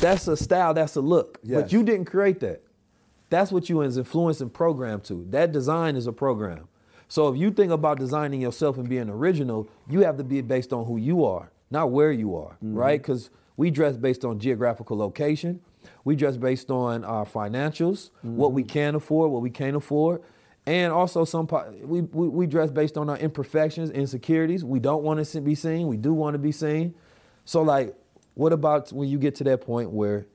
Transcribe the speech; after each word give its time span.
That's 0.00 0.28
a 0.28 0.36
style, 0.36 0.74
that's 0.74 0.96
a 0.96 1.00
look. 1.00 1.38
Yes. 1.42 1.62
But 1.62 1.72
you 1.72 1.82
didn't 1.82 2.04
create 2.04 2.40
that. 2.40 2.62
That's 3.28 3.50
what 3.50 3.68
you 3.68 3.78
was 3.78 3.98
influenced 3.98 4.40
and 4.40 4.52
programmed 4.52 5.04
to. 5.04 5.26
That 5.30 5.52
design 5.52 5.96
is 5.96 6.06
a 6.06 6.12
program. 6.12 6.68
So 7.08 7.28
if 7.28 7.38
you 7.38 7.50
think 7.50 7.72
about 7.72 7.98
designing 7.98 8.40
yourself 8.40 8.78
and 8.78 8.88
being 8.88 9.08
original, 9.08 9.68
you 9.88 10.00
have 10.00 10.16
to 10.18 10.24
be 10.24 10.40
based 10.42 10.72
on 10.72 10.86
who 10.86 10.96
you 10.96 11.24
are, 11.24 11.50
not 11.70 11.90
where 11.90 12.12
you 12.12 12.36
are, 12.36 12.52
mm-hmm. 12.52 12.74
right? 12.74 13.00
Because 13.00 13.30
we 13.56 13.70
dress 13.70 13.96
based 13.96 14.24
on 14.24 14.38
geographical 14.38 14.96
location. 14.96 15.60
We 16.04 16.14
dress 16.14 16.36
based 16.36 16.70
on 16.70 17.04
our 17.04 17.24
financials, 17.24 18.10
mm-hmm. 18.10 18.36
what 18.36 18.52
we 18.52 18.62
can 18.62 18.94
afford, 18.94 19.30
what 19.30 19.42
we 19.42 19.50
can't 19.50 19.76
afford. 19.76 20.22
And 20.66 20.92
also 20.92 21.24
some 21.24 21.46
po- 21.46 21.72
we, 21.82 22.00
we, 22.02 22.28
we 22.28 22.46
dress 22.46 22.70
based 22.70 22.96
on 22.96 23.08
our 23.08 23.18
imperfections, 23.18 23.90
insecurities. 23.90 24.64
We 24.64 24.80
don't 24.80 25.04
want 25.04 25.24
to 25.24 25.40
be 25.40 25.54
seen. 25.54 25.86
We 25.86 25.96
do 25.96 26.12
want 26.12 26.34
to 26.34 26.38
be 26.38 26.52
seen. 26.52 26.94
So 27.44 27.62
like, 27.62 27.94
what 28.36 28.52
about 28.52 28.92
when 28.92 29.08
you 29.08 29.18
get 29.18 29.34
to 29.36 29.44
that 29.44 29.62
point 29.62 29.90
where 29.90 30.26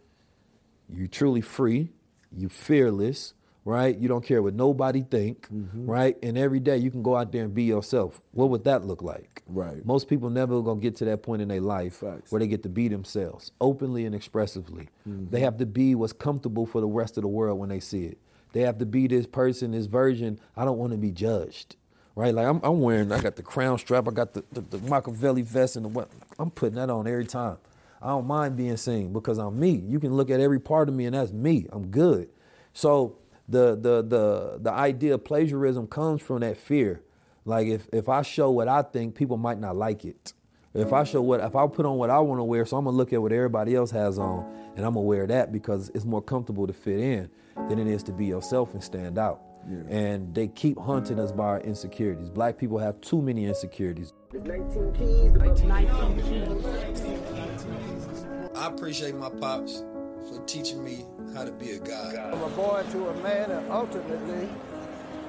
you're 0.89 1.07
truly 1.07 1.41
free, 1.41 1.89
you're 2.35 2.49
fearless, 2.49 3.35
right? 3.63 3.95
You 3.95 4.07
don't 4.07 4.25
care 4.25 4.41
what 4.41 4.55
nobody 4.55 5.03
think, 5.03 5.47
mm-hmm. 5.53 5.85
right? 5.85 6.17
And 6.23 6.35
every 6.35 6.59
day 6.59 6.77
you 6.77 6.89
can 6.89 7.03
go 7.03 7.15
out 7.15 7.31
there 7.31 7.43
and 7.43 7.53
be 7.53 7.63
yourself. 7.63 8.19
What 8.31 8.49
would 8.49 8.63
that 8.63 8.85
look 8.85 9.03
like? 9.03 9.43
Right. 9.45 9.85
Most 9.85 10.07
people 10.07 10.31
never 10.31 10.61
gonna 10.63 10.79
get 10.79 10.95
to 10.97 11.05
that 11.05 11.21
point 11.21 11.43
in 11.43 11.49
their 11.49 11.61
life 11.61 11.97
Facts. 11.97 12.31
where 12.31 12.39
they 12.39 12.47
get 12.47 12.63
to 12.63 12.69
be 12.69 12.87
themselves 12.87 13.51
openly 13.61 14.05
and 14.05 14.15
expressively. 14.15 14.89
Mm-hmm. 15.07 15.29
They 15.29 15.41
have 15.41 15.57
to 15.57 15.67
be 15.67 15.93
what's 15.93 16.13
comfortable 16.13 16.65
for 16.65 16.81
the 16.81 16.87
rest 16.87 17.17
of 17.17 17.21
the 17.21 17.27
world 17.27 17.59
when 17.59 17.69
they 17.69 17.79
see 17.79 18.05
it. 18.05 18.17
They 18.53 18.61
have 18.61 18.79
to 18.79 18.85
be 18.87 19.05
this 19.05 19.27
person, 19.27 19.73
this 19.73 19.85
version. 19.85 20.39
I 20.57 20.65
don't 20.65 20.79
want 20.79 20.91
to 20.91 20.97
be 20.97 21.11
judged, 21.11 21.75
right? 22.15 22.33
Like 22.33 22.47
I'm, 22.47 22.59
I'm 22.63 22.81
wearing, 22.81 23.11
I 23.11 23.21
got 23.21 23.35
the 23.35 23.43
crown 23.43 23.77
strap, 23.77 24.07
I 24.07 24.11
got 24.11 24.33
the, 24.33 24.43
the, 24.51 24.61
the 24.61 24.79
Machiavelli 24.79 25.43
vest, 25.43 25.75
and 25.75 25.85
the 25.85 25.89
what? 25.89 26.09
I'm 26.39 26.49
putting 26.49 26.75
that 26.75 26.89
on 26.89 27.07
every 27.07 27.25
time. 27.25 27.57
I 28.01 28.09
don't 28.09 28.25
mind 28.25 28.57
being 28.57 28.77
seen 28.77 29.13
because 29.13 29.37
I'm 29.37 29.59
me. 29.59 29.83
You 29.87 29.99
can 29.99 30.13
look 30.13 30.29
at 30.29 30.39
every 30.39 30.59
part 30.59 30.89
of 30.89 30.95
me, 30.95 31.05
and 31.05 31.15
that's 31.15 31.31
me. 31.31 31.67
I'm 31.71 31.87
good. 31.87 32.29
So 32.73 33.17
the 33.47 33.75
the 33.75 34.01
the 34.01 34.59
the 34.61 34.71
idea 34.71 35.15
of 35.15 35.23
plagiarism 35.23 35.87
comes 35.87 36.21
from 36.21 36.39
that 36.39 36.57
fear. 36.57 37.03
Like 37.45 37.67
if 37.67 37.87
if 37.93 38.09
I 38.09 38.21
show 38.21 38.49
what 38.49 38.67
I 38.67 38.81
think, 38.81 39.15
people 39.15 39.37
might 39.37 39.59
not 39.59 39.75
like 39.75 40.05
it. 40.05 40.33
If 40.73 40.93
I 40.93 41.03
show 41.03 41.21
what 41.21 41.41
if 41.41 41.55
I 41.55 41.67
put 41.67 41.85
on 41.85 41.97
what 41.97 42.09
I 42.09 42.19
want 42.19 42.39
to 42.39 42.43
wear, 42.43 42.65
so 42.65 42.77
I'm 42.77 42.85
gonna 42.85 42.95
look 42.95 43.11
at 43.13 43.21
what 43.21 43.33
everybody 43.33 43.75
else 43.75 43.91
has 43.91 44.17
on, 44.17 44.45
and 44.75 44.85
I'm 44.85 44.93
gonna 44.93 45.01
wear 45.01 45.27
that 45.27 45.51
because 45.51 45.91
it's 45.93 46.05
more 46.05 46.21
comfortable 46.21 46.65
to 46.65 46.73
fit 46.73 46.99
in 46.99 47.29
than 47.67 47.77
it 47.77 47.87
is 47.87 48.03
to 48.03 48.13
be 48.13 48.25
yourself 48.25 48.73
and 48.73 48.83
stand 48.83 49.19
out. 49.19 49.41
And 49.89 50.33
they 50.33 50.47
keep 50.47 50.79
hunting 50.79 51.19
us 51.19 51.31
by 51.31 51.43
our 51.43 51.59
insecurities. 51.59 52.31
Black 52.31 52.57
people 52.57 52.79
have 52.79 52.99
too 53.01 53.21
many 53.21 53.45
insecurities. 53.45 54.13
I 58.61 58.67
appreciate 58.67 59.15
my 59.15 59.29
pops 59.29 59.83
for 60.29 60.39
teaching 60.45 60.83
me 60.83 61.07
how 61.33 61.43
to 61.43 61.51
be 61.51 61.71
a 61.71 61.79
guy. 61.79 62.29
From 62.29 62.43
a 62.43 62.49
boy 62.49 62.85
to 62.91 63.07
a 63.07 63.23
man 63.23 63.49
and 63.49 63.71
ultimately 63.71 64.47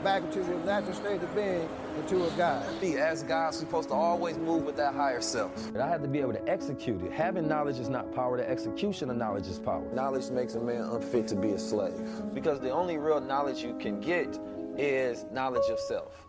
back 0.05 0.23
into 0.23 0.41
the 0.41 0.55
natural 0.67 0.93
state 0.93 1.23
of 1.23 1.35
being 1.35 1.67
into 1.97 2.27
a 2.27 2.31
God. 2.33 2.63
As 2.85 3.23
guys, 3.23 3.55
we're 3.55 3.61
supposed 3.61 3.89
to 3.89 3.95
always 3.95 4.37
move 4.37 4.65
with 4.65 4.77
that 4.77 4.93
higher 4.95 5.23
self. 5.23 5.73
But 5.73 5.81
I 5.81 5.89
had 5.89 6.03
to 6.03 6.09
be 6.09 6.21
able 6.21 6.35
to 6.35 6.47
execute 6.47 7.03
it. 7.03 7.11
Having 7.11 7.49
knowledge 7.49 7.79
is 7.79 7.89
not 7.89 8.15
power, 8.15 8.37
the 8.37 8.47
execution 8.47 9.09
of 9.09 9.17
knowledge 9.17 9.47
is 9.47 9.59
power. 9.59 9.91
Knowledge 9.95 10.29
makes 10.29 10.55
a 10.57 10.61
man 10.61 10.83
unfit 10.83 11.27
to 11.29 11.35
be 11.35 11.53
a 11.53 11.59
slave. 11.59 12.03
Because 12.35 12.61
the 12.61 12.71
only 12.71 12.99
real 12.99 13.23
knowledge 13.23 13.63
you 13.63 13.75
can 13.79 13.99
get 13.99 14.39
is 14.77 15.25
knowledge 15.33 15.71
of 15.71 15.81
self. 15.81 16.29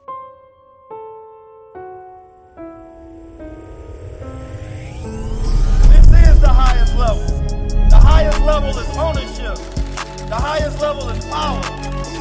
Highest 6.94 6.98
level. 6.98 7.90
The 7.90 7.98
highest 7.98 8.42
level 8.42 8.70
is 8.70 8.98
ownership. 8.98 9.56
The 10.28 10.36
highest 10.36 10.80
level 10.82 11.10
is 11.10 11.26
power. 11.26 11.62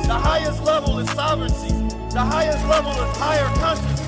The 0.07 0.15
highest 0.15 0.63
level 0.65 0.99
is 0.99 1.11
sovereignty. 1.11 1.73
The 2.11 2.21
highest 2.21 2.67
level 2.67 2.93
is 2.93 3.17
higher 3.17 3.49
consciousness. 3.57 4.01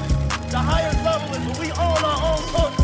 The 0.50 0.58
highest 0.58 1.04
level 1.04 1.28
is 1.34 1.58
when 1.58 1.60
we 1.60 1.72
own 1.72 1.98
our 2.04 2.32
own 2.32 2.42
culture. 2.52 2.82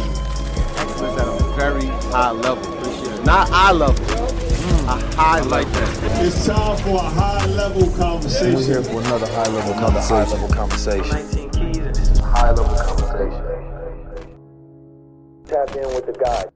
Excellence 0.76 1.20
at 1.20 1.28
a 1.28 1.54
very 1.56 1.86
high 2.10 2.30
level. 2.32 2.74
Appreciate 2.74 3.19
it. 3.19 3.24
Not 3.24 3.50
eye 3.50 3.72
level. 3.72 4.04
Mm, 4.04 4.84
a 4.84 5.16
high 5.16 5.40
like 5.40 5.70
that. 5.72 6.24
It's 6.24 6.46
time 6.46 6.76
for 6.78 6.96
a 6.96 7.00
high 7.00 7.46
level 7.46 7.90
conversation. 7.92 8.54
We're 8.54 8.64
here 8.64 8.82
for 8.82 9.00
another 9.00 9.26
high 9.26 9.48
level 9.48 9.72
another 9.72 10.00
high 10.00 10.24
level 10.24 10.48
conversation. 10.48 11.08
19 11.08 11.50
keys, 11.50 11.76
and 11.78 11.94
this 11.94 12.08
is 12.10 12.19
a 12.19 12.22
high 12.22 12.50
level 12.50 12.76
conversation. 12.76 13.44
Tap 15.46 15.76
in 15.76 15.88
with 15.94 16.06
the 16.06 16.12
God. 16.12 16.50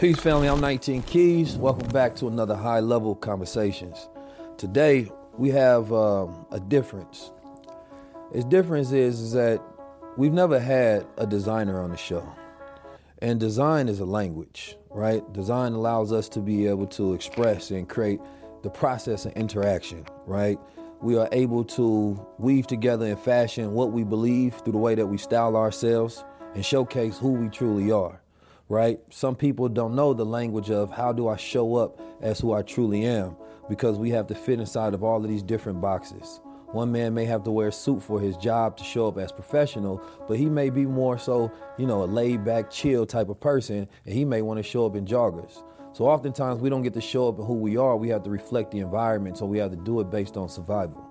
Peace, 0.00 0.18
family. 0.18 0.48
I'm 0.48 0.62
19 0.62 1.02
Keys. 1.02 1.56
Welcome 1.58 1.88
back 1.88 2.16
to 2.16 2.28
another 2.28 2.56
high 2.56 2.80
level 2.80 3.14
conversations. 3.14 4.08
Today 4.56 5.12
we 5.36 5.50
have 5.50 5.92
um, 5.92 6.46
a 6.50 6.58
difference. 6.58 7.30
Its 8.32 8.46
difference 8.46 8.92
is, 8.92 9.20
is 9.20 9.32
that 9.32 9.60
we've 10.16 10.32
never 10.32 10.58
had 10.58 11.06
a 11.18 11.26
designer 11.26 11.82
on 11.82 11.90
the 11.90 11.98
show, 11.98 12.24
and 13.18 13.38
design 13.38 13.90
is 13.90 14.00
a 14.00 14.06
language, 14.06 14.74
right? 14.88 15.20
Design 15.34 15.74
allows 15.74 16.14
us 16.14 16.30
to 16.30 16.40
be 16.40 16.66
able 16.66 16.86
to 16.86 17.12
express 17.12 17.70
and 17.70 17.86
create 17.86 18.22
the 18.62 18.70
process 18.70 19.26
of 19.26 19.32
interaction, 19.32 20.06
right? 20.24 20.58
We 21.02 21.18
are 21.18 21.28
able 21.30 21.62
to 21.76 22.26
weave 22.38 22.66
together 22.66 23.04
and 23.04 23.20
fashion 23.20 23.74
what 23.74 23.92
we 23.92 24.04
believe 24.04 24.54
through 24.54 24.72
the 24.72 24.78
way 24.78 24.94
that 24.94 25.08
we 25.08 25.18
style 25.18 25.58
ourselves 25.58 26.24
and 26.54 26.64
showcase 26.64 27.18
who 27.18 27.32
we 27.32 27.50
truly 27.50 27.92
are 27.92 28.22
right? 28.70 29.00
Some 29.10 29.34
people 29.34 29.68
don't 29.68 29.96
know 29.96 30.14
the 30.14 30.24
language 30.24 30.70
of 30.70 30.92
how 30.92 31.12
do 31.12 31.26
I 31.26 31.36
show 31.36 31.74
up 31.74 32.00
as 32.22 32.38
who 32.38 32.54
I 32.54 32.62
truly 32.62 33.04
am 33.04 33.36
because 33.68 33.98
we 33.98 34.10
have 34.10 34.28
to 34.28 34.34
fit 34.34 34.60
inside 34.60 34.94
of 34.94 35.02
all 35.02 35.22
of 35.22 35.28
these 35.28 35.42
different 35.42 35.80
boxes. 35.80 36.40
One 36.70 36.92
man 36.92 37.12
may 37.12 37.24
have 37.24 37.42
to 37.44 37.50
wear 37.50 37.68
a 37.68 37.72
suit 37.72 38.00
for 38.00 38.20
his 38.20 38.36
job 38.36 38.76
to 38.76 38.84
show 38.84 39.08
up 39.08 39.18
as 39.18 39.32
professional, 39.32 40.00
but 40.28 40.38
he 40.38 40.46
may 40.46 40.70
be 40.70 40.86
more 40.86 41.18
so, 41.18 41.50
you 41.78 41.86
know, 41.86 42.04
a 42.04 42.06
laid 42.06 42.44
back, 42.44 42.70
chill 42.70 43.04
type 43.04 43.28
of 43.28 43.40
person, 43.40 43.88
and 44.06 44.14
he 44.14 44.24
may 44.24 44.40
want 44.40 44.58
to 44.58 44.62
show 44.62 44.86
up 44.86 44.94
in 44.94 45.04
joggers. 45.04 45.64
So 45.92 46.06
oftentimes 46.06 46.62
we 46.62 46.70
don't 46.70 46.82
get 46.82 46.94
to 46.94 47.00
show 47.00 47.28
up 47.28 47.40
in 47.40 47.46
who 47.46 47.54
we 47.54 47.76
are. 47.76 47.96
We 47.96 48.08
have 48.10 48.22
to 48.22 48.30
reflect 48.30 48.70
the 48.70 48.78
environment, 48.78 49.36
so 49.36 49.46
we 49.46 49.58
have 49.58 49.72
to 49.72 49.76
do 49.76 49.98
it 49.98 50.10
based 50.10 50.36
on 50.36 50.48
survival. 50.48 51.04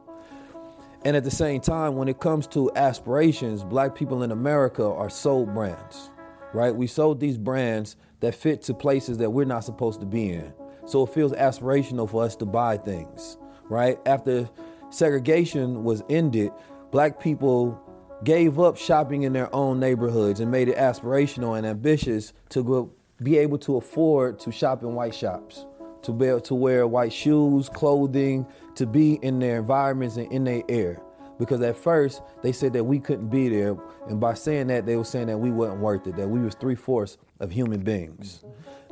And 1.03 1.17
at 1.17 1.25
the 1.25 1.31
same 1.31 1.59
time, 1.59 1.97
when 1.97 2.07
it 2.07 2.21
comes 2.21 2.47
to 2.47 2.71
aspirations, 2.77 3.65
black 3.65 3.95
people 3.95 4.23
in 4.23 4.31
America 4.31 4.85
are 4.85 5.09
sold 5.09 5.53
brands, 5.53 6.09
right? 6.53 6.75
We 6.75 6.87
sold 6.87 7.19
these 7.19 7.37
brands 7.37 7.95
that 8.19 8.35
fit 8.35 8.61
to 8.63 8.73
places 8.73 9.17
that 9.19 9.31
we're 9.31 9.45
not 9.45 9.63
supposed 9.63 9.99
to 10.01 10.05
be 10.05 10.29
in. 10.29 10.53
So 10.85 11.03
it 11.03 11.13
feels 11.13 11.31
aspirational 11.33 12.09
for 12.09 12.23
us 12.23 12.35
to 12.37 12.45
buy 12.45 12.77
things, 12.77 13.37
right? 13.69 13.99
After 14.05 14.49
segregation 14.89 15.83
was 15.83 16.03
ended, 16.09 16.51
black 16.91 17.19
people 17.19 17.79
gave 18.23 18.59
up 18.59 18.77
shopping 18.77 19.23
in 19.23 19.33
their 19.33 19.53
own 19.55 19.79
neighborhoods 19.79 20.39
and 20.39 20.51
made 20.51 20.67
it 20.67 20.77
aspirational 20.77 21.57
and 21.57 21.65
ambitious 21.65 22.33
to 22.49 22.63
go, 22.63 22.91
be 23.21 23.37
able 23.37 23.57
to 23.59 23.77
afford 23.77 24.39
to 24.39 24.51
shop 24.51 24.83
in 24.83 24.95
white 24.95 25.15
shops, 25.15 25.65
to 26.01 26.11
be 26.11 26.25
able 26.25 26.41
to 26.41 26.55
wear 26.55 26.87
white 26.87 27.13
shoes, 27.13 27.69
clothing, 27.69 28.45
to 28.75 28.85
be 28.85 29.13
in 29.21 29.39
their 29.39 29.59
environments 29.59 30.17
and 30.17 30.31
in 30.31 30.43
their 30.43 30.63
air. 30.67 31.01
Because 31.39 31.61
at 31.61 31.77
first 31.77 32.21
they 32.43 32.51
said 32.51 32.73
that 32.73 32.83
we 32.83 32.99
couldn't 32.99 33.29
be 33.29 33.49
there, 33.49 33.77
and 34.07 34.19
by 34.19 34.33
saying 34.33 34.67
that 34.67 34.85
they 34.85 34.97
were 34.97 35.05
saying 35.05 35.27
that 35.27 35.37
we 35.37 35.49
weren't 35.49 35.79
worth 35.79 36.05
it, 36.05 36.17
that 36.17 36.29
we 36.29 36.39
was 36.41 36.53
three 36.55 36.75
fourths 36.75 37.17
of 37.39 37.51
human 37.51 37.81
beings. 37.81 38.43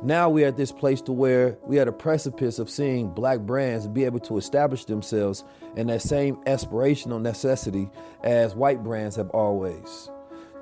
Now 0.02 0.30
we're 0.30 0.46
at 0.46 0.56
this 0.56 0.72
place 0.72 1.00
to 1.02 1.12
where 1.12 1.58
we 1.66 1.78
are 1.78 1.82
at 1.82 1.88
a 1.88 1.92
precipice 1.92 2.58
of 2.58 2.70
seeing 2.70 3.10
black 3.10 3.40
brands 3.40 3.88
be 3.88 4.04
able 4.04 4.20
to 4.20 4.38
establish 4.38 4.84
themselves 4.84 5.44
in 5.76 5.88
that 5.88 6.02
same 6.02 6.36
aspirational 6.44 7.20
necessity 7.20 7.90
as 8.22 8.54
white 8.54 8.82
brands 8.82 9.16
have 9.16 9.28
always. 9.30 10.08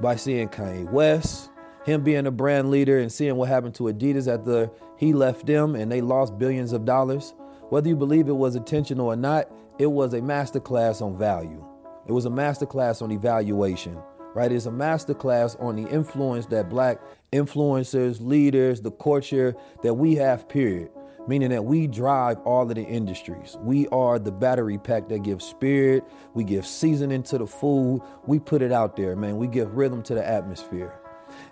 By 0.01 0.17
seeing 0.17 0.49
Kanye 0.49 0.91
West, 0.91 1.51
him 1.85 2.03
being 2.03 2.27
a 2.27 2.31
brand 2.31 2.71
leader 2.71 2.99
and 2.99 3.13
seeing 3.13 3.37
what 3.37 3.49
happened 3.49 3.75
to 3.77 3.85
Adidas 3.85 4.27
after 4.27 4.71
he 4.97 5.13
left 5.13 5.47
them 5.47 5.77
and 5.77 5.93
they 5.93 6.01
lost 6.01 6.39
billions 6.39 6.73
of 6.73 6.85
dollars. 6.85 7.35
Whether 7.69 7.89
you 7.89 7.97
believe 7.97 8.29
it 8.29 8.37
was 8.37 8.57
intentional 8.57 9.07
or 9.07 9.17
not, 9.17 9.51
it 9.79 9.87
was 9.87 10.15
a 10.15 10.21
masterclass 10.21 11.03
on 11.03 11.17
value. 11.17 11.65
It 12.07 12.13
was 12.13 12.25
a 12.25 12.31
masterclass 12.31 13.03
on 13.03 13.11
evaluation, 13.11 13.99
right? 14.35 14.53
It's 14.53 14.67
a 14.67 14.71
masterclass 14.71 15.61
on 15.61 15.77
the 15.77 15.89
influence 15.91 16.47
that 16.47 16.69
black 16.69 17.01
influencers, 17.33 18.21
leaders, 18.21 18.81
the 18.81 18.93
culture 18.93 19.57
that 19.83 19.95
we 19.95 20.15
have, 20.15 20.49
period. 20.49 20.91
Meaning 21.29 21.51
that 21.51 21.65
we 21.65 21.89
drive 21.89 22.39
all 22.45 22.63
of 22.63 22.77
the 22.77 22.85
industries. 22.85 23.57
We 23.61 23.89
are 23.89 24.21
the 24.21 24.31
battery 24.31 24.79
pack 24.79 25.09
that 25.09 25.25
gives 25.25 25.45
spirit, 25.45 26.05
we 26.35 26.45
give 26.45 26.65
seasoning 26.65 27.25
to 27.25 27.39
the 27.39 27.49
food, 27.49 28.03
we 28.27 28.39
put 28.39 28.63
it 28.63 28.71
out 28.71 28.95
there, 28.95 29.17
man. 29.17 29.37
We 29.37 29.49
give 29.49 29.75
rhythm 29.75 30.05
to 30.05 30.15
the 30.15 30.25
atmosphere. 30.25 30.95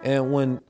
And 0.05 0.33
when 0.33 0.61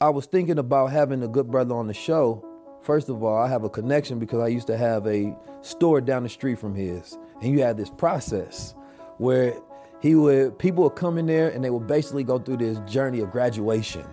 I 0.00 0.10
was 0.10 0.26
thinking 0.26 0.58
about 0.58 0.92
having 0.92 1.24
a 1.24 1.28
good 1.28 1.50
brother 1.50 1.74
on 1.74 1.88
the 1.88 1.94
show, 1.94 2.46
first 2.82 3.08
of 3.08 3.24
all, 3.24 3.36
I 3.36 3.48
have 3.48 3.64
a 3.64 3.68
connection 3.68 4.20
because 4.20 4.38
I 4.38 4.46
used 4.46 4.68
to 4.68 4.76
have 4.76 5.04
a 5.08 5.36
store 5.62 6.00
down 6.00 6.22
the 6.22 6.28
street 6.28 6.60
from 6.60 6.76
his. 6.76 7.18
And 7.42 7.50
you 7.50 7.62
had 7.62 7.76
this 7.76 7.90
process 7.90 8.75
where 9.18 9.54
he 10.00 10.14
would 10.14 10.58
people 10.58 10.84
would 10.84 10.96
come 10.96 11.18
in 11.18 11.26
there 11.26 11.48
and 11.48 11.64
they 11.64 11.70
would 11.70 11.86
basically 11.86 12.24
go 12.24 12.38
through 12.38 12.58
this 12.58 12.78
journey 12.90 13.20
of 13.20 13.30
graduation 13.30 14.06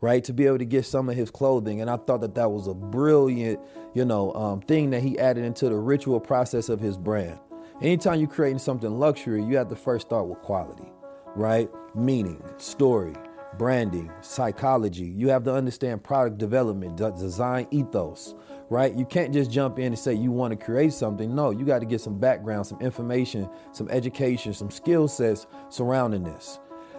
right? 0.00 0.22
To 0.22 0.32
be 0.32 0.46
able 0.46 0.58
to 0.58 0.64
get 0.64 0.86
some 0.86 1.08
of 1.08 1.16
his 1.16 1.28
clothing. 1.28 1.80
And 1.80 1.90
i 1.90 1.96
thought 1.96 2.20
that 2.20 2.36
that 2.36 2.52
was 2.52 2.68
a 2.68 2.74
brilliant 2.74 3.58
you 3.94 4.04
know 4.04 4.32
um, 4.34 4.60
thing 4.60 4.90
that 4.90 5.02
he 5.02 5.18
added 5.18 5.44
into 5.44 5.68
the 5.68 5.76
ritual 5.76 6.20
process 6.20 6.68
of 6.68 6.80
his 6.80 6.96
brand. 6.96 7.38
Anytime 7.82 8.20
you're 8.20 8.28
creating 8.28 8.60
something 8.60 8.98
luxury 8.98 9.42
you 9.42 9.56
have 9.56 9.68
to 9.68 9.76
first 9.76 10.06
start 10.06 10.26
with 10.26 10.40
quality 10.40 10.92
right? 11.34 11.70
Meaning 11.94 12.42
story 12.58 13.14
branding 13.56 14.10
psychology. 14.20 15.06
You 15.06 15.28
have 15.30 15.44
to 15.44 15.54
understand 15.54 16.04
product 16.04 16.38
development 16.38 16.96
design 16.96 17.66
ethos 17.70 18.34
right? 18.70 18.94
You 18.94 19.04
can't 19.04 19.32
just 19.32 19.50
jump 19.50 19.78
in 19.78 19.86
and 19.86 19.98
say 19.98 20.14
you 20.14 20.30
want 20.30 20.58
to 20.58 20.64
create 20.64 20.92
something. 20.92 21.34
No, 21.34 21.50
you 21.50 21.64
got 21.64 21.78
to 21.80 21.86
get 21.86 22.00
some 22.00 22.18
background, 22.18 22.66
some 22.66 22.80
information, 22.80 23.48
some 23.72 23.88
education, 23.90 24.52
some 24.52 24.70
skill 24.70 25.08
sets 25.08 25.46
surrounding 25.68 26.24
this. 26.24 26.58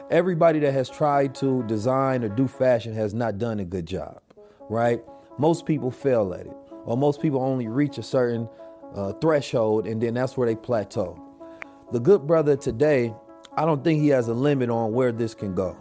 Everybody 0.10 0.60
that 0.60 0.74
has 0.74 0.90
tried 0.90 1.36
to 1.36 1.64
design 1.64 2.24
or 2.24 2.30
do 2.30 2.48
fashion 2.48 2.94
has 2.96 3.14
not 3.14 3.38
done 3.38 3.60
a 3.60 3.66
good 3.66 3.86
job, 3.86 4.22
right? 4.70 5.02
Most 5.38 5.66
people 5.66 5.92
fail 5.92 6.34
at 6.34 6.48
it, 6.48 6.58
or 6.86 6.98
most 6.98 7.22
people 7.22 7.42
only 7.42 7.68
reach 7.68 7.98
a 7.98 8.04
certain 8.04 8.50
uh, 8.96 9.14
threshold 9.14 9.86
and 9.86 10.02
then 10.02 10.16
that's 10.16 10.36
where 10.36 10.48
they 10.48 10.56
plateau. 10.56 11.22
The 11.92 12.00
good 12.00 12.26
brother 12.26 12.56
today, 12.56 13.14
I 13.56 13.66
don't 13.66 13.84
think 13.84 14.02
he 14.02 14.10
has 14.10 14.28
a 14.28 14.34
limit 14.34 14.70
on 14.70 14.94
where 14.94 15.12
this 15.12 15.36
can 15.36 15.54
go. 15.54 15.78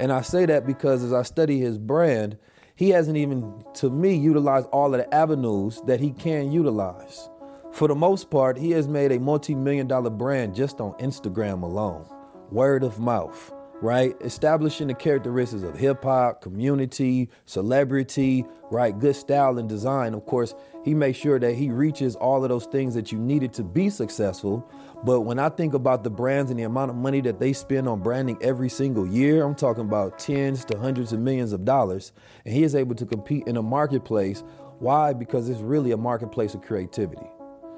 And 0.00 0.10
I 0.10 0.22
say 0.22 0.46
that 0.46 0.66
because 0.66 1.04
as 1.04 1.12
I 1.12 1.22
study 1.22 1.60
his 1.60 1.78
brand, 1.78 2.38
he 2.80 2.88
hasn't 2.88 3.18
even, 3.18 3.62
to 3.74 3.90
me, 3.90 4.14
utilized 4.14 4.66
all 4.68 4.94
of 4.94 4.98
the 4.98 5.14
avenues 5.14 5.82
that 5.86 6.00
he 6.00 6.12
can 6.12 6.50
utilize. 6.50 7.28
For 7.72 7.86
the 7.86 7.94
most 7.94 8.30
part, 8.30 8.56
he 8.56 8.70
has 8.70 8.88
made 8.88 9.12
a 9.12 9.20
multi 9.20 9.54
million 9.54 9.86
dollar 9.86 10.08
brand 10.08 10.54
just 10.54 10.80
on 10.80 10.94
Instagram 10.94 11.62
alone. 11.62 12.06
Word 12.50 12.82
of 12.82 12.98
mouth, 12.98 13.52
right? 13.82 14.14
Establishing 14.22 14.88
the 14.88 14.94
characteristics 14.94 15.62
of 15.62 15.76
hip 15.76 16.02
hop, 16.04 16.40
community, 16.40 17.28
celebrity, 17.44 18.46
right? 18.70 18.98
Good 18.98 19.14
style 19.14 19.58
and 19.58 19.68
design. 19.68 20.14
Of 20.14 20.24
course, 20.24 20.54
he 20.82 20.94
makes 20.94 21.18
sure 21.18 21.38
that 21.38 21.52
he 21.52 21.68
reaches 21.68 22.16
all 22.16 22.42
of 22.42 22.48
those 22.48 22.64
things 22.64 22.94
that 22.94 23.12
you 23.12 23.18
needed 23.18 23.52
to 23.54 23.62
be 23.62 23.90
successful, 23.90 24.66
but 25.02 25.22
when 25.22 25.38
I 25.38 25.48
think 25.48 25.72
about 25.72 26.04
the 26.04 26.10
brands 26.10 26.50
and 26.50 26.60
the 26.60 26.64
amount 26.64 26.90
of 26.90 26.96
money 26.96 27.22
that 27.22 27.40
they 27.40 27.54
spend 27.54 27.88
on 27.88 28.00
branding 28.00 28.36
every 28.42 28.68
single 28.68 29.06
year, 29.06 29.42
I'm 29.42 29.54
talking 29.54 29.84
about 29.84 30.18
tens 30.18 30.62
to 30.66 30.78
hundreds 30.78 31.14
of 31.14 31.20
millions 31.20 31.52
of 31.52 31.64
dollars. 31.64 32.12
And 32.44 32.54
he 32.54 32.64
is 32.64 32.74
able 32.74 32.94
to 32.96 33.06
compete 33.06 33.46
in 33.46 33.56
a 33.56 33.62
marketplace. 33.62 34.44
Why? 34.78 35.14
Because 35.14 35.48
it's 35.48 35.60
really 35.60 35.92
a 35.92 35.96
marketplace 35.96 36.54
of 36.54 36.60
creativity, 36.60 37.26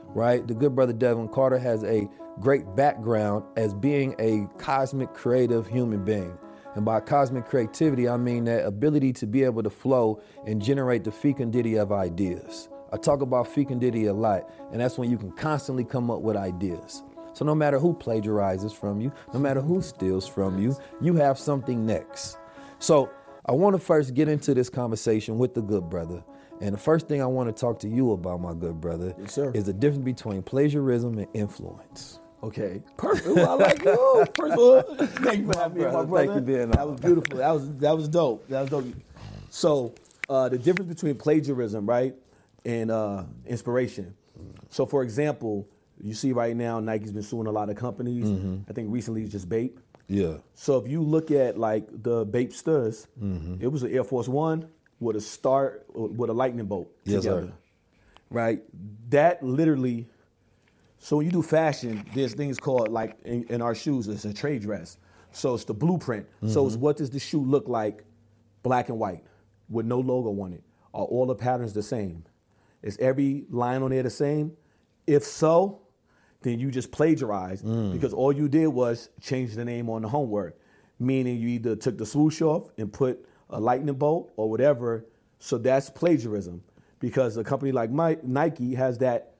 right? 0.08 0.44
The 0.46 0.54
good 0.54 0.74
brother 0.74 0.92
Devin 0.92 1.28
Carter 1.28 1.58
has 1.58 1.84
a 1.84 2.08
great 2.40 2.74
background 2.74 3.44
as 3.56 3.72
being 3.72 4.16
a 4.18 4.48
cosmic 4.58 5.14
creative 5.14 5.68
human 5.68 6.04
being. 6.04 6.36
And 6.74 6.84
by 6.84 7.00
cosmic 7.00 7.46
creativity, 7.46 8.08
I 8.08 8.16
mean 8.16 8.44
that 8.44 8.64
ability 8.64 9.12
to 9.14 9.26
be 9.28 9.44
able 9.44 9.62
to 9.62 9.70
flow 9.70 10.20
and 10.46 10.60
generate 10.60 11.04
the 11.04 11.12
fecundity 11.12 11.76
of 11.76 11.92
ideas. 11.92 12.68
I 12.92 12.96
talk 12.96 13.22
about 13.22 13.46
fecundity 13.46 14.06
a 14.06 14.12
lot, 14.12 14.50
and 14.72 14.80
that's 14.80 14.98
when 14.98 15.10
you 15.10 15.16
can 15.16 15.32
constantly 15.32 15.84
come 15.84 16.10
up 16.10 16.20
with 16.20 16.36
ideas. 16.36 17.02
So 17.32 17.44
no 17.44 17.54
matter 17.54 17.78
who 17.78 17.94
plagiarizes 17.94 18.72
from 18.74 19.00
you, 19.00 19.12
no 19.32 19.40
matter 19.40 19.60
who 19.60 19.82
steals 19.82 20.26
from 20.26 20.58
you, 20.58 20.76
you 21.00 21.14
have 21.14 21.38
something 21.38 21.86
next. 21.86 22.38
So 22.78 23.10
I 23.46 23.52
want 23.52 23.74
to 23.74 23.78
first 23.78 24.14
get 24.14 24.28
into 24.28 24.54
this 24.54 24.68
conversation 24.68 25.38
with 25.38 25.54
the 25.54 25.62
good 25.62 25.88
brother. 25.88 26.22
And 26.60 26.74
the 26.74 26.78
first 26.78 27.08
thing 27.08 27.20
I 27.20 27.26
want 27.26 27.54
to 27.54 27.60
talk 27.60 27.80
to 27.80 27.88
you 27.88 28.12
about, 28.12 28.40
my 28.40 28.54
good 28.54 28.80
brother, 28.80 29.14
yes, 29.18 29.36
is 29.36 29.64
the 29.64 29.72
difference 29.72 30.04
between 30.04 30.42
plagiarism 30.42 31.18
and 31.18 31.26
influence. 31.34 32.20
Okay, 32.42 32.82
perfect. 32.96 33.26
Ooh, 33.26 33.40
I 33.40 33.54
like 33.54 33.84
you. 33.84 34.26
First 34.36 34.52
of 34.52 34.58
all, 34.58 34.82
thank 35.06 35.40
you 35.40 35.52
for 35.52 35.58
having 35.58 35.78
me, 35.78 35.84
my 35.84 36.04
brother. 36.04 36.26
Thank 36.26 36.34
you, 36.34 36.40
being 36.40 36.70
That 36.70 36.88
was 36.88 37.00
beautiful. 37.00 37.38
That 37.38 37.50
was 37.50 37.70
that 37.76 37.96
was 37.96 38.08
dope. 38.08 38.48
That 38.48 38.60
was 38.62 38.70
dope. 38.70 38.86
So, 39.50 39.94
uh, 40.28 40.48
the 40.48 40.58
difference 40.58 40.92
between 40.92 41.16
plagiarism, 41.16 41.86
right, 41.86 42.14
and 42.64 42.90
uh, 42.90 43.24
inspiration. 43.46 44.14
So, 44.70 44.86
for 44.86 45.02
example, 45.02 45.68
you 46.02 46.14
see 46.14 46.32
right 46.32 46.56
now, 46.56 46.80
Nike's 46.80 47.12
been 47.12 47.22
suing 47.22 47.46
a 47.46 47.52
lot 47.52 47.70
of 47.70 47.76
companies. 47.76 48.26
Mm-hmm. 48.26 48.68
I 48.68 48.72
think 48.72 48.88
recently 48.90 49.22
it's 49.22 49.32
just 49.32 49.48
Bape. 49.48 49.78
Yeah. 50.08 50.38
So 50.54 50.76
if 50.78 50.88
you 50.88 51.02
look 51.02 51.30
at 51.30 51.56
like 51.56 51.86
the 51.90 52.26
Bape 52.26 52.52
Studs, 52.52 53.06
mm-hmm. 53.20 53.56
it 53.60 53.68
was 53.68 53.82
an 53.82 53.92
Air 53.92 54.04
Force 54.04 54.28
One 54.28 54.68
with 55.00 55.16
a 55.16 55.20
start 55.20 55.86
with 55.94 56.28
a 56.28 56.32
lightning 56.32 56.66
bolt 56.66 56.90
yes, 57.04 57.22
together. 57.22 57.46
Sir. 57.46 57.52
Right. 58.30 58.62
That 59.10 59.42
literally. 59.42 60.08
So 60.98 61.16
when 61.16 61.26
you 61.26 61.32
do 61.32 61.42
fashion, 61.42 62.04
there's 62.14 62.34
things 62.34 62.58
called 62.58 62.88
like 62.88 63.16
in, 63.24 63.44
in 63.44 63.62
our 63.62 63.74
shoes. 63.74 64.08
It's 64.08 64.24
a 64.24 64.32
trade 64.32 64.62
dress. 64.62 64.98
So 65.32 65.54
it's 65.54 65.64
the 65.64 65.74
blueprint. 65.74 66.26
Mm-hmm. 66.26 66.48
So 66.50 66.66
it's 66.66 66.74
mm-hmm. 66.74 66.84
what 66.84 66.96
does 66.96 67.10
the 67.10 67.18
shoe 67.18 67.40
look 67.40 67.68
like, 67.68 68.04
black 68.62 68.88
and 68.88 68.98
white, 68.98 69.24
with 69.68 69.86
no 69.86 69.98
logo 69.98 70.30
on 70.42 70.52
it? 70.52 70.62
Are 70.94 71.04
all 71.04 71.26
the 71.26 71.34
patterns 71.34 71.72
the 71.72 71.82
same? 71.82 72.24
Is 72.82 72.98
every 72.98 73.46
line 73.50 73.82
on 73.82 73.90
there 73.90 74.02
the 74.02 74.10
same? 74.10 74.56
If 75.06 75.24
so, 75.24 75.81
then 76.42 76.58
you 76.58 76.70
just 76.70 76.90
plagiarized 76.90 77.64
mm. 77.64 77.92
because 77.92 78.12
all 78.12 78.32
you 78.32 78.48
did 78.48 78.68
was 78.68 79.08
change 79.20 79.54
the 79.54 79.64
name 79.64 79.88
on 79.88 80.02
the 80.02 80.08
homework, 80.08 80.58
meaning 80.98 81.38
you 81.38 81.48
either 81.48 81.76
took 81.76 81.98
the 81.98 82.06
swoosh 82.06 82.40
off 82.42 82.70
and 82.78 82.92
put 82.92 83.26
a 83.50 83.60
lightning 83.60 83.94
bolt 83.94 84.32
or 84.36 84.48
whatever. 84.50 85.04
So 85.38 85.58
that's 85.58 85.90
plagiarism 85.90 86.62
because 86.98 87.36
a 87.36 87.44
company 87.44 87.72
like 87.72 87.90
Nike 87.90 88.74
has 88.74 88.98
that 88.98 89.34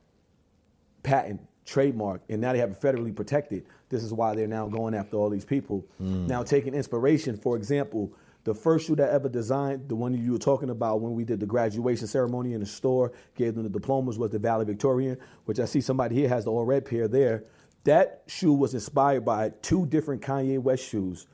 patent 1.02 1.40
trademark 1.64 2.22
and 2.28 2.40
now 2.40 2.52
they 2.52 2.58
have 2.58 2.70
it 2.72 2.80
federally 2.80 3.14
protected. 3.14 3.64
This 3.88 4.02
is 4.02 4.12
why 4.12 4.34
they're 4.34 4.46
now 4.46 4.66
going 4.66 4.94
after 4.94 5.16
all 5.16 5.30
these 5.30 5.44
people. 5.44 5.86
Mm. 6.00 6.26
Now 6.26 6.42
taking 6.42 6.74
inspiration, 6.74 7.36
for 7.36 7.56
example, 7.56 8.12
the 8.44 8.54
first 8.54 8.86
shoe 8.86 8.96
that 8.96 9.10
ever 9.10 9.28
designed, 9.28 9.88
the 9.88 9.94
one 9.94 10.14
you 10.14 10.32
were 10.32 10.38
talking 10.38 10.70
about 10.70 11.00
when 11.00 11.14
we 11.14 11.24
did 11.24 11.38
the 11.38 11.46
graduation 11.46 12.06
ceremony 12.06 12.54
in 12.54 12.60
the 12.60 12.66
store, 12.66 13.12
gave 13.36 13.54
them 13.54 13.62
the 13.62 13.68
diplomas, 13.68 14.18
was 14.18 14.30
the 14.30 14.38
Valley 14.38 14.64
Victorian, 14.64 15.16
which 15.44 15.60
I 15.60 15.64
see 15.64 15.80
somebody 15.80 16.16
here 16.16 16.28
has 16.28 16.44
the 16.44 16.50
all 16.50 16.64
red 16.64 16.84
pair 16.84 17.06
there. 17.06 17.44
That 17.84 18.22
shoe 18.26 18.52
was 18.52 18.74
inspired 18.74 19.24
by 19.24 19.50
two 19.62 19.86
different 19.86 20.22
Kanye 20.22 20.58
West 20.58 20.88
shoes. 20.88 21.26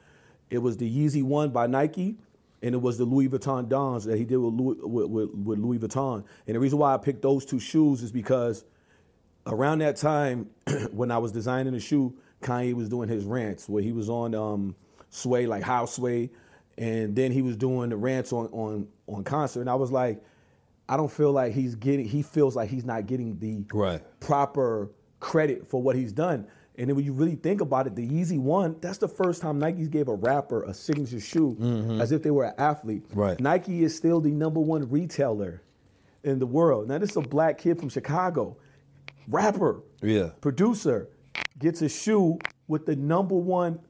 It 0.51 0.59
was 0.59 0.77
the 0.77 0.91
Yeezy 0.91 1.23
One 1.23 1.51
by 1.51 1.67
Nike, 1.67 2.17
and 2.63 2.75
it 2.75 2.79
was 2.79 2.99
the 2.99 3.05
Louis 3.05 3.29
Vuitton 3.29 3.69
Dons 3.69 4.05
that 4.05 4.19
he 4.19 4.25
did 4.25 4.37
with 4.37 4.55
Louis, 4.55 4.77
with, 4.83 5.31
with 5.31 5.59
Louis 5.59 5.79
Vuitton. 5.79 6.25
And 6.47 6.57
the 6.57 6.61
reason 6.61 6.79
why 6.79 6.95
I 6.95 6.99
picked 6.99 7.23
those 7.23 7.45
two 7.45 7.61
shoes 7.61 8.03
is 8.03 8.13
because 8.13 8.65
around 9.47 9.79
that 9.79 9.97
time, 9.97 10.51
when 10.91 11.11
I 11.11 11.19
was 11.19 11.33
designing 11.33 11.73
the 11.73 11.81
shoe, 11.81 12.17
Kanye 12.43 12.75
was 12.75 12.89
doing 12.89 13.09
his 13.09 13.25
rants 13.25 13.69
where 13.69 13.83
he 13.83 13.93
was 13.93 14.09
on 14.09 14.35
um, 14.35 14.77
Sway, 15.11 15.47
like 15.47 15.63
How 15.63 15.87
Sway 15.87 16.31
and 16.79 17.15
then 17.17 17.33
he 17.33 17.43
was 17.43 17.57
doing 17.57 17.91
the 17.91 17.97
rants 17.97 18.33
on 18.33 18.47
on 18.47 18.89
on 19.07 19.25
concert, 19.25 19.61
and 19.61 19.71
I 19.71 19.75
was 19.75 19.91
like, 19.93 20.23
I 20.89 20.97
don't 20.97 21.11
feel 21.11 21.33
like 21.33 21.53
he's 21.53 21.75
getting. 21.75 22.07
He 22.07 22.23
feels 22.23 22.57
like 22.57 22.71
he's 22.71 22.85
not 22.85 23.07
getting 23.07 23.39
the 23.39 23.65
Right. 23.75 24.01
proper 24.21 24.91
credit 25.21 25.67
for 25.67 25.83
what 25.83 25.97
he's 25.97 26.13
done. 26.13 26.47
And 26.77 26.89
then 26.89 26.95
when 26.95 27.05
you 27.05 27.13
really 27.13 27.35
think 27.35 27.61
about 27.61 27.89
it, 27.89 27.97
the 27.97 28.09
Yeezy 28.09 28.39
One, 28.39 28.77
that's 28.81 28.99
the 28.99 29.09
first 29.09 29.43
time 29.43 29.59
Nike 29.59 29.89
gave 29.89 30.07
a 30.07 30.15
rapper 30.15 30.63
a 30.63 30.73
signature 30.73 31.19
shoe 31.19 31.57
Mhm. 31.59 32.01
as 32.01 32.13
if 32.13 32.23
they 32.23 32.31
were 32.31 32.45
an 32.45 32.55
athlete. 32.57 33.05
Right. 33.13 33.39
Nike 33.41 33.83
is 33.83 33.97
still 33.97 34.21
the 34.21 34.31
number 34.31 34.61
one 34.61 34.89
retailer 34.89 35.61
in 36.23 36.39
the 36.39 36.47
world. 36.47 36.87
Now, 36.87 36.99
this 36.99 37.11
is 37.11 37.17
a 37.17 37.21
black 37.23 37.59
kid 37.59 37.81
from 37.81 37.89
Chicago, 37.89 38.57
rapper, 39.29 39.83
Yeah. 40.03 40.31
producer, 40.41 41.09
gets 41.59 41.83
a 41.83 41.89
shoe 41.89 42.39
with 42.69 42.87
the 42.87 42.95
number 42.95 43.35
one 43.35 43.81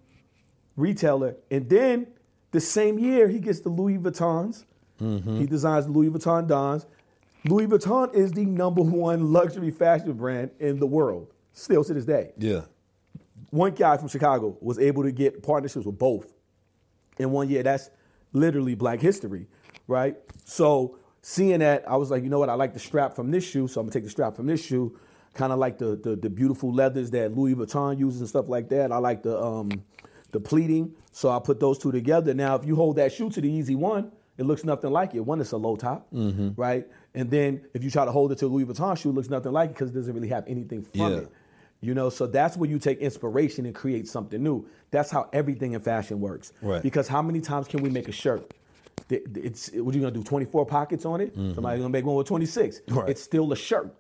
retailer. 0.77 1.37
And 1.51 1.69
then 1.69 2.07
the 2.51 2.61
same 2.61 2.99
year, 2.99 3.29
he 3.29 3.39
gets 3.39 3.61
the 3.61 3.69
Louis 3.69 3.99
Vuittons. 3.99 4.65
He 4.99 5.47
designs 5.47 5.87
the 5.87 5.93
Louis 5.93 6.11
Vuitton 6.11 6.49
Dons. 6.49 6.87
Louis 7.45 7.67
Vuitton 7.69 8.13
is 8.15 8.33
the 8.33 8.45
number 8.45 8.83
one 8.83 9.33
luxury 9.33 9.71
fashion 9.71 10.13
brand 10.15 10.51
in 10.59 10.81
the 10.81 10.87
world, 10.87 11.33
still 11.53 11.85
to 11.85 11.95
this 11.95 12.05
day. 12.05 12.33
Yeah. 12.37 12.63
One 13.51 13.73
guy 13.73 13.97
from 13.97 14.09
Chicago 14.09 14.57
was 14.61 14.79
able 14.79 15.05
to 15.05 15.13
get 15.13 15.43
partnerships 15.43 15.87
with 15.87 15.99
both 15.99 16.35
in 17.19 17.31
one 17.31 17.49
year. 17.49 17.63
That's 17.63 17.91
literally 18.33 18.75
black 18.75 19.01
history, 19.01 19.47
right? 19.87 20.17
So 20.45 20.99
seeing 21.23 21.61
that, 21.61 21.89
I 21.89 21.97
was 21.97 22.11
like, 22.11 22.25
you 22.25 22.29
know 22.29 22.41
what? 22.41 22.49
I 22.49 22.55
like 22.55 22.75
the 22.75 22.81
strap 22.81 23.15
from 23.15 23.31
this 23.31 23.45
shoe, 23.45 23.69
so 23.69 23.81
I'm 23.81 23.87
gonna 23.87 23.93
take 23.93 24.05
the 24.05 24.11
strap 24.11 24.35
from 24.35 24.47
this 24.47 24.65
shoe. 24.65 24.99
Kind 25.35 25.53
of 25.53 25.61
like 25.61 25.79
the, 25.79 25.95
the 25.97 26.17
the 26.17 26.29
beautiful 26.29 26.73
leathers 26.73 27.11
that 27.13 27.37
Louis 27.37 27.55
Vuitton 27.55 27.99
uses 27.99 28.21
and 28.21 28.29
stuff 28.29 28.49
like 28.49 28.69
that. 28.71 28.91
I 28.91 28.99
like 28.99 29.23
the 29.23 29.41
um 29.41 29.85
the 30.33 30.41
pleating, 30.41 30.95
so 31.19 31.31
I 31.31 31.41
put 31.41 31.59
those 31.59 31.79
two 31.79 31.91
together. 31.91 32.33
Now, 32.33 32.55
if 32.55 32.65
you 32.65 32.77
hold 32.77 32.95
that 32.97 33.13
shoe 33.13 33.29
to 33.31 33.41
the 33.41 33.51
Yeezy 33.51 33.75
One, 33.75 34.13
it 34.37 34.47
looks 34.47 34.63
nothing 34.63 34.93
like 34.93 35.17
it. 35.17 35.21
One, 35.21 35.41
it's 35.41 35.51
a 35.51 35.57
low 35.57 35.75
top, 35.75 36.07
Mhm. 36.15 36.55
right? 36.57 36.87
And 37.13 37.29
then 37.29 37.63
if 37.75 37.83
you 37.83 37.91
try 37.91 38.05
to 38.05 38.13
hold 38.13 38.31
it 38.31 38.39
to 38.39 38.47
a 38.47 38.49
Louis 38.49 38.67
Vuitton 38.67 38.97
shoe, 38.97 39.11
it 39.11 39.15
looks 39.15 39.29
nothing 39.29 39.51
like 39.51 39.71
it 39.71 39.73
because 39.73 39.91
it 39.91 39.95
doesn't 39.95 40.15
really 40.15 40.29
have 40.29 40.45
anything 40.47 40.83
from 40.83 41.01
Yeah. 41.01 41.17
it. 41.19 41.29
You 41.81 41.93
know, 41.95 42.09
so 42.09 42.29
that's 42.29 42.57
where 42.57 42.71
you 42.71 42.79
take 42.79 42.99
inspiration 43.01 43.67
and 43.67 43.75
create 43.75 44.07
something 44.07 44.41
new. 44.41 44.67
That's 44.93 45.11
how 45.11 45.29
everything 45.33 45.73
in 45.73 45.81
fashion 45.81 46.21
works. 46.21 46.53
Right. 46.63 46.81
Because 46.83 47.09
how 47.09 47.21
many 47.21 47.41
times 47.41 47.67
can 47.67 47.83
we 47.83 47.91
make 47.91 48.09
a 48.09 48.13
shirt? 48.13 48.55
It's 49.11 49.71
what 49.75 49.95
you 49.95 50.01
gonna 50.01 50.13
do? 50.13 50.23
24 50.23 50.67
pockets 50.67 51.05
on 51.05 51.21
it? 51.21 51.37
Mhm. 51.37 51.55
Somebody's 51.57 51.81
gonna 51.81 51.91
make 51.93 52.05
one 52.07 52.15
with 52.17 52.27
26. 52.29 52.81
Right. 52.89 53.09
It's 53.09 53.23
still 53.23 53.51
a 53.53 53.57
shirt, 53.57 53.93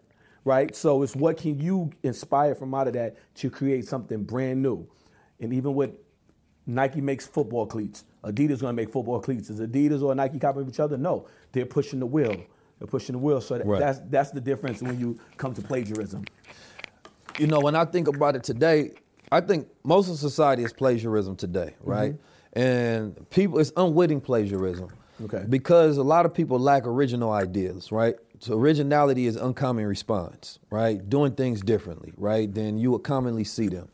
right? 0.44 0.74
So 0.74 1.02
it's 1.02 1.16
what 1.16 1.36
can 1.36 1.58
you 1.58 1.90
inspire 2.04 2.54
from 2.54 2.74
out 2.74 2.86
of 2.88 2.92
that 2.94 3.16
to 3.36 3.50
create 3.50 3.86
something 3.86 4.22
brand 4.22 4.62
new? 4.62 4.86
And 5.40 5.52
even 5.52 5.74
with 5.74 5.92
Nike 6.68 7.00
makes 7.00 7.26
football 7.26 7.66
cleats, 7.66 8.04
Adidas 8.24 8.50
is 8.50 8.60
gonna 8.60 8.74
make 8.74 8.90
football 8.90 9.20
cleats. 9.20 9.48
Is 9.50 9.60
Adidas 9.60 10.02
or 10.02 10.14
Nike 10.14 10.38
copying 10.38 10.68
each 10.68 10.80
other? 10.80 10.96
No, 10.96 11.26
they're 11.52 11.66
pushing 11.66 11.98
the 11.98 12.06
wheel. 12.06 12.36
They're 12.78 12.86
pushing 12.86 13.14
the 13.14 13.18
wheel. 13.18 13.40
So 13.40 13.58
that- 13.58 13.66
Right. 13.66 13.80
that's 13.80 14.00
that's 14.10 14.30
the 14.30 14.40
difference 14.40 14.82
when 14.82 15.00
you 15.00 15.18
come 15.36 15.54
to 15.54 15.62
plagiarism. 15.62 16.24
you 17.38 17.46
know, 17.46 17.60
when 17.60 17.76
I 17.76 17.84
think 17.84 18.08
about 18.08 18.34
it 18.34 18.42
today, 18.42 18.92
I 19.30 19.40
think 19.40 19.68
most 19.84 20.10
of 20.10 20.16
society 20.16 20.64
is 20.64 20.72
plagiarism 20.72 21.36
today, 21.36 21.74
mm-hmm. 21.80 21.90
right? 21.90 22.14
And 22.54 23.30
people, 23.30 23.60
it's 23.60 23.70
unwitting 23.76 24.20
plagiarism. 24.20 24.88
Okay. 25.22 25.44
Because 25.48 25.98
a 25.98 26.02
lot 26.02 26.26
of 26.26 26.34
people 26.34 26.58
lack 26.58 26.84
original 26.84 27.30
ideas, 27.30 27.92
right? 27.92 28.16
So 28.40 28.58
originality 28.58 29.26
is 29.26 29.36
uncommon 29.36 29.86
response, 29.86 30.58
right? 30.70 31.08
Doing 31.08 31.32
things 31.32 31.60
differently, 31.60 32.12
right? 32.16 32.52
Than 32.52 32.78
you 32.78 32.90
would 32.92 33.04
commonly 33.04 33.44
see 33.44 33.68
them. 33.68 33.88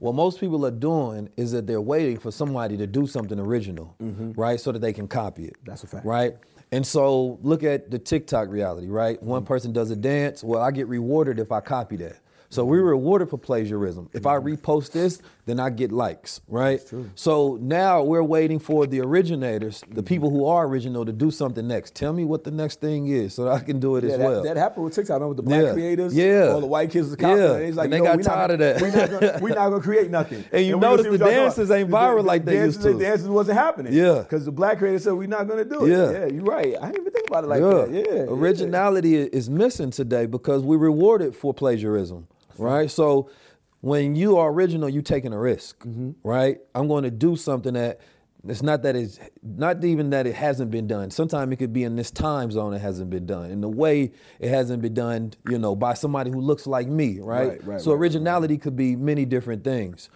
What 0.00 0.14
most 0.14 0.40
people 0.40 0.64
are 0.66 0.70
doing 0.70 1.28
is 1.36 1.52
that 1.52 1.66
they're 1.66 1.80
waiting 1.80 2.18
for 2.18 2.30
somebody 2.30 2.76
to 2.76 2.86
do 2.86 3.06
something 3.06 3.38
original, 3.38 3.94
mm-hmm. 4.02 4.32
right? 4.32 4.60
So 4.60 4.72
that 4.72 4.80
they 4.80 4.92
can 4.92 5.08
copy 5.08 5.46
it. 5.46 5.56
That's 5.64 5.84
a 5.84 5.86
fact. 5.86 6.04
Right? 6.04 6.36
And 6.72 6.86
so 6.86 7.38
look 7.42 7.62
at 7.62 7.90
the 7.90 7.98
TikTok 7.98 8.48
reality, 8.48 8.88
right? 8.88 9.22
One 9.22 9.42
mm-hmm. 9.42 9.46
person 9.46 9.72
does 9.72 9.90
a 9.90 9.96
dance, 9.96 10.42
well, 10.42 10.60
I 10.60 10.70
get 10.70 10.88
rewarded 10.88 11.38
if 11.38 11.52
I 11.52 11.60
copy 11.60 11.96
that. 11.96 12.18
So 12.48 12.64
we're 12.64 12.78
mm-hmm. 12.78 12.88
rewarded 12.88 13.30
for 13.30 13.38
plagiarism. 13.38 14.08
If 14.12 14.26
I 14.26 14.36
repost 14.36 14.92
this, 14.92 15.20
then 15.46 15.60
I 15.60 15.70
get 15.70 15.92
likes, 15.92 16.40
right? 16.48 16.80
So 17.14 17.56
now 17.62 18.02
we're 18.02 18.24
waiting 18.24 18.58
for 18.58 18.84
the 18.84 19.00
originators, 19.00 19.80
the 19.80 19.86
mm-hmm. 19.86 20.00
people 20.02 20.28
who 20.28 20.44
are 20.44 20.66
original, 20.66 21.04
to 21.04 21.12
do 21.12 21.30
something 21.30 21.66
next. 21.68 21.94
Tell 21.94 22.12
me 22.12 22.24
what 22.24 22.42
the 22.42 22.50
next 22.50 22.80
thing 22.80 23.06
is 23.06 23.34
so 23.34 23.44
that 23.44 23.52
I 23.52 23.60
can 23.60 23.78
do 23.78 23.94
it 23.94 24.02
Yeah, 24.02 24.10
as 24.10 24.18
that, 24.18 24.24
well. 24.24 24.42
that 24.42 24.56
happened 24.56 24.84
with 24.86 24.94
TikTok. 24.96 25.12
I 25.12 25.14
remember 25.14 25.36
the 25.36 25.42
black 25.42 25.62
Yeah. 25.62 25.72
creators, 25.72 26.16
Yeah. 26.16 26.50
all 26.52 26.60
the 26.60 26.66
white 26.66 26.90
kids 26.90 27.06
was 27.06 27.16
copying. 27.16 27.38
Yeah. 27.38 27.58
it. 27.58 27.68
It's 27.68 27.76
like, 27.76 27.84
And 27.84 27.92
they 27.92 28.00
got 28.00 28.16
we 28.16 28.24
not 28.24 28.34
tired 28.34 28.50
of 28.50 28.58
that. 28.58 28.80
We're 28.80 28.90
not 28.90 29.10
gonna, 29.10 29.38
we 29.40 29.50
not 29.50 29.70
gonna 29.70 29.82
create 29.82 30.10
nothing. 30.10 30.44
And 30.52 30.66
you 30.66 30.76
we 30.76 30.80
gonna 30.80 30.96
notice 30.96 31.18
the 31.18 31.24
dances 31.24 31.70
ain't 31.70 31.90
viral 31.90 32.16
the 32.16 32.22
like 32.22 32.44
they 32.44 32.54
dances, 32.54 32.76
used 32.76 32.86
to. 32.88 32.92
The 32.94 33.04
dances 33.04 33.28
wasn't 33.28 33.58
happening. 33.58 33.92
Yeah. 33.92 34.18
because 34.18 34.44
the 34.44 34.52
black 34.52 34.78
creators 34.78 35.04
said 35.04 35.12
we're 35.12 35.28
not 35.28 35.46
gonna 35.46 35.64
do 35.64 35.84
it. 35.84 35.90
Yeah. 35.90 36.10
yeah, 36.10 36.26
you're 36.26 36.42
right. 36.42 36.74
I 36.80 36.86
didn't 36.86 37.02
even 37.02 37.12
think 37.12 37.28
about 37.28 37.44
it 37.44 37.46
like 37.46 37.60
yeah. 37.60 37.68
that. 37.68 37.90
Yeah, 37.92 38.14
yeah. 38.14 38.22
Originality 38.22 39.14
is 39.16 39.48
missing 39.48 39.90
today 39.92 40.26
because 40.26 40.64
we're 40.64 40.76
rewarded 40.76 41.36
for 41.36 41.54
plagiarism, 41.54 42.26
right? 42.58 42.90
So 42.90 43.30
when 43.80 44.16
you 44.16 44.38
are 44.38 44.50
original, 44.50 44.88
you're 44.88 45.02
taking 45.02 45.32
a 45.32 45.38
risk, 45.38 45.78
Mm-hmm. 45.84 46.12
right? 46.24 46.58
I'm 46.74 46.88
going 46.88 47.04
to 47.04 47.10
do 47.10 47.36
something 47.36 47.74
that 47.74 48.00
it's 48.48 48.62
not 48.62 48.82
that 48.84 48.94
it's 48.94 49.18
not 49.42 49.84
even 49.84 50.10
that 50.10 50.26
it 50.26 50.34
hasn't 50.36 50.70
been 50.70 50.86
done. 50.86 51.10
Sometimes 51.10 51.52
it 51.52 51.56
could 51.56 51.72
be 51.72 51.82
in 51.82 51.96
this 51.96 52.12
time 52.12 52.50
zone 52.52 52.74
it 52.74 52.80
hasn't 52.80 53.10
been 53.10 53.26
done. 53.26 53.50
In 53.50 53.60
the 53.60 53.68
way 53.68 54.12
it 54.38 54.48
hasn't 54.50 54.82
been 54.82 54.94
done, 54.94 55.32
you 55.48 55.58
know, 55.58 55.74
by 55.74 55.94
somebody 55.94 56.30
who 56.30 56.40
looks 56.40 56.64
like 56.66 56.86
me, 56.86 57.18
right? 57.20 57.48
Right, 57.48 57.64
right, 57.66 57.80
so 57.80 57.90
right, 57.92 57.98
originality 58.00 58.56
could 58.58 58.76
be 58.76 58.94
many 58.94 59.24
different 59.24 59.64
things. 59.64 60.10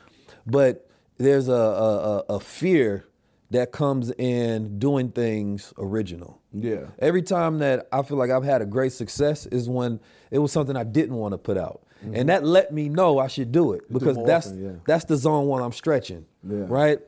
But 0.46 0.88
there's 1.18 1.48
a, 1.48 1.52
a, 1.52 1.96
a- 2.18 2.24
a 2.36 2.40
fear 2.40 3.06
that 3.50 3.72
comes 3.72 4.12
in 4.12 4.78
doing 4.78 5.10
things 5.10 5.74
original. 5.76 6.40
Yeah. 6.52 6.86
Every 7.00 7.22
time 7.22 7.58
that 7.58 7.88
I 7.90 8.02
feel 8.02 8.16
like 8.16 8.30
I've 8.30 8.44
had 8.44 8.62
a 8.62 8.66
great 8.66 8.92
success 8.92 9.46
is 9.46 9.68
when 9.68 9.98
it 10.30 10.38
was 10.38 10.52
something 10.52 10.76
I 10.76 10.84
didn't 10.84 11.16
want 11.16 11.32
to 11.32 11.38
put 11.38 11.56
out. 11.58 11.82
Mm-hmm. 12.04 12.14
And 12.14 12.28
that 12.28 12.44
let 12.44 12.72
me 12.72 12.88
know 12.88 13.18
I 13.18 13.26
should 13.26 13.52
do 13.52 13.72
it 13.72 13.90
because 13.92 14.16
more 14.16 14.26
that's 14.26 14.46
often, 14.48 14.64
yeah. 14.64 14.72
that's 14.86 15.04
the 15.04 15.16
zone 15.16 15.46
one 15.46 15.62
I'm 15.62 15.72
stretching. 15.72 16.26
Yeah. 16.42 16.64
Right? 16.66 16.98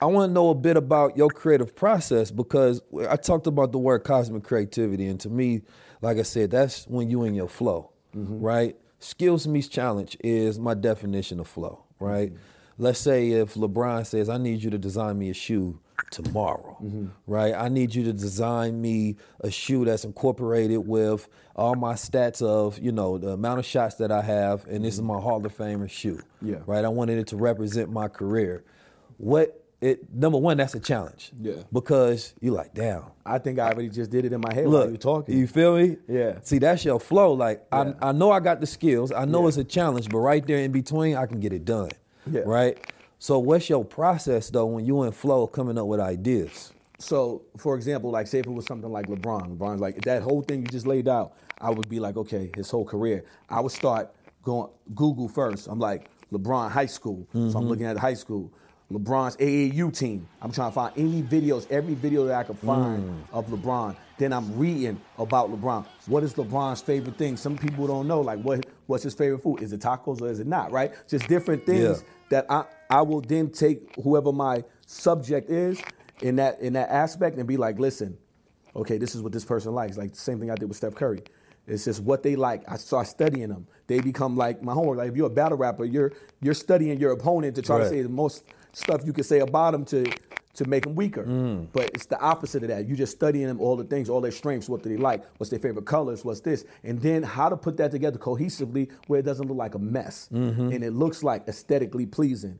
I 0.00 0.06
want 0.06 0.30
to 0.30 0.32
know 0.32 0.50
a 0.50 0.54
bit 0.54 0.76
about 0.76 1.16
your 1.16 1.28
creative 1.28 1.76
process 1.76 2.30
because 2.30 2.82
I 3.08 3.16
talked 3.16 3.46
about 3.46 3.72
the 3.72 3.78
word 3.78 4.00
cosmic 4.00 4.42
creativity 4.42 5.06
and 5.06 5.20
to 5.20 5.28
me, 5.28 5.62
like 6.00 6.18
I 6.18 6.22
said, 6.22 6.50
that's 6.50 6.86
when 6.86 7.08
you 7.10 7.24
in 7.24 7.34
your 7.34 7.48
flow. 7.48 7.92
Mm-hmm. 8.16 8.40
Right? 8.40 8.76
Skills 8.98 9.46
meets 9.46 9.68
challenge 9.68 10.16
is 10.20 10.58
my 10.58 10.74
definition 10.74 11.40
of 11.40 11.48
flow, 11.48 11.84
right? 12.00 12.32
Mm-hmm. 12.32 12.42
Let's 12.78 12.98
say 12.98 13.30
if 13.30 13.54
LeBron 13.54 14.06
says, 14.06 14.28
I 14.28 14.38
need 14.38 14.62
you 14.62 14.70
to 14.70 14.78
design 14.78 15.18
me 15.18 15.30
a 15.30 15.34
shoe 15.34 15.78
tomorrow, 16.12 16.76
mm-hmm. 16.82 17.06
right? 17.26 17.54
I 17.54 17.68
need 17.68 17.94
you 17.94 18.04
to 18.04 18.12
design 18.12 18.80
me 18.80 19.16
a 19.40 19.50
shoe 19.50 19.84
that's 19.84 20.04
incorporated 20.04 20.86
with 20.86 21.28
all 21.56 21.74
my 21.74 21.94
stats 21.94 22.40
of, 22.40 22.78
you 22.78 22.92
know, 22.92 23.18
the 23.18 23.30
amount 23.30 23.58
of 23.58 23.66
shots 23.66 23.96
that 23.96 24.12
I 24.12 24.22
have, 24.22 24.64
and 24.66 24.84
this 24.84 24.94
is 24.94 25.00
mm-hmm. 25.00 25.08
my 25.08 25.20
Hall 25.20 25.44
of 25.44 25.56
Famer 25.56 25.90
shoe. 25.90 26.20
Yeah. 26.40 26.58
Right? 26.66 26.84
I 26.84 26.88
wanted 26.88 27.18
it 27.18 27.26
to 27.28 27.36
represent 27.36 27.90
my 27.90 28.06
career. 28.08 28.62
What 29.16 29.58
it 29.82 30.14
number 30.14 30.38
one, 30.38 30.56
that's 30.56 30.74
a 30.74 30.80
challenge. 30.80 31.32
Yeah. 31.40 31.54
Because 31.72 32.34
you're 32.40 32.54
like, 32.54 32.72
damn. 32.72 33.02
I 33.26 33.38
think 33.38 33.58
I 33.58 33.70
already 33.70 33.88
just 33.88 34.10
did 34.10 34.24
it 34.24 34.32
in 34.32 34.40
my 34.40 34.54
head 34.54 34.66
while 34.66 34.82
Look, 34.84 34.90
you 34.92 34.96
talking. 34.96 35.36
You 35.36 35.46
feel 35.48 35.76
me? 35.76 35.96
Yeah. 36.08 36.38
See, 36.42 36.58
that's 36.58 36.84
your 36.84 37.00
flow. 37.00 37.32
Like 37.32 37.66
Yeah. 37.72 37.94
I, 38.00 38.10
I 38.10 38.12
know 38.12 38.30
I 38.30 38.38
got 38.38 38.60
the 38.60 38.66
skills. 38.66 39.10
I 39.10 39.24
know 39.24 39.42
Yeah. 39.42 39.48
it's 39.48 39.56
a 39.56 39.64
challenge, 39.64 40.08
but 40.08 40.18
right 40.18 40.46
there 40.46 40.58
in 40.58 40.70
between, 40.70 41.16
I 41.16 41.26
can 41.26 41.40
get 41.40 41.52
it 41.52 41.64
done. 41.64 41.90
Yeah. 42.30 42.42
Right. 42.46 42.78
So 43.22 43.38
what's 43.38 43.70
your 43.70 43.84
process 43.84 44.50
though 44.50 44.66
when 44.66 44.84
you 44.84 45.04
in 45.04 45.12
flow 45.12 45.46
coming 45.46 45.78
up 45.78 45.86
with 45.86 46.00
ideas? 46.00 46.72
So, 46.98 47.42
for 47.56 47.76
example, 47.76 48.10
like 48.10 48.26
say 48.26 48.40
if 48.40 48.46
it 48.46 48.50
was 48.50 48.66
something 48.66 48.90
like 48.90 49.06
LeBron, 49.06 49.56
LeBron's 49.56 49.80
like 49.80 50.02
that 50.02 50.22
whole 50.22 50.42
thing 50.42 50.62
you 50.62 50.66
just 50.66 50.88
laid 50.88 51.06
out, 51.06 51.34
I 51.60 51.70
would 51.70 51.88
be 51.88 52.00
like, 52.00 52.16
okay, 52.16 52.50
his 52.56 52.68
whole 52.68 52.84
career. 52.84 53.24
I 53.48 53.60
would 53.60 53.70
start 53.70 54.12
going 54.42 54.70
Google 54.96 55.28
first. 55.28 55.68
I'm 55.68 55.78
like 55.78 56.02
LeBron 56.32 56.72
high 56.72 56.86
school, 56.86 57.28
so 57.32 57.38
I'm 57.38 57.52
Mhm. 57.52 57.68
looking 57.68 57.86
at 57.86 57.96
high 57.96 58.14
school. 58.14 58.50
LeBron's 58.90 59.36
AAU 59.36 59.90
team. 59.92 60.26
I'm 60.42 60.50
trying 60.50 60.70
to 60.70 60.74
find 60.74 60.92
any 60.96 61.22
videos, 61.22 61.70
every 61.70 61.94
video 61.94 62.24
that 62.26 62.34
I 62.34 62.42
can 62.42 62.56
find 62.56 63.04
Mm. 63.04 63.14
of 63.32 63.46
LeBron. 63.50 63.94
Then 64.18 64.32
I'm 64.32 64.58
reading 64.58 65.00
about 65.16 65.48
LeBron. 65.50 65.86
What 66.08 66.24
is 66.24 66.34
LeBron's 66.34 66.82
favorite 66.82 67.16
thing? 67.16 67.36
Some 67.36 67.56
people 67.56 67.86
don't 67.86 68.08
know. 68.08 68.20
Like, 68.20 68.40
what 68.42 68.66
what's 68.92 69.02
his 69.02 69.14
favorite 69.14 69.38
food? 69.42 69.62
Is 69.62 69.72
it 69.72 69.80
tacos 69.80 70.20
or 70.20 70.28
is 70.28 70.38
it 70.38 70.46
not? 70.46 70.70
Right? 70.70 70.92
Just 71.08 71.26
different 71.26 71.64
things 71.64 71.82
Yeah. 72.02 72.08
that 72.28 72.46
I 72.50 72.64
I 72.90 73.00
will 73.00 73.22
then 73.22 73.48
take 73.50 73.94
whoever 73.96 74.32
my 74.32 74.62
subject 74.86 75.48
is 75.50 75.80
in 76.20 76.36
that 76.36 76.60
in 76.60 76.74
that 76.74 76.90
aspect 76.90 77.38
and 77.38 77.48
be 77.48 77.56
like, 77.56 77.78
listen, 77.78 78.18
okay, 78.76 78.98
this 78.98 79.14
is 79.14 79.22
what 79.22 79.32
this 79.32 79.46
person 79.46 79.72
likes. 79.74 79.96
Like 79.96 80.12
the 80.12 80.18
same 80.20 80.38
thing 80.38 80.50
I 80.50 80.56
did 80.56 80.68
with 80.68 80.76
Steph 80.76 80.94
Curry. 80.94 81.22
It's 81.66 81.84
just 81.86 82.02
what 82.02 82.22
they 82.22 82.36
like. 82.36 82.64
I 82.70 82.76
start 82.76 83.06
studying 83.06 83.48
them. 83.48 83.66
They 83.86 84.00
become 84.00 84.36
like 84.36 84.62
my 84.62 84.74
homework. 84.74 84.98
Like 84.98 85.08
if 85.10 85.16
you're 85.16 85.28
a 85.28 85.30
battle 85.30 85.56
rapper, 85.56 85.86
you're 85.86 86.12
you're 86.42 86.54
studying 86.54 87.00
your 87.00 87.12
opponent 87.12 87.54
to 87.56 87.62
try 87.62 87.76
Right. 87.76 87.84
to 87.84 87.88
say 87.88 88.02
the 88.02 88.08
most 88.10 88.44
stuff 88.74 89.00
you 89.06 89.12
can 89.14 89.24
say 89.24 89.38
about 89.40 89.70
them 89.72 89.84
to 89.86 90.04
to 90.54 90.66
make 90.68 90.84
them 90.84 90.94
weaker. 90.94 91.22
But 91.72 91.90
it's 91.94 92.06
the 92.06 92.20
opposite 92.20 92.62
of 92.62 92.68
that. 92.68 92.86
You're 92.86 92.96
just 92.96 93.12
studying 93.12 93.46
them 93.46 93.60
all 93.60 93.74
the 93.76 93.84
things, 93.84 94.10
all 94.10 94.20
their 94.20 94.30
strengths, 94.30 94.68
what 94.68 94.82
do 94.82 94.90
they 94.90 94.96
like, 94.98 95.24
what's 95.38 95.48
their 95.50 95.58
favorite 95.58 95.86
colors, 95.86 96.24
what's 96.24 96.40
this, 96.40 96.64
and 96.84 97.00
then 97.00 97.22
how 97.22 97.48
to 97.48 97.56
put 97.56 97.76
that 97.78 97.90
together 97.90 98.18
cohesively 98.18 98.90
where 99.06 99.20
it 99.20 99.22
doesn't 99.24 99.48
look 99.48 99.56
like 99.56 99.74
a 99.74 99.78
mess 99.78 100.28
Mhm. 100.30 100.74
and 100.74 100.84
it 100.84 100.92
looks 100.92 101.22
like 101.22 101.48
aesthetically 101.48 102.06
pleasing. 102.06 102.58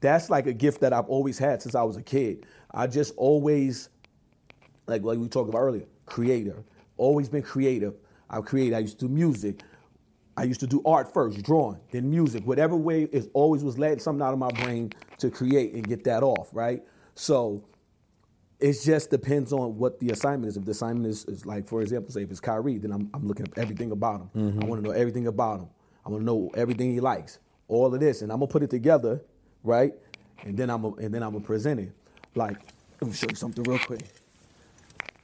that's 0.00 0.28
like 0.28 0.48
a 0.48 0.52
gift 0.52 0.80
that 0.80 0.92
I've 0.92 1.08
always 1.08 1.38
had 1.38 1.62
since 1.62 1.76
I 1.76 1.82
was 1.84 1.96
a 1.96 2.02
kid. 2.02 2.44
I 2.72 2.88
just 2.88 3.14
always, 3.16 3.88
like 4.88 5.04
like 5.04 5.16
we 5.18 5.28
talked 5.28 5.48
about 5.48 5.60
earlier, 5.60 5.84
creator. 6.06 6.64
Always 6.96 7.28
been 7.28 7.42
creative. 7.42 7.94
I 8.28 8.40
create. 8.40 8.74
I 8.74 8.80
used 8.80 8.98
to 8.98 9.06
do 9.06 9.14
music. 9.14 9.62
I 10.36 10.42
used 10.42 10.58
to 10.58 10.66
do 10.66 10.82
art 10.84 11.12
first, 11.14 11.40
drawing, 11.44 11.78
then 11.92 12.10
music. 12.10 12.44
Whatever 12.44 12.74
way 12.76 13.04
is 13.12 13.28
always 13.32 13.62
was 13.62 13.78
letting 13.78 14.00
something 14.00 14.26
out 14.26 14.32
of 14.32 14.40
my 14.40 14.50
brain 14.50 14.90
to 15.18 15.30
create 15.30 15.72
and 15.74 15.86
get 15.86 16.02
that 16.02 16.24
off, 16.24 16.48
right? 16.52 16.82
So 17.14 17.64
it 18.62 18.80
just 18.82 19.10
depends 19.10 19.52
on 19.52 19.76
what 19.76 19.98
the 19.98 20.10
assignment 20.10 20.48
is. 20.48 20.56
If 20.56 20.64
the 20.64 20.70
assignment 20.70 21.06
is, 21.06 21.24
is 21.24 21.44
like, 21.44 21.66
for 21.66 21.82
example, 21.82 22.12
say 22.12 22.22
if 22.22 22.30
it's 22.30 22.40
Kyrie, 22.40 22.78
then 22.78 22.92
I'm, 22.92 23.10
I'm 23.12 23.26
looking 23.26 23.46
up 23.46 23.58
everything 23.58 23.90
about 23.90 24.20
him. 24.20 24.30
Mm-hmm. 24.36 24.62
I 24.62 24.66
want 24.66 24.82
to 24.82 24.88
know 24.88 24.94
everything 24.94 25.26
about 25.26 25.60
him. 25.60 25.68
I 26.06 26.08
want 26.10 26.22
to 26.22 26.24
know 26.24 26.50
everything 26.54 26.92
he 26.92 27.00
likes, 27.00 27.38
all 27.68 27.92
of 27.92 28.00
this, 28.00 28.22
and 28.22 28.32
I'm 28.32 28.38
gonna 28.38 28.48
put 28.48 28.62
it 28.62 28.70
together, 28.70 29.20
right? 29.62 29.92
And 30.44 30.56
then 30.56 30.70
I'm 30.70 30.84
and 30.84 31.14
then 31.14 31.22
I'm 31.22 31.32
gonna 31.32 31.44
present 31.44 31.80
it. 31.80 31.92
Like, 32.34 32.56
let 33.00 33.08
me 33.08 33.16
show 33.16 33.26
you 33.28 33.36
something 33.36 33.62
real 33.64 33.78
quick. 33.78 34.02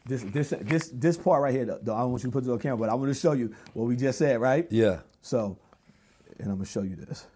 This 0.07 0.23
this 0.25 0.55
this 0.61 0.91
this 0.93 1.17
part 1.17 1.43
right 1.43 1.55
here, 1.55 1.65
though, 1.65 1.95
I 1.95 2.01
don't 2.01 2.11
want 2.11 2.23
you 2.23 2.31
to 2.31 2.33
put 2.33 2.45
it 2.45 2.51
on 2.51 2.59
camera, 2.59 2.79
but 2.79 2.89
I 2.89 2.95
want 2.95 3.13
to 3.13 3.19
show 3.19 3.33
you 3.33 3.55
what 3.73 3.85
we 3.85 3.97
just 3.97 4.19
said, 4.19 4.41
right? 4.41 4.67
Yeah. 4.71 5.01
So, 5.23 5.59
and 6.39 6.49
I'm 6.49 6.57
gonna 6.57 6.67
show 6.67 6.83
you 6.83 6.97
this. 6.97 7.27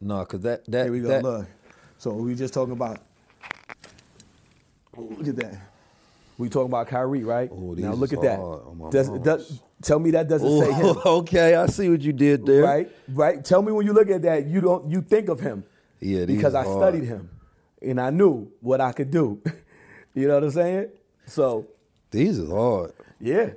No, 0.00 0.24
cause 0.24 0.40
that 0.40 0.64
that 0.70 0.84
Here 0.84 0.92
we 0.92 1.00
go. 1.00 1.08
that, 1.08 1.22
look. 1.22 1.46
So 1.98 2.12
we 2.12 2.34
just 2.34 2.54
talking 2.54 2.72
about. 2.72 3.00
Oh. 4.96 5.02
Look 5.02 5.28
at 5.28 5.36
that. 5.36 5.54
We 6.38 6.48
talking 6.48 6.70
about 6.70 6.86
Kyrie, 6.86 7.24
right? 7.24 7.50
Ooh, 7.50 7.74
now 7.76 7.94
look 7.94 8.12
at 8.12 8.22
that. 8.22 8.38
hard 8.38 8.62
on 8.66 8.78
my 8.78 8.90
Does, 8.90 9.08
does, 9.20 9.60
tell 9.82 9.98
me 9.98 10.12
that 10.12 10.28
doesn't 10.28 10.48
Ooh, 10.48 10.60
say 10.60 10.72
him, 10.72 10.96
oh, 11.04 11.16
okay, 11.18 11.56
I 11.56 11.66
see 11.66 11.88
what 11.88 12.00
you 12.00 12.12
did 12.12 12.46
there. 12.46 12.62
right? 12.62 12.88
Right. 13.08 13.44
Tell 13.44 13.60
me 13.60 13.72
when 13.72 13.84
you 13.84 13.92
look 13.92 14.08
at 14.08 14.22
that, 14.22 14.46
you 14.46 14.60
don't 14.60 14.88
you 14.88 15.02
think 15.02 15.28
of 15.28 15.40
him. 15.40 15.64
Yeah, 16.00 16.24
these 16.26 16.36
because 16.36 16.54
I 16.54 16.62
hard. 16.62 16.78
studied 16.78 17.04
him, 17.04 17.28
and 17.82 18.00
I 18.00 18.10
knew 18.10 18.52
what 18.60 18.80
I 18.80 18.92
could 18.92 19.10
do. 19.10 19.42
you 20.14 20.28
know 20.28 20.34
what 20.34 20.44
I'm 20.44 20.50
saying? 20.52 20.90
So 21.26 21.66
These 22.12 22.38
is 22.38 22.48
hard. 22.48 22.92
yeah, 23.20 23.50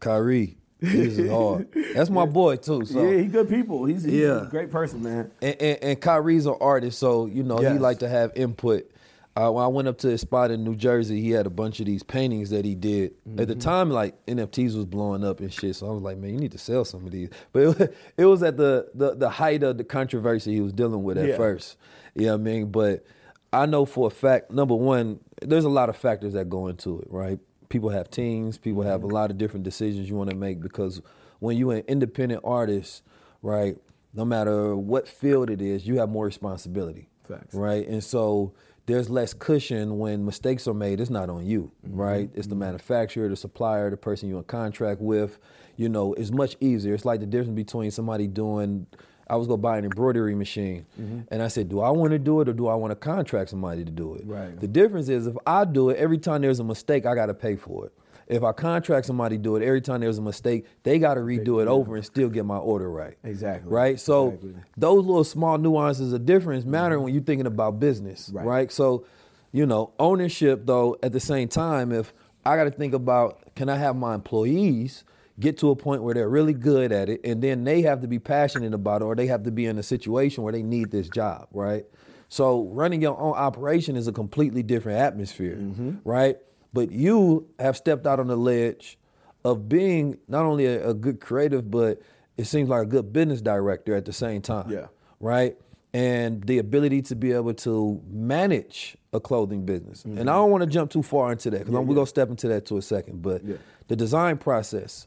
Kyrie, 0.00 0.56
hard. 0.82 1.68
That's 1.94 2.10
my 2.10 2.26
boy 2.26 2.56
too. 2.56 2.84
So 2.84 3.02
yeah, 3.02 3.18
he 3.20 3.26
good 3.26 3.48
people. 3.48 3.84
He's, 3.84 4.02
he's 4.04 4.14
Yeah. 4.14 4.42
a 4.42 4.46
great 4.46 4.70
person, 4.70 5.02
man. 5.02 5.30
and, 5.40 5.56
and, 5.60 5.78
and 5.82 6.00
Kyrie's 6.00 6.46
an 6.46 6.56
artist, 6.60 6.98
so 6.98 7.26
you 7.26 7.42
know 7.42 7.58
he 7.58 7.78
like 7.78 8.00
to 8.00 8.08
have 8.08 8.32
input. 8.36 8.88
Uh, 9.34 9.50
when 9.50 9.64
I 9.64 9.68
went 9.68 9.88
up 9.88 9.96
to 9.98 10.08
his 10.08 10.20
spot 10.20 10.50
in 10.50 10.62
New 10.62 10.76
Jersey, 10.76 11.22
he 11.22 11.30
had 11.30 11.46
a 11.46 11.50
bunch 11.50 11.80
of 11.80 11.86
these 11.86 12.02
paintings 12.02 12.50
that 12.50 12.66
he 12.66 12.74
did. 12.74 13.12
At 13.12 13.24
Mm-hmm. 13.30 13.44
the 13.46 13.54
time, 13.54 13.88
like 13.90 14.26
NFTs 14.26 14.76
was 14.76 14.84
blowing 14.84 15.24
up 15.24 15.40
and 15.40 15.50
shit, 15.50 15.74
so 15.76 15.86
I 15.88 15.90
was 15.90 16.02
like, 16.02 16.18
man, 16.18 16.34
you 16.34 16.36
need 16.38 16.52
to 16.52 16.58
sell 16.58 16.84
some 16.84 17.06
of 17.06 17.12
these. 17.12 17.30
But 17.50 17.62
it, 17.62 17.66
was- 17.78 17.88
it 18.18 18.24
was 18.26 18.42
at 18.42 18.58
the, 18.58 18.88
the 18.94 19.14
the 19.14 19.30
height 19.30 19.62
of 19.62 19.78
the 19.78 19.84
controversy 19.84 20.52
he 20.54 20.60
was 20.60 20.74
dealing 20.74 21.02
with 21.02 21.16
at 21.16 21.26
Yeah. 21.28 21.36
first. 21.38 21.78
You 22.14 22.26
know 22.26 22.32
what 22.32 22.40
I 22.40 22.44
mean? 22.44 22.70
But 22.70 23.06
I 23.54 23.64
know 23.64 23.86
for 23.86 24.06
a 24.08 24.10
fact, 24.10 24.50
number 24.50 24.74
one, 24.74 25.20
there's 25.40 25.64
a 25.64 25.70
lot 25.70 25.88
of 25.88 25.96
factors 25.96 26.34
that 26.34 26.50
go 26.50 26.66
into 26.66 27.00
it, 27.00 27.08
right? 27.10 27.38
People 27.72 27.88
have 27.88 28.10
teams, 28.10 28.58
people 28.58 28.82
have 28.82 29.02
a 29.02 29.06
Mm-hmm. 29.06 29.14
lot 29.14 29.30
of 29.30 29.38
different 29.38 29.64
decisions 29.64 30.06
you 30.06 30.14
want 30.14 30.28
to 30.28 30.36
make 30.36 30.60
because 30.60 31.00
when 31.38 31.56
you're 31.56 31.72
an 31.72 31.84
independent 31.88 32.42
artist, 32.44 33.02
right, 33.40 33.78
no 34.12 34.26
matter 34.26 34.76
what 34.76 35.08
field 35.08 35.48
it 35.48 35.62
is, 35.62 35.86
you 35.86 35.98
have 35.98 36.10
more 36.10 36.26
responsibility. 36.26 37.08
Facts. 37.26 37.54
Right? 37.54 37.88
And 37.88 38.04
so 38.04 38.52
there's 38.84 39.08
less 39.08 39.32
cushion 39.32 39.98
when 39.98 40.22
mistakes 40.26 40.68
are 40.68 40.74
made. 40.74 41.00
It's 41.00 41.08
not 41.08 41.30
on 41.30 41.46
you, 41.46 41.72
Mm-hmm. 41.86 41.98
right? 41.98 42.30
It's 42.34 42.46
the 42.46 42.54
manufacturer, 42.56 43.26
the 43.30 43.36
supplier, 43.36 43.88
the 43.88 43.96
person 43.96 44.28
you're 44.28 44.38
in 44.38 44.44
contract 44.44 45.00
with. 45.00 45.38
You 45.76 45.88
know, 45.88 46.12
it's 46.12 46.30
much 46.30 46.56
easier. 46.60 46.92
It's 46.92 47.06
like 47.06 47.20
the 47.20 47.26
difference 47.26 47.56
between 47.56 47.90
somebody 47.90 48.26
doing 48.26 48.86
I 49.32 49.36
was 49.36 49.46
gonna 49.46 49.56
buy 49.62 49.78
an 49.78 49.84
embroidery 49.84 50.34
machine, 50.34 50.84
Mm-hmm. 51.00 51.20
and 51.28 51.42
I 51.42 51.48
said, 51.48 51.70
"Do 51.70 51.80
I 51.80 51.88
want 51.90 52.10
to 52.12 52.18
do 52.18 52.40
it 52.42 52.48
or 52.50 52.52
do 52.52 52.66
I 52.68 52.74
want 52.74 52.90
to 52.90 52.96
contract 52.96 53.48
somebody 53.48 53.82
to 53.82 53.90
do 53.90 54.14
it?" 54.14 54.24
Right. 54.26 54.60
The 54.60 54.68
difference 54.68 55.08
is 55.08 55.26
if 55.26 55.36
I 55.46 55.64
do 55.64 55.88
it, 55.88 55.96
every 55.96 56.18
time 56.18 56.42
there's 56.42 56.60
a 56.60 56.64
mistake, 56.64 57.06
I 57.06 57.14
got 57.14 57.26
to 57.26 57.34
pay 57.34 57.56
for 57.56 57.86
it. 57.86 57.92
If 58.28 58.42
I 58.44 58.52
contract 58.52 59.06
somebody 59.06 59.36
to 59.38 59.42
do 59.42 59.56
it, 59.56 59.62
every 59.62 59.80
time 59.80 60.00
there's 60.02 60.18
a 60.18 60.22
mistake, 60.22 60.66
they 60.82 60.98
got 60.98 61.14
to 61.14 61.20
redo 61.20 61.60
it 61.62 61.68
over 61.68 61.96
and 61.96 62.04
still 62.04 62.28
get 62.28 62.44
my 62.44 62.56
order 62.58 62.90
right. 62.90 63.16
Exactly. 63.24 63.70
Right. 63.72 63.98
So 63.98 64.28
Exactly. 64.28 64.54
those 64.76 65.04
little 65.04 65.24
small 65.24 65.56
nuances 65.58 66.12
of 66.12 66.24
difference 66.26 66.64
matter 66.66 67.00
when 67.00 67.12
you're 67.14 67.22
thinking 67.22 67.46
about 67.46 67.80
business. 67.80 68.30
Right. 68.32 68.46
Right. 68.46 68.72
So, 68.72 69.04
you 69.50 69.66
know, 69.66 69.92
ownership 69.98 70.66
though. 70.66 70.96
At 71.02 71.12
the 71.12 71.20
same 71.20 71.48
time, 71.48 71.90
if 71.90 72.14
I 72.44 72.56
got 72.56 72.64
to 72.64 72.70
think 72.70 72.94
about, 72.94 73.54
can 73.54 73.68
I 73.68 73.76
have 73.76 73.96
my 73.96 74.14
employees 74.14 75.04
get 75.40 75.58
to 75.58 75.70
a 75.70 75.76
point 75.76 76.02
where 76.02 76.14
they're 76.14 76.28
really 76.28 76.52
good 76.52 76.92
at 76.92 77.08
it, 77.08 77.20
and 77.24 77.42
then 77.42 77.64
they 77.64 77.82
have 77.82 78.00
to 78.02 78.08
be 78.08 78.18
passionate 78.18 78.74
about 78.74 79.02
it, 79.02 79.04
or 79.04 79.14
they 79.14 79.26
have 79.26 79.44
to 79.44 79.50
be 79.50 79.66
in 79.66 79.78
a 79.78 79.82
situation 79.82 80.42
where 80.42 80.52
they 80.52 80.62
need 80.62 80.90
this 80.90 81.08
job. 81.08 81.48
Right. 81.52 81.84
So 82.28 82.64
running 82.72 83.02
your 83.02 83.18
own 83.18 83.34
operation 83.34 83.96
is 83.96 84.08
a 84.08 84.12
completely 84.12 84.62
different 84.62 84.98
atmosphere, 84.98 85.56
mm-hmm. 85.56 85.96
right? 86.04 86.38
But 86.72 86.90
you 86.90 87.48
have 87.58 87.76
stepped 87.76 88.06
out 88.06 88.20
on 88.20 88.26
the 88.26 88.36
ledge 88.36 88.98
of 89.44 89.68
being 89.68 90.18
not 90.28 90.46
only 90.46 90.66
a, 90.66 90.90
a 90.90 90.94
good 90.94 91.20
creative, 91.20 91.70
but 91.70 92.00
it 92.36 92.46
seems 92.46 92.68
like 92.68 92.82
a 92.82 92.86
good 92.86 93.12
business 93.12 93.42
director 93.42 93.94
at 93.94 94.06
the 94.06 94.12
same 94.12 94.40
time. 94.40 94.70
Yeah. 94.70 94.86
Right? 95.20 95.56
And 95.92 96.42
the 96.44 96.58
ability 96.58 97.02
to 97.02 97.14
be 97.16 97.32
able 97.32 97.52
to 97.52 98.00
manage 98.08 98.96
a 99.12 99.20
clothing 99.20 99.66
business. 99.66 100.04
And 100.04 100.14
mm-hmm. 100.14 100.28
I 100.28 100.32
don't 100.32 100.50
want 100.50 100.62
to 100.62 100.70
jump 100.70 100.90
too 100.90 101.02
far 101.02 101.32
into 101.32 101.50
that 101.50 101.66
because 101.66 101.74
we're 101.74 101.94
going 101.94 102.06
to 102.06 102.10
step 102.10 102.30
into 102.30 102.48
that 102.48 102.64
to 102.66 102.78
a 102.78 102.82
second. 102.82 103.20
But 103.20 103.44
Yeah. 103.44 103.56
the 103.88 103.96
design 103.96 104.38
process, 104.38 105.06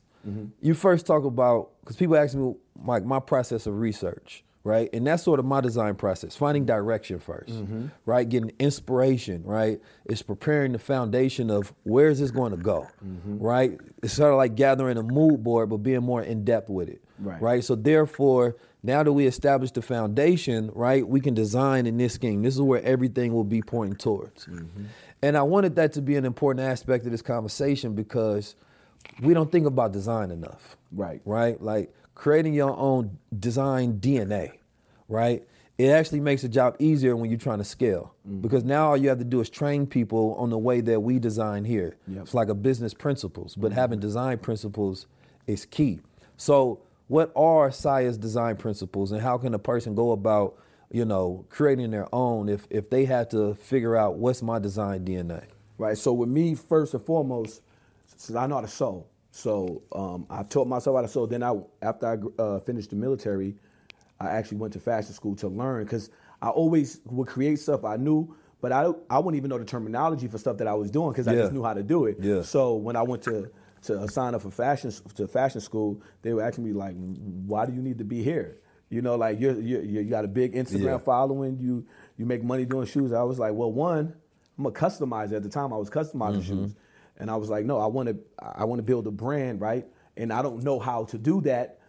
you 0.62 0.74
first 0.74 1.06
talk 1.06 1.24
about, 1.24 1.70
because 1.82 1.96
people 1.96 2.16
ask 2.18 2.36
me, 2.36 2.56
like, 2.84 3.06
my 3.06 3.20
process 3.20 3.68
of 3.68 3.80
research, 3.80 4.44
right? 4.64 4.90
And 4.94 5.06
that's 5.06 5.22
sort 5.24 5.40
of 5.40 5.46
my 5.46 5.62
design 5.62 5.96
process, 5.96 6.36
finding 6.36 6.66
direction 6.66 7.20
1st 7.20 7.90
right? 8.06 8.28
Getting 8.28 8.52
inspiration, 8.60 9.44
right? 9.44 9.80
It's 10.06 10.22
preparing 10.24 10.72
the 10.72 10.80
foundation 10.80 11.50
of 11.52 11.74
where 11.84 12.10
is 12.10 12.20
this 12.20 12.32
going 12.32 12.52
to 12.52 12.58
go, 12.58 12.88
right? 13.26 13.80
It's 14.02 14.14
sort 14.14 14.32
of 14.32 14.38
like 14.38 14.56
gathering 14.56 14.98
a 14.98 15.04
mood 15.04 15.44
board, 15.44 15.70
but 15.70 15.78
being 15.78 16.02
more 16.04 16.22
in 16.24 16.44
depth 16.44 16.70
with 16.70 16.90
it, 16.90 17.02
Right. 17.20 17.42
right? 17.42 17.64
So 17.64 17.76
therefore, 17.76 18.56
now 18.84 19.02
that 19.04 19.14
we 19.14 19.26
established 19.26 19.76
the 19.76 19.82
foundation, 19.82 20.70
right, 20.74 21.08
we 21.08 21.20
can 21.22 21.34
design 21.34 21.86
in 21.88 21.98
this 21.98 22.14
scheme. 22.14 22.42
This 22.44 22.56
is 22.56 22.62
where 22.62 22.84
everything 22.84 23.34
will 23.34 23.44
be 23.44 23.62
pointing 23.62 23.98
towards. 23.98 24.46
Mm-hmm. 24.48 24.84
And 25.22 25.38
I 25.38 25.42
wanted 25.44 25.76
that 25.78 25.94
to 25.94 26.02
be 26.02 26.16
an 26.18 26.26
important 26.26 26.68
aspect 26.68 27.06
of 27.06 27.12
this 27.12 27.22
conversation 27.24 27.94
because 27.96 28.56
we 29.22 29.34
don't 29.34 29.52
think 29.52 29.66
about 29.66 29.92
design 29.92 30.32
enough. 30.32 30.78
Right. 30.92 31.22
Right? 31.26 31.62
Like 31.62 31.94
creating 32.16 32.54
your 32.54 32.76
own 32.78 33.18
design 33.38 34.00
DNA, 34.00 34.54
right? 35.08 35.44
It 35.78 35.88
actually 35.88 36.22
makes 36.22 36.42
the 36.42 36.48
job 36.48 36.78
easier 36.80 37.18
when 37.18 37.30
you're 37.30 37.40
trying 37.40 37.58
to 37.58 37.66
scale 37.66 38.16
mm. 38.28 38.42
because 38.42 38.64
now 38.64 38.88
all 38.88 38.98
you 38.98 39.10
have 39.10 39.18
to 39.18 39.26
do 39.26 39.42
is 39.42 39.50
train 39.50 39.86
people 39.86 40.34
on 40.36 40.50
the 40.50 40.58
way 40.58 40.80
that 40.82 41.02
we 41.02 41.20
design 41.20 41.66
here. 41.66 41.98
Yep. 42.08 42.22
It's 42.24 42.34
like 42.34 42.48
a 42.48 42.56
business 42.56 42.94
principles, 42.94 43.56
but 43.56 43.72
mm-hmm. 43.72 43.80
having 43.80 44.00
design 44.00 44.38
principles 44.38 45.06
is 45.48 45.66
key. 45.66 46.00
So, 46.38 46.80
what 47.08 47.32
are 47.36 47.70
Saya's 47.70 48.18
design 48.18 48.56
principles, 48.56 49.12
and 49.12 49.22
how 49.22 49.38
can 49.38 49.54
a 49.54 49.60
person 49.60 49.94
go 49.94 50.12
about, 50.12 50.56
you 50.92 51.06
know, 51.06 51.46
creating 51.50 51.92
their 51.92 52.08
own 52.14 52.50
if 52.50 52.66
if 52.72 52.90
they 52.90 53.06
have 53.06 53.30
to 53.30 53.54
figure 53.56 53.96
out 53.96 54.16
what's 54.16 54.42
my 54.42 54.58
design 54.58 55.06
DNA? 55.06 55.44
Right. 55.78 55.98
So 55.98 56.14
with 56.14 56.30
me, 56.30 56.56
first 56.56 56.94
and 56.94 57.04
foremost, 57.04 57.62
since 58.16 58.36
I 58.36 58.48
know 58.48 58.56
how 58.56 58.62
to 58.62 58.68
sew, 58.68 59.06
so 59.32 59.84
um, 59.92 60.26
I 60.30 60.44
taught 60.44 60.68
myself 60.68 60.96
how 60.96 61.02
to 61.02 61.08
sew. 61.08 61.26
Then 61.26 61.44
I, 61.44 61.54
after 61.82 62.08
I 62.08 62.42
uh, 62.42 62.60
finished 62.60 62.90
the 62.92 62.96
military, 62.96 63.56
I 64.20 64.28
actually 64.28 64.58
went 64.58 64.74
to 64.74 64.80
fashion 64.80 65.14
school 65.14 65.36
to 65.38 65.48
learn 65.48 65.84
because 65.84 66.10
I 66.42 66.50
always 66.50 67.02
would 67.06 67.28
create 67.28 67.60
stuff 67.60 67.84
I 67.84 67.98
knew, 67.98 68.36
but 68.62 68.72
I 68.72 68.92
I 69.10 69.20
wouldn't 69.20 69.36
even 69.38 69.50
know 69.50 69.58
the 69.58 69.66
terminology 69.66 70.28
for 70.28 70.38
stuff 70.38 70.58
that 70.58 70.68
I 70.68 70.74
was 70.74 70.90
doing 70.92 71.12
because 71.12 71.28
I 71.28 71.34
just 71.36 71.54
knew 71.54 71.64
how 71.64 71.74
to 71.74 71.84
do 71.84 72.06
it. 72.06 72.18
Yeah. 72.22 72.42
So 72.42 72.76
when 72.76 72.96
I 72.96 73.02
went 73.02 73.24
to 73.24 73.50
to 73.84 74.08
sign 74.08 74.34
up 74.34 74.42
for 74.42 74.50
fashion 74.50 74.92
to 75.16 75.28
fashion 75.28 75.62
school, 75.62 76.02
they 76.22 76.34
were 76.34 76.42
asking 76.42 76.64
me 76.66 76.74
like, 76.74 76.96
"Why 76.98 77.66
do 77.66 77.74
you 77.74 77.82
need 77.82 77.98
to 78.00 78.04
be 78.06 78.24
here?" 78.24 78.58
You 78.90 79.02
know, 79.02 79.16
like 79.16 79.40
you're, 79.40 79.60
you're 79.60 79.82
you 79.82 80.04
got 80.06 80.26
a 80.26 80.28
big 80.28 80.54
Instagram 80.54 80.84
Yeah. 80.86 80.98
following. 81.00 81.58
You 81.60 81.86
you 82.18 82.26
make 82.26 82.44
money 82.44 82.66
doing 82.66 82.86
shoes. 82.86 83.12
I 83.12 83.24
was 83.24 83.38
like, 83.40 83.54
well, 83.54 83.72
one, 83.72 84.16
I'm 84.58 84.66
a 84.66 84.72
customizer. 84.72 85.34
At 85.34 85.44
the 85.44 85.50
time, 85.50 85.74
I 85.74 85.78
was 85.78 85.90
customizing 85.90 86.44
shoes, 86.44 86.76
and 87.18 87.30
I 87.32 87.36
was 87.36 87.50
like, 87.50 87.66
no, 87.66 87.80
I 87.80 87.88
want 87.88 88.10
to 88.10 88.18
I 88.42 88.66
want 88.66 88.80
to 88.80 88.84
build 88.84 89.08
a 89.08 89.12
brand, 89.12 89.62
right? 89.62 89.86
And 90.18 90.32
I 90.32 90.42
don't 90.42 90.64
know 90.64 90.80
how 90.80 91.06
to 91.06 91.18
do 91.18 91.42
that 91.42 91.80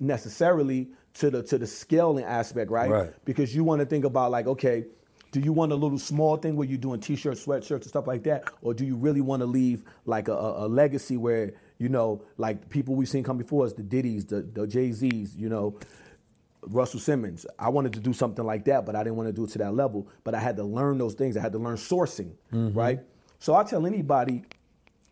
necessarily 0.00 0.88
to 1.14 1.30
the 1.30 1.42
to 1.44 1.58
the 1.58 1.66
scaling 1.66 2.24
aspect, 2.24 2.70
right? 2.70 2.90
Right. 2.90 3.12
Because 3.24 3.54
you 3.54 3.64
want 3.64 3.80
to 3.80 3.86
think 3.86 4.04
about 4.04 4.30
like, 4.30 4.46
okay, 4.46 4.84
do 5.32 5.40
you 5.40 5.52
want 5.52 5.72
a 5.72 5.74
little 5.74 5.98
small 5.98 6.36
thing 6.36 6.56
where 6.56 6.66
you're 6.66 6.78
doing 6.78 7.00
t-shirts, 7.00 7.44
sweatshirts, 7.44 7.82
and 7.82 7.86
stuff 7.86 8.06
like 8.06 8.22
that, 8.24 8.44
or 8.62 8.72
do 8.72 8.84
you 8.84 8.96
really 8.96 9.20
want 9.20 9.40
to 9.40 9.46
leave 9.46 9.84
like 10.06 10.28
a, 10.28 10.32
a, 10.32 10.68
legacy 10.68 11.16
where 11.16 11.52
you 11.78 11.88
know, 11.88 12.22
like 12.36 12.68
people 12.68 12.94
we've 12.94 13.08
seen 13.08 13.24
come 13.24 13.36
before 13.36 13.66
us, 13.66 13.72
the 13.72 13.82
Diddy's, 13.82 14.26
the 14.26 14.42
the 14.42 14.66
Jay 14.66 14.92
Z's, 14.92 15.36
you 15.36 15.48
know, 15.48 15.78
Russell 16.62 17.00
Simmons. 17.00 17.46
I 17.58 17.68
wanted 17.68 17.92
to 17.94 18.00
do 18.00 18.12
something 18.12 18.44
like 18.44 18.64
that, 18.66 18.86
but 18.86 18.94
I 18.94 19.02
didn't 19.02 19.16
want 19.16 19.28
to 19.28 19.32
do 19.32 19.44
it 19.44 19.50
to 19.50 19.58
that 19.58 19.74
level. 19.74 20.08
But 20.22 20.34
I 20.34 20.40
had 20.40 20.56
to 20.56 20.64
learn 20.64 20.98
those 20.98 21.14
things. 21.14 21.36
I 21.36 21.40
had 21.40 21.52
to 21.52 21.58
learn 21.58 21.76
sourcing, 21.76 22.32
mm-hmm. 22.52 22.78
right? 22.78 23.00
So 23.38 23.54
I 23.54 23.64
tell 23.64 23.86
anybody 23.86 24.44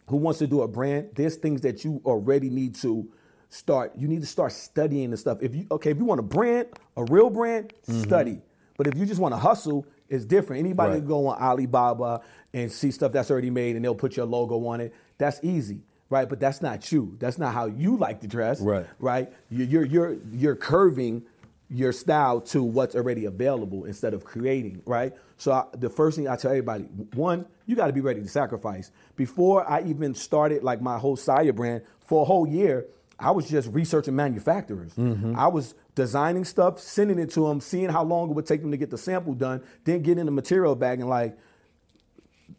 who 0.06 0.16
wants 0.16 0.38
to 0.40 0.46
do 0.46 0.62
a 0.62 0.68
brand, 0.68 1.10
there's 1.14 1.36
things 1.36 1.60
that 1.62 1.84
you 1.84 2.00
already 2.04 2.50
need 2.50 2.74
to 2.76 3.10
start. 3.48 3.92
You 3.96 4.08
need 4.08 4.20
to 4.20 4.26
start 4.26 4.52
studying 4.52 5.10
the 5.10 5.16
stuff. 5.16 5.38
If 5.42 5.54
you 5.54 5.66
okay, 5.70 5.90
if 5.90 5.98
you 5.98 6.04
want 6.04 6.20
a 6.20 6.24
brand, 6.24 6.68
a 6.96 7.04
real 7.04 7.30
brand, 7.30 7.72
mm-hmm. 7.88 8.02
study. 8.02 8.40
But 8.76 8.86
if 8.86 8.96
you 8.96 9.06
just 9.06 9.20
want 9.20 9.32
to 9.32 9.38
hustle, 9.38 9.86
it's 10.08 10.24
different. 10.24 10.60
Anybody 10.60 10.92
Right. 10.92 10.98
can 10.98 11.06
go 11.08 11.26
on 11.28 11.40
Alibaba 11.40 12.22
and 12.52 12.70
see 12.70 12.90
stuff 12.90 13.12
that's 13.12 13.30
already 13.30 13.50
made, 13.50 13.76
and 13.76 13.84
they'll 13.84 13.94
put 13.94 14.16
your 14.16 14.26
logo 14.26 14.66
on 14.66 14.80
it. 14.80 14.92
That's 15.18 15.38
easy, 15.42 15.82
right? 16.10 16.28
But 16.28 16.40
that's 16.40 16.60
not 16.62 16.90
you. 16.90 17.16
That's 17.18 17.38
not 17.38 17.54
how 17.54 17.66
you 17.66 17.96
like 17.96 18.20
to 18.22 18.26
dress, 18.26 18.60
Right. 18.60 18.86
Right? 18.98 19.32
You- 19.50 19.64
You're 19.64 19.84
you're 19.84 20.16
you're 20.32 20.56
curving 20.56 21.22
your 21.72 21.92
style 21.92 22.40
to 22.40 22.62
what's 22.62 22.94
already 22.94 23.24
available 23.24 23.84
instead 23.86 24.12
of 24.12 24.24
creating, 24.24 24.82
right? 24.84 25.14
So 25.38 25.52
I, 25.52 25.64
the 25.72 25.88
first 25.88 26.16
thing 26.16 26.28
I 26.28 26.36
tell 26.36 26.50
everybody, 26.50 26.84
one, 27.14 27.46
you 27.66 27.74
got 27.76 27.86
to 27.86 27.92
be 27.92 28.02
ready 28.02 28.20
to 28.20 28.28
sacrifice. 28.28 28.90
Before 29.16 29.68
I 29.68 29.82
even 29.84 30.14
started 30.14 30.62
like 30.62 30.82
my 30.82 30.98
whole 30.98 31.16
Saya 31.16 31.52
brand 31.52 31.82
for 32.00 32.22
a 32.22 32.24
whole 32.24 32.46
year, 32.46 32.86
I 33.18 33.30
was 33.30 33.48
just 33.48 33.68
researching 33.72 34.14
manufacturers. 34.14 34.92
Mm-hmm. 34.94 35.38
I 35.38 35.46
was 35.46 35.74
designing 35.94 36.44
stuff, 36.44 36.78
sending 36.78 37.18
it 37.18 37.30
to 37.30 37.48
them, 37.48 37.60
seeing 37.60 37.88
how 37.88 38.04
long 38.04 38.30
it 38.30 38.34
would 38.34 38.46
take 38.46 38.60
them 38.60 38.70
to 38.72 38.76
get 38.76 38.90
the 38.90 38.98
sample 38.98 39.32
done, 39.32 39.62
then 39.84 40.02
getting 40.02 40.26
the 40.26 40.30
material 40.30 40.74
back 40.74 40.98
and 40.98 41.08
like, 41.08 41.38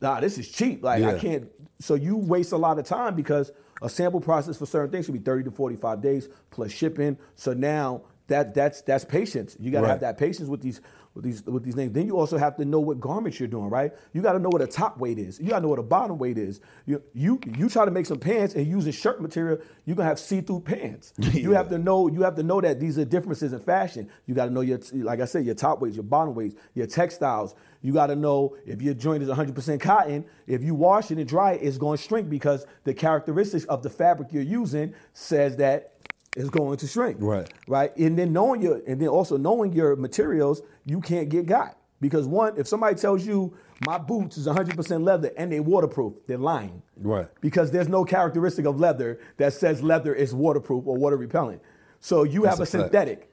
nah, 0.02 0.20
this 0.22 0.40
is 0.40 0.50
cheap. 0.50 0.84
Like 0.84 1.04
I 1.04 1.20
can't. 1.20 1.52
So 1.80 1.94
you 1.94 2.18
waste 2.18 2.52
a 2.52 2.58
lot 2.58 2.80
of 2.80 2.86
time 2.86 3.16
because 3.16 3.52
a 3.82 3.90
sample 3.90 4.22
process 4.22 4.58
for 4.58 4.66
certain 4.66 4.90
things 4.90 5.06
could 5.06 5.14
be 5.14 5.20
30 5.20 5.44
to 5.44 5.52
45 5.52 6.02
days 6.02 6.30
plus 6.50 6.72
shipping. 6.72 7.18
So 7.36 7.54
now 7.54 8.04
that 8.34 8.54
that's 8.56 8.82
that's 8.82 9.06
patience. 9.06 9.56
You 9.60 9.72
gotta 9.72 9.88
have 9.88 10.00
that 10.00 10.18
patience 10.18 10.50
with 10.50 10.62
these 10.62 10.82
with 11.14 11.24
these 11.24 11.44
with 11.44 11.64
these 11.64 11.76
things. 11.76 11.92
Then 11.92 12.08
you 12.08 12.18
also 12.18 12.38
have 12.38 12.56
to 12.58 12.66
know 12.66 12.80
what 12.80 13.00
garments 13.00 13.40
you're 13.40 13.48
doing, 13.48 13.70
right? 13.70 13.94
You 14.12 14.24
gotta 14.24 14.40
know 14.40 14.50
what 14.50 14.62
a 14.62 14.68
top 14.68 14.98
weight 14.98 15.20
is. 15.20 15.40
You 15.40 15.50
gotta 15.50 15.62
know 15.62 15.68
what 15.68 15.78
a 15.78 15.84
bottom 15.84 16.18
weight 16.18 16.40
is. 16.40 16.60
You 16.88 17.04
you 17.14 17.40
you 17.56 17.70
try 17.70 17.86
to 17.86 17.92
make 17.92 18.08
some 18.08 18.18
pants 18.18 18.56
and 18.56 18.66
using 18.66 18.92
shirt 18.92 19.22
material, 19.22 19.60
you're 19.86 19.96
gonna 19.96 20.10
have 20.10 20.20
see-through 20.20 20.62
pants. 20.62 21.14
You 21.44 21.52
have 21.52 21.70
to 21.70 21.78
know 21.78 22.08
you 22.08 22.22
have 22.22 22.36
to 22.36 22.44
know 22.44 22.62
that 22.62 22.80
these 22.80 22.98
are 22.98 23.06
differences 23.06 23.54
in 23.54 23.60
fashion. 23.60 24.10
You 24.26 24.34
gotta 24.34 24.52
know 24.52 24.62
your 24.62 24.80
like 24.94 25.20
I 25.20 25.26
said, 25.26 25.46
your 25.46 25.56
top 25.56 25.82
weights, 25.82 25.96
your 25.96 26.04
bottom 26.04 26.34
weights, 26.34 26.56
your 26.74 26.88
textiles. 26.88 27.54
You 27.84 27.92
got 27.92 28.08
to 28.08 28.16
know 28.16 28.56
if 28.66 28.82
your 28.82 28.94
joint 28.94 29.22
is 29.24 29.30
100% 29.30 29.82
cotton, 29.82 30.24
if 30.48 30.64
you 30.64 30.74
wash 30.74 31.12
it 31.12 31.18
and 31.18 31.28
dry 31.28 31.52
it, 31.52 31.62
it's 31.62 31.78
going 31.78 31.98
to 31.98 32.04
shrink 32.04 32.30
because 32.30 32.66
the 32.86 32.94
characteristics 32.94 33.66
of 33.66 33.84
the 33.84 33.90
fabric 33.90 34.30
you're 34.32 34.42
using 34.42 34.94
says 35.12 35.58
that 35.58 35.93
it's 36.36 36.50
going 36.50 36.78
to 36.78 36.88
shrink. 36.88 37.18
Right. 37.20 37.50
Right. 37.68 37.96
And 37.98 38.18
then 38.18 38.34
knowing 38.34 38.62
your, 38.62 38.82
and 38.88 39.00
then 39.00 39.08
also 39.08 39.38
knowing 39.38 39.74
your 39.74 39.96
materials, 39.96 40.62
you 40.86 41.02
can't 41.02 41.30
get 41.30 41.46
got. 41.46 41.78
Because 42.02 42.28
one, 42.28 42.58
if 42.58 42.68
somebody 42.68 42.96
tells 42.96 43.26
you 43.26 43.56
my 43.86 43.98
boots 43.98 44.38
is 44.38 44.46
100% 44.46 45.04
leather 45.04 45.32
and 45.38 45.52
they 45.52 45.62
waterproof, 45.62 46.14
they're 46.28 46.38
lying. 46.38 46.82
Right. 46.98 47.28
Because 47.40 47.72
there's 47.72 47.88
no 47.88 48.04
characteristic 48.04 48.66
of 48.66 48.80
leather 48.80 49.20
that 49.38 49.54
says 49.54 49.82
leather 49.82 50.14
is 50.14 50.34
waterproof 50.34 50.86
or 50.86 50.98
water 50.98 51.16
repellent. 51.16 51.62
So 52.00 52.24
you 52.24 52.42
That's 52.42 52.56
have 52.56 52.60
a, 52.60 52.64
a 52.64 52.66
synthetic. 52.66 53.30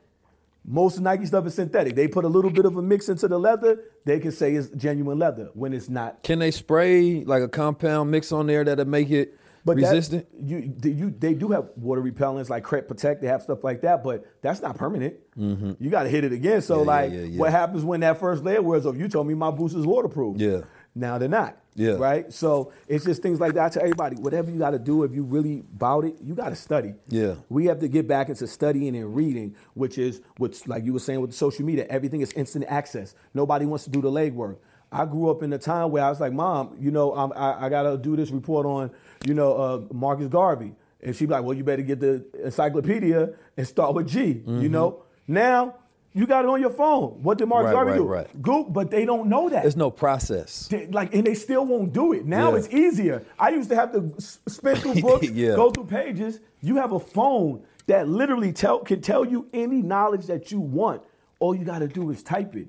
Most 0.64 1.00
Nike 1.00 1.26
stuff 1.26 1.46
is 1.46 1.54
synthetic. 1.54 1.96
They 1.96 2.06
put 2.06 2.24
a 2.24 2.28
little 2.28 2.50
bit 2.50 2.64
of 2.64 2.76
a 2.76 2.82
mix 2.82 3.08
into 3.08 3.26
the 3.26 3.38
leather, 3.38 3.80
they 4.04 4.20
can 4.20 4.30
say 4.30 4.54
it's 4.54 4.68
genuine 4.68 5.18
leather 5.18 5.50
when 5.54 5.72
it's 5.72 5.88
not. 5.88 6.22
Can 6.22 6.38
they 6.38 6.50
spray 6.50 7.24
like 7.24 7.42
a 7.42 7.48
compound 7.48 8.10
mix 8.10 8.30
on 8.30 8.46
there 8.46 8.62
that'll 8.62 8.84
make 8.84 9.10
it 9.10 9.36
But 9.64 9.76
that- 9.76 9.82
resistant? 9.90 10.26
you, 10.40 10.72
the- 10.76 10.90
you, 10.90 11.10
they 11.10 11.34
do 11.34 11.48
have 11.48 11.68
water 11.76 12.02
repellents 12.02 12.48
like 12.48 12.64
Crep 12.64 12.88
Protect. 12.88 13.20
They 13.20 13.26
have 13.28 13.42
stuff 13.42 13.62
like 13.64 13.82
that, 13.82 14.02
but 14.02 14.24
that's 14.42 14.60
not 14.62 14.76
permanent. 14.78 15.14
You 15.36 15.88
got 15.90 16.02
to 16.04 16.08
hit 16.08 16.24
it 16.24 16.32
again. 16.32 16.60
So 16.62 16.78
Mm-hmm. 16.78 16.84
Yeah, 16.88 16.94
like, 16.94 17.12
yeah, 17.12 17.18
yeah. 17.20 17.38
what 17.38 17.50
happens 17.50 17.84
when 17.84 18.00
that 18.00 18.18
first 18.20 18.42
layer 18.44 18.62
wears 18.62 18.86
off? 18.86 18.96
You 18.96 19.08
told 19.08 19.26
me 19.26 19.34
my 19.34 19.50
boots 19.50 19.74
is 19.74 19.86
waterproof. 19.86 20.38
Yeah. 20.38 20.62
Now 20.94 21.18
they're 21.18 21.28
not. 21.28 21.56
Yeah. 21.76 21.92
Right. 21.92 22.30
So 22.32 22.72
it's 22.88 23.04
just 23.04 23.22
things 23.22 23.38
like 23.40 23.54
that. 23.54 23.64
I 23.64 23.68
tell 23.68 23.82
everybody, 23.82 24.16
whatever 24.16 24.50
you 24.50 24.58
got 24.58 24.70
to 24.72 24.78
do, 24.78 25.04
if 25.04 25.14
you 25.14 25.22
really 25.22 25.60
about 25.76 26.04
it, 26.04 26.16
you 26.20 26.34
got 26.34 26.48
to 26.48 26.56
study. 26.56 26.94
Yeah. 27.08 27.36
We 27.48 27.66
have 27.66 27.78
to 27.80 27.88
get 27.88 28.08
back 28.08 28.28
into 28.28 28.46
studying 28.48 28.96
and 28.96 29.14
reading, 29.14 29.54
which 29.74 29.96
is 29.96 30.20
what's 30.36 30.66
like 30.66 30.84
you 30.84 30.92
were 30.92 30.98
saying 30.98 31.20
with 31.20 31.30
the 31.30 31.36
social 31.36 31.64
media. 31.64 31.86
Everything 31.88 32.22
is 32.22 32.32
instant 32.32 32.64
access. 32.68 33.14
Nobody 33.34 33.66
wants 33.66 33.84
to 33.84 33.90
do 33.90 34.00
the 34.02 34.10
legwork. 34.10 34.56
I 34.92 35.04
grew 35.06 35.30
up 35.30 35.42
in 35.42 35.52
a 35.52 35.58
time 35.58 35.90
where 35.92 36.02
I 36.04 36.10
was 36.10 36.20
like, 36.20 36.32
Mom, 36.32 36.76
you 36.80 36.90
know, 36.90 37.14
I'm, 37.14 37.32
I, 37.34 37.66
I 37.66 37.68
got 37.68 37.82
to 37.84 37.96
do 37.96 38.16
this 38.16 38.30
report 38.30 38.66
on, 38.66 38.90
you 39.24 39.34
know, 39.34 39.52
uh, 39.56 39.80
Marcus 39.94 40.26
Garvey, 40.28 40.74
and 41.00 41.14
she'd 41.14 41.26
be 41.26 41.32
like, 41.32 41.44
Well, 41.44 41.56
you 41.56 41.62
better 41.64 41.82
get 41.82 42.00
the 42.00 42.24
encyclopedia 42.44 43.30
and 43.56 43.66
start 43.66 43.94
with 43.94 44.08
G. 44.08 44.42
You 44.46 44.68
know. 44.68 45.02
Now 45.28 45.76
you 46.12 46.26
got 46.26 46.44
it 46.44 46.48
on 46.48 46.60
your 46.60 46.70
phone. 46.70 47.22
What 47.22 47.38
did 47.38 47.46
Marcus 47.46 47.68
Mm-hmm. 47.68 47.76
Right, 47.76 47.84
Garvey 47.84 47.90
right, 48.00 48.24
do? 48.26 48.34
right. 48.34 48.42
Go, 48.42 48.64
but 48.64 48.90
they 48.90 49.04
don't 49.04 49.28
know 49.28 49.48
that. 49.48 49.62
There's 49.62 49.76
no 49.76 49.92
process. 49.92 50.66
They- 50.66 50.88
like 50.88 51.14
and 51.14 51.24
they 51.24 51.34
still 51.34 51.64
won't 51.64 51.92
do 51.92 52.12
it 52.12 52.26
now 52.26 52.50
Yeah. 52.52 52.58
it's 52.58 52.68
easier 52.74 53.24
i 53.38 53.50
used 53.50 53.68
to 53.70 53.76
have 53.76 53.92
to 53.92 54.12
spin 54.18 54.74
through 54.76 54.94
books 55.02 55.30
Yeah. 55.30 55.54
go 55.54 55.70
through 55.70 55.84
pages 55.86 56.40
you 56.60 56.76
have 56.76 56.90
a 56.92 56.98
phone 56.98 57.62
that 57.86 58.08
literally 58.08 58.52
tell 58.52 58.80
can 58.80 59.00
tell 59.00 59.24
you 59.24 59.46
any 59.52 59.82
knowledge 59.82 60.26
that 60.26 60.50
you 60.50 60.58
want 60.60 61.00
all 61.38 61.54
you 61.54 61.64
got 61.64 61.78
to 61.78 61.88
do 61.88 62.10
is 62.10 62.22
type 62.24 62.56
it 62.56 62.66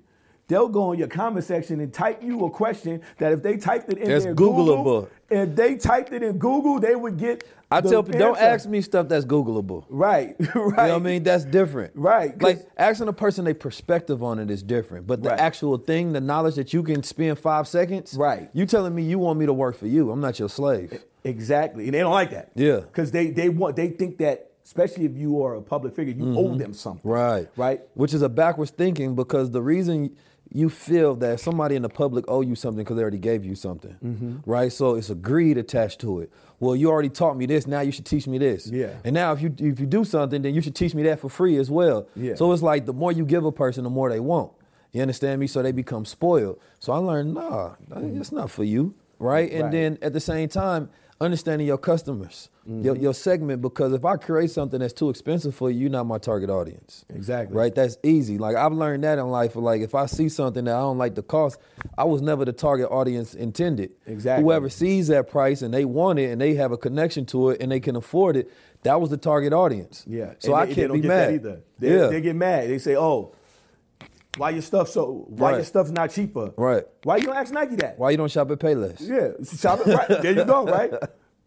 they'll 0.51 0.67
go 0.67 0.91
in 0.91 0.99
your 0.99 1.07
comment 1.07 1.45
section 1.45 1.79
and 1.79 1.93
type 1.93 2.21
you 2.21 2.45
a 2.45 2.49
question 2.49 3.01
that 3.17 3.31
if 3.31 3.41
they 3.41 3.55
typed 3.55 3.89
it 3.89 3.97
in 3.97 4.09
That's 4.09 4.25
their 4.25 4.35
Googleable. 4.35 5.07
Google, 5.07 5.09
if 5.29 5.55
they 5.55 5.77
typed 5.77 6.11
it 6.11 6.21
in 6.21 6.37
Google, 6.37 6.79
they 6.79 6.93
would 6.93 7.17
get. 7.17 7.47
I 7.71 7.79
tell 7.79 8.03
people, 8.03 8.19
don't 8.19 8.37
ask 8.37 8.67
me 8.67 8.81
stuff 8.81 9.07
that's 9.07 9.23
Googleable. 9.23 9.85
Right, 9.87 10.35
right. 10.37 10.55
You 10.55 10.55
know 10.55 10.71
what 10.73 10.89
I 10.89 10.99
mean? 10.99 11.23
That's 11.23 11.45
different. 11.45 11.93
Right. 11.95 12.39
Like 12.41 12.67
asking 12.77 13.07
a 13.07 13.13
person 13.13 13.45
their 13.45 13.53
perspective 13.53 14.21
on 14.21 14.39
it 14.39 14.51
is 14.51 14.61
different. 14.61 15.07
But 15.07 15.23
the 15.23 15.29
Right. 15.29 15.39
actual 15.39 15.77
thing, 15.77 16.11
the 16.11 16.19
knowledge 16.19 16.55
that 16.55 16.73
you 16.73 16.83
can 16.83 17.01
spend 17.01 17.39
five 17.39 17.65
seconds, 17.65 18.13
Right. 18.15 18.49
You 18.51 18.65
telling 18.65 18.93
me 18.93 19.03
you 19.03 19.19
want 19.19 19.39
me 19.39 19.45
to 19.45 19.53
work 19.53 19.77
for 19.77 19.87
you. 19.87 20.11
I'm 20.11 20.19
not 20.19 20.37
your 20.37 20.49
slave. 20.49 21.01
Exactly, 21.23 21.85
and 21.85 21.93
they 21.93 21.99
don't 21.99 22.11
like 22.11 22.31
that. 22.31 22.51
Yeah. 22.55 22.81
because 22.81 23.11
they 23.11 23.29
they 23.29 23.47
want 23.47 23.77
they 23.77 23.89
think 23.89 24.17
that 24.17 24.51
especially 24.65 25.05
if 25.05 25.15
you 25.17 25.43
are 25.43 25.55
a 25.55 25.61
public 25.61 25.93
figure, 25.93 26.13
you 26.13 26.37
owe 26.37 26.45
mm-hmm. 26.45 26.57
them 26.57 26.73
something. 26.73 27.09
Right. 27.09 27.47
Right. 27.57 27.81
Which 27.93 28.13
is 28.13 28.21
a 28.21 28.29
backwards 28.29 28.71
thinking 28.71 29.15
because 29.15 29.51
the 29.51 29.61
reason 29.61 30.15
you 30.53 30.69
feel 30.69 31.15
that 31.15 31.39
somebody 31.39 31.75
in 31.75 31.81
the 31.81 31.89
public 31.89 32.25
owe 32.27 32.41
you 32.41 32.55
something 32.55 32.83
because 32.83 32.97
they 32.97 33.01
already 33.01 33.17
gave 33.17 33.45
you 33.45 33.55
something. 33.55 33.95
Mm-hmm. 34.03 34.37
Right? 34.45 34.71
So 34.71 34.95
it's 34.95 35.09
a 35.09 35.15
greed 35.15 35.57
attached 35.57 36.01
to 36.01 36.19
it. 36.19 36.31
Well, 36.59 36.75
you 36.75 36.89
already 36.89 37.09
taught 37.09 37.37
me 37.37 37.45
this, 37.45 37.65
now 37.67 37.81
you 37.81 37.91
should 37.91 38.05
teach 38.05 38.27
me 38.27 38.37
this. 38.37 38.67
Yeah. 38.67 38.93
And 39.03 39.13
now 39.13 39.31
if 39.33 39.41
you 39.41 39.53
if 39.57 39.79
you 39.79 39.85
do 39.85 40.03
something, 40.03 40.41
then 40.41 40.53
you 40.53 40.61
should 40.61 40.75
teach 40.75 40.93
me 40.93 41.03
that 41.03 41.19
for 41.19 41.29
free 41.29 41.57
as 41.57 41.71
well. 41.71 42.07
Yeah. 42.15 42.35
So 42.35 42.51
it's 42.51 42.61
like 42.61 42.85
the 42.85 42.93
more 42.93 43.11
you 43.11 43.25
give 43.25 43.45
a 43.45 43.51
person, 43.51 43.83
the 43.83 43.89
more 43.89 44.09
they 44.09 44.19
want. 44.19 44.51
You 44.91 45.01
understand 45.01 45.39
me? 45.39 45.47
So 45.47 45.61
they 45.63 45.71
become 45.71 46.03
spoiled. 46.05 46.59
So 46.79 46.91
I 46.91 46.97
learned, 46.97 47.33
nah, 47.33 47.75
it's 47.95 48.31
not 48.33 48.51
for 48.51 48.65
you. 48.65 48.93
Right? 49.19 49.51
And 49.51 49.63
Right. 49.63 49.71
then 49.71 49.97
at 50.01 50.13
the 50.13 50.19
same 50.19 50.49
time, 50.49 50.89
understanding 51.21 51.67
your 51.67 51.77
customers, 51.77 52.49
your, 52.65 52.93
Mm-hmm. 52.95 53.03
your 53.03 53.13
segment, 53.13 53.61
because 53.61 53.93
if 53.93 54.03
I 54.05 54.17
create 54.17 54.51
something 54.51 54.79
that's 54.79 54.93
too 54.93 55.09
expensive 55.09 55.55
for 55.55 55.69
you, 55.71 55.81
you're 55.81 55.89
not 55.89 56.05
my 56.05 56.17
target 56.17 56.49
audience. 56.49 57.05
Exactly. 57.09 57.55
Right? 57.55 57.73
That's 57.73 57.97
easy. 58.03 58.37
Like 58.37 58.55
I've 58.55 58.73
learned 58.73 59.03
that 59.03 59.17
in 59.19 59.27
life. 59.29 59.55
Like 59.55 59.81
if 59.81 59.95
I 59.95 60.05
see 60.07 60.29
something 60.29 60.65
that 60.65 60.75
I 60.75 60.79
don't 60.79 60.97
like 60.97 61.15
the 61.15 61.23
cost, 61.23 61.59
I 61.97 62.03
was 62.03 62.21
never 62.21 62.43
the 62.45 62.53
target 62.53 62.87
audience 62.91 63.33
intended. 63.33 63.91
Exactly. 64.05 64.43
Whoever 64.43 64.69
sees 64.69 65.07
that 65.07 65.29
price 65.29 65.61
and 65.61 65.73
they 65.73 65.85
want 65.85 66.19
it 66.19 66.31
and 66.31 66.41
they 66.41 66.55
have 66.55 66.71
a 66.71 66.77
connection 66.77 67.25
to 67.27 67.51
it 67.51 67.61
and 67.61 67.71
they 67.71 67.79
can 67.79 67.95
afford 67.95 68.35
it, 68.35 68.51
that 68.83 68.99
was 68.99 69.09
the 69.11 69.17
target 69.17 69.53
audience. 69.53 70.03
Yeah. 70.07 70.33
So 70.39 70.53
And 70.53 70.61
I 70.61 70.65
they- 70.65 70.75
can't 70.75 70.89
they 70.91 70.97
be 70.97 71.01
get 71.01 71.07
mad 71.07 71.33
either. 71.35 71.61
They, 71.79 71.95
yeah. 71.95 72.07
they 72.07 72.21
get 72.21 72.35
mad. 72.35 72.69
They 72.69 72.77
say, 72.79 72.95
"Oh, 72.95 73.33
why 74.37 74.51
your 74.51 74.61
stuff 74.61 74.89
so? 74.89 75.25
Why 75.29 75.49
your 75.51 75.57
Right. 75.59 75.65
stuff's 75.65 75.91
not 75.91 76.11
cheaper? 76.11 76.53
Right. 76.57 76.83
Why 77.03 77.17
you 77.17 77.25
don't 77.25 77.35
ask 77.35 77.53
Nike 77.53 77.75
that? 77.77 77.99
Why 77.99 78.11
you 78.11 78.17
don't 78.17 78.31
shop 78.31 78.49
at 78.51 78.59
Payless? 78.59 78.99
Yeah, 79.01 79.31
shop 79.57 79.85
it 79.85 79.93
right. 79.93 80.21
there 80.21 80.33
you 80.33 80.45
go. 80.45 80.65
Right. 80.71 80.91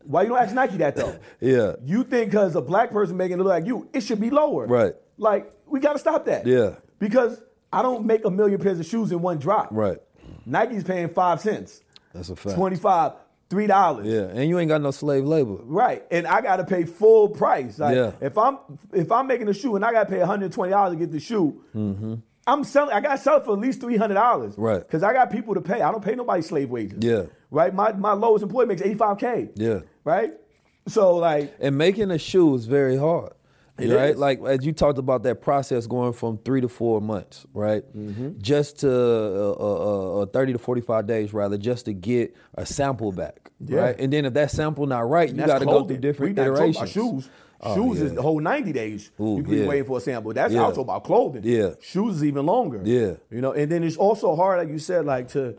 Why 0.07 0.23
you 0.23 0.29
don't 0.29 0.39
ask 0.39 0.55
Nike 0.55 0.77
that 0.79 0.97
though? 0.97 1.19
Yeah. 1.41 1.77
You 1.83 2.05
think 2.05 2.31
because 2.31 2.55
a 2.57 2.61
black 2.61 2.91
person 2.91 3.17
making 3.17 3.39
it 3.39 3.43
look 3.43 3.49
like 3.49 3.65
you, 3.67 3.89
it 3.95 4.03
should 4.03 4.21
be 4.21 4.29
lower. 4.29 4.67
Right. 4.67 4.93
Like 5.17 5.51
we 5.67 5.81
got 5.81 5.95
to 5.95 5.99
stop 5.99 6.27
that. 6.27 6.47
Yeah. 6.47 6.75
Because 6.99 7.43
I 7.73 7.81
don't 7.81 8.05
make 8.05 8.25
a 8.27 8.31
million 8.31 8.61
pairs 8.61 8.79
of 8.79 8.85
shoes 8.87 9.13
in 9.13 9.23
one 9.23 9.39
drop. 9.39 9.69
Right. 9.71 9.99
Nike's 10.45 10.85
paying 10.85 11.09
five 11.09 11.41
cents, 11.41 11.81
That's 12.13 12.29
a 12.29 12.37
fact. 12.37 12.55
twenty 12.57 12.77
five, 12.77 13.13
three 13.49 13.67
dollars. 13.67 14.07
Yeah. 14.07 14.25
And 14.39 14.47
you 14.47 14.59
ain't 14.59 14.69
got 14.69 14.83
no 14.83 14.91
slave 14.91 15.25
labor. 15.25 15.57
Right, 15.63 16.05
and 16.11 16.27
I 16.27 16.43
got 16.43 16.57
to 16.57 16.65
pay 16.65 16.85
full 16.85 17.31
price. 17.31 17.79
Like, 17.79 17.97
Yeah. 17.97 18.13
If 18.21 18.37
I'm 18.37 18.59
if 18.93 19.11
I'm 19.11 19.27
making 19.27 19.49
a 19.49 19.55
shoe 19.55 19.75
and 19.75 19.85
I 19.87 19.93
got 19.93 20.05
to 20.05 20.11
pay 20.11 20.19
120 20.19 20.71
dollars 20.71 20.93
to 20.93 20.99
get 20.99 21.13
the 21.13 21.21
shoe, 21.21 21.65
mm-hmm. 21.75 22.15
I'm 22.47 22.65
selling. 22.65 22.93
I 22.93 23.01
got 23.01 23.17
to 23.17 23.19
sell 23.23 23.39
it 23.39 23.45
for 23.45 23.55
at 23.55 23.59
least 23.61 23.81
300 23.81 24.15
dollars. 24.15 24.53
Mm-hmm. 24.53 24.63
Right. 24.63 24.79
Because 24.81 25.03
I 25.03 25.13
got 25.13 25.31
people 25.31 25.55
to 25.55 25.61
pay. 25.61 25.81
I 25.81 25.91
don't 25.91 26.05
pay 26.05 26.15
nobody 26.15 26.43
slave 26.43 26.71
wages. 26.71 26.99
Yeah. 27.03 27.25
Right. 27.51 27.75
My 27.75 27.93
my 27.93 28.13
lowest 28.13 28.43
employee 28.43 28.67
makes 28.67 28.83
85k. 28.83 29.53
Yeah. 29.57 29.81
Right. 30.05 30.33
So 30.87 31.17
like, 31.17 31.55
And 31.61 31.79
making 31.79 32.11
a 32.11 32.19
shoe 32.19 32.55
is 32.55 32.67
very 32.67 32.97
hard. 32.97 33.33
Right? 33.79 34.11
is. 34.11 34.17
Like 34.19 34.41
as 34.45 34.65
you 34.65 34.73
talked 34.73 34.99
about 34.99 35.23
that 35.25 35.41
process 35.41 35.87
going 35.87 36.13
from 36.13 36.39
three 36.39 36.61
to 36.61 36.69
four 36.69 37.01
months, 37.01 37.45
right? 37.55 37.83
Mm-hmm. 37.97 38.39
Just 38.39 38.81
to 38.81 38.91
uh, 38.93 39.53
uh, 39.59 40.23
uh, 40.23 40.27
30 40.27 40.53
to 40.53 40.59
45 40.61 41.07
days, 41.09 41.33
rather, 41.35 41.57
just 41.59 41.87
to 41.87 41.93
get 41.93 42.37
a 42.55 42.65
sample 42.67 43.11
back, 43.11 43.51
Yeah. 43.61 43.81
right? 43.81 43.99
And 43.99 44.13
then 44.13 44.27
if 44.27 44.35
that 44.35 44.53
sample 44.53 44.87
not 44.87 45.09
right, 45.09 45.29
you 45.29 45.37
got 45.45 45.59
to 45.59 45.65
go 45.65 45.85
through 45.85 45.97
different 45.97 46.37
we 46.37 46.43
iterations. 46.43 46.77
about 46.77 46.89
shoes. 46.91 47.31
Oh, 47.65 47.75
shoes 47.75 48.01
is 48.03 48.15
the 48.15 48.23
whole 48.23 48.41
90 48.41 48.73
days. 48.73 49.11
Ooh, 49.21 49.37
you 49.37 49.43
can 49.43 49.53
be 49.53 49.67
waiting 49.67 49.85
for 49.85 49.99
a 49.99 50.01
sample. 50.01 50.33
That's 50.33 50.53
Yeah. 50.53 50.63
also 50.65 50.83
about 50.83 51.05
clothing. 51.05 51.43
Yeah. 51.45 51.71
Shoes 51.81 52.17
is 52.17 52.25
even 52.25 52.47
longer. 52.47 52.81
Yeah. 52.85 53.15
You 53.31 53.41
know, 53.41 53.53
and 53.53 53.71
then 53.71 53.83
it's 53.83 53.97
also 53.97 54.35
hard, 54.37 54.59
like 54.59 54.69
you 54.69 54.79
said, 54.79 55.05
like 55.07 55.29
to 55.29 55.57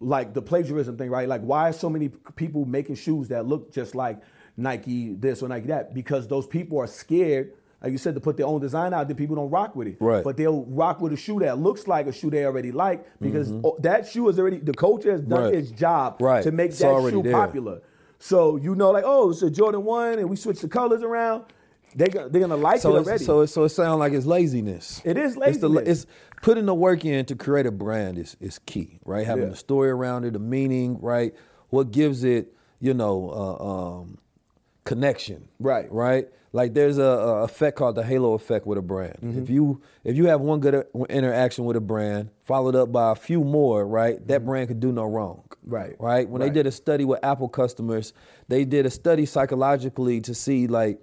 like 0.00 0.32
the 0.34 0.42
plagiarism 0.42 0.96
thing, 0.96 1.10
right? 1.10 1.28
Like 1.28 1.40
why 1.42 1.68
are 1.70 1.72
so 1.72 1.90
many 1.90 2.08
people 2.36 2.64
making 2.64 2.94
shoes 2.96 3.28
that 3.28 3.46
look 3.46 3.72
just 3.72 3.94
like 3.94 4.20
Nike 4.56 5.14
this 5.14 5.42
or 5.42 5.48
Nike 5.48 5.66
that 5.68 5.94
because 5.94 6.28
those 6.28 6.46
people 6.46 6.78
are 6.78 6.86
scared. 6.86 7.52
Like 7.82 7.92
you 7.92 7.98
said, 7.98 8.14
to 8.16 8.20
put 8.20 8.36
their 8.36 8.46
own 8.46 8.60
design 8.60 8.92
out, 8.92 9.06
then 9.06 9.16
people 9.16 9.36
don't 9.36 9.50
rock 9.50 9.76
with 9.76 9.86
it. 9.86 9.98
Right. 10.00 10.24
But 10.24 10.36
they'll 10.36 10.64
rock 10.64 11.00
with 11.00 11.12
a 11.12 11.16
shoe 11.16 11.38
that 11.40 11.58
looks 11.58 11.86
like 11.86 12.08
a 12.08 12.12
shoe 12.12 12.28
they 12.28 12.44
already 12.44 12.72
like 12.72 13.06
because 13.20 13.52
oh, 13.52 13.76
that 13.80 14.08
shoe 14.08 14.28
is 14.28 14.36
already 14.38 14.58
the 14.58 14.72
coach 14.74 15.04
has 15.04 15.20
done 15.20 15.38
Mm-hmm. 15.38 15.44
Right. 15.44 15.54
its 15.54 15.70
job 15.70 16.16
Right. 16.20 16.42
to 16.42 16.50
make 16.50 16.70
It's 16.70 16.80
that 16.80 17.10
shoe 17.10 17.22
there. 17.22 17.32
popular. 17.32 17.80
So 18.18 18.56
you 18.56 18.74
know, 18.74 18.90
like, 18.90 19.04
oh, 19.06 19.30
it's 19.30 19.42
a 19.42 19.50
Jordan 19.50 19.84
one, 19.84 20.18
and 20.18 20.28
we 20.28 20.36
switch 20.36 20.60
the 20.60 20.68
colors 20.68 21.02
around. 21.02 21.44
They 21.94 22.08
they're 22.08 22.28
gonna 22.28 22.56
like 22.56 22.80
so 22.80 22.94
it 22.96 22.98
already. 22.98 23.24
so 23.24 23.40
it, 23.40 23.46
so 23.48 23.64
it 23.64 23.70
sounds 23.70 23.98
like 23.98 24.12
it's 24.12 24.26
laziness. 24.26 25.00
It 25.04 25.16
is 25.16 25.36
It's, 25.42 25.58
the, 25.58 25.68
laziness. 25.68 26.04
it's 26.04 26.12
putting 26.42 26.66
the 26.66 26.74
work 26.74 27.04
in 27.04 27.24
to 27.26 27.34
create 27.34 27.64
a 27.66 27.70
brand 27.70 28.18
is 28.18 28.36
is 28.40 28.58
key, 28.66 28.98
right? 29.04 29.26
Having 29.26 29.46
Yeah. 29.46 29.52
a 29.52 29.56
story 29.56 29.88
around 29.90 30.24
it, 30.24 30.36
a 30.36 30.38
meaning, 30.38 30.98
right? 31.00 31.34
What 31.70 31.90
gives 31.90 32.24
it, 32.24 32.54
you 32.80 32.92
know, 32.92 33.30
uh, 33.30 33.64
um, 34.00 34.18
connection, 34.84 35.48
Right. 35.60 35.90
Right. 35.92 36.28
Like 36.52 36.74
there's 36.74 36.98
a, 36.98 37.02
a 37.02 37.42
effect 37.44 37.76
called 37.76 37.96
the 37.96 38.02
halo 38.02 38.32
effect 38.32 38.66
with 38.66 38.78
a 38.78 38.82
brand. 38.82 39.18
Mm-hmm. 39.22 39.42
If 39.42 39.50
you 39.50 39.82
if 40.04 40.16
you 40.16 40.26
have 40.26 40.40
one 40.40 40.60
good 40.60 40.74
uh, 40.74 41.04
interaction 41.10 41.64
with 41.64 41.76
a 41.76 41.80
brand, 41.80 42.30
followed 42.42 42.74
up 42.74 42.90
by 42.90 43.12
a 43.12 43.14
few 43.14 43.44
more, 43.44 43.86
right? 43.86 44.26
That 44.28 44.44
brand 44.44 44.68
could 44.68 44.80
do 44.80 44.92
no 44.92 45.04
wrong. 45.04 45.42
Mm-hmm. 45.48 45.74
Right. 45.74 45.96
Right. 45.98 46.28
When 46.28 46.40
they 46.40 46.50
did 46.50 46.66
a 46.66 46.72
study 46.72 47.04
with 47.04 47.22
Apple 47.22 47.48
customers, 47.48 48.14
they 48.48 48.64
did 48.64 48.86
a 48.86 48.90
study 48.90 49.26
psychologically 49.26 50.20
to 50.22 50.34
see 50.34 50.66
like 50.66 51.00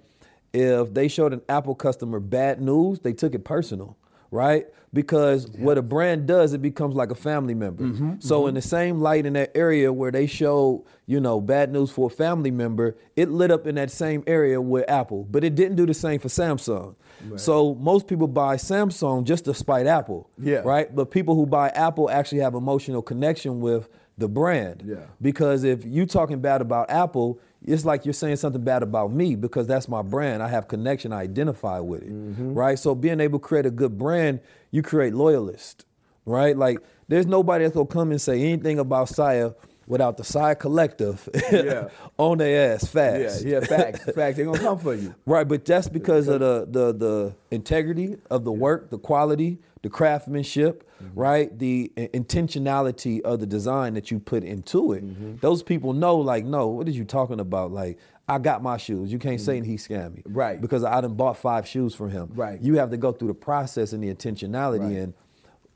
if 0.52 0.94
they 0.94 1.08
showed 1.08 1.32
an 1.32 1.42
Apple 1.48 1.74
customer 1.74 2.18
bad 2.18 2.60
news, 2.60 3.00
they 3.00 3.12
took 3.12 3.34
it 3.34 3.44
personal, 3.44 3.96
right? 4.30 4.66
Because 4.92 5.46
what 5.58 5.76
a 5.76 5.82
brand 5.82 6.26
does, 6.26 6.54
it 6.54 6.62
becomes 6.62 6.94
like 6.94 7.10
a 7.10 7.14
family 7.14 7.54
member. 7.54 7.84
Mm-hmm, 7.84 8.14
so 8.20 8.46
in 8.46 8.54
the 8.54 8.62
same 8.62 9.00
light 9.00 9.26
in 9.26 9.34
that 9.34 9.52
area 9.54 9.92
where 9.92 10.10
they 10.10 10.26
showed, 10.26 10.84
you 11.06 11.20
know, 11.20 11.40
bad 11.40 11.70
news 11.70 11.90
for 11.90 12.06
a 12.06 12.10
family 12.10 12.50
member, 12.50 12.96
it 13.14 13.30
lit 13.30 13.50
up 13.50 13.66
in 13.66 13.74
that 13.74 13.90
same 13.90 14.24
area 14.26 14.58
with 14.60 14.88
Apple, 14.88 15.24
but 15.30 15.44
it 15.44 15.54
didn't 15.54 15.76
do 15.76 15.84
the 15.84 15.92
same 15.94 16.18
for 16.18 16.28
Samsung. 16.28 16.94
So 17.36 17.74
most 17.74 18.06
people 18.06 18.28
buy 18.28 18.56
Samsung 18.56 19.24
just 19.24 19.44
to 19.46 19.54
spite 19.54 19.86
Apple, 19.86 20.30
Yeah. 20.38 20.58
right? 20.64 20.94
But 20.94 21.10
people 21.10 21.34
who 21.34 21.44
buy 21.46 21.68
Apple 21.70 22.08
actually 22.08 22.40
have 22.40 22.54
emotional 22.54 23.02
connection 23.02 23.60
with 23.60 23.88
the 24.18 24.28
brand. 24.28 24.82
Yeah. 24.86 24.96
Because 25.20 25.64
if 25.64 25.84
you 25.84 26.06
talking 26.06 26.40
bad 26.40 26.62
about 26.62 26.90
Apple, 26.90 27.38
it's 27.66 27.84
like 27.84 28.04
you're 28.04 28.14
saying 28.14 28.36
something 28.36 28.62
bad 28.62 28.82
about 28.82 29.12
me 29.12 29.34
because 29.34 29.66
that's 29.66 29.88
my 29.88 30.02
brand. 30.02 30.42
I 30.42 30.48
have 30.48 30.68
connection. 30.68 31.12
I 31.12 31.22
identify 31.22 31.80
with 31.80 32.02
it, 32.02 32.08
Mm-hmm. 32.12 32.54
right? 32.54 32.78
So 32.78 32.94
being 32.94 33.20
able 33.20 33.38
to 33.38 33.44
create 33.44 33.66
a 33.66 33.70
good 33.70 33.98
brand, 33.98 34.40
you 34.70 34.82
create 34.82 35.14
loyalists, 35.14 35.84
right? 36.24 36.56
Like 36.56 36.78
there's 37.08 37.26
nobody 37.26 37.64
that's 37.64 37.74
gonna 37.74 37.86
come 37.86 38.10
and 38.10 38.20
say 38.20 38.40
anything 38.42 38.78
about 38.78 39.08
Saya 39.08 39.52
without 39.88 40.16
the 40.16 40.24
Saya 40.24 40.54
Collective 40.56 41.28
Yeah. 41.52 41.88
on 42.18 42.38
their 42.38 42.74
ass 42.74 42.82
yeah, 42.84 42.88
fast. 42.90 43.44
yeah, 43.44 43.60
facts, 43.60 44.04
facts. 44.04 44.36
They're 44.36 44.46
gonna 44.46 44.58
come 44.58 44.78
for 44.78 44.94
you. 44.94 45.14
Right, 45.26 45.46
but 45.46 45.64
that's 45.64 45.88
because 45.88 46.28
of 46.28 46.40
the 46.40 46.66
the 46.70 46.92
the 46.92 47.34
integrity 47.50 48.16
of 48.30 48.44
the 48.44 48.52
work, 48.52 48.90
the 48.90 48.98
quality, 48.98 49.58
the 49.86 49.90
craftsmanship, 49.90 50.82
Mm-hmm. 50.96 51.20
right? 51.20 51.58
The 51.58 51.92
intentionality 51.96 53.20
of 53.20 53.38
the 53.38 53.46
design 53.46 53.92
that 53.94 54.10
you 54.10 54.18
put 54.18 54.42
into 54.44 54.94
it. 54.94 55.04
Mm-hmm. 55.04 55.36
Those 55.42 55.62
people 55.62 55.92
know, 55.92 56.16
like, 56.16 56.46
no, 56.46 56.68
what 56.68 56.88
are 56.88 56.90
you 56.90 57.04
talking 57.04 57.38
about? 57.38 57.70
Like, 57.70 57.98
I 58.26 58.38
got 58.38 58.62
my 58.62 58.78
shoes. 58.78 59.12
You 59.12 59.18
can't 59.18 59.38
say 59.38 59.60
he 59.60 59.76
scammed 59.76 60.14
me, 60.16 60.22
Mm-hmm. 60.22 60.32
Right. 60.38 60.58
Because 60.60 60.84
I 60.84 60.98
done 61.02 61.12
bought 61.12 61.36
five 61.36 61.68
shoes 61.68 61.94
from 61.94 62.10
him. 62.10 62.30
Right. 62.34 62.58
You 62.62 62.78
have 62.78 62.88
to 62.92 62.96
go 62.96 63.12
through 63.12 63.28
the 63.28 63.34
process 63.34 63.92
and 63.92 64.02
the 64.02 64.12
intentionality, 64.12 64.80
Right. 64.80 64.96
and 64.96 65.14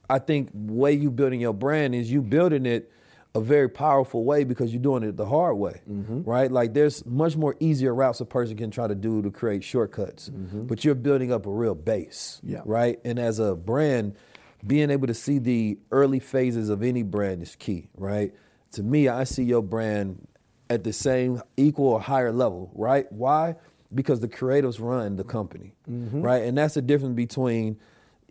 I 0.09 0.18
think 0.20 0.49
way 0.55 0.94
you 0.94 1.11
building 1.11 1.38
your 1.40 1.53
brand 1.55 1.94
is 1.94 2.11
you 2.11 2.23
building 2.23 2.64
it 2.64 2.90
a 3.35 3.40
very 3.40 3.69
powerful 3.69 4.25
way 4.25 4.43
because 4.43 4.73
you're 4.73 4.83
doing 4.83 5.03
it 5.05 5.16
the 5.16 5.27
hard 5.27 5.57
way, 5.57 5.81
Mm-hmm. 5.88 6.23
right? 6.25 6.51
Like 6.51 6.75
there's 6.75 7.05
much 7.07 7.37
more 7.37 7.55
easier 7.61 7.95
routes 7.95 8.21
a 8.21 8.25
person 8.27 8.57
can 8.57 8.71
try 8.73 8.88
to 8.88 8.95
do 8.95 9.23
to 9.23 9.31
create 9.31 9.62
shortcuts, 9.62 10.31
but 10.31 10.85
you're 10.85 10.97
building 10.97 11.33
up 11.33 11.47
a 11.47 11.51
real 11.51 11.75
base, 11.77 12.40
Mm-hmm. 12.45 12.53
Yeah. 12.55 12.62
right? 12.64 12.99
And 13.05 13.19
as 13.19 13.38
a 13.38 13.55
brand, 13.55 14.16
being 14.66 14.90
able 14.90 15.07
to 15.07 15.14
see 15.14 15.38
the 15.38 15.79
early 15.93 16.19
phases 16.19 16.69
of 16.71 16.83
any 16.83 17.03
brand 17.05 17.43
is 17.43 17.55
key, 17.57 17.88
right? 17.97 18.35
To 18.73 18.83
me, 18.83 19.09
I 19.09 19.25
see 19.25 19.45
your 19.45 19.62
brand 19.62 20.27
at 20.69 20.85
the 20.85 20.93
same 20.93 21.40
equal 21.57 21.87
or 21.87 22.01
higher 22.01 22.33
level, 22.33 22.71
right? 22.75 23.11
Why? 23.12 23.57
Because 23.95 24.21
the 24.21 24.29
creatives 24.29 24.81
run 24.81 25.16
the 25.16 25.25
company, 25.25 25.75
Mm-hmm. 25.90 26.21
right? 26.23 26.43
And 26.45 26.59
that's 26.59 26.75
the 26.75 26.83
difference 26.83 27.14
between 27.16 27.79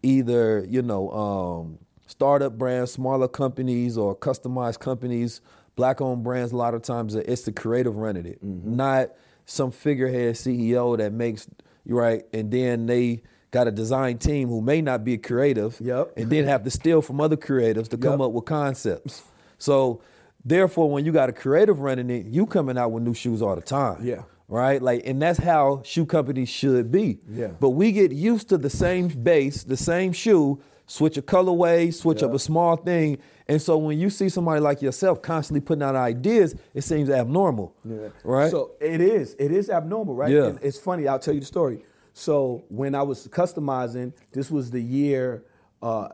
either 0.04 0.66
you 0.70 0.82
know 0.82 1.10
um, 1.12 1.80
startup 2.14 2.58
brands, 2.58 2.92
smaller 2.92 3.28
companies, 3.28 3.98
or 3.98 4.16
customized 4.16 4.80
companies. 4.80 5.42
Black-owned 5.76 6.24
brands, 6.26 6.52
a 6.52 6.58
lot 6.58 6.74
of 6.74 6.82
times 6.82 7.16
it's 7.16 7.44
the 7.44 7.54
creative 7.54 7.96
running 7.96 8.26
it, 8.26 8.44
Mm-hmm. 8.46 8.76
not 8.76 9.12
some 9.46 9.72
figurehead 9.72 10.36
CEO 10.36 10.98
that 10.98 11.14
makes 11.14 11.48
right, 11.86 12.24
and 12.34 12.52
then 12.52 12.86
they 12.86 13.22
got 13.52 13.66
a 13.68 13.72
design 13.72 14.18
team 14.18 14.50
who 14.50 14.60
may 14.60 14.82
not 14.82 15.06
be 15.06 15.14
a 15.14 15.18
creative, 15.18 15.80
Yep. 15.80 16.14
and 16.18 16.30
then 16.30 16.44
have 16.46 16.64
to 16.66 16.70
steal 16.70 17.02
from 17.02 17.22
other 17.22 17.38
creatives 17.38 17.88
to 17.90 17.98
come 17.98 18.20
up 18.20 18.32
with 18.34 18.44
concepts. 18.46 19.24
So, 19.58 20.02
therefore, 20.44 20.90
when 20.92 21.06
you 21.06 21.12
got 21.14 21.30
a 21.30 21.34
creative 21.34 21.80
running 21.80 22.10
it, 22.10 22.26
you 22.26 22.46
coming 22.46 22.78
out 22.78 22.92
with 22.92 23.04
new 23.04 23.14
shoes 23.14 23.42
all 23.42 23.56
the 23.56 23.62
time. 23.62 24.04
Yeah. 24.04 24.24
Right? 24.50 24.82
Like, 24.82 25.04
and 25.06 25.22
that's 25.22 25.40
how 25.40 25.82
shoe 25.86 26.06
companies 26.06 26.50
should 26.50 26.92
be. 26.92 27.20
Yeah. 27.30 27.52
But 27.60 27.70
we 27.70 27.92
get 27.94 28.12
used 28.12 28.50
to 28.50 28.58
the 28.58 28.70
same 28.70 29.08
base, 29.08 29.64
the 29.64 29.78
same 29.78 30.12
shoe, 30.12 30.60
switch 30.90 31.18
a 31.18 31.22
colorway, 31.22 31.94
switch 31.94 32.24
up 32.24 32.34
a 32.34 32.40
small 32.40 32.76
thing. 32.76 33.20
And 33.48 33.62
so 33.62 33.78
when 33.78 34.00
you 34.00 34.10
see 34.10 34.28
somebody 34.28 34.60
like 34.60 34.82
yourself 34.82 35.22
constantly 35.22 35.62
putting 35.62 35.84
out 35.84 35.96
ideas, 35.96 36.56
it 36.74 36.82
seems 36.82 37.10
abnormal. 37.12 37.76
Yeah. 37.86 38.10
Right? 38.24 38.50
So 38.50 38.72
it 38.82 39.00
is. 39.00 39.36
It 39.40 39.52
is 39.52 39.70
abnormal, 39.70 40.16
right? 40.16 40.32
Yeah. 40.32 40.46
And 40.48 40.60
it's 40.64 40.80
funny. 40.80 41.08
I'll 41.08 41.20
tell 41.20 41.34
you 41.36 41.42
the 41.42 41.46
story. 41.46 41.84
So 42.14 42.64
when 42.70 42.96
I 42.96 43.04
was 43.04 43.28
customizing, 43.28 44.14
this 44.34 44.50
was 44.50 44.72
the 44.72 44.82
year, 44.82 45.44
uh, 45.82 46.10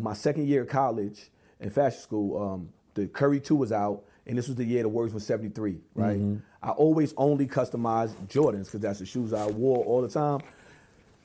my 0.00 0.14
second 0.14 0.46
year 0.46 0.62
of 0.62 0.68
college 0.68 1.30
in 1.60 1.70
fashion 1.70 2.00
school. 2.00 2.40
Um, 2.40 2.68
the 2.94 3.08
Curry 3.08 3.40
2 3.40 3.56
was 3.56 3.72
out, 3.72 4.04
and 4.24 4.38
this 4.38 4.46
was 4.46 4.56
the 4.56 4.64
year 4.64 4.82
the 4.82 4.88
Warriors 4.88 5.12
was 5.12 5.26
73, 5.26 5.80
right? 5.94 6.16
Mm-hmm. 6.16 6.36
I 6.62 6.70
always 6.70 7.12
only 7.16 7.46
customized 7.46 8.14
Jordans 8.28 8.66
because 8.66 8.80
that's 8.80 9.00
the 9.00 9.06
shoes 9.06 9.32
I 9.32 9.46
wore 9.48 9.84
all 9.84 10.00
the 10.00 10.08
time. 10.08 10.40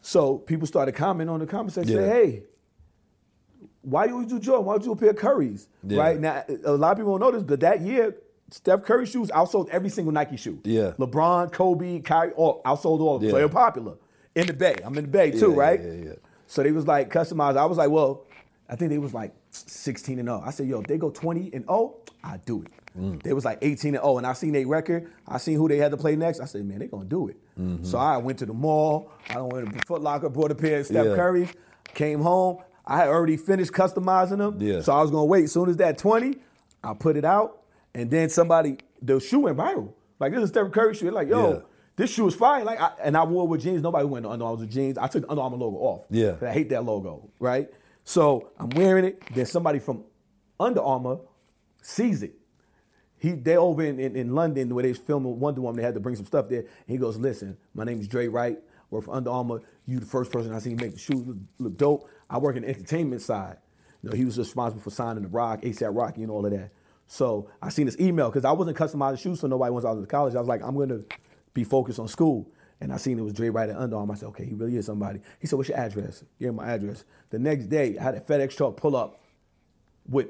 So 0.01 0.39
people 0.39 0.65
started 0.67 0.93
commenting 0.93 1.31
on 1.31 1.39
the 1.39 1.45
comment 1.45 1.73
section, 1.73 1.95
Yeah. 1.95 2.01
say, 2.01 2.09
hey, 2.09 2.43
why 3.81 4.05
you 4.05 4.25
do 4.25 4.39
Jordan? 4.39 4.65
Why 4.65 4.73
don't 4.73 4.81
you 4.83 4.87
do 4.87 4.91
a 4.93 4.95
pair 4.95 5.13
Currys? 5.13 5.67
Yeah. 5.83 5.99
Right 5.99 6.19
now, 6.19 6.43
a 6.65 6.71
lot 6.73 6.91
of 6.91 6.97
people 6.97 7.17
don't 7.17 7.21
know 7.21 7.31
this, 7.37 7.43
but 7.43 7.59
that 7.61 7.81
year, 7.81 8.15
Steph 8.49 8.83
Curry 8.83 9.05
shoes 9.05 9.29
outsold 9.29 9.69
every 9.69 9.89
single 9.89 10.11
Nike 10.11 10.37
shoe. 10.37 10.59
Yeah. 10.63 10.91
LeBron, 10.99 11.51
Kobe, 11.51 11.99
Kyrie, 12.01 12.33
all 12.33 12.61
outsold 12.63 12.99
all 12.99 13.15
of 13.15 13.21
them. 13.21 13.31
So 13.31 13.37
they're 13.37 13.49
popular 13.49 13.95
in 14.35 14.45
the 14.47 14.53
Bay. 14.53 14.75
I'm 14.83 14.97
in 14.97 15.05
the 15.05 15.09
Bay 15.11 15.31
too, 15.31 15.51
Yeah, 15.51 15.57
right? 15.57 15.81
yeah, 15.81 15.91
yeah. 15.91 16.13
So 16.47 16.61
they 16.63 16.71
was 16.71 16.85
like 16.85 17.09
customized. 17.11 17.57
I 17.57 17.65
was 17.65 17.77
like, 17.77 17.89
well, 17.89 18.25
I 18.69 18.75
think 18.75 18.91
they 18.91 18.97
was 18.97 19.13
like 19.13 19.33
16 19.51 20.19
and 20.19 20.27
0. 20.27 20.43
I 20.45 20.51
said, 20.51 20.67
yo, 20.67 20.81
if 20.81 20.87
they 20.87 20.97
go 20.97 21.09
20 21.09 21.51
and 21.53 21.63
0, 21.63 21.95
I 22.23 22.37
do 22.45 22.63
it. 22.63 22.71
Mm. 22.99 23.23
They 23.23 23.31
was 23.31 23.45
like 23.45 23.59
18 23.61 23.95
and 23.95 24.03
0, 24.03 24.17
and 24.17 24.27
I 24.27 24.33
seen 24.33 24.51
their 24.51 24.67
record. 24.67 25.09
I 25.25 25.37
seen 25.37 25.55
who 25.55 25.69
they 25.69 25.77
had 25.77 25.91
to 25.91 25.97
play 25.97 26.17
next. 26.17 26.41
I 26.41 26.45
said, 26.45 26.65
man, 26.65 26.79
they 26.79 26.87
gonna 26.87 27.05
do 27.05 27.29
it. 27.29 27.37
Mm-hmm. 27.57 27.85
So 27.85 27.97
I 27.97 28.17
went 28.17 28.39
to 28.39 28.45
the 28.45 28.53
mall. 28.53 29.09
I 29.29 29.39
went 29.41 29.71
to 29.73 29.79
Foot 29.87 30.01
Locker, 30.01 30.27
bought 30.29 30.51
a 30.51 30.55
pair 30.55 30.79
of 30.81 30.85
Steph 30.85 31.05
Yeah. 31.05 31.15
Curry's. 31.15 31.49
Came 31.93 32.19
home. 32.21 32.57
I 32.85 32.97
had 32.97 33.07
already 33.09 33.37
finished 33.37 33.71
customizing 33.71 34.37
them. 34.39 34.57
Yeah. 34.59 34.81
So 34.81 34.93
I 34.93 35.01
was 35.01 35.11
gonna 35.11 35.25
wait. 35.25 35.45
As 35.45 35.51
soon 35.51 35.69
as 35.69 35.77
that 35.77 35.97
20, 35.97 36.35
I 36.83 36.93
put 36.93 37.15
it 37.15 37.25
out, 37.25 37.61
and 37.93 38.09
then 38.09 38.29
somebody, 38.29 38.77
the 39.01 39.19
shoe 39.19 39.41
went 39.41 39.57
viral. 39.57 39.93
Like 40.19 40.33
this 40.33 40.43
is 40.43 40.49
Steph 40.49 40.71
Curry 40.71 40.93
shoe. 40.95 41.05
They're 41.05 41.11
like, 41.13 41.29
yo, 41.29 41.51
Yeah. 41.53 41.59
this 41.95 42.11
shoe 42.11 42.27
is 42.27 42.35
fine. 42.35 42.65
Like, 42.65 42.79
I, 42.81 42.91
and 43.03 43.15
I 43.17 43.23
wore 43.23 43.43
it 43.45 43.49
with 43.49 43.61
jeans. 43.61 43.81
Nobody 43.81 44.05
went 44.05 44.25
Under 44.25 44.45
Armour 44.45 44.61
with 44.61 44.71
jeans. 44.71 44.97
I 44.97 45.07
took 45.07 45.23
the 45.23 45.29
Under 45.29 45.41
Armour 45.41 45.57
logo 45.57 45.77
off. 45.77 46.05
Yeah. 46.09 46.35
I 46.41 46.51
hate 46.51 46.69
that 46.69 46.83
logo, 46.83 47.29
right? 47.39 47.69
So 48.03 48.51
I'm 48.59 48.69
wearing 48.69 49.05
it. 49.05 49.21
Then 49.33 49.45
somebody 49.45 49.79
from 49.79 50.03
Under 50.59 50.81
Armour 50.81 51.19
sees 51.81 52.23
it. 52.23 52.33
He 53.17 53.31
they 53.33 53.57
over 53.57 53.83
in, 53.83 53.99
in, 53.99 54.15
in 54.15 54.33
London 54.33 54.73
where 54.73 54.81
they 54.81 54.89
was 54.89 54.97
filming 54.97 55.39
Wonder 55.39 55.61
Woman. 55.61 55.77
They 55.77 55.83
had 55.85 55.93
to 55.93 55.99
bring 55.99 56.15
some 56.15 56.25
stuff 56.25 56.49
there. 56.49 56.61
And 56.61 56.67
he 56.87 56.97
goes, 56.97 57.17
"Listen, 57.17 57.55
my 57.75 57.83
name 57.83 57.99
is 57.99 58.07
Dre 58.07 58.27
Wright. 58.27 58.57
Work 58.89 59.05
for 59.05 59.13
Under 59.15 59.29
Armour. 59.29 59.61
You 59.85 59.99
the 59.99 60.05
first 60.05 60.31
person 60.31 60.51
I 60.53 60.59
seen 60.59 60.75
make 60.77 60.93
the 60.93 60.99
shoes 60.99 61.25
look, 61.27 61.37
look 61.59 61.77
dope. 61.77 62.09
I 62.31 62.37
work 62.39 62.55
in 62.55 62.63
the 62.63 62.69
entertainment 62.69 63.21
side. 63.21 63.57
You 64.01 64.09
know, 64.09 64.15
he 64.15 64.25
was 64.25 64.37
responsible 64.39 64.81
for 64.81 64.89
signing 64.89 65.21
the 65.23 65.29
Rock, 65.29 65.61
ASAP 65.61 65.95
Rocky, 65.95 66.23
and 66.23 66.31
all 66.31 66.45
of 66.45 66.51
that. 66.51 66.71
So 67.07 67.49
I 67.61 67.69
seen 67.69 67.85
this 67.85 67.99
email 67.99 68.29
because 68.29 68.45
I 68.45 68.51
wasn't 68.53 68.77
customizing 68.77 69.19
shoes 69.19 69.41
for 69.41 69.47
nobody 69.47 69.71
once 69.71 69.85
I 69.85 69.91
was 69.91 69.99
in 69.99 70.05
college. 70.05 70.33
I 70.33 70.39
was 70.39 70.47
like, 70.47 70.63
I'm 70.63 70.75
gonna 70.77 71.01
be 71.53 71.63
focused 71.63 71.99
on 71.99 72.07
school. 72.07 72.49
And 72.79 72.91
I 72.91 72.97
seen 72.97 73.19
it 73.19 73.21
was 73.21 73.33
Dre 73.33 73.49
Wright 73.49 73.69
at 73.69 73.75
Under 73.75 73.97
Armour. 73.97 74.13
I 74.13 74.17
said, 74.17 74.29
okay, 74.29 74.45
he 74.45 74.55
really 74.55 74.75
is 74.75 74.87
somebody. 74.87 75.19
He 75.39 75.45
said, 75.45 75.57
what's 75.57 75.69
your 75.69 75.77
address? 75.77 76.23
Gave 76.39 76.49
him 76.49 76.55
my 76.55 76.67
address. 76.71 77.03
The 77.29 77.37
next 77.37 77.65
day, 77.65 77.95
I 77.99 78.01
had 78.01 78.15
a 78.15 78.19
FedEx 78.21 78.55
truck 78.57 78.75
pull 78.77 78.95
up 78.95 79.21
with 80.09 80.29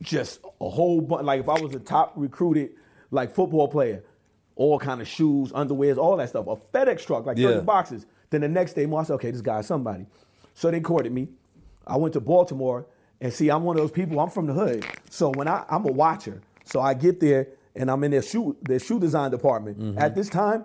just 0.00 0.40
a 0.60 0.68
whole 0.68 1.00
bunch. 1.00 1.24
Like 1.24 1.40
if 1.40 1.48
I 1.48 1.60
was 1.60 1.74
a 1.76 1.78
top 1.78 2.14
recruited 2.16 2.70
like 3.12 3.32
football 3.34 3.68
player, 3.68 4.02
all 4.56 4.80
kind 4.80 5.00
of 5.00 5.06
shoes, 5.06 5.52
underwears, 5.52 5.96
all 5.96 6.16
that 6.16 6.28
stuff. 6.30 6.46
A 6.48 6.56
FedEx 6.56 7.06
truck, 7.06 7.24
like 7.24 7.36
30 7.36 7.54
Yeah. 7.56 7.60
boxes. 7.60 8.04
Then 8.30 8.40
the 8.40 8.48
next 8.48 8.72
day, 8.72 8.84
I 8.84 9.02
said, 9.04 9.14
okay, 9.14 9.30
this 9.30 9.40
guy's 9.42 9.66
somebody. 9.66 10.06
So 10.54 10.70
they 10.70 10.80
courted 10.80 11.12
me. 11.12 11.28
I 11.86 11.96
went 11.96 12.14
to 12.14 12.20
Baltimore 12.20 12.86
and 13.20 13.32
see, 13.32 13.50
I'm 13.50 13.64
one 13.64 13.76
of 13.76 13.82
those 13.82 13.92
people. 13.92 14.18
I'm 14.20 14.30
from 14.30 14.46
the 14.46 14.52
hood, 14.52 14.84
so 15.10 15.30
when 15.30 15.48
I 15.48 15.64
I'm 15.68 15.86
a 15.86 15.92
watcher, 15.92 16.40
so 16.64 16.80
I 16.80 16.94
get 16.94 17.20
there 17.20 17.48
and 17.74 17.90
I'm 17.90 18.02
in 18.04 18.10
their 18.10 18.22
shoe 18.22 18.56
their 18.62 18.78
shoe 18.78 19.00
design 19.00 19.30
department. 19.30 19.78
Mm-hmm. 19.78 19.98
At 19.98 20.14
this 20.14 20.28
time, 20.28 20.64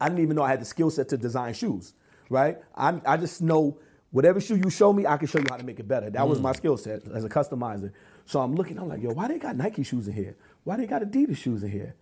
I 0.00 0.08
didn't 0.08 0.22
even 0.22 0.36
know 0.36 0.42
I 0.42 0.50
had 0.50 0.60
the 0.60 0.66
skill 0.66 0.90
set 0.90 1.08
to 1.10 1.16
design 1.16 1.54
shoes. 1.54 1.94
Right? 2.30 2.58
I 2.74 3.00
I 3.04 3.16
just 3.16 3.42
know 3.42 3.78
whatever 4.14 4.40
shoe 4.40 4.56
you 4.56 4.70
show 4.70 4.92
me, 4.92 5.04
I 5.06 5.16
can 5.16 5.26
show 5.26 5.40
you 5.40 5.46
how 5.50 5.56
to 5.56 5.64
make 5.64 5.80
it 5.80 5.88
better. 5.88 6.08
That 6.08 6.28
was 6.28 6.40
my 6.40 6.52
mm. 6.52 6.56
skill 6.56 6.76
set 6.76 7.02
as 7.12 7.24
a 7.24 7.28
customizer. 7.28 7.90
So 8.26 8.40
I'm 8.40 8.54
looking, 8.54 8.78
I'm 8.78 8.88
like, 8.88 9.02
yo, 9.02 9.10
why 9.10 9.26
they 9.26 9.40
got 9.40 9.56
Nike 9.56 9.82
shoes 9.82 10.06
in 10.06 10.14
here? 10.14 10.36
Why 10.62 10.76
they 10.76 10.86
got 10.86 11.02
Adidas 11.02 11.36
shoes 11.36 11.64
in 11.64 11.70
here? 11.72 11.96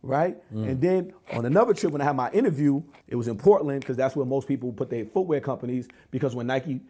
Right? 0.00 0.36
Mm. 0.50 0.66
And 0.66 0.80
then 0.80 1.12
on 1.34 1.44
another 1.44 1.74
trip 1.74 1.92
when 1.92 2.00
I 2.00 2.04
had 2.04 2.16
my 2.16 2.30
interview, 2.30 2.82
it 3.06 3.16
was 3.16 3.28
in 3.28 3.36
Portland 3.36 3.80
because 3.80 3.98
that's 3.98 4.16
where 4.16 4.24
most 4.24 4.48
people 4.48 4.72
put 4.72 4.88
their 4.88 5.04
footwear 5.04 5.40
companies 5.40 5.88
because 6.10 6.34
when 6.34 6.46
Nike 6.46 6.80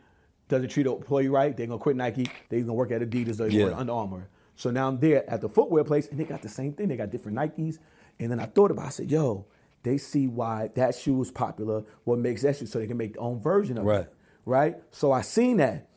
doesn't 0.49 0.69
treat 0.69 0.87
an 0.87 0.93
employee 0.95 1.29
right, 1.29 1.57
they're 1.57 1.67
gonna 1.67 1.79
quit 1.79 1.97
Nike, 1.97 2.31
they're 2.49 2.61
gonna 2.61 2.73
work 2.75 2.91
at 2.91 3.01
Adidas 3.03 3.41
or 3.41 3.49
Yeah. 3.49 3.77
Under 3.77 3.93
Armour. 3.93 4.29
So 4.57 4.71
now 4.71 4.89
I'm 4.89 4.99
there 4.99 5.29
at 5.31 5.41
the 5.41 5.49
footwear 5.49 5.85
place 5.85 6.09
and 6.09 6.19
they 6.19 6.25
got 6.25 6.43
the 6.43 6.49
same 6.49 6.73
thing. 6.73 6.89
They 6.89 6.97
got 6.97 7.11
different 7.11 7.39
Nikes. 7.39 7.79
And 8.19 8.31
then 8.31 8.41
I 8.41 8.47
thought 8.47 8.71
about 8.73 8.85
it, 8.85 8.87
I 8.87 8.91
said, 8.91 9.11
yo, 9.11 9.45
they 9.85 9.99
see 9.99 10.27
why 10.27 10.71
that 10.75 10.97
shoe 10.97 11.21
is 11.23 11.31
popular, 11.31 11.85
what 12.05 12.19
makes 12.19 12.43
that 12.43 12.57
shoe, 12.57 12.67
so 12.67 12.81
they 12.81 12.89
can 12.89 12.97
make 12.97 13.15
their 13.15 13.23
own 13.23 13.41
version 13.41 13.79
of 13.79 13.85
Right. 13.85 14.01
it. 14.01 14.15
Right? 14.45 14.77
So 14.91 15.13
I 15.13 15.21
seen 15.21 15.59
that. 15.59 15.89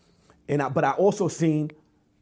And 0.48 0.62
I, 0.62 0.70
but 0.70 0.84
I 0.84 0.92
also 0.92 1.28
seen, 1.28 1.72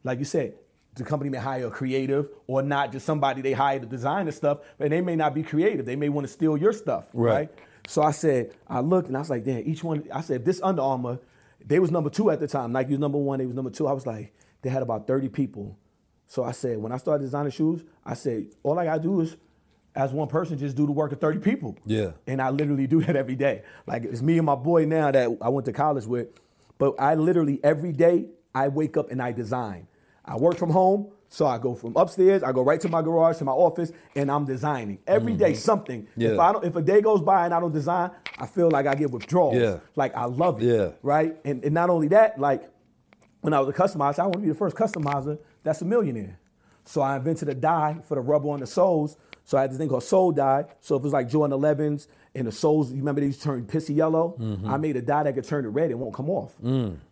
like 0.03 0.19
you 0.19 0.25
said, 0.25 0.53
the 0.95 1.03
company 1.03 1.29
may 1.29 1.37
hire 1.39 1.67
a 1.67 1.71
creative 1.71 2.29
or 2.47 2.61
not 2.61 2.91
just 2.91 3.05
somebody 3.05 3.41
they 3.41 3.53
hire 3.53 3.79
to 3.79 3.85
design 3.85 4.25
the 4.27 4.31
stuff, 4.31 4.59
and 4.79 4.91
they 4.91 5.01
may 5.01 5.15
not 5.15 5.33
be 5.33 5.43
creative. 5.43 5.85
They 5.85 5.95
may 5.95 6.09
want 6.09 6.27
to 6.27 6.31
steal 6.31 6.55
your 6.57 6.73
stuff. 6.73 7.09
Right. 7.13 7.33
right? 7.33 7.49
So 7.87 8.01
I 8.01 8.11
said, 8.11 8.53
I 8.67 8.79
looked 8.81 9.07
and 9.07 9.17
I 9.17 9.19
was 9.19 9.29
like, 9.29 9.43
damn, 9.43 9.67
each 9.67 9.83
one, 9.83 10.03
I 10.13 10.21
said, 10.21 10.45
this 10.45 10.61
Under 10.61 10.81
Armour, 10.83 11.19
they 11.65 11.79
was 11.79 11.91
number 11.91 12.09
two 12.09 12.29
at 12.29 12.39
the 12.39 12.47
time. 12.47 12.71
Nike 12.71 12.91
was 12.91 12.99
number 12.99 13.17
one, 13.17 13.39
they 13.39 13.45
was 13.45 13.55
number 13.55 13.71
two. 13.71 13.87
I 13.87 13.93
was 13.93 14.05
like, 14.05 14.33
they 14.61 14.69
had 14.69 14.81
about 14.81 15.07
30 15.07 15.29
people. 15.29 15.77
So 16.27 16.43
I 16.43 16.51
said, 16.51 16.77
when 16.77 16.91
I 16.91 16.97
started 16.97 17.23
designing 17.23 17.51
shoes, 17.51 17.83
I 18.05 18.13
said, 18.13 18.47
all 18.63 18.77
I 18.77 18.85
gotta 18.85 19.01
do 19.01 19.21
is, 19.21 19.35
as 19.95 20.13
one 20.13 20.27
person, 20.27 20.57
just 20.57 20.75
do 20.75 20.85
the 20.85 20.91
work 20.91 21.11
of 21.11 21.19
30 21.19 21.39
people. 21.39 21.75
Yeah. 21.85 22.11
And 22.27 22.41
I 22.41 22.51
literally 22.51 22.87
do 22.87 23.01
that 23.05 23.15
every 23.15 23.35
day. 23.35 23.63
Like 23.87 24.03
it's 24.03 24.21
me 24.21 24.37
and 24.37 24.45
my 24.45 24.55
boy 24.55 24.85
now 24.85 25.11
that 25.11 25.37
I 25.41 25.49
went 25.49 25.65
to 25.65 25.73
college 25.73 26.05
with. 26.05 26.27
But 26.77 26.95
I 26.99 27.15
literally 27.15 27.59
every 27.63 27.91
day 27.91 28.27
I 28.53 28.67
wake 28.67 28.95
up 28.97 29.11
and 29.11 29.21
I 29.21 29.31
design. 29.31 29.87
I 30.23 30.37
work 30.37 30.57
from 30.57 30.69
home, 30.69 31.11
so 31.29 31.45
I 31.45 31.59
go 31.59 31.75
from 31.75 31.95
upstairs, 31.95 32.41
I 32.41 32.51
go 32.51 32.63
right 32.63 32.81
to 32.81 32.89
my 32.89 33.03
garage, 33.03 33.37
to 33.37 33.45
my 33.45 33.51
office, 33.51 33.91
and 34.15 34.31
I'm 34.31 34.45
designing. 34.45 34.97
Every 35.05 35.33
day 35.35 35.53
something. 35.53 36.01
If 36.01 36.09
Mm-hmm. 36.09 36.21
Yeah. 36.35 36.41
I 36.41 36.51
don't 36.51 36.65
if 36.65 36.75
a 36.75 36.81
day 36.81 37.01
goes 37.01 37.21
by 37.21 37.45
and 37.45 37.53
I 37.53 37.59
don't 37.59 37.71
design, 37.73 38.11
I 38.37 38.47
feel 38.47 38.69
like 38.71 38.87
I 38.87 38.95
get 38.95 39.11
withdrawals. 39.11 39.55
Yeah. 39.55 39.77
Like 39.95 40.15
I 40.15 40.25
love 40.25 40.61
it. 40.61 40.65
Yeah. 40.65 40.89
Right? 41.03 41.37
And, 41.45 41.63
and 41.63 41.73
not 41.73 41.89
only 41.89 42.07
that, 42.09 42.39
like 42.39 42.63
when 43.41 43.53
I 43.53 43.59
was 43.59 43.69
a 43.69 43.73
customizer, 43.77 44.19
I 44.19 44.23
want 44.23 44.33
to 44.33 44.39
be 44.39 44.49
the 44.49 44.55
first 44.55 44.75
customizer 44.75 45.37
that's 45.63 45.81
a 45.81 45.85
millionaire. 45.85 46.39
So 46.85 47.01
I 47.01 47.17
invented 47.17 47.47
a 47.49 47.53
dye 47.53 47.99
for 48.07 48.15
the 48.15 48.21
rubber 48.21 48.49
on 48.49 48.59
the 48.61 48.67
soles. 48.67 49.17
So 49.43 49.57
I 49.57 49.61
had 49.61 49.71
this 49.71 49.77
thing 49.77 49.89
called 49.89 50.03
soul 50.03 50.31
dye. 50.31 50.65
So 50.79 50.95
if 50.95 51.01
it 51.01 51.03
was 51.03 51.13
like 51.13 51.29
Jordan 51.29 51.57
11s 51.59 52.07
and 52.33 52.47
the 52.47 52.51
soles, 52.51 52.91
you 52.91 52.97
remember 52.97 53.21
these 53.21 53.37
turned 53.37 53.67
pissy 53.67 53.95
yellow? 53.95 54.35
I 54.65 54.77
made 54.77 54.95
a 54.95 55.01
dye 55.01 55.23
that 55.23 55.35
could 55.35 55.43
turn 55.45 55.65
it 55.65 55.69
red, 55.69 55.91
it 55.91 55.97
won't 55.97 56.15
come 56.15 56.29
off. 56.29 56.53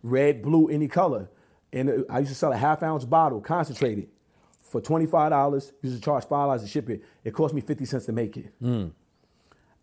Red, 0.02 0.42
blue, 0.42 0.68
any 0.68 0.88
color. 0.88 1.28
And 1.72 2.04
I 2.08 2.20
used 2.20 2.30
to 2.30 2.34
sell 2.34 2.52
a 2.52 2.56
half 2.56 2.82
ounce 2.82 3.04
bottle, 3.04 3.40
concentrated, 3.40 4.08
for 4.68 4.80
$25. 4.80 5.72
Used 5.82 5.96
to 5.96 6.02
charge 6.02 6.24
$5 6.24 6.60
to 6.60 6.66
ship 6.66 6.90
it. 6.90 7.02
It 7.24 7.32
cost 7.32 7.54
me 7.54 7.60
50 7.60 7.84
cents 7.84 8.06
to 8.06 8.12
make 8.12 8.36
it. 8.36 8.52
Hmm. 8.60 8.88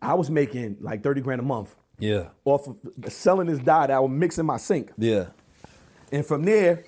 I 0.01 0.13
was 0.13 0.29
making 0.29 0.77
like 0.81 1.03
30 1.03 1.21
grand 1.21 1.41
a 1.41 1.43
month 1.43 1.75
Yeah. 1.97 2.29
off 2.43 2.67
of 2.67 2.77
selling 3.11 3.47
this 3.47 3.59
dye 3.59 3.87
that 3.87 3.95
I 3.95 3.99
was 3.99 4.11
mixing 4.11 4.45
my 4.45 4.57
sink. 4.57 4.91
Yeah. 4.97 5.27
And 6.11 6.25
from 6.25 6.43
there, 6.43 6.83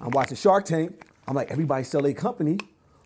I'm 0.00 0.10
watching 0.10 0.36
Shark 0.36 0.64
Tank. 0.64 1.04
I'm 1.26 1.34
like, 1.34 1.50
everybody 1.50 1.84
sell 1.84 2.06
a 2.06 2.14
company 2.14 2.58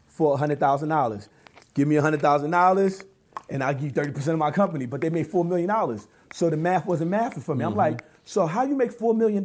for 0.06 0.36
$100,000. 0.36 1.28
Give 1.74 1.88
me 1.88 1.96
$100,000 1.96 3.04
and 3.48 3.62
I'll 3.62 3.74
give 3.74 3.84
you 3.84 3.90
30% 3.90 4.28
of 4.28 4.38
my 4.38 4.50
company. 4.50 4.86
But 4.86 5.00
they 5.00 5.10
made 5.10 5.26
$4 5.30 5.46
million. 5.46 6.00
So 6.32 6.50
the 6.50 6.56
math 6.56 6.86
wasn't 6.86 7.10
mathing 7.10 7.42
for 7.42 7.54
me. 7.54 7.64
I'm 7.64 7.70
mm-hmm. 7.70 7.78
like, 7.78 8.02
so 8.24 8.46
how 8.46 8.64
you 8.64 8.74
make 8.74 8.92
$4 8.92 9.16
million 9.16 9.44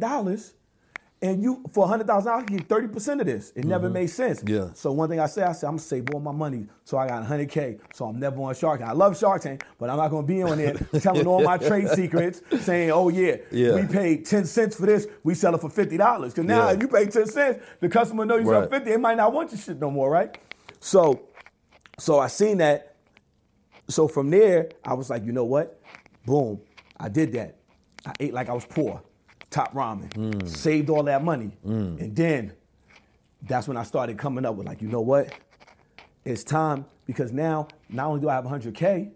and 1.22 1.40
you, 1.40 1.62
for 1.72 1.86
$100,000, 1.86 2.50
you 2.50 2.58
get 2.58 2.68
30% 2.68 3.20
of 3.20 3.26
this? 3.26 3.52
It 3.54 3.64
never 3.64 3.86
mm-hmm. 3.86 3.94
made 3.94 4.06
sense. 4.08 4.42
Yeah. 4.44 4.70
So 4.74 4.90
one 4.90 5.08
thing 5.08 5.20
I 5.20 5.26
say, 5.26 5.44
I 5.44 5.52
say 5.52 5.68
I'm 5.68 5.74
gonna 5.74 5.82
save 5.82 6.10
all 6.12 6.18
my 6.18 6.32
money. 6.32 6.66
So 6.84 6.98
I 6.98 7.06
got 7.06 7.24
100K. 7.24 7.78
So 7.94 8.06
I'm 8.06 8.18
never 8.18 8.42
on 8.42 8.52
Shark 8.56 8.80
Tank. 8.80 8.90
I 8.90 8.92
love 8.92 9.16
Shark 9.16 9.40
Tank, 9.40 9.64
but 9.78 9.88
I'm 9.88 9.98
not 9.98 10.08
gonna 10.08 10.26
be 10.26 10.42
on 10.42 10.58
it 10.58 10.76
telling 11.00 11.24
all 11.28 11.40
my 11.40 11.58
trade 11.58 11.88
secrets, 11.90 12.42
saying, 12.60 12.90
oh 12.90 13.08
yeah, 13.08 13.36
Yeah. 13.52 13.76
we 13.76 13.86
paid 13.86 14.26
10 14.26 14.44
cents 14.46 14.74
for 14.74 14.86
this, 14.86 15.06
we 15.22 15.34
sell 15.36 15.54
it 15.54 15.60
for 15.60 15.70
$50. 15.70 15.90
Because 16.22 16.44
now 16.44 16.66
Yeah. 16.68 16.74
if 16.74 16.82
you 16.82 16.88
pay 16.88 17.06
10 17.06 17.26
cents, 17.26 17.64
the 17.78 17.88
customer 17.88 18.24
know 18.24 18.36
you 18.36 18.44
sell 18.44 18.62
Right. 18.62 18.70
50, 18.70 18.90
they 18.90 18.96
might 18.96 19.16
not 19.16 19.32
want 19.32 19.52
your 19.52 19.60
shit 19.60 19.78
no 19.80 19.92
more, 19.92 20.10
right? 20.10 20.36
So, 20.80 21.28
so 21.98 22.18
I 22.18 22.26
seen 22.26 22.58
that. 22.58 22.96
So 23.88 24.08
from 24.08 24.28
there, 24.30 24.70
I 24.84 24.94
was 24.94 25.08
like, 25.08 25.24
you 25.24 25.30
know 25.30 25.44
what? 25.44 25.80
Boom. 26.26 26.60
I 26.98 27.08
did 27.08 27.32
that. 27.34 27.58
I 28.04 28.12
ate 28.18 28.34
like 28.34 28.48
I 28.48 28.54
was 28.54 28.64
poor. 28.64 29.02
Top 29.52 29.74
ramen. 29.74 30.12
Hmm. 30.14 30.46
Saved 30.46 30.90
all 30.90 31.02
that 31.04 31.22
money. 31.22 31.52
Hmm. 31.62 31.96
And 32.00 32.16
then 32.16 32.52
that's 33.42 33.68
when 33.68 33.76
I 33.76 33.82
started 33.82 34.18
coming 34.18 34.44
up 34.44 34.56
with 34.56 34.66
like, 34.66 34.80
you 34.80 34.88
know 34.88 35.02
what? 35.02 35.32
It's 36.24 36.42
time 36.42 36.86
because 37.06 37.32
now 37.32 37.68
not 37.88 38.06
only 38.06 38.20
do 38.22 38.28
I 38.28 38.34
have 38.34 38.44
100K, 38.44 39.10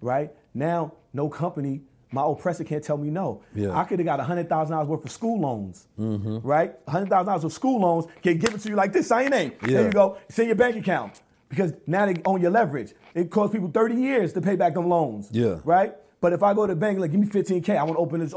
right? 0.00 0.30
Now 0.52 0.92
no 1.14 1.28
company, 1.28 1.80
my 2.12 2.22
oppressor 2.24 2.64
can't 2.64 2.84
tell 2.84 2.98
me 2.98 3.08
no. 3.08 3.42
Yeah. 3.54 3.76
I 3.76 3.84
could 3.84 4.00
have 4.00 4.06
got 4.06 4.20
$100,000 4.20 4.86
worth 4.86 5.04
of 5.04 5.10
school 5.10 5.40
loans, 5.40 5.86
mm-hmm. 5.98 6.38
right? 6.46 6.84
$100,000 6.86 7.44
of 7.44 7.52
school 7.52 7.80
loans 7.80 8.06
can 8.22 8.36
give 8.36 8.52
it 8.52 8.60
to 8.60 8.68
you 8.68 8.74
like 8.76 8.92
this, 8.92 9.06
sign 9.06 9.22
your 9.22 9.30
name. 9.30 9.52
Yeah. 9.62 9.68
There 9.68 9.84
you 9.86 9.92
go. 9.92 10.18
It's 10.28 10.38
in 10.38 10.46
your 10.46 10.56
bank 10.56 10.76
account 10.76 11.22
because 11.48 11.72
now 11.86 12.04
they 12.04 12.20
own 12.26 12.42
your 12.42 12.50
leverage. 12.50 12.92
It 13.14 13.30
costs 13.30 13.54
people 13.54 13.70
30 13.70 13.94
years 13.94 14.32
to 14.34 14.42
pay 14.42 14.56
back 14.56 14.74
them 14.74 14.88
loans. 14.88 15.30
Yeah. 15.32 15.60
Right? 15.64 15.94
But 16.20 16.32
if 16.34 16.42
I 16.42 16.52
go 16.52 16.66
to 16.66 16.74
the 16.74 16.78
bank, 16.78 16.98
like, 16.98 17.12
give 17.12 17.20
me 17.20 17.28
15K, 17.28 17.78
I 17.78 17.82
want 17.82 17.96
to 17.96 18.00
open 18.00 18.20
this 18.20 18.34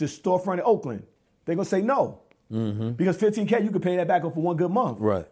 this 0.00 0.18
storefront 0.18 0.54
in 0.54 0.62
Oakland, 0.64 1.04
they're 1.44 1.54
going 1.54 1.64
to 1.64 1.70
say 1.70 1.82
no. 1.82 2.20
Because 2.50 3.16
15K, 3.16 3.62
you 3.62 3.70
could 3.70 3.82
pay 3.82 3.96
that 3.96 4.08
back 4.08 4.24
up 4.24 4.34
for 4.34 4.42
one 4.42 4.56
good 4.56 4.72
month. 4.72 4.96
Mm-hmm. 4.96 5.04
Right. 5.04 5.26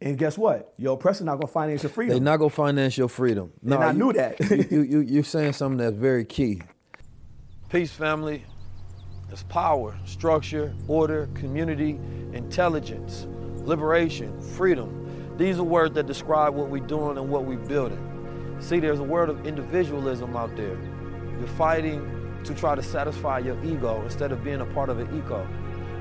And 0.00 0.16
guess 0.18 0.38
what? 0.38 0.72
Your 0.78 0.94
oppressor 0.94 1.22
not 1.24 1.34
going 1.34 1.46
to 1.46 1.52
finance 1.52 1.82
your 1.82 1.90
freedom. 1.90 2.14
They 2.14 2.20
not 2.20 2.38
gonna 2.38 2.50
finance 2.50 2.98
your 2.98 3.08
freedom. 3.08 3.52
And 3.62 3.74
I 3.74 3.92
you- 3.92 3.98
knew 3.98 4.12
that. 4.14 4.40
you, 4.50 4.66
you, 4.70 4.80
you, 4.80 5.00
you're 5.00 5.22
saying 5.22 5.52
something 5.52 5.76
that's 5.78 5.94
very 5.96 6.24
key. 6.24 6.62
Peace, 7.68 7.92
family. 7.92 8.44
It's 9.30 9.44
power, 9.44 9.96
structure, 10.04 10.74
order, 10.88 11.28
community, 11.34 12.00
intelligence, 12.32 13.26
liberation, 13.64 14.40
freedom. 14.42 15.36
These 15.38 15.58
are 15.58 15.62
words 15.64 15.94
that 15.94 16.06
describe 16.06 16.54
what 16.54 16.68
we're 16.68 16.86
doing 16.86 17.16
and 17.16 17.30
what 17.30 17.44
we're 17.44 17.56
building. 17.56 18.56
See, 18.60 18.78
there's 18.80 18.98
a 18.98 19.04
word 19.04 19.28
of 19.30 19.46
individualism 19.46 20.36
out 20.36 20.54
there. 20.56 20.76
You're 21.38 21.48
fighting 21.48 22.00
to 22.44 22.54
try 22.54 22.74
to 22.74 22.82
satisfy 22.82 23.38
your 23.38 23.62
ego 23.64 24.02
instead 24.02 24.32
of 24.32 24.42
being 24.42 24.60
a 24.60 24.66
part 24.66 24.88
of 24.88 24.98
an 24.98 25.06
eco. 25.18 25.46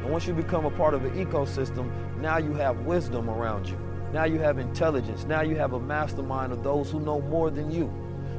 And 0.02 0.12
once 0.12 0.26
you 0.28 0.34
become 0.34 0.66
a 0.66 0.72
part 0.72 0.94
of 0.94 1.06
an 1.06 1.12
ecosystem, 1.14 1.92
now 2.20 2.38
you 2.38 2.54
have 2.54 2.80
wisdom 2.80 3.30
around 3.30 3.68
you. 3.68 3.78
Now 4.14 4.26
you 4.26 4.40
have 4.40 4.58
intelligence. 4.58 5.26
Now 5.26 5.42
you 5.42 5.56
have 5.56 5.74
a 5.74 5.80
mastermind 5.80 6.52
of 6.52 6.64
those 6.64 6.92
who 6.92 7.00
know 7.00 7.22
more 7.22 7.50
than 7.50 7.72
you. 7.72 7.86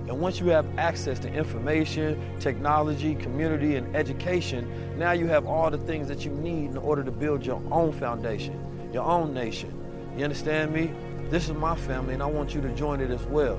And 0.09 0.21
once 0.21 0.41
you 0.41 0.49
have 0.49 0.67
access 0.79 1.19
to 1.21 1.33
information, 1.33 2.21
technology, 2.41 3.15
community, 3.15 3.77
and 3.77 3.95
education, 3.95 4.99
now 4.99 5.13
you 5.13 5.29
have 5.29 5.47
all 5.47 5.71
the 5.71 5.79
things 5.79 6.09
that 6.09 6.25
you 6.25 6.33
need 6.33 6.71
in 6.71 6.77
order 6.77 7.05
to 7.05 7.13
build 7.13 7.47
your 7.47 7.63
own 7.71 7.93
foundation, 7.93 8.91
your 8.93 9.05
own 9.05 9.33
nation. 9.33 9.73
You 10.17 10.25
understand 10.25 10.73
me? 10.73 10.93
This 11.31 11.49
is 11.49 11.55
my 11.55 11.77
family, 11.77 12.15
and 12.15 12.23
I 12.23 12.27
want 12.27 12.55
you 12.55 12.61
to 12.61 12.69
join 12.75 13.01
it 13.01 13.11
as 13.11 13.23
well. 13.27 13.59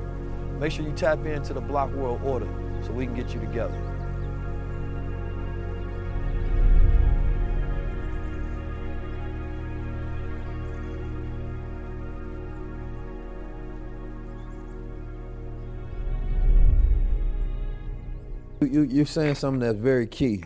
Make 0.60 0.74
sure 0.74 0.86
you 0.86 0.92
tap 0.92 1.26
into 1.26 1.54
the 1.54 1.62
Block 1.62 1.92
World 1.94 2.22
Order 2.24 2.48
so 2.84 2.92
we 2.92 3.06
can 3.06 3.16
get 3.16 3.34
you 3.34 3.40
together. 3.40 3.93
You, 18.64 18.82
you, 18.82 18.88
you're 18.90 19.06
saying 19.06 19.36
something 19.36 19.60
that's 19.60 19.78
very 19.80 20.08
key. 20.08 20.44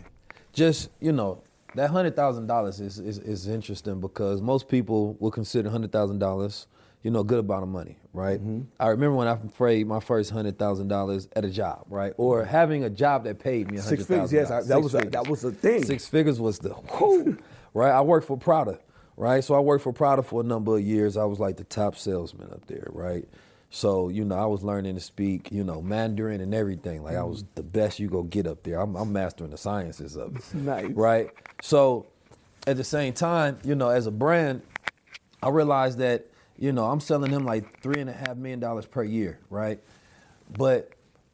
Just, 0.54 0.90
you 1.00 1.12
know, 1.12 1.44
that 1.76 1.92
$100,000 1.92 2.68
is, 2.82 3.00
is, 3.00 3.20
is 3.20 3.48
interesting 3.48 4.00
because 4.00 4.42
most 4.42 4.68
people 4.68 5.16
will 5.20 5.30
consider 5.32 5.70
$100,000, 5.70 6.66
you 7.04 7.12
know, 7.12 7.20
a 7.20 7.24
good 7.24 7.40
amount 7.40 7.64
of 7.64 7.70
money, 7.70 7.98
right? 8.14 8.40
Mm-hmm. 8.40 8.62
I 8.80 8.88
remember 8.88 9.16
when 9.16 9.28
I 9.28 9.38
made 9.60 9.88
my 9.88 10.00
first 10.00 10.34
$100,000 10.34 11.28
at 11.36 11.46
a 11.46 11.50
job, 11.50 11.86
right? 11.90 12.14
Or 12.18 12.44
having 12.44 12.84
a 12.84 12.90
job 12.90 13.24
that 13.26 13.40
paid 13.40 13.70
me 13.72 13.78
$100,000. 13.78 13.82
Six 13.84 14.06
figures, 14.06 14.34
yes, 14.34 14.50
I- 14.52 14.62
that 14.62 14.66
Six 14.68 14.82
was 14.84 14.96
a- 14.96 15.10
that 15.10 15.28
was 15.28 15.44
a 15.44 15.52
thing. 15.52 15.84
Six 15.84 16.08
figures 16.08 16.40
was 16.40 16.58
the, 16.60 16.70
whoo, 17.00 17.38
right? 17.74 17.92
I 17.92 18.02
worked 18.02 18.26
for 18.26 18.38
Prada, 18.38 18.80
right? 19.16 19.44
So 19.44 19.54
I 19.54 19.60
worked 19.60 19.84
for 19.84 19.94
Prada 19.94 20.24
for 20.24 20.42
a 20.42 20.44
number 20.44 20.76
of 20.78 20.82
years. 20.84 21.18
I 21.18 21.26
was 21.26 21.40
like 21.40 21.58
the 21.58 21.64
top 21.66 21.96
salesman 21.98 22.50
up 22.52 22.66
there, 22.66 22.88
right? 22.92 23.28
So, 23.70 24.08
you 24.10 24.24
know, 24.24 24.36
I 24.36 24.46
was 24.46 24.64
learning 24.64 24.96
to 24.96 25.02
speak, 25.02 25.52
you 25.52 25.64
know, 25.64 25.82
Mandarin 25.82 26.40
and 26.40 26.54
everything. 26.54 27.04
Like 27.04 27.16
I 27.16 27.24
was 27.24 27.44
mm. 27.44 27.48
the 27.56 27.64
best 27.64 28.00
you 28.00 28.08
go 28.08 28.24
get 28.24 28.48
up 28.48 28.64
there. 28.64 28.80
I'm, 28.80 28.96
I'm 28.96 29.12
mastering 29.12 29.52
the 29.52 29.58
sciences 29.58 30.16
of 30.16 30.36
it. 30.36 30.44
Nice. 30.54 30.92
Right? 30.92 31.30
So 31.62 32.08
at 32.66 32.78
the 32.78 32.84
same 32.84 33.14
time, 33.14 33.60
you 33.64 33.76
know, 33.76 33.90
as 33.90 34.08
a 34.08 34.12
brand, 34.12 34.62
I 35.44 35.50
realized 35.50 35.98
that 36.00 36.28
you 36.58 36.72
know, 36.72 36.86
I'm 36.86 37.00
selling 37.00 37.32
them 37.32 37.46
like 37.46 37.82
three 37.82 38.02
and 38.02 38.10
a 38.10 38.14
half 38.14 38.36
million 38.36 38.60
dollars 38.60 38.86
per 38.86 39.04
year, 39.04 39.40
right? 39.50 39.80
But 40.58 40.92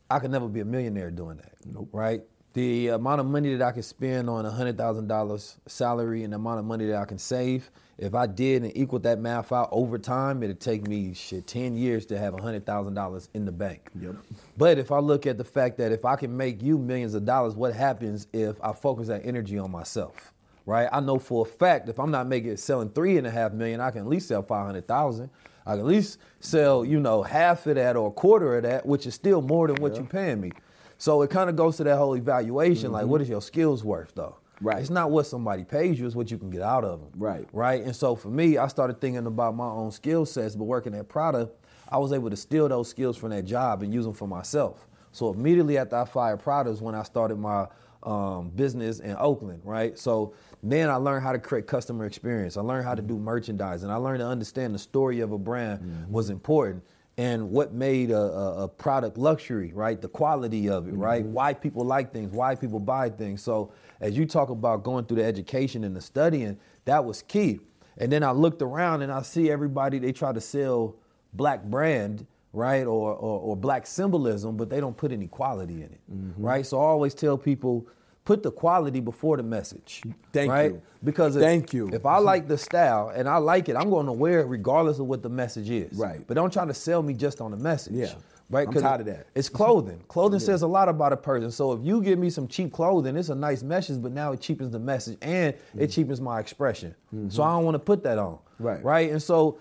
I 0.09 0.19
could 0.19 0.31
never 0.31 0.47
be 0.47 0.59
a 0.59 0.65
millionaire 0.65 1.11
doing 1.11 1.37
that, 1.37 1.53
nope. 1.65 1.89
right? 1.91 2.21
The 2.53 2.89
amount 2.89 3.21
of 3.21 3.27
money 3.27 3.55
that 3.55 3.65
I 3.65 3.71
can 3.71 3.83
spend 3.83 4.29
on 4.29 4.45
a 4.45 4.51
hundred 4.51 4.77
thousand 4.77 5.07
dollars 5.07 5.57
salary 5.65 6.23
and 6.23 6.33
the 6.33 6.35
amount 6.35 6.59
of 6.59 6.65
money 6.65 6.85
that 6.87 6.97
I 6.97 7.05
can 7.05 7.17
save, 7.17 7.71
if 7.97 8.15
I 8.15 8.25
did 8.27 8.63
and 8.63 8.75
equal 8.75 8.99
that 8.99 9.19
math 9.19 9.51
out 9.51 9.69
over 9.71 9.97
time, 9.97 10.41
it'd 10.43 10.59
take 10.59 10.87
me 10.87 11.13
shit 11.13 11.45
ten 11.47 11.75
years 11.77 12.05
to 12.07 12.17
have 12.17 12.33
a 12.33 12.41
hundred 12.41 12.65
thousand 12.65 12.95
dollars 12.95 13.29
in 13.33 13.45
the 13.45 13.51
bank. 13.51 13.89
Yep. 13.99 14.15
But 14.57 14.77
if 14.79 14.91
I 14.91 14.99
look 14.99 15.27
at 15.27 15.37
the 15.37 15.43
fact 15.43 15.77
that 15.77 15.91
if 15.91 16.03
I 16.05 16.15
can 16.15 16.35
make 16.35 16.61
you 16.61 16.77
millions 16.77 17.13
of 17.13 17.25
dollars, 17.25 17.55
what 17.55 17.73
happens 17.73 18.27
if 18.33 18.59
I 18.63 18.73
focus 18.73 19.07
that 19.07 19.21
energy 19.25 19.57
on 19.57 19.71
myself? 19.71 20.33
Right? 20.65 20.87
I 20.91 21.01
know 21.01 21.19
for 21.19 21.45
a 21.45 21.49
fact 21.49 21.89
if 21.89 21.99
I'm 21.99 22.09
not 22.11 22.25
making 22.27 22.55
selling 22.57 22.89
three 22.89 23.17
and 23.17 23.27
a 23.27 23.31
half 23.31 23.51
million, 23.53 23.79
I 23.81 23.91
can 23.91 24.01
at 24.01 24.07
least 24.07 24.27
sell 24.27 24.41
five 24.41 24.65
hundred 24.65 24.87
thousand. 24.87 25.29
I 25.65 25.71
can 25.71 25.81
at 25.81 25.85
least 25.85 26.17
sell, 26.39 26.83
you 26.83 26.99
know, 26.99 27.21
half 27.23 27.67
of 27.67 27.75
that 27.75 27.95
or 27.95 28.09
a 28.09 28.11
quarter 28.11 28.57
of 28.57 28.63
that, 28.63 28.85
which 28.85 29.05
is 29.05 29.13
still 29.13 29.41
more 29.41 29.67
than 29.67 29.77
what 29.81 29.93
Yeah. 29.93 29.99
you're 29.99 30.07
paying 30.07 30.41
me. 30.41 30.51
So 30.97 31.21
it 31.21 31.29
kind 31.29 31.49
of 31.49 31.55
goes 31.55 31.77
to 31.77 31.83
that 31.83 31.97
whole 31.97 32.15
evaluation, 32.15 32.91
like 32.91 33.05
Mhm. 33.05 33.09
what 33.09 33.21
is 33.21 33.29
your 33.29 33.41
skills 33.41 33.83
worth 33.83 34.13
though? 34.15 34.35
Right. 34.63 34.79
It's 34.79 34.89
not 34.89 35.11
what 35.11 35.27
somebody 35.27 35.63
pays 35.63 35.99
you, 35.99 36.07
it's 36.07 36.15
what 36.15 36.31
you 36.31 36.37
can 36.37 36.49
get 36.49 36.61
out 36.61 36.83
of 36.83 37.01
them. 37.01 37.09
Right. 37.15 37.47
Right. 37.51 37.83
And 37.83 37.95
so 37.95 38.15
for 38.15 38.29
me, 38.29 38.57
I 38.57 38.67
started 38.67 39.01
thinking 39.01 39.27
about 39.27 39.55
my 39.55 39.67
own 39.67 39.91
skill 39.91 40.25
sets, 40.25 40.55
but 40.55 40.63
working 40.63 40.95
at 40.95 41.09
Prada, 41.09 41.49
I 41.89 41.97
was 41.97 42.13
able 42.13 42.29
to 42.29 42.37
steal 42.37 42.67
those 42.69 42.89
skills 42.89 43.17
from 43.17 43.31
that 43.31 43.43
job 43.43 43.83
and 43.83 43.93
use 43.93 44.05
them 44.05 44.13
for 44.13 44.27
myself. 44.27 44.87
So 45.11 45.31
immediately 45.31 45.77
after 45.77 45.97
I 45.97 46.05
fired 46.05 46.39
Prada 46.39 46.71
is 46.71 46.81
when 46.81 46.95
I 46.95 47.03
started 47.03 47.37
my 47.37 47.67
um, 48.01 48.49
business 48.49 48.99
in 48.99 49.15
Oakland, 49.19 49.61
right? 49.63 49.97
So 49.97 50.33
then 50.61 50.89
I 50.89 50.95
learned 50.95 51.23
how 51.23 51.31
to 51.31 51.39
create 51.39 51.67
customer 51.67 52.05
experience. 52.05 52.57
I 52.57 52.61
learned 52.61 52.85
how 52.85 52.95
to 52.95 53.01
do 53.01 53.15
mm-hmm. 53.15 53.25
merchandise, 53.25 53.83
and 53.83 53.91
I 53.91 53.95
learned 53.95 54.19
to 54.19 54.25
understand 54.25 54.73
the 54.73 54.79
story 54.79 55.19
of 55.19 55.31
a 55.31 55.37
brand 55.37 55.81
mm-hmm. 55.81 56.11
was 56.11 56.29
important 56.29 56.83
and 57.17 57.51
what 57.51 57.73
made 57.73 58.09
a, 58.09 58.17
a, 58.17 58.63
a 58.63 58.67
product 58.67 59.17
luxury, 59.17 59.71
right? 59.73 60.01
The 60.01 60.07
quality 60.07 60.67
of 60.67 60.87
it, 60.87 60.93
right? 60.93 61.23
Mm-hmm. 61.23 61.33
Why 61.33 61.53
people 61.53 61.85
like 61.85 62.11
things, 62.11 62.31
why 62.33 62.55
people 62.55 62.79
buy 62.79 63.09
things. 63.09 63.41
So 63.43 63.71
as 64.03 64.17
you 64.17 64.25
talk 64.25 64.49
about 64.49 64.83
going 64.83 65.05
through 65.05 65.17
the 65.17 65.23
education 65.23 65.85
and 65.85 65.95
the 65.95 66.01
studying, 66.01 66.57
that 66.83 67.05
was 67.05 67.21
key. 67.21 67.61
And 67.97 68.11
then 68.11 68.21
I 68.21 68.31
looked 68.31 68.61
around 68.61 69.01
and 69.01 69.11
I 69.11 69.21
see 69.21 69.49
everybody 69.49 69.97
they 69.97 70.11
try 70.11 70.33
to 70.33 70.41
sell 70.41 70.95
black 71.31 71.63
brand, 71.63 72.27
right, 72.51 72.85
or, 72.85 73.13
or 73.13 73.39
or 73.39 73.55
black 73.55 73.87
symbolism, 73.87 74.57
but 74.57 74.69
they 74.69 74.81
don't 74.81 74.97
put 74.97 75.13
any 75.13 75.27
quality 75.27 75.75
in 75.75 75.83
it, 75.83 76.01
mm-hmm. 76.11 76.43
right? 76.43 76.65
So 76.65 76.79
I 76.79 76.83
always 76.83 77.13
tell 77.13 77.37
people 77.37 77.87
put 78.25 78.43
the 78.43 78.51
quality 78.51 78.99
before 78.99 79.37
the 79.37 79.43
message. 79.43 80.01
Thank 80.33 80.51
right? 80.51 80.71
you. 80.71 80.81
Because 81.03 81.35
if, 81.35 81.41
Thank 81.41 81.73
you. 81.73 81.89
If 81.93 82.05
I 82.05 82.17
like 82.17 82.47
the 82.47 82.57
style 82.57 83.09
and 83.09 83.27
I 83.27 83.37
like 83.37 83.69
it, 83.69 83.75
I'm 83.75 83.89
going 83.89 84.05
to 84.05 84.13
wear 84.13 84.39
it 84.39 84.47
regardless 84.47 84.99
of 84.99 85.07
what 85.07 85.21
the 85.21 85.29
message 85.29 85.69
is. 85.69 85.97
Right. 85.97 86.25
But 86.25 86.35
don't 86.35 86.51
try 86.51 86.65
to 86.65 86.73
sell 86.73 87.03
me 87.03 87.13
just 87.13 87.41
on 87.41 87.51
the 87.51 87.57
message. 87.57 87.93
Yeah. 87.93 88.13
Right. 88.53 88.67
I'm 88.67 88.73
tired 88.73 89.01
of 89.01 89.07
that. 89.07 89.27
It's 89.35 89.49
clothing. 89.49 90.01
Clothing 90.07 90.39
Yeah. 90.39 90.45
says 90.45 90.61
a 90.61 90.67
lot 90.67 90.87
about 90.89 91.11
a 91.13 91.17
person. 91.17 91.51
So 91.51 91.73
if 91.73 91.83
you 91.83 92.01
give 92.01 92.19
me 92.19 92.29
some 92.29 92.47
cheap 92.47 92.71
clothing, 92.71 93.15
it's 93.17 93.29
a 93.29 93.35
nice 93.35 93.63
message, 93.63 94.01
but 94.01 94.11
now 94.11 94.31
it 94.31 94.41
cheapens 94.41 94.71
the 94.71 94.79
message 94.79 95.17
and 95.21 95.53
it 95.77 95.87
cheapens 95.87 96.21
my 96.21 96.39
expression. 96.39 96.95
So 97.29 97.43
I 97.43 97.51
don't 97.53 97.65
want 97.65 97.75
to 97.75 97.79
put 97.79 98.03
that 98.03 98.17
on. 98.17 98.33
Mm-hmm. 98.35 98.63
Right. 98.63 98.83
Right. 98.83 99.11
And 99.11 99.21
so 99.21 99.57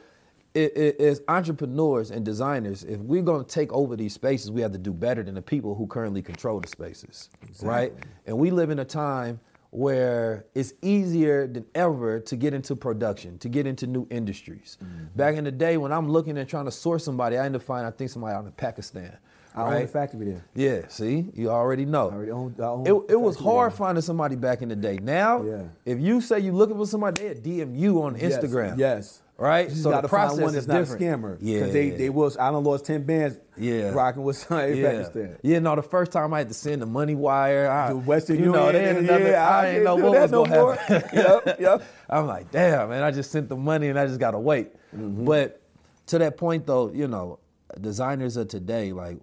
it, 0.54 0.76
it, 0.76 1.00
as 1.00 1.22
entrepreneurs 1.28 2.10
and 2.10 2.24
designers, 2.24 2.84
if 2.84 3.00
we're 3.00 3.22
going 3.22 3.42
to 3.44 3.48
take 3.50 3.72
over 3.72 3.96
these 3.96 4.12
spaces, 4.12 4.50
we 4.50 4.60
have 4.60 4.72
to 4.72 4.78
do 4.78 4.92
better 4.92 5.22
than 5.22 5.34
the 5.34 5.42
people 5.42 5.74
who 5.74 5.86
currently 5.86 6.20
control 6.22 6.60
the 6.60 6.68
spaces. 6.68 7.30
Right. 7.62 7.92
And 8.26 8.36
we 8.38 8.50
live 8.50 8.68
in 8.70 8.78
a 8.78 8.84
time 8.84 9.40
where 9.72 10.44
it's 10.54 10.74
easier 10.82 11.46
than 11.46 11.64
ever 11.74 12.20
to 12.20 12.36
get 12.36 12.52
into 12.52 12.76
production, 12.76 13.38
to 13.38 13.48
get 13.48 13.66
into 13.66 13.86
new 13.86 14.06
industries. 14.10 14.76
Mm-hmm. 14.84 15.04
Back 15.16 15.36
in 15.36 15.44
the 15.44 15.50
day 15.50 15.78
when 15.78 15.92
I'm 15.92 16.10
looking 16.10 16.36
and 16.36 16.46
trying 16.46 16.66
to 16.66 16.70
source 16.70 17.04
somebody, 17.04 17.38
I 17.38 17.46
end 17.46 17.56
up 17.56 17.62
finding 17.62 17.88
I 17.88 17.90
think 17.90 18.10
somebody 18.10 18.34
out 18.36 18.44
in 18.44 18.52
Pakistan. 18.52 19.16
I 19.54 19.62
own 19.62 19.70
right? 19.72 19.84
a 19.84 19.88
factory 19.88 20.26
there. 20.26 20.44
Yeah, 20.54 20.88
see, 20.88 21.26
you 21.32 21.48
already 21.50 21.86
know. 21.86 22.10
I 22.10 22.14
already 22.14 22.30
own, 22.32 22.54
I 22.58 22.62
own 22.64 22.86
It, 22.86 23.12
it 23.12 23.20
was 23.20 23.36
hard 23.38 23.72
there. 23.72 23.76
finding 23.78 24.02
somebody 24.02 24.36
back 24.36 24.60
in 24.60 24.68
the 24.68 24.76
day. 24.76 24.98
Now, 25.02 25.42
Yeah. 25.42 25.62
if 25.86 25.98
you 26.00 26.20
say 26.20 26.40
you're 26.40 26.52
looking 26.54 26.76
for 26.76 26.86
somebody, 26.86 27.22
they'll 27.32 27.66
DM 27.66 27.78
you 27.78 28.02
on 28.02 28.16
Yes, 28.18 28.36
Instagram. 28.38 28.76
Yes. 28.76 29.21
Right? 29.42 29.68
You 29.70 29.74
so 29.74 29.90
the 30.00 30.06
process 30.06 30.36
find 30.36 30.42
one 30.44 30.54
is 30.54 30.66
that's 30.66 30.90
not 30.90 30.96
a 30.96 30.98
different. 31.00 31.22
scammer. 31.22 31.38
Yeah. 31.40 31.58
Because 31.58 31.72
they, 31.72 31.90
they 31.90 32.08
was, 32.10 32.36
I 32.36 32.52
done 32.52 32.62
lost 32.62 32.84
10 32.84 33.02
bands 33.02 33.40
Yeah. 33.56 33.90
rocking 33.90 34.22
with 34.22 34.48
in 34.52 34.76
yeah. 34.76 34.90
Pakistan. 34.90 35.36
Yeah, 35.42 35.58
no, 35.58 35.74
the 35.74 35.82
first 35.82 36.12
time 36.12 36.32
I 36.32 36.38
had 36.38 36.48
to 36.48 36.54
send 36.54 36.80
the 36.80 36.86
money 36.86 37.16
wire, 37.16 37.68
I, 37.68 37.88
To 37.88 37.96
Western 37.96 38.38
you 38.38 38.52
know, 38.52 38.66
Union, 38.66 38.72
they 38.84 38.88
ended 38.88 39.10
up, 39.10 39.20
yeah, 39.20 39.48
I 39.48 39.58
I 39.62 39.66
didn't 39.72 39.84
know 39.84 39.96
what 39.96 40.12
was 40.20 40.30
no 40.30 40.44
gonna 40.44 40.56
more. 40.60 40.74
happen. 40.76 41.10
Yep, 41.18 41.60
yep. 41.60 41.82
I'm 42.10 42.26
like, 42.28 42.50
damn, 42.52 42.88
man, 42.90 43.02
I 43.02 43.10
just 43.10 43.32
sent 43.32 43.48
the 43.48 43.56
money 43.56 43.88
and 43.88 43.98
I 43.98 44.06
just 44.06 44.20
gotta 44.20 44.38
wait. 44.38 44.72
Mm-hmm. 44.96 45.24
But 45.24 45.60
to 46.06 46.18
that 46.18 46.36
point, 46.36 46.64
though, 46.66 46.92
you 46.92 47.08
know, 47.08 47.40
designers 47.80 48.36
of 48.36 48.46
today, 48.46 48.92
like, 48.92 49.18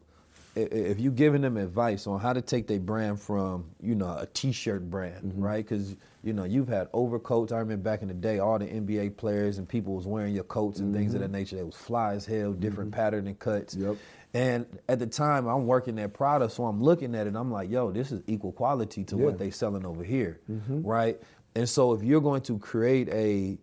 if 0.55 0.99
you're 0.99 1.13
giving 1.13 1.41
them 1.43 1.55
advice 1.55 2.07
on 2.07 2.19
how 2.19 2.33
to 2.33 2.41
take 2.41 2.67
their 2.67 2.79
brand 2.79 3.21
from, 3.21 3.69
you 3.81 3.95
know, 3.95 4.17
a 4.17 4.25
T-shirt 4.33 4.89
brand, 4.89 5.23
Mm-hmm. 5.23 5.41
right? 5.41 5.65
Because 5.65 5.95
you 6.23 6.33
know 6.33 6.43
you've 6.43 6.67
had 6.67 6.87
overcoats. 6.93 7.51
I 7.51 7.59
remember 7.59 7.83
back 7.83 8.01
in 8.01 8.07
the 8.09 8.13
day, 8.13 8.39
all 8.39 8.59
the 8.59 8.65
NBA 8.67 9.17
players 9.17 9.57
and 9.57 9.67
people 9.67 9.95
was 9.95 10.05
wearing 10.05 10.35
your 10.35 10.43
coats 10.43 10.79
and 10.79 10.93
things 10.93 11.13
of 11.13 11.21
that 11.21 11.31
nature. 11.31 11.55
They 11.55 11.63
was 11.63 11.75
fly 11.75 12.13
as 12.13 12.25
hell, 12.25 12.51
different 12.53 12.91
pattern 12.91 13.27
and 13.27 13.37
cuts. 13.39 13.75
Mm-hmm. 13.75 13.87
Yep. 13.89 13.97
And 14.33 14.65
at 14.87 14.99
the 14.99 15.07
time, 15.07 15.47
I'm 15.47 15.65
working 15.65 15.97
at 15.97 16.13
Prada, 16.13 16.49
so 16.49 16.65
I'm 16.65 16.81
looking 16.83 17.15
at 17.15 17.25
it. 17.25 17.35
I'm 17.35 17.51
like, 17.51 17.71
yo, 17.71 17.91
this 17.91 18.11
is 18.11 18.21
equal 18.27 18.51
quality 18.51 19.03
to 19.05 19.17
Yeah. 19.17 19.25
what 19.25 19.39
they 19.39 19.49
selling 19.49 19.85
over 19.85 20.03
here, 20.03 20.39
right? 20.57 21.19
And 21.55 21.67
so 21.67 21.93
if 21.93 22.03
you're 22.03 22.21
going 22.21 22.41
to 22.43 22.59
create 22.59 23.09
a 23.09 23.57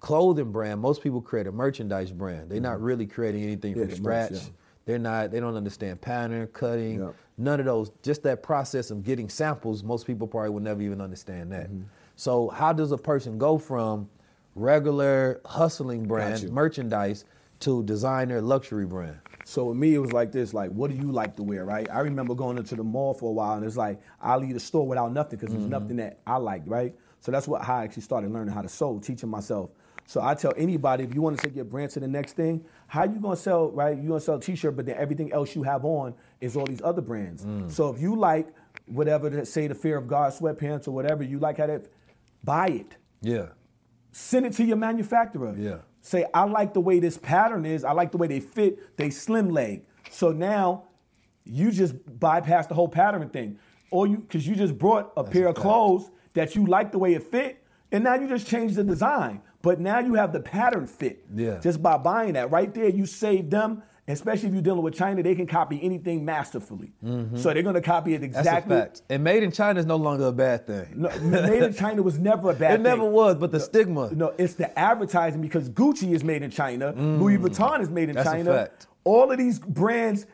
clothing 0.00 0.52
brand, 0.52 0.80
most 0.80 1.02
people 1.02 1.20
create 1.20 1.46
a 1.46 1.52
merchandise 1.52 2.12
brand. 2.12 2.50
They're 2.50 2.60
not 2.60 2.80
really 2.80 3.06
creating 3.06 3.42
anything 3.42 3.74
Mm-hmm. 3.74 3.90
Yeah, 3.90 3.94
from 3.94 4.04
merch, 4.04 4.26
scratch. 4.28 4.42
yeah. 4.44 4.50
They're 4.86 4.98
not. 4.98 5.32
They 5.32 5.40
don't 5.40 5.56
understand 5.56 6.00
pattern, 6.00 6.46
cutting, 6.52 7.00
Yep. 7.00 7.14
none 7.36 7.60
of 7.60 7.66
those. 7.66 7.90
Just 8.02 8.22
that 8.22 8.42
process 8.42 8.90
of 8.90 9.02
getting 9.02 9.28
samples. 9.28 9.82
Most 9.82 10.06
people 10.06 10.26
probably 10.26 10.50
would 10.50 10.62
never 10.62 10.80
even 10.80 11.00
understand 11.00 11.52
that. 11.52 11.66
Mm-hmm. 11.66 11.82
So 12.14 12.48
how 12.48 12.72
does 12.72 12.92
a 12.92 12.96
person 12.96 13.36
go 13.36 13.58
from 13.58 14.08
regular 14.54 15.40
hustling 15.44 16.06
brand 16.06 16.50
merchandise 16.50 17.24
to 17.60 17.82
designer 17.82 18.40
luxury 18.40 18.86
brand? 18.86 19.18
So 19.44 19.66
with 19.66 19.76
me, 19.76 19.94
it 19.94 19.98
was 19.98 20.12
like 20.12 20.32
this: 20.32 20.54
like, 20.54 20.70
what 20.70 20.90
do 20.90 20.96
you 20.96 21.12
like 21.12 21.36
to 21.36 21.42
wear, 21.42 21.64
right? 21.64 21.88
I 21.90 22.00
remember 22.00 22.34
going 22.34 22.56
into 22.56 22.76
the 22.76 22.84
mall 22.84 23.12
for 23.12 23.30
a 23.30 23.32
while, 23.32 23.56
and 23.56 23.64
it's 23.64 23.76
like 23.76 24.00
I'll 24.22 24.38
leave 24.38 24.54
the 24.54 24.60
store 24.60 24.86
without 24.86 25.12
nothing 25.12 25.38
because 25.38 25.52
there's 25.54 25.68
nothing 25.68 25.96
that 25.96 26.18
I 26.26 26.36
liked, 26.36 26.68
right? 26.68 26.94
So 27.20 27.32
that's 27.32 27.48
what 27.48 27.62
how 27.62 27.78
I 27.78 27.84
actually 27.84 28.02
started 28.02 28.32
learning 28.32 28.54
how 28.54 28.62
to 28.62 28.68
sew, 28.68 28.98
teaching 29.00 29.28
myself. 29.28 29.70
So 30.06 30.22
I 30.22 30.34
tell 30.34 30.52
anybody, 30.56 31.02
if 31.02 31.12
you 31.14 31.20
want 31.22 31.36
to 31.36 31.44
take 31.44 31.56
your 31.56 31.64
brand 31.64 31.90
to 31.92 32.00
the 32.00 32.06
next 32.06 32.34
thing, 32.34 32.64
how 32.86 33.04
you 33.04 33.18
gonna 33.20 33.36
sell, 33.36 33.70
right? 33.70 33.96
You 33.96 34.08
gonna 34.08 34.20
sell 34.20 34.36
a 34.36 34.40
T-shirt, 34.40 34.76
but 34.76 34.86
then 34.86 34.96
everything 34.96 35.32
else 35.32 35.54
you 35.54 35.62
have 35.64 35.84
on 35.84 36.14
is 36.40 36.56
all 36.56 36.66
these 36.66 36.82
other 36.82 37.02
brands. 37.02 37.44
Mm. 37.44 37.70
So 37.70 37.90
if 37.90 38.00
you 38.00 38.14
like 38.16 38.48
whatever, 38.86 39.28
that- 39.30 39.48
say 39.48 39.66
the 39.66 39.74
Fear 39.74 39.96
of 39.98 40.06
God 40.06 40.32
sweatpants 40.32 40.86
or 40.86 40.92
whatever, 40.92 41.22
you 41.24 41.38
like 41.38 41.58
how 41.58 41.66
that, 41.66 41.86
buy 42.44 42.68
it 42.68 42.96
Yeah. 43.22 43.46
send 44.12 44.46
it 44.46 44.52
to 44.54 44.64
your 44.64 44.76
manufacturer. 44.76 45.54
Yeah. 45.58 45.78
Say, 46.00 46.24
I 46.32 46.44
like 46.44 46.72
the 46.72 46.80
way 46.80 47.00
this 47.00 47.18
pattern 47.18 47.66
is. 47.66 47.82
I 47.82 47.90
like 47.90 48.12
the 48.12 48.18
way 48.18 48.28
they 48.28 48.38
fit. 48.38 48.96
They 48.96 49.10
slim 49.10 49.50
leg. 49.50 49.84
So 50.10 50.30
now 50.30 50.84
you 51.44 51.72
just 51.72 51.94
bypass 52.20 52.68
the 52.68 52.74
whole 52.74 52.88
pattern 52.88 53.28
thing. 53.30 53.58
Or 53.90 54.06
you 54.06 54.18
because 54.18 54.46
you 54.46 54.54
just 54.54 54.78
brought 54.78 55.12
a 55.16 55.24
pair 55.24 55.46
a 55.46 55.50
of 55.50 55.56
clothes 55.56 56.10
that 56.34 56.54
you 56.54 56.64
like 56.66 56.92
the 56.92 56.98
way 56.98 57.14
it 57.14 57.22
fit, 57.24 57.62
and 57.90 58.04
now 58.04 58.14
you 58.14 58.28
just 58.28 58.46
change 58.46 58.74
the 58.74 58.84
design. 58.84 59.40
But 59.62 59.80
now 59.80 59.98
you 59.98 60.14
have 60.14 60.32
the 60.32 60.40
pattern 60.40 60.86
fit. 60.86 61.24
Yeah. 61.34 61.58
Just 61.60 61.82
by 61.82 61.96
buying 61.98 62.34
that. 62.34 62.50
Right 62.50 62.72
there, 62.72 62.88
you 62.88 63.06
save 63.06 63.50
them. 63.50 63.82
Especially 64.08 64.46
if 64.46 64.54
you're 64.54 64.62
dealing 64.62 64.82
with 64.84 64.94
China, 64.94 65.20
they 65.20 65.34
can 65.34 65.48
copy 65.48 65.80
anything 65.82 66.24
masterfully. 66.24 66.92
So 67.34 67.52
they're 67.52 67.64
gonna 67.64 67.80
copy 67.80 68.14
it 68.14 68.22
Mm-hmm. 68.22 68.30
That's 68.34 68.46
exactly. 68.46 68.76
a 68.76 68.80
fact. 68.82 69.02
And 69.10 69.24
made 69.24 69.42
in 69.42 69.50
China 69.50 69.80
is 69.80 69.86
no 69.86 69.96
longer 69.96 70.26
a 70.26 70.32
bad 70.32 70.64
thing. 70.64 70.86
No, 70.94 71.08
made 71.18 71.60
in 71.64 71.74
China 71.74 72.02
was 72.02 72.16
never 72.16 72.50
a 72.50 72.54
bad 72.54 72.74
it 72.74 72.76
thing. 72.76 72.86
It 72.86 72.88
never 72.88 73.04
was, 73.04 73.34
but 73.34 73.50
the 73.50 73.58
stigma. 73.58 74.12
No, 74.14 74.32
it's 74.38 74.54
the 74.54 74.78
advertising 74.78 75.40
because 75.40 75.68
Gucci 75.70 76.12
is 76.14 76.22
made 76.22 76.44
in 76.44 76.52
China, 76.52 76.92
Louis 76.92 77.36
Vuitton 77.36 77.80
is 77.80 77.90
made 77.90 78.08
in 78.08 78.14
Mm. 78.14 78.18
That's 78.18 78.28
a 78.28 78.32
China. 78.32 78.52
fact. 78.52 78.86
All 79.02 79.32
of 79.32 79.38
these 79.38 79.58
brands, 79.58 80.24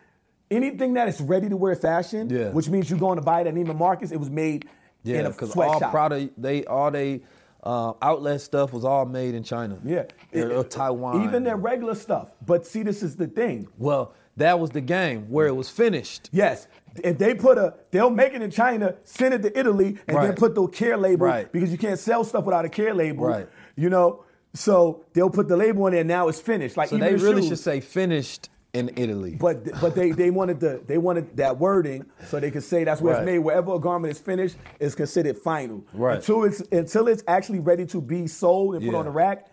anything 0.50 0.92
that 0.94 1.08
is 1.08 1.22
ready 1.22 1.48
to 1.48 1.56
wear 1.56 1.74
fashion, 1.74 2.28
Yeah. 2.28 2.50
which 2.50 2.68
means 2.68 2.90
you're 2.90 2.98
going 2.98 3.16
to 3.16 3.22
buy 3.22 3.40
it 3.40 3.46
at 3.46 3.54
Neiman 3.54 3.78
Marcus, 3.78 4.12
it 4.12 4.20
was 4.20 4.28
made 4.28 4.66
in 5.04 5.10
Yeah, 5.14 5.20
a 5.20 5.30
because 5.30 5.48
all 5.56 5.68
sweatshop. 5.70 5.90
product, 5.92 6.34
they 6.40 6.66
all 6.66 6.90
they 6.90 7.22
uh, 7.62 7.92
outlet 8.02 8.40
stuff 8.40 8.72
was 8.72 8.84
all 8.84 9.04
made 9.06 9.34
in 9.34 9.42
China. 9.42 9.78
yeah, 9.84 10.04
or, 10.34 10.52
or 10.52 10.64
Taiwan. 10.64 11.22
Even 11.24 11.44
their 11.44 11.56
regular 11.56 11.94
stuff. 11.94 12.32
But 12.44 12.66
see, 12.66 12.82
this 12.82 13.02
is 13.02 13.16
the 13.16 13.26
thing. 13.28 13.68
Well, 13.78 14.14
that 14.36 14.58
was 14.58 14.70
the 14.70 14.80
game 14.80 15.30
where 15.30 15.46
it 15.46 15.54
was 15.54 15.68
finished. 15.68 16.28
Yes. 16.32 16.66
If 17.04 17.18
they 17.18 17.34
put 17.34 17.58
a, 17.58 17.74
they'll 17.90 18.10
make 18.10 18.32
it 18.34 18.42
in 18.42 18.50
China, 18.50 18.94
send 19.04 19.34
it 19.34 19.42
to 19.42 19.58
Italy, 19.58 19.98
and 20.08 20.16
then 20.16 20.34
put 20.34 20.54
the 20.54 20.66
care 20.68 20.96
label 20.96 21.26
Right. 21.26 21.50
because 21.52 21.70
you 21.70 21.78
can't 21.78 21.98
sell 21.98 22.24
stuff 22.24 22.44
without 22.44 22.64
a 22.64 22.68
care 22.68 22.94
label. 22.94 23.26
Right. 23.26 23.48
You 23.76 23.88
know, 23.90 24.24
so 24.54 25.04
they'll 25.14 25.30
put 25.30 25.48
the 25.48 25.56
label 25.56 25.84
on 25.84 25.92
there. 25.92 26.04
Now 26.04 26.28
it's 26.28 26.40
finished. 26.40 26.76
Like 26.76 26.88
So 26.90 26.96
they 26.98 27.14
really 27.14 27.42
shoes. 27.42 27.48
should 27.50 27.58
say 27.60 27.80
finished 27.80 28.48
in 28.72 28.90
Italy. 28.96 29.36
But 29.38 29.80
but 29.80 29.94
they 29.94 30.12
they 30.12 30.30
wanted 30.30 30.60
the 30.60 30.82
they 30.86 30.98
wanted 30.98 31.36
that 31.36 31.58
wording 31.58 32.06
so 32.26 32.40
they 32.40 32.50
could 32.50 32.62
say 32.62 32.84
that's 32.84 33.00
where 33.00 33.14
Right. 33.14 33.22
it's 33.22 33.26
made. 33.26 33.38
Wherever 33.40 33.74
a 33.74 33.78
garment 33.78 34.12
is 34.12 34.18
finished, 34.18 34.56
is 34.80 34.94
considered 34.94 35.36
final. 35.38 35.84
Right. 35.92 36.16
Until 36.16 36.44
it's 36.44 36.60
until 36.72 37.08
it's 37.08 37.22
actually 37.28 37.60
ready 37.60 37.86
to 37.86 38.00
be 38.00 38.26
sold 38.26 38.76
and 38.76 38.84
put 38.84 38.94
on 38.94 39.04
the 39.04 39.10
rack, 39.10 39.46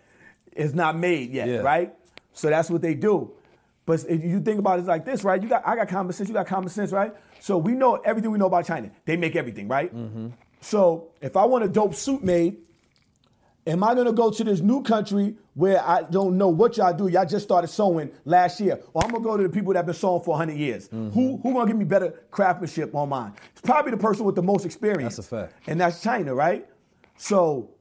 it's 0.52 0.74
not 0.74 0.98
made 0.98 1.30
yet. 1.32 1.48
Yeah. 1.48 1.58
Right. 1.58 1.94
So 2.32 2.48
that's 2.48 2.70
what 2.70 2.80
they 2.80 2.94
do. 2.94 3.32
But 3.84 4.04
if 4.08 4.24
you 4.24 4.40
think 4.40 4.58
about 4.58 4.78
it 4.78 4.86
like 4.86 5.04
this, 5.04 5.24
right? 5.24 5.42
You 5.42 5.48
got 5.48 5.66
I 5.66 5.76
got 5.76 5.88
common 5.88 6.12
sense, 6.12 6.28
you 6.28 6.34
got 6.34 6.46
common 6.46 6.70
sense, 6.70 6.92
right? 6.92 7.12
So 7.40 7.58
we 7.58 7.72
know 7.72 7.96
everything 7.96 8.30
we 8.30 8.38
know 8.38 8.46
about 8.46 8.64
China. 8.66 8.90
They 9.04 9.16
make 9.16 9.36
everything, 9.36 9.68
right? 9.68 9.94
Mm-hmm. 9.94 10.28
So 10.60 11.08
if 11.20 11.36
I 11.36 11.44
want 11.44 11.64
a 11.64 11.68
dope 11.68 11.94
suit 11.94 12.22
made, 12.22 12.58
am 13.66 13.82
I 13.84 13.94
gonna 13.94 14.12
go 14.12 14.30
to 14.30 14.44
this 14.44 14.60
new 14.60 14.82
country 14.82 15.36
where 15.60 15.86
I 15.86 16.02
don't 16.04 16.38
know 16.38 16.48
what 16.48 16.78
y'all 16.78 16.94
do? 16.94 17.08
Y'all 17.08 17.26
just 17.26 17.44
started 17.44 17.68
sewing 17.68 18.10
last 18.24 18.60
year, 18.60 18.80
or 18.94 19.04
I'm 19.04 19.10
gonna 19.10 19.22
go 19.22 19.36
to 19.36 19.42
the 19.42 19.48
people 19.50 19.74
that 19.74 19.80
have 19.80 19.86
been 19.86 19.94
sewing 19.94 20.22
for 20.22 20.30
100 20.30 20.56
years. 20.56 20.88
Mm-hmm. 20.88 21.10
Who 21.10 21.36
who 21.36 21.52
gonna 21.52 21.66
give 21.66 21.76
me 21.76 21.84
better 21.84 22.12
craftsmanship 22.30 22.94
on 22.94 23.10
mine? 23.10 23.34
It's 23.52 23.60
probably 23.60 23.90
the 23.90 23.98
person 23.98 24.24
with 24.24 24.36
the 24.36 24.42
most 24.42 24.64
experience. 24.64 25.16
That's 25.16 25.26
a 25.30 25.36
fact. 25.36 25.52
And 25.66 25.78
that's 25.78 26.02
China, 26.02 26.34
right? 26.34 26.66
So 27.18 27.72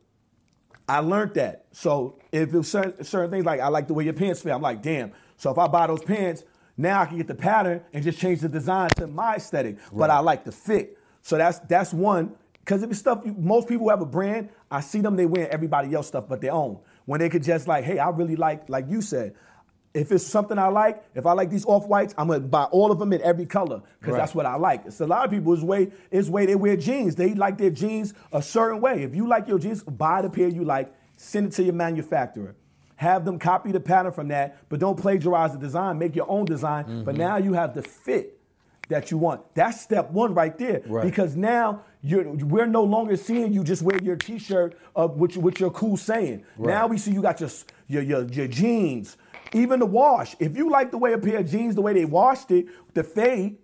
I 0.89 0.99
learned 0.99 1.35
that. 1.35 1.67
So 1.71 2.19
if 2.33 2.53
it 2.53 2.57
was 2.57 2.69
certain, 2.69 3.01
certain 3.05 3.31
things 3.31 3.45
like 3.45 3.61
I 3.61 3.69
like 3.69 3.87
the 3.87 3.93
way 3.93 4.03
your 4.03 4.13
pants 4.13 4.41
fit, 4.41 4.51
I'm 4.51 4.61
like, 4.61 4.81
damn. 4.81 5.13
So 5.37 5.49
if 5.49 5.57
I 5.57 5.67
buy 5.67 5.87
those 5.87 6.03
pants, 6.03 6.43
now 6.75 7.01
I 7.01 7.05
can 7.05 7.15
get 7.15 7.27
the 7.27 7.35
pattern 7.35 7.81
and 7.93 8.03
just 8.03 8.19
change 8.19 8.41
the 8.41 8.49
design 8.49 8.89
to 8.97 9.07
my 9.07 9.35
aesthetic. 9.35 9.77
But 9.93 10.09
I 10.09 10.19
like 10.19 10.43
the 10.43 10.51
fit. 10.51 10.97
So 11.21 11.37
that's 11.37 11.59
that's 11.59 11.93
one. 11.93 12.35
Because 12.59 12.83
if 12.83 12.89
it's 12.91 12.99
stuff 12.99 13.21
you, 13.23 13.33
most 13.39 13.69
people 13.69 13.85
who 13.85 13.89
have 13.89 14.01
a 14.01 14.05
brand, 14.05 14.49
I 14.69 14.81
see 14.81 14.99
them 14.99 15.15
they 15.15 15.25
wear 15.25 15.49
everybody 15.49 15.95
else 15.95 16.07
stuff 16.07 16.27
but 16.27 16.41
their 16.41 16.51
own. 16.51 16.79
When 17.09 17.19
they 17.19 17.27
could 17.29 17.41
just 17.41 17.67
like, 17.67 17.85
hey, 17.85 17.97
I 17.97 18.11
really 18.11 18.35
like, 18.35 18.69
like 18.69 18.85
you 18.87 19.01
said, 19.01 19.33
if 19.95 20.11
it's 20.11 20.23
something 20.23 20.59
I 20.59 20.67
like, 20.67 21.03
if 21.15 21.25
I 21.25 21.31
like 21.33 21.49
these 21.49 21.65
off 21.65 21.87
whites, 21.87 22.13
I'm 22.19 22.27
gonna 22.27 22.41
buy 22.41 22.65
all 22.65 22.91
of 22.91 22.99
them 22.99 23.11
in 23.13 23.19
every 23.23 23.47
color 23.47 23.81
because 23.99 24.13
Right. 24.13 24.19
that's 24.19 24.35
what 24.35 24.45
I 24.45 24.57
like. 24.57 24.85
It's 24.85 25.01
a 25.01 25.07
lot 25.07 25.25
of 25.25 25.31
people 25.31 25.51
is 25.53 25.63
way 25.63 25.91
is 26.11 26.29
way 26.29 26.45
they 26.45 26.53
wear 26.53 26.77
jeans. 26.77 27.15
They 27.15 27.33
like 27.33 27.57
their 27.57 27.71
jeans 27.71 28.13
a 28.31 28.43
certain 28.43 28.79
way. 28.79 29.01
If 29.01 29.15
you 29.15 29.25
like 29.27 29.47
your 29.47 29.57
jeans, 29.57 29.81
buy 29.81 30.21
the 30.21 30.29
pair 30.29 30.49
you 30.49 30.63
like, 30.63 30.91
send 31.17 31.47
it 31.47 31.53
to 31.53 31.63
your 31.63 31.73
manufacturer. 31.73 32.53
Have 32.97 33.25
them 33.25 33.39
copy 33.39 33.71
the 33.71 33.79
pattern 33.79 34.11
from 34.11 34.27
that, 34.27 34.57
but 34.69 34.79
don't 34.79 34.95
plagiarize 34.95 35.53
the 35.53 35.57
design. 35.57 35.97
Make 35.97 36.15
your 36.15 36.29
own 36.29 36.45
design. 36.45 37.01
But 37.03 37.15
Mhm. 37.15 37.17
now 37.17 37.37
you 37.37 37.53
have 37.53 37.73
the 37.73 37.81
fit 37.81 38.39
that 38.89 39.09
you 39.09 39.17
want. 39.17 39.41
That's 39.55 39.81
step 39.81 40.11
one 40.11 40.35
right 40.35 40.55
there. 40.59 40.83
Right. 40.87 41.03
Because 41.05 41.35
now 41.35 41.79
you're 42.01 42.23
we're 42.23 42.65
no 42.65 42.83
longer 42.83 43.17
seeing 43.17 43.51
you 43.51 43.63
just 43.63 43.81
wear 43.81 44.01
your 44.01 44.15
t-shirt 44.15 44.77
of 44.95 45.17
with, 45.17 45.35
with 45.37 45.59
your 45.59 45.71
cool 45.71 45.97
saying. 45.97 46.45
Right. 46.57 46.73
Now 46.73 46.87
we 46.87 46.97
see 46.97 47.11
you 47.11 47.21
got 47.21 47.39
your, 47.41 47.49
your 47.87 48.01
your 48.03 48.23
your 48.23 48.47
jeans, 48.47 49.17
even 49.53 49.79
the 49.79 49.85
wash. 49.85 50.35
If 50.39 50.55
you 50.55 50.69
like 50.69 50.91
the 50.91 50.97
way 50.97 51.13
a 51.13 51.17
pair 51.17 51.39
of 51.39 51.49
jeans, 51.49 51.75
the 51.75 51.81
way 51.81 51.93
they 51.93 52.05
washed 52.05 52.51
it, 52.51 52.67
the 52.93 53.03
fade, 53.03 53.57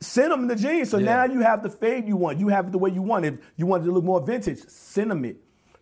send 0.00 0.32
them 0.32 0.46
the 0.46 0.56
jeans. 0.56 0.90
So 0.90 0.98
Yeah. 0.98 1.26
now 1.26 1.32
you 1.32 1.40
have 1.40 1.62
the 1.62 1.70
fade 1.70 2.06
you 2.08 2.16
want. 2.16 2.38
You 2.38 2.48
have 2.48 2.68
it 2.68 2.72
the 2.72 2.78
way 2.78 2.90
you 2.90 3.02
want. 3.02 3.24
If 3.26 3.38
you 3.56 3.66
want 3.66 3.82
it 3.82 3.86
to 3.86 3.92
look 3.92 4.04
more 4.04 4.20
vintage, 4.20 4.60
send 4.68 5.10
them 5.10 5.24
it. 5.24 5.36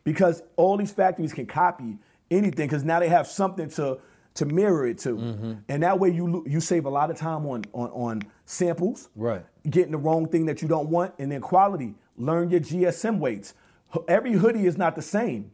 Because 0.04 0.42
all 0.56 0.76
these 0.76 0.90
factories 0.92 1.32
can 1.32 1.46
copy 1.46 1.98
anything 2.30 2.66
because 2.66 2.82
now 2.84 2.98
they 2.98 3.08
have 3.08 3.26
something 3.26 3.68
to 3.70 3.98
to 4.34 4.46
mirror 4.46 4.86
it 4.86 4.98
to. 4.98 5.16
Mm-hmm. 5.16 5.52
And 5.68 5.82
that 5.82 5.98
way 5.98 6.10
you 6.10 6.44
you 6.46 6.60
save 6.60 6.86
a 6.86 6.90
lot 6.90 7.10
of 7.10 7.16
time 7.16 7.46
on 7.46 7.64
on, 7.72 7.90
on 7.90 8.22
samples, 8.46 9.08
Right. 9.14 9.44
Getting 9.68 9.92
the 9.92 9.98
wrong 9.98 10.28
thing 10.28 10.46
that 10.46 10.62
you 10.62 10.68
don't 10.68 10.88
want, 10.88 11.14
and 11.18 11.30
then 11.30 11.40
quality. 11.40 11.94
Learn 12.16 12.50
your 12.50 12.60
GSM 12.60 13.18
weights. 13.18 13.54
Every 14.06 14.32
hoodie 14.32 14.66
is 14.66 14.76
not 14.76 14.96
the 14.96 15.02
same. 15.02 15.50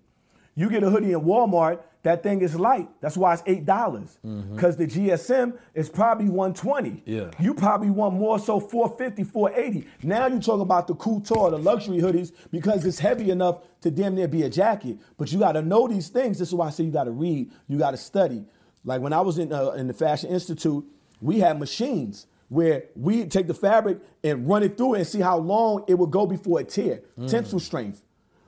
You 0.56 0.70
get 0.70 0.82
a 0.82 0.90
hoodie 0.90 1.12
in 1.12 1.20
Walmart, 1.20 1.80
that 2.04 2.22
thing 2.22 2.42
is 2.42 2.54
light. 2.54 2.88
That's 3.00 3.16
why 3.16 3.32
it's 3.32 3.42
eight 3.46 3.64
dollars. 3.64 4.18
Because 4.22 4.76
the 4.76 4.86
GSM 4.86 5.56
is 5.72 5.88
probably 5.88 6.28
120. 6.28 6.90
Mm-hmm. 6.90 7.10
Yeah. 7.10 7.30
You 7.40 7.54
probably 7.54 7.90
want 7.90 8.14
more 8.14 8.38
so 8.38 8.60
450, 8.60 9.24
480. 9.24 9.88
Now 10.02 10.26
you 10.26 10.38
talk 10.38 10.60
about 10.60 10.86
the 10.86 10.94
couture, 10.94 11.50
the 11.50 11.58
luxury 11.58 11.98
hoodies, 11.98 12.32
because 12.50 12.84
it's 12.84 12.98
heavy 12.98 13.30
enough 13.30 13.60
to 13.80 13.90
damn 13.90 14.14
near 14.14 14.28
be 14.28 14.42
a 14.42 14.50
jacket. 14.50 14.98
But 15.16 15.32
you 15.32 15.38
gotta 15.38 15.62
know 15.62 15.88
these 15.88 16.08
things. 16.08 16.38
This 16.38 16.48
is 16.48 16.54
why 16.54 16.66
I 16.66 16.70
say 16.70 16.84
you 16.84 16.90
gotta 16.92 17.10
read, 17.10 17.50
you 17.68 17.78
gotta 17.78 17.96
study. 17.96 18.44
Like 18.84 19.00
when 19.00 19.14
I 19.14 19.22
was 19.22 19.38
in 19.38 19.50
uh, 19.50 19.70
in 19.70 19.86
the 19.86 19.94
Fashion 19.94 20.30
Institute, 20.30 20.84
we 21.22 21.40
had 21.40 21.58
machines 21.58 22.26
where 22.48 22.84
we 22.94 23.24
take 23.26 23.46
the 23.46 23.54
fabric 23.54 23.98
and 24.22 24.48
run 24.48 24.62
it 24.62 24.76
through 24.76 24.94
it 24.94 24.98
and 24.98 25.06
see 25.06 25.20
how 25.20 25.38
long 25.38 25.84
it 25.88 25.94
would 25.94 26.10
go 26.10 26.26
before 26.26 26.60
it 26.60 26.68
tear. 26.68 27.02
Mm. 27.18 27.30
Tensile 27.30 27.60
strength. 27.60 28.04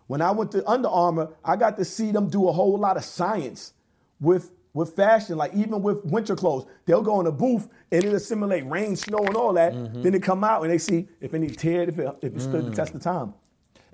When 0.07 0.23
I 0.23 0.31
went 0.31 0.53
to 0.53 0.69
Under 0.69 0.89
Armour, 0.89 1.31
I 1.45 1.57
got 1.57 1.77
to 1.79 1.85
see 1.85 2.13
them 2.13 2.29
do 2.29 2.49
a 2.49 2.53
whole 2.53 2.79
lot 2.79 2.97
of 2.97 3.05
science 3.05 3.73
with 4.21 4.53
with 4.73 4.95
fashion, 4.95 5.39
like 5.39 5.55
even 5.55 5.83
with 5.83 6.05
winter 6.05 6.37
clothes. 6.37 6.67
They'll 6.85 7.03
go 7.03 7.19
in 7.21 7.27
a 7.27 7.33
booth 7.33 7.67
and 7.91 8.05
it'll 8.05 8.21
simulate 8.21 8.67
rain, 8.67 8.95
snow, 8.95 9.21
and 9.21 9.35
all 9.35 9.55
that. 9.55 9.73
Mm-hmm. 9.73 10.03
Then 10.03 10.13
they 10.13 10.19
come 10.19 10.45
out 10.45 10.63
and 10.63 10.71
they 10.71 10.77
see 10.77 11.09
if 11.19 11.33
needs 11.33 11.57
teared, 11.57 11.89
if 11.89 11.99
it, 11.99 12.15
if 12.21 12.37
it 12.37 12.41
stood 12.41 12.67
the 12.67 12.71
mm. 12.71 12.75
test 12.75 12.95
of 12.95 13.01
time. 13.01 13.33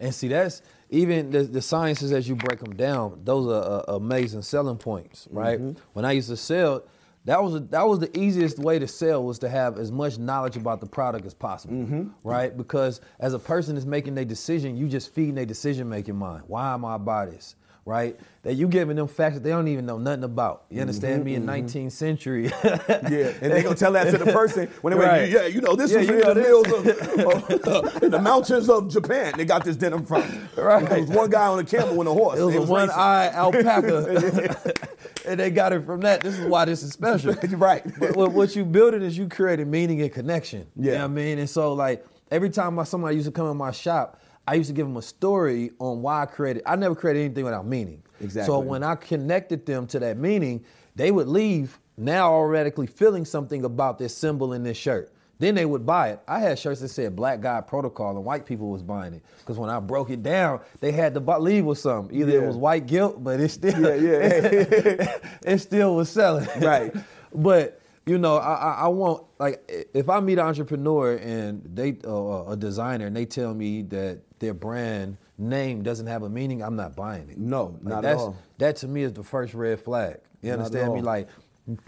And 0.00 0.12
see, 0.12 0.26
that's 0.26 0.60
even 0.90 1.30
the, 1.30 1.44
the 1.44 1.62
sciences 1.62 2.10
as 2.10 2.28
you 2.28 2.34
break 2.34 2.58
them 2.58 2.74
down. 2.74 3.20
Those 3.22 3.46
are 3.46 3.84
uh, 3.88 3.94
amazing 3.94 4.42
selling 4.42 4.76
points, 4.76 5.28
right? 5.30 5.60
Mm-hmm. 5.60 5.78
When 5.92 6.04
I 6.04 6.12
used 6.12 6.28
to 6.30 6.36
sell, 6.36 6.82
that 7.24 7.42
was 7.42 7.68
that 7.68 7.86
was 7.86 8.00
the 8.00 8.18
easiest 8.18 8.58
way 8.58 8.78
to 8.78 8.88
sell 8.88 9.22
was 9.22 9.38
to 9.40 9.48
have 9.48 9.78
as 9.78 9.92
much 9.92 10.18
knowledge 10.18 10.56
about 10.56 10.80
the 10.80 10.86
product 10.86 11.24
as 11.24 11.34
possible, 11.34 11.74
mm-hmm. 11.74 12.08
right? 12.24 12.56
Because 12.56 13.00
as 13.20 13.32
a 13.32 13.38
person 13.38 13.76
is 13.76 13.86
making 13.86 14.14
their 14.14 14.24
decision, 14.24 14.76
you 14.76 14.88
just 14.88 15.14
feeding 15.14 15.36
their 15.36 15.46
decision 15.46 15.88
making 15.88 16.16
mind. 16.16 16.42
Why 16.48 16.74
am 16.74 16.84
I 16.84 16.98
buy 16.98 17.26
this? 17.26 17.54
Right? 17.84 18.16
That 18.44 18.54
you 18.54 18.68
giving 18.68 18.94
them 18.94 19.08
facts 19.08 19.34
that 19.34 19.42
they 19.42 19.50
don't 19.50 19.66
even 19.66 19.86
know 19.86 19.98
nothing 19.98 20.22
about. 20.22 20.66
You 20.68 20.74
mm-hmm, 20.74 20.82
understand 20.82 21.24
me? 21.24 21.34
In 21.34 21.46
mm-hmm. 21.46 21.66
19th 21.66 21.90
century, 21.90 22.44
Yeah, 22.46 23.32
and 23.40 23.52
they 23.52 23.60
gonna 23.60 23.74
tell 23.74 23.90
that 23.92 24.08
to 24.12 24.18
the 24.18 24.32
person 24.32 24.68
when 24.82 24.96
they 24.96 25.04
Right. 25.04 25.28
yeah, 25.28 25.46
you 25.46 25.60
know, 25.60 25.74
this 25.74 25.90
Yeah, 25.90 25.98
was 25.98 26.08
in 26.08 26.20
the 26.20 26.34
mills 26.36 26.66
of, 26.72 26.86
of- 26.86 27.94
uh, 28.00 28.06
in 28.06 28.12
the 28.12 28.20
mountains 28.20 28.68
of 28.68 28.88
Japan. 28.88 29.34
They 29.36 29.44
got 29.44 29.64
this 29.64 29.76
denim 29.76 30.06
from. 30.06 30.22
Right. 30.56 30.88
There 30.88 31.00
was 31.00 31.08
one 31.08 31.30
guy 31.30 31.48
on 31.48 31.58
a 31.58 31.64
camel 31.64 31.96
with 31.96 32.06
a 32.06 32.12
horse. 32.12 32.38
It 32.38 32.44
was 32.44 32.54
They 32.54 32.60
a 32.60 32.66
one-eyed 32.66 33.32
alpaca, 33.32 34.72
and 35.26 35.38
they 35.38 35.50
got 35.50 35.72
it 35.72 35.84
from 35.84 36.00
that. 36.02 36.22
This 36.22 36.38
is 36.38 36.46
why 36.46 36.64
this 36.64 36.82
is 36.82 36.92
special, 36.92 37.34
right? 37.56 37.82
But 37.98 38.16
what, 38.16 38.32
what 38.32 38.54
you 38.56 38.64
building 38.64 39.02
is 39.02 39.16
you 39.16 39.28
creating 39.28 39.70
meaning 39.70 40.00
and 40.02 40.12
connection. 40.12 40.66
You 40.76 40.82
know 40.86 40.92
Yeah. 40.92 40.98
what 40.98 41.04
I 41.04 41.08
mean? 41.08 41.38
And 41.38 41.48
so, 41.48 41.72
like 41.72 42.04
every 42.30 42.50
time 42.50 42.74
my, 42.74 42.84
somebody 42.84 43.16
used 43.16 43.26
to 43.26 43.32
come 43.32 43.50
in 43.50 43.56
my 43.56 43.70
shop, 43.72 44.20
I 44.46 44.54
used 44.54 44.68
to 44.68 44.74
give 44.74 44.86
them 44.86 44.96
a 44.96 45.02
story 45.02 45.70
on 45.78 46.02
why 46.02 46.22
I 46.22 46.26
created. 46.26 46.62
I 46.66 46.76
never 46.76 46.94
created 46.94 47.24
anything 47.24 47.44
without 47.44 47.66
meaning. 47.66 48.02
Exactly. 48.20 48.46
So 48.52 48.58
when 48.58 48.82
I 48.82 48.94
connected 48.96 49.66
them 49.66 49.86
to 49.88 49.98
that 50.00 50.16
meaning, 50.16 50.64
they 50.96 51.10
would 51.10 51.28
leave 51.28 51.78
now 51.96 52.32
automatically 52.32 52.86
feeling 52.86 53.24
something 53.24 53.64
about 53.64 53.98
this 53.98 54.16
symbol 54.16 54.52
in 54.52 54.62
this 54.64 54.76
shirt. 54.76 55.12
Then 55.38 55.54
they 55.56 55.64
would 55.64 55.84
buy 55.84 56.10
it. 56.10 56.20
I 56.28 56.38
had 56.38 56.58
shirts 56.58 56.80
that 56.80 56.88
said 56.88 57.16
Black 57.16 57.40
Guy 57.40 57.60
Protocol, 57.62 58.16
and 58.16 58.24
white 58.24 58.46
people 58.46 58.70
was 58.70 58.82
buying 58.82 59.12
it 59.14 59.22
because 59.40 59.58
when 59.58 59.70
I 59.70 59.80
broke 59.80 60.10
it 60.10 60.22
down, 60.22 60.60
they 60.80 60.92
had 60.92 61.14
to 61.14 61.20
bu- 61.20 61.38
leave 61.38 61.64
with 61.64 61.78
something. 61.78 62.16
Either 62.16 62.44
it 62.44 62.46
was 62.46 62.56
white 62.56 62.86
guilt, 62.86 63.22
but 63.24 63.40
it 63.40 63.48
still, 63.48 63.80
Yeah, 63.80 63.94
yeah. 63.96 65.18
it 65.44 65.58
still 65.58 65.96
was 65.96 66.08
selling. 66.10 66.46
Right. 66.60 66.94
but 67.34 67.80
you 68.06 68.18
know, 68.18 68.36
I, 68.36 68.54
I, 68.54 68.72
I 68.82 68.88
want 68.88 69.24
like 69.38 69.88
if 69.94 70.08
I 70.08 70.20
meet 70.20 70.34
an 70.38 70.46
entrepreneur 70.46 71.16
and 71.16 71.62
they 71.74 71.96
uh, 72.04 72.44
a 72.46 72.56
designer 72.56 73.06
and 73.06 73.16
they 73.16 73.26
tell 73.26 73.54
me 73.54 73.82
that 73.82 74.20
their 74.38 74.54
brand 74.54 75.16
name 75.38 75.82
doesn't 75.82 76.06
have 76.06 76.22
a 76.22 76.28
meaning, 76.28 76.62
I'm 76.62 76.76
not 76.76 76.94
buying 76.94 77.28
it. 77.30 77.38
No, 77.38 77.78
Like, 77.82 77.82
not 77.82 78.04
at 78.04 78.16
all. 78.16 78.36
That 78.58 78.76
to 78.76 78.88
me 78.88 79.02
is 79.02 79.12
the 79.12 79.22
first 79.24 79.54
red 79.54 79.80
flag. 79.80 80.18
You 80.42 80.52
understand 80.52 80.94
me? 80.94 81.00
Like, 81.00 81.28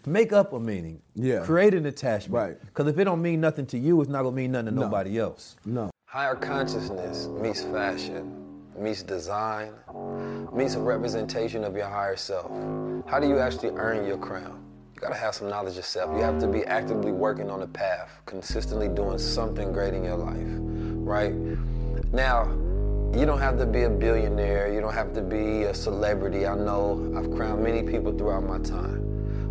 make 0.07 0.33
up 0.33 0.53
a 0.53 0.61
meaning. 0.61 1.01
Yeah. 1.15 1.41
Create 1.41 1.75
an 1.75 1.87
attachment. 1.87 2.35
Right. 2.35 2.61
Because 2.61 2.87
if 2.89 2.99
it 2.99 3.05
don't 3.05 3.23
mean 3.23 3.41
nothing 3.41 3.67
to 3.67 3.79
you, 3.79 4.01
it's 4.01 4.11
not 4.11 4.23
gonna 4.23 4.37
mean 4.37 4.53
nothing 4.53 4.67
to 4.67 4.73
No. 4.75 4.83
nobody 4.83 5.19
else. 5.19 5.57
No. 5.65 5.91
Higher 6.07 6.35
consciousness 6.35 7.27
meets 7.27 7.63
fashion, 7.63 8.33
meets 8.79 9.03
design, 9.03 9.73
meets 10.53 10.75
a 10.75 10.81
representation 10.81 11.65
of 11.65 11.75
your 11.77 11.87
higher 11.87 12.17
self. 12.17 12.51
How 13.07 13.19
do 13.19 13.29
you 13.29 13.39
actually 13.39 13.71
earn 13.77 14.07
your 14.07 14.19
crown? 14.19 14.61
You 14.95 15.01
gotta 15.01 15.15
have 15.17 15.35
some 15.35 15.49
knowledge 15.49 15.75
yourself. 15.77 16.15
You 16.17 16.23
have 16.23 16.39
to 16.39 16.47
be 16.47 16.65
actively 16.65 17.11
working 17.13 17.51
on 17.51 17.63
a 17.63 17.67
path, 17.67 18.11
consistently 18.27 18.89
doing 18.89 19.19
something 19.19 19.73
great 19.73 19.93
in 19.93 20.05
your 20.05 20.17
life, 20.17 20.47
right? 21.05 21.35
Now, 22.13 22.49
you 23.13 23.27
don't 23.27 23.39
have 23.41 23.59
to 23.59 23.67
be 23.67 23.83
a 23.83 23.91
billionaire, 23.91 24.73
you 24.73 24.81
don't 24.81 24.95
have 24.95 25.13
to 25.15 25.23
be 25.23 25.65
a 25.65 25.75
celebrity. 25.75 26.47
I 26.47 26.55
know 26.57 27.13
I've 27.17 27.31
crowned 27.31 27.63
many 27.63 27.83
people 27.83 28.13
throughout 28.17 28.45
my 28.45 28.59
time, 28.59 29.04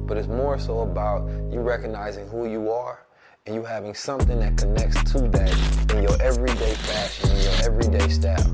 but 0.05 0.17
it's 0.17 0.27
more 0.27 0.59
so 0.59 0.79
about 0.79 1.27
you 1.51 1.59
recognizing 1.59 2.27
who 2.27 2.47
you 2.47 2.71
are 2.71 3.05
and 3.45 3.55
you 3.55 3.63
having 3.63 3.93
something 3.93 4.39
that 4.39 4.57
connects 4.57 5.11
to 5.11 5.19
that 5.29 5.93
in 5.93 6.03
your 6.03 6.21
everyday 6.21 6.73
fashion, 6.75 7.29
in 7.31 7.41
your 7.41 7.53
everyday 7.63 8.07
style. 8.09 8.53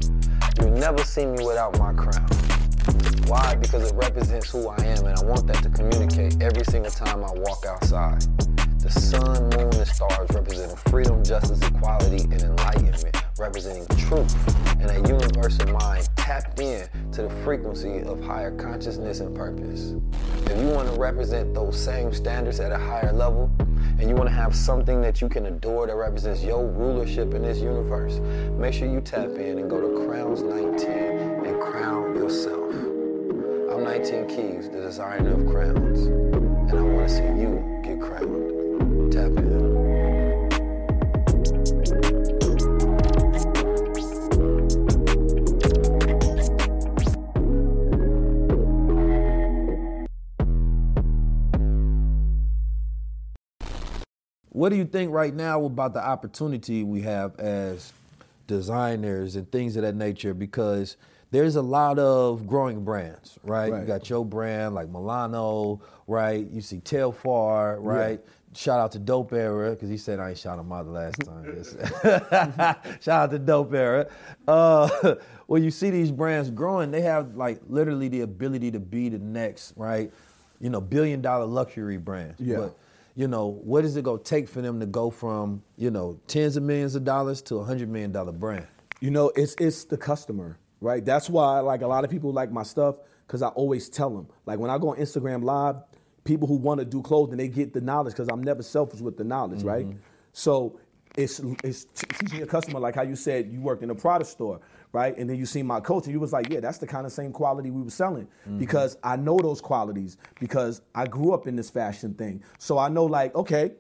You'll 0.59 0.71
never 0.71 1.03
see 1.03 1.25
me 1.25 1.45
without 1.45 1.77
my 1.77 1.93
crown. 1.93 2.27
Why? 3.27 3.55
Because 3.55 3.91
it 3.91 3.95
represents 3.95 4.49
who 4.49 4.67
I 4.67 4.81
am, 4.81 5.05
and 5.05 5.17
I 5.17 5.23
want 5.23 5.45
that 5.47 5.61
to 5.63 5.69
communicate 5.69 6.41
every 6.41 6.65
single 6.65 6.91
time 6.91 7.23
I 7.23 7.31
walk 7.33 7.65
outside. 7.67 8.21
The 8.79 8.89
sun, 8.89 9.49
moon, 9.49 9.73
and 9.73 9.87
stars 9.87 10.29
representing 10.33 10.75
freedom, 10.75 11.23
justice, 11.23 11.61
equality, 11.61 12.23
and 12.23 12.41
enlightenment, 12.41 13.15
representing 13.39 13.85
truth 13.97 14.35
and 14.79 14.91
a 14.91 15.09
universal 15.09 15.67
mind 15.71 16.07
tapped 16.15 16.59
in 16.59 16.87
to 17.11 17.23
the 17.23 17.29
frequency 17.43 18.01
of 18.01 18.21
higher 18.21 18.55
consciousness 18.55 19.19
and 19.19 19.35
purpose. 19.35 19.95
If 20.45 20.57
you 20.61 20.67
want 20.67 20.93
to 20.93 20.99
represent 20.99 21.53
those 21.53 21.81
same 21.81 22.13
standards 22.13 22.59
at 22.59 22.71
a 22.71 22.77
higher 22.77 23.11
level, 23.13 23.49
and 23.99 24.07
you 24.09 24.15
want 24.15 24.29
to 24.29 24.35
have 24.35 24.55
something 24.55 25.01
that 25.01 25.21
you 25.21 25.27
can 25.27 25.47
adore 25.47 25.87
that 25.87 25.95
represents 25.95 26.43
your 26.43 26.65
rulership 26.65 27.33
in 27.33 27.41
this 27.41 27.59
universe, 27.59 28.19
make 28.57 28.73
sure 28.73 28.87
you 28.87 29.01
tap 29.01 29.29
in 29.31 29.59
and 29.59 29.69
go 29.69 29.81
to 29.81 30.05
Crowns 30.05 30.41
19 30.41 30.89
and 30.89 31.61
crown 31.61 32.15
yourself. 32.15 32.73
I'm 33.71 33.83
19 33.83 34.27
Keys, 34.27 34.69
the 34.69 34.81
designer 34.81 35.33
of 35.33 35.47
crowns. 35.51 36.07
And 36.07 36.73
I 36.73 36.81
want 36.81 37.09
to 37.09 37.15
see 37.15 37.23
you 37.23 37.81
get 37.83 37.99
crowned. 37.99 38.38
What 54.59 54.73
do 54.73 54.75
you 54.75 54.83
think 54.83 55.13
right 55.13 55.33
now 55.33 55.63
about 55.63 55.93
the 55.93 56.05
opportunity 56.05 56.83
we 56.83 56.99
have 57.03 57.39
as 57.39 57.93
designers 58.45 59.37
and 59.37 59.49
things 59.49 59.77
of 59.77 59.83
that 59.83 59.95
nature? 59.95 60.33
Because 60.33 60.97
there's 61.31 61.55
a 61.55 61.61
lot 61.61 61.97
of 61.97 62.45
growing 62.45 62.83
brands, 62.83 63.39
right? 63.41 63.71
Right. 63.71 63.79
You 63.79 63.87
got 63.87 64.09
your 64.09 64.25
brand 64.25 64.75
like 64.75 64.89
Milano, 64.89 65.79
right? 66.07 66.45
You 66.45 66.59
see 66.59 66.81
Telfar, 66.81 67.77
right? 67.79 68.19
Shout 68.53 68.81
out 68.81 68.91
to 68.91 68.99
Dope 68.99 69.31
Era 69.31 69.71
because 69.71 69.87
he 69.87 69.95
said 69.95 70.19
I 70.19 70.31
ain't 70.31 70.37
shout 70.37 70.59
him 70.59 70.73
out 70.73 70.87
the 70.87 70.91
last 70.91 71.21
time. 72.83 72.97
shout 72.99 73.21
out 73.21 73.31
to 73.31 73.39
Dope 73.39 73.73
Era. 73.73 74.07
Uh, 74.45 75.15
when 75.47 75.63
you 75.63 75.71
see 75.71 75.89
these 75.89 76.11
brands 76.11 76.49
growing, 76.49 76.91
they 76.91 76.99
have 76.99 77.37
like 77.37 77.61
literally 77.69 78.09
the 78.09 78.21
ability 78.21 78.71
to 78.71 78.79
be 78.81 79.07
the 79.07 79.19
next, 79.19 79.71
right? 79.77 80.11
You 80.59 80.69
know, 80.69 80.81
billion 80.81 81.21
dollar 81.21 81.45
luxury 81.45 81.95
brands. 81.95 82.41
Yeah. 82.41 82.57
But 82.57 82.77
you 83.19 83.27
know, 83.27 83.47
what 83.47 83.83
is 83.83 83.97
it 83.97 84.05
gonna 84.05 84.17
take 84.17 84.47
for 84.47 84.61
them 84.61 84.79
to 84.79 84.85
go 84.85 85.09
from, 85.09 85.61
you 85.75 85.91
know, 85.91 86.17
tens 86.27 86.55
of 86.55 86.63
millions 86.63 86.95
of 86.95 87.03
dollars 87.03 87.41
to 87.41 87.57
a 87.57 87.65
hundred 87.65 87.89
million 87.89 88.13
dollar 88.13 88.31
brand? 88.31 88.65
You 89.01 89.11
know, 89.11 89.29
it's 89.35 89.55
it's 89.59 89.83
the 89.83 89.97
customer, 89.97 90.57
right? 90.79 91.03
That's 91.03 91.29
why 91.29 91.59
like 91.59 91.81
a 91.81 91.87
lot 91.87 92.05
of 92.05 92.09
people 92.09 92.31
like 92.31 92.49
my 92.49 92.63
stuff 92.63 92.95
because 93.27 93.41
I 93.41 93.49
always 93.49 93.89
tell 93.89 94.09
them. 94.09 94.29
Like 94.45 94.57
when 94.57 94.71
I 94.71 94.77
go 94.77 94.91
on 94.91 94.95
Instagram 94.95 95.43
Live, 95.43 95.75
people 96.23 96.47
who 96.47 96.55
want 96.55 96.79
to 96.79 96.85
do 96.85 97.01
clothing, 97.01 97.35
they 97.35 97.49
get 97.49 97.73
the 97.73 97.81
knowledge 97.81 98.13
because 98.13 98.29
I'm 98.29 98.41
never 98.41 98.63
selfish 98.63 99.01
with 99.01 99.17
the 99.17 99.25
knowledge, 99.25 99.63
right? 99.63 99.85
Mm-hmm. 99.85 99.99
So 100.31 100.79
it's 101.17 101.41
it's 101.61 101.87
teaching 101.93 102.41
a 102.41 102.47
customer 102.47 102.79
like 102.79 102.95
how 102.95 103.01
you 103.01 103.17
said 103.17 103.51
you 103.51 103.59
worked 103.59 103.83
in 103.83 103.89
a 103.89 103.95
product 103.95 104.29
store, 104.29 104.61
right? 104.91 105.15
And 105.17 105.29
then 105.29 105.37
you 105.37 105.45
see 105.45 105.61
my 105.61 105.79
coach 105.79 106.05
and 106.05 106.13
you 106.13 106.19
was 106.19 106.33
like, 106.33 106.49
yeah, 106.49 106.59
that's 106.59 106.79
the 106.79 106.87
kind 106.87 107.05
of 107.05 107.11
same 107.11 107.31
quality 107.31 107.69
we 107.69 107.81
were 107.81 107.89
selling 107.89 108.25
mm-hmm. 108.25 108.57
because 108.57 108.97
I 109.03 109.15
know 109.15 109.37
those 109.37 109.61
qualities 109.61 110.17
because 110.39 110.81
I 110.95 111.05
grew 111.05 111.33
up 111.33 111.47
in 111.47 111.55
this 111.55 111.69
fashion 111.69 112.13
thing. 112.13 112.43
So 112.57 112.77
I 112.77 112.89
know 112.89 113.05
like, 113.05 113.35
okay, 113.35 113.73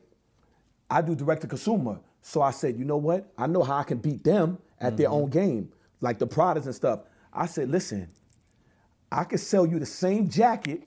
I 0.89 1.01
do 1.01 1.15
direct 1.15 1.41
to 1.41 1.47
consumer. 1.47 1.99
So 2.21 2.41
I 2.41 2.51
said, 2.51 2.77
you 2.77 2.85
know 2.85 2.97
what? 2.97 3.31
I 3.37 3.47
know 3.47 3.63
how 3.63 3.77
I 3.77 3.83
can 3.83 3.97
beat 3.97 4.23
them 4.23 4.59
at 4.79 4.97
their 4.97 5.07
mm-hmm. 5.07 5.15
own 5.15 5.29
game, 5.29 5.71
like 6.01 6.19
the 6.19 6.27
products 6.27 6.65
and 6.65 6.75
stuff. 6.75 7.01
I 7.33 7.45
said, 7.45 7.69
listen, 7.69 8.09
I 9.11 9.23
could 9.23 9.39
sell 9.39 9.65
you 9.65 9.79
the 9.79 9.85
same 9.85 10.29
jacket 10.29 10.83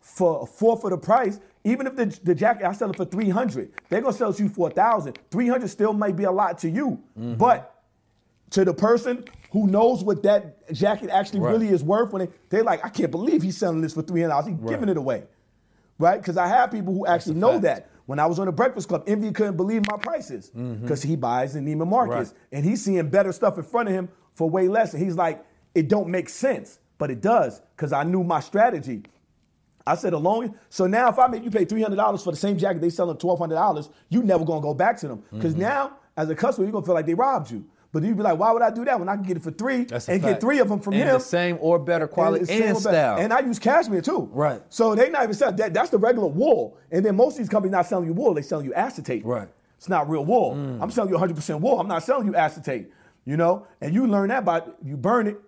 for 0.00 0.42
a 0.42 0.46
fourth 0.46 0.84
of 0.84 0.90
the 0.90 0.98
price. 0.98 1.40
Even 1.64 1.86
if 1.86 1.96
the, 1.96 2.06
the 2.22 2.34
jacket 2.34 2.66
I 2.66 2.72
sell 2.72 2.90
it 2.90 2.96
for 2.96 3.04
300, 3.04 3.72
they're 3.88 4.00
gonna 4.00 4.12
sell 4.12 4.30
it 4.30 4.36
to 4.36 4.44
you 4.44 4.48
for 4.48 4.68
a 4.68 4.70
thousand. 4.70 5.18
300 5.30 5.68
still 5.68 5.92
might 5.92 6.16
be 6.16 6.24
a 6.24 6.30
lot 6.30 6.58
to 6.58 6.70
you. 6.70 7.02
Mm-hmm. 7.18 7.34
But 7.34 7.79
to 8.50 8.64
the 8.64 8.74
person 8.74 9.24
who 9.52 9.66
knows 9.66 10.02
what 10.04 10.22
that 10.24 10.72
jacket 10.72 11.10
actually 11.10 11.40
Right. 11.40 11.52
really 11.52 11.68
is 11.68 11.82
worth, 11.82 12.12
when 12.12 12.26
they, 12.26 12.32
they're 12.50 12.62
like, 12.64 12.84
I 12.84 12.88
can't 12.88 13.10
believe 13.10 13.42
he's 13.42 13.56
selling 13.56 13.80
this 13.80 13.94
for 13.94 14.02
$300. 14.02 14.46
He's 14.46 14.56
Right. 14.58 14.70
giving 14.70 14.88
it 14.88 14.96
away 14.96 15.24
right? 15.98 16.16
Because 16.18 16.38
I 16.38 16.46
have 16.46 16.70
people 16.70 16.94
who 16.94 17.04
actually 17.06 17.34
know 17.34 17.52
fact. 17.60 17.62
that. 17.64 17.90
When 18.06 18.18
I 18.18 18.24
was 18.24 18.38
on 18.38 18.46
the 18.46 18.52
Breakfast 18.52 18.88
Club, 18.88 19.04
Envy 19.06 19.30
couldn't 19.32 19.58
believe 19.58 19.82
my 19.90 19.98
prices 19.98 20.48
because 20.48 21.02
he 21.02 21.14
buys 21.14 21.56
in 21.56 21.66
Neiman 21.66 21.88
Marcus 21.88 22.28
Right. 22.30 22.38
and 22.52 22.64
he's 22.64 22.82
seeing 22.82 23.06
better 23.10 23.32
stuff 23.32 23.58
in 23.58 23.64
front 23.64 23.90
of 23.90 23.94
him 23.94 24.08
for 24.32 24.48
way 24.48 24.66
less. 24.66 24.94
And 24.94 25.02
he's 25.02 25.16
like, 25.16 25.44
it 25.74 25.88
don't 25.88 26.08
make 26.08 26.30
sense, 26.30 26.78
but 26.96 27.10
it 27.10 27.20
does 27.20 27.60
because 27.76 27.92
I 27.92 28.04
knew 28.04 28.24
my 28.24 28.40
strategy. 28.40 29.02
I 29.86 29.94
said 29.94 30.12
alone. 30.14 30.54
So 30.70 30.86
now 30.86 31.08
if 31.10 31.18
I 31.18 31.26
make 31.26 31.44
you 31.44 31.50
pay 31.50 31.66
three 31.66 31.82
hundred 31.82 31.96
dollars 31.96 32.22
for 32.24 32.30
the 32.30 32.36
same 32.38 32.56
jacket 32.56 32.80
they 32.80 32.88
sell 32.90 33.04
selling 33.06 33.18
twelve 33.18 33.38
hundred 33.38 33.56
dollars, 33.56 33.90
you 34.08 34.22
never 34.22 34.44
gonna 34.46 34.60
go 34.62 34.72
back 34.72 34.96
to 35.00 35.08
them 35.08 35.22
because 35.32 35.52
Mm-hmm. 35.52 35.62
now 35.62 35.92
as 36.16 36.30
a 36.30 36.34
customer 36.34 36.64
you're 36.66 36.72
gonna 36.72 36.86
feel 36.86 36.94
like 36.94 37.06
they 37.06 37.14
robbed 37.14 37.50
you. 37.50 37.64
But 37.92 38.04
you'd 38.04 38.16
be 38.16 38.22
like, 38.22 38.38
why 38.38 38.52
would 38.52 38.62
I 38.62 38.70
do 38.70 38.84
that 38.84 39.00
when 39.00 39.08
I 39.08 39.16
can 39.16 39.24
get 39.24 39.36
it 39.36 39.42
for 39.42 39.50
three 39.50 39.82
That's 39.84 40.08
and 40.08 40.22
get 40.22 40.40
three 40.40 40.60
of 40.60 40.68
them 40.68 40.78
from 40.78 40.92
and 40.94 41.02
him? 41.02 41.14
the 41.14 41.18
same 41.18 41.58
or 41.60 41.76
better 41.78 42.06
quality 42.06 42.44
and, 42.52 42.74
back. 42.74 42.82
style. 42.82 43.18
And 43.18 43.32
I 43.32 43.40
use 43.40 43.58
cashmere 43.58 44.00
too. 44.00 44.28
Right. 44.32 44.62
So 44.68 44.94
they 44.94 45.10
not 45.10 45.24
even 45.24 45.34
selling 45.34 45.56
that. 45.56 45.74
That's 45.74 45.90
the 45.90 45.98
regular 45.98 46.28
wool. 46.28 46.76
And 46.92 47.04
then 47.04 47.16
most 47.16 47.32
of 47.34 47.38
these 47.38 47.48
companies 47.48 47.72
are 47.74 47.78
not 47.78 47.86
selling 47.86 48.06
you 48.06 48.12
wool. 48.12 48.32
They 48.34 48.42
selling 48.42 48.64
you 48.66 48.74
acetate. 48.74 49.24
Right. 49.24 49.48
Mm. 49.48 49.52
It's 49.76 49.88
not 49.88 50.08
real 50.08 50.24
wool. 50.24 50.52
I'm 50.80 50.90
selling 50.90 51.10
you 51.12 51.18
100% 51.18 51.60
wool. 51.60 51.80
I'm 51.80 51.88
not 51.88 52.04
selling 52.04 52.26
you 52.26 52.36
acetate. 52.36 52.92
You 53.24 53.36
know. 53.36 53.66
And 53.80 53.92
you 53.92 54.06
learn 54.06 54.28
that 54.28 54.44
by 54.44 54.62
you 54.84 54.96
burn 54.96 55.26
it. 55.26 55.40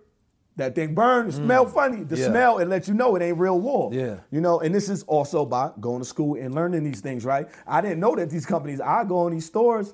That 0.57 0.75
thing 0.75 0.93
burn. 0.93 1.29
It 1.29 1.33
smell 1.33 1.65
funny. 1.65 2.03
The 2.03 2.15
Mm. 2.15 2.19
Yeah. 2.19 2.25
smell 2.27 2.57
it 2.59 2.67
lets 2.67 2.87
you 2.87 2.93
know 2.93 3.15
it 3.15 3.21
ain't 3.23 3.37
real 3.39 3.59
wool. 3.59 3.89
Yeah. 3.93 4.17
You 4.31 4.41
know. 4.41 4.59
And 4.59 4.75
this 4.75 4.89
is 4.89 5.03
also 5.03 5.45
by 5.45 5.71
going 5.79 5.99
to 5.99 6.05
school 6.05 6.35
and 6.35 6.53
learning 6.53 6.83
these 6.83 6.99
things. 6.99 7.23
Right. 7.25 7.47
I 7.65 7.79
didn't 7.81 7.99
know 8.01 8.15
that 8.15 8.29
these 8.29 8.45
companies. 8.45 8.81
I 8.81 9.05
go 9.05 9.25
in 9.27 9.33
these 9.33 9.45
stores. 9.45 9.93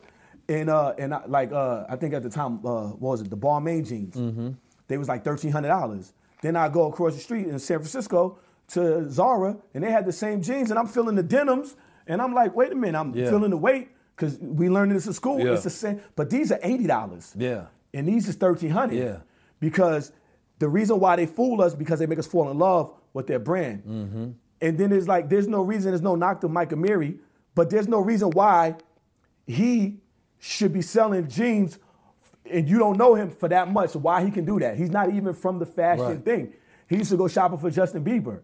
And 0.50 0.70
uh 0.70 0.94
and 0.98 1.14
I, 1.14 1.22
like 1.28 1.52
uh 1.52 1.86
I 1.88 1.96
think 1.96 2.14
at 2.14 2.24
the 2.24 2.30
time 2.30 2.54
uh 2.66 2.88
what 3.02 3.12
was 3.12 3.22
it 3.22 3.30
the 3.30 3.38
Balmain 3.38 3.88
jeans 3.88 4.16
Mm-hmm. 4.16 4.50
they 4.88 4.98
was 4.98 5.08
like 5.08 5.24
thirteen 5.24 5.52
hundred 5.52 5.70
dollars. 5.70 6.14
Then 6.42 6.56
I 6.56 6.68
go 6.70 6.88
across 6.92 7.14
the 7.16 7.20
street 7.22 7.48
in 7.48 7.60
San 7.60 7.78
Francisco 7.80 8.40
to 8.70 9.10
Zara, 9.10 9.58
and 9.74 9.84
they 9.84 9.92
had 9.92 10.06
the 10.06 10.12
same 10.12 10.42
jeans, 10.42 10.70
and 10.72 10.80
I'm 10.80 10.88
feeling 10.88 11.16
the 11.16 11.24
denims, 11.24 11.76
and 12.08 12.22
I'm 12.22 12.34
like, 12.34 12.56
wait 12.56 12.72
a 12.72 12.76
minute, 12.76 12.98
I'm 12.98 13.14
Yeah. 13.14 13.30
feeling 13.30 13.50
the 13.52 13.58
weight 13.58 13.90
because 14.16 14.38
we 14.40 14.70
learned 14.70 14.92
this 14.94 15.06
in 15.08 15.14
school. 15.14 15.40
Yeah. 15.40 15.54
It's 15.54 15.64
the 15.64 15.70
same, 15.70 16.02
but 16.16 16.30
these 16.30 16.52
are 16.52 16.60
eighty 16.64 16.88
dollars. 16.88 17.34
Yeah. 17.38 17.66
and 17.94 18.08
these 18.08 18.28
is 18.30 18.36
thirteen 18.36 18.72
hundred. 18.72 18.98
Yeah. 18.98 19.18
because 19.60 20.12
the 20.60 20.68
reason 20.70 21.00
why 21.00 21.16
they 21.16 21.26
fool 21.26 21.62
us 21.62 21.74
because 21.76 22.00
they 22.00 22.06
make 22.08 22.20
us 22.20 22.28
fall 22.28 22.50
in 22.52 22.58
love 22.58 22.92
with 23.14 23.28
their 23.28 23.40
brand, 23.40 23.84
Mm-hmm. 23.84 24.28
and 24.62 24.78
then 24.78 24.92
it's 24.94 25.08
like 25.08 25.30
there's 25.30 25.48
no 25.48 25.62
reason, 25.62 25.92
there's 25.92 26.02
no 26.12 26.16
knock 26.16 26.42
to 26.42 26.48
Mike 26.48 26.70
Amiri, 26.72 27.20
but 27.56 27.70
there's 27.70 27.88
no 27.88 28.00
reason 28.00 28.30
why 28.32 28.76
he 29.48 29.98
should 30.40 30.74
be 30.74 30.82
selling 30.82 31.28
jeans 31.28 31.78
and 32.50 32.68
you 32.68 32.80
don't 32.80 32.98
know 32.98 33.14
him 33.16 33.30
for 33.30 33.48
that 33.50 33.72
much. 33.72 33.96
Why 33.96 34.24
he 34.24 34.32
can 34.32 34.46
do 34.46 34.60
that? 34.60 34.78
He's 34.78 34.90
not 34.90 35.10
even 35.14 35.34
from 35.34 35.60
the 35.60 35.66
fashion 35.66 36.06
Right. 36.06 36.26
thing. 36.26 36.54
He 36.88 36.96
used 36.98 37.12
to 37.12 37.18
go 37.18 37.28
shopping 37.28 37.60
for 37.60 37.70
Justin 37.70 38.04
Bieber, 38.04 38.42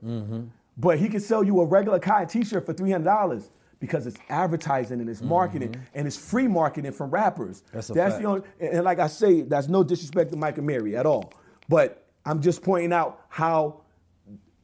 but 0.78 1.00
he 1.00 1.10
can 1.10 1.20
sell 1.20 1.44
you 1.44 1.60
a 1.62 1.66
regular 1.66 2.00
cotton 2.00 2.28
T-shirt 2.28 2.66
for 2.66 2.74
three 2.74 2.92
hundred 2.92 3.06
dollars 3.06 3.50
because 3.80 4.06
it's 4.08 4.18
advertising 4.30 5.00
and 5.00 5.10
it's 5.10 5.22
marketing 5.22 5.76
and 5.96 6.06
it's 6.08 6.18
free 6.18 6.48
marketing 6.48 6.92
from 6.92 7.10
rappers. 7.10 7.64
That's 7.72 7.90
a 7.90 7.94
the 8.20 8.26
only. 8.26 8.42
And 8.60 8.70
and 8.76 8.84
like 8.84 9.00
I 9.00 9.08
say, 9.08 9.42
that's 9.42 9.68
no 9.68 9.84
disrespect 9.84 10.32
to 10.32 10.38
Mike 10.38 10.58
Amiri 10.58 10.96
at 10.98 11.06
all, 11.08 11.34
but 11.68 12.04
I'm 12.26 12.42
just 12.42 12.62
pointing 12.62 12.94
out 12.94 13.22
how 13.30 13.82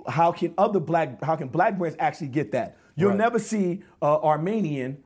how 0.07 0.31
can 0.31 0.53
other 0.57 0.79
black 0.79 1.23
how 1.23 1.35
can 1.35 1.47
black 1.47 1.77
brands 1.77 1.95
actually 1.99 2.27
get 2.27 2.51
that? 2.51 2.77
You'll 2.95 3.09
Right. 3.11 3.17
never 3.17 3.39
see 3.39 3.81
uh, 4.01 4.17
Armenian 4.21 4.97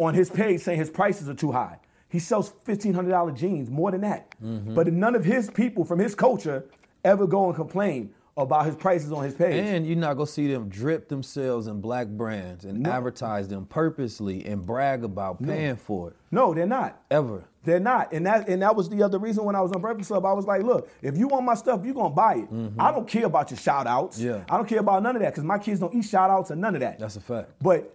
on 0.00 0.14
his 0.14 0.30
page 0.30 0.60
saying 0.62 0.78
his 0.78 0.90
prices 0.90 1.28
are 1.28 1.34
too 1.34 1.52
high. 1.52 1.78
He 2.08 2.18
sells 2.18 2.52
fifteen 2.64 2.94
hundred 2.94 3.10
dollar 3.10 3.30
jeans, 3.32 3.70
more 3.70 3.92
than 3.92 4.00
that. 4.00 4.34
Mm-hmm. 4.42 4.74
But 4.74 4.92
none 4.92 5.14
of 5.14 5.24
his 5.24 5.48
people 5.50 5.84
from 5.84 6.00
his 6.00 6.14
culture 6.16 6.64
ever 7.04 7.26
go 7.26 7.46
and 7.46 7.54
complain 7.54 8.12
about 8.36 8.64
his 8.64 8.74
prices 8.74 9.12
on 9.12 9.22
his 9.22 9.34
page. 9.34 9.62
And 9.64 9.86
you're 9.86 9.96
not 9.96 10.14
gonna 10.14 10.26
see 10.26 10.50
them 10.50 10.68
drip 10.68 11.08
themselves 11.08 11.66
in 11.66 11.80
black 11.80 12.06
brands 12.08 12.64
and 12.64 12.80
No. 12.82 12.90
advertise 12.90 13.48
them 13.48 13.66
purposely 13.66 14.44
and 14.46 14.64
brag 14.64 15.04
about 15.04 15.42
paying 15.42 15.76
for 15.76 16.08
it. 16.10 16.16
no, 16.30 16.54
they're 16.54 16.66
not. 16.66 17.00
Ever. 17.10 17.44
They're 17.64 17.78
not. 17.80 18.12
And 18.14 18.24
that 18.26 18.48
and 18.48 18.62
that 18.62 18.74
was 18.74 18.88
the 18.88 19.02
other 19.02 19.18
reason 19.18 19.44
when 19.44 19.54
I 19.54 19.60
was 19.60 19.70
on 19.72 19.80
Breakfast 19.82 20.08
Club, 20.08 20.24
I 20.24 20.32
was 20.32 20.46
like, 20.46 20.62
look, 20.62 20.88
if 21.02 21.18
you 21.18 21.28
want 21.28 21.44
my 21.44 21.54
stuff, 21.54 21.84
you're 21.84 21.94
gonna 21.94 22.14
buy 22.14 22.36
it. 22.36 22.48
I 22.78 22.90
don't 22.90 23.06
care 23.06 23.26
about 23.26 23.50
your 23.50 23.58
shout 23.58 23.86
outs. 23.86 24.18
Mm-hmm. 24.18 24.28
Yeah. 24.28 24.44
I 24.48 24.56
don't 24.56 24.66
care 24.68 24.80
about 24.80 25.02
none 25.02 25.14
of 25.16 25.22
that 25.22 25.32
because 25.32 25.44
my 25.44 25.58
kids 25.58 25.78
don't 25.78 25.94
eat 25.94 26.06
shout 26.06 26.30
outs 26.30 26.50
and 26.50 26.60
none 26.60 26.74
of 26.74 26.80
that. 26.80 26.98
That's 26.98 27.16
a 27.16 27.20
fact. 27.20 27.50
But 27.60 27.94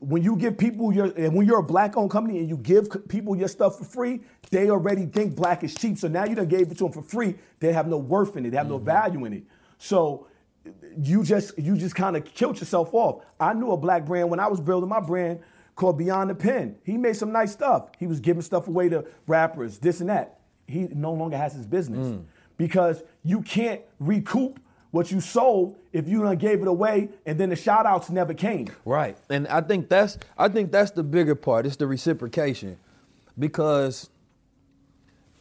when 0.00 0.22
you 0.22 0.36
give 0.36 0.56
people 0.56 0.92
your, 0.92 1.06
and 1.16 1.34
when 1.34 1.46
you're 1.46 1.58
a 1.58 1.62
black 1.62 1.96
owned 1.96 2.10
company 2.10 2.38
and 2.38 2.48
you 2.48 2.56
give 2.56 2.88
people 3.08 3.34
your 3.36 3.48
stuff 3.48 3.78
for 3.78 3.84
free, 3.84 4.20
they 4.50 4.70
already 4.70 5.06
think 5.06 5.34
black 5.34 5.64
is 5.64 5.74
cheap. 5.74 5.98
So 5.98 6.06
now 6.08 6.24
you 6.24 6.34
done 6.36 6.46
gave 6.46 6.70
it 6.70 6.78
to 6.78 6.84
them 6.84 6.92
for 6.92 7.02
free. 7.02 7.34
They 7.58 7.72
have 7.72 7.88
no 7.88 7.98
worth 7.98 8.36
in 8.36 8.46
it. 8.46 8.50
They 8.50 8.56
have 8.56 8.66
Mm-hmm. 8.66 8.72
no 8.74 8.78
value 8.78 9.24
in 9.24 9.32
it. 9.32 9.42
So 9.78 10.26
you 10.96 11.22
just 11.24 11.58
you 11.58 11.76
just 11.76 11.94
kind 11.94 12.16
of 12.16 12.24
killed 12.24 12.58
yourself 12.60 12.90
off. 12.92 13.24
I 13.40 13.54
knew 13.54 13.72
a 13.72 13.76
black 13.76 14.04
brand 14.04 14.30
when 14.30 14.38
I 14.40 14.46
was 14.46 14.60
building 14.60 14.88
my 14.88 15.00
brand 15.00 15.40
called 15.74 15.96
Beyond 15.98 16.30
the 16.30 16.34
Pen. 16.34 16.76
He 16.84 16.96
made 16.96 17.16
some 17.16 17.32
nice 17.32 17.52
stuff. 17.52 17.90
He 17.98 18.06
was 18.06 18.20
giving 18.20 18.42
stuff 18.42 18.68
away 18.68 18.88
to 18.90 19.04
rappers, 19.26 19.78
this 19.78 20.00
and 20.00 20.10
that. 20.10 20.40
He 20.66 20.88
no 20.92 21.12
longer 21.12 21.36
has 21.36 21.54
his 21.54 21.66
business 21.66 22.06
Mm. 22.08 22.24
because 22.56 23.02
you 23.24 23.40
can't 23.42 23.80
recoup 23.98 24.60
what 24.98 25.12
you 25.12 25.20
sold 25.20 25.76
if 25.92 26.08
you 26.08 26.24
done 26.24 26.36
gave 26.36 26.60
it 26.60 26.66
away 26.66 27.08
and 27.24 27.38
then 27.38 27.50
the 27.50 27.54
shout 27.54 27.86
outs 27.86 28.10
never 28.10 28.34
came. 28.34 28.66
Right. 28.84 29.16
And 29.30 29.46
I 29.46 29.60
think 29.60 29.88
that's 29.88 30.18
I 30.36 30.48
think 30.48 30.72
that's 30.72 30.90
the 30.90 31.04
bigger 31.04 31.36
part. 31.36 31.66
It's 31.66 31.76
the 31.76 31.86
reciprocation. 31.86 32.76
Because 33.38 34.10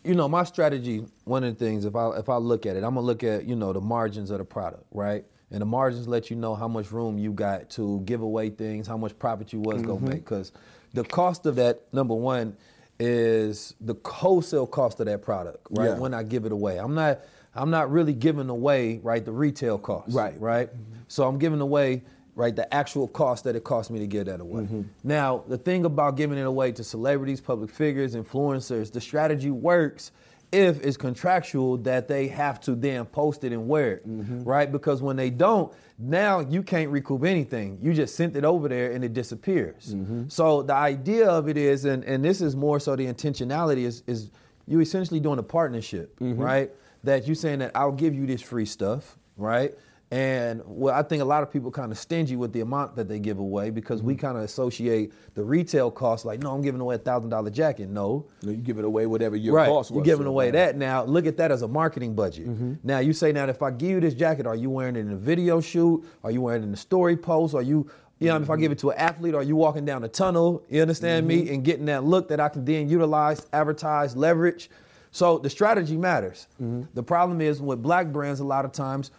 you 0.04 0.14
know, 0.14 0.30
my 0.30 0.44
strategy, 0.44 1.08
one 1.24 1.44
of 1.44 1.58
the 1.58 1.66
things, 1.66 1.86
if 1.86 1.96
I 1.96 2.12
if 2.20 2.30
I 2.30 2.36
look 2.36 2.68
at 2.68 2.76
it, 2.76 2.84
I'm 2.84 2.94
gonna 2.94 3.02
look 3.02 3.24
at, 3.24 3.46
you 3.46 3.56
know, 3.56 3.74
the 3.74 3.82
margins 3.82 4.30
of 4.30 4.38
the 4.38 4.46
product, 4.46 4.84
right? 4.92 5.26
And 5.50 5.60
the 5.60 5.66
margins 5.66 6.08
let 6.08 6.30
you 6.30 6.36
know 6.36 6.54
how 6.54 6.68
much 6.68 6.92
room 6.92 7.18
you 7.18 7.34
got 7.34 7.72
to 7.72 8.02
give 8.02 8.22
away 8.22 8.52
things, 8.52 8.86
how 8.86 8.98
much 8.98 9.18
profit 9.18 9.54
you 9.54 9.60
was 9.60 9.82
gonna 9.82 9.96
mm-hmm. 9.96 10.10
make. 10.10 10.26
Cause 10.26 10.52
the 10.94 11.04
cost 11.04 11.48
of 11.48 11.56
that, 11.56 11.82
number 11.92 12.14
one, 12.14 12.56
is 13.00 13.74
the 13.82 13.96
wholesale 14.06 14.68
cost 14.68 15.00
of 15.00 15.08
that 15.08 15.24
product, 15.24 15.66
right? 15.72 15.90
Yeah. 15.90 15.98
When 15.98 16.14
I 16.14 16.22
give 16.22 16.46
it 16.46 16.52
away. 16.52 16.78
I'm 16.78 16.94
not 16.94 17.22
I'm 17.58 17.70
not 17.72 17.92
really 17.92 18.14
giving 18.14 18.50
away 18.50 19.00
right 19.04 19.24
the 19.24 19.32
retail 19.32 19.78
cost. 19.78 20.14
Right. 20.16 20.40
Right. 20.40 20.70
So 21.08 21.28
I'm 21.28 21.38
giving 21.40 21.62
away 21.62 22.04
right 22.36 22.56
the 22.56 22.72
actual 22.74 23.08
cost 23.08 23.44
that 23.46 23.56
it 23.56 23.64
cost 23.64 23.90
me 23.90 24.00
to 24.00 24.08
give 24.08 24.26
that 24.28 24.40
away. 24.42 24.64
Mm-hmm. 24.64 24.82
Now 25.04 25.44
the 25.48 25.58
thing 25.58 25.86
about 25.86 26.18
giving 26.18 26.38
it 26.38 26.46
away 26.46 26.72
to 26.74 26.84
celebrities, 26.84 27.42
public 27.42 27.70
figures, 27.72 28.16
influencers, 28.16 28.92
the 28.92 29.02
strategy 29.02 29.50
works 29.52 30.12
if 30.52 30.80
it's 30.86 30.96
contractual 30.96 31.76
that 31.80 32.08
they 32.08 32.28
have 32.28 32.58
to 32.62 32.74
then 32.74 33.04
post 33.06 33.44
it 33.44 33.52
and 33.52 33.68
wear 33.68 33.94
it, 33.96 34.08
Mm-hmm. 34.08 34.44
right? 34.44 34.72
Because 34.72 35.02
when 35.02 35.18
they 35.18 35.30
don't, 35.30 35.74
now 36.00 36.40
you 36.40 36.64
can't 36.64 36.90
recoup 36.90 37.26
anything. 37.26 37.80
You 37.82 37.94
just 37.94 38.16
sent 38.16 38.36
it 38.38 38.46
over 38.46 38.70
there 38.70 38.92
and 38.94 39.04
it 39.04 39.12
disappears. 39.14 39.94
Mm-hmm. 39.94 40.30
So 40.30 40.62
the 40.62 40.74
idea 40.76 41.28
of 41.28 41.50
it 41.50 41.58
is, 41.58 41.84
and, 41.84 42.04
and 42.06 42.24
this 42.24 42.40
is 42.40 42.56
more 42.56 42.80
so 42.80 42.96
the 42.96 43.08
intentionality 43.08 43.84
is, 43.84 44.04
is 44.08 44.32
you 44.68 44.80
essentially 44.80 45.20
doing 45.20 45.40
a 45.40 45.44
partnership, 45.44 46.18
Mm-hmm. 46.20 46.42
right? 46.42 46.72
That 47.08 47.26
you're 47.26 47.36
saying 47.36 47.60
that 47.60 47.72
I'll 47.74 47.92
give 47.92 48.14
you 48.14 48.26
this 48.26 48.42
free 48.42 48.66
stuff, 48.66 49.18
right? 49.38 49.74
And 50.10 50.62
well, 50.66 50.94
I 50.94 51.04
think 51.04 51.22
a 51.22 51.26
lot 51.26 51.44
of 51.44 51.52
people 51.52 51.70
kind 51.70 51.92
of 51.92 51.98
stingy 51.98 52.38
with 52.38 52.54
the 52.54 52.62
amount 52.62 52.96
that 52.96 53.10
they 53.10 53.20
give 53.20 53.40
away 53.40 53.72
because 53.72 54.02
we 54.02 54.14
mm-hmm. 54.14 54.26
kind 54.26 54.38
of 54.38 54.44
associate 54.44 55.12
the 55.36 55.44
retail 55.44 55.92
cost 55.92 56.24
like, 56.24 56.42
no, 56.42 56.54
I'm 56.54 56.62
giving 56.62 56.80
away 56.80 56.96
a 56.96 56.98
thousand 56.98 57.30
dollar 57.30 57.50
jacket. 57.50 57.90
No, 57.90 58.26
You 58.42 58.54
give 58.54 58.78
it 58.78 58.86
away 58.86 59.06
whatever 59.06 59.36
your 59.36 59.56
right. 59.56 59.68
cost 59.68 59.92
was. 59.92 59.98
You're 59.98 60.06
giving 60.06 60.26
so, 60.26 60.30
away 60.30 60.46
right. 60.46 60.54
that 60.54 60.78
now. 60.78 61.04
Look 61.04 61.26
at 61.26 61.36
that 61.38 61.52
as 61.52 61.62
a 61.62 61.68
marketing 61.68 62.16
budget. 62.16 62.48
Mm-hmm. 62.48 62.76
Now 62.84 63.00
you 63.00 63.12
say 63.12 63.34
now 63.34 63.46
if 63.48 63.62
I 63.62 63.72
give 63.72 63.90
you 63.90 64.00
this 64.00 64.14
jacket, 64.14 64.48
are 64.48 64.56
you 64.56 64.70
wearing 64.70 64.96
it 64.96 65.00
in 65.00 65.12
a 65.12 65.18
video 65.18 65.60
shoot? 65.60 66.06
Are 66.24 66.32
you 66.32 66.42
wearing 66.42 66.64
it 66.64 66.68
in 66.68 66.74
a 66.74 66.78
story 66.78 67.18
post? 67.18 67.54
Are 67.54 67.62
you 67.62 67.90
you 68.20 68.30
know, 68.30 68.38
if 68.38 68.50
I 68.50 68.58
give 68.58 68.72
it 68.72 68.80
to 68.80 68.90
an 68.90 68.98
athlete, 68.98 69.36
are 69.36 69.44
you 69.44 69.56
walking 69.56 69.86
down 69.86 70.04
a 70.04 70.08
tunnel? 70.08 70.64
You 70.70 70.82
understand 70.82 71.28
me? 71.28 71.44
Mm-hmm. 71.44 71.54
And 71.54 71.64
getting 71.64 71.86
that 71.86 72.04
look 72.04 72.30
that 72.30 72.40
I 72.40 72.50
can 72.50 72.66
then 72.66 72.90
utilize, 72.90 73.46
advertise, 73.54 74.16
leverage. 74.16 74.70
So 75.12 75.38
the 75.38 75.50
strategy 75.50 75.98
matters. 75.98 76.48
Mm-hmm. 76.62 76.84
The 76.94 77.04
problem 77.04 77.42
is 77.42 77.62
with 77.62 77.82
black 77.82 78.08
brands, 78.08 78.40
a 78.40 78.46
lot 78.46 78.66
of 78.66 78.72
times, 78.72 79.12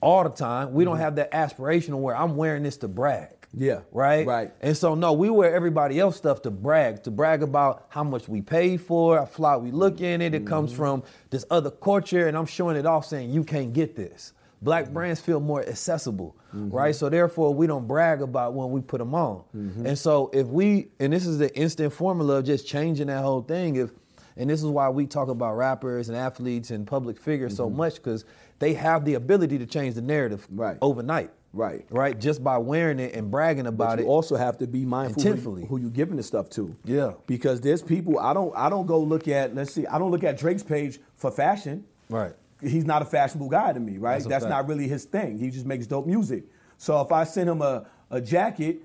all 0.00 0.24
the 0.24 0.30
time, 0.30 0.72
we 0.72 0.84
don't 0.84 0.94
mm-hmm. 0.94 1.02
have 1.02 1.16
that 1.16 1.30
aspirational 1.32 2.00
where 2.00 2.16
I'm 2.16 2.36
wearing 2.36 2.62
this 2.62 2.76
to 2.78 2.88
brag. 2.88 3.30
Yeah. 3.54 3.80
Right? 3.92 4.26
Right. 4.26 4.52
And 4.62 4.76
so 4.76 4.94
no, 4.94 5.12
we 5.12 5.28
wear 5.28 5.54
everybody 5.54 6.00
else 6.00 6.16
stuff 6.16 6.42
to 6.42 6.50
brag, 6.50 7.02
to 7.04 7.10
brag 7.10 7.42
about 7.42 7.86
how 7.90 8.02
much 8.02 8.28
we 8.28 8.40
paid 8.40 8.80
for, 8.80 9.18
how 9.18 9.26
fly 9.26 9.56
we 9.56 9.70
look 9.70 10.00
in 10.00 10.22
it. 10.22 10.34
It 10.34 10.38
mm-hmm. 10.38 10.48
comes 10.48 10.72
from 10.72 11.02
this 11.30 11.44
other 11.50 11.70
culture, 11.70 12.28
and 12.28 12.36
I'm 12.36 12.46
showing 12.46 12.76
it 12.76 12.86
off 12.86 13.06
saying 13.06 13.30
you 13.30 13.44
can't 13.44 13.72
get 13.72 13.94
this. 13.94 14.32
Black 14.62 14.88
brands 14.90 15.20
feel 15.20 15.40
more 15.40 15.60
accessible, 15.68 16.36
right? 16.52 16.94
So 16.94 17.08
therefore, 17.08 17.52
we 17.52 17.66
don't 17.66 17.88
brag 17.88 18.22
about 18.22 18.54
when 18.54 18.70
we 18.70 18.80
put 18.80 18.98
them 18.98 19.12
on. 19.12 19.42
And 19.52 19.98
so 19.98 20.30
if 20.32 20.46
we, 20.46 20.86
and 21.00 21.12
this 21.12 21.26
is 21.26 21.38
the 21.38 21.52
instant 21.56 21.92
formula 21.92 22.36
of 22.36 22.44
just 22.44 22.64
changing 22.64 23.08
that 23.08 23.22
whole 23.22 23.42
thing. 23.42 23.74
If, 23.74 23.90
and 24.36 24.48
this 24.48 24.60
is 24.60 24.66
why 24.66 24.88
we 24.88 25.06
talk 25.06 25.28
about 25.28 25.56
rappers 25.56 26.08
and 26.08 26.16
athletes 26.16 26.70
and 26.70 26.86
public 26.86 27.18
figures 27.18 27.56
so 27.56 27.68
mm-hmm. 27.68 27.78
much 27.78 27.96
because 27.96 28.24
they 28.58 28.74
have 28.74 29.04
the 29.04 29.14
ability 29.14 29.58
to 29.58 29.66
change 29.66 29.94
the 29.94 30.02
narrative 30.02 30.46
Right. 30.50 30.78
overnight. 30.80 31.30
Right. 31.54 31.84
Right. 31.90 32.18
Just 32.18 32.42
by 32.42 32.56
wearing 32.58 32.98
it 32.98 33.14
and 33.14 33.30
bragging 33.30 33.66
about 33.66 33.98
it. 33.98 34.02
you 34.02 34.08
also 34.08 34.36
have 34.36 34.58
to 34.58 34.66
be 34.66 34.86
mindful 34.86 35.22
who 35.22 35.58
you, 35.58 35.66
who 35.66 35.76
you 35.78 35.90
giving 35.90 36.16
the 36.16 36.22
stuff 36.22 36.48
to. 36.50 36.74
Yeah. 36.84 37.12
Because 37.26 37.60
there's 37.60 37.82
people 37.82 38.18
I 38.18 38.32
don't 38.32 38.54
I 38.56 38.70
don't 38.70 38.86
go 38.86 39.00
look 39.00 39.28
at 39.28 39.54
let's 39.54 39.74
see 39.74 39.86
I 39.86 39.98
don't 39.98 40.10
look 40.10 40.24
at 40.24 40.38
Drake's 40.38 40.62
page 40.62 40.98
for 41.16 41.30
fashion. 41.30 41.84
Right. 42.08 42.32
He's 42.62 42.84
not 42.84 43.02
a 43.02 43.04
fashionable 43.04 43.48
guy 43.48 43.72
to 43.72 43.80
me, 43.80 43.98
right? 43.98 44.14
That's 44.14 44.28
That's, 44.28 44.44
not 44.44 44.68
really 44.68 44.86
his 44.86 45.04
thing. 45.04 45.36
He 45.36 45.50
just 45.50 45.66
makes 45.66 45.86
dope 45.86 46.06
music. 46.06 46.44
So 46.78 47.00
if 47.00 47.10
I 47.10 47.24
send 47.24 47.50
him 47.50 47.60
a, 47.60 47.86
a 48.10 48.20
jacket, 48.20 48.82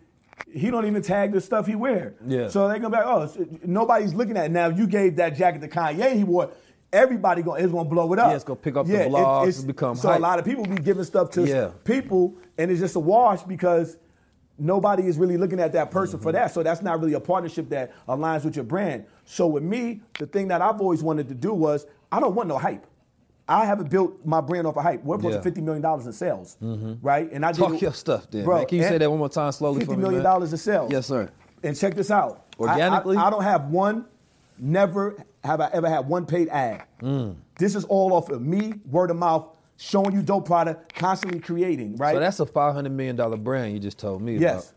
he 0.52 0.70
don't 0.72 0.86
even 0.86 1.02
tag 1.02 1.32
the 1.34 1.42
stuff 1.42 1.66
he 1.68 1.76
wear. 1.76 2.16
Yeah. 2.26 2.48
So 2.50 2.68
they 2.68 2.80
gonna 2.80 2.90
be 2.90 3.04
like, 3.04 3.06
oh, 3.06 3.48
nobody's 3.66 4.14
looking 4.14 4.38
at 4.38 4.46
it. 4.46 4.52
Now 4.52 4.68
you 4.70 4.88
gave 4.88 5.16
that 5.18 5.36
jacket 5.36 5.62
to 5.62 5.68
Kanye, 5.68 6.16
he 6.16 6.24
wore. 6.24 6.50
Everybody 6.94 7.42
gonna 7.42 7.60
is 7.62 7.72
gonna 7.72 7.90
blow 7.90 8.12
it 8.14 8.20
up. 8.20 8.30
Yeah, 8.30 8.36
it's 8.36 8.44
gonna 8.46 8.56
pick 8.58 8.76
up 8.78 8.86
the 8.88 8.96
it- 9.06 9.12
blogs, 9.12 9.42
it's- 9.44 9.64
become 9.64 9.96
so 9.96 10.08
hype. 10.08 10.20
a 10.20 10.22
lot 10.22 10.40
of 10.40 10.46
people 10.46 10.64
be 10.66 10.78
giving 10.78 11.04
stuff 11.04 11.30
to 11.32 11.46
Yeah. 11.46 11.72
people, 11.84 12.36
and 12.58 12.72
it's 12.72 12.80
just 12.80 12.96
a 12.96 13.00
wash 13.00 13.44
because 13.44 13.98
nobody 14.58 15.06
is 15.08 15.18
really 15.18 15.38
looking 15.38 15.60
at 15.60 15.74
that 15.74 15.92
person 15.92 16.18
Mm-hmm. 16.18 16.24
for 16.24 16.32
that. 16.32 16.52
So 16.54 16.64
that's 16.64 16.82
not 16.82 17.00
really 17.02 17.14
a 17.14 17.20
partnership 17.20 17.70
that 17.70 17.92
aligns 18.08 18.46
with 18.46 18.56
your 18.56 18.66
brand. 18.66 19.04
So 19.26 19.48
with 19.48 19.64
me, 19.64 20.02
the 20.18 20.26
thing 20.26 20.48
that 20.48 20.62
I've 20.62 20.80
always 20.80 21.04
wanted 21.04 21.28
to 21.28 21.36
do 21.36 21.54
was 21.54 21.86
I 22.12 22.20
don't 22.22 22.34
want 22.36 22.48
no 22.48 22.58
hype. 22.58 22.87
I 23.50 23.66
haven't 23.66 23.90
built 23.90 24.26
my 24.26 24.42
brand 24.42 24.68
off 24.68 24.76
of 24.78 24.84
hype. 24.84 25.04
We're 25.04 25.16
approaching 25.16 25.32
Yeah. 25.32 25.38
Mm-hmm. 25.38 25.44
fifty 25.44 25.62
million 25.62 25.82
dollars 25.82 26.06
in 26.06 26.14
sales, 26.14 26.58
right? 27.02 27.32
And 27.32 27.46
I 27.46 27.52
did 27.54 27.60
Talk 27.62 27.74
it- 27.76 27.82
your 27.82 27.94
stuff 27.94 28.30
then, 28.30 28.44
Bro, 28.44 28.58
man. 28.58 28.66
Can 28.68 28.78
you 28.80 28.84
say 28.84 28.98
that 28.98 29.10
one 29.10 29.20
more 29.20 29.30
time 29.30 29.52
slowly 29.52 29.80
Fifty 29.80 29.94
for 29.94 29.98
me, 29.98 30.04
million 30.04 30.24
dollars 30.24 30.52
in 30.52 30.58
sales. 30.58 30.92
Yes, 30.92 31.06
sir. 31.08 31.30
And 31.64 31.76
check 31.78 31.96
this 31.96 32.12
out. 32.12 32.46
I- 32.60 32.64
I- 32.64 32.70
Organically? 32.72 33.18
I, 33.18 33.30
don't 33.30 33.44
have 33.44 33.70
one. 33.70 34.06
Never 34.60 35.16
have 35.44 35.62
I 35.62 35.70
ever 35.72 35.88
had 35.88 36.08
one 36.08 36.26
paid 36.26 36.50
ad. 36.50 36.84
Mm. 37.02 37.36
This 37.60 37.76
is 37.76 37.86
all 37.86 38.14
off 38.14 38.30
of 38.30 38.42
me, 38.42 38.74
word 38.90 39.12
of 39.12 39.18
mouth, 39.18 39.48
showing 39.78 40.14
you 40.14 40.22
dope 40.24 40.46
product, 40.48 40.96
constantly 40.96 41.40
creating. 41.40 41.96
Right. 41.96 42.16
So 42.16 42.20
that's 42.20 42.40
a 42.40 42.46
five 42.46 42.74
hundred 42.74 42.92
million 42.94 43.16
dollar 43.16 43.38
brand 43.38 43.74
you 43.74 43.80
just 43.80 44.00
told 44.00 44.22
me 44.22 44.38
Yes. 44.38 44.74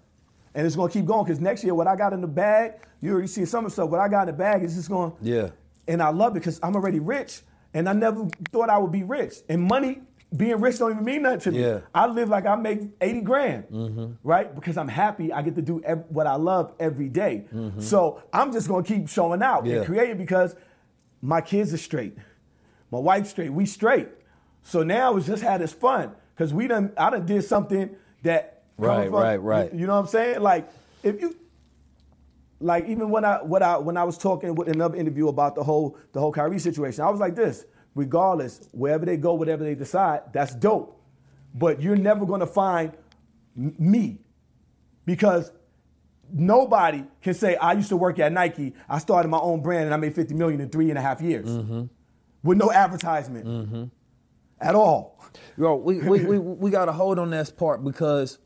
And 0.54 0.66
it's 0.66 0.76
gonna 0.76 0.92
keep 0.92 1.06
going 1.06 1.24
because 1.24 1.40
next 1.40 1.64
year, 1.64 1.74
what 1.74 1.86
I 1.86 1.96
got 1.96 2.12
in 2.12 2.20
the 2.20 2.26
bag, 2.26 2.72
you 3.00 3.12
already 3.12 3.28
see 3.28 3.44
some 3.46 3.64
of 3.64 3.70
the 3.70 3.72
stuff. 3.72 3.88
What 3.88 4.00
I 4.00 4.08
got 4.08 4.22
in 4.28 4.34
the 4.34 4.38
bag 4.38 4.62
is 4.62 4.74
just 4.74 4.88
going. 4.90 5.12
Yeah. 5.22 5.48
And 5.88 6.02
I 6.02 6.10
love 6.10 6.32
it 6.36 6.40
because 6.40 6.60
I'm 6.62 6.74
already 6.76 7.00
rich, 7.00 7.40
and 7.74 7.88
I 7.88 7.92
never 7.92 8.28
thought 8.50 8.68
I 8.70 8.78
would 8.78 8.92
be 8.92 9.02
rich. 9.02 9.34
And 9.48 9.62
money, 9.62 10.00
being 10.36 10.60
rich, 10.60 10.78
don't 10.78 10.92
even 10.92 11.04
mean 11.04 11.22
nothing 11.22 11.40
to 11.40 11.50
me. 11.52 11.62
Yeah. 11.62 11.80
I 11.94 12.06
live 12.06 12.28
like 12.28 12.46
I 12.46 12.54
make 12.56 12.80
80 13.00 13.20
grand, 13.22 13.64
mm-hmm. 13.64 14.12
right? 14.22 14.54
Because 14.54 14.76
I'm 14.76 14.88
happy. 14.88 15.32
I 15.32 15.42
get 15.42 15.54
to 15.56 15.62
do 15.62 15.82
ev- 15.84 16.04
what 16.08 16.26
I 16.26 16.36
love 16.36 16.72
every 16.78 17.08
day. 17.08 17.46
Mm-hmm. 17.52 17.80
So 17.80 18.22
I'm 18.32 18.52
just 18.52 18.68
gonna 18.68 18.84
keep 18.84 19.08
showing 19.08 19.42
out 19.42 19.66
Yeah. 19.66 19.76
and 19.76 19.86
creating 19.86 20.18
because 20.18 20.54
my 21.22 21.40
kids 21.40 21.74
are 21.74 21.78
straight, 21.78 22.16
my 22.90 22.98
wife's 22.98 23.30
straight, 23.30 23.50
we 23.52 23.66
straight. 23.66 24.08
So 24.62 24.82
now 24.82 25.16
it's 25.16 25.26
just 25.26 25.42
had 25.42 25.60
this 25.60 25.72
fun 25.72 26.12
because 26.34 26.52
we 26.54 26.66
done. 26.68 26.92
I 26.96 27.10
done 27.10 27.26
did 27.26 27.42
something 27.44 27.96
that. 28.22 28.62
Right, 28.78 29.10
from- 29.10 29.14
right, 29.14 29.36
right. 29.36 29.74
You 29.74 29.86
know 29.86 29.94
what 29.94 30.00
I'm 30.00 30.06
saying? 30.06 30.40
Like 30.40 30.70
if 31.02 31.20
you 31.20 31.36
like 32.60 32.86
even 32.86 33.10
when 33.10 33.24
I 33.24 33.42
what 33.42 33.62
I 33.62 33.78
when 33.78 33.96
I 33.96 34.04
was 34.04 34.18
talking 34.18 34.54
with 34.54 34.68
another 34.68 34.96
interview 34.96 35.28
about 35.28 35.54
the 35.54 35.64
whole 35.64 35.96
the 36.12 36.20
whole 36.20 36.32
Kyrie 36.32 36.58
situation, 36.58 37.02
I 37.02 37.10
was 37.10 37.18
like 37.18 37.34
this: 37.34 37.64
regardless, 37.94 38.68
wherever 38.72 39.06
they 39.06 39.16
go, 39.16 39.34
whatever 39.34 39.64
they 39.64 39.74
decide, 39.74 40.32
that's 40.32 40.54
dope. 40.54 41.02
But 41.54 41.80
you're 41.80 41.96
never 41.96 42.26
gonna 42.26 42.46
find 42.46 42.92
m- 43.56 43.74
me 43.78 44.20
because 45.06 45.52
nobody 46.32 47.04
can 47.22 47.34
say 47.34 47.56
I 47.56 47.72
used 47.72 47.88
to 47.88 47.96
work 47.96 48.18
at 48.18 48.32
Nike. 48.32 48.74
I 48.88 48.98
started 48.98 49.28
my 49.28 49.38
own 49.38 49.62
brand 49.62 49.86
and 49.86 49.94
I 49.94 49.96
made 49.96 50.14
50 50.14 50.34
million 50.34 50.60
in 50.60 50.68
three 50.68 50.90
and 50.90 50.98
a 50.98 51.02
half 51.02 51.20
years 51.20 51.48
mm-hmm. 51.48 51.84
with 52.42 52.58
no 52.58 52.70
advertisement 52.70 53.46
mm-hmm. 53.46 53.84
at 54.60 54.74
all. 54.74 55.18
Yo, 55.56 55.74
we, 55.76 55.98
we, 55.98 56.24
we, 56.24 56.38
we 56.38 56.70
got 56.70 56.84
to 56.84 56.92
hold 56.92 57.18
on 57.18 57.30
this 57.30 57.50
part 57.50 57.82
because 57.82 58.38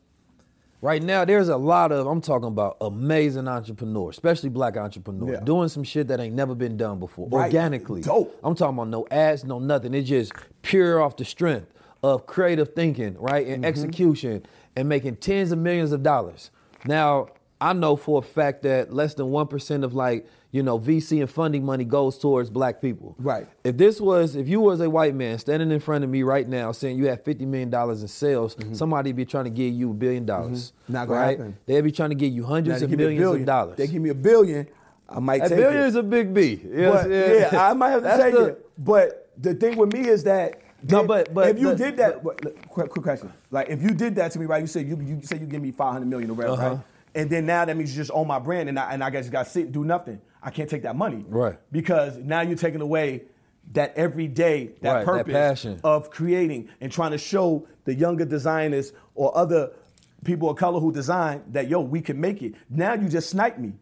right 0.81 1.01
now 1.01 1.25
there's 1.25 1.49
a 1.49 1.57
lot 1.57 1.91
of, 1.91 2.07
I'm 2.07 2.21
talking 2.21 2.47
about 2.47 2.77
amazing 2.81 3.47
entrepreneurs, 3.47 4.15
especially 4.15 4.49
black 4.49 4.77
entrepreneurs, 4.77 5.37
Yeah. 5.39 5.43
doing 5.43 5.69
some 5.69 5.83
shit 5.83 6.07
that 6.09 6.19
ain't 6.19 6.35
never 6.35 6.55
been 6.55 6.77
done 6.77 6.99
before, 6.99 7.27
Right. 7.29 7.45
organically. 7.45 8.01
Dope. 8.01 8.37
I'm 8.43 8.55
talking 8.55 8.75
about 8.75 8.89
no 8.89 9.07
ads, 9.11 9.43
no 9.43 9.59
nothing. 9.59 9.93
It's 9.93 10.07
just 10.07 10.33
pure 10.61 11.01
off 11.01 11.17
the 11.17 11.25
strength 11.25 11.71
of 12.03 12.25
creative 12.27 12.73
thinking, 12.75 13.15
right, 13.19 13.45
and 13.47 13.57
mm-hmm. 13.57 13.65
execution 13.65 14.45
and 14.75 14.87
making 14.87 15.15
tens 15.17 15.51
of 15.51 15.57
millions 15.59 15.91
of 15.91 16.03
dollars. 16.03 16.51
Now, 16.85 17.29
I 17.61 17.73
know 17.73 17.95
for 17.95 18.19
a 18.19 18.21
fact 18.21 18.63
that 18.63 18.93
less 18.93 19.13
than 19.13 19.27
1% 19.27 19.83
of 19.83 19.93
like, 19.93 20.27
you 20.51 20.61
know, 20.63 20.77
VC 20.79 21.19
and 21.21 21.29
funding 21.29 21.65
money 21.65 21.83
goes 21.85 22.17
towards 22.17 22.49
black 22.49 22.81
people. 22.81 23.15
Right. 23.17 23.47
If 23.63 23.77
this 23.77 23.99
was, 23.99 24.35
if 24.35 24.47
you 24.47 24.59
was 24.61 24.79
a 24.81 24.89
white 24.89 25.15
man 25.15 25.37
standing 25.39 25.71
in 25.71 25.79
front 25.79 26.03
of 26.03 26.09
me 26.09 26.23
right 26.23 26.47
now 26.47 26.71
saying 26.71 26.97
you 26.97 27.07
have 27.07 27.23
$50 27.23 27.41
million 27.41 27.73
in 27.73 28.07
sales, 28.07 28.55
somebody'd 28.73 29.15
be 29.15 29.25
trying 29.25 29.45
to 29.45 29.49
give 29.49 29.73
you 29.73 29.91
a 29.91 29.93
billion 29.93 30.25
dollars. 30.25 30.71
Mm-hmm. 30.83 30.93
Not 30.93 31.07
gonna 31.07 31.19
right? 31.19 31.37
happen. 31.37 31.57
They'd 31.65 31.81
be 31.81 31.91
trying 31.91 32.09
to 32.09 32.15
give 32.15 32.31
you 32.33 32.43
hundreds 32.43 32.81
of 32.81 32.89
give 32.89 32.99
me 32.99 33.05
a 33.05 33.09
millions 33.09 33.41
of 33.41 33.45
dollars. 33.45 33.77
They 33.77 33.87
give 33.87 34.01
me 34.01 34.09
a 34.09 34.15
billion, 34.15 34.67
I 35.09 35.19
might 35.19 35.41
a 35.43 35.49
take 35.49 35.57
billion 35.57 35.83
it. 35.83 35.87
is 35.87 35.95
a 35.95 36.03
big 36.03 36.33
B. 36.33 36.61
Yes, 36.73 37.03
But, 37.03 37.09
yeah, 37.11 37.69
I 37.69 37.73
might 37.73 37.89
have 37.91 37.99
to 38.01 38.03
That's 38.03 38.23
take 38.23 38.33
the- 38.33 38.45
it. 38.47 38.69
But 38.77 39.29
the 39.37 39.53
thing 39.55 39.77
with 39.77 39.93
me 39.93 40.07
is 40.07 40.23
that 40.25 40.61
No, 40.89 41.01
if- 41.01 41.07
but- 41.07 41.33
but 41.33 41.49
if 41.49 41.59
you 41.59 41.69
the- 41.69 41.75
did 41.75 41.97
that, 41.97 42.23
but, 42.23 42.41
quick, 42.69 42.89
quick 42.89 43.03
question. 43.03 43.31
Like 43.51 43.69
if 43.69 43.81
you 43.81 43.89
did 43.91 44.15
that 44.15 44.31
to 44.31 44.39
me, 44.39 44.45
right? 44.45 44.61
You 44.61 44.67
said 44.67 44.87
you 44.87 44.97
you 45.01 45.19
said 45.23 45.41
you 45.41 45.47
give 45.47 45.61
me 45.61 45.71
five 45.71 45.93
hundred 45.93 46.07
million 46.07 46.29
or 46.29 46.33
whatever, 46.35 46.53
Uh-huh. 46.53 46.69
right? 46.69 46.79
And 47.15 47.29
then 47.29 47.45
now 47.45 47.63
that 47.65 47.75
means 47.77 47.95
you 47.95 48.01
just 48.01 48.11
own 48.13 48.27
my 48.27 48.39
brand, 48.39 48.67
and 48.69 48.77
I 48.77 48.93
and 48.93 49.03
I 49.03 49.09
just 49.09 49.31
got 49.31 49.45
to 49.45 49.49
sit 49.49 49.65
and 49.65 49.73
do 49.73 49.83
nothing. 49.85 50.21
I 50.43 50.51
can't 50.51 50.69
take 50.69 50.83
that 50.83 50.95
money, 50.95 51.25
Right. 51.27 51.57
Because 51.71 52.17
now 52.17 52.41
you're 52.41 52.57
taking 52.57 52.81
away 52.81 53.23
that 53.73 53.93
every 53.97 54.27
day, 54.27 54.71
that 54.81 54.91
Right, 54.91 54.99
that 54.99 55.05
purpose 55.05 55.33
passion. 55.33 55.79
of 55.83 56.11
creating 56.11 56.69
and 56.81 56.91
trying 56.91 57.11
to 57.11 57.17
show 57.17 57.67
the 57.85 57.95
younger 57.95 58.25
designers 58.25 58.93
or 59.15 59.35
other 59.35 59.71
people 60.23 60.49
of 60.51 60.57
color 60.57 60.79
who 60.79 60.91
design 60.91 61.41
that 61.51 61.67
yo 61.67 61.79
we 61.81 62.01
can 62.01 62.19
make 62.21 62.43
it. 62.43 62.53
Now 62.69 62.93
you 62.93 63.07
just 63.09 63.29
snipe 63.29 63.57
me 63.57 63.73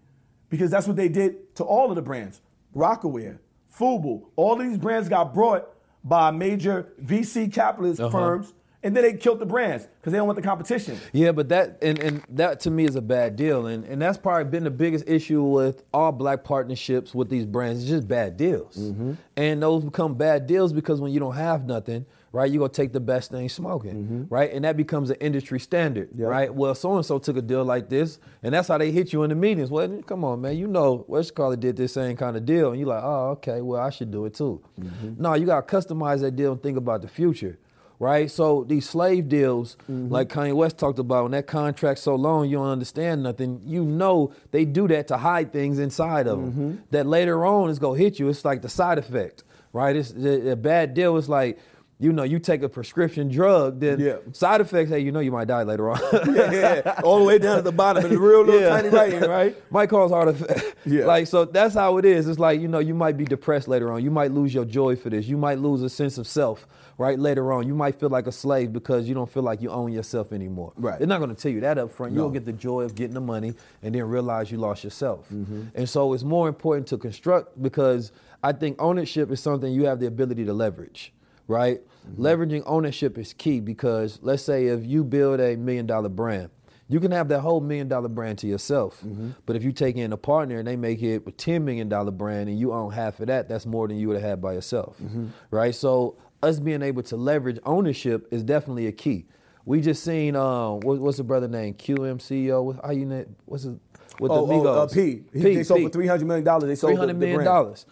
because 0.49 0.71
that's 0.71 0.87
what 0.87 0.95
they 0.95 1.09
did 1.09 1.53
to 1.55 1.63
all 1.65 1.89
of 1.89 1.95
the 1.95 2.01
brands. 2.01 2.39
Rocawear, 2.75 3.39
Fubu, 3.77 4.23
all 4.35 4.55
these 4.55 4.77
brands 4.77 5.09
got 5.09 5.33
brought 5.33 5.67
by 6.03 6.31
major 6.31 6.93
VC 7.01 7.51
capitalist 7.51 7.99
Uh-huh. 7.99 8.09
firms 8.11 8.53
and 8.83 8.95
then 8.95 9.03
they 9.03 9.13
killed 9.13 9.39
the 9.39 9.45
brands 9.45 9.87
because 9.99 10.11
they 10.11 10.17
don't 10.17 10.27
want 10.27 10.35
the 10.35 10.41
competition. 10.43 10.97
Yeah, 11.13 11.31
but 11.31 11.49
that 11.49 11.77
and, 11.81 11.97
and 11.99 12.23
that 12.29 12.59
to 12.61 12.71
me 12.71 12.85
is 12.85 12.95
a 12.95 13.01
bad 13.01 13.35
deal, 13.35 13.67
and 13.67 13.83
and 13.85 14.01
that's 14.01 14.17
probably 14.17 14.45
been 14.51 14.63
the 14.65 14.71
biggest 14.71 15.07
issue 15.07 15.41
with 15.43 15.83
all 15.93 16.11
black 16.11 16.43
partnerships 16.43 17.15
with 17.15 17.29
these 17.29 17.45
brands. 17.45 17.81
It's 17.81 17.89
just 17.89 18.07
bad 18.07 18.37
deals, 18.37 18.77
Mm-hmm. 18.77 19.13
and 19.37 19.61
those 19.63 19.83
become 19.83 20.15
bad 20.15 20.47
deals 20.47 20.73
because 20.73 20.99
when 21.01 21.11
you 21.11 21.19
don't 21.19 21.35
have 21.35 21.65
nothing, 21.65 22.05
right, 22.31 22.51
you're 22.51 22.59
gonna 22.59 22.73
take 22.73 22.91
the 22.93 22.99
best 22.99 23.31
thing 23.31 23.47
smoking, 23.49 23.95
Mm-hmm. 23.95 24.23
right, 24.33 24.51
and 24.51 24.65
that 24.65 24.75
becomes 24.77 25.09
an 25.09 25.17
industry 25.21 25.59
standard, 25.59 26.09
right. 26.15 26.53
Well, 26.53 26.75
so 26.75 26.95
and 26.97 27.05
so 27.05 27.19
took 27.19 27.37
a 27.37 27.41
deal 27.41 27.63
like 27.63 27.89
this, 27.89 28.19
and 28.43 28.53
that's 28.53 28.67
how 28.67 28.77
they 28.77 28.91
hit 28.91 29.13
you 29.13 29.23
in 29.23 29.29
the 29.29 29.35
meetings. 29.35 29.69
Well, 29.71 30.01
come 30.05 30.23
on, 30.25 30.41
man, 30.41 30.57
you 30.57 30.67
know, 30.67 31.05
Westcaller 31.09 31.59
did 31.59 31.77
this 31.77 31.93
same 31.93 32.17
kind 32.17 32.35
of 32.35 32.45
deal, 32.45 32.71
and 32.71 32.79
you're 32.79 32.89
like, 32.89 33.03
oh, 33.03 33.29
okay, 33.37 33.61
well, 33.61 33.79
I 33.81 33.89
should 33.91 34.11
do 34.11 34.25
it 34.25 34.33
too. 34.33 34.61
Mm-hmm. 34.79 35.21
No, 35.21 35.35
you 35.35 35.45
gotta 35.45 35.65
customize 35.65 36.19
that 36.21 36.35
deal 36.35 36.51
and 36.51 36.61
think 36.61 36.77
about 36.77 37.01
the 37.01 37.07
future 37.07 37.57
right? 38.03 38.29
So 38.29 38.65
these 38.65 38.87
slave 38.87 39.29
deals, 39.29 39.77
mm-hmm. 39.83 40.09
like 40.09 40.27
Kanye 40.27 40.53
West 40.53 40.77
talked 40.77 40.99
about, 40.99 41.23
when 41.23 41.31
that 41.31 41.47
contract's 41.47 42.03
so 42.03 42.15
long, 42.15 42.49
you 42.49 42.57
don't 42.57 42.67
understand 42.67 43.23
nothing. 43.23 43.61
You 43.63 43.85
know 43.85 44.33
they 44.51 44.65
do 44.65 44.87
that 44.89 45.07
to 45.07 45.17
hide 45.17 45.53
things 45.53 45.79
inside 45.79 46.27
of 46.27 46.39
them. 46.39 46.51
Mm-hmm. 46.51 46.75
That 46.91 47.07
later 47.07 47.45
on 47.45 47.69
is 47.69 47.79
gonna 47.79 47.97
hit 47.97 48.19
you. 48.19 48.27
It's 48.29 48.43
like 48.43 48.61
the 48.61 48.69
side 48.69 48.97
effect, 48.97 49.43
right? 49.71 49.95
It's 49.95 50.11
a, 50.11 50.51
a 50.51 50.55
bad 50.55 50.93
deal. 50.93 51.17
It's 51.17 51.29
like. 51.29 51.57
You 51.99 52.11
know, 52.11 52.23
you 52.23 52.37
take 52.37 52.63
a 52.63 52.67
prescription 52.67 53.29
drug, 53.29 53.79
then 53.79 53.97
Yeah. 53.97 54.17
side 54.33 54.59
effects. 54.59 54.89
Hey, 54.89 54.99
you 54.99 55.13
know, 55.13 55.21
you 55.21 55.31
might 55.31 55.47
die 55.47 55.63
later 55.63 55.89
on. 55.89 55.99
yeah, 56.35 56.51
yeah, 56.51 57.01
all 57.01 57.19
the 57.19 57.23
way 57.23 57.37
down 57.37 57.59
at 57.59 57.63
the 57.63 57.71
bottom, 57.71 58.03
the 58.09 58.19
real 58.19 58.43
little 58.43 58.69
tiny 58.69 58.89
writing, 58.89 59.21
right? 59.21 59.55
Might 59.71 59.89
cause 59.89 60.11
heart 60.11 60.27
attack. 60.27 60.75
Yeah. 60.85 61.05
Like 61.05 61.27
so, 61.27 61.45
that's 61.45 61.75
how 61.75 61.97
it 61.99 62.03
is. 62.03 62.27
It's 62.27 62.39
like 62.39 62.59
you 62.59 62.67
know, 62.67 62.79
you 62.79 62.93
might 62.93 63.15
be 63.15 63.23
depressed 63.23 63.69
later 63.69 63.89
on. 63.89 64.03
You 64.03 64.11
might 64.11 64.31
lose 64.31 64.53
your 64.53 64.65
joy 64.65 64.97
for 64.97 65.09
this. 65.11 65.27
You 65.27 65.37
might 65.37 65.59
lose 65.59 65.81
a 65.81 65.89
sense 65.89 66.17
of 66.17 66.27
self, 66.27 66.67
right? 66.97 67.17
Later 67.17 67.51
on, 67.53 67.67
you 67.67 67.75
might 67.75 67.99
feel 67.99 68.09
like 68.09 68.27
a 68.27 68.31
slave 68.31 68.73
because 68.73 69.07
you 69.07 69.13
don't 69.13 69.29
feel 69.29 69.43
like 69.43 69.61
you 69.61 69.69
own 69.69 69.91
yourself 69.91 70.31
anymore. 70.31 70.73
Right. 70.75 70.97
They're 70.97 71.07
not 71.07 71.19
going 71.19 71.33
to 71.33 71.41
tell 71.41 71.51
you 71.51 71.61
that 71.61 71.77
up 71.77 71.91
front. 71.91 72.13
No. 72.13 72.21
You'll 72.21 72.31
get 72.31 72.45
the 72.45 72.53
joy 72.53 72.81
of 72.81 72.95
getting 72.95 73.13
the 73.13 73.21
money 73.21 73.53
and 73.81 73.95
then 73.95 74.03
realize 74.03 74.51
you 74.51 74.57
lost 74.57 74.83
yourself. 74.83 75.29
Mm-hmm. 75.29 75.63
And 75.75 75.89
so 75.89 76.13
it's 76.13 76.23
more 76.23 76.47
important 76.47 76.87
to 76.87 76.97
construct 76.97 77.61
because 77.61 78.11
I 78.43 78.51
think 78.51 78.81
ownership 78.81 79.31
is 79.31 79.39
something 79.39 79.71
you 79.71 79.85
have 79.85 79.99
the 79.99 80.07
ability 80.07 80.45
to 80.45 80.53
leverage, 80.53 81.13
right? 81.47 81.81
Mm-hmm. 82.07 82.25
Leveraging 82.25 82.63
ownership 82.65 83.17
is 83.17 83.33
key 83.33 83.59
because 83.59 84.19
let's 84.21 84.43
say 84.43 84.67
if 84.67 84.85
you 84.85 85.03
build 85.03 85.39
a 85.39 85.55
million 85.55 85.85
dollar 85.85 86.09
brand, 86.09 86.49
you 86.89 86.99
can 86.99 87.11
have 87.11 87.29
that 87.29 87.39
whole 87.39 87.61
million 87.61 87.87
dollar 87.87 88.09
brand 88.09 88.37
to 88.39 88.47
yourself. 88.47 89.01
Mm-hmm. 89.01 89.31
But 89.45 89.55
if 89.55 89.63
you 89.63 89.71
take 89.71 89.95
in 89.95 90.11
a 90.11 90.17
partner 90.17 90.59
and 90.59 90.67
they 90.67 90.75
make 90.75 91.01
it 91.01 91.23
a 91.25 91.31
$10 91.31 91.63
million 91.63 91.87
brand 92.17 92.49
and 92.49 92.59
you 92.59 92.73
own 92.73 92.91
half 92.91 93.19
of 93.19 93.27
that, 93.27 93.47
that's 93.47 93.65
more 93.65 93.87
than 93.87 93.97
you 93.97 94.09
would 94.09 94.17
have 94.17 94.29
had 94.29 94.41
by 94.41 94.53
yourself. 94.53 94.97
Mm-hmm. 95.01 95.27
Right? 95.49 95.73
So 95.73 96.17
us 96.43 96.59
being 96.59 96.81
able 96.81 97.01
to 97.03 97.15
leverage 97.15 97.59
ownership 97.65 98.27
is 98.31 98.43
definitely 98.43 98.87
a 98.87 98.91
key. 98.91 99.25
We 99.65 99.79
just 99.81 100.03
seen 100.03 100.35
um 100.35 100.81
what, 100.81 100.99
what's 100.99 101.17
the 101.17 101.23
brother 101.23 101.47
name? 101.47 101.73
QMCO. 101.75 102.83
How 102.85 102.91
you 102.91 103.05
name 103.05 103.35
what's 103.45 103.63
his 103.63 103.75
with 104.19 104.31
Oh, 104.31 104.45
the 104.45 104.53
oh, 104.53 104.61
Migos? 104.61 104.91
uh, 104.91 104.93
P. 104.93 105.21
He- 105.33 105.55
they 105.55 105.63
sold 105.63 105.81
for 105.81 105.89
$300 105.99 106.21
million. 106.23 106.43
They 106.67 106.75
sold 106.75 106.91
Three 106.91 106.95
hundred 106.99 107.19
brand. 107.19 107.45
dollars. 107.45 107.85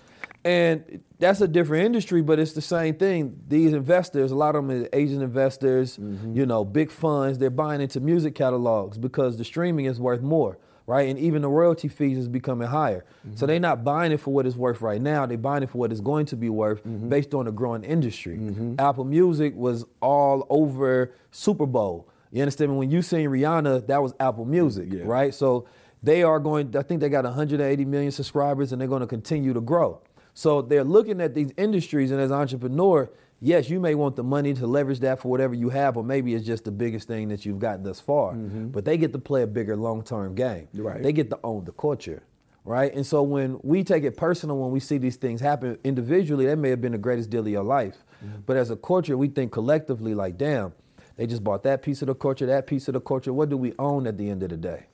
And 0.44 1.02
that's 1.20 1.40
a 1.42 1.48
different 1.48 1.86
industry, 1.86 2.22
but 2.24 2.40
it's 2.40 2.54
the 2.54 2.62
same 2.62 2.96
thing. 2.96 3.40
These 3.48 3.74
investors, 3.74 4.32
a 4.32 4.36
lot 4.36 4.56
of 4.56 4.68
them 4.68 4.84
are 4.84 4.90
Asian 4.92 5.22
investors, 5.22 5.98
Mm-hmm. 5.98 6.36
you 6.36 6.46
know, 6.48 6.66
big 6.66 6.90
funds, 6.92 7.38
they're 7.38 7.52
buying 7.52 7.80
into 7.80 8.00
music 8.00 8.34
catalogs 8.36 8.98
because 8.98 9.38
the 9.38 9.44
streaming 9.44 9.86
is 9.86 10.00
worth 10.00 10.22
more, 10.22 10.58
right? 10.92 11.08
And 11.10 11.18
even 11.18 11.42
the 11.42 11.48
royalty 11.50 11.88
fees 11.88 12.18
is 12.18 12.28
becoming 12.28 12.68
higher. 12.68 13.06
Mm-hmm. 13.26 13.38
So 13.38 13.46
they're 13.46 13.62
not 13.62 13.86
buying 13.86 14.12
it 14.12 14.20
for 14.20 14.32
what 14.34 14.46
it's 14.46 14.58
worth 14.58 14.82
right 14.82 15.02
now. 15.02 15.26
They're 15.26 15.38
buying 15.38 15.64
it 15.64 15.70
for 15.70 15.78
what 15.78 15.90
it's 15.92 16.02
going 16.02 16.26
to 16.28 16.36
be 16.36 16.50
worth 16.50 16.82
Mm-hmm. 16.84 17.10
based 17.10 17.34
on 17.34 17.46
the 17.46 17.52
growing 17.52 17.84
industry. 17.84 18.38
Apple 18.78 19.06
Music 19.06 19.56
was 19.56 19.86
all 20.02 20.46
over 20.50 21.14
Super 21.32 21.66
Bowl. 21.66 22.08
You 22.32 22.42
understand 22.42 22.72
me? 22.72 22.78
When 22.78 22.92
you 22.92 23.02
seen 23.02 23.30
Rihanna, 23.30 23.88
that 23.88 24.02
was 24.02 24.14
Apple 24.20 24.46
Music, 24.46 24.90
right? 25.06 25.34
So 25.34 25.68
they 26.04 26.24
are 26.24 26.40
going, 26.40 26.76
I 26.76 26.82
think 26.82 27.00
they 27.02 27.10
got 27.10 27.24
180 27.24 27.86
million 27.86 28.12
subscribers 28.12 28.72
and 28.72 28.82
they're 28.82 28.88
going 28.88 29.02
to 29.02 29.08
continue 29.08 29.54
to 29.54 29.62
grow. 29.62 30.02
So 30.34 30.62
they're 30.62 30.84
looking 30.84 31.20
at 31.22 31.34
these 31.36 31.52
industries, 31.58 32.10
and 32.12 32.20
as 32.22 32.32
an 32.32 32.38
entrepreneur, 32.38 33.10
yes, 33.42 33.70
you 33.70 33.80
may 33.80 33.96
want 33.96 34.16
the 34.16 34.24
money 34.24 34.54
to 34.54 34.68
leverage 34.68 35.00
that 35.00 35.20
for 35.20 35.28
whatever 35.30 35.54
you 35.54 35.70
have, 35.70 35.98
or 35.98 36.04
maybe 36.04 36.34
it's 36.34 36.46
just 36.46 36.64
the 36.64 36.72
biggest 36.72 37.08
thing 37.08 37.28
that 37.30 37.46
you've 37.46 37.60
gotten 37.60 37.84
thus 37.84 38.00
far. 38.00 38.34
Mm-hmm. 38.34 38.68
But 38.68 38.86
they 38.86 38.98
get 38.98 39.12
to 39.14 39.20
play 39.20 39.42
a 39.42 39.48
bigger 39.48 39.76
long 39.76 40.04
term 40.04 40.36
game. 40.36 40.70
Right. 40.74 41.02
They 41.02 41.12
get 41.12 41.30
to 41.32 41.40
own 41.44 41.66
the 41.66 41.74
culture. 41.74 42.24
Right. 42.64 42.94
And 42.94 43.06
so 43.06 43.24
when 43.24 43.60
we 43.64 43.84
take 43.84 44.04
it 44.04 44.16
personal, 44.16 44.60
when 44.60 44.70
we 44.70 44.80
see 44.80 45.00
these 45.00 45.16
things 45.16 45.42
happen 45.42 45.80
individually, 45.84 46.46
that 46.46 46.58
may 46.58 46.70
have 46.70 46.80
been 46.80 46.92
the 46.92 47.00
greatest 47.00 47.32
deal 47.32 47.42
of 47.42 47.48
your 47.48 47.64
life. 47.64 48.04
Mm-hmm. 48.24 48.42
But 48.46 48.58
as 48.58 48.70
a 48.70 48.76
culture, 48.76 49.18
we 49.18 49.30
think 49.30 49.52
collectively, 49.52 50.14
like, 50.14 50.38
damn, 50.38 50.74
they 51.16 51.26
just 51.26 51.44
bought 51.44 51.64
that 51.64 51.82
piece 51.82 52.04
of 52.04 52.08
the 52.08 52.16
culture, 52.16 52.46
that 52.46 52.68
piece 52.68 52.88
of 52.88 52.94
the 52.94 53.02
culture. 53.02 53.34
What 53.34 53.50
do 53.50 53.58
we 53.58 53.74
own 53.80 54.06
at 54.06 54.18
the 54.18 54.30
end 54.30 54.44
of 54.44 54.50
the 54.50 54.58
day? 54.58 54.86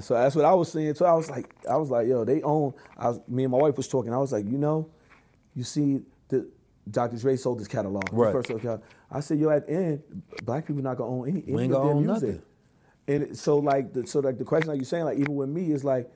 So 0.00 0.14
that's 0.14 0.36
what 0.36 0.44
I 0.44 0.54
was 0.54 0.70
saying. 0.70 0.94
So 0.94 1.06
I 1.06 1.12
was 1.12 1.28
like, 1.28 1.54
I 1.68 1.76
was 1.76 1.90
like, 1.90 2.06
yo, 2.06 2.24
they 2.24 2.42
own. 2.42 2.72
I 2.96 3.08
was, 3.08 3.20
me 3.26 3.44
and 3.44 3.52
my 3.52 3.58
wife 3.58 3.76
was 3.76 3.88
talking. 3.88 4.12
I 4.12 4.18
was 4.18 4.32
like, 4.32 4.46
you 4.48 4.58
know, 4.58 4.88
you 5.54 5.64
see, 5.64 6.02
Dr. 6.90 7.16
Dre 7.16 7.36
sold 7.36 7.58
his 7.58 7.68
catalog. 7.68 8.04
Right. 8.12 8.32
first 8.32 8.48
catalog. 8.48 8.82
I 9.10 9.20
said, 9.20 9.38
yo, 9.38 9.50
at 9.50 9.66
the 9.66 9.72
end, 9.72 10.02
black 10.44 10.66
people 10.66 10.82
not 10.82 10.96
gonna 10.96 11.10
own 11.10 11.28
any, 11.28 11.44
any 11.46 11.64
ain't 11.64 11.72
of 11.74 11.82
their 11.82 11.92
own 11.92 12.04
music. 12.06 12.28
nothing. 12.28 12.42
And 13.08 13.22
it- 13.24 13.36
so 13.36 13.58
like, 13.58 13.92
the, 13.92 14.06
so 14.06 14.20
like 14.20 14.38
the 14.38 14.44
question 14.44 14.68
like 14.68 14.78
you 14.78 14.84
saying, 14.84 15.04
like 15.04 15.18
even 15.18 15.34
with 15.36 15.48
me 15.48 15.72
is 15.72 15.84
like, 15.84 16.10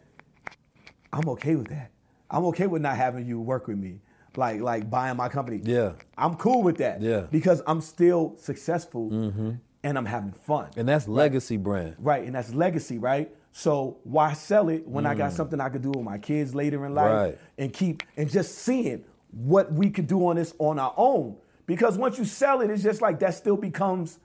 I'm 1.13 1.29
okay 1.31 1.55
with 1.57 1.69
that. 1.69 1.91
I'm 2.31 2.45
okay 2.47 2.67
with 2.67 2.83
not 2.83 2.97
having 2.97 3.27
you 3.27 3.41
work 3.41 3.69
with 3.69 3.79
me. 3.79 4.01
Like 4.37 4.61
like 4.61 4.91
buying 4.91 5.17
my 5.17 5.29
company. 5.29 5.61
Yeah. 5.63 5.93
I'm 6.19 6.35
cool 6.35 6.63
with 6.63 6.77
that. 6.79 7.01
Yeah. 7.01 7.27
Because 7.31 7.63
I'm 7.67 7.81
still 7.81 8.35
successful 8.37 9.09
mm-hmm. 9.11 9.53
and 9.83 9.97
I'm 9.99 10.05
having 10.05 10.33
fun. 10.33 10.69
And 10.77 10.87
that's 10.89 11.09
legacy 11.09 11.57
brand. 11.57 11.97
Right, 11.99 12.25
and 12.25 12.35
that's 12.35 12.53
legacy, 12.53 12.99
right? 12.99 13.31
So 13.53 13.97
why 14.05 14.35
sell 14.35 14.69
it 14.69 14.87
when 14.87 15.07
I 15.07 15.15
got 15.15 15.33
something 15.33 15.59
I 15.61 15.71
could 15.71 15.81
do 15.81 15.89
with 15.91 16.03
my 16.03 16.19
kids 16.19 16.55
later 16.55 16.85
in 16.85 16.95
life 16.95 17.07
Mm. 17.11 17.25
Right. 17.25 17.39
and 17.57 17.73
keep 17.73 18.03
and 18.19 18.29
just 18.31 18.57
seeing 18.59 19.05
what 19.37 19.73
we 19.73 19.91
could 19.91 20.07
do 20.07 20.27
on 20.27 20.37
this 20.37 20.55
on 20.59 20.79
our 20.79 20.95
own? 20.97 21.37
Because 21.67 21.99
once 21.99 22.19
you 22.19 22.25
sell 22.25 22.61
it, 22.61 22.71
it's 22.71 22.83
just 22.83 23.03
like 23.03 23.19
that 23.21 23.35
still 23.35 23.57
becomes 23.57 24.19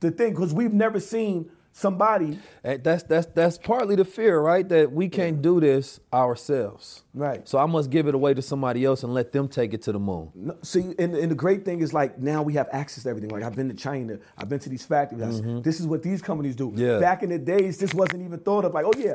the 0.00 0.10
thing. 0.10 0.30
Because 0.30 0.52
we've 0.52 0.72
never 0.72 1.00
seen 1.00 1.50
somebody 1.70 2.36
And 2.64 2.82
that's 2.82 3.04
that's 3.04 3.26
that's 3.26 3.56
partly 3.56 3.94
the 3.94 4.04
fear, 4.04 4.40
right? 4.40 4.68
That 4.68 4.90
we 4.90 5.08
can't 5.08 5.40
do 5.40 5.60
this 5.60 6.00
ourselves. 6.12 7.04
Right. 7.14 7.48
So 7.48 7.58
I 7.58 7.66
must 7.66 7.90
give 7.90 8.08
it 8.08 8.14
away 8.14 8.34
to 8.34 8.42
somebody 8.42 8.84
else 8.84 9.04
and 9.04 9.14
let 9.14 9.32
them 9.32 9.48
take 9.48 9.74
it 9.74 9.82
to 9.82 9.92
the 9.92 9.98
moon. 9.98 10.30
No, 10.34 10.56
see, 10.62 10.94
and, 10.98 11.14
and 11.14 11.30
the 11.30 11.36
great 11.36 11.64
thing 11.64 11.80
is 11.80 11.94
like 11.94 12.18
now 12.18 12.42
we 12.42 12.54
have 12.54 12.68
access 12.72 13.04
to 13.04 13.10
everything. 13.10 13.30
Like 13.30 13.44
I've 13.44 13.54
been 13.54 13.68
to 13.68 13.76
China, 13.76 14.18
I've 14.36 14.48
been 14.48 14.58
to 14.60 14.68
these 14.68 14.84
factories. 14.84 15.40
This 15.62 15.78
is 15.78 15.86
what 15.86 16.02
these 16.02 16.20
companies 16.20 16.56
do. 16.56 16.70
Mm-hmm. 16.70 16.78
Yeah. 16.80 16.98
Back 16.98 17.22
in 17.22 17.30
the 17.30 17.38
days, 17.38 17.78
this 17.78 17.94
wasn't 17.94 18.24
even 18.24 18.40
thought 18.40 18.64
of. 18.64 18.74
Like, 18.74 18.86
oh 18.86 18.94
yeah, 18.98 19.14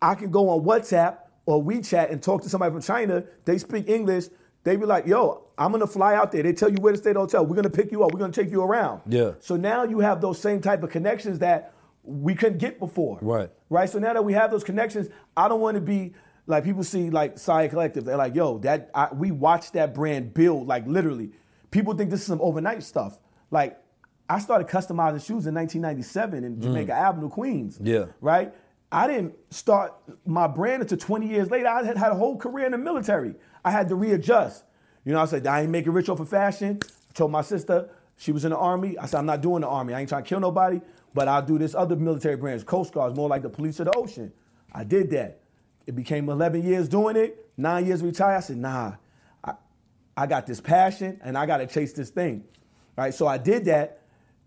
I 0.00 0.14
can 0.14 0.30
go 0.30 0.48
on 0.48 0.64
WhatsApp 0.64 1.18
or 1.46 1.62
WeChat 1.62 2.10
and 2.10 2.22
talk 2.22 2.42
to 2.42 2.48
somebody 2.48 2.72
from 2.72 2.82
China. 2.82 3.24
They 3.44 3.58
speak 3.58 3.88
English. 3.88 4.26
They 4.64 4.76
be 4.76 4.86
like, 4.86 5.06
yo, 5.06 5.44
I'm 5.56 5.70
gonna 5.72 5.86
fly 5.86 6.14
out 6.14 6.32
there. 6.32 6.42
They 6.42 6.52
tell 6.52 6.70
you 6.70 6.78
where 6.80 6.92
to 6.92 6.98
stay 6.98 7.10
at 7.10 7.14
the 7.14 7.20
hotel. 7.20 7.46
We're 7.46 7.56
gonna 7.56 7.70
pick 7.70 7.92
you 7.92 8.02
up. 8.02 8.12
We're 8.12 8.20
gonna 8.20 8.32
take 8.32 8.50
you 8.50 8.62
around. 8.62 9.02
Yeah. 9.06 9.32
So 9.40 9.56
now 9.56 9.84
you 9.84 10.00
have 10.00 10.20
those 10.20 10.40
same 10.40 10.60
type 10.60 10.82
of 10.82 10.90
connections 10.90 11.38
that 11.40 11.74
we 12.02 12.34
couldn't 12.34 12.58
get 12.58 12.78
before. 12.78 13.18
Right. 13.20 13.50
Right. 13.68 13.88
So 13.88 13.98
now 13.98 14.14
that 14.14 14.24
we 14.24 14.32
have 14.32 14.50
those 14.50 14.64
connections, 14.64 15.08
I 15.36 15.48
don't 15.48 15.60
want 15.60 15.76
to 15.76 15.80
be 15.80 16.14
like 16.46 16.64
people 16.64 16.82
see 16.82 17.10
like 17.10 17.38
Saya 17.38 17.68
Collective. 17.68 18.04
They're 18.04 18.16
like, 18.16 18.34
yo, 18.34 18.58
that 18.58 18.90
I, 18.94 19.08
we 19.12 19.30
watched 19.30 19.74
that 19.74 19.94
brand 19.94 20.34
build 20.34 20.66
like 20.66 20.86
literally. 20.86 21.32
People 21.70 21.94
think 21.94 22.10
this 22.10 22.20
is 22.20 22.26
some 22.26 22.40
overnight 22.40 22.82
stuff. 22.82 23.20
Like 23.50 23.78
I 24.28 24.38
started 24.38 24.68
customizing 24.68 25.24
shoes 25.24 25.46
in 25.46 25.54
1997 25.54 26.42
in 26.42 26.56
mm. 26.56 26.62
Jamaica 26.62 26.92
Avenue, 26.92 27.28
Queens. 27.28 27.78
Yeah. 27.82 28.06
Right. 28.20 28.52
I 28.90 29.08
didn't 29.08 29.34
start 29.50 29.92
my 30.24 30.46
brand 30.46 30.82
until 30.82 30.98
20 30.98 31.26
years 31.26 31.50
later. 31.50 31.66
I 31.66 31.82
had 31.82 31.96
had 31.96 32.12
a 32.12 32.14
whole 32.14 32.36
career 32.36 32.66
in 32.66 32.72
the 32.72 32.78
military. 32.78 33.34
I 33.64 33.70
had 33.70 33.88
to 33.88 33.94
readjust. 33.94 34.64
You 35.04 35.12
know, 35.12 35.20
I 35.20 35.26
said 35.26 35.46
I 35.46 35.62
ain't 35.62 35.70
making 35.70 35.92
rich 35.92 36.08
off 36.08 36.20
of 36.20 36.28
fashion. 36.28 36.80
I 36.82 37.12
told 37.14 37.30
my 37.30 37.42
sister 37.42 37.88
she 38.16 38.32
was 38.32 38.44
in 38.44 38.50
the 38.50 38.58
army. 38.58 38.96
I 38.98 39.06
said 39.06 39.18
I'm 39.18 39.26
not 39.26 39.40
doing 39.40 39.62
the 39.62 39.68
army. 39.68 39.94
I 39.94 40.00
ain't 40.00 40.08
trying 40.08 40.22
to 40.22 40.28
kill 40.28 40.40
nobody, 40.40 40.80
but 41.12 41.28
I'll 41.28 41.42
do 41.42 41.58
this 41.58 41.74
other 41.74 41.96
military 41.96 42.36
brands, 42.36 42.64
Coast 42.64 42.92
Guards, 42.92 43.16
more 43.16 43.28
like 43.28 43.42
the 43.42 43.50
police 43.50 43.80
of 43.80 43.86
the 43.86 43.92
ocean. 43.96 44.32
I 44.72 44.84
did 44.84 45.10
that. 45.10 45.40
It 45.86 45.94
became 45.94 46.28
11 46.28 46.62
years 46.62 46.88
doing 46.88 47.16
it. 47.16 47.50
Nine 47.56 47.86
years 47.86 48.02
retired. 48.02 48.38
I 48.38 48.40
said, 48.40 48.56
nah, 48.56 48.94
I, 49.44 49.54
I 50.16 50.26
got 50.26 50.46
this 50.46 50.60
passion 50.60 51.20
and 51.22 51.36
I 51.36 51.46
got 51.46 51.58
to 51.58 51.66
chase 51.66 51.92
this 51.92 52.10
thing. 52.10 52.44
Right. 52.96 53.12
So 53.12 53.26
I 53.26 53.38
did 53.38 53.66
that. 53.66 54.00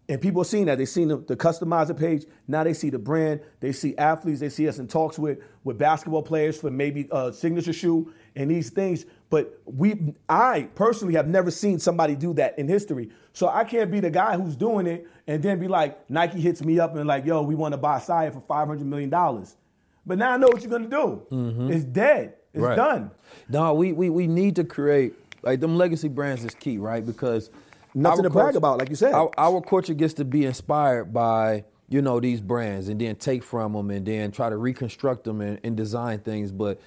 And 0.10 0.22
people 0.22 0.42
are 0.42 0.46
seeing 0.46 0.66
that. 0.68 0.78
They 0.78 0.86
seen 0.86 1.10
the, 1.10 1.18
the 1.18 1.36
customizer 1.36 1.98
page. 1.98 2.26
Now 2.48 2.64
they 2.64 2.74
see 2.74 2.90
the 2.90 3.00
brand. 3.00 3.42
They 3.60 3.74
see 3.74 3.96
athletes. 3.98 4.40
They 4.40 4.48
see 4.48 4.68
us 4.70 4.80
in 4.80 4.88
talks 4.88 5.20
with, 5.20 5.40
with 5.66 5.78
basketball 5.78 6.24
players 6.24 6.58
for 6.60 6.72
maybe 6.72 7.10
a 7.12 7.34
signature 7.34 7.74
shoe 7.74 8.14
and 8.38 8.50
these 8.50 8.70
things. 8.70 9.06
But 9.30 9.60
we, 9.66 10.14
I 10.30 10.70
personally 10.76 11.16
have 11.16 11.28
never 11.28 11.52
seen 11.52 11.80
somebody 11.80 12.16
do 12.16 12.34
that 12.36 12.58
in 12.58 12.68
history. 12.68 13.10
So 13.34 13.50
I 13.50 13.66
can't 13.66 13.92
be 13.92 14.00
the 14.00 14.10
guy 14.10 14.38
who's 14.38 14.56
doing 14.56 14.88
it 14.88 15.08
and 15.28 15.44
then 15.44 15.60
be 15.60 15.68
like, 15.68 16.10
Nike 16.10 16.40
hits 16.40 16.64
me 16.64 16.80
up 16.80 16.96
and 16.96 17.06
like, 17.06 17.26
yo, 17.26 17.42
we 17.42 17.56
want 17.56 17.74
to 17.74 17.78
buy 17.78 18.00
Saya 18.00 18.32
for 18.32 18.40
$500 18.40 18.80
million. 18.82 19.10
But 19.10 20.18
now 20.18 20.32
I 20.32 20.38
know 20.38 20.48
what 20.48 20.62
you're 20.62 20.70
going 20.70 20.90
to 20.90 20.90
do. 20.90 21.22
Mm-hmm. 21.36 21.72
It's 21.72 21.84
dead. 21.84 22.36
It's 22.54 22.64
done. 22.76 23.12
No, 23.50 23.74
we, 23.74 23.92
we 23.92 24.10
we 24.10 24.26
need 24.26 24.56
to 24.56 24.64
create 24.64 25.14
like 25.44 25.60
them 25.60 25.78
legacy 25.78 26.08
brands 26.08 26.44
is 26.44 26.56
key, 26.56 26.78
right? 26.78 27.06
Because 27.06 27.52
Nothing 27.94 28.24
to 28.24 28.30
brag 28.30 28.46
culture- 28.46 28.58
about, 28.58 28.80
like 28.80 28.90
you 28.90 28.96
said. 28.96 29.14
Our, 29.14 29.30
our 29.38 29.62
culture 29.62 29.94
gets 29.94 30.14
to 30.16 30.26
be 30.26 30.46
inspired 30.46 31.14
by 31.14 31.66
you 31.90 32.02
know 32.02 32.20
these 32.20 32.42
brands 32.42 32.90
and 32.90 33.00
then 33.00 33.16
take 33.16 33.44
from 33.44 33.74
them 33.74 33.92
and 33.92 34.06
then 34.06 34.32
try 34.32 34.50
to 34.50 34.58
reconstruct 34.58 35.24
them 35.24 35.42
and, 35.42 35.60
and 35.64 35.78
design 35.78 36.20
things. 36.20 36.52
But 36.52 36.80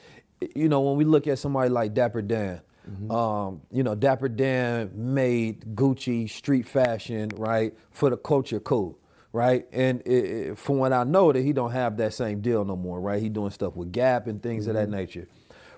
you 0.54 0.68
know 0.68 0.80
when 0.80 0.96
we 0.96 1.04
look 1.04 1.26
at 1.26 1.38
somebody 1.38 1.68
like 1.70 1.94
Dapper 1.94 2.22
Dan. 2.22 2.60
Mm-hmm. 2.90 3.10
Um, 3.10 3.60
you 3.70 3.82
know, 3.82 3.94
Dapper 3.94 4.28
Dan 4.28 4.90
made 4.94 5.60
Gucci 5.76 6.28
street 6.28 6.66
fashion, 6.66 7.28
right, 7.36 7.72
for 7.92 8.10
the 8.10 8.16
culture 8.16 8.58
code, 8.58 8.94
right? 9.32 9.66
And 9.72 10.00
it, 10.06 10.10
it- 10.24 10.58
from 10.58 10.78
what 10.78 10.92
I 10.92 11.04
know, 11.04 11.30
that 11.30 11.42
he 11.42 11.52
don't 11.52 11.70
have 11.72 11.98
that 11.98 12.14
same 12.14 12.40
deal 12.40 12.64
no 12.64 12.74
more, 12.76 12.98
right? 13.00 13.22
He 13.22 13.28
doing 13.28 13.50
stuff 13.50 13.76
with 13.76 13.92
Gap 13.92 14.26
and 14.26 14.42
things 14.42 14.66
of 14.66 14.74
that 14.74 14.88
Mm-hmm. 14.88 14.96
nature, 14.96 15.28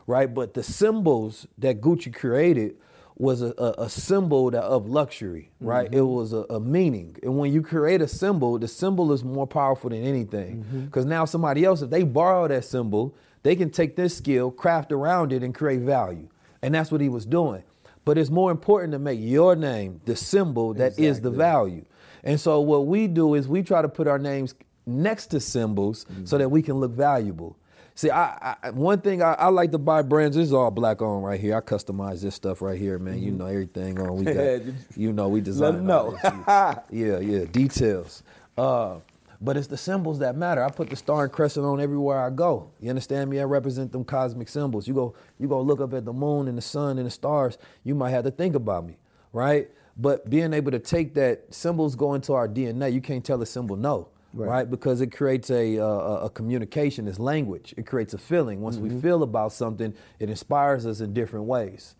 right? 0.06 0.32
But 0.32 0.54
the 0.54 0.62
symbols 0.62 1.46
that 1.58 1.80
Gucci 1.82 2.14
created 2.14 2.76
was 3.18 3.42
a, 3.42 3.52
a, 3.58 3.74
a 3.84 3.88
symbol 3.90 4.50
that, 4.52 4.62
of 4.62 4.88
luxury, 4.88 5.50
right? 5.60 5.86
Mm-hmm. 5.90 5.98
It 5.98 6.06
was 6.06 6.32
a, 6.32 6.46
a 6.48 6.60
meaning. 6.60 7.16
And 7.22 7.36
when 7.36 7.52
you 7.52 7.60
create 7.62 8.00
a 8.00 8.08
symbol, 8.08 8.58
the 8.58 8.68
symbol 8.68 9.12
is 9.12 9.22
more 9.22 9.46
powerful 9.46 9.90
than 9.90 10.02
anything. 10.02 10.64
Mm-hmm. 10.64 10.84
Because 10.86 11.04
now 11.04 11.26
somebody 11.26 11.64
else, 11.64 11.82
if 11.82 11.90
they 11.90 12.04
borrow 12.04 12.48
that 12.48 12.64
symbol, 12.64 13.14
they 13.42 13.56
can 13.56 13.70
take 13.70 13.96
this 13.96 14.16
skill, 14.16 14.50
craft 14.50 14.92
around 14.92 15.32
it, 15.32 15.42
and 15.42 15.54
create 15.54 15.80
value. 15.80 16.28
And 16.62 16.74
that's 16.74 16.92
what 16.92 17.00
he 17.00 17.08
was 17.08 17.26
doing. 17.26 17.64
But 18.04 18.18
it's 18.18 18.30
more 18.30 18.50
important 18.50 18.92
to 18.92 18.98
make 18.98 19.18
your 19.20 19.56
name 19.56 20.00
the 20.04 20.16
symbol 20.16 20.74
that 20.74 20.98
is 20.98 21.20
the 21.20 21.30
value. 21.30 21.84
And 22.24 22.40
so 22.40 22.60
what 22.60 22.86
we 22.86 23.06
do 23.06 23.34
is 23.34 23.48
we 23.48 23.62
try 23.62 23.82
to 23.82 23.88
put 23.88 24.06
our 24.06 24.18
names 24.18 24.54
next 24.86 25.26
to 25.28 25.40
symbols 25.40 26.06
so 26.24 26.38
that 26.38 26.48
we 26.48 26.62
can 26.62 26.76
look 26.76 26.92
valuable. 26.92 27.56
See, 27.94 28.10
I, 28.10 28.56
I 28.62 28.70
one 28.70 29.00
thing 29.00 29.22
I, 29.22 29.34
I 29.34 29.48
like 29.48 29.70
to 29.72 29.78
buy 29.78 30.02
brands. 30.02 30.36
This 30.36 30.46
is 30.46 30.52
all 30.52 30.70
black 30.70 31.02
on 31.02 31.22
right 31.22 31.38
here. 31.38 31.56
I 31.56 31.60
customize 31.60 32.22
this 32.22 32.34
stuff 32.34 32.62
right 32.62 32.78
here, 32.78 32.98
man. 32.98 33.22
You 33.22 33.32
know 33.32 33.46
everything 33.46 34.00
on. 34.00 34.16
We 34.16 34.24
got, 34.32 34.62
you 34.96 35.12
know, 35.12 35.28
we 35.28 35.40
design. 35.42 35.74
them 35.74 35.86
know. 35.86 36.16
yeah, 36.90 37.18
yeah, 37.18 37.44
details. 37.44 38.22
Uh, 38.56 38.96
but 39.42 39.56
it's 39.56 39.66
the 39.66 39.76
symbols 39.76 40.20
that 40.20 40.36
matter. 40.36 40.62
I 40.62 40.70
put 40.70 40.88
the 40.88 40.96
star 40.96 41.24
and 41.24 41.32
crescent 41.32 41.66
on 41.66 41.80
everywhere 41.80 42.20
I 42.20 42.30
go. 42.30 42.70
You 42.80 42.90
understand 42.90 43.28
me? 43.28 43.40
I 43.40 43.44
represent 43.44 43.90
them 43.90 44.04
cosmic 44.04 44.48
symbols. 44.48 44.86
You 44.86 44.94
go, 44.94 45.14
you 45.38 45.48
go 45.48 45.60
look 45.60 45.80
up 45.80 45.92
at 45.94 46.04
the 46.04 46.12
moon 46.12 46.46
and 46.46 46.56
the 46.56 46.62
sun 46.62 46.96
and 46.98 47.06
the 47.06 47.10
stars. 47.10 47.58
You 47.82 47.96
might 47.96 48.10
have 48.10 48.24
to 48.24 48.30
think 48.30 48.54
about 48.54 48.86
me, 48.86 48.98
right? 49.32 49.68
But 49.96 50.30
being 50.30 50.54
able 50.54 50.70
to 50.70 50.78
take 50.78 51.14
that 51.14 51.52
symbols 51.52 51.96
go 51.96 52.14
into 52.14 52.32
our 52.34 52.48
DNA. 52.48 52.92
You 52.92 53.00
can't 53.00 53.24
tell 53.24 53.42
a 53.42 53.46
symbol 53.46 53.76
no, 53.76 54.08
right? 54.32 54.70
Because 54.70 55.00
it 55.00 55.08
creates 55.08 55.50
a, 55.50 55.78
uh, 55.78 55.84
a 55.84 56.14
a 56.26 56.30
communication. 56.30 57.08
It's 57.08 57.18
language. 57.18 57.74
It 57.76 57.84
creates 57.86 58.14
a 58.14 58.18
feeling. 58.18 58.60
Once 58.60 58.76
we 58.78 58.88
feel 59.00 59.22
about 59.24 59.52
something, 59.52 59.92
it 60.20 60.30
inspires 60.30 60.86
us 60.86 61.00
in 61.00 61.12
different 61.12 61.46
ways. 61.46 61.94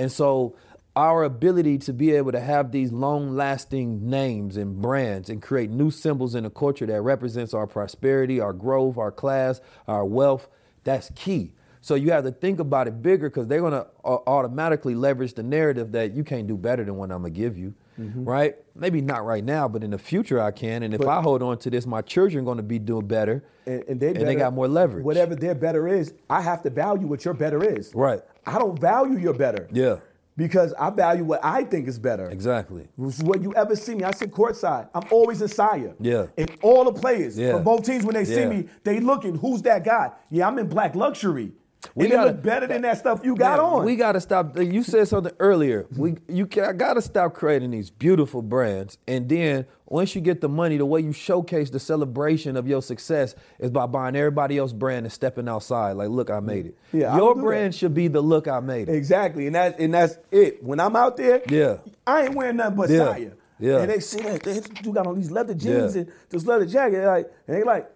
And 0.00 0.10
so 0.10 0.56
our 0.96 1.24
ability 1.24 1.76
to 1.78 1.92
be 1.92 2.12
able 2.12 2.32
to 2.32 2.40
have 2.40 2.72
these 2.72 2.90
long 2.90 3.36
lasting 3.36 4.08
names 4.08 4.56
and 4.56 4.80
brands 4.80 5.28
and 5.28 5.42
create 5.42 5.70
new 5.70 5.90
symbols 5.90 6.34
in 6.34 6.46
a 6.46 6.50
culture 6.50 6.86
that 6.86 7.02
represents 7.02 7.52
our 7.52 7.66
prosperity, 7.66 8.40
our 8.40 8.54
growth, 8.54 8.96
our 8.96 9.12
class, 9.12 9.60
our 9.86 10.06
wealth, 10.06 10.48
that's 10.84 11.10
key. 11.14 11.52
So 11.82 11.94
you 11.94 12.12
have 12.12 12.24
to 12.24 12.32
think 12.32 12.60
about 12.60 12.88
it 12.88 13.02
bigger 13.02 13.28
because 13.28 13.46
they're 13.46 13.60
going 13.60 13.72
to 13.72 13.86
uh, 14.04 14.18
automatically 14.26 14.94
leverage 14.94 15.34
the 15.34 15.42
narrative 15.42 15.92
that 15.92 16.14
you 16.14 16.24
can't 16.24 16.46
do 16.46 16.56
better 16.56 16.82
than 16.82 16.96
what 16.96 17.10
I'm 17.10 17.22
going 17.22 17.32
to 17.32 17.40
give 17.40 17.58
you, 17.58 17.74
mm-hmm. 17.98 18.24
right? 18.24 18.56
Maybe 18.74 19.02
not 19.02 19.24
right 19.24 19.44
now, 19.44 19.68
but 19.68 19.84
in 19.84 19.90
the 19.90 19.98
future 19.98 20.40
I 20.40 20.50
can. 20.50 20.82
And 20.82 20.94
if 20.94 21.00
But- 21.00 21.08
I 21.08 21.20
hold 21.20 21.42
on 21.42 21.58
to 21.58 21.70
this, 21.70 21.86
my 21.86 22.00
children 22.00 22.42
are 22.42 22.44
going 22.46 22.56
to 22.56 22.62
be 22.62 22.78
doing 22.78 23.06
better 23.06 23.44
and, 23.66 23.84
and 23.84 24.00
they 24.00 24.08
and 24.08 24.26
they 24.26 24.34
got 24.34 24.52
more 24.52 24.68
leverage. 24.68 25.04
Whatever 25.04 25.34
their 25.34 25.54
better 25.54 25.88
is, 25.88 26.12
I 26.28 26.40
have 26.40 26.62
to 26.62 26.70
value 26.70 27.06
what 27.06 27.24
your 27.24 27.34
better 27.34 27.62
is. 27.62 27.92
Right. 27.94 28.20
I 28.46 28.58
don't 28.58 28.78
value 28.78 29.18
your 29.18 29.34
better. 29.34 29.68
Yeah. 29.72 29.96
Because 30.36 30.72
I 30.78 30.88
value 30.90 31.24
what 31.24 31.40
I 31.44 31.64
think 31.64 31.86
is 31.86 31.98
better. 31.98 32.30
Exactly. 32.30 32.88
When 32.96 33.42
you 33.42 33.52
ever 33.54 33.76
see 33.76 33.94
me, 33.94 34.04
I 34.04 34.10
sit 34.12 34.30
courtside. 34.30 34.88
I'm 34.94 35.02
always 35.10 35.42
in 35.42 35.48
Saya. 35.48 35.92
Yeah. 36.00 36.26
And 36.38 36.50
all 36.62 36.84
the 36.84 36.92
players 36.98 37.36
Yeah. 37.38 37.52
from 37.52 37.64
both 37.64 37.84
teams, 37.84 38.04
when 38.04 38.14
they 38.14 38.24
see 38.24 38.46
me, 38.46 38.68
they 38.82 39.00
looking, 39.00 39.34
who's 39.36 39.60
that 39.62 39.84
guy? 39.84 40.12
Yeah, 40.30 40.48
I'm 40.48 40.58
in 40.58 40.68
black 40.68 40.94
luxury. 40.94 41.52
We 41.94 42.08
gotta- 42.08 42.32
look 42.32 42.42
better 42.42 42.66
than 42.66 42.82
that 42.82 42.98
stuff 42.98 43.20
you 43.24 43.34
got 43.34 43.56
Man, 43.58 43.60
on. 43.60 43.84
We 43.86 43.96
got 43.96 44.12
to 44.12 44.20
stop. 44.20 44.56
Uh, 44.56 44.60
you 44.60 44.82
said 44.82 45.08
something 45.08 45.32
earlier. 45.38 45.86
We 45.96 46.16
you 46.28 46.44
got 46.46 46.94
to 46.94 47.02
stop 47.02 47.32
creating 47.34 47.70
these 47.70 47.90
beautiful 47.90 48.42
brands, 48.42 48.98
and 49.08 49.28
then 49.28 49.64
once 49.86 50.14
you 50.14 50.20
get 50.20 50.40
the 50.42 50.48
money, 50.48 50.76
the 50.76 50.84
way 50.86 51.00
you 51.00 51.12
showcase 51.12 51.70
the 51.70 51.80
celebration 51.80 52.56
of 52.56 52.68
your 52.68 52.82
success 52.82 53.34
is 53.58 53.70
by 53.70 53.86
buying 53.86 54.14
everybody 54.14 54.58
else's 54.58 54.74
brand 54.74 55.06
and 55.06 55.12
stepping 55.12 55.48
outside. 55.48 55.92
Like, 55.92 56.10
look, 56.10 56.28
I 56.30 56.40
made 56.40 56.66
it. 56.66 56.76
Yeah, 56.92 57.16
your 57.16 57.34
brand 57.34 57.74
should 57.74 57.94
be 57.94 58.08
the 58.08 58.20
look 58.20 58.46
I 58.46 58.60
made 58.60 58.88
it. 58.88 58.94
Exactly, 58.94 59.46
and 59.46 59.54
that's 59.54 59.80
and 59.80 59.94
that's 59.94 60.18
it. 60.30 60.62
When 60.62 60.80
I'm 60.80 60.96
out 60.96 61.16
there, 61.16 61.42
Yeah. 61.48 61.78
I 62.06 62.24
ain't 62.24 62.34
wearing 62.34 62.56
nothing 62.56 62.76
but 62.76 62.90
Yeah. 62.90 63.12
Saya. 63.14 63.30
Yeah. 63.58 63.78
And 63.80 63.90
they 63.90 64.00
see 64.00 64.20
that 64.22 64.42
they, 64.42 64.60
you 64.84 64.92
got 64.92 65.06
on 65.06 65.16
these 65.16 65.30
leather 65.30 65.54
jeans 65.54 65.94
Yeah. 65.94 66.02
and 66.02 66.12
this 66.30 66.46
leather 66.46 66.64
jacket, 66.66 67.04
like, 67.06 67.30
and 67.46 67.56
they 67.56 67.62
like, 67.62 67.90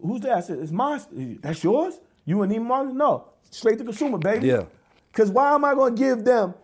who's 0.00 0.20
that? 0.22 0.32
I 0.38 0.40
said, 0.40 0.58
it's 0.60 0.70
mine. 0.72 1.38
That's 1.42 1.62
yours? 1.64 1.94
You 2.24 2.42
and 2.42 2.52
Neiman 2.52 2.66
Marcus? 2.66 2.94
No, 2.94 3.28
straight 3.50 3.78
to 3.78 3.84
consumer, 3.84 4.18
baby. 4.18 4.48
Yeah. 4.48 4.64
Cause 5.12 5.30
why 5.30 5.54
am 5.54 5.64
I 5.64 5.74
gonna 5.74 5.94
give 5.94 6.24
them 6.24 6.54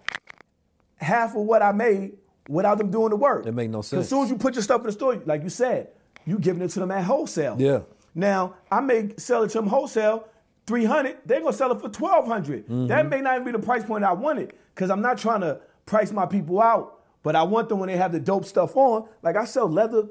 half 0.97 1.31
of 1.37 1.43
what 1.43 1.63
I 1.63 1.73
made 1.73 2.13
without 2.49 2.79
them 2.79 2.91
doing 2.91 3.11
the 3.11 3.17
work? 3.17 3.47
It 3.47 3.53
make 3.53 3.71
no 3.71 3.83
sense. 3.83 4.05
As 4.05 4.09
soon 4.09 4.25
as 4.25 4.31
you 4.31 4.37
put 4.37 4.55
your 4.55 4.63
stuff 4.63 4.81
in 4.81 4.87
the 4.87 4.93
store, 4.93 5.17
like 5.27 5.43
you 5.43 5.51
said, 5.51 5.89
you 6.25 6.39
giving 6.39 6.63
it 6.63 6.69
to 6.69 6.81
them 6.81 6.91
at 6.91 7.05
wholesale. 7.05 7.57
Yeah. 7.59 7.81
Now 8.15 8.55
I 8.71 8.81
may 8.81 9.11
sell 9.17 9.43
it 9.43 9.49
to 9.49 9.59
them 9.59 9.67
wholesale, 9.67 10.27
three 10.67 10.85
hundred. 10.85 11.19
They're 11.27 11.41
gonna 11.41 11.53
sell 11.53 11.71
it 11.73 11.81
for 11.81 11.89
1200 11.89 12.65
Mm-hmm. 12.65 12.87
That 12.87 13.09
may 13.09 13.21
not 13.21 13.35
even 13.35 13.45
be 13.45 13.53
the 13.53 13.59
price 13.65 13.85
point 13.85 14.05
I 14.05 14.13
wanted, 14.13 14.55
because 14.75 14.91
I'm 14.91 15.03
not 15.03 15.19
trying 15.19 15.41
to 15.43 15.61
price 15.85 16.11
my 16.11 16.25
people 16.27 16.61
out, 16.61 17.01
but 17.23 17.37
I 17.37 17.43
want 17.43 17.69
them 17.69 17.79
when 17.81 17.89
they 17.89 17.97
have 17.97 18.13
the 18.13 18.21
dope 18.21 18.45
stuff 18.47 18.77
on. 18.77 19.09
Like 19.23 19.37
I 19.37 19.45
sell 19.45 19.69
leather 19.69 20.05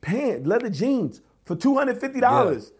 pants, 0.00 0.46
leather 0.46 0.70
jeans 0.70 1.20
for 1.44 1.54
two 1.54 1.76
hundred 1.76 1.98
fifty 2.00 2.20
dollars. 2.20 2.72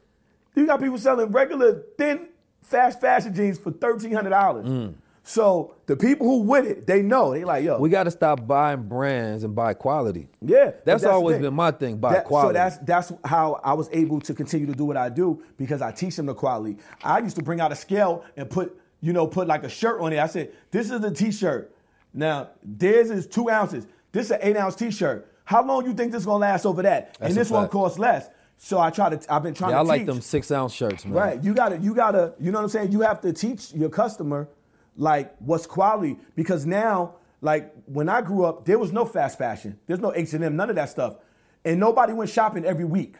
You 0.54 0.66
got 0.66 0.80
people 0.80 0.98
selling 0.98 1.30
regular 1.32 1.82
thin 1.98 2.28
fast 2.62 3.00
fashion 3.00 3.34
jeans 3.34 3.58
for 3.58 3.70
thirteen 3.72 4.12
hundred 4.12 4.30
dollars. 4.30 4.94
So 5.26 5.74
the 5.86 5.96
people 5.96 6.26
who 6.26 6.40
with 6.42 6.66
it, 6.66 6.86
they 6.86 7.00
know. 7.00 7.32
They 7.32 7.44
like, 7.44 7.64
yo, 7.64 7.78
Mm. 7.78 7.80
We 7.80 7.88
got 7.88 8.04
to 8.04 8.10
stop 8.10 8.46
buying 8.46 8.82
brands 8.82 9.42
and 9.42 9.54
buy 9.54 9.72
quality. 9.72 10.28
yeah, 10.42 10.66
but 10.66 10.84
That's, 10.84 11.04
always 11.04 11.38
been 11.38 11.54
my 11.54 11.70
thing. 11.70 11.96
Buy 11.96 12.12
That- 12.12 12.24
quality. 12.26 12.48
So 12.50 12.52
that's 12.52 12.76
that's 12.78 13.12
how 13.24 13.58
I 13.64 13.72
was 13.72 13.88
able 13.92 14.20
to 14.20 14.34
continue 14.34 14.66
to 14.66 14.74
do 14.74 14.84
what 14.84 14.98
I 14.98 15.08
do 15.08 15.42
because 15.56 15.80
I 15.80 15.92
teach 15.92 16.16
them 16.16 16.26
the 16.26 16.34
quality. 16.34 16.76
I 17.02 17.20
used 17.20 17.36
to 17.36 17.42
bring 17.42 17.58
out 17.60 17.72
a 17.72 17.76
scale 17.76 18.22
and 18.36 18.50
put, 18.50 18.78
you 19.00 19.14
know, 19.14 19.26
put 19.26 19.48
like 19.48 19.64
a 19.64 19.68
shirt 19.70 20.00
on 20.02 20.12
it. 20.12 20.18
I 20.18 20.26
said, 20.26 20.52
this 20.70 20.90
is 20.90 21.02
a 21.02 21.10
t-shirt. 21.10 21.74
Now, 22.12 22.50
theirs 22.62 23.10
is 23.10 23.26
two 23.26 23.48
ounces. 23.48 23.86
This 24.12 24.26
is 24.26 24.32
an 24.32 24.38
eight 24.42 24.56
ounce 24.58 24.74
t-shirt. 24.76 25.26
How 25.46 25.64
long 25.64 25.86
you 25.86 25.94
think 25.94 26.12
this 26.12 26.20
is 26.20 26.26
gonna 26.26 26.38
last 26.38 26.66
over 26.66 26.82
that? 26.82 27.14
That's 27.18 27.30
and 27.30 27.34
this 27.34 27.50
one 27.50 27.68
costs 27.68 27.98
less. 27.98 28.28
So 28.56 28.78
I 28.78 28.90
try 28.90 29.10
to. 29.14 29.32
I've 29.34 29.42
been 29.42 29.54
trying 29.54 29.72
yeah, 29.72 29.78
I 29.78 29.82
like 29.82 30.02
teach. 30.02 30.06
them 30.06 30.20
six 30.20 30.50
ounce 30.50 30.72
shirts, 30.72 31.04
man. 31.04 31.14
Right. 31.14 31.44
You 31.44 31.54
gotta, 31.54 31.76
you 31.78 31.94
gotta, 31.94 32.34
you 32.40 32.50
know 32.50 32.58
what 32.58 32.64
I'm 32.64 32.68
saying? 32.70 32.92
You 32.92 33.00
have 33.02 33.20
to 33.22 33.32
teach 33.32 33.72
your 33.74 33.90
customer 33.90 34.48
like 34.96 35.34
what's 35.40 35.66
quality. 35.66 36.16
Because 36.36 36.64
now, 36.64 37.16
like 37.40 37.72
when 37.86 38.08
I 38.08 38.22
grew 38.22 38.44
up, 38.44 38.64
there 38.64 38.78
was 38.78 38.92
no 38.92 39.04
fast 39.04 39.36
fashion. 39.38 39.78
There's 39.86 40.00
no 40.00 40.14
H&M, 40.14 40.56
none 40.56 40.70
of 40.70 40.76
that 40.76 40.88
stuff. 40.88 41.16
And 41.64 41.78
nobody 41.80 42.12
went 42.12 42.30
shopping 42.30 42.64
every 42.64 42.84
week. 42.84 43.16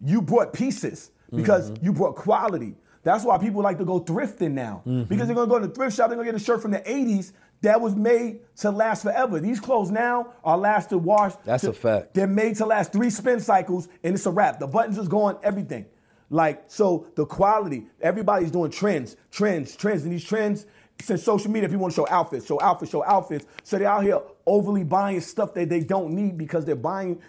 You 0.00 0.22
brought 0.22 0.52
pieces 0.52 1.10
because 1.34 1.70
Mm-hmm. 1.70 1.84
you 1.84 1.92
brought 1.92 2.14
quality. 2.16 2.74
That's 3.02 3.24
why 3.24 3.38
people 3.38 3.62
like 3.62 3.78
to 3.78 3.84
go 3.84 4.00
thrifting 4.00 4.52
now. 4.52 4.82
Mm-hmm. 4.86 5.04
Because 5.04 5.26
they're 5.26 5.34
gonna 5.34 5.48
go 5.48 5.58
to 5.58 5.66
the 5.66 5.74
thrift 5.74 5.96
shop, 5.96 6.08
they're 6.08 6.16
gonna 6.16 6.30
get 6.30 6.40
a 6.40 6.44
shirt 6.44 6.60
from 6.62 6.70
the 6.72 6.80
80s 6.80 7.32
that 7.62 7.80
was 7.80 7.94
made 7.96 8.40
to 8.58 8.70
last 8.70 9.02
forever. 9.02 9.40
These 9.40 9.60
clothes 9.60 9.90
now 9.90 10.32
are 10.44 10.56
last 10.56 10.90
to 10.90 10.98
wash. 10.98 11.32
That's 11.44 11.64
to- 11.64 11.70
a 11.70 11.72
fact. 11.72 12.14
they're 12.14 12.26
made 12.26 12.56
to 12.56 12.66
last 12.66 12.92
three 12.92 13.10
spin 13.10 13.40
cycles 13.40 13.88
and 14.04 14.14
it's 14.14 14.26
a 14.26 14.30
wrap. 14.30 14.58
The 14.60 14.66
buttons 14.66 14.98
is 14.98 15.08
going, 15.08 15.36
everything. 15.42 15.86
Like, 16.30 16.64
so 16.68 17.06
the 17.14 17.24
quality, 17.24 17.86
everybody's 18.00 18.50
doing 18.50 18.70
trends, 18.70 19.16
trends, 19.30 19.74
trends. 19.74 20.02
And 20.04 20.12
these 20.12 20.24
trends, 20.24 20.66
since 21.00 21.22
social 21.22 21.50
media, 21.50 21.68
people 21.68 21.82
want 21.82 21.94
to 21.94 22.00
show 22.02 22.06
outfits, 22.10 22.46
show 22.46 22.60
outfits, 22.60 22.92
show 22.92 23.02
outfits. 23.04 23.46
So 23.62 23.78
they're 23.78 23.88
out 23.88 24.02
here 24.02 24.20
overly 24.44 24.84
buying 24.84 25.20
stuff 25.20 25.54
that 25.54 25.68
they 25.70 25.80
don't 25.80 26.12
need 26.12 26.36
because 26.36 26.64
they're 26.66 26.76
buying 26.76 27.20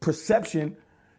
perception. 0.00 0.76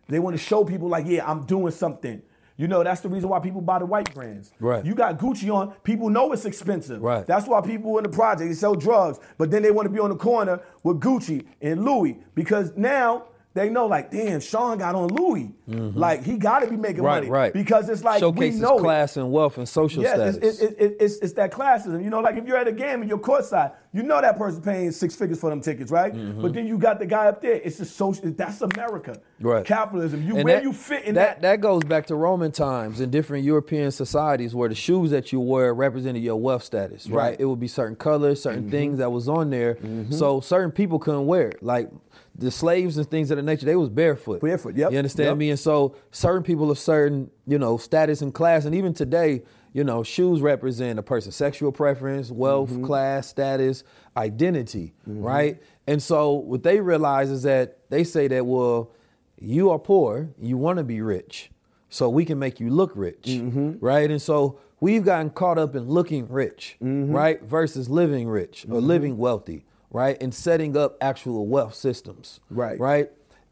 They 0.09 0.19
want 0.19 0.35
to 0.35 0.41
show 0.43 0.63
people, 0.65 0.89
like, 0.89 1.05
yeah, 1.07 1.29
I'm 1.29 1.45
doing 1.45 1.71
something. 1.71 2.21
You 2.59 2.67
know, 2.67 2.83
that's 2.83 2.99
the 2.99 3.07
reason 3.07 3.29
why 3.29 3.39
people 3.39 3.61
buy 3.61 3.79
the 3.79 3.85
white 3.85 4.13
brands. 4.13 4.51
Right. 4.59 4.85
You 4.85 4.93
got 4.93 5.17
Gucci 5.17 5.49
on, 5.49 5.71
people 5.85 6.09
know 6.09 6.33
it's 6.33 6.43
expensive. 6.43 7.01
Right. 7.01 7.25
That's 7.25 7.47
why 7.47 7.61
people 7.61 7.97
in 7.97 8.03
the 8.03 8.09
project 8.09 8.49
they 8.49 8.53
sell 8.53 8.75
drugs, 8.75 9.17
but 9.37 9.49
then 9.49 9.63
they 9.63 9.71
want 9.71 9.85
to 9.85 9.89
be 9.89 9.99
on 9.99 10.09
the 10.09 10.17
corner 10.17 10.59
with 10.83 10.99
Gucci 10.99 11.45
and 11.61 11.85
Louis 11.85 12.19
because 12.35 12.73
now 12.75 13.27
they 13.59 13.69
know 13.69 13.85
like, 13.87 14.09
damn, 14.11 14.39
Sean 14.39 14.77
got 14.77 14.95
on 14.95 15.09
Louis. 15.09 15.51
Like 15.67 16.23
he 16.23 16.37
got 16.37 16.59
to 16.59 16.67
be 16.67 16.75
making 16.77 16.89
Mm-hmm. 16.99 17.05
Right, 17.05 17.15
money, 17.23 17.29
right. 17.29 17.53
Because 17.53 17.87
it's 17.89 18.03
like 18.03 18.19
Showcases 18.19 18.55
we 18.55 18.61
know 18.61 18.77
it. 18.77 18.81
class 18.81 19.15
and 19.17 19.31
wealth 19.31 19.57
and 19.59 19.69
social 19.69 20.01
Yeah, 20.01 20.15
status. 20.15 20.37
it's, 20.37 20.59
it's, 20.61 20.73
it's, 20.79 20.95
it's, 20.99 21.15
it's 21.17 21.33
that 21.33 21.51
classism. 21.51 22.03
You 22.03 22.09
know, 22.09 22.19
like 22.21 22.35
if 22.37 22.45
you're 22.47 22.57
at 22.57 22.67
a 22.67 22.71
game 22.71 23.01
and 23.01 23.09
you're 23.09 23.19
courtside, 23.19 23.73
you 23.93 24.01
know 24.03 24.19
that 24.21 24.37
person's 24.37 24.65
paying 24.65 24.91
six 24.91 25.15
figures 25.15 25.39
for 25.39 25.49
them 25.51 25.61
tickets, 25.61 25.91
right? 25.91 26.11
But 26.41 26.53
then 26.53 26.65
you 26.67 26.77
got 26.79 26.99
the 26.99 27.05
guy 27.05 27.27
up 27.27 27.41
there. 27.41 27.53
It's 27.53 27.79
a 27.79 27.85
social. 27.85 28.31
That's 28.31 28.61
America. 28.61 29.11
Mm-hmm. 29.11 29.47
Right. 29.47 29.65
Capitalism. 29.65 30.23
You 30.23 30.35
And 30.37 30.43
where 30.45 30.55
that- 30.55 30.63
you 30.63 30.73
fit 30.73 31.03
in 31.05 31.15
that, 31.15 31.41
that. 31.41 31.59
that 31.59 31.61
goes 31.61 31.83
back 31.83 32.07
to 32.07 32.15
Roman 32.15 32.51
times 32.51 32.99
and 32.99 33.11
different 33.11 33.43
European 33.45 33.91
societies 33.91 34.53
where 34.55 34.69
the 34.69 34.75
shoes 34.75 35.11
that 35.11 35.31
you 35.31 35.39
wear 35.39 35.73
represented 35.73 36.23
your 36.23 36.35
wealth 36.37 36.63
status, 36.63 37.07
right? 37.07 37.15
Right. 37.19 37.33
Mm-hmm. 37.33 37.41
It 37.43 37.45
would 37.45 37.59
be 37.59 37.67
certain 37.67 37.95
colors, 37.95 38.41
certain 38.41 38.69
things 38.71 38.97
that 38.97 39.11
was 39.11 39.29
on 39.29 39.49
there. 39.51 39.77
So 40.09 40.39
certain 40.41 40.71
people 40.71 40.97
couldn't 40.99 41.27
wear 41.27 41.49
it. 41.49 41.61
Like 41.63 41.89
the 42.39 42.51
slaves 42.51 42.97
and 42.97 43.09
things 43.09 43.29
of 43.31 43.37
that 43.37 43.43
nature, 43.43 43.65
they 43.65 43.75
was 43.75 43.89
barefoot. 43.89 44.41
Barefoot, 44.41 44.75
yep, 44.75 44.91
You 44.91 44.97
understand 44.97 45.27
yep. 45.29 45.37
me? 45.37 45.49
And 45.51 45.59
so 45.59 45.95
certain 46.11 46.43
people 46.43 46.71
of 46.71 46.79
certain, 46.79 47.29
you 47.45 47.59
know, 47.59 47.77
status 47.77 48.21
and 48.21 48.33
class, 48.33 48.65
and 48.65 48.73
even 48.73 48.93
today, 48.93 49.43
you 49.73 49.83
know, 49.83 50.01
shoes 50.03 50.41
represent 50.41 50.97
a 50.97 51.03
person's 51.03 51.35
sexual 51.35 51.71
preference, 51.71 52.31
wealth, 52.31 52.69
Mm-hmm. 52.71 52.85
class, 52.85 53.27
status, 53.27 53.83
identity, 54.17 54.93
right? 55.05 55.61
And 55.87 56.01
so 56.01 56.33
what 56.33 56.63
they 56.63 56.79
realize 56.79 57.29
is 57.29 57.43
that 57.43 57.77
they 57.89 58.03
say 58.03 58.27
that, 58.29 58.45
well, 58.45 58.91
you 59.39 59.69
are 59.69 59.79
poor, 59.79 60.29
you 60.39 60.57
want 60.57 60.77
to 60.77 60.83
be 60.83 61.01
rich, 61.01 61.49
so 61.89 62.09
we 62.09 62.25
can 62.25 62.37
make 62.39 62.59
you 62.59 62.69
look 62.69 62.91
rich, 62.95 63.23
Mm-hmm. 63.27 63.73
right? 63.79 64.09
And 64.09 64.21
so 64.21 64.59
we've 64.79 65.03
gotten 65.03 65.29
caught 65.29 65.57
up 65.57 65.75
in 65.75 65.87
looking 65.87 66.27
rich, 66.27 66.77
Mm-hmm. 66.81 67.11
right, 67.11 67.41
versus 67.43 67.89
living 67.89 68.27
rich 68.27 68.65
or 68.69 68.81
living 68.81 69.17
wealthy, 69.17 69.65
right, 69.91 70.17
and 70.21 70.33
setting 70.33 70.75
up 70.77 70.97
actual 71.01 71.47
wealth 71.47 71.75
systems, 71.75 72.39
Right. 72.49 72.79
right. 72.79 73.11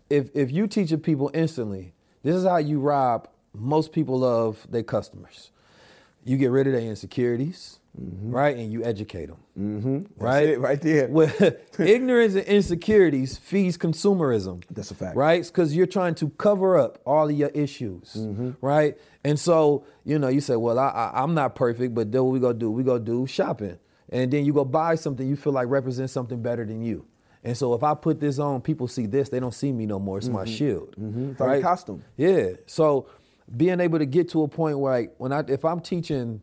If 0.10 0.30
if 0.36 0.52
you 0.52 0.68
teaching 0.68 1.00
people 1.00 1.30
instantly, 1.34 1.94
this 2.24 2.36
is 2.36 2.46
how 2.46 2.58
you 2.58 2.80
rob 2.80 3.28
most 3.54 3.92
people 3.92 4.24
of 4.24 4.66
their 4.70 4.84
customers. 4.84 5.52
You 6.24 6.38
get 6.38 6.52
rid 6.52 6.68
of 6.68 6.74
their 6.74 6.82
insecurities, 6.82 7.80
right, 7.96 8.56
and 8.58 8.72
you 8.72 8.84
educate 8.84 9.28
them, 9.28 9.38
mm-hmm. 9.58 10.24
right, 10.24 10.50
it, 10.50 10.60
right 10.60 10.82
there. 10.82 11.08
Well, 11.10 11.32
ignorance 11.80 12.36
and 12.36 12.44
insecurities 12.46 13.38
feeds 13.38 13.78
consumerism. 13.78 14.64
That's 14.70 14.92
a 14.92 14.96
fact. 14.96 15.16
right? 15.16 15.44
Because 15.46 15.76
you're 15.76 15.86
trying 15.88 16.16
to 16.16 16.30
cover 16.32 16.78
up 16.78 17.00
all 17.06 17.30
of 17.30 17.36
your 17.36 17.50
issues, 17.50 18.14
Mm-hmm. 18.18 18.52
right? 18.62 18.98
And 19.24 19.40
so 19.40 19.84
you 20.06 20.20
know, 20.20 20.28
you 20.30 20.40
say, 20.42 20.56
"Well, 20.56 20.80
I, 20.80 20.88
I, 20.90 21.24
I'm 21.24 21.34
not 21.34 21.56
perfect, 21.56 21.94
but 21.96 22.12
then 22.12 22.24
what 22.24 22.32
we 22.32 22.40
gonna 22.40 22.54
do? 22.54 22.72
We 22.72 22.84
gonna 22.84 23.00
do 23.00 23.26
shopping, 23.28 23.78
and 24.10 24.32
then 24.32 24.45
you 24.45 24.53
go 24.53 24.66
buy 24.66 24.95
something 24.95 25.28
you 25.28 25.36
feel 25.36 25.53
like 25.53 25.68
represents 25.68 26.14
something 26.14 26.41
better 26.41 26.66
than 26.66 26.82
you." 26.82 27.05
And 27.43 27.55
so 27.55 27.74
if 27.74 27.84
I 27.84 27.93
put 27.93 28.20
this 28.20 28.39
on, 28.39 28.62
people 28.62 28.88
see 28.88 29.05
this, 29.05 29.30
they 29.30 29.39
don't 29.39 29.53
see 29.53 29.72
me 29.72 29.86
no 29.86 29.99
more. 29.99 30.18
It's 30.18 30.28
my 30.28 30.45
shield, 30.45 30.95
Mm-hmm. 30.99 31.32
It's 31.32 31.39
like 31.39 31.62
costume. 31.62 32.03
Yeah. 32.18 32.49
So 32.66 33.08
being 33.55 33.80
able 33.80 33.99
to 33.99 34.05
get 34.05 34.30
to 34.30 34.43
a 34.43 34.47
point 34.47 34.80
where, 34.80 34.93
like, 34.93 35.16
when 35.18 35.32
I 35.32 35.43
if 35.47 35.64
I'm 35.64 35.80
teaching 35.80 36.41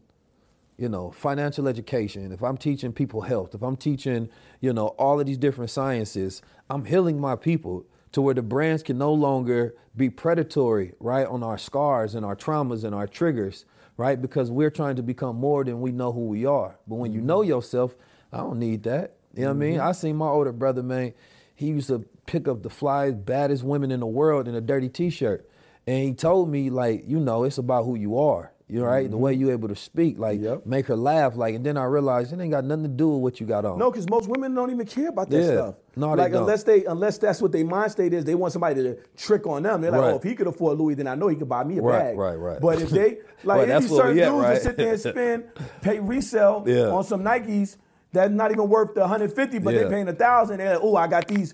you 0.76 0.88
know, 0.88 1.10
financial 1.12 1.68
education, 1.68 2.32
if 2.32 2.42
I'm 2.42 2.56
teaching 2.56 2.92
people 2.92 3.22
health, 3.22 3.54
if 3.54 3.62
I'm 3.62 3.76
teaching, 3.76 4.28
you 4.60 4.72
know, 4.72 4.88
all 4.88 5.20
of 5.20 5.26
these 5.26 5.38
different 5.38 5.70
sciences, 5.70 6.42
I'm 6.68 6.84
healing 6.84 7.20
my 7.20 7.36
people 7.36 7.86
to 8.12 8.22
where 8.22 8.34
the 8.34 8.42
brands 8.42 8.82
can 8.82 8.98
no 8.98 9.12
longer 9.12 9.74
be 9.96 10.10
predatory, 10.10 10.92
right, 10.98 11.26
on 11.26 11.42
our 11.42 11.58
scars 11.58 12.14
and 12.14 12.24
our 12.24 12.34
traumas 12.34 12.84
and 12.84 12.94
our 12.94 13.06
triggers, 13.06 13.64
right? 13.96 14.20
Because 14.20 14.50
we're 14.50 14.70
trying 14.70 14.96
to 14.96 15.02
become 15.02 15.36
more 15.36 15.64
than 15.64 15.80
we 15.80 15.92
know 15.92 16.12
who 16.12 16.26
we 16.26 16.46
are. 16.46 16.78
But 16.86 16.96
when 16.96 17.12
you 17.12 17.18
mm-hmm. 17.18 17.28
know 17.28 17.42
yourself, 17.42 17.96
I 18.32 18.38
don't 18.38 18.58
need 18.58 18.84
that. 18.84 19.14
You 19.34 19.42
know 19.42 19.48
what 19.48 19.54
I 19.54 19.58
mean? 19.58 19.74
Mm-hmm. 19.74 19.88
I 19.88 19.92
seen 19.92 20.16
my 20.16 20.28
older 20.28 20.52
brother, 20.52 20.82
man, 20.82 21.14
he 21.54 21.66
used 21.66 21.88
to 21.88 22.04
pick 22.26 22.48
up 22.48 22.62
the 22.62 22.68
flyest, 22.68 23.24
baddest 23.24 23.62
women 23.62 23.90
in 23.90 24.00
the 24.00 24.06
world 24.06 24.48
in 24.48 24.54
a 24.54 24.60
dirty 24.60 24.88
t-shirt. 24.88 25.48
And 25.86 26.02
he 26.02 26.14
told 26.14 26.48
me, 26.48 26.70
like, 26.70 27.04
you 27.06 27.20
know, 27.20 27.44
it's 27.44 27.58
about 27.58 27.84
who 27.84 27.94
you 27.94 28.18
are. 28.18 28.52
You 28.66 28.80
know, 28.80 28.86
right? 28.86 29.10
The 29.10 29.16
way 29.18 29.34
mm-hmm. 29.34 29.40
you 29.42 29.50
able 29.50 29.68
to 29.68 29.76
speak, 29.76 30.18
like 30.18 30.40
Yep. 30.40 30.64
make 30.64 30.86
her 30.86 30.96
laugh, 30.96 31.36
like, 31.36 31.54
and 31.54 31.64
then 31.66 31.76
I 31.76 31.84
realized 31.84 32.32
it 32.32 32.40
ain't 32.40 32.50
got 32.50 32.64
nothing 32.64 32.84
to 32.84 32.88
do 32.88 33.10
with 33.10 33.20
what 33.20 33.38
you 33.40 33.46
got 33.46 33.66
on. 33.66 33.78
No, 33.78 33.90
because 33.90 34.08
most 34.08 34.26
women 34.26 34.54
don't 34.54 34.70
even 34.70 34.86
care 34.86 35.10
about 35.10 35.28
that 35.28 35.38
Yeah. 35.38 35.52
stuff. 35.52 35.74
No, 35.96 36.16
they 36.16 36.22
like 36.22 36.32
don't. 36.32 36.42
unless 36.42 36.62
they 36.62 36.84
unless 36.86 37.18
that's 37.18 37.42
what 37.42 37.52
their 37.52 37.64
mind 37.66 37.92
state 37.92 38.14
is, 38.14 38.24
they 38.24 38.34
want 38.34 38.54
somebody 38.54 38.82
to 38.82 38.96
trick 39.18 39.46
on 39.46 39.64
them. 39.64 39.82
They're 39.82 39.90
like, 39.90 40.00
Right. 40.00 40.12
oh, 40.12 40.16
if 40.16 40.22
he 40.22 40.34
could 40.34 40.46
afford 40.46 40.78
Louis, 40.78 40.94
then 40.94 41.06
I 41.06 41.14
know 41.14 41.28
he 41.28 41.36
could 41.36 41.48
buy 41.48 41.62
me 41.62 41.76
a 41.78 41.82
Right, 41.82 41.98
bag. 41.98 42.18
right, 42.18 42.36
right. 42.36 42.60
But 42.60 42.80
if 42.80 42.88
they 42.88 43.18
like 43.44 43.58
Right, 43.58 43.66
there 43.68 43.80
that's 43.80 43.86
be 43.86 43.92
where 43.92 44.00
certain 44.06 44.18
at, 44.20 44.30
dudes 44.30 44.42
right? 44.42 44.54
that 44.54 44.62
sit 44.62 44.76
there 44.78 44.90
and 44.92 45.00
spend, 45.00 45.44
pay 45.82 46.00
resale 46.00 46.64
Yeah. 46.66 46.88
on 46.88 47.04
some 47.04 47.22
Nikes 47.22 47.76
that's 48.14 48.32
not 48.32 48.50
even 48.52 48.68
worth 48.68 48.94
the 48.94 49.00
150, 49.00 49.58
but 49.58 49.74
Yeah. 49.74 49.80
they're 49.80 49.90
paying 49.90 50.08
a 50.08 50.12
thousand. 50.14 50.58
They're 50.58 50.74
like, 50.74 50.84
oh, 50.84 50.96
I 50.96 51.06
got 51.08 51.28
these. 51.28 51.52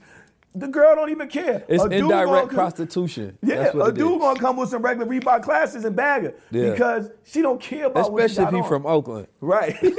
The 0.52 0.66
girl 0.66 0.96
don't 0.96 1.10
even 1.10 1.28
care. 1.28 1.64
It's 1.68 1.84
indirect 1.84 2.48
come- 2.48 2.56
prostitution. 2.56 3.38
Yeah, 3.42 3.70
a 3.72 3.92
dude 3.92 4.12
is. 4.14 4.18
gonna 4.18 4.40
come 4.40 4.56
with 4.56 4.68
some 4.68 4.82
regular 4.82 5.06
Reebok 5.08 5.44
Classics 5.44 5.84
and 5.84 5.94
bag 5.94 6.24
her 6.24 6.34
Yeah. 6.50 6.70
because 6.72 7.08
she 7.24 7.40
don't 7.40 7.60
care 7.60 7.86
about 7.86 8.08
Especially 8.10 8.44
if 8.44 8.50
he 8.50 8.56
on. 8.56 8.68
from 8.68 8.84
Oakland. 8.86 9.28
Right. 9.40 9.76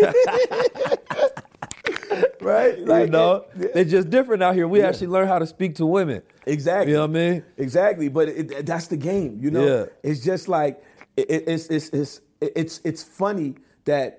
right? 2.41 2.77
you 2.77 3.07
know, 3.07 3.45
it- 3.57 3.71
it's 3.75 3.91
just 3.91 4.09
different 4.09 4.43
out 4.43 4.55
here. 4.55 4.67
We 4.67 4.81
actually 4.81 5.07
learn 5.07 5.27
how 5.27 5.39
to 5.39 5.47
speak 5.47 5.75
to 5.75 5.85
women. 5.85 6.21
Exactly. 6.45 6.91
You 6.91 6.97
know 6.97 7.07
what 7.07 7.17
I 7.17 7.31
mean? 7.31 7.43
Exactly. 7.57 8.09
But 8.09 8.29
it, 8.29 8.65
that's 8.65 8.87
the 8.87 8.97
game. 8.97 9.39
You 9.41 9.51
know. 9.51 9.65
Yeah. 9.65 9.85
It's 10.03 10.21
just 10.21 10.47
like 10.47 10.83
it, 11.15 11.29
it- 11.31 11.43
it's 11.47 11.67
it's 11.67 11.89
it's 11.89 12.21
it's 12.41 12.81
it's 12.83 13.03
funny 13.03 13.55
that. 13.85 14.17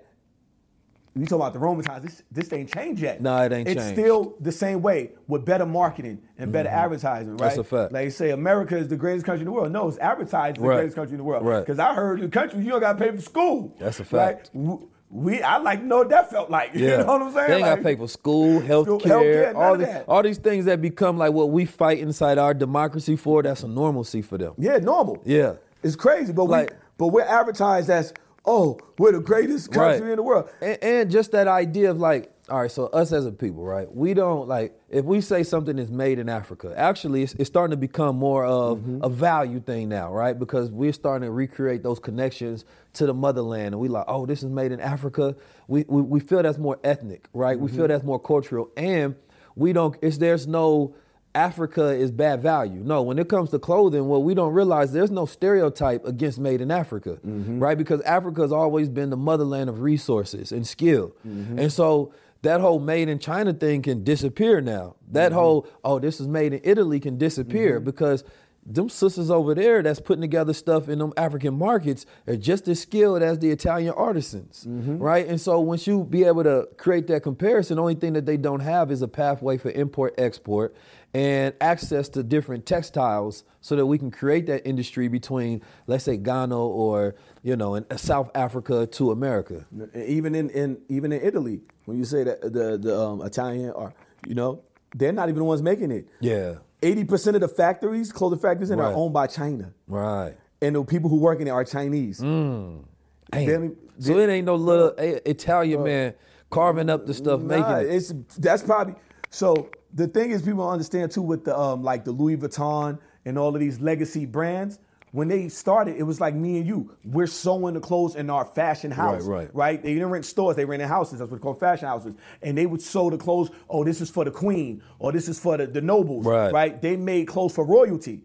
You 1.15 1.27
talk 1.27 1.37
about 1.37 1.53
the 1.53 1.59
Roman 1.59 1.85
times. 1.85 2.03
This 2.05 2.23
this 2.31 2.53
ain't 2.55 2.73
changed 2.73 3.03
yet. 3.03 3.21
No, 3.21 3.37
it 3.43 3.53
ain't 3.53 3.69
It's 3.69 3.83
changed. 3.83 4.01
still 4.01 4.35
the 4.41 4.53
same 4.53 4.81
way 4.81 5.11
with 5.29 5.45
better 5.45 5.67
marketing 5.67 6.23
and 6.39 6.51
better 6.51 6.71
mm-hmm. 6.71 6.79
advertising, 6.79 7.33
right? 7.33 7.39
That's 7.39 7.59
a 7.59 7.65
fact. 7.65 7.93
Like 7.93 8.05
you 8.05 8.11
say, 8.11 8.31
America 8.31 8.77
is 8.79 8.89
the 8.89 8.97
greatest 8.97 9.27
country 9.27 9.41
in 9.43 9.47
the 9.47 9.53
world. 9.53 9.71
No, 9.73 9.89
it's 9.89 9.99
advertised 9.99 10.57
the 10.57 10.63
Right. 10.63 10.77
greatest 10.77 10.97
country 10.97 11.13
in 11.13 11.19
the 11.19 11.25
world. 11.25 11.45
Right. 11.45 11.61
Because 11.61 11.79
I 11.79 11.93
heard 11.95 12.21
in 12.21 12.31
countries 12.31 12.65
you 12.65 12.71
don't 12.71 12.81
got 12.81 12.99
to 12.99 13.05
pay 13.05 13.11
for 13.15 13.21
school. 13.21 13.77
That's 13.79 14.01
a 14.01 14.05
fact. 14.05 14.51
W- 14.55 14.89
We, 15.11 15.43
I 15.43 15.59
like 15.59 15.81
to 15.81 15.85
know 15.85 15.99
what 15.99 16.09
that 16.09 16.31
felt 16.31 16.49
like. 16.49 16.71
Yeah. 16.75 16.93
You 16.93 16.97
know 17.05 17.07
what 17.19 17.23
I'm 17.23 17.33
saying? 17.35 17.49
They 17.51 17.57
ain't 17.57 17.65
got 17.67 17.77
to 17.77 17.83
pay 17.83 17.97
for 17.97 18.09
school, 18.09 18.61
health 18.61 19.03
care, 19.03 19.55
all, 19.55 19.79
of 19.79 20.05
all 20.09 20.23
these 20.23 20.39
things 20.39 20.65
that 20.65 20.81
become 20.81 21.19
like 21.19 21.35
what 21.35 21.51
we 21.51 21.67
fight 21.67 21.99
inside 21.99 22.39
our 22.39 22.55
democracy 22.55 23.17
for. 23.17 23.43
That's 23.43 23.63
a 23.63 23.69
normalcy 23.69 24.23
for 24.23 24.39
them. 24.39 24.55
Yeah, 24.57 24.79
normal. 24.79 25.21
Yeah. 25.27 25.57
It's 25.83 25.97
crazy, 25.97 26.33
but 26.33 26.45
Like- 26.45 26.71
we 26.71 26.77
but 26.99 27.09
we're 27.09 27.23
advertised 27.23 27.91
as 27.91 28.15
oh 28.45 28.79
we're 28.99 29.13
the 29.13 29.21
greatest 29.21 29.71
country 29.73 30.01
Right. 30.03 30.11
in 30.11 30.17
the 30.17 30.23
world. 30.23 30.49
And, 30.61 30.79
and 30.83 31.11
just 31.11 31.33
that 31.33 31.47
idea 31.49 31.91
of 31.91 31.99
like, 31.99 32.31
all 32.49 32.61
right, 32.61 32.71
so 32.71 32.87
us 32.87 33.13
as 33.13 33.25
a 33.25 33.33
people, 33.33 33.65
right? 33.65 33.91
We 33.95 34.15
don't 34.15 34.49
like 34.49 34.77
if 34.91 35.05
we 35.05 35.21
say 35.21 35.43
something 35.45 35.79
is 35.79 35.91
made 35.91 36.19
in 36.19 36.29
Africa. 36.29 36.75
Actually, 36.77 37.23
it's, 37.23 37.35
it's 37.35 37.49
starting 37.49 37.71
to 37.71 37.77
become 37.77 38.17
more 38.17 38.45
of 38.45 38.79
Mm-hmm. 38.81 38.99
a 39.05 39.09
value 39.09 39.61
thing 39.61 39.89
now, 39.89 40.13
right? 40.13 40.37
Because 40.39 40.71
we're 40.71 40.93
starting 40.93 41.27
to 41.27 41.33
recreate 41.33 41.83
those 41.83 41.99
connections 42.01 42.65
to 42.95 43.07
the 43.07 43.15
motherland, 43.15 43.69
and 43.75 43.79
we 43.79 43.89
like, 43.89 44.05
oh, 44.09 44.27
this 44.27 44.43
is 44.43 44.51
made 44.51 44.73
in 44.73 44.81
Africa. 44.81 45.37
We 45.69 45.85
we, 45.89 46.03
we 46.03 46.21
feel 46.21 46.43
that's 46.43 46.59
more 46.59 46.79
ethnic, 46.85 47.29
right? 47.33 47.59
We 47.59 47.69
Mm-hmm. 47.69 47.77
feel 47.77 47.89
that's 47.89 48.05
more 48.05 48.19
cultural, 48.21 48.71
and 48.77 49.15
we 49.55 49.73
don't. 49.73 49.97
It's 50.03 50.19
there's 50.19 50.47
no. 50.47 50.95
Africa 51.35 51.91
is 51.91 52.11
bad 52.11 52.43
value. 52.43 52.83
No, 52.85 53.03
when 53.03 53.19
it 53.19 53.29
comes 53.29 53.51
to 53.51 53.59
clothing, 53.59 54.07
what 54.07 54.23
we 54.23 54.35
don't 54.35 54.53
realize 54.53 54.93
there's 54.93 55.11
no 55.11 55.25
stereotype 55.25 56.05
against 56.05 56.39
made 56.39 56.61
in 56.61 56.71
Africa, 56.71 57.19
mm-hmm. 57.27 57.59
right? 57.59 57.79
Because 57.79 58.03
Africa 58.03 58.43
has 58.43 58.53
always 58.53 58.89
been 58.89 59.11
the 59.11 59.17
motherland 59.17 59.71
of 59.71 59.81
resources 59.81 60.53
and 60.53 60.67
skill. 60.67 61.17
Mm-hmm. 61.27 61.59
And 61.59 61.73
so 61.73 62.13
that 62.43 62.61
whole 62.61 62.81
made 62.81 63.09
in 63.09 63.19
China 63.19 63.55
thing 63.55 63.83
can 63.83 64.05
disappear 64.05 64.61
now. 64.61 64.97
That 65.11 65.31
mm-hmm. 65.31 65.39
whole, 65.39 65.67
oh, 65.83 65.99
this 65.99 66.21
is 66.21 66.29
made 66.29 66.53
in 66.53 66.61
Italy 66.65 67.01
can 67.01 67.17
disappear 67.17 67.81
because 67.81 68.25
them 68.65 68.89
sisters 68.89 69.29
over 69.31 69.55
there 69.55 69.83
that's 69.83 70.01
putting 70.01 70.21
together 70.21 70.53
stuff 70.53 70.89
in 70.89 71.01
them 71.01 71.13
African 71.17 71.55
markets 71.55 72.07
are 72.29 72.37
just 72.37 72.69
as 72.69 72.81
skilled 72.81 73.21
as 73.23 73.41
the 73.41 73.51
Italian 73.51 73.93
artisans, 73.95 74.65
right? 74.69 75.27
And 75.27 75.41
so 75.41 75.59
once 75.61 75.87
you 75.87 76.05
be 76.05 76.25
able 76.25 76.45
to 76.45 76.69
create 76.77 77.09
that 77.09 77.25
comparison, 77.25 77.77
the 77.77 77.83
only 77.83 77.97
thing 77.97 78.13
that 78.13 78.25
they 78.25 78.37
don't 78.37 78.61
have 78.61 78.93
is 78.93 79.03
a 79.03 79.09
pathway 79.09 79.59
for 79.59 79.71
import 79.73 80.15
export 80.17 80.77
and 81.15 81.55
access 81.61 82.09
to 82.11 82.23
different 82.23 82.65
textiles 82.67 83.45
so 83.61 83.77
that 83.77 83.85
we 83.87 83.99
can 83.99 84.11
create 84.11 84.47
that 84.47 84.67
industry 84.67 85.09
between, 85.09 85.61
let's 85.87 86.05
say, 86.05 86.17
Ghana 86.17 86.59
or 86.59 87.15
you 87.43 87.57
know, 87.57 87.75
in 87.75 87.85
uh, 87.91 87.97
South 87.97 88.31
Africa 88.35 88.87
to 88.87 89.11
America. 89.11 89.67
Even 89.95 90.35
in, 90.35 90.49
in 90.51 90.79
even 90.89 91.13
in 91.13 91.21
Italy, 91.23 91.61
when 91.85 91.99
you 91.99 92.05
say 92.05 92.25
that 92.25 92.43
uh, 92.43 92.49
the 92.49 92.79
the 92.79 92.99
um, 93.01 93.21
Italian 93.23 93.71
are 93.73 93.93
you 94.27 94.35
know 94.35 94.63
they're 94.95 95.13
not 95.13 95.29
even 95.29 95.39
the 95.41 95.45
ones 95.45 95.63
making 95.63 95.91
it. 95.91 96.07
Yeah. 96.21 96.57
Eighty 96.83 97.05
percent 97.05 97.37
of 97.37 97.43
the 97.43 97.49
factories, 97.49 98.11
clothing 98.13 98.39
factories, 98.39 98.71
in 98.71 98.81
are 98.81 98.93
owned 98.93 99.13
by 99.15 99.27
China, 99.29 99.73
Right. 99.87 100.35
and 100.61 100.75
the 100.75 100.83
people 100.85 101.09
who 101.11 101.17
work 101.21 101.41
in 101.41 101.47
it 101.47 101.51
are 101.51 101.65
Chinese. 101.65 102.21
Mm. 102.21 102.85
Then- 103.33 103.77
So 103.99 104.19
it 104.19 104.29
ain't 104.29 104.47
no 104.47 104.57
little 104.57 104.93
A- 104.99 105.29
Italian 105.31 105.81
uh, 105.81 105.85
man 105.85 106.15
carving 106.51 106.91
up 106.91 107.07
the 107.07 107.15
stuff, 107.15 107.41
Nah, 107.41 107.47
making 107.47 107.89
it. 107.91 107.95
It's 107.95 108.13
that's 108.39 108.63
probably 108.63 108.95
so. 109.31 109.69
The 109.95 110.09
thing 110.09 110.31
is, 110.31 110.43
people 110.43 110.69
understand 110.69 111.11
too 111.13 111.23
with 111.23 111.45
the 111.45 111.59
um, 111.59 111.83
like 111.83 112.05
the 112.05 112.13
Louis 112.13 112.37
Vuitton 112.37 112.99
and 113.25 113.39
all 113.39 113.55
of 113.55 113.61
these 113.61 113.81
legacy 113.81 114.27
brands. 114.27 114.79
when 115.13 115.29
they 115.29 115.49
started, 115.51 115.97
it 115.97 116.05
was 116.05 116.21
like 116.21 116.35
me 116.35 116.57
and 116.57 116.67
you. 116.67 116.97
We're 117.05 117.27
sewing 117.27 117.75
the 117.75 117.81
clothes 117.81 118.17
in 118.17 118.31
our 118.31 118.47
fashion 118.47 118.91
house. 118.91 119.25
right. 119.27 119.55
Right? 119.55 119.83
They 119.83 119.93
didn't 119.93 120.09
rent 120.09 120.25
stores, 120.25 120.57
they 120.57 120.65
rented 120.65 120.89
houses. 120.89 121.19
That's 121.19 121.31
what 121.31 121.37
they 121.39 121.43
call 121.43 121.53
fashion 121.55 121.87
houses. 121.87 122.15
And 122.41 122.57
they 122.57 122.65
would 122.65 122.81
sew 122.81 123.11
the 123.11 123.19
clothes, 123.19 123.51
oh, 123.69 123.85
this 123.85 124.01
is 124.01 124.09
for 124.11 124.25
the 124.25 124.31
queen, 124.31 124.83
or 124.99 125.13
this 125.13 125.29
is 125.29 125.39
for 125.39 125.59
the, 125.59 125.67
the 125.67 125.83
nobles. 125.83 126.25
Right. 126.25 126.81
They 126.81 126.97
made 126.97 127.29
clothes 127.29 127.55
for 127.55 127.65
royalty. 127.67 128.23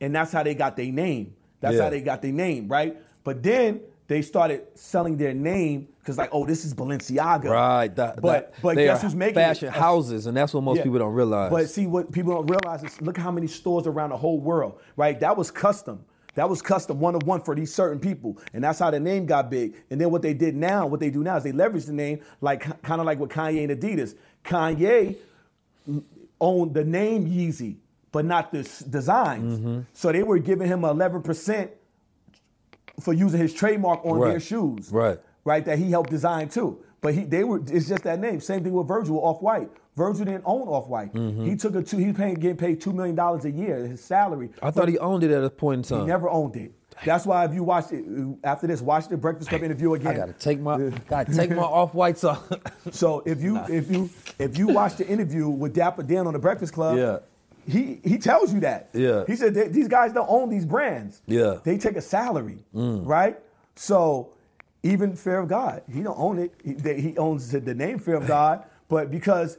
And 0.00 0.14
that's 0.14 0.30
how 0.30 0.44
they 0.44 0.54
got 0.54 0.76
their 0.76 0.92
name. 0.92 1.34
That's 1.60 1.74
Yeah. 1.74 1.82
how 1.84 1.90
they 1.90 2.00
got 2.02 2.22
their 2.22 2.30
name, 2.32 2.68
right? 2.68 2.96
But 3.24 3.42
then 3.42 3.80
they 4.06 4.22
started 4.22 4.62
selling 4.76 5.16
their 5.16 5.34
name 5.34 5.88
because 6.08 6.16
like, 6.16 6.30
oh, 6.32 6.46
this 6.46 6.64
is 6.64 6.72
Balenciaga. 6.72 7.44
Right. 7.50 7.94
That, 7.94 8.22
But 8.22 8.52
that- 8.54 8.62
but 8.62 8.76
guess 8.76 9.02
who's 9.02 9.14
making 9.14 9.34
fashion 9.34 9.68
it? 9.68 9.74
houses, 9.74 10.24
and 10.24 10.34
that's 10.34 10.54
what 10.54 10.62
most 10.64 10.78
Yeah. 10.78 10.84
people 10.84 10.98
don't 11.00 11.12
realize. 11.12 11.50
But 11.50 11.68
see, 11.68 11.86
what 11.86 12.10
people 12.10 12.32
don't 12.32 12.46
realize 12.46 12.82
is 12.82 12.98
look 13.02 13.18
how 13.18 13.30
many 13.30 13.46
stores 13.46 13.86
around 13.86 14.10
the 14.10 14.16
whole 14.16 14.40
world, 14.40 14.80
right? 14.96 15.20
That 15.20 15.36
was 15.36 15.50
custom. 15.50 16.00
That 16.34 16.48
was 16.48 16.62
custom 16.62 16.98
one 16.98 17.14
of 17.14 17.24
one 17.24 17.42
for 17.42 17.54
these 17.54 17.74
certain 17.74 17.98
people, 18.00 18.38
and 18.54 18.64
that's 18.64 18.78
how 18.78 18.90
the 18.90 19.00
name 19.00 19.26
got 19.26 19.50
big. 19.50 19.74
And 19.90 20.00
then 20.00 20.10
what 20.10 20.22
they 20.22 20.32
did 20.32 20.56
now, 20.56 20.86
what 20.86 20.98
they 21.00 21.10
do 21.10 21.22
now 21.22 21.36
is 21.36 21.42
they 21.44 21.52
leverage 21.52 21.84
the 21.84 21.92
name, 21.92 22.20
like 22.40 22.60
kind 22.82 23.00
of 23.02 23.06
like 23.06 23.18
with 23.18 23.28
Kanye 23.30 23.68
and 23.70 23.78
Adidas. 23.78 24.14
Kanye 24.44 25.16
owned 26.40 26.72
the 26.72 26.84
name 26.84 27.26
Yeezy, 27.28 27.76
but 28.12 28.24
not 28.24 28.50
the 28.52 28.62
designs. 28.88 29.58
Mm-hmm. 29.58 29.80
So 29.92 30.10
they 30.12 30.22
were 30.22 30.38
giving 30.38 30.68
him 30.68 30.84
11 30.84 31.20
percent 31.22 31.70
for 33.00 33.12
using 33.12 33.40
his 33.40 33.52
trademark 33.52 34.04
on 34.04 34.18
their 34.20 34.40
shoes 34.40 34.90
Right. 34.90 35.18
Right? 35.44 35.64
That 35.64 35.78
he 35.78 35.90
helped 35.90 36.10
design 36.10 36.48
too. 36.48 36.82
But 37.00 37.14
he, 37.14 37.24
they 37.24 37.44
were. 37.44 37.60
It's 37.66 37.88
just 37.88 38.02
that 38.04 38.18
name. 38.18 38.40
Same 38.40 38.64
thing 38.64 38.72
with 38.72 38.88
Virgil 38.88 39.18
Off 39.18 39.40
White. 39.40 39.70
Virgil 39.96 40.24
didn't 40.24 40.44
own 40.44 40.68
Off 40.68 40.88
White. 40.88 41.12
Mm-hmm. 41.12 41.44
He 41.44 41.56
took 41.56 41.74
a 41.76 41.82
two. 41.82 41.98
He's 41.98 42.14
paying 42.14 42.34
getting 42.34 42.56
paid 42.56 42.80
two 42.80 42.92
million 42.92 43.14
dollars 43.14 43.44
a 43.44 43.50
year. 43.50 43.86
His 43.86 44.02
salary. 44.02 44.50
I 44.62 44.70
thought 44.70 44.88
he 44.88 44.98
owned 44.98 45.22
it 45.24 45.30
at 45.30 45.44
a 45.44 45.50
point 45.50 45.78
in 45.78 45.82
time. 45.96 46.00
He 46.02 46.06
never 46.06 46.28
owned 46.28 46.56
it. 46.56 46.72
That's 47.04 47.24
why 47.24 47.44
if 47.44 47.54
you 47.54 47.62
watch 47.62 47.92
it 47.92 48.04
after 48.42 48.66
this, 48.66 48.80
watch 48.80 49.06
the 49.06 49.16
Breakfast 49.16 49.50
Club 49.50 49.62
interview 49.62 49.94
again. 49.94 50.08
I 50.08 50.16
gotta 50.16 50.32
take 50.32 50.58
my 50.58 50.76
gotta 51.08 51.32
take 51.32 51.50
my 51.50 51.62
off 51.62 51.94
whites 51.94 52.24
off. 52.24 52.50
So 52.90 53.22
if 53.24 53.40
you 53.40 53.58
if 53.68 53.90
you 53.90 54.10
if 54.40 54.58
you 54.58 54.66
watch 54.68 54.96
the 54.96 55.06
interview 55.06 55.48
with 55.48 55.74
Dapper 55.74 56.02
Dan 56.02 56.26
on 56.26 56.32
the 56.32 56.40
Breakfast 56.40 56.72
Club, 56.72 56.98
Yeah. 56.98 57.18
he 57.72 58.00
he 58.02 58.18
tells 58.18 58.52
you 58.52 58.58
that. 58.60 58.88
Yeah. 58.92 59.22
He 59.28 59.36
said 59.36 59.54
these 59.72 59.86
guys 59.86 60.12
don't 60.12 60.28
own 60.28 60.48
these 60.48 60.64
brands. 60.66 61.22
Yeah. 61.26 61.40
Mm. 61.40 61.62
They 61.62 61.78
take 61.78 61.96
a 61.96 62.02
salary, 62.02 62.64
right? 62.72 63.38
So 63.76 64.32
even 64.88 65.14
Fear 65.14 65.40
of 65.40 65.48
God, 65.48 65.82
he 65.92 66.02
don't 66.02 66.18
own 66.18 66.38
it. 66.38 66.54
He, 66.64 66.72
they, 66.72 67.00
he 67.00 67.16
owns 67.16 67.50
the, 67.50 67.60
the 67.60 67.74
name 67.74 67.98
Fear 67.98 68.16
of 68.16 68.26
God, 68.26 68.64
but 68.88 69.10
because 69.10 69.58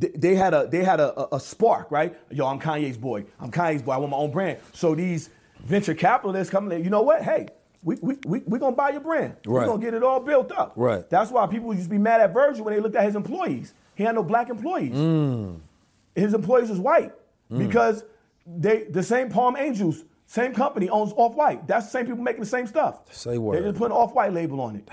th- 0.00 0.14
they 0.16 0.34
had 0.34 0.54
a 0.54 0.66
they 0.66 0.82
had 0.84 1.00
a, 1.00 1.34
a, 1.34 1.40
spark, 1.40 1.90
right? 1.90 2.16
Yo, 2.30 2.46
I'm 2.46 2.60
Kanye's 2.60 2.96
boy. 2.96 3.24
I'm 3.40 3.50
Kanye's 3.50 3.82
boy. 3.82 3.92
I 3.92 3.96
want 3.98 4.10
my 4.10 4.16
own 4.16 4.30
brand. 4.30 4.58
So 4.72 4.94
these 4.94 5.30
venture 5.60 5.94
capitalists 5.94 6.50
come 6.50 6.70
in, 6.72 6.82
you 6.82 6.90
know 6.90 7.02
what? 7.02 7.22
Hey, 7.22 7.48
we 7.82 7.96
we 8.00 8.16
we 8.26 8.38
we 8.46 8.58
gonna 8.58 8.76
buy 8.76 8.90
your 8.90 9.00
brand. 9.00 9.36
We're 9.44 9.66
gonna 9.66 9.82
get 9.82 9.94
it 9.94 10.02
all 10.02 10.20
built 10.20 10.50
up. 10.52 10.72
Right. 10.76 11.08
That's 11.08 11.30
why 11.30 11.46
people 11.46 11.72
used 11.72 11.86
to 11.86 11.90
be 11.90 11.98
mad 11.98 12.20
at 12.20 12.32
Virgil 12.32 12.64
when 12.64 12.74
they 12.74 12.80
looked 12.80 12.96
at 12.96 13.04
his 13.04 13.14
employees. 13.14 13.74
He 13.94 14.02
had 14.02 14.14
no 14.14 14.22
black 14.22 14.48
employees. 14.48 14.94
Mm. 14.94 15.60
His 16.14 16.34
employees 16.34 16.70
was 16.70 16.80
white 16.80 17.12
because 17.56 18.04
they 18.46 18.84
the 18.84 19.02
same 19.02 19.28
Palm 19.28 19.56
Angels, 19.56 20.04
same 20.26 20.54
company 20.54 20.88
owns 20.88 21.12
Off 21.16 21.34
White. 21.34 21.66
That's 21.66 21.86
the 21.86 21.92
same 21.92 22.06
people 22.06 22.22
making 22.22 22.40
the 22.40 22.46
same 22.46 22.66
stuff. 22.66 23.02
Say 23.12 23.32
They 23.32 23.38
word. 23.38 23.62
just 23.62 23.76
put 23.76 23.86
an 23.86 23.96
Off 23.96 24.14
White 24.14 24.32
label 24.32 24.60
on 24.60 24.76
it. 24.76 24.88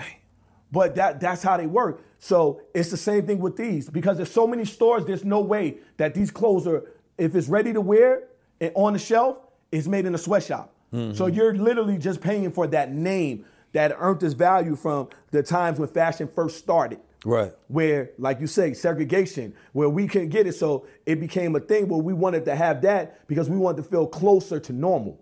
But 0.72 0.96
that 0.96 1.20
that's 1.20 1.44
how 1.44 1.58
they 1.58 1.68
work. 1.68 2.02
So 2.20 2.62
it's 2.74 2.92
the 2.92 2.98
same 2.98 3.26
thing 3.26 3.40
with 3.40 3.58
these 3.58 3.90
because 3.90 4.18
there's 4.18 4.32
so 4.32 4.48
many 4.48 4.64
stores. 4.66 5.06
There's 5.06 5.26
no 5.26 5.42
way 5.42 5.80
that 5.98 6.14
these 6.14 6.32
clothes 6.32 6.66
are, 6.68 6.84
if 7.18 7.36
it's 7.36 7.48
ready 7.48 7.74
to 7.74 7.82
wear 7.82 8.24
and 8.60 8.72
on 8.76 8.94
the 8.94 9.00
shelf, 9.00 9.42
it's 9.72 9.88
made 9.88 10.06
in 10.06 10.16
a 10.16 10.18
sweatshop. 10.18 10.74
Mm-hmm. 10.94 11.16
So 11.16 11.28
you're 11.28 11.56
literally 11.56 11.98
just 11.98 12.22
paying 12.22 12.52
for 12.52 12.68
that 12.68 12.94
name 12.94 13.46
that 13.74 13.94
earned 13.98 14.22
its 14.24 14.34
value 14.34 14.76
from 14.76 15.10
the 15.32 15.42
times 15.42 15.80
when 15.80 15.90
fashion 15.90 16.30
first 16.34 16.58
started 16.58 17.00
Right. 17.24 17.54
where, 17.68 18.12
like 18.18 18.40
you 18.42 18.48
say, 18.48 18.74
segregation, 18.74 19.54
where 19.74 19.88
we 19.90 20.08
couldn't 20.08 20.30
get 20.30 20.48
it. 20.48 20.54
So 20.54 20.88
it 21.06 21.20
became 21.20 21.56
a 21.56 21.60
thing 21.60 21.88
where 21.88 22.02
we 22.02 22.14
wanted 22.14 22.46
to 22.46 22.56
have 22.56 22.82
that 22.82 23.28
because 23.28 23.50
we 23.50 23.58
wanted 23.58 23.84
to 23.84 23.90
feel 23.90 24.08
closer 24.08 24.60
to 24.60 24.74
normal. 24.74 25.20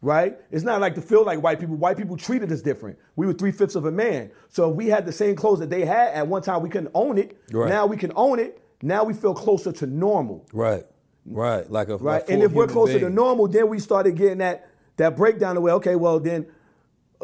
Right? 0.00 0.38
It's 0.50 0.64
not 0.64 0.80
like 0.80 0.94
to 0.96 1.02
feel 1.02 1.24
like 1.24 1.42
white 1.42 1.58
people. 1.58 1.76
White 1.76 1.96
people 1.96 2.16
treated 2.16 2.52
us 2.52 2.62
different. 2.62 2.98
We 3.16 3.26
were 3.26 3.32
three 3.32 3.52
fifths 3.52 3.74
of 3.74 3.84
a 3.84 3.90
man. 3.90 4.30
So 4.48 4.70
if 4.70 4.76
we 4.76 4.88
had 4.88 5.06
the 5.06 5.12
same 5.12 5.34
clothes 5.34 5.58
that 5.60 5.70
they 5.70 5.84
had 5.84 6.12
at 6.14 6.26
one 6.28 6.42
time, 6.42 6.62
we 6.62 6.68
couldn't 6.68 6.92
own 6.94 7.18
it. 7.18 7.36
Right. 7.50 7.68
Now 7.68 7.86
we 7.86 7.96
can 7.96 8.12
own 8.14 8.38
it. 8.38 8.60
Now 8.82 9.02
we 9.04 9.14
feel 9.14 9.34
closer 9.34 9.72
to 9.72 9.86
normal. 9.86 10.46
Right. 10.52 10.84
Right. 11.26 11.68
Like 11.70 11.88
a 11.88 11.96
Right? 11.96 12.20
like 12.20 12.30
and 12.30 12.42
if 12.42 12.52
we're 12.52 12.66
closer 12.66 13.00
to 13.00 13.08
normal, 13.10 13.48
then 13.48 13.68
we 13.68 13.78
started 13.78 14.14
getting 14.16 14.38
that 14.38 14.68
that 14.96 15.16
breakdown 15.16 15.56
the 15.56 15.60
way, 15.60 15.72
okay, 15.72 15.96
well 15.96 16.20
then 16.20 16.46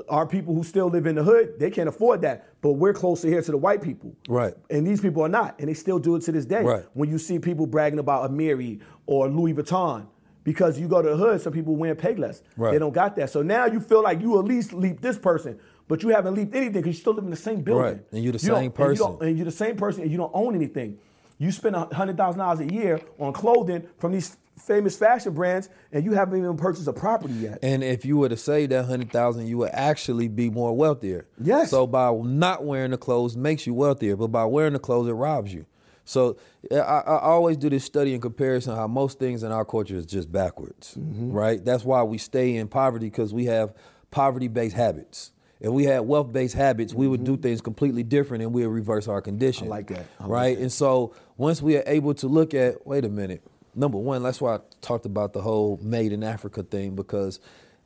our 0.08 0.26
people 0.26 0.54
who 0.54 0.64
still 0.64 0.88
live 0.88 1.06
in 1.06 1.16
the 1.16 1.22
hood, 1.22 1.58
they 1.58 1.70
can't 1.70 1.88
afford 1.88 2.22
that. 2.22 2.48
But 2.62 2.72
we're 2.72 2.92
closer 2.92 3.28
here 3.28 3.42
to 3.42 3.50
the 3.50 3.56
white 3.56 3.82
people. 3.82 4.14
Right. 4.28 4.54
And 4.70 4.86
these 4.86 5.00
people 5.00 5.22
are 5.22 5.28
not, 5.28 5.58
and 5.58 5.68
they 5.68 5.74
still 5.74 5.98
do 5.98 6.16
it 6.16 6.22
to 6.22 6.32
this 6.32 6.44
day. 6.44 6.62
Right. 6.62 6.84
When 6.94 7.10
you 7.10 7.18
see 7.18 7.38
people 7.38 7.66
bragging 7.66 7.98
about 7.98 8.30
Amiri 8.30 8.80
or 9.06 9.28
Louis 9.28 9.54
Vuitton, 9.54 10.06
because 10.42 10.78
you 10.80 10.88
go 10.88 11.02
to 11.02 11.10
the 11.10 11.16
hood, 11.16 11.40
some 11.40 11.52
people 11.52 11.76
wear 11.76 11.94
Payless. 11.94 12.42
Right. 12.56 12.72
They 12.72 12.78
don't 12.78 12.94
got 12.94 13.14
that. 13.16 13.30
So 13.30 13.42
now 13.42 13.66
you 13.66 13.80
feel 13.80 14.02
like 14.02 14.20
you 14.20 14.38
at 14.38 14.44
least 14.44 14.72
leap 14.72 15.00
this 15.00 15.18
person, 15.18 15.58
but 15.86 16.02
you 16.02 16.10
haven't 16.10 16.34
leaped 16.34 16.54
anything 16.54 16.82
because 16.82 16.94
you 16.96 17.00
still 17.00 17.14
live 17.14 17.24
in 17.24 17.30
the 17.30 17.36
same 17.36 17.60
building. 17.62 17.84
Right. 17.84 18.04
And 18.12 18.24
you're 18.24 18.32
the 18.32 18.38
You 18.38 18.54
same 18.54 18.54
and 18.56 18.64
you 18.64 18.70
person. 18.70 19.18
And 19.20 19.36
you're 19.36 19.44
the 19.44 19.50
same 19.50 19.76
person, 19.76 20.02
and 20.02 20.10
you 20.10 20.16
don't 20.16 20.32
own 20.34 20.54
anything. 20.54 20.98
You 21.38 21.50
spend 21.52 21.74
hundred 21.74 22.16
thousand 22.16 22.38
dollars 22.38 22.60
a 22.60 22.72
year 22.72 23.00
on 23.18 23.32
clothing 23.32 23.86
from 23.98 24.12
these 24.12 24.36
famous 24.60 24.96
fashion 24.96 25.32
brands, 25.32 25.68
and 25.92 26.04
you 26.04 26.12
haven't 26.12 26.38
even 26.38 26.56
purchased 26.56 26.86
a 26.88 26.92
property 26.92 27.34
yet. 27.34 27.58
And 27.62 27.82
if 27.82 28.04
you 28.04 28.16
were 28.16 28.28
to 28.28 28.36
save 28.36 28.70
that 28.70 28.84
hundred 28.84 29.10
thousand, 29.12 29.46
you 29.46 29.58
would 29.58 29.70
actually 29.72 30.28
be 30.28 30.50
more 30.50 30.76
wealthier. 30.76 31.26
Yes. 31.40 31.70
So 31.70 31.86
by 31.86 32.12
not 32.12 32.64
wearing 32.64 32.90
the 32.92 32.98
clothes 32.98 33.36
makes 33.36 33.66
you 33.66 33.74
wealthier, 33.74 34.16
but 34.16 34.28
by 34.28 34.44
wearing 34.44 34.72
the 34.74 34.78
clothes 34.78 35.08
it 35.08 35.12
robs 35.12 35.52
you. 35.52 35.66
So 36.04 36.38
I, 36.72 36.76
I 36.76 37.18
always 37.20 37.56
do 37.56 37.70
this 37.70 37.84
study 37.84 38.14
in 38.14 38.20
comparison 38.20 38.74
how 38.74 38.88
most 38.88 39.18
things 39.20 39.42
in 39.44 39.52
our 39.52 39.64
culture 39.64 39.94
is 39.94 40.06
just 40.06 40.32
backwards, 40.32 40.94
Mm-hmm. 40.98 41.30
right? 41.30 41.64
That's 41.64 41.84
why 41.84 42.02
we 42.02 42.18
stay 42.18 42.56
in 42.56 42.66
poverty 42.68 43.06
because 43.06 43.32
we 43.32 43.44
have 43.46 43.74
poverty-based 44.10 44.74
habits. 44.74 45.32
If 45.60 45.70
we 45.70 45.84
had 45.84 46.00
wealth-based 46.00 46.54
habits, 46.54 46.94
we 46.94 47.06
would 47.06 47.22
do 47.22 47.36
things 47.36 47.60
completely 47.60 48.02
different 48.02 48.42
and 48.42 48.52
we 48.52 48.66
would 48.66 48.72
reverse 48.72 49.06
our 49.08 49.20
condition. 49.20 49.64
Mm-hmm. 49.66 49.72
I 49.72 49.76
like 49.76 49.86
that. 49.88 50.06
I 50.18 50.22
like 50.24 50.30
right? 50.32 50.58
And 50.58 50.72
so 50.72 51.14
once 51.36 51.60
we 51.62 51.76
are 51.76 51.84
able 51.86 52.14
to 52.14 52.26
look 52.28 52.54
at, 52.54 52.86
wait 52.86 53.04
a 53.04 53.08
minute, 53.10 53.42
number 53.74 53.98
one, 53.98 54.22
that's 54.22 54.40
why 54.40 54.56
I 54.56 54.58
talked 54.80 55.06
about 55.06 55.32
the 55.32 55.42
whole 55.42 55.78
made 55.82 56.12
in 56.12 56.22
Africa 56.22 56.62
thing 56.62 56.94
because 56.94 57.40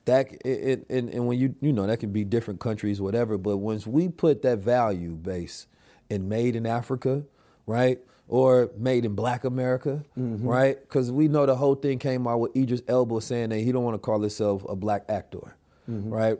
that 0.04 0.32
it, 0.44 0.46
it 0.46 0.86
and, 0.90 1.08
and 1.08 1.26
when 1.26 1.38
you 1.38 1.54
you 1.60 1.72
know 1.72 1.86
that 1.86 2.00
can 2.00 2.12
be 2.12 2.24
different 2.24 2.60
countries, 2.60 3.00
whatever. 3.00 3.38
But 3.38 3.58
once 3.58 3.86
we 3.86 4.08
put 4.08 4.42
that 4.42 4.58
value 4.58 5.12
base 5.12 5.66
in 6.10 6.28
made 6.28 6.56
in 6.56 6.66
Africa, 6.66 7.24
right? 7.66 7.98
Or 8.26 8.70
made 8.76 9.04
in 9.04 9.14
Black 9.14 9.44
America, 9.44 10.02
mm-hmm. 10.18 10.46
right? 10.46 10.80
Because 10.80 11.12
we 11.12 11.28
know 11.28 11.44
the 11.44 11.56
whole 11.56 11.74
thing 11.74 11.98
came 11.98 12.26
out 12.26 12.40
with 12.40 12.56
Idris 12.56 12.82
Elba 12.88 13.20
saying 13.20 13.50
that 13.50 13.58
he 13.58 13.70
don't 13.70 13.84
want 13.84 13.94
to 13.94 13.98
call 13.98 14.20
himself 14.20 14.64
a 14.66 14.74
black 14.74 15.04
actor, 15.10 15.56
mm-hmm. 15.90 16.10
right? 16.10 16.38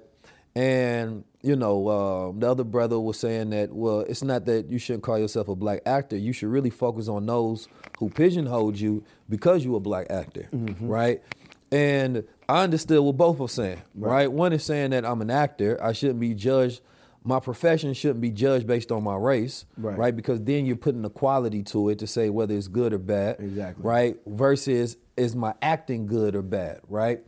And 0.54 1.24
you 1.44 1.54
know, 1.56 1.88
um, 1.90 2.40
the 2.40 2.50
other 2.50 2.64
brother 2.64 2.98
was 2.98 3.18
saying 3.18 3.50
that 3.50 3.72
well, 3.72 4.00
it's 4.00 4.22
not 4.22 4.46
that 4.46 4.70
you 4.70 4.78
shouldn't 4.78 5.02
call 5.04 5.18
yourself 5.18 5.48
a 5.48 5.54
black 5.54 5.80
actor. 5.86 6.16
You 6.16 6.32
should 6.32 6.48
really 6.48 6.70
focus 6.70 7.06
on 7.06 7.26
those 7.26 7.68
who 7.98 8.08
pigeonholed 8.10 8.78
you 8.80 9.04
because 9.28 9.64
you're 9.64 9.76
a 9.76 9.80
black 9.80 10.06
actor, 10.10 10.48
right? 10.80 11.22
And 11.70 12.24
I 12.48 12.62
understood 12.62 13.00
what 13.02 13.16
both 13.16 13.38
were 13.38 13.48
saying, 13.48 13.82
right. 13.94 14.30
One 14.30 14.52
is 14.52 14.64
saying 14.64 14.90
that 14.90 15.04
I'm 15.04 15.20
an 15.20 15.30
actor. 15.30 15.78
I 15.82 15.92
shouldn't 15.92 16.20
be 16.20 16.34
judged. 16.34 16.80
My 17.26 17.40
profession 17.40 17.94
shouldn't 17.94 18.20
be 18.20 18.30
judged 18.30 18.66
based 18.66 18.92
on 18.92 19.02
my 19.02 19.16
race, 19.16 19.64
Right. 19.78 19.96
right? 19.96 20.14
Because 20.14 20.42
then 20.42 20.66
you're 20.66 20.76
putting 20.76 21.04
a 21.06 21.10
quality 21.10 21.62
to 21.64 21.88
it 21.88 21.98
to 22.00 22.06
say 22.06 22.28
whether 22.28 22.54
it's 22.54 22.68
good 22.68 22.92
or 22.92 22.98
bad, 22.98 23.36
Exactly. 23.40 23.82
right? 23.82 24.16
Versus 24.26 24.98
is 25.16 25.34
my 25.34 25.54
acting 25.62 26.06
good 26.06 26.36
or 26.36 26.42
bad, 26.42 26.80
right? 26.88 27.20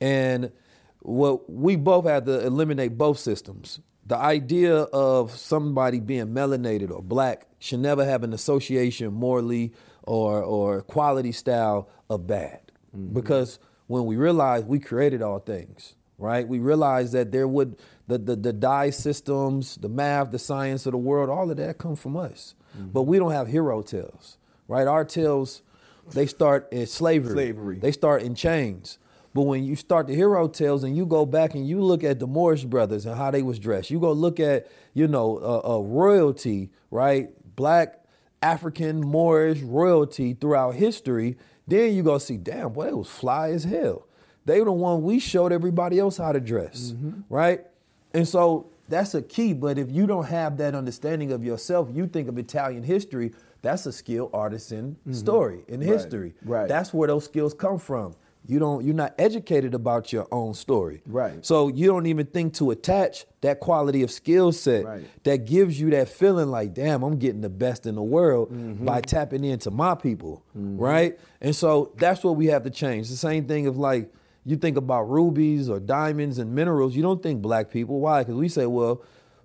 And 0.00 0.50
what 1.02 1.50
we 1.50 1.76
both 1.76 2.06
have 2.06 2.24
to 2.26 2.44
eliminate 2.46 2.96
both 2.96 3.18
systems. 3.18 3.80
The 4.06 4.16
idea 4.16 4.74
of 4.76 5.30
somebody 5.32 6.00
being 6.00 6.26
melanated 6.28 6.90
or 6.90 7.02
black 7.02 7.46
should 7.58 7.80
never 7.80 8.04
have 8.04 8.24
an 8.24 8.32
association 8.32 9.12
morally 9.12 9.72
or 10.02 10.42
or 10.42 10.82
quality 10.82 11.32
style 11.32 11.88
of 12.10 12.26
bad. 12.26 12.72
Mm-hmm. 12.96 13.14
Because 13.14 13.58
when 13.86 14.04
we 14.06 14.16
realize 14.16 14.64
we 14.64 14.80
created 14.80 15.22
all 15.22 15.38
things, 15.38 15.94
right? 16.18 16.46
We 16.46 16.58
realize 16.58 17.12
that 17.12 17.30
there 17.30 17.46
would 17.46 17.78
the, 18.08 18.18
the 18.18 18.36
the 18.36 18.52
dye 18.52 18.90
systems, 18.90 19.76
the 19.76 19.88
math, 19.88 20.30
the 20.30 20.38
science 20.38 20.86
of 20.86 20.92
the 20.92 20.98
world, 20.98 21.30
all 21.30 21.50
of 21.50 21.56
that 21.56 21.78
come 21.78 21.96
from 21.96 22.16
us. 22.16 22.54
Mm-hmm. 22.76 22.88
But 22.88 23.02
we 23.02 23.18
don't 23.18 23.32
have 23.32 23.48
hero 23.48 23.82
tales, 23.82 24.38
right? 24.66 24.86
Our 24.86 25.04
tales, 25.04 25.62
they 26.12 26.26
start 26.26 26.72
in 26.72 26.86
slavery. 26.86 27.34
Slavery. 27.34 27.78
They 27.78 27.92
start 27.92 28.22
in 28.22 28.34
chains. 28.34 28.98
But 29.34 29.42
when 29.42 29.64
you 29.64 29.76
start 29.76 30.06
the 30.08 30.14
hero 30.14 30.46
tales 30.48 30.84
and 30.84 30.94
you 30.96 31.06
go 31.06 31.24
back 31.24 31.54
and 31.54 31.66
you 31.66 31.80
look 31.80 32.04
at 32.04 32.18
the 32.20 32.26
Moorish 32.26 32.64
brothers 32.64 33.06
and 33.06 33.16
how 33.16 33.30
they 33.30 33.42
was 33.42 33.58
dressed, 33.58 33.90
you 33.90 33.98
go 33.98 34.12
look 34.12 34.38
at 34.40 34.66
you 34.94 35.08
know 35.08 35.38
a, 35.38 35.76
uh, 35.76 35.78
royalty, 35.80 36.70
right? 36.90 37.30
Black 37.56 38.04
African 38.42 39.00
Moorish 39.00 39.60
royalty 39.62 40.34
throughout 40.34 40.74
history. 40.74 41.36
Then 41.66 41.94
you 41.94 42.02
go 42.02 42.18
see, 42.18 42.36
damn, 42.36 42.72
boy, 42.72 42.88
it 42.88 42.96
was 42.96 43.08
fly 43.08 43.50
as 43.50 43.64
hell. 43.64 44.06
they 44.44 44.58
were 44.58 44.64
the 44.66 44.72
one 44.72 45.02
we 45.02 45.18
showed 45.20 45.52
everybody 45.52 45.98
else 45.98 46.16
how 46.16 46.32
to 46.32 46.40
dress, 46.40 46.94
right? 47.30 47.64
And 48.12 48.26
so 48.26 48.66
that's 48.88 49.14
a 49.14 49.22
key. 49.22 49.52
But 49.54 49.78
if 49.78 49.90
you 49.90 50.06
don't 50.06 50.26
have 50.26 50.56
that 50.58 50.74
understanding 50.74 51.30
of 51.32 51.44
yourself, 51.44 51.88
you 51.92 52.06
think 52.08 52.28
of 52.28 52.36
Italian 52.36 52.82
history. 52.82 53.32
That's 53.62 53.86
a 53.86 53.92
skill 53.92 54.28
artisan 54.34 54.96
story 55.12 55.60
in 55.68 55.78
Right, 55.80 55.88
history. 55.88 56.34
right. 56.44 56.68
That's 56.68 56.92
where 56.92 57.06
those 57.06 57.24
skills 57.26 57.54
come 57.54 57.78
from. 57.78 58.14
You 58.46 58.58
don't. 58.58 58.84
You're 58.84 58.94
not 58.94 59.14
educated 59.18 59.72
about 59.74 60.12
your 60.12 60.26
own 60.32 60.54
story. 60.54 61.02
Right. 61.06 61.44
So 61.46 61.68
you 61.68 61.86
don't 61.86 62.06
even 62.06 62.26
think 62.26 62.54
to 62.54 62.72
attach 62.72 63.24
that 63.40 63.60
quality 63.60 64.02
of 64.02 64.10
skill 64.10 64.50
set 64.52 64.84
Right. 64.84 65.04
that 65.24 65.44
gives 65.46 65.80
you 65.80 65.90
that 65.90 66.08
feeling 66.08 66.48
like, 66.48 66.74
damn, 66.74 67.02
I'm 67.04 67.18
getting 67.18 67.40
the 67.40 67.48
best 67.48 67.86
in 67.86 67.94
the 67.94 68.02
world 68.02 68.50
Mm-hmm. 68.50 68.84
by 68.84 69.00
tapping 69.00 69.44
into 69.44 69.70
my 69.70 69.94
people, 69.94 70.42
right? 70.54 71.18
And 71.40 71.54
so 71.54 71.92
that's 71.98 72.24
what 72.24 72.36
we 72.36 72.46
have 72.46 72.64
to 72.64 72.70
change. 72.70 73.08
The 73.08 73.16
same 73.16 73.46
thing 73.46 73.66
of 73.68 73.76
like 73.76 74.12
you 74.44 74.56
think 74.56 74.76
about 74.76 75.08
rubies 75.08 75.68
or 75.68 75.78
diamonds 75.78 76.38
and 76.38 76.52
minerals, 76.52 76.96
you 76.96 77.02
don't 77.02 77.22
think 77.22 77.42
black 77.42 77.70
people. 77.70 78.00
Why? 78.00 78.22
Because 78.22 78.34
we 78.34 78.48
say, 78.48 78.66
well, 78.66 79.02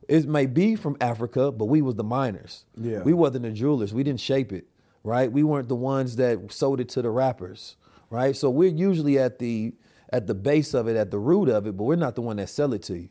it 0.07 0.25
may 0.27 0.47
be 0.47 0.75
from 0.75 0.97
Africa, 1.01 1.51
but 1.51 1.65
we 1.65 1.83
was 1.83 1.93
the 1.95 2.03
miners. 2.03 2.65
Yeah. 2.75 3.03
We 3.03 3.13
wasn't 3.13 3.43
the 3.43 3.51
jewelers. 3.51 3.93
We 3.93 4.01
didn't 4.03 4.21
shape 4.21 4.51
it, 4.51 4.65
right? 5.03 5.31
We 5.31 5.43
weren't 5.43 5.67
the 5.67 5.75
ones 5.75 6.15
that 6.15 6.51
sold 6.51 6.79
it 6.79 6.89
to 6.89 7.01
the 7.03 7.11
rappers, 7.11 7.75
right? 8.09 8.35
So 8.35 8.49
we're 8.49 8.69
usually 8.69 9.19
at 9.19 9.39
the 9.39 9.73
at 10.11 10.27
the 10.27 10.33
base 10.33 10.73
of 10.73 10.87
it, 10.87 10.95
at 10.95 11.11
the 11.11 11.19
root 11.19 11.49
of 11.49 11.67
it, 11.67 11.75
but 11.75 11.83
we're 11.83 11.95
not 11.95 12.15
the 12.15 12.21
one 12.21 12.37
that 12.37 12.49
sell 12.49 12.73
it 12.73 12.83
to 12.83 12.97
you, 12.97 13.09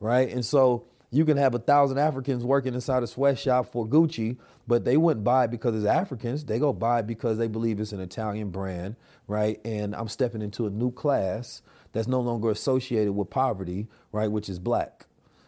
right? 0.00 0.30
And 0.30 0.44
so 0.44 0.86
you 1.10 1.24
can 1.24 1.36
have 1.36 1.54
a 1.54 1.58
thousand 1.58 1.98
Africans 1.98 2.44
working 2.44 2.74
inside 2.74 3.02
a 3.02 3.06
sweatshop 3.06 3.70
for 3.70 3.86
Gucci, 3.86 4.38
but 4.66 4.84
they 4.84 4.96
wouldn't 4.96 5.24
buy 5.24 5.44
it 5.44 5.50
because 5.50 5.74
it's 5.74 5.86
Africans. 5.86 6.44
They 6.44 6.58
go 6.58 6.72
buy 6.72 7.00
it 7.00 7.06
because 7.06 7.38
they 7.38 7.48
believe 7.48 7.80
it's 7.80 7.92
an 7.92 8.00
Italian 8.00 8.50
brand, 8.50 8.96
right? 9.26 9.60
And 9.64 9.94
I'm 9.94 10.08
stepping 10.08 10.42
into 10.42 10.66
a 10.66 10.70
new 10.70 10.90
class 10.90 11.62
that's 11.92 12.08
no 12.08 12.20
longer 12.20 12.50
associated 12.50 13.12
with 13.12 13.30
poverty, 13.30 13.88
right? 14.12 14.30
Which 14.30 14.48
is 14.48 14.58
black. 14.58 15.06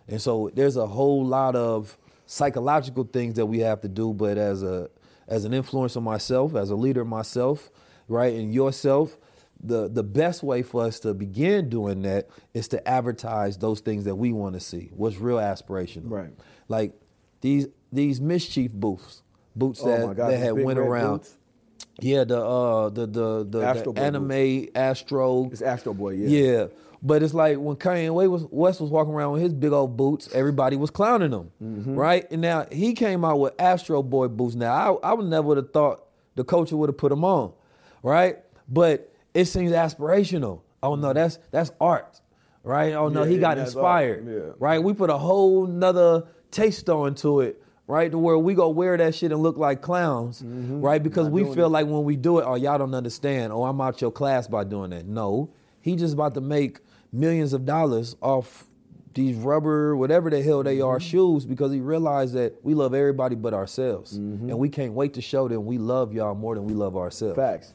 And 0.09 0.20
so 0.20 0.51
there's 0.55 0.77
a 0.77 0.86
whole 0.86 1.24
lot 1.24 1.56
of 1.56 1.97
psychological 2.27 3.05
things 3.05 3.35
that 3.35 3.47
we 3.47 3.59
have 3.60 3.81
to 3.82 3.89
do, 3.89 4.12
but 4.12 4.39
as 4.39 4.62
a 4.62 4.90
as 5.28 5.44
an 5.44 5.52
influencer 5.52 6.02
myself, 6.02 6.56
as 6.56 6.70
a 6.70 6.74
leader 6.74 7.05
myself, 7.05 7.70
right, 8.11 8.35
and 8.35 8.53
yourself, 8.53 9.16
the 9.62 9.89
the 9.89 10.03
best 10.03 10.43
way 10.43 10.62
for 10.62 10.85
us 10.85 11.01
to 11.01 11.15
begin 11.15 11.69
doing 11.70 12.03
that 12.03 12.28
is 12.55 12.69
to 12.69 12.87
advertise 12.89 13.57
those 13.59 13.81
things 13.81 14.05
that 14.05 14.16
we 14.16 14.32
want 14.32 14.55
to 14.55 14.61
see. 14.61 14.91
What's 14.95 15.16
real 15.16 15.39
aspirational. 15.39 16.11
Right. 16.11 16.31
Like 16.69 16.93
these 17.41 17.69
these 17.93 18.20
MSCHF 18.20 18.73
booths, 18.73 19.23
boots 19.57 19.81
Oh 19.82 19.87
that, 20.09 20.16
God, 20.16 20.31
that 20.32 20.39
had 20.39 20.53
went 20.53 20.78
around. 20.78 21.19
boots? 21.19 21.37
Yeah, 22.01 22.24
the 22.24 22.43
uh 22.43 22.89
the 22.91 23.07
the 23.07 23.45
the, 23.49 23.62
Astro 23.66 23.93
the 23.93 24.01
anime 24.01 24.69
Astro. 24.74 25.49
It's 25.53 25.62
Astro 25.62 25.93
Boy, 25.95 26.11
yeah. 26.15 26.28
Yeah. 26.28 26.66
But 27.03 27.23
it's 27.23 27.32
like 27.32 27.57
when 27.57 27.77
Kanye 27.77 28.12
West 28.12 28.31
was, 28.31 28.47
West 28.51 28.81
was 28.81 28.91
walking 28.91 29.15
around 29.15 29.32
with 29.32 29.41
his 29.43 29.55
big 29.55 29.73
old 29.73 29.97
boots, 29.97 30.28
everybody 30.35 30.77
was 30.77 30.91
clowning 30.91 31.32
him, 31.32 31.51
Mm-hmm. 31.62 31.95
right? 31.95 32.31
And 32.31 32.43
now 32.43 32.66
he 32.70 32.93
came 32.93 33.24
out 33.24 33.39
with 33.41 33.55
Astro 33.59 34.03
Boy 34.03 34.28
boots. 34.28 34.55
Now 34.55 34.99
I, 35.03 35.11
I 35.11 35.15
would 35.15 35.27
never 35.27 35.49
would 35.49 35.57
have 35.59 35.73
thought 35.73 36.05
the 36.37 36.45
culture 36.45 36.77
would 36.77 36.89
have 36.91 36.99
put 36.99 37.09
them 37.11 37.24
on, 37.24 37.53
right? 38.02 38.39
But 38.68 39.12
it 39.35 39.47
seems 39.47 39.72
aspirational. 39.72 40.62
Oh 40.82 40.94
no, 40.94 41.12
that's 41.12 41.39
that's 41.51 41.70
art, 41.81 42.20
right? 42.62 42.93
Oh 42.94 43.09
no, 43.09 43.24
Yeah, 43.24 43.31
he 43.31 43.39
got 43.39 43.59
inspired, 43.59 44.27
yeah. 44.27 44.52
right? 44.59 44.82
We 44.82 44.94
put 44.94 45.10
a 45.10 45.18
whole 45.18 45.66
nother 45.66 46.24
taste 46.51 46.89
onto 46.89 47.40
it, 47.40 47.62
right? 47.86 48.10
To 48.10 48.18
where 48.18 48.39
we 48.39 48.55
go 48.55 48.70
wear 48.70 48.97
that 48.97 49.14
shit 49.14 49.32
and 49.32 49.43
look 49.43 49.56
like 49.56 49.82
clowns, 49.82 50.43
mm-hmm. 50.43 50.81
right? 50.81 51.02
Because 51.02 51.28
we 51.28 51.44
feel 51.44 51.66
it. 51.66 51.70
like 51.70 51.86
when 51.86 52.05
we 52.05 52.16
do 52.16 52.39
it, 52.39 52.44
oh 52.47 52.55
y'all 52.55 52.78
don't 52.78 52.94
understand. 52.94 53.52
Oh, 53.52 53.64
I'm 53.64 53.81
out 53.81 54.01
your 54.01 54.12
class 54.12 54.48
by 54.48 54.64
doing 54.64 54.90
that. 54.90 55.06
No, 55.06 55.51
he 55.81 55.97
just 55.97 56.14
about 56.14 56.35
to 56.35 56.40
make 56.40 56.81
millions 57.12 57.52
of 57.52 57.66
dollars 57.66 58.16
off 58.20 58.66
these 59.12 59.36
rubber, 59.36 59.97
whatever 59.97 60.31
the 60.31 60.43
hell 60.43 60.62
they 60.62 60.81
are, 60.81 60.98
mm-hmm. 60.98 61.09
shoes 61.09 61.44
because 61.44 61.72
he 61.72 61.81
realized 61.81 62.35
that 62.35 62.55
we 62.64 62.74
love 62.74 62.94
everybody 62.94 63.35
but 63.35 63.52
ourselves, 63.52 64.18
mm-hmm. 64.18 64.48
and 64.48 64.59
we 64.59 64.68
can't 64.68 64.93
wait 64.93 65.14
to 65.14 65.20
show 65.20 65.48
them 65.48 65.66
we 65.66 65.78
love 65.78 66.12
y'all 66.12 66.35
more 66.35 66.55
than 66.55 66.64
we 66.64 66.74
love 66.74 66.97
ourselves. 66.97 67.36
Facts. 67.36 67.74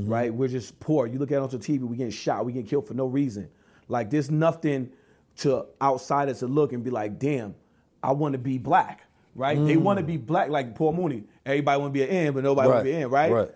right? 0.06 0.32
We're 0.32 0.48
just 0.48 0.78
poor. 0.80 1.06
You 1.06 1.18
look 1.18 1.32
at 1.32 1.36
it 1.36 1.42
on 1.42 1.48
the 1.48 1.58
TV, 1.58 1.80
we 1.80 1.96
getting 1.96 2.12
shot, 2.12 2.44
we 2.44 2.52
getting 2.52 2.68
killed 2.68 2.86
for 2.86 2.94
no 2.94 3.06
reason. 3.06 3.48
Like 3.88 4.10
there's 4.10 4.30
nothing 4.30 4.90
to 5.38 5.66
outsiders 5.80 6.40
to 6.40 6.46
look 6.46 6.72
and 6.72 6.82
be 6.82 6.90
like, 6.90 7.18
damn, 7.18 7.54
I 8.02 8.12
want 8.12 8.32
to 8.32 8.38
be 8.38 8.58
black, 8.58 9.02
right? 9.34 9.58
They 9.64 9.76
want 9.76 9.98
to 9.98 10.04
be 10.04 10.16
black, 10.16 10.48
like 10.48 10.74
Paul 10.74 10.92
Mooney. 10.92 11.24
Everybody 11.44 11.80
want 11.80 11.94
to 11.94 11.98
be 11.98 12.02
an 12.04 12.08
N, 12.08 12.32
but 12.32 12.44
nobody 12.44 12.68
want 12.68 12.80
to 12.80 12.84
be 12.84 12.92
an 12.92 13.02
N, 13.02 13.10
right? 13.10 13.30
Right. 13.30 13.48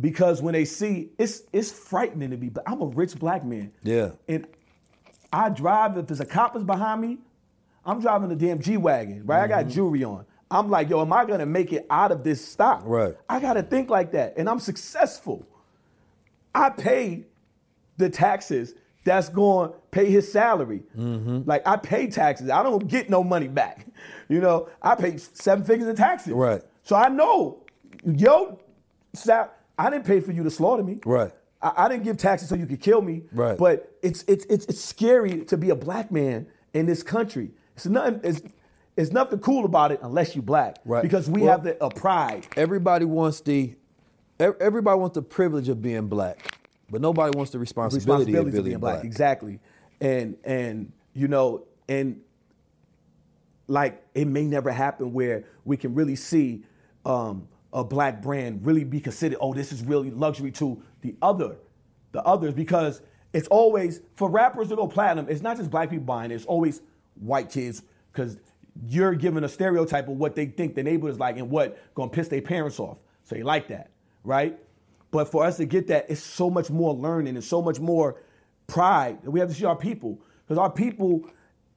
Because 0.00 0.42
when 0.42 0.54
they 0.54 0.64
see, 0.64 1.10
it's 1.18 1.42
it's 1.52 1.70
frightening 1.70 2.30
to 2.30 2.36
be. 2.36 2.48
black. 2.48 2.68
I'm 2.68 2.80
a 2.80 2.86
rich 2.86 3.16
black 3.16 3.44
man, 3.44 3.72
Yeah. 3.82 4.10
and 4.26 4.46
I 5.32 5.50
drive. 5.50 5.96
If 5.96 6.08
there's 6.08 6.20
a 6.20 6.26
cop 6.26 6.56
is 6.56 6.64
behind 6.64 7.00
me, 7.00 7.18
I'm 7.84 8.00
driving 8.00 8.30
a 8.32 8.36
damn 8.36 8.60
G 8.60 8.76
wagon, 8.76 9.24
right? 9.24 9.42
I 9.42 9.46
got 9.46 9.66
mm-hmm. 9.66 9.70
jewelry 9.74 10.04
on. 10.04 10.26
I'm 10.50 10.68
like, 10.68 10.90
yo, 10.90 11.00
am 11.00 11.12
I 11.12 11.24
gonna 11.24 11.46
make 11.46 11.72
it 11.72 11.86
out 11.90 12.12
of 12.12 12.24
this 12.24 12.44
stop? 12.44 12.82
Right. 12.84 13.14
I 13.28 13.40
gotta 13.40 13.62
think 13.62 13.88
like 13.88 14.12
that, 14.12 14.34
and 14.36 14.48
I'm 14.48 14.60
successful. 14.60 15.46
I 16.54 16.70
pay 16.70 17.24
the 17.96 18.08
taxes 18.08 18.74
that's 19.04 19.28
going 19.28 19.70
to 19.70 19.74
pay 19.90 20.10
his 20.10 20.30
salary. 20.30 20.82
Mm-hmm. 20.96 21.42
Like 21.44 21.66
I 21.66 21.76
pay 21.76 22.08
taxes. 22.08 22.50
I 22.50 22.62
don't 22.62 22.88
get 22.88 23.08
no 23.10 23.22
money 23.22 23.48
back. 23.48 23.86
You 24.26 24.40
know, 24.40 24.70
I 24.80 24.94
pay 24.94 25.18
seven 25.18 25.64
figures 25.66 25.86
in 25.86 25.96
taxes. 25.96 26.32
Right. 26.32 26.62
So 26.82 26.96
I 26.96 27.08
know, 27.10 27.62
yo, 28.06 28.58
I 29.78 29.90
didn't 29.90 30.06
pay 30.06 30.20
for 30.20 30.32
you 30.32 30.42
to 30.44 30.50
slaughter 30.50 30.82
me. 30.82 30.98
Right. 31.04 31.30
I, 31.60 31.72
I 31.76 31.88
didn't 31.90 32.04
give 32.04 32.16
taxes 32.16 32.48
so 32.48 32.54
you 32.54 32.64
could 32.64 32.80
kill 32.80 33.02
me. 33.02 33.24
Right. 33.32 33.58
But 33.58 33.94
it's 34.02 34.24
it's 34.26 34.46
it's 34.46 34.64
it's 34.64 34.80
scary 34.82 35.44
to 35.44 35.58
be 35.58 35.68
a 35.68 35.74
black 35.76 36.10
man 36.10 36.46
in 36.72 36.86
this 36.86 37.02
country. 37.02 37.50
It's 37.76 37.84
nothing. 37.84 38.20
It's, 38.24 38.40
it's 38.96 39.12
nothing 39.12 39.40
cool 39.40 39.66
about 39.66 39.92
it 39.92 40.00
unless 40.02 40.34
you 40.34 40.40
black. 40.40 40.76
Right. 40.86 41.02
Because 41.02 41.28
we 41.28 41.42
Well- 41.42 41.50
have 41.50 41.62
the 41.64 41.82
a 41.84 41.90
pride. 41.90 42.46
Everybody 42.56 43.04
wants 43.04 43.42
the 43.42 43.74
everybody 44.40 44.98
wants 44.98 45.16
the 45.16 45.22
privilege 45.22 45.68
of 45.68 45.82
being 45.82 46.06
black, 46.08 46.56
But 46.94 47.00
nobody 47.00 47.36
wants 47.36 47.50
the 47.50 47.58
responsibility, 47.58 48.30
responsibility 48.30 48.58
of 48.58 48.64
being 48.64 48.78
Black. 48.78 48.94
black. 48.98 49.04
Exactly. 49.04 49.58
And 50.00 50.36
and 50.44 50.92
you 51.12 51.26
know, 51.26 51.66
and 51.88 52.20
like 53.66 54.00
it 54.14 54.28
may 54.28 54.44
never 54.44 54.70
happen 54.70 55.12
where 55.12 55.42
we 55.64 55.76
can 55.76 55.92
really 55.92 56.14
see 56.14 56.62
um, 57.04 57.48
a 57.72 57.82
black 57.82 58.22
brand 58.22 58.64
really 58.64 58.84
be 58.84 59.00
considered, 59.00 59.38
oh, 59.40 59.52
this 59.52 59.72
is 59.72 59.82
really 59.82 60.12
luxury 60.12 60.52
to 60.52 60.80
the 61.00 61.16
other, 61.20 61.56
the 62.12 62.22
others, 62.22 62.54
because 62.54 63.02
it's 63.32 63.48
always 63.48 64.00
for 64.14 64.30
rappers 64.30 64.68
to 64.68 64.76
go 64.76 64.86
platinum, 64.86 65.26
it's 65.28 65.42
not 65.42 65.56
just 65.56 65.72
black 65.72 65.90
people 65.90 66.04
buying 66.04 66.30
it, 66.30 66.36
it's 66.36 66.44
always 66.44 66.80
white 67.16 67.50
kids, 67.50 67.82
because 68.12 68.38
you're 68.86 69.14
given 69.14 69.42
a 69.42 69.48
stereotype 69.48 70.06
of 70.06 70.16
what 70.16 70.36
they 70.36 70.46
think 70.46 70.76
the 70.76 70.82
neighborhood 70.84 71.14
is 71.14 71.18
like 71.18 71.38
and 71.38 71.50
what 71.50 71.76
gonna 71.96 72.08
piss 72.08 72.28
their 72.28 72.40
parents 72.40 72.78
off. 72.78 72.98
So 73.24 73.34
they 73.34 73.42
like 73.42 73.66
that, 73.66 73.90
right? 74.22 74.56
But 75.14 75.28
for 75.30 75.44
us 75.44 75.58
to 75.58 75.64
get 75.64 75.86
that, 75.86 76.06
it's 76.08 76.20
so 76.20 76.50
much 76.50 76.70
more 76.70 76.92
learning 76.92 77.36
and 77.36 77.44
so 77.44 77.62
much 77.62 77.78
more 77.78 78.16
pride 78.66 79.22
that 79.22 79.30
we 79.30 79.38
have 79.38 79.48
to 79.48 79.54
see 79.54 79.64
our 79.64 79.76
people. 79.76 80.18
Because 80.44 80.58
our 80.58 80.68
people 80.72 81.30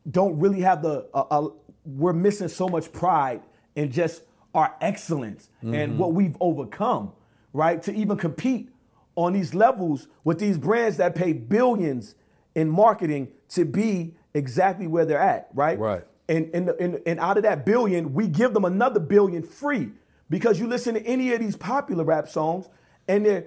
don't 0.09 0.39
really 0.39 0.61
have 0.61 0.81
the, 0.81 1.05
uh, 1.13 1.23
uh, 1.29 1.49
we're 1.85 2.13
missing 2.13 2.47
so 2.47 2.67
much 2.67 2.91
pride 2.91 3.43
in 3.75 3.91
just 3.91 4.23
our 4.55 4.73
excellence 4.81 5.51
and 5.61 5.71
Mhm. 5.71 5.97
what 5.97 6.13
we've 6.13 6.35
overcome, 6.39 7.11
right? 7.53 7.79
To 7.83 7.93
even 7.93 8.17
compete 8.17 8.71
on 9.15 9.33
these 9.33 9.53
levels 9.53 10.07
with 10.23 10.39
these 10.39 10.57
brands 10.57 10.97
that 10.97 11.13
pay 11.13 11.31
billions 11.31 12.15
in 12.55 12.67
marketing 12.67 13.27
to 13.49 13.65
be 13.65 14.15
exactly 14.33 14.87
where 14.87 15.05
they're 15.05 15.19
at, 15.19 15.49
right? 15.53 15.77
Right. 15.77 16.03
And, 16.27 16.49
and, 16.55 16.69
and, 16.69 17.01
and 17.05 17.19
out 17.19 17.37
of 17.37 17.43
that 17.43 17.67
billion, 17.67 18.15
we 18.15 18.27
give 18.27 18.55
them 18.55 18.65
another 18.65 18.99
billion 18.99 19.43
free 19.43 19.91
because 20.27 20.59
you 20.59 20.65
listen 20.65 20.95
to 20.95 21.05
any 21.05 21.33
of 21.33 21.39
these 21.39 21.55
popular 21.55 22.03
rap 22.03 22.27
songs 22.27 22.67
and 23.07 23.25
they're, 23.25 23.45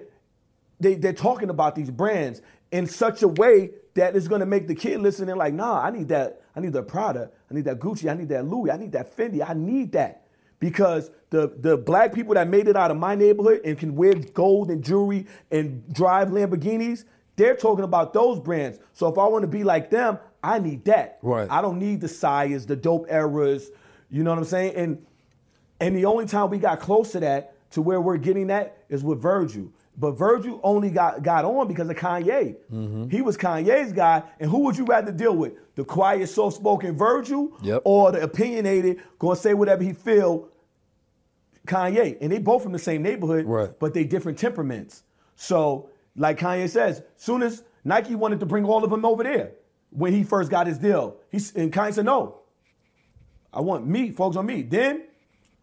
they, 0.79 0.95
they're 0.95 1.13
talking 1.13 1.49
about 1.49 1.75
these 1.75 1.91
brands 1.91 2.41
in 2.71 2.87
such 2.87 3.21
a 3.21 3.27
way 3.27 3.71
that 3.93 4.15
is 4.15 4.27
going 4.27 4.39
to 4.39 4.45
make 4.45 4.67
the 4.67 4.75
kid 4.75 4.99
listening 4.99 5.35
like, 5.35 5.53
nah, 5.53 5.81
I 5.81 5.91
need 5.91 6.07
that. 6.09 6.41
I 6.55 6.59
need 6.59 6.73
the 6.73 6.83
Prada. 6.83 7.29
I 7.49 7.53
need 7.53 7.65
that 7.65 7.79
Gucci. 7.79 8.09
I 8.09 8.13
need 8.13 8.29
that 8.29 8.45
Louis. 8.45 8.71
I 8.71 8.77
need 8.77 8.93
that 8.93 9.15
Fendi. 9.15 9.47
I 9.47 9.53
need 9.53 9.91
that 9.93 10.27
because 10.59 11.11
the 11.29 11.53
the 11.59 11.77
black 11.77 12.13
people 12.13 12.35
that 12.35 12.47
made 12.47 12.67
it 12.67 12.77
out 12.77 12.91
of 12.91 12.97
my 12.97 13.15
neighborhood 13.15 13.61
and 13.65 13.77
can 13.77 13.95
wear 13.95 14.13
gold 14.13 14.69
and 14.69 14.83
jewelry 14.83 15.27
and 15.49 15.93
drive 15.93 16.29
Lamborghinis, 16.29 17.05
they're 17.35 17.55
talking 17.55 17.83
about 17.83 18.13
those 18.13 18.39
brands. 18.39 18.79
So 18.93 19.07
if 19.07 19.17
I 19.17 19.25
want 19.27 19.43
to 19.43 19.47
be 19.47 19.63
like 19.63 19.89
them, 19.89 20.19
I 20.43 20.59
need 20.59 20.85
that. 20.85 21.19
Right. 21.21 21.49
I 21.49 21.61
don't 21.61 21.79
need 21.79 22.01
the 22.01 22.07
sires, 22.07 22.65
the 22.65 22.75
dope 22.75 23.07
eras. 23.09 23.69
You 24.09 24.23
know 24.23 24.31
what 24.31 24.39
I'm 24.39 24.45
saying? 24.45 24.75
And 24.75 25.05
and 25.79 25.95
the 25.95 26.05
only 26.05 26.27
time 26.27 26.49
we 26.49 26.59
got 26.59 26.79
close 26.79 27.11
to 27.13 27.19
that, 27.21 27.50
to 27.71 27.81
where 27.81 27.99
we're 28.01 28.17
getting 28.17 28.47
that, 28.47 28.77
is 28.89 29.03
with 29.03 29.21
Virgil. 29.21 29.67
But 29.97 30.11
Virgil 30.11 30.59
only 30.63 30.89
got, 30.89 31.21
got 31.21 31.43
on 31.45 31.67
because 31.67 31.89
of 31.89 31.95
Kanye. 31.97 32.55
Mm-hmm. 32.73 33.09
He 33.09 33.21
was 33.21 33.37
Kanye's 33.37 33.91
guy. 33.93 34.23
And 34.39 34.49
who 34.49 34.59
would 34.59 34.77
you 34.77 34.85
rather 34.85 35.11
deal 35.11 35.35
with? 35.35 35.53
The 35.75 35.83
quiet, 35.83 36.27
soft 36.27 36.55
spoken 36.57 36.97
Virgil 36.97 37.51
Yep. 37.61 37.81
or 37.85 38.11
the 38.11 38.21
opinionated, 38.21 39.01
gonna 39.19 39.35
say 39.35 39.53
whatever 39.53 39.83
he 39.83 39.93
feel, 39.93 40.47
Kanye? 41.67 42.17
And 42.21 42.31
they 42.31 42.39
both 42.39 42.63
from 42.63 42.71
the 42.71 42.79
same 42.79 43.01
neighborhood, 43.03 43.45
Right. 43.45 43.69
but 43.79 43.93
they 43.93 44.03
different 44.03 44.37
temperaments. 44.37 45.03
So, 45.35 45.89
like 46.15 46.39
Kanye 46.39 46.69
says, 46.69 47.03
soon 47.17 47.43
as 47.43 47.63
Nike 47.83 48.15
wanted 48.15 48.39
to 48.39 48.45
bring 48.45 48.65
all 48.65 48.83
of 48.83 48.89
them 48.89 49.05
over 49.05 49.23
there 49.23 49.51
when 49.91 50.13
he 50.13 50.23
first 50.23 50.49
got 50.49 50.67
his 50.67 50.77
deal, 50.77 51.17
he, 51.29 51.37
and 51.55 51.71
Kanye 51.71 51.93
said, 51.93 52.05
no, 52.05 52.39
I 53.53 53.61
want 53.61 53.85
me, 53.85 54.11
folks 54.11 54.37
on 54.37 54.45
me. 54.45 54.61
Then 54.61 55.03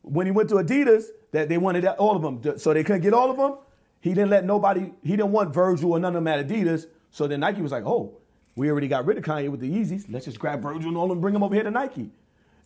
when 0.03 0.27
he 0.27 0.33
went 0.33 0.49
to 0.51 0.57
Adidas, 0.57 1.05
that 1.33 1.49
they 1.49 1.59
wanted 1.59 1.87
all 1.87 2.17
of 2.17 2.23
them, 2.23 2.59
so 2.59 2.73
they 2.73 2.85
couldn't 2.85 3.03
get 3.03 3.13
all 3.13 3.31
of 3.31 3.37
them. 3.37 3.59
He 4.01 4.11
didn't 4.11 4.31
let 4.31 4.45
nobody. 4.45 4.93
He 5.03 5.11
didn't 5.11 5.33
want 5.33 5.53
Virgil 5.53 5.93
or 5.93 5.99
none 5.99 6.15
of 6.17 6.25
them 6.25 6.29
at 6.29 6.47
Adidas. 6.47 6.87
So 7.11 7.27
then 7.27 7.41
Nike 7.41 7.61
was 7.61 7.73
like, 7.73 7.85
"Oh, 7.85 8.19
we 8.55 8.71
already 8.71 8.89
got 8.89 9.07
rid 9.07 9.19
of 9.19 9.25
Kanye 9.25 9.51
with 9.51 9.61
the 9.61 9.71
Yeezys. 9.71 10.07
Let's 10.09 10.25
just 10.25 10.39
grab 10.39 10.63
Virgil 10.63 10.89
and 10.89 10.97
all 10.97 11.09
them, 11.09 11.21
bring 11.21 11.35
them 11.35 11.43
over 11.43 11.55
here 11.55 11.65
to 11.65 11.71
Nike." 11.71 12.11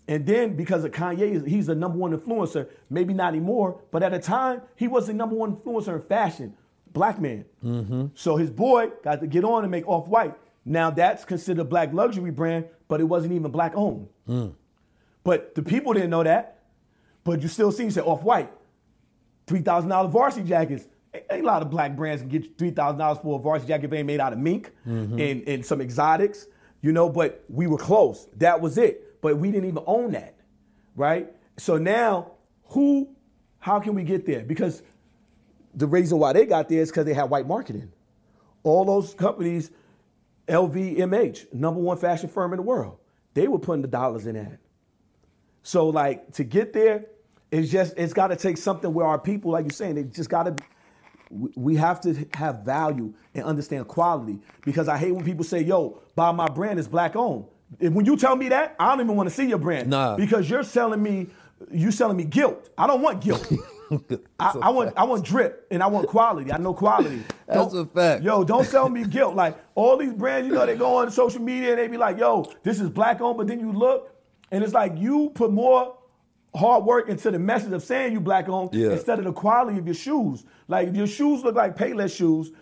And 0.08 0.26
then 0.26 0.56
because 0.56 0.84
of 0.84 0.90
Kanye, 0.90 1.46
he's 1.46 1.66
the 1.66 1.74
number 1.74 1.96
one 1.96 2.16
influencer. 2.16 2.68
Maybe 2.90 3.14
not 3.14 3.28
anymore, 3.28 3.80
but 3.90 4.02
at 4.02 4.12
the 4.12 4.18
time 4.18 4.62
he 4.76 4.88
was 4.88 5.06
the 5.06 5.14
number 5.14 5.36
one 5.36 5.56
influencer 5.56 5.94
in 5.94 6.02
fashion. 6.02 6.54
Black 6.92 7.20
man. 7.20 7.44
Mm-hmm. 7.64 8.06
So 8.14 8.36
his 8.36 8.50
boy 8.50 8.90
got 9.02 9.20
to 9.20 9.26
get 9.26 9.44
on 9.44 9.64
and 9.64 9.70
make 9.70 9.88
off 9.88 10.08
white. 10.08 10.34
Now 10.64 10.90
that's 10.90 11.24
considered 11.24 11.62
a 11.62 11.64
black 11.64 11.92
luxury 11.92 12.30
brand, 12.30 12.66
but 12.88 13.00
it 13.00 13.04
wasn't 13.04 13.32
even 13.32 13.50
black 13.50 13.72
owned. 13.74 14.08
Mm. 14.28 14.54
But 15.24 15.54
the 15.54 15.62
people 15.62 15.92
didn't 15.92 16.10
know 16.10 16.22
that. 16.22 16.61
But 17.24 17.40
you 17.42 17.48
still 17.48 17.70
see, 17.72 17.84
you 17.84 17.90
say 17.90 18.00
off 18.00 18.22
white, 18.22 18.50
three 19.46 19.60
thousand 19.60 19.90
dollar 19.90 20.08
varsity 20.08 20.48
jackets. 20.48 20.86
A 21.30 21.42
lot 21.42 21.60
of 21.62 21.68
black 21.70 21.94
brands 21.94 22.22
can 22.22 22.30
get 22.30 22.44
you 22.44 22.50
three 22.58 22.70
thousand 22.70 22.98
dollars 22.98 23.18
for 23.22 23.38
a 23.38 23.42
varsity 23.42 23.68
jacket 23.68 23.84
if 23.84 23.90
they 23.90 23.98
ain't 23.98 24.06
made 24.06 24.20
out 24.20 24.32
of 24.32 24.38
mink 24.38 24.72
Mhm. 24.86 25.20
and, 25.30 25.48
and 25.48 25.64
some 25.66 25.80
exotics, 25.80 26.46
you 26.80 26.90
know. 26.92 27.08
But 27.08 27.44
we 27.48 27.66
were 27.66 27.76
close. 27.78 28.28
That 28.38 28.60
was 28.60 28.78
it. 28.78 29.20
But 29.20 29.38
we 29.38 29.50
didn't 29.52 29.68
even 29.68 29.84
own 29.86 30.12
that, 30.12 30.34
right? 30.96 31.30
So 31.58 31.76
now, 31.78 32.32
who? 32.64 33.08
How 33.58 33.78
can 33.78 33.94
we 33.94 34.02
get 34.02 34.26
there? 34.26 34.42
Because 34.42 34.82
the 35.74 35.86
reason 35.86 36.18
why 36.18 36.32
they 36.32 36.46
got 36.46 36.68
there 36.68 36.80
is 36.80 36.90
because 36.90 37.04
they 37.04 37.14
had 37.14 37.30
white 37.30 37.46
marketing. 37.46 37.92
All 38.64 38.84
those 38.84 39.14
companies, 39.14 39.70
LVMH, 40.48 41.52
number 41.52 41.80
one 41.80 41.96
fashion 41.96 42.28
firm 42.28 42.52
in 42.52 42.56
the 42.56 42.62
world, 42.62 42.98
they 43.34 43.48
were 43.48 43.58
putting 43.58 43.82
the 43.82 43.88
dollars 43.88 44.26
in 44.26 44.34
that. 44.34 44.58
So 45.62 45.88
like 45.88 46.32
to 46.34 46.44
get 46.44 46.72
there, 46.72 47.06
it's 47.52 47.70
just 47.70 47.94
it's 47.96 48.12
got 48.14 48.28
to 48.28 48.36
take 48.36 48.56
something 48.56 48.92
where 48.92 49.06
our 49.06 49.18
people, 49.18 49.52
like 49.52 49.64
you're 49.66 49.70
saying, 49.70 49.94
they 49.94 50.04
just 50.04 50.30
got 50.30 50.44
to. 50.44 50.56
We 51.54 51.76
have 51.76 52.00
to 52.02 52.26
have 52.34 52.64
value 52.64 53.14
and 53.34 53.44
understand 53.44 53.88
quality 53.88 54.38
because 54.64 54.88
I 54.88 54.98
hate 54.98 55.12
when 55.12 55.24
people 55.24 55.44
say, 55.44 55.62
"Yo, 55.62 56.02
buy 56.16 56.32
my 56.32 56.48
brand 56.48 56.78
is 56.78 56.88
black 56.88 57.14
owned." 57.14 57.44
When 57.78 58.04
you 58.04 58.16
tell 58.16 58.36
me 58.36 58.48
that, 58.50 58.74
I 58.78 58.90
don't 58.90 59.04
even 59.06 59.16
want 59.16 59.28
to 59.30 59.34
see 59.34 59.46
your 59.46 59.58
brand. 59.58 59.88
Nah. 59.88 60.16
Because 60.16 60.48
you're 60.50 60.62
selling 60.62 61.02
me, 61.02 61.28
you 61.70 61.90
selling 61.90 62.18
me 62.18 62.24
guilt. 62.24 62.68
I 62.76 62.86
don't 62.86 63.00
want 63.00 63.22
guilt. 63.22 63.50
I, 64.38 64.58
I 64.62 64.68
want 64.70 64.92
I 64.96 65.04
want 65.04 65.24
drip 65.24 65.66
and 65.70 65.82
I 65.82 65.86
want 65.86 66.08
quality. 66.08 66.52
I 66.52 66.58
know 66.58 66.74
quality. 66.74 67.22
That's 67.46 67.72
Don't- 67.72 67.86
a 67.86 67.90
fact. 67.90 68.22
Yo, 68.22 68.44
don't 68.44 68.64
sell 68.66 68.88
me 68.88 69.04
guilt. 69.04 69.34
Like 69.34 69.58
all 69.74 69.96
these 69.98 70.12
brands, 70.14 70.48
you 70.48 70.54
know, 70.54 70.64
they 70.66 70.76
go 70.76 70.96
on 70.98 71.10
social 71.10 71.40
media 71.40 71.70
and 71.70 71.78
they 71.78 71.88
be 71.88 71.98
like, 71.98 72.18
"Yo, 72.18 72.50
this 72.62 72.80
is 72.80 72.88
black 72.90 73.20
owned," 73.20 73.36
but 73.38 73.46
then 73.46 73.60
you 73.60 73.72
look 73.72 74.14
and 74.50 74.62
it's 74.64 74.74
like 74.74 74.96
you 74.98 75.30
put 75.34 75.50
more 75.50 75.96
hard 76.54 76.84
work 76.84 77.08
into 77.08 77.30
the 77.30 77.38
message 77.38 77.72
of 77.72 77.82
saying 77.82 78.12
you 78.12 78.20
black 78.20 78.48
owned 78.48 78.74
Yeah. 78.74 78.90
instead 78.90 79.18
of 79.18 79.24
the 79.24 79.32
quality 79.32 79.78
of 79.78 79.86
your 79.86 79.94
shoes. 79.94 80.44
Like 80.68 80.88
if 80.88 80.96
your 80.96 81.06
shoes 81.06 81.42
look 81.42 81.54
like 81.54 81.76
Payless 81.76 82.14
shoes, 82.14 82.52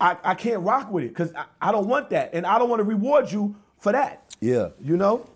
I, 0.00 0.16
I 0.24 0.34
can't 0.34 0.62
rock 0.62 0.90
with 0.90 1.04
it 1.04 1.08
because 1.08 1.32
I, 1.34 1.44
I 1.60 1.72
don't 1.72 1.88
want 1.88 2.10
that, 2.10 2.30
and 2.34 2.46
I 2.46 2.58
don't 2.58 2.68
want 2.68 2.80
to 2.80 2.84
reward 2.84 3.30
you 3.32 3.56
for 3.78 3.92
that. 3.92 4.22
Yeah. 4.40 4.68
You 4.80 4.96
know. 4.96 5.26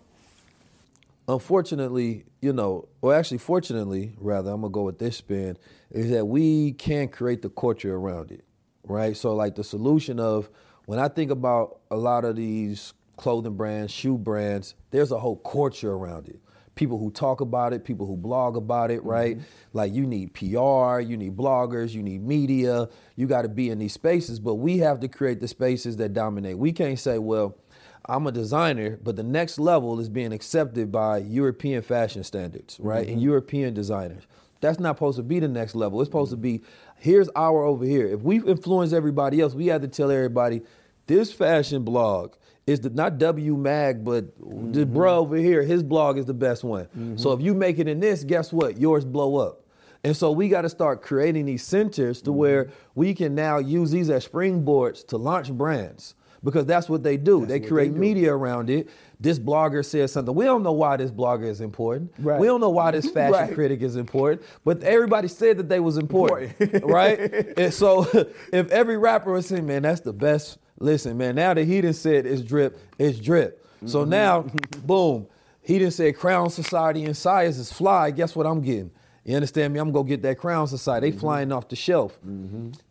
unfortunately, 1.27 2.25
you 2.41 2.53
know, 2.53 2.87
or 3.01 3.13
actually, 3.13 3.37
fortunately, 3.37 4.13
rather, 4.17 4.51
I'm 4.51 4.61
gonna 4.61 4.71
go 4.71 4.83
with 4.83 4.99
this 4.99 5.17
spin, 5.17 5.57
is 5.91 6.09
that 6.11 6.25
we 6.25 6.73
can 6.73 7.07
create 7.07 7.41
the 7.41 7.49
culture 7.49 7.95
around 7.95 8.31
it, 8.31 8.43
right? 8.83 9.15
So, 9.15 9.33
like 9.35 9.55
the 9.55 9.63
solution 9.63 10.19
of 10.19 10.49
when 10.85 10.99
I 10.99 11.07
think 11.07 11.31
about 11.31 11.79
a 11.89 11.95
lot 11.95 12.25
of 12.25 12.35
these 12.35 12.93
clothing 13.17 13.55
brands, 13.55 13.91
shoe 13.91 14.17
brands, 14.17 14.75
there's 14.89 15.11
a 15.11 15.19
whole 15.19 15.37
culture 15.37 15.91
around 15.93 16.27
it. 16.27 16.39
People 16.75 16.97
who 16.97 17.11
talk 17.11 17.41
about 17.41 17.73
it, 17.73 17.83
people 17.83 18.07
who 18.07 18.15
blog 18.15 18.55
about 18.55 18.91
it, 18.91 18.99
mm-hmm. 18.99 19.09
right? 19.09 19.37
Like 19.73 19.93
you 19.93 20.05
need 20.05 20.33
PR, 20.33 20.99
you 20.99 21.17
need 21.17 21.35
bloggers, 21.35 21.91
you 21.91 22.01
need 22.01 22.23
media, 22.23 22.87
you 23.15 23.27
got 23.27 23.43
to 23.43 23.49
be 23.49 23.69
in 23.69 23.79
these 23.79 23.93
spaces, 23.93 24.39
but 24.39 24.55
we 24.55 24.77
have 24.79 24.99
to 25.01 25.07
create 25.07 25.39
the 25.39 25.47
spaces 25.47 25.97
that 25.97 26.13
dominate. 26.13 26.57
We 26.57 26.71
can't 26.71 26.97
say, 26.97 27.17
well, 27.17 27.57
I'm 28.05 28.25
a 28.25 28.31
designer, 28.31 28.97
but 29.03 29.15
the 29.15 29.23
next 29.23 29.59
level 29.59 29.99
is 29.99 30.09
being 30.09 30.33
accepted 30.33 30.91
by 30.91 31.19
European 31.19 31.81
fashion 31.81 32.23
standards, 32.23 32.79
right? 32.79 33.07
And 33.07 33.17
mm-hmm. 33.17 33.25
European 33.25 33.73
designers. 33.73 34.23
That's 34.59 34.79
not 34.79 34.95
supposed 34.95 35.17
to 35.17 35.23
be 35.23 35.39
the 35.39 35.47
next 35.47 35.75
level. 35.75 36.01
It's 36.01 36.07
supposed 36.07 36.31
to 36.31 36.37
be 36.37 36.61
here's 36.97 37.29
our 37.35 37.63
over 37.63 37.83
here. 37.83 38.07
If 38.07 38.21
we 38.21 38.41
influence 38.41 38.93
everybody 38.93 39.41
else, 39.41 39.53
we 39.53 39.67
have 39.67 39.81
to 39.81 39.87
tell 39.87 40.11
everybody 40.11 40.61
this 41.07 41.33
fashion 41.33 41.83
blog 41.83 42.35
is 42.67 42.79
the 42.81 42.89
not 42.89 43.17
W 43.17 43.57
Mag, 43.57 44.03
but 44.03 44.37
the 44.37 44.45
mm-hmm. 44.45 44.93
bro 44.93 45.19
over 45.19 45.35
here, 45.35 45.63
his 45.63 45.83
blog 45.83 46.17
is 46.17 46.25
the 46.25 46.33
best 46.33 46.63
one. 46.63 46.87
So 47.17 47.29
mm-hmm. 47.29 47.39
if 47.39 47.45
you 47.45 47.53
make 47.53 47.79
it 47.79 47.87
in 47.87 47.99
this, 47.99 48.23
guess 48.23 48.53
what? 48.53 48.79
Yours 48.79 49.05
blow 49.05 49.37
up. 49.37 49.61
And 50.03 50.17
so 50.17 50.31
we 50.31 50.49
got 50.49 50.63
to 50.63 50.69
start 50.69 51.01
creating 51.01 51.45
these 51.45 51.63
centers 51.63 52.21
to 52.23 52.31
mm-hmm. 52.31 52.39
where 52.39 52.69
we 52.95 53.13
can 53.13 53.35
now 53.35 53.57
use 53.59 53.91
these 53.91 54.09
as 54.09 54.27
springboards 54.27 55.05
to 55.07 55.17
launch 55.17 55.51
brands 55.51 56.15
because 56.43 56.65
that's 56.65 56.89
what 56.89 57.03
they 57.03 57.17
do. 57.17 57.45
they 57.45 57.59
create 57.59 57.89
they 57.89 57.93
do. 57.93 57.99
media 57.99 58.33
around 58.33 58.69
it. 58.69 58.89
This 59.19 59.37
blogger 59.37 59.85
says 59.85 60.11
something. 60.11 60.33
We 60.33 60.45
don't 60.45 60.63
know 60.63 60.71
why 60.71 60.97
this 60.97 61.11
blogger 61.11 61.47
is 61.47 61.61
important. 61.61 62.11
Right. 62.17 62.39
We 62.39 62.47
don't 62.47 62.61
know 62.61 62.71
why 62.71 62.91
this 62.91 63.09
fashion 63.11 63.33
Right. 63.33 63.53
critic 63.53 63.81
is 63.81 63.95
important, 63.95 64.41
but 64.65 64.81
everybody 64.83 65.27
said 65.27 65.57
that 65.57 65.69
they 65.69 65.79
was 65.79 65.97
important, 65.97 66.83
right? 66.83 67.19
And 67.57 67.73
so 67.73 68.03
if 68.53 68.69
every 68.71 68.97
rapper 68.97 69.31
was 69.31 69.45
saying, 69.45 69.65
man, 69.65 69.83
that's 69.83 70.01
the 70.01 70.13
best. 70.13 70.57
Listen, 70.81 71.17
man, 71.17 71.35
now 71.35 71.53
that 71.53 71.65
he 71.65 71.79
done 71.81 71.93
said 71.93 72.25
it's 72.25 72.41
drip, 72.41 72.77
it's 72.97 73.19
drip. 73.19 73.65
So 73.85 74.01
Mm-hmm. 74.01 74.09
now, 74.09 74.41
boom, 74.85 75.27
he 75.61 75.79
didn't 75.79 75.93
say 75.93 76.11
Crown 76.11 76.49
Society 76.49 77.03
and 77.05 77.15
Size 77.15 77.57
is 77.57 77.71
fly. 77.71 78.11
Guess 78.11 78.35
what 78.35 78.45
I'm 78.47 78.61
getting? 78.61 78.91
You 79.23 79.35
understand 79.35 79.73
me? 79.73 79.79
I'm 79.79 79.91
gonna 79.91 80.07
get 80.09 80.23
that 80.23 80.39
Crown 80.39 80.67
Society. 80.67 81.11
They 81.11 81.17
flying 81.17 81.51
off 81.51 81.69
the 81.69 81.75
shelf. 81.75 82.19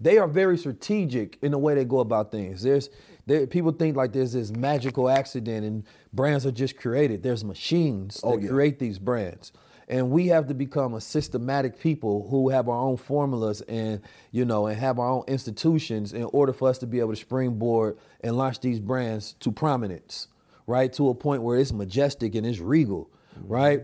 They 0.00 0.18
are 0.18 0.28
very 0.28 0.56
strategic 0.56 1.38
in 1.42 1.50
the 1.50 1.58
way 1.58 1.74
they 1.74 1.84
go 1.84 1.98
about 2.00 2.30
things. 2.30 2.62
There's 2.62 2.88
there, 3.26 3.46
people 3.48 3.72
think 3.72 3.96
like 3.96 4.12
there's 4.12 4.32
this 4.32 4.50
magical 4.50 5.08
accident 5.10 5.64
and 5.66 5.84
brands 6.12 6.46
are 6.46 6.52
just 6.52 6.76
created. 6.76 7.22
There's 7.24 7.44
machines 7.44 8.20
Oh, 8.22 8.36
that 8.36 8.42
yeah. 8.42 8.48
create 8.50 8.78
these 8.78 8.98
brands. 9.00 9.52
And 9.90 10.12
we 10.12 10.28
have 10.28 10.46
to 10.46 10.54
become 10.54 10.94
a 10.94 11.00
systematic 11.00 11.80
people 11.80 12.28
who 12.30 12.50
have 12.50 12.68
our 12.68 12.78
own 12.78 12.96
formulas 12.96 13.60
and 13.62 14.00
you 14.30 14.44
know 14.44 14.68
and 14.68 14.78
have 14.78 15.00
our 15.00 15.08
own 15.08 15.24
institutions 15.26 16.12
in 16.12 16.22
order 16.32 16.52
for 16.52 16.68
us 16.68 16.78
to 16.78 16.86
be 16.86 17.00
able 17.00 17.10
to 17.10 17.16
springboard 17.16 17.98
and 18.20 18.36
launch 18.36 18.60
these 18.60 18.78
brands 18.78 19.32
to 19.40 19.50
prominence, 19.50 20.28
right? 20.68 20.92
To 20.92 21.08
a 21.08 21.14
point 21.14 21.42
where 21.42 21.58
it's 21.58 21.72
majestic 21.72 22.36
and 22.36 22.46
it's 22.46 22.60
regal, 22.60 23.10
mm-hmm. 23.36 23.52
right? 23.52 23.82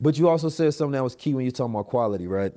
But 0.00 0.16
you 0.16 0.28
also 0.28 0.48
said 0.48 0.74
something 0.74 0.92
that 0.92 1.02
was 1.02 1.16
key 1.16 1.34
when 1.34 1.44
you're 1.44 1.50
talking 1.50 1.74
about 1.74 1.88
quality, 1.88 2.28
right? 2.28 2.52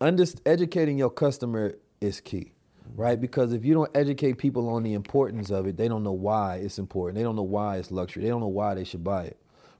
Under, 0.00 0.24
educating 0.46 0.96
your 0.96 1.10
customer 1.10 1.74
is 2.00 2.20
key, 2.22 2.52
mm-hmm. 2.88 3.02
right? 3.02 3.20
Because 3.20 3.52
if 3.52 3.66
you 3.66 3.74
don't 3.74 3.94
educate 3.94 4.38
people 4.38 4.70
on 4.70 4.82
the 4.82 4.94
importance 4.94 5.50
of 5.50 5.66
it, 5.66 5.76
they 5.76 5.88
don't 5.88 6.04
know 6.04 6.12
why 6.12 6.56
it's 6.56 6.78
important. 6.78 7.16
They 7.16 7.22
don't 7.22 7.36
know 7.36 7.42
why 7.42 7.76
it's 7.76 7.90
luxury. 7.90 8.22
They 8.22 8.30
don't 8.30 8.40
know 8.40 8.46
why 8.46 8.72
they 8.72 8.84
should 8.84 9.04
buy 9.04 9.24
it, 9.24 9.36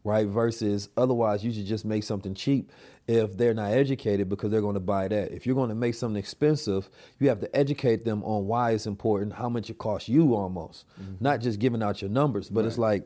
right? 0.06 0.26
Versus 0.26 0.88
otherwise, 0.96 1.44
you 1.44 1.52
should 1.52 1.66
just 1.66 1.84
make 1.84 2.04
something 2.04 2.32
cheap 2.32 2.70
if 3.08 3.36
they're 3.36 3.54
not 3.54 3.72
educated 3.72 4.28
because 4.28 4.50
they're 4.52 4.60
going 4.60 4.74
to 4.74 4.80
buy 4.80 5.08
that. 5.08 5.32
If 5.32 5.46
you're 5.46 5.56
going 5.56 5.68
to 5.68 5.74
make 5.74 5.94
something 5.94 6.18
expensive, 6.18 6.88
you 7.18 7.28
have 7.28 7.40
to 7.40 7.56
educate 7.56 8.04
them 8.04 8.22
on 8.22 8.46
why 8.46 8.70
it's 8.70 8.86
important, 8.86 9.32
how 9.34 9.48
much 9.48 9.68
it 9.68 9.78
costs 9.78 10.08
you 10.08 10.34
almost, 10.34 10.86
mm-hmm. 11.00 11.14
not 11.20 11.40
just 11.40 11.58
giving 11.58 11.82
out 11.82 12.00
your 12.00 12.10
numbers, 12.10 12.48
but 12.48 12.64
it's 12.64 12.78
like 12.78 13.04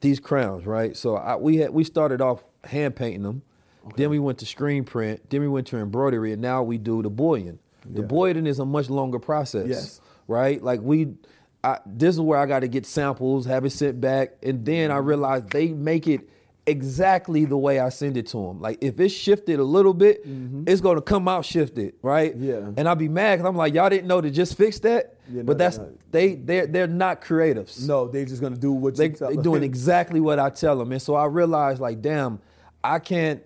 these 0.00 0.20
crowns, 0.20 0.66
right? 0.66 0.96
So 0.96 1.16
I, 1.16 1.36
we 1.36 1.56
had 1.56 1.70
we 1.70 1.82
started 1.84 2.20
off 2.20 2.44
hand 2.64 2.94
painting 2.94 3.24
them, 3.24 3.42
then 3.96 4.08
we 4.10 4.20
went 4.20 4.38
to 4.38 4.46
screen 4.46 4.84
print, 4.84 5.28
then 5.30 5.40
we 5.40 5.48
went 5.48 5.66
to 5.68 5.78
embroidery, 5.78 6.32
and 6.32 6.40
now 6.40 6.62
we 6.62 6.78
do 6.78 7.02
the. 7.02 7.10
The 7.10 8.02
Yeah. 8.02 8.06
boying 8.06 8.46
is 8.46 8.60
a 8.60 8.64
much 8.64 8.88
longer 8.88 9.18
process, 9.18 9.66
Yes. 9.66 10.00
right? 10.28 10.62
Like 10.62 10.80
we, 10.80 11.14
I, 11.64 11.78
this 11.86 12.14
is 12.16 12.20
where 12.20 12.38
I 12.38 12.46
got 12.46 12.60
to 12.60 12.68
get 12.68 12.86
samples, 12.86 13.46
have 13.46 13.64
it 13.64 13.70
sent 13.70 14.00
back, 14.00 14.32
and 14.42 14.64
then 14.64 14.90
Mm-hmm. 14.90 14.96
I 14.96 14.98
realized 15.00 15.50
they 15.50 15.68
make 15.68 16.08
it 16.08 16.28
exactly 16.66 17.44
the 17.44 17.56
way 17.56 17.80
I 17.80 17.88
send 17.88 18.16
it 18.16 18.26
to 18.28 18.36
them. 18.46 18.60
Like 18.60 18.78
if 18.82 18.98
it's 19.00 19.12
shifted 19.14 19.58
a 19.58 19.64
little 19.64 19.94
bit, 19.94 20.22
it's 20.66 20.80
gonna 20.80 21.02
come 21.02 21.26
out 21.28 21.44
shifted, 21.44 21.94
right? 22.02 22.32
Mm-hmm. 22.38 22.44
Yeah. 22.48 22.70
And 22.76 22.88
I'll 22.88 22.94
be 22.96 23.08
mad 23.08 23.36
because 23.36 23.48
I'm 23.48 23.56
like, 23.56 23.74
y'all 23.74 23.90
didn't 23.90 24.06
know 24.06 24.20
to 24.20 24.30
just 24.30 24.56
fix 24.56 24.78
that, 24.80 25.16
Yeah, 25.28 25.38
no, 25.38 25.44
but 25.44 25.58
that's 25.58 25.80
they 26.12 26.34
they're 26.36 26.66
they're 26.68 26.86
not 26.86 27.20
creatives 27.20 27.86
No, 27.86 28.06
they're 28.08 28.24
just 28.24 28.40
gonna 28.40 28.56
do 28.56 28.72
what 28.72 28.96
they 28.96 29.06
you 29.08 29.12
tell 29.14 29.28
they 29.28 29.34
them. 29.34 29.42
doing 29.42 29.62
exactly 29.72 30.20
what 30.20 30.38
I 30.38 30.50
tell 30.50 30.78
them, 30.78 30.92
and 30.92 31.02
so 31.02 31.14
I 31.16 31.24
realized 31.26 31.80
like, 31.80 32.00
damn, 32.00 32.40
I 32.84 32.98
can't 33.00 33.42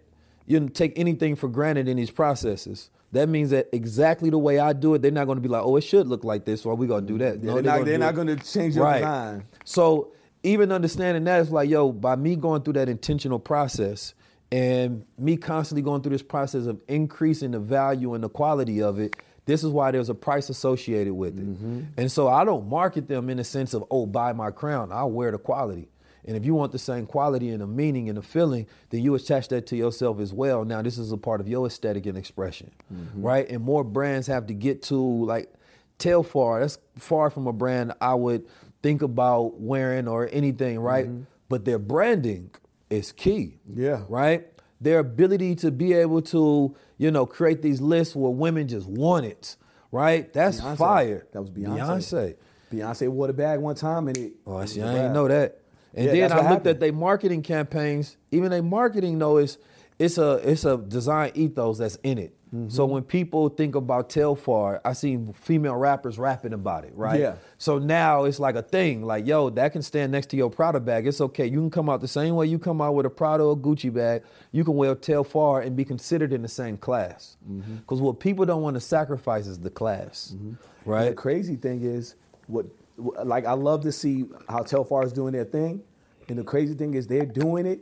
you 0.46 0.60
know 0.60 0.68
take 0.68 0.98
anything 0.98 1.36
for 1.36 1.48
granted 1.48 1.88
in 1.88 1.96
these 1.96 2.10
processes. 2.10 2.90
That 3.16 3.28
means 3.28 3.50
that 3.50 3.68
exactly 3.72 4.30
the 4.30 4.38
way 4.38 4.58
I 4.58 4.72
do 4.72 4.94
it, 4.94 5.02
they're 5.02 5.10
not 5.10 5.24
going 5.24 5.36
to 5.36 5.42
be 5.42 5.48
like, 5.48 5.62
oh, 5.64 5.76
it 5.76 5.82
should 5.82 6.06
look 6.06 6.24
like 6.24 6.44
this, 6.44 6.64
or 6.66 6.74
we're 6.74 6.86
gonna 6.86 7.06
do 7.06 7.18
that. 7.18 7.42
Yeah, 7.42 7.54
they're 7.54 7.62
not- 7.62 7.72
gonna 7.78 7.84
they're 7.84 7.98
not 7.98 8.14
gonna 8.14 8.36
change 8.36 8.76
your 8.76 8.92
design. 8.92 9.44
So 9.64 10.12
even 10.42 10.70
understanding 10.70 11.24
that 11.24 11.40
is 11.40 11.50
like, 11.50 11.68
yo, 11.68 11.92
by 11.92 12.16
me 12.16 12.36
going 12.36 12.62
through 12.62 12.74
that 12.74 12.88
intentional 12.88 13.38
process 13.38 14.14
and 14.52 15.04
me 15.18 15.36
constantly 15.36 15.82
going 15.82 16.02
through 16.02 16.12
this 16.12 16.22
process 16.22 16.66
of 16.66 16.80
increasing 16.88 17.50
the 17.50 17.58
value 17.58 18.14
and 18.14 18.22
the 18.22 18.28
quality 18.28 18.80
of 18.80 19.00
it, 19.00 19.16
this 19.46 19.64
is 19.64 19.70
why 19.70 19.90
there's 19.90 20.08
a 20.08 20.14
price 20.14 20.48
associated 20.50 21.14
with 21.14 21.38
it. 21.38 21.46
Mm-hmm. 21.46 21.80
And 21.96 22.12
so 22.12 22.28
I 22.28 22.44
don't 22.44 22.68
market 22.68 23.08
them 23.08 23.30
in 23.30 23.38
the 23.38 23.44
sense 23.44 23.74
of, 23.74 23.84
oh, 23.90 24.06
buy 24.06 24.32
my 24.32 24.50
crown. 24.50 24.92
I'll 24.92 25.10
wear 25.10 25.30
the 25.32 25.38
quality. 25.38 25.88
And 26.26 26.36
if 26.36 26.44
you 26.44 26.54
want 26.54 26.72
the 26.72 26.78
same 26.78 27.06
quality 27.06 27.50
and 27.50 27.60
the 27.60 27.66
meaning 27.66 28.08
and 28.08 28.18
the 28.18 28.22
feeling, 28.22 28.66
then 28.90 29.02
you 29.02 29.14
attach 29.14 29.48
that 29.48 29.66
to 29.68 29.76
yourself 29.76 30.18
as 30.18 30.32
well. 30.32 30.64
Now, 30.64 30.82
this 30.82 30.98
is 30.98 31.12
a 31.12 31.16
part 31.16 31.40
of 31.40 31.48
your 31.48 31.66
aesthetic 31.66 32.06
and 32.06 32.18
expression, 32.18 32.72
Mm-hmm. 32.92 33.22
right? 33.22 33.48
And 33.48 33.62
more 33.62 33.84
brands 33.84 34.26
have 34.26 34.46
to 34.48 34.54
get 34.54 34.82
to 34.84 34.96
like 34.96 35.52
Telfar. 35.98 36.60
That's 36.60 36.78
far 36.98 37.30
from 37.30 37.46
a 37.46 37.52
brand 37.52 37.92
I 38.00 38.14
would 38.14 38.46
think 38.82 39.02
about 39.02 39.60
wearing 39.60 40.08
or 40.08 40.28
anything, 40.32 40.78
right? 40.80 41.08
But 41.48 41.64
their 41.64 41.78
branding 41.78 42.50
is 42.90 43.12
key. 43.12 43.58
Mm-hmm. 43.70 43.82
Yeah. 43.82 44.02
Right? 44.08 44.46
Their 44.80 44.98
ability 44.98 45.54
to 45.56 45.70
be 45.70 45.94
able 45.94 46.20
to, 46.22 46.76
you 46.98 47.10
know, 47.10 47.24
create 47.24 47.62
these 47.62 47.80
lists 47.80 48.14
where 48.14 48.30
women 48.30 48.68
just 48.68 48.86
want 48.86 49.24
it, 49.24 49.56
right? 49.90 50.30
That's 50.32 50.60
Beyonce. 50.60 50.76
fire. 50.76 51.26
That 51.32 51.40
was 51.40 51.50
Beyonce. 51.50 51.78
Beyonce. 51.78 52.36
Beyonce 52.72 53.08
wore 53.08 53.28
the 53.28 53.32
bag 53.32 53.60
one 53.60 53.74
time 53.76 54.08
and 54.08 54.16
it. 54.18 54.32
Oh, 54.46 54.56
I 54.58 54.64
see. 54.66 54.82
I 54.82 54.92
didn't 54.92 55.12
know 55.14 55.28
that. 55.28 55.60
And 55.96 56.06
Yeah, 56.06 56.12
then 56.12 56.32
I 56.32 56.36
looked 56.36 56.46
happened. 56.48 56.66
at 56.68 56.80
their 56.80 56.92
marketing 56.92 57.42
campaigns. 57.42 58.16
Even 58.30 58.50
their 58.50 58.62
marketing 58.62 59.18
though 59.18 59.38
is 59.38 59.58
it's 59.98 60.18
a 60.18 60.32
it's 60.48 60.64
a 60.64 60.76
design 60.76 61.32
ethos 61.34 61.78
that's 61.78 61.96
in 62.02 62.18
it. 62.18 62.34
Mm-hmm. 62.54 62.68
So 62.68 62.84
when 62.86 63.02
people 63.02 63.48
think 63.48 63.74
about 63.74 64.08
Telfar, 64.08 64.80
I 64.84 64.92
seen 64.92 65.32
female 65.32 65.74
rappers 65.74 66.16
rapping 66.16 66.52
about 66.52 66.84
it, 66.84 66.92
right? 66.94 67.18
Yeah. 67.18 67.34
So 67.58 67.78
now 67.78 68.22
it's 68.24 68.38
like 68.38 68.54
a 68.54 68.62
thing, 68.62 69.02
like 69.02 69.26
yo, 69.26 69.50
that 69.50 69.72
can 69.72 69.82
stand 69.82 70.12
next 70.12 70.26
to 70.30 70.36
your 70.36 70.48
Prada 70.50 70.78
bag. 70.78 71.06
It's 71.08 71.20
okay. 71.20 71.46
You 71.46 71.58
can 71.58 71.70
come 71.70 71.88
out 71.90 72.00
the 72.02 72.08
same 72.08 72.36
way 72.36 72.46
you 72.46 72.58
come 72.60 72.80
out 72.80 72.94
with 72.94 73.04
a 73.06 73.10
Prada 73.10 73.42
or 73.42 73.56
Gucci 73.56 73.92
bag. 73.92 74.22
You 74.52 74.64
can 74.64 74.74
wear 74.74 74.94
Telfar 74.94 75.66
and 75.66 75.74
be 75.74 75.84
considered 75.84 76.32
in 76.32 76.42
the 76.42 76.48
same 76.48 76.76
class. 76.76 77.36
Mm-hmm. 77.50 77.76
Because 77.76 78.00
what 78.00 78.20
people 78.20 78.44
don't 78.44 78.62
want 78.62 78.74
to 78.74 78.80
sacrifice 78.80 79.46
is 79.48 79.58
the 79.58 79.70
class, 79.70 80.30
And 80.30 80.56
right? 80.84 81.08
the 81.08 81.14
crazy 81.14 81.56
thing 81.56 81.82
is, 81.82 82.14
what- 82.46 82.66
like 82.96 83.44
I 83.46 83.52
love 83.52 83.82
to 83.82 83.92
see 83.92 84.24
how 84.48 84.60
Telfar 84.60 85.04
is 85.04 85.12
doing 85.12 85.32
their 85.32 85.44
thing, 85.44 85.82
and 86.28 86.38
the 86.38 86.44
crazy 86.44 86.74
thing 86.74 86.94
is 86.94 87.06
they're 87.06 87.26
doing 87.26 87.66
it, 87.66 87.80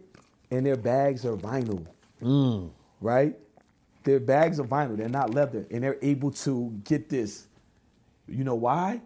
and 0.51 0.65
their 0.67 0.77
bags 0.77 1.25
are 1.25 1.37
vinyl, 1.37 1.87
Mm. 2.23 2.71
right? 3.01 3.37
Their 4.05 4.21
bags 4.21 4.59
are 4.61 4.65
vinyl; 4.65 4.97
they're 4.97 5.09
not 5.09 5.35
leather, 5.35 5.67
and 5.71 5.83
they're 5.83 5.99
able 6.03 6.31
to 6.33 6.71
get 6.85 7.09
this. 7.09 7.47
You 8.29 8.45
know 8.45 8.55
why? 8.55 9.01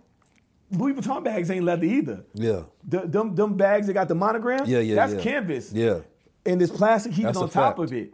Louis 0.71 0.93
Vuitton 0.93 1.25
bags 1.25 1.51
ain't 1.51 1.65
leather 1.65 1.87
either. 1.87 2.25
Yeah. 2.35 2.63
The, 2.87 3.01
them, 3.01 3.35
them 3.35 3.57
bags 3.57 3.87
that 3.87 3.95
got 3.95 4.07
the 4.09 4.15
monogram, 4.15 4.67
Yeah, 4.67 4.81
yeah, 4.81 4.97
that's 4.97 5.15
yeah. 5.15 5.21
canvas. 5.21 5.73
Yeah. 5.73 6.01
And 6.45 6.61
this 6.61 6.71
plastic 6.71 7.13
a 7.37 7.41
on 7.41 7.49
top 7.49 7.77
fact. 7.77 7.79
of 7.79 7.93
it. 7.93 8.13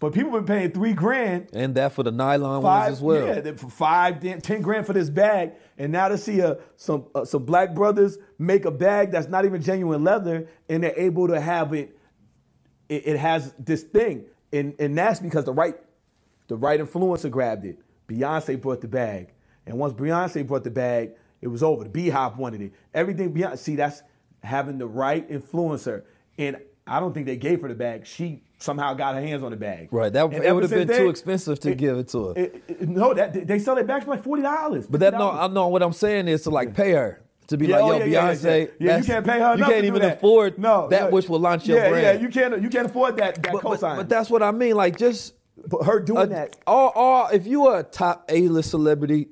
But 0.00 0.12
people 0.12 0.32
been 0.32 0.44
paying 0.44 0.72
three 0.72 0.92
grand 0.92 1.48
And 1.54 1.74
that 1.76 1.92
for 1.92 2.02
the 2.02 2.10
nylon 2.10 2.60
five, 2.62 2.86
ones 2.88 2.92
as 2.98 3.02
well. 3.02 3.26
Yeah, 3.26 3.52
for 3.52 3.70
five, 3.70 4.20
ten, 4.42 4.60
grand 4.62 4.84
for 4.86 4.92
this 4.94 5.08
bag, 5.08 5.52
and 5.78 5.92
now 5.92 6.08
to 6.08 6.18
see 6.18 6.40
a, 6.40 6.58
some 6.76 7.06
uh, 7.14 7.24
some 7.24 7.44
black 7.44 7.74
brothers 7.74 8.18
make 8.38 8.64
a 8.64 8.70
bag 8.70 9.10
that's 9.10 9.28
not 9.28 9.44
even 9.44 9.60
genuine 9.62 10.04
leather, 10.04 10.48
and 10.68 10.82
they're 10.82 10.98
able 10.98 11.28
to 11.28 11.40
have 11.40 11.72
it. 11.74 11.96
It, 12.88 13.06
it 13.06 13.18
has 13.18 13.52
this 13.58 13.82
thing, 13.82 14.26
and 14.52 14.74
and 14.78 14.96
that's 14.96 15.20
because 15.20 15.44
the 15.44 15.52
right, 15.52 15.74
the 16.48 16.56
right 16.56 16.80
influencer 16.80 17.30
grabbed 17.30 17.64
it. 17.64 17.78
Beyonce 18.08 18.60
brought 18.60 18.80
the 18.80 18.88
bag, 18.88 19.32
and 19.66 19.78
once 19.78 19.92
Beyonce 19.92 20.46
brought 20.46 20.64
the 20.64 20.70
bag, 20.70 21.12
it 21.40 21.48
was 21.48 21.62
over. 21.62 21.84
The 21.84 21.90
BeyHive 21.90 22.36
wanted 22.36 22.62
it. 22.62 22.72
Everything 22.94 23.34
Beyonce. 23.34 23.58
See, 23.58 23.76
that's 23.76 24.02
having 24.42 24.78
the 24.78 24.86
right 24.86 25.28
influencer, 25.28 26.04
and 26.38 26.58
I 26.86 27.00
don't 27.00 27.12
think 27.12 27.26
they 27.26 27.36
gave 27.36 27.62
her 27.62 27.68
the 27.68 27.74
bag. 27.74 28.06
She 28.06 28.42
somehow 28.58 28.94
got 28.94 29.14
her 29.14 29.20
hands 29.20 29.42
on 29.42 29.50
the 29.50 29.56
bag. 29.56 29.88
Right, 29.90 30.12
that- 30.12 30.24
And 30.32 30.44
it 30.44 30.54
would've 30.54 30.70
since 30.70 30.86
been 30.86 30.96
too 30.98 31.08
expensive 31.08 31.58
to 31.60 31.74
give 31.74 31.98
it 31.98 32.08
to 32.08 32.28
her. 32.28 32.32
it- 32.36 32.62
it- 32.68 32.88
no, 32.88 33.12
that 33.14 33.46
they 33.46 33.58
sell 33.58 33.74
their 33.74 33.84
bags 33.84 34.04
for 34.04 34.12
like 34.12 34.22
forty 34.22 34.42
dollars. 34.42 34.86
But 34.86 35.00
that 35.00 35.14
no, 35.14 35.30
I 35.30 35.48
know 35.48 35.68
what 35.68 35.82
I'm 35.82 35.92
saying 35.92 36.28
is 36.28 36.42
to 36.44 36.50
like 36.50 36.74
pay 36.74 36.92
her 36.92 37.20
to 37.48 37.56
be 37.56 37.66
Yeah, 37.66 37.76
like, 37.80 37.84
oh, 37.84 37.98
yo, 37.98 38.04
yeah, 38.06 38.30
Beyonce. 38.32 38.70
yeah. 38.78 38.86
Yeah, 38.92 38.98
you 38.98 39.04
can't 39.04 39.26
pay 39.26 39.38
her 39.40 39.56
You 39.56 39.64
can't 39.64 39.84
even 39.84 40.00
that. 40.02 40.16
afford 40.18 40.58
No, 40.58 40.88
that 40.88 41.12
which 41.12 41.28
will 41.28 41.38
launch 41.40 41.66
your 41.68 41.78
yeah, 41.78 41.88
brand. 41.90 42.04
Yeah, 42.04 42.12
you 42.22 42.28
can't 42.28 42.62
you 42.62 42.68
can't 42.68 42.86
afford 42.86 43.16
that 43.18 43.42
that 43.42 43.52
but, 43.52 43.62
but, 43.62 43.80
cosign. 43.80 43.96
but 43.96 44.08
that's 44.08 44.30
what 44.30 44.42
I 44.42 44.50
mean. 44.52 44.74
Like 44.76 44.96
just 44.96 45.34
But 45.68 45.84
her 45.84 46.00
doing 46.00 46.22
a- 46.24 46.26
that. 46.26 46.56
All, 46.66 46.90
all, 46.94 47.28
if 47.28 47.46
you 47.46 47.66
are 47.66 47.80
a 47.80 47.82
top 47.82 48.24
A-list 48.28 48.70
celebrity, 48.70 49.28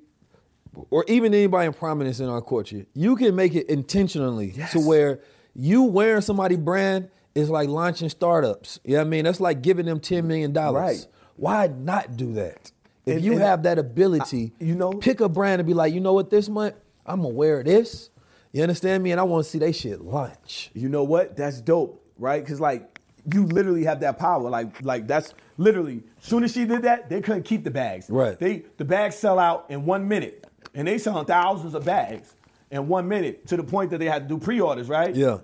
or 0.91 1.05
even 1.07 1.33
anybody 1.33 1.67
in 1.67 1.73
prominence 1.73 2.19
in 2.21 2.29
our 2.29 2.43
culture, 2.43 2.85
you 2.95 3.15
can 3.17 3.35
make 3.37 3.55
it 3.55 3.69
intentionally 3.69 4.55
to 4.73 4.81
where 4.81 5.21
you 5.55 5.85
wearing 5.85 6.21
somebody 6.21 6.57
brand 6.57 7.09
is 7.35 7.51
like 7.51 7.69
launching 7.69 8.09
startups. 8.09 8.81
You 8.85 8.93
know 8.95 8.99
what 9.01 9.07
I 9.07 9.11
mean? 9.11 9.25
That's 9.25 9.41
like 9.41 9.63
giving 9.63 9.87
them 9.87 10.01
$10 10.01 10.25
million. 10.25 10.53
Right. 10.53 11.07
Why 11.37 11.67
not 11.67 12.17
do 12.17 12.35
that? 12.35 12.71
If 13.07 13.17
And- 13.17 13.25
you 13.25 13.33
and 13.33 13.41
have 13.43 13.65
that 13.65 13.79
ability, 13.79 14.53
I- 14.61 14.65
you 14.65 14.75
know- 14.77 14.93
pick 14.93 15.21
a 15.21 15.29
brand 15.29 15.61
and 15.61 15.67
be 15.67 15.75
like, 15.75 15.93
you 15.93 16.01
know 16.01 16.13
what, 16.13 16.31
this 16.31 16.49
month, 16.49 16.75
I'm 17.05 17.23
gonna 17.23 17.35
wear 17.35 17.63
this. 17.63 18.11
You 18.53 18.63
understand 18.63 19.03
me? 19.03 19.11
And 19.11 19.21
I 19.21 19.25
want 19.25 19.45
to 19.45 19.51
see 19.51 19.59
they 19.59 19.73
shit 19.73 20.01
launch. 20.01 20.71
You 20.75 20.89
know 20.89 21.03
what? 21.03 21.37
That's 21.37 21.61
dope, 21.61 22.03
right? 22.19 22.43
Because 22.43 22.61
like 22.61 23.01
you 23.33 23.47
literally 23.47 23.85
have 23.85 24.01
that 24.01 24.19
power. 24.19 24.49
Like 24.49 24.83
like 24.85 25.07
that's 25.09 25.35
literally. 25.59 26.05
Soon 26.21 26.45
as 26.45 26.53
she 26.53 26.65
did 26.65 26.83
that, 26.83 27.09
they 27.11 27.21
couldn't 27.21 27.43
keep 27.43 27.65
the 27.65 27.71
bags. 27.71 28.09
Right. 28.09 28.39
They 28.39 28.65
the 28.77 28.85
bags 28.85 29.17
sell 29.17 29.39
out 29.41 29.67
in 29.71 29.85
one 29.85 30.07
minute, 30.07 30.47
and 30.73 30.87
they 30.87 30.99
selling 30.99 31.27
thousands 31.27 31.75
of 31.75 31.85
bags 31.85 32.37
in 32.71 32.87
one 32.87 33.09
minute 33.09 33.47
to 33.49 33.57
the 33.57 33.65
point 33.65 33.91
that 33.91 33.99
they 33.99 34.07
had 34.07 34.29
to 34.29 34.35
do 34.35 34.39
pre-orders. 34.39 34.89
Right. 34.89 35.15
Yeah. 35.15 35.39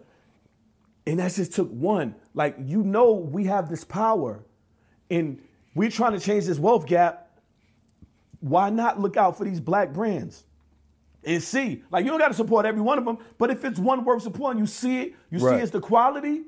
And 1.06 1.18
that 1.18 1.32
just 1.35 1.52
took 1.52 1.70
one. 1.70 2.14
Like, 2.35 2.56
you 2.60 2.82
know, 2.82 3.12
we 3.12 3.44
have 3.47 3.68
this 3.68 3.85
power 3.85 4.40
and 5.10 5.40
we're 5.74 5.90
trying 5.90 6.12
to 6.12 6.20
change 6.20 6.44
this 6.47 6.59
wealth 6.59 6.86
gap. 6.86 7.28
Why 8.40 8.70
not 8.70 9.01
look 9.01 9.16
out 9.16 9.36
for 9.36 9.44
these 9.44 9.60
black 9.60 9.93
brands? 9.93 10.44
And 11.24 11.43
see, 11.43 11.82
like, 11.90 12.05
you 12.05 12.10
don't 12.10 12.18
got 12.18 12.28
to 12.28 12.35
support 12.35 12.64
every 12.64 12.81
one 12.81 12.97
of 12.97 13.05
them, 13.05 13.18
but 13.39 13.51
if 13.51 13.64
it's 13.64 13.78
one 13.78 14.05
worth 14.05 14.22
supporting, 14.22 14.59
you 14.60 14.66
see 14.66 15.01
it, 15.02 15.14
you 15.31 15.39
see 15.39 15.47
it's 15.56 15.70
the 15.70 15.81
quality, 15.81 16.43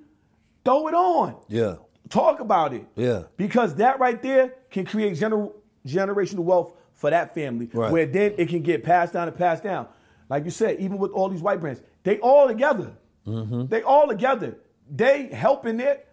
throw 0.64 0.88
it 0.88 0.94
on. 0.94 1.36
Yeah. 1.48 1.76
Talk 2.08 2.40
about 2.40 2.72
it. 2.72 2.86
Yeah. 2.96 3.24
Because 3.36 3.74
that 3.76 3.98
right 4.00 4.20
there 4.22 4.54
can 4.70 4.86
create 4.86 5.18
gener- 5.18 5.52
generational 5.86 6.38
wealth 6.40 6.72
for 6.94 7.10
that 7.10 7.34
family, 7.34 7.68
Right. 7.72 7.90
where 7.92 8.06
then 8.06 8.34
it 8.38 8.48
can 8.48 8.62
get 8.62 8.82
passed 8.82 9.12
down 9.12 9.28
and 9.28 9.36
passed 9.36 9.62
down. 9.62 9.88
Like 10.30 10.44
you 10.44 10.50
said, 10.50 10.78
even 10.80 10.96
with 10.98 11.10
all 11.12 11.28
these 11.28 11.42
white 11.42 11.60
brands, 11.60 11.82
they 12.04 12.18
all 12.20 12.48
together. 12.48 12.92
Mm-hmm. 13.26 13.66
They 13.66 13.82
all 13.82 14.08
together. 14.08 14.56
They 14.90 15.26
helping 15.26 15.80
it. 15.80 16.08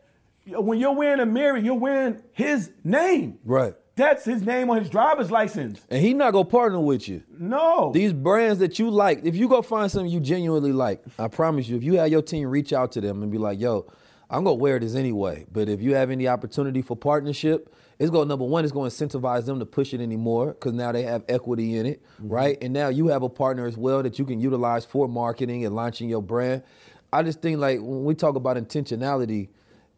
When 0.47 0.79
you're 0.79 0.93
wearing 0.93 1.19
Amiri, 1.19 1.63
you're 1.63 1.75
wearing 1.75 2.21
his 2.31 2.71
name. 2.83 3.39
Right. 3.43 3.75
That's 3.95 4.23
his 4.23 4.41
name 4.43 4.69
on 4.69 4.79
his 4.79 4.89
driver's 4.89 5.29
license. 5.29 5.81
And 5.89 6.01
he 6.01 6.13
not 6.13 6.31
gonna 6.31 6.45
partner 6.45 6.79
with 6.79 7.09
you. 7.09 7.21
No. 7.37 7.91
These 7.93 8.13
brands 8.13 8.59
that 8.59 8.79
you 8.79 8.89
like, 8.89 9.25
if 9.25 9.35
you 9.35 9.49
go 9.49 9.61
find 9.61 9.91
something 9.91 10.09
you 10.09 10.21
genuinely 10.21 10.71
like, 10.71 11.03
I 11.19 11.27
promise 11.27 11.67
you, 11.67 11.75
if 11.75 11.83
you 11.83 11.95
have 11.95 12.07
your 12.07 12.21
team 12.21 12.47
reach 12.47 12.71
out 12.71 12.93
to 12.93 13.01
them 13.01 13.21
and 13.21 13.31
be 13.31 13.37
like, 13.37 13.59
yo, 13.59 13.91
I'm 14.29 14.45
gonna 14.45 14.55
wear 14.55 14.79
this 14.79 14.95
anyway. 14.95 15.45
But 15.51 15.67
if 15.67 15.81
you 15.81 15.95
have 15.95 16.11
any 16.11 16.29
opportunity 16.29 16.81
for 16.81 16.95
partnership, 16.95 17.73
it's 17.99 18.09
going 18.09 18.29
number 18.29 18.45
one, 18.45 18.63
it's 18.63 18.71
going 18.71 18.89
to 18.89 18.95
incentivize 18.95 19.45
them 19.45 19.59
to 19.59 19.65
push 19.65 19.93
it 19.93 19.99
anymore 19.99 20.53
because 20.53 20.71
now 20.71 20.93
they 20.93 21.03
have 21.03 21.25
equity 21.27 21.75
in 21.75 21.85
it, 21.85 22.01
right? 22.19 22.57
And 22.61 22.73
now 22.73 22.87
you 22.87 23.09
have 23.09 23.23
a 23.23 23.29
partner 23.29 23.65
as 23.65 23.75
well 23.75 24.01
that 24.03 24.17
you 24.17 24.23
can 24.23 24.39
utilize 24.39 24.85
for 24.85 25.09
marketing 25.09 25.65
and 25.65 25.75
launching 25.75 26.07
your 26.07 26.21
brand. 26.23 26.63
I 27.11 27.23
just 27.23 27.41
think 27.41 27.59
like 27.59 27.79
when 27.79 28.03
we 28.03 28.15
talk 28.15 28.35
about 28.35 28.57
intentionality, 28.57 29.49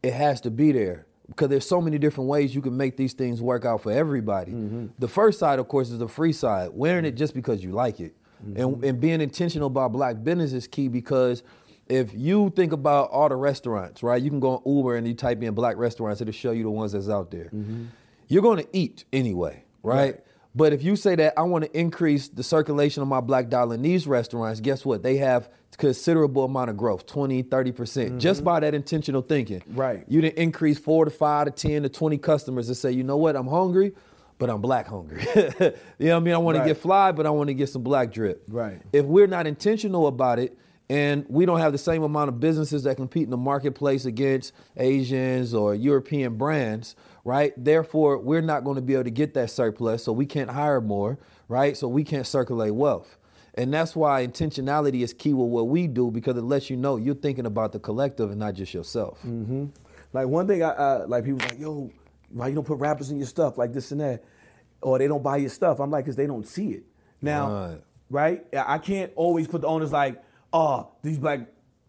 it 0.03 0.13
has 0.13 0.41
to 0.41 0.51
be 0.51 0.71
there 0.71 1.05
because 1.27 1.49
there's 1.49 1.67
so 1.67 1.81
many 1.81 1.97
different 1.97 2.29
ways 2.29 2.53
you 2.53 2.61
can 2.61 2.75
make 2.75 2.97
these 2.97 3.13
things 3.13 3.41
work 3.41 3.65
out 3.65 3.81
for 3.81 3.91
everybody. 3.91 4.51
Mm-hmm. 4.51 4.87
The 4.99 5.07
first 5.07 5.39
side, 5.39 5.59
of 5.59 5.67
course, 5.67 5.89
is 5.89 5.99
the 5.99 6.07
free 6.07 6.33
side, 6.33 6.69
wearing 6.73 7.05
it 7.05 7.13
just 7.13 7.33
because 7.33 7.63
you 7.63 7.71
like 7.71 7.99
it. 7.99 8.15
Mm-hmm. 8.45 8.61
And, 8.61 8.83
and 8.83 8.99
being 8.99 9.21
intentional 9.21 9.67
about 9.67 9.91
black 9.91 10.23
business 10.23 10.53
is 10.53 10.67
key 10.67 10.87
because 10.87 11.43
if 11.87 12.13
you 12.13 12.51
think 12.55 12.73
about 12.73 13.09
all 13.11 13.29
the 13.29 13.35
restaurants, 13.35 14.01
right? 14.01 14.21
You 14.21 14.29
can 14.29 14.39
go 14.39 14.57
on 14.57 14.61
Uber 14.65 14.95
and 14.95 15.07
you 15.07 15.13
type 15.13 15.41
in 15.43 15.53
black 15.53 15.77
restaurants, 15.77 16.21
it'll 16.21 16.33
show 16.33 16.51
you 16.51 16.63
the 16.63 16.69
ones 16.69 16.93
that's 16.93 17.09
out 17.09 17.31
there. 17.31 17.45
Mm-hmm. 17.45 17.85
You're 18.27 18.41
going 18.41 18.63
to 18.63 18.67
eat 18.71 19.05
anyway, 19.11 19.63
right? 19.83 20.21
But 20.53 20.73
if 20.73 20.83
you 20.83 20.95
say 20.95 21.15
that 21.15 21.33
I 21.37 21.43
want 21.43 21.63
to 21.65 21.79
increase 21.79 22.27
the 22.27 22.43
circulation 22.43 23.01
of 23.01 23.07
my 23.07 23.21
black 23.21 23.49
dollar 23.49 23.75
in 23.75 23.81
these 23.81 24.05
restaurants, 24.05 24.59
guess 24.59 24.83
what? 24.85 25.01
They 25.01 25.17
have 25.17 25.49
considerable 25.77 26.43
amount 26.43 26.69
of 26.69 26.77
growth, 26.77 27.05
20, 27.05 27.43
30% 27.43 28.19
just 28.19 28.39
mm-hmm. 28.39 28.45
by 28.45 28.59
that 28.59 28.73
intentional 28.73 29.21
thinking. 29.21 29.63
Right. 29.67 30.03
You 30.07 30.21
didn't 30.21 30.37
increase 30.37 30.77
four 30.77 31.05
to 31.05 31.11
five 31.11 31.45
to 31.45 31.51
10 31.51 31.83
to 31.83 31.89
20 31.89 32.17
customers 32.17 32.67
that 32.67 32.75
say, 32.75 32.91
you 32.91 33.03
know 33.03 33.17
what, 33.17 33.35
I'm 33.35 33.47
hungry, 33.47 33.93
but 34.37 34.49
I'm 34.49 34.61
black 34.61 34.87
hungry. 34.87 35.25
you 35.35 35.39
know 35.39 35.71
what 35.99 36.15
I 36.15 36.19
mean? 36.19 36.33
I 36.33 36.37
want 36.37 36.57
Right. 36.57 36.63
to 36.63 36.69
get 36.69 36.77
fly, 36.77 37.11
but 37.11 37.25
I 37.25 37.29
want 37.29 37.47
to 37.47 37.53
get 37.53 37.69
some 37.69 37.83
black 37.83 38.11
drip. 38.11 38.43
Right. 38.49 38.81
If 38.91 39.05
we're 39.05 39.27
not 39.27 39.47
intentional 39.47 40.07
about 40.07 40.39
it, 40.39 40.57
and 40.89 41.25
we 41.29 41.45
don't 41.45 41.59
have 41.59 41.71
the 41.71 41.77
same 41.77 42.03
amount 42.03 42.27
of 42.27 42.41
businesses 42.41 42.83
that 42.83 42.97
compete 42.97 43.23
in 43.23 43.29
the 43.29 43.37
marketplace 43.37 44.03
against 44.03 44.51
Asians 44.75 45.53
or 45.53 45.73
European 45.73 46.35
brands, 46.35 46.97
right? 47.23 47.53
Therefore, 47.57 48.17
we're 48.17 48.41
not 48.41 48.63
going 48.63 48.75
to 48.75 48.81
be 48.81 48.93
able 48.93 49.03
to 49.05 49.11
get 49.11 49.33
that 49.35 49.49
surplus, 49.49 50.03
so 50.03 50.11
we 50.11 50.25
can't 50.25 50.49
hire 50.49 50.81
more, 50.81 51.19
right? 51.47 51.75
So 51.77 51.87
we 51.87 52.03
can't 52.03 52.25
circulate 52.27 52.73
wealth. 52.73 53.17
And 53.53 53.73
that's 53.73 53.95
why 53.95 54.25
intentionality 54.25 55.01
is 55.03 55.13
key 55.13 55.33
with 55.33 55.49
what 55.49 55.67
we 55.67 55.87
do 55.87 56.09
because 56.09 56.37
it 56.37 56.43
lets 56.43 56.69
you 56.69 56.77
know 56.77 56.95
you're 56.95 57.15
thinking 57.15 57.45
about 57.45 57.73
the 57.73 57.79
collective 57.79 58.31
and 58.31 58.39
not 58.39 58.53
just 58.53 58.73
yourself. 58.73 59.19
Mm-hmm. 59.19 59.65
Like 60.13 60.27
one 60.27 60.47
thing, 60.47 60.63
I, 60.63 60.69
I 60.69 61.05
like 61.05 61.25
people 61.25 61.39
like, 61.39 61.59
yo, 61.59 61.91
why 62.29 62.47
you 62.47 62.55
don't 62.55 62.65
put 62.65 62.79
rappers 62.79 63.11
in 63.11 63.17
your 63.17 63.27
stuff 63.27 63.57
like 63.57 63.73
this 63.73 63.91
and 63.91 63.99
that, 63.99 64.23
or 64.81 64.97
they 64.97 65.07
don't 65.07 65.21
buy 65.21 65.37
your 65.37 65.49
stuff? 65.49 65.79
I'm 65.79 65.91
like, 65.91 66.05
cause 66.05 66.15
they 66.15 66.27
don't 66.27 66.47
see 66.47 66.69
it. 66.69 66.83
Now, 67.21 67.77
right? 68.09 68.45
I 68.55 68.77
can't 68.77 69.11
always 69.15 69.47
put 69.47 69.61
the 69.61 69.67
owners 69.67 69.91
like, 69.91 70.23
oh, 70.53 70.89
these 71.03 71.19
black 71.19 71.41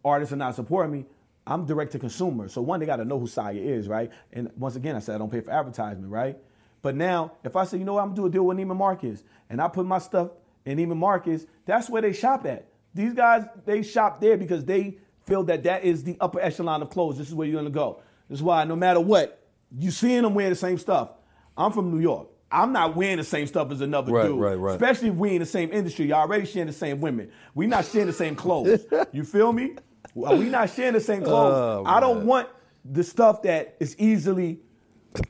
artists 0.05 0.33
are 0.33 0.37
not 0.37 0.55
supporting 0.57 0.93
me. 0.93 1.07
I'm 1.47 1.67
direct 1.67 1.93
to 1.93 1.99
consumer, 1.99 2.49
so 2.49 2.63
one 2.63 2.79
they 2.81 2.87
got 2.87 2.97
to 2.97 3.05
know 3.05 3.19
who 3.19 3.27
Saya 3.27 3.55
is, 3.61 3.89
right? 3.89 4.11
And 4.33 4.51
once 4.57 4.77
again, 4.77 4.95
I 4.95 5.01
said 5.01 5.17
I 5.17 5.19
don't 5.19 5.31
pay 5.31 5.41
for 5.41 5.51
advertisement, 5.51 6.11
right? 6.13 6.37
But 6.83 6.97
now, 6.97 7.33
if 7.45 7.57
I 7.57 7.65
say, 7.65 7.79
you 7.79 7.85
know 7.85 7.95
what, 7.95 8.03
I'm 8.03 8.09
gonna 8.11 8.17
do 8.23 8.27
a 8.27 8.31
deal 8.31 8.45
with 8.47 8.57
Neiman 8.59 8.77
Marcus, 8.77 9.23
and 9.51 9.61
I 9.61 9.69
put 9.69 9.87
my 9.87 9.99
stuff 9.99 10.31
in 10.65 10.79
Neiman 10.79 10.97
Marcus, 10.97 11.47
that's 11.67 11.89
where 11.91 12.03
they 12.03 12.13
shop 12.13 12.47
at. 12.47 12.67
These 12.95 13.15
guys, 13.15 13.45
they 13.65 13.83
shop 13.83 14.21
there 14.21 14.37
because 14.37 14.65
they 14.65 14.99
feel 15.25 15.43
that 15.45 15.63
that 15.65 15.85
is 15.85 16.05
the 16.05 16.17
upper 16.21 16.41
echelon 16.41 16.83
of 16.83 16.91
clothes. 16.91 17.19
This 17.19 17.29
is 17.29 17.35
where 17.35 17.47
you're 17.47 17.61
gonna 17.61 17.71
go. 17.71 18.03
This 18.29 18.39
is 18.39 18.43
why 18.43 18.65
no 18.65 18.77
matter 18.77 19.01
what, 19.01 19.41
you 19.77 19.91
seeing 19.91 20.23
them 20.23 20.35
wear 20.35 20.49
the 20.49 20.57
same 20.57 20.79
stuff. 20.79 21.13
I'm 21.57 21.73
from 21.73 21.91
New 21.91 22.01
York. 22.01 22.29
I'm 22.51 22.73
not 22.73 22.95
wearing 22.95 23.17
the 23.17 23.25
same 23.25 23.47
stuff 23.47 23.71
as 23.71 23.81
another 23.81 24.13
Right, 24.13 24.27
dude. 24.27 24.39
right, 24.39 24.55
right. 24.55 24.75
Especially 24.75 25.09
if 25.09 25.15
we 25.15 25.35
in 25.35 25.41
the 25.41 25.47
same 25.47 25.73
industry. 25.73 26.07
Y'all 26.07 26.21
already 26.21 26.45
sharing 26.45 26.67
the 26.67 26.73
same 26.73 27.01
women. 27.01 27.31
We 27.55 27.67
not 27.67 27.87
sharing 27.87 28.09
the 28.09 28.13
same 28.13 28.37
clothes. 28.37 28.85
you 29.13 29.25
feel 29.25 29.53
me? 29.53 29.77
We 30.15 30.49
not 30.49 30.71
sharing 30.71 30.93
the 30.93 31.01
same 31.01 31.23
clothes. 31.23 31.55
Oh, 31.57 31.85
I 31.87 32.01
don't 32.01 32.27
want 32.27 32.49
the 32.85 33.03
stuff 33.05 33.43
that 33.43 33.77
is 33.81 33.97
easily 33.99 34.61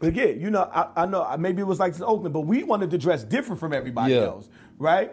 again, 0.00 0.40
you 0.40 0.50
know, 0.50 0.62
I, 0.72 1.02
I 1.02 1.06
know 1.06 1.36
maybe 1.38 1.60
it 1.62 1.66
was 1.66 1.80
like 1.80 1.92
this 1.92 2.00
in 2.00 2.04
Oakland, 2.06 2.32
but 2.32 2.40
we 2.42 2.62
wanted 2.62 2.90
to 2.90 2.98
dress 2.98 3.24
different 3.24 3.60
from 3.60 3.72
everybody 3.72 4.14
Yeah. 4.14 4.22
else, 4.22 4.48
right? 4.78 5.12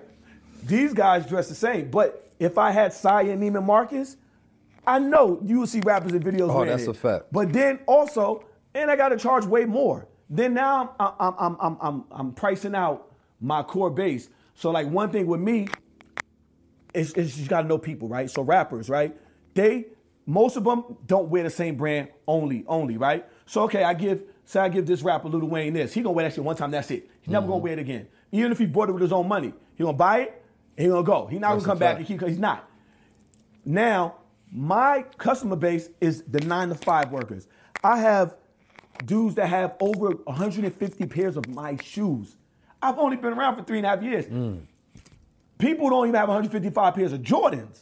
These 0.64 0.94
guys 0.94 1.26
dress 1.26 1.50
the 1.50 1.56
same. 1.56 1.90
But 1.90 2.30
if 2.40 2.58
I 2.58 2.72
had 2.72 2.94
Saya 2.94 3.32
and 3.32 3.42
Neiman 3.42 3.66
Marcus, 3.66 4.18
I 4.86 5.00
know 5.00 5.40
you 5.44 5.60
would 5.60 5.70
see 5.70 5.82
rappers 5.82 6.14
in 6.14 6.22
videos. 6.22 6.54
Oh, 6.54 6.66
that's 6.66 6.84
it. 6.84 6.90
a 6.90 6.94
fact. 6.94 7.26
But 7.32 7.54
then 7.54 7.80
also, 7.86 8.46
and 8.74 8.90
I 8.92 8.96
got 8.96 9.10
to 9.10 9.18
charge 9.18 9.46
way 9.46 9.66
more. 9.66 10.08
Then 10.30 10.54
now 10.54 10.94
I'm, 11.00 11.14
I'm, 11.20 11.36
I'm, 11.40 11.58
I'm, 11.60 11.78
I'm, 11.82 12.04
I'm 12.12 12.32
pricing 12.34 12.76
out 12.76 13.12
my 13.42 13.64
core 13.64 13.90
base. 13.90 14.30
So 14.54 14.72
like 14.72 14.88
one 14.88 15.12
thing 15.12 15.26
with 15.26 15.40
me, 15.40 15.68
is, 16.94 17.14
is 17.14 17.40
you 17.40 17.48
got 17.48 17.62
to 17.62 17.68
know 17.68 17.78
people, 17.78 18.08
right? 18.08 18.30
So 18.30 18.42
rappers, 18.42 18.90
right? 18.90 19.16
They 19.54 19.88
most 20.26 20.58
of 20.58 20.64
them 20.64 20.84
don't 21.08 21.30
wear 21.30 21.44
the 21.44 21.50
same 21.50 21.76
brand 21.76 22.10
only, 22.28 22.64
only, 22.68 22.98
right? 22.98 23.26
So 23.46 23.64
okay, 23.64 23.84
I 23.84 23.94
give 23.94 24.24
say 24.46 24.60
I 24.60 24.70
give 24.70 24.86
this 24.86 25.02
rapper 25.02 25.28
Lil 25.30 25.46
Wayne 25.48 25.74
this. 25.74 25.94
He 25.94 26.02
gonna 26.02 26.14
wear 26.14 26.28
that 26.28 26.36
shit 26.36 26.44
one 26.44 26.56
time. 26.56 26.72
That's 26.72 26.92
it. 26.92 27.10
He's 27.22 27.32
never 27.32 27.44
Mm-hmm. 27.44 27.52
gonna 27.52 27.64
wear 27.64 27.74
it 27.74 27.80
again. 27.80 28.08
Even 28.32 28.52
if 28.52 28.60
he 28.60 28.66
bought 28.68 28.90
it 28.90 28.92
with 28.92 29.02
his 29.02 29.12
own 29.12 29.28
money, 29.28 29.54
he 29.76 29.84
gonna 29.84 29.98
buy 29.98 30.20
it. 30.22 30.44
and 30.78 30.86
He 30.86 30.90
gonna 30.92 31.04
go. 31.04 31.26
He 31.28 31.40
not 31.40 31.54
That's 31.54 31.66
gonna 31.66 31.72
come 31.74 31.80
back 31.80 31.98
and 31.98 32.06
keep. 32.06 32.18
Because 32.18 32.30
he's 32.30 32.40
not. 32.40 32.70
Now, 33.66 34.16
my 34.52 35.04
customer 35.18 35.56
base 35.56 35.90
is 36.02 36.24
the 36.24 36.40
nine 36.42 36.70
to 36.70 36.76
five 36.76 37.12
workers. 37.12 37.48
I 37.84 37.98
have 38.00 38.36
dudes 39.06 39.36
that 39.36 39.48
have 39.48 39.76
over 39.80 40.10
150 40.12 41.06
pairs 41.08 41.38
of 41.38 41.48
my 41.50 41.78
shoes. 41.84 42.36
I've 42.82 42.98
only 42.98 43.18
been 43.18 43.34
around 43.34 43.56
for 43.58 43.64
three 43.64 43.78
and 43.78 43.86
a 43.86 43.90
half 43.90 44.02
years. 44.04 44.26
People 45.58 45.90
don't 45.90 46.08
even 46.08 46.16
have 46.20 46.30
155 46.30 46.94
pairs 46.96 47.12
of 47.14 47.22
Jordans, 47.22 47.82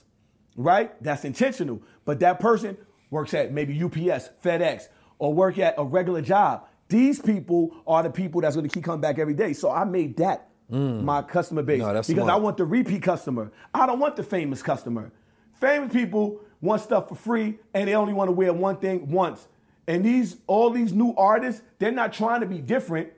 right? 0.58 1.02
That's 1.02 1.24
intentional. 1.24 1.82
But 2.04 2.20
that 2.20 2.40
person 2.40 2.76
works 3.10 3.34
at 3.34 3.54
maybe 3.54 3.82
UPS, 3.82 4.30
FedEx, 4.44 4.90
or 5.20 5.34
work 5.34 5.58
at 5.60 5.76
a 5.78 5.86
regular 5.86 6.22
job. 6.22 6.66
These 6.90 7.22
people 7.22 7.76
are 7.86 8.04
the 8.04 8.10
people 8.10 8.42
that's 8.42 8.56
going 8.56 8.68
to 8.68 8.74
keep 8.74 8.84
coming 8.84 9.02
back 9.02 9.20
every 9.20 9.34
day. 9.34 9.54
So 9.54 9.72
I 9.72 9.84
made 9.84 10.18
that 10.18 10.50
mm. 10.72 11.04
my 11.04 11.22
customer 11.22 11.62
base 11.62 11.80
No, 11.80 11.94
that's 11.94 12.08
because 12.08 12.24
smart. 12.24 12.34
I 12.34 12.42
want 12.42 12.58
the 12.58 12.66
repeat 12.66 13.02
customer. 13.04 13.52
I 13.74 13.86
don't 13.86 14.00
want 14.00 14.16
the 14.16 14.24
famous 14.24 14.62
customer. 14.62 15.12
Famous 15.60 15.92
people 15.92 16.42
want 16.62 16.82
stuff 16.82 17.10
for 17.10 17.16
free 17.16 17.60
and 17.74 17.88
they 17.88 17.96
only 17.96 18.14
want 18.14 18.30
to 18.30 18.32
wear 18.32 18.54
one 18.54 18.78
thing 18.78 19.10
once. 19.10 19.48
And 19.88 20.04
these 20.04 20.38
all 20.48 20.70
these 20.70 20.94
new 20.94 21.14
artists, 21.16 21.62
they're 21.80 21.92
not 21.92 22.14
trying 22.14 22.42
to 22.42 22.46
be 22.46 22.60
different. 22.60 23.10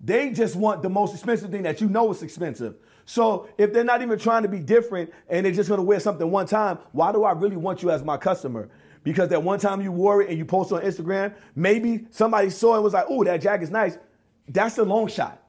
They 0.00 0.30
just 0.30 0.56
want 0.56 0.82
the 0.82 0.88
most 0.88 1.14
expensive 1.14 1.50
thing 1.50 1.62
that 1.64 1.80
you 1.80 1.88
know 1.88 2.10
is 2.10 2.22
expensive. 2.22 2.76
So 3.10 3.48
if 3.58 3.72
they're 3.72 3.82
not 3.82 4.02
even 4.02 4.20
trying 4.20 4.44
to 4.44 4.48
be 4.48 4.60
different 4.60 5.12
and 5.28 5.44
they're 5.44 5.52
just 5.52 5.68
gonna 5.68 5.82
wear 5.82 5.98
something 5.98 6.30
one 6.30 6.46
time, 6.46 6.78
why 6.92 7.10
do 7.10 7.24
I 7.24 7.32
really 7.32 7.56
want 7.56 7.82
you 7.82 7.90
as 7.90 8.04
my 8.04 8.16
customer? 8.16 8.68
Because 9.02 9.30
that 9.30 9.42
one 9.42 9.58
time 9.58 9.80
you 9.80 9.90
wore 9.90 10.22
it 10.22 10.28
and 10.28 10.38
you 10.38 10.44
post 10.44 10.70
on 10.70 10.82
Instagram, 10.82 11.34
maybe 11.56 12.06
somebody 12.10 12.50
saw 12.50 12.74
it 12.74 12.76
and 12.76 12.84
was 12.84 12.92
like, 12.92 13.06
oh, 13.08 13.24
that 13.24 13.42
jacket's 13.42 13.72
nice. 13.72 13.98
That's 14.46 14.78
a 14.78 14.84
long 14.84 15.08
shot. 15.08 15.42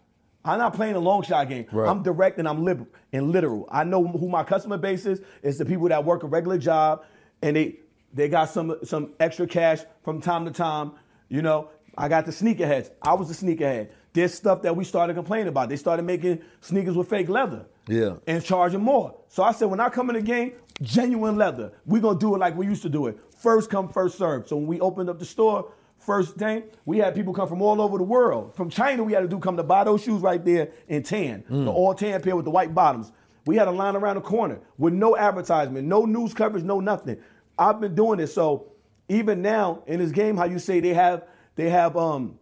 I'm 0.43 0.57
not 0.57 0.73
playing 0.73 0.95
a 0.95 0.99
long 0.99 1.21
shot 1.21 1.49
game. 1.49 1.67
Right. 1.71 1.87
I'm 1.87 2.01
direct 2.01 2.39
and 2.39 2.47
I'm 2.47 2.65
liberal 2.65 2.87
and 3.13 3.31
literal. 3.31 3.67
I 3.69 3.83
know 3.83 4.07
who 4.07 4.27
my 4.27 4.43
customer 4.43 4.79
base 4.79 5.05
is. 5.05 5.21
It's 5.43 5.59
the 5.59 5.65
people 5.65 5.87
that 5.89 6.03
work 6.03 6.23
a 6.23 6.27
regular 6.27 6.57
job 6.57 7.05
and 7.43 7.55
they 7.55 7.77
they 8.11 8.27
got 8.27 8.49
some 8.49 8.75
some 8.83 9.13
extra 9.19 9.45
cash 9.45 9.81
from 10.03 10.19
time 10.19 10.45
to 10.45 10.51
time. 10.51 10.93
You 11.29 11.43
know, 11.43 11.69
I 11.95 12.07
got 12.07 12.25
the 12.25 12.31
sneakerheads. 12.31 12.89
I 13.03 13.13
was 13.13 13.27
the 13.27 13.45
sneakerhead. 13.45 13.91
There's 14.13 14.33
stuff 14.33 14.61
that 14.63 14.75
we 14.75 14.83
started 14.83 15.13
complaining 15.15 15.47
about. 15.47 15.69
They 15.69 15.77
started 15.77 16.03
making 16.03 16.41
sneakers 16.59 16.95
with 16.97 17.09
fake 17.09 17.29
leather 17.29 17.65
Yeah. 17.87 18.15
and 18.27 18.43
charging 18.43 18.81
more. 18.81 19.15
So 19.29 19.41
I 19.43 19.51
said, 19.53 19.65
when 19.69 19.79
I 19.79 19.89
come 19.89 20.09
in 20.09 20.15
the 20.17 20.21
game, 20.21 20.53
genuine 20.81 21.37
leather. 21.37 21.71
We're 21.85 22.01
gonna 22.01 22.19
do 22.19 22.35
it 22.35 22.39
like 22.39 22.57
we 22.57 22.65
used 22.65 22.81
to 22.83 22.89
do 22.89 23.07
it. 23.07 23.19
First 23.37 23.69
come, 23.69 23.87
first 23.87 24.17
serve. 24.17 24.47
So 24.47 24.57
when 24.57 24.67
we 24.67 24.79
opened 24.79 25.09
up 25.09 25.19
the 25.19 25.25
store, 25.25 25.71
first 25.97 26.35
thing, 26.35 26.63
we 26.85 26.97
had 26.97 27.13
people 27.15 27.33
come 27.33 27.47
from 27.47 27.61
all 27.61 27.79
over 27.79 27.97
the 27.97 28.03
world. 28.03 28.55
From 28.55 28.69
China, 28.69 29.03
we 29.03 29.13
had 29.13 29.23
a 29.23 29.27
dude 29.27 29.41
come 29.41 29.57
to 29.57 29.63
buy 29.63 29.83
those 29.83 30.01
shoes 30.03 30.21
right 30.21 30.43
there 30.43 30.69
in 30.87 31.03
tan, 31.03 31.43
the 31.49 31.69
all 31.71 31.93
tan 31.93 32.21
pair 32.21 32.35
with 32.35 32.45
the 32.45 32.51
white 32.51 32.73
bottoms. 32.73 33.11
We 33.45 33.55
had 33.55 33.67
a 33.67 33.71
line 33.71 33.95
around 33.95 34.15
the 34.15 34.21
corner 34.21 34.59
with 34.77 34.93
no 34.93 35.15
advertisement, 35.15 35.87
no 35.87 36.05
news 36.05 36.33
coverage, 36.33 36.63
no 36.63 36.79
nothing. 36.79 37.17
I've 37.57 37.79
been 37.79 37.93
doing 37.95 38.17
this. 38.17 38.33
So 38.33 38.67
even 39.07 39.41
now 39.41 39.83
in 39.85 39.99
this 39.99 40.11
game, 40.11 40.35
how 40.37 40.45
you 40.45 40.57
say 40.59 40.79
they 40.79 40.93
have 40.95 41.23
they 41.55 41.69
have 41.69 41.95
um 41.95 42.39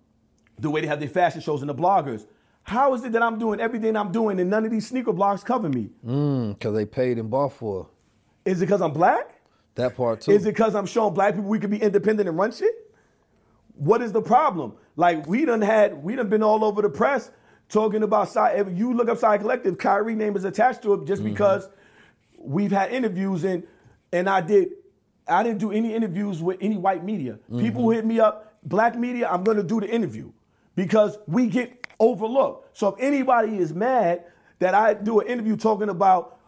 the 0.59 0.69
way 0.69 0.81
they 0.81 0.87
have 0.87 0.99
their 0.99 1.09
fashion 1.09 1.41
shows 1.41 1.61
and 1.61 1.69
the 1.69 1.75
bloggers. 1.75 2.25
How 2.63 2.93
is 2.93 3.03
it 3.03 3.11
that 3.13 3.23
I'm 3.23 3.39
doing 3.39 3.59
everything 3.59 3.95
I'm 3.95 4.11
doing 4.11 4.39
and 4.39 4.49
none 4.49 4.65
of 4.65 4.71
these 4.71 4.87
sneaker 4.87 5.13
blogs 5.13 5.43
cover 5.43 5.69
me? 5.69 5.89
Mm, 6.05 6.53
because 6.55 6.75
they 6.75 6.85
paid 6.85 7.17
and 7.17 7.29
bought 7.29 7.53
for 7.53 7.89
Is 8.45 8.61
it 8.61 8.65
because 8.65 8.81
I'm 8.81 8.91
black? 8.93 9.35
that 9.75 9.95
part 9.95 10.21
too. 10.21 10.31
Is 10.31 10.45
it 10.45 10.49
because 10.53 10.75
I'm 10.75 10.85
showing 10.85 11.13
black 11.13 11.35
people 11.35 11.49
we 11.49 11.57
can 11.59 11.69
be 11.69 11.81
independent 11.81 12.27
and 12.29 12.37
run 12.37 12.51
shit? 12.51 12.73
what 13.75 14.01
is 14.01 14.11
the 14.11 14.21
problem? 14.21 14.73
Like 14.97 15.25
we 15.25 15.45
done 15.45 15.61
had, 15.61 16.03
we 16.03 16.15
done 16.15 16.27
been 16.29 16.43
all 16.43 16.65
over 16.65 16.81
the 16.81 16.89
press 16.89 17.31
talking 17.69 18.03
about 18.03 18.27
side. 18.29 18.59
If 18.59 18.77
you 18.77 18.93
look 18.93 19.07
up 19.07 19.17
Side 19.17 19.39
Collective, 19.39 19.77
Kyrie 19.77 20.15
name 20.15 20.35
is 20.35 20.43
attached 20.43 20.81
to 20.83 20.93
it 20.95 21.05
just 21.07 21.21
Mm-hmm. 21.21 21.31
because 21.31 21.69
we've 22.37 22.71
had 22.71 22.91
interviews 22.91 23.43
and 23.45 23.63
and 24.11 24.29
I 24.29 24.41
did. 24.41 24.69
I 25.27 25.43
didn't 25.43 25.59
do 25.59 25.71
any 25.71 25.93
interviews 25.93 26.41
with 26.43 26.57
any 26.59 26.75
white 26.75 27.05
media. 27.05 27.33
Mm-hmm. 27.33 27.59
People 27.61 27.89
hit 27.91 28.05
me 28.05 28.19
up, 28.19 28.57
black 28.63 28.97
media, 28.97 29.29
I'm 29.31 29.43
gonna 29.43 29.63
do 29.63 29.79
the 29.79 29.89
interview 29.89 30.31
because 30.79 31.17
we 31.27 31.45
get 31.47 31.87
overlooked. 31.99 32.77
So 32.77 32.87
if 32.87 32.95
anybody 33.01 33.57
is 33.57 33.73
mad 33.73 34.23
that 34.59 34.73
I 34.73 34.93
do 34.93 35.19
an 35.19 35.27
interview 35.27 35.57
talking 35.57 35.89
about, 35.89 36.39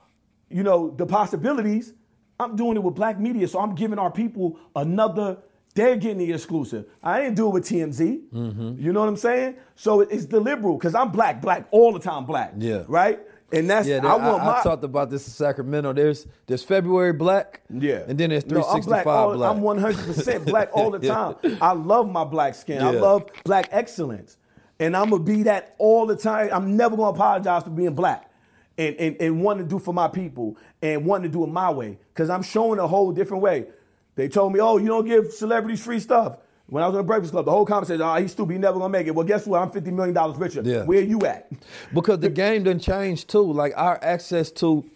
you 0.49 0.63
know, 0.63 0.89
the 0.91 1.05
possibilities, 1.05 1.91
I'm 2.39 2.55
doing 2.55 2.77
it 2.77 2.83
with 2.83 2.95
black 2.95 3.19
media. 3.19 3.45
So 3.49 3.59
I'm 3.59 3.75
giving 3.75 3.99
our 3.99 4.09
people 4.09 4.57
another. 4.73 5.39
They're 5.75 5.97
getting 5.97 6.19
the 6.19 6.31
exclusive. 6.31 6.85
I 7.03 7.19
didn't 7.19 7.35
do 7.35 7.47
it 7.47 7.49
with 7.49 7.65
TMZ. 7.65 8.29
Mm-hmm. 8.29 8.81
You 8.81 8.93
know 8.93 9.01
what 9.01 9.09
I'm 9.09 9.17
saying? 9.17 9.55
So 9.75 9.99
it's 9.99 10.27
the 10.27 10.39
liberal 10.39 10.77
because 10.77 10.95
I'm 10.95 11.11
black, 11.11 11.41
black 11.41 11.67
all 11.71 11.91
the 11.91 11.99
time, 11.99 12.25
black. 12.25 12.53
Yeah. 12.57 12.85
Right. 12.87 13.19
And 13.53 13.69
that's 13.69 13.87
Yeah, 13.87 13.97
I 13.97 13.99
there- 14.01 14.11
I, 14.11 14.15
want 14.31 14.43
my. 14.43 14.59
I 14.59 14.63
talked 14.63 14.83
about 14.83 15.09
this 15.09 15.27
in 15.27 15.33
Sacramento. 15.33 15.93
There's 15.93 16.25
there's 16.47 16.63
February 16.63 17.13
black, 17.13 17.61
Yeah. 17.69 18.03
and 18.07 18.17
then 18.17 18.29
there's 18.29 18.45
No, 18.45 18.63
I'm 18.63 18.81
365 18.81 19.03
black. 19.03 19.37
black. 19.37 19.51
I'm 19.51 19.61
100% 19.61 20.45
black 20.45 20.69
all 20.73 20.91
the 20.91 20.99
time. 20.99 21.35
I 21.61 21.73
love 21.73 22.09
my 22.09 22.23
black 22.23 22.55
skin. 22.55 22.81
I 22.81 22.91
love 22.91 23.29
black 23.43 23.67
excellence. 23.71 24.37
And 24.79 24.95
I'm 24.97 25.11
to 25.11 25.19
be 25.19 25.43
that 25.43 25.75
all 25.77 26.05
the 26.07 26.15
time. 26.15 26.49
I'm 26.51 26.75
never 26.75 26.95
going 26.95 27.13
to 27.13 27.15
apologize 27.19 27.63
for 27.63 27.69
being 27.69 27.93
black 27.93 28.31
and, 28.79 28.95
and, 28.95 29.15
and 29.21 29.43
wanting 29.43 29.65
to 29.65 29.69
do 29.69 29.77
for 29.77 29.93
my 29.93 30.07
people 30.07 30.57
and 30.81 31.05
wanting 31.05 31.29
to 31.31 31.37
do 31.37 31.43
it 31.43 31.47
my 31.47 31.69
way 31.69 31.99
because 32.13 32.31
I'm 32.31 32.41
showing 32.41 32.79
a 32.79 32.87
whole 32.87 33.11
different 33.11 33.43
way. 33.43 33.67
They 34.15 34.27
told 34.27 34.53
me, 34.53 34.59
oh, 34.59 34.77
you 34.77 34.87
don't 34.87 35.05
give 35.05 35.31
celebrities 35.33 35.83
free 35.83 35.99
stuff. 35.99 36.37
When 36.71 36.81
I 36.81 36.87
was 36.87 36.93
on 36.95 36.99
the 36.99 37.03
Breakfast 37.03 37.33
Club, 37.33 37.43
the 37.43 37.51
whole 37.51 37.65
conversation, 37.65 38.01
oh, 38.01 38.15
he's 38.15 38.31
stupid, 38.31 38.53
he's 38.53 38.61
never 38.61 38.79
to 38.79 38.87
make 38.87 39.05
it. 39.05 39.13
Well, 39.13 39.27
guess 39.27 39.45
what? 39.45 39.61
I'm 39.61 39.69
$50 39.69 39.91
million 39.91 40.39
richer. 40.39 40.61
Yeah. 40.63 40.85
Where 40.85 41.01
you 41.01 41.19
at? 41.25 41.51
because 41.93 42.19
the 42.19 42.29
game 42.29 42.63
done 42.63 42.79
changed 42.79 43.27
too. 43.29 43.51
Like 43.51 43.73
our 43.75 43.99
access 44.01 44.49
to 44.51 44.89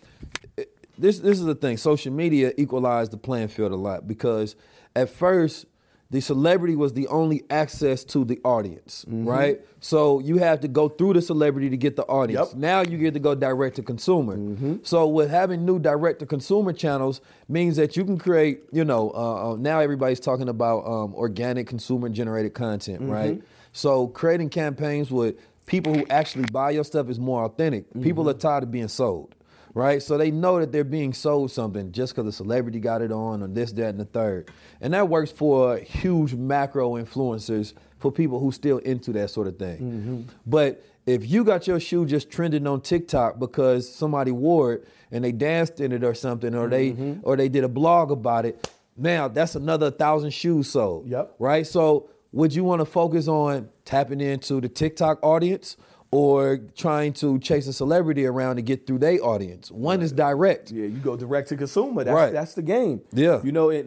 this 0.97 1.19
this 1.19 1.37
is 1.37 1.43
the 1.43 1.53
thing. 1.53 1.75
Social 1.75 2.13
media 2.13 2.53
equalized 2.55 3.11
the 3.11 3.17
playing 3.17 3.49
field 3.49 3.73
a 3.73 3.75
lot 3.75 4.07
because 4.07 4.55
at 4.95 5.09
first 5.09 5.65
the 6.11 6.21
celebrity 6.21 6.75
was 6.75 6.93
the 6.93 7.07
only 7.07 7.43
access 7.49 8.03
to 8.05 8.23
the 8.23 8.39
audience, 8.43 9.05
Mm-hmm. 9.07 9.27
right? 9.27 9.59
So 9.79 10.19
you 10.19 10.37
have 10.37 10.59
to 10.61 10.67
go 10.67 10.87
through 10.89 11.13
the 11.13 11.21
celebrity 11.21 11.69
to 11.69 11.77
get 11.77 11.95
the 11.95 12.03
audience. 12.03 12.39
Yep. 12.39 12.47
Mm-hmm. 12.49 12.59
Now 12.61 12.81
you 12.81 12.97
get 12.97 13.13
to 13.15 13.19
go 13.19 13.35
direct 13.35 13.75
to 13.77 13.83
consumer. 13.83 14.77
So 14.83 15.07
with 15.07 15.29
having 15.29 15.65
new 15.65 15.79
direct 15.79 16.19
to 16.19 16.25
consumer 16.25 16.73
channels 16.73 17.21
means 17.47 17.75
that 17.77 17.95
you 17.97 18.05
can 18.05 18.17
create, 18.17 18.61
you 18.71 18.85
know, 18.85 19.11
uh, 19.15 19.51
uh, 19.51 19.55
now 19.57 19.79
everybody's 19.79 20.19
talking 20.19 20.49
about 20.49 20.85
um, 20.87 21.13
organic 21.15 21.67
consumer 21.67 22.09
generated 22.09 22.53
content, 22.53 23.01
Mm-hmm. 23.01 23.11
right? 23.11 23.41
So 23.73 24.07
creating 24.07 24.49
campaigns 24.49 25.11
with 25.11 25.35
people 25.65 25.93
who 25.93 26.05
actually 26.09 26.45
buy 26.51 26.69
your 26.71 26.83
stuff 26.83 27.09
is 27.09 27.19
more 27.19 27.43
authentic. 27.45 27.85
People 28.01 28.29
are 28.29 28.33
tired 28.33 28.63
of 28.63 28.71
being 28.71 28.87
sold, 28.87 29.35
right? 29.75 30.01
So 30.01 30.17
they 30.17 30.31
know 30.31 30.59
that 30.59 30.71
they're 30.71 30.83
being 30.83 31.13
sold 31.13 31.51
something 31.51 31.91
just 31.91 32.15
because 32.15 32.27
a 32.27 32.31
celebrity 32.31 32.79
got 32.79 33.03
it 33.03 33.11
on 33.11 33.43
or 33.43 33.47
this, 33.47 33.71
that, 33.73 33.89
and 33.89 33.99
the 33.99 34.05
third. 34.05 34.49
And 34.81 34.93
that 34.95 35.09
works 35.09 35.31
for 35.31 35.77
huge 35.77 36.33
macro 36.33 36.93
influencers 36.93 37.73
for 37.99 38.11
people 38.11 38.39
who 38.39 38.51
still 38.51 38.79
into 38.79 39.11
that 39.11 39.29
sort 39.29 39.47
of 39.47 39.59
thing. 39.59 39.77
Mm-hmm. 39.77 40.21
But 40.47 40.83
if 41.05 41.29
you 41.29 41.43
got 41.43 41.67
your 41.67 41.79
shoe 41.79 42.05
just 42.05 42.31
trending 42.31 42.65
on 42.65 42.81
TikTok 42.81 43.37
because 43.37 43.93
somebody 43.93 44.31
wore 44.31 44.73
it 44.73 44.87
and 45.11 45.23
they 45.23 45.33
danced 45.33 45.79
in 45.81 45.91
it 45.91 46.03
or 46.03 46.15
something, 46.15 46.55
or 46.55 46.67
they 46.67 46.91
mm-hmm. 46.91 47.19
or 47.23 47.35
they 47.35 47.49
did 47.49 47.63
a 47.63 47.69
blog 47.69 48.11
about 48.11 48.45
it, 48.45 48.71
now 48.97 49.27
that's 49.27 49.55
another 49.55 49.91
thousand 49.91 50.31
shoes 50.31 50.71
sold. 50.71 51.07
Yep. 51.07 51.35
Right? 51.37 51.67
So 51.67 52.09
would 52.31 52.55
you 52.55 52.63
want 52.63 52.79
to 52.79 52.85
focus 52.85 53.27
on 53.27 53.69
tapping 53.83 54.21
into 54.21 54.61
the 54.61 54.69
TikTok 54.69 55.19
audience 55.21 55.77
or 56.11 56.59
trying 56.77 57.11
to 57.13 57.39
chase 57.39 57.67
a 57.67 57.73
celebrity 57.73 58.25
around 58.25 58.55
to 58.57 58.61
get 58.61 58.87
through 58.87 58.99
their 58.99 59.19
audience? 59.23 59.71
One 59.71 60.01
is 60.01 60.11
direct. 60.11 60.71
Yeah, 60.71 60.85
you 60.85 60.97
go 60.99 61.15
direct 61.15 61.49
to 61.49 61.57
consumer. 61.57 62.03
That's, 62.03 62.15
Right. 62.15 62.33
that's 62.33 62.53
the 62.53 62.61
game. 62.61 63.01
Yeah. 63.11 63.41
You 63.43 63.51
know, 63.51 63.69
it, 63.69 63.85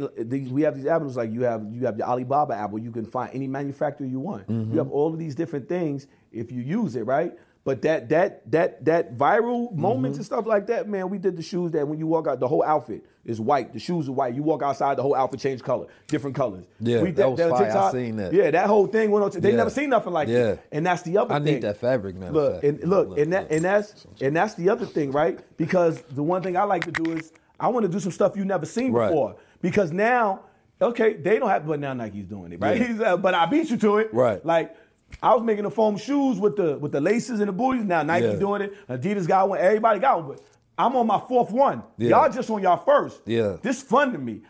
we 0.51 0.63
have 0.63 0.77
these 0.77 0.87
avenues 0.87 1.17
like 1.17 1.33
you 1.33 1.43
have 1.43 1.65
you 1.73 1.87
have 1.87 1.97
the 1.97 2.07
Alibaba 2.07 2.55
app 2.55 2.71
where 2.71 2.83
you 2.83 2.91
can 2.91 3.07
find 3.07 3.31
any 3.35 3.47
manufacturer 3.47 4.07
you 4.07 4.21
want. 4.21 4.49
Mm-hmm. 4.49 4.73
You 4.73 4.79
have 4.79 4.91
all 4.91 5.13
of 5.13 5.19
these 5.19 5.35
different 5.35 5.69
things 5.69 6.07
if 6.33 6.53
you 6.53 6.61
use 6.61 6.97
it, 6.97 7.03
right? 7.03 7.33
But 7.69 7.83
that 7.83 8.09
that 8.09 8.51
that 8.51 8.85
that 8.87 9.17
viral 9.19 9.69
Mm-hmm. 9.71 9.81
moments 9.81 10.17
and 10.17 10.25
stuff 10.25 10.47
like 10.47 10.67
that, 10.69 10.89
man, 10.89 11.11
we 11.11 11.19
did 11.19 11.37
the 11.37 11.43
shoes 11.43 11.71
that 11.73 11.87
when 11.87 11.99
you 11.99 12.07
walk 12.07 12.27
out, 12.27 12.41
the 12.41 12.49
whole 12.49 12.63
outfit 12.65 13.05
is 13.27 13.39
white. 13.41 13.75
The 13.75 13.79
shoes 13.79 14.09
are 14.09 14.13
white. 14.13 14.35
You 14.35 14.43
walk 14.43 14.63
outside, 14.63 14.97
the 14.97 15.03
whole 15.03 15.15
outfit 15.15 15.41
changed 15.41 15.63
color, 15.65 15.87
different 16.07 16.35
colors. 16.35 16.65
Yeah, 16.81 17.03
we, 17.03 17.11
that 17.11 17.31
was 17.31 17.39
fire. 17.39 17.77
I 17.77 17.93
seen 17.93 18.17
that. 18.17 18.33
Yeah, 18.33 18.51
that 18.53 18.67
whole 18.69 18.87
thing 18.87 19.11
went 19.11 19.23
on. 19.25 19.31
To, 19.33 19.41
they 19.43 19.51
Yeah. 19.51 19.57
never 19.57 19.69
seen 19.69 19.91
nothing 19.91 20.15
like 20.15 20.29
Yeah. 20.29 20.53
that. 20.53 20.65
And 20.73 20.87
that's 20.87 21.03
the 21.03 21.19
other 21.19 21.29
thing. 21.29 21.43
I 21.43 21.45
thing. 21.45 21.55
need 21.57 21.63
that 21.65 21.77
fabric, 21.77 22.17
man. 22.17 22.33
Look, 22.33 22.65
and 22.65 22.83
look, 22.85 23.19
and 23.19 23.33
that 23.35 23.51
and 23.51 23.63
that's 23.63 24.07
and 24.23 24.35
that's 24.35 24.55
the 24.55 24.71
other 24.71 24.87
thing, 24.87 25.13
right? 25.13 25.39
Because 25.59 26.01
the 26.11 26.23
one 26.23 26.43
thing 26.43 26.57
I 26.57 26.63
like 26.65 26.85
to 26.87 26.93
do 26.93 27.13
is 27.13 27.33
I 27.61 27.69
want 27.69 27.85
to 27.85 27.93
do 27.93 28.01
some 28.01 28.13
stuff 28.13 28.35
you 28.35 28.47
never 28.47 28.65
seen 28.65 28.93
Right. 28.93 29.09
before. 29.09 29.37
Because 29.61 29.93
now, 29.93 30.41
okay, 30.81 31.15
they 31.15 31.39
don't 31.39 31.51
have, 31.51 31.67
but 31.67 31.81
now 31.81 31.93
Nike's 31.93 32.25
doing 32.27 32.53
it, 32.53 32.61
right? 32.63 32.81
Yeah. 32.81 32.87
He's, 32.87 32.99
but 33.27 33.35
I 33.35 33.45
beat 33.47 33.69
you 33.69 33.77
to 33.79 33.99
it, 33.99 34.15
Right. 34.15 34.43
Like 34.47 34.75
I 35.23 35.35
was 35.35 35.43
making 35.43 35.65
the 35.65 35.71
foam 35.71 35.97
shoes 35.97 36.39
with 36.39 36.57
the 36.57 36.79
with 36.79 36.93
the 36.93 37.01
laces 37.01 37.41
and 37.41 37.49
the 37.49 37.53
booties. 37.53 37.85
Now 37.85 38.03
Nike 38.03 38.27
Yeah. 38.27 38.35
doing 38.37 38.63
it. 38.63 38.75
Adidas 38.89 39.27
got 39.27 39.49
one. 39.49 39.59
Everybody 39.59 40.01
got 40.01 40.19
one. 40.19 40.29
But 40.37 40.43
I'm 40.77 40.95
on 40.97 41.07
my 41.07 41.19
fourth 41.21 41.51
one. 41.51 41.83
Yeah. 41.97 42.11
Y'all 42.11 42.31
just 42.33 42.49
on 42.51 42.63
y'all 42.63 42.77
first. 42.77 43.21
Yeah. 43.27 43.57
This 43.63 43.83
fun 43.83 44.13
to 44.13 44.19
me. 44.19 44.43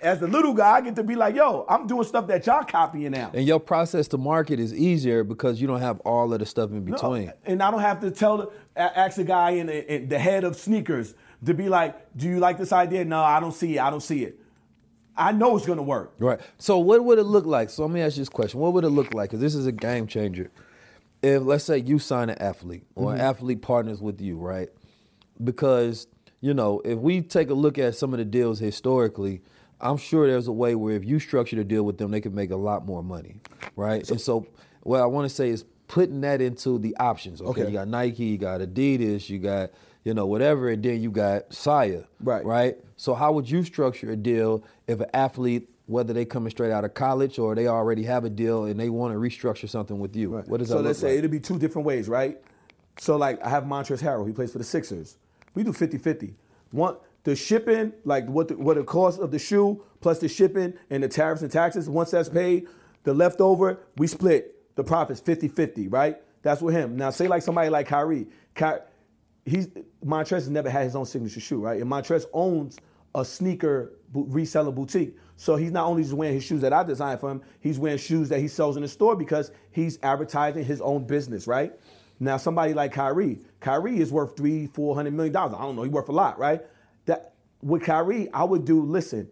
As 0.00 0.20
the 0.20 0.28
little 0.28 0.54
guy, 0.54 0.76
I 0.76 0.80
get 0.80 0.94
to 0.96 1.02
be 1.02 1.16
like, 1.16 1.34
yo, 1.34 1.66
I'm 1.68 1.88
doing 1.88 2.04
stuff 2.04 2.28
that 2.28 2.46
y'all 2.46 2.62
copying 2.62 3.10
now. 3.10 3.32
And 3.34 3.44
your 3.44 3.58
process 3.58 4.06
to 4.08 4.18
market 4.18 4.60
is 4.60 4.72
easier 4.72 5.24
because 5.24 5.60
you 5.60 5.66
don't 5.66 5.80
have 5.80 5.98
all 6.00 6.32
of 6.32 6.38
the 6.38 6.46
stuff 6.46 6.70
in 6.70 6.84
No, 6.84 6.92
between. 6.92 7.32
and 7.44 7.60
I 7.60 7.70
don't 7.72 7.80
have 7.80 8.00
to 8.02 8.10
tell 8.12 8.36
the 8.38 8.50
ask 8.76 9.18
a 9.18 9.24
guy 9.24 9.50
in 9.50 9.66
the, 9.66 9.94
in 9.94 10.08
the 10.08 10.18
head 10.18 10.44
of 10.44 10.54
sneakers 10.56 11.14
to 11.44 11.52
be 11.52 11.68
like, 11.68 11.96
"Do 12.16 12.28
you 12.28 12.38
like 12.38 12.58
this 12.58 12.72
idea?" 12.72 13.04
No, 13.04 13.20
I 13.20 13.40
don't 13.40 13.52
see 13.52 13.76
it. 13.76 13.80
I 13.80 13.90
don't 13.90 14.02
see 14.02 14.22
it. 14.24 14.38
I 15.18 15.32
know 15.32 15.56
it's 15.56 15.66
gonna 15.66 15.82
work. 15.82 16.14
Right. 16.18 16.40
So 16.58 16.78
what 16.78 17.04
would 17.04 17.18
it 17.18 17.24
look 17.24 17.44
like? 17.44 17.70
So 17.70 17.84
let 17.84 17.92
me 17.92 18.00
ask 18.00 18.16
you 18.16 18.22
this 18.22 18.28
question. 18.28 18.60
What 18.60 18.72
would 18.72 18.84
it 18.84 18.90
look 18.90 19.12
like? 19.12 19.30
Because 19.30 19.40
this 19.40 19.54
is 19.54 19.66
a 19.66 19.72
game 19.72 20.06
changer. 20.06 20.50
If 21.20 21.42
let's 21.42 21.64
say 21.64 21.78
you 21.78 21.98
sign 21.98 22.30
an 22.30 22.38
athlete 22.40 22.86
or 22.94 23.12
an 23.12 23.20
athlete 23.20 23.60
partners 23.60 24.00
with 24.00 24.20
you, 24.20 24.38
right? 24.38 24.68
Because, 25.42 26.06
you 26.40 26.54
know, 26.54 26.80
if 26.84 26.98
we 26.98 27.20
take 27.20 27.50
a 27.50 27.54
look 27.54 27.76
at 27.76 27.96
some 27.96 28.14
of 28.14 28.18
the 28.18 28.24
deals 28.24 28.60
historically, 28.60 29.42
I'm 29.80 29.96
sure 29.96 30.28
there's 30.28 30.46
a 30.46 30.52
way 30.52 30.76
where 30.76 30.94
if 30.94 31.04
you 31.04 31.18
structure 31.18 31.60
a 31.60 31.64
deal 31.64 31.82
with 31.82 31.98
them, 31.98 32.12
they 32.12 32.20
could 32.20 32.34
make 32.34 32.52
a 32.52 32.56
lot 32.56 32.86
more 32.86 33.02
money. 33.02 33.40
Right? 33.74 34.08
and 34.08 34.20
so 34.20 34.46
what 34.82 35.00
I 35.00 35.06
want 35.06 35.28
to 35.28 35.34
say 35.34 35.48
is 35.48 35.64
putting 35.88 36.20
that 36.20 36.40
into 36.40 36.78
the 36.78 36.96
options. 36.98 37.40
Okay. 37.40 37.62
Okay. 37.62 37.70
You 37.70 37.78
got 37.78 37.88
Nike, 37.88 38.24
you 38.24 38.38
got 38.38 38.60
Adidas, 38.60 39.28
you 39.28 39.38
got, 39.40 39.70
you 40.08 40.14
know, 40.14 40.24
whatever, 40.24 40.70
and 40.70 40.82
then 40.82 41.02
you 41.02 41.10
got 41.10 41.52
Saya. 41.52 42.04
Right. 42.20 42.42
Right? 42.42 42.78
So 42.96 43.14
how 43.14 43.30
would 43.32 43.48
you 43.50 43.62
structure 43.62 44.10
a 44.10 44.16
deal 44.16 44.64
if 44.86 45.00
an 45.00 45.10
athlete, 45.12 45.68
whether 45.84 46.14
they 46.14 46.24
coming 46.24 46.50
straight 46.50 46.72
out 46.72 46.82
of 46.82 46.94
college 46.94 47.38
or 47.38 47.54
they 47.54 47.66
already 47.66 48.04
have 48.04 48.24
a 48.24 48.30
deal 48.30 48.64
and 48.64 48.80
they 48.80 48.88
want 48.88 49.12
to 49.12 49.18
restructure 49.18 49.68
something 49.68 49.98
with 49.98 50.16
you? 50.16 50.30
What 50.30 50.60
does 50.60 50.68
that 50.68 50.72
so 50.72 50.76
look 50.76 50.86
let's 50.86 50.98
say 50.98 51.10
like? 51.10 51.18
it'll 51.18 51.30
be 51.30 51.40
two 51.40 51.58
different 51.58 51.84
ways, 51.84 52.08
right? 52.08 52.38
So 52.98 53.18
like 53.18 53.44
I 53.44 53.50
have 53.50 53.64
Montrezl 53.64 54.00
Harrell, 54.00 54.26
he 54.26 54.32
plays 54.32 54.50
for 54.50 54.56
the 54.56 54.64
Sixers. 54.64 55.18
We 55.54 55.62
do 55.62 55.74
50-50. 55.74 56.32
One 56.70 56.96
the 57.24 57.36
shipping, 57.36 57.92
like 58.04 58.24
what 58.28 58.48
the, 58.48 58.56
what 58.56 58.78
the 58.78 58.84
cost 58.84 59.20
of 59.20 59.30
the 59.30 59.38
shoe 59.38 59.84
plus 60.00 60.20
the 60.20 60.28
shipping 60.28 60.72
and 60.88 61.02
the 61.02 61.08
tariffs 61.08 61.42
and 61.42 61.52
taxes, 61.52 61.86
once 61.86 62.12
that's 62.12 62.30
paid, 62.30 62.66
the 63.04 63.12
leftover, 63.12 63.80
we 63.98 64.06
split 64.06 64.74
the 64.74 64.84
profits 64.84 65.20
50-50, 65.20 65.92
right? 65.92 66.16
That's 66.40 66.62
with 66.62 66.74
him. 66.74 66.96
Now 66.96 67.10
say 67.10 67.28
like 67.28 67.42
somebody 67.42 67.68
like 67.68 67.88
Kyrie. 67.88 68.28
Ky- 68.54 68.78
he's 69.50 69.68
Montrez 70.04 70.48
never 70.48 70.70
had 70.70 70.84
his 70.84 70.96
own 70.96 71.06
signature 71.06 71.40
shoe, 71.40 71.60
right? 71.60 71.80
And 71.80 71.90
Montrez 71.90 72.26
owns 72.32 72.78
a 73.14 73.24
sneaker 73.24 73.98
reseller 74.14 74.74
boutique. 74.74 75.16
So 75.36 75.56
he's 75.56 75.70
not 75.70 75.86
only 75.86 76.02
just 76.02 76.14
wearing 76.14 76.34
his 76.34 76.44
shoes 76.44 76.60
that 76.62 76.72
I 76.72 76.82
designed 76.82 77.20
for 77.20 77.30
him, 77.30 77.42
he's 77.60 77.78
wearing 77.78 77.98
shoes 77.98 78.28
that 78.28 78.40
he 78.40 78.48
sells 78.48 78.76
in 78.76 78.82
the 78.82 78.88
store 78.88 79.14
because 79.16 79.52
he's 79.70 79.98
advertising 80.02 80.64
his 80.64 80.80
own 80.80 81.04
business, 81.04 81.46
right? 81.46 81.72
Now 82.20 82.36
somebody 82.36 82.74
like 82.74 82.92
Kyrie, 82.92 83.40
Kyrie 83.60 84.00
is 84.00 84.10
worth 84.10 84.36
three, 84.36 84.66
four 84.66 84.94
hundred 84.94 85.14
million 85.14 85.32
dollars. 85.32 85.54
I 85.54 85.62
don't 85.62 85.76
know, 85.76 85.82
he 85.82 85.88
worth 85.88 86.08
a 86.08 86.12
lot, 86.12 86.38
right? 86.38 86.62
That 87.06 87.34
with 87.62 87.82
Kyrie, 87.82 88.30
I 88.32 88.44
would 88.44 88.64
do. 88.64 88.82
Listen, 88.82 89.28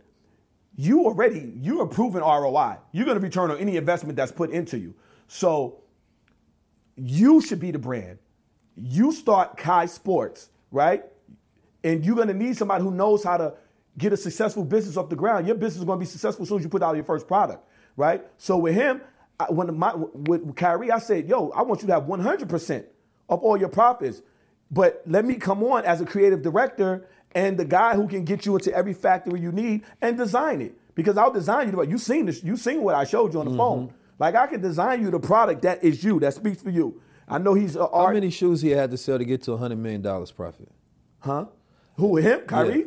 you 0.76 1.04
already 1.04 1.52
you 1.56 1.80
are 1.80 1.86
proven 1.86 2.20
ROI. 2.20 2.76
You're 2.92 3.04
going 3.04 3.18
to 3.18 3.22
return 3.22 3.50
on 3.50 3.58
any 3.58 3.76
investment 3.76 4.16
that's 4.16 4.32
put 4.32 4.50
into 4.50 4.78
you. 4.78 4.94
So 5.28 5.82
you 6.96 7.40
should 7.40 7.60
be 7.60 7.72
the 7.72 7.78
brand. 7.78 8.18
You 8.76 9.12
start 9.12 9.56
Kai 9.56 9.86
Sports, 9.86 10.50
right? 10.70 11.04
And 11.82 12.04
you're 12.04 12.16
gonna 12.16 12.34
need 12.34 12.56
somebody 12.56 12.82
who 12.84 12.90
knows 12.90 13.24
how 13.24 13.36
to 13.36 13.54
get 13.96 14.12
a 14.12 14.16
successful 14.16 14.64
business 14.64 14.96
off 14.96 15.08
the 15.08 15.16
ground. 15.16 15.46
Your 15.46 15.56
business 15.56 15.80
is 15.80 15.84
gonna 15.84 16.00
be 16.00 16.06
successful 16.06 16.42
as 16.42 16.48
soon 16.48 16.58
as 16.58 16.64
you 16.64 16.70
put 16.70 16.82
out 16.82 16.94
your 16.94 17.04
first 17.04 17.26
product, 17.26 17.64
right? 17.96 18.22
So 18.36 18.56
with 18.58 18.74
him, 18.74 19.00
I, 19.38 19.44
when 19.44 19.76
my 19.78 19.94
with 19.94 20.54
Kyrie, 20.56 20.90
I 20.90 20.98
said, 20.98 21.28
"Yo, 21.28 21.50
I 21.50 21.62
want 21.62 21.82
you 21.82 21.86
to 21.88 21.94
have 21.94 22.04
100% 22.04 22.84
of 23.28 23.42
all 23.42 23.56
your 23.56 23.68
profits, 23.68 24.22
but 24.70 25.02
let 25.06 25.24
me 25.24 25.34
come 25.34 25.62
on 25.62 25.84
as 25.84 26.00
a 26.00 26.06
creative 26.06 26.42
director 26.42 27.06
and 27.34 27.58
the 27.58 27.64
guy 27.64 27.94
who 27.94 28.08
can 28.08 28.24
get 28.24 28.46
you 28.46 28.56
into 28.56 28.72
every 28.72 28.94
factory 28.94 29.40
you 29.40 29.52
need 29.52 29.84
and 30.00 30.16
design 30.16 30.62
it 30.62 30.74
because 30.94 31.18
I'll 31.18 31.32
design 31.32 31.68
you. 31.68 31.76
The. 31.76 31.82
You 31.82 31.98
seen 31.98 32.26
this, 32.26 32.42
you 32.42 32.56
seen 32.56 32.82
what 32.82 32.94
I 32.94 33.04
showed 33.04 33.34
you 33.34 33.40
on 33.40 33.44
the 33.44 33.50
mm-hmm. 33.50 33.58
phone. 33.58 33.94
Like 34.18 34.34
I 34.34 34.46
can 34.46 34.60
design 34.60 35.02
you 35.02 35.10
the 35.10 35.20
product 35.20 35.62
that 35.62 35.84
is 35.84 36.02
you, 36.02 36.18
that 36.20 36.34
speaks 36.34 36.62
for 36.62 36.70
you. 36.70 37.00
I 37.28 37.38
know 37.38 37.54
he's 37.54 37.74
a 37.76 37.88
How 37.92 38.12
many 38.12 38.30
shoes 38.30 38.62
he 38.62 38.70
had 38.70 38.90
to 38.92 38.96
sell 38.96 39.18
to 39.18 39.24
get 39.24 39.42
to 39.44 39.56
hundred 39.56 39.78
million 39.78 40.02
dollars 40.02 40.30
profit? 40.30 40.68
Huh? 41.20 41.46
Who 41.96 42.16
him? 42.16 42.40
Kyrie? 42.42 42.86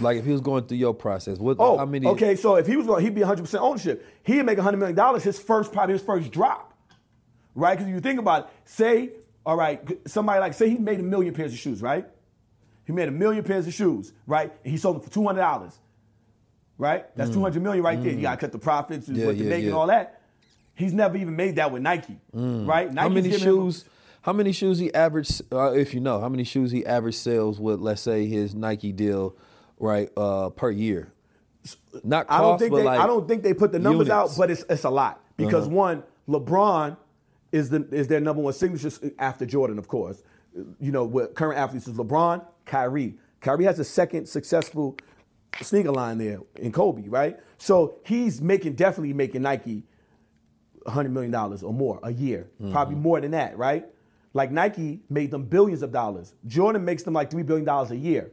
Like 0.00 0.18
if 0.18 0.24
he 0.24 0.32
was 0.32 0.40
going 0.40 0.64
through 0.66 0.78
your 0.78 0.92
process, 0.94 1.38
what? 1.38 1.56
Oh, 1.60 1.78
how 1.78 1.86
many? 1.86 2.06
okay. 2.08 2.34
So 2.36 2.56
if 2.56 2.66
he 2.66 2.76
was 2.76 2.86
going, 2.86 3.04
he'd 3.04 3.14
be 3.14 3.20
100 3.20 3.42
percent 3.42 3.62
ownership. 3.62 4.04
He'd 4.24 4.42
make 4.42 4.58
100 4.58 4.76
million 4.76 4.96
dollars. 4.96 5.22
His 5.22 5.38
first, 5.38 5.72
probably 5.72 5.92
his 5.94 6.02
first 6.02 6.30
drop, 6.32 6.74
right? 7.54 7.78
Because 7.78 7.90
you 7.90 8.00
think 8.00 8.18
about 8.18 8.44
it. 8.46 8.50
Say, 8.64 9.10
all 9.46 9.56
right, 9.56 9.80
somebody 10.08 10.40
like 10.40 10.52
say 10.54 10.68
he 10.68 10.78
made 10.78 10.98
a 10.98 11.04
million 11.04 11.32
pairs 11.32 11.52
of 11.52 11.58
shoes, 11.58 11.80
right? 11.80 12.06
He 12.86 12.92
made 12.92 13.08
a 13.08 13.12
million 13.12 13.44
pairs 13.44 13.66
of 13.68 13.72
shoes, 13.72 14.12
right? 14.26 14.52
And 14.64 14.70
he 14.72 14.76
sold 14.78 14.96
them 14.96 15.02
for 15.02 15.10
200 15.10 15.40
dollars, 15.40 15.78
right? 16.76 17.14
That's 17.16 17.30
Mm. 17.30 17.34
200 17.34 17.62
million 17.62 17.84
right 17.84 18.02
there. 18.02 18.12
Mm. 18.12 18.16
You 18.16 18.22
gotta 18.22 18.36
cut 18.40 18.52
the 18.52 18.58
profits 18.58 19.08
Yeah, 19.08 19.26
the 19.26 19.34
yeah, 19.34 19.48
make 19.48 19.58
and 19.60 19.68
yeah. 19.68 19.72
all 19.72 19.86
that. 19.86 20.20
He's 20.74 20.92
never 20.92 21.16
even 21.16 21.36
made 21.36 21.56
that 21.56 21.70
with 21.72 21.82
Nike, 21.82 22.18
Mm. 22.34 22.66
right? 22.66 22.92
how 22.96 23.08
many 23.08 23.30
shoes? 23.36 23.84
How 24.22 24.32
many 24.32 24.52
shoes 24.52 24.78
he 24.78 24.92
average? 24.94 25.42
Uh, 25.52 25.72
if 25.72 25.92
you 25.94 26.00
know, 26.00 26.18
how 26.20 26.28
many 26.28 26.44
shoes 26.44 26.70
he 26.70 26.84
average 26.86 27.14
sells 27.16 27.60
with, 27.60 27.80
let's 27.80 28.00
say, 28.00 28.26
his 28.26 28.54
Nike 28.54 28.90
deal, 28.90 29.36
right, 29.78 30.10
uh, 30.16 30.48
per 30.50 30.70
year? 30.70 31.12
Not 32.02 32.26
cost, 32.26 32.38
I 32.38 32.42
don't 32.42 32.58
think 32.58 32.74
they. 32.74 32.82
like 32.82 33.00
I 33.00 33.06
don't 33.06 33.28
think 33.28 33.42
they 33.42 33.54
put 33.54 33.72
the 33.72 33.78
numbers 33.78 34.10
out, 34.10 34.30
but 34.36 34.50
it's 34.50 34.64
it's 34.68 34.84
a 34.84 34.90
lot 34.90 35.22
because 35.36 35.66
Uh-huh. 35.66 35.74
one, 35.76 36.02
LeBron 36.28 36.96
is 37.52 37.70
the 37.70 37.86
is 37.92 38.08
their 38.08 38.20
number 38.20 38.42
one 38.42 38.52
signature 38.52 38.90
after 39.18 39.46
Jordan, 39.46 39.78
of 39.78 39.88
course. 39.88 40.22
You 40.80 40.92
know, 40.92 41.04
what 41.04 41.34
current 41.34 41.58
athletes 41.58 41.86
is 41.88 41.94
LeBron, 41.96 42.44
Kyrie. 42.64 43.14
Kyrie 43.40 43.64
has 43.64 43.78
a 43.78 43.84
second 43.84 44.26
successful 44.26 44.96
sneaker 45.62 45.92
line 45.92 46.18
there 46.18 46.40
in 46.56 46.72
Kobe, 46.72 47.08
right? 47.08 47.38
So 47.58 47.96
he's 48.04 48.40
making 48.42 48.74
definitely 48.74 49.12
making 49.12 49.42
Nike 49.42 49.84
hundred 50.86 51.12
million 51.12 51.30
dollars 51.30 51.62
or 51.62 51.72
more 51.72 52.00
a 52.02 52.12
year, 52.12 52.48
mm-hmm. 52.60 52.72
probably 52.72 52.96
more 52.96 53.20
than 53.20 53.32
that, 53.32 53.56
right? 53.56 53.86
Like 54.32 54.50
Nike 54.50 55.00
made 55.08 55.30
them 55.30 55.44
billions 55.44 55.82
of 55.82 55.92
dollars. 55.92 56.34
Jordan 56.46 56.84
makes 56.84 57.04
them 57.04 57.14
like 57.14 57.30
three 57.30 57.42
billion 57.42 57.64
dollars 57.64 57.90
a 57.90 57.96
year. 57.96 58.32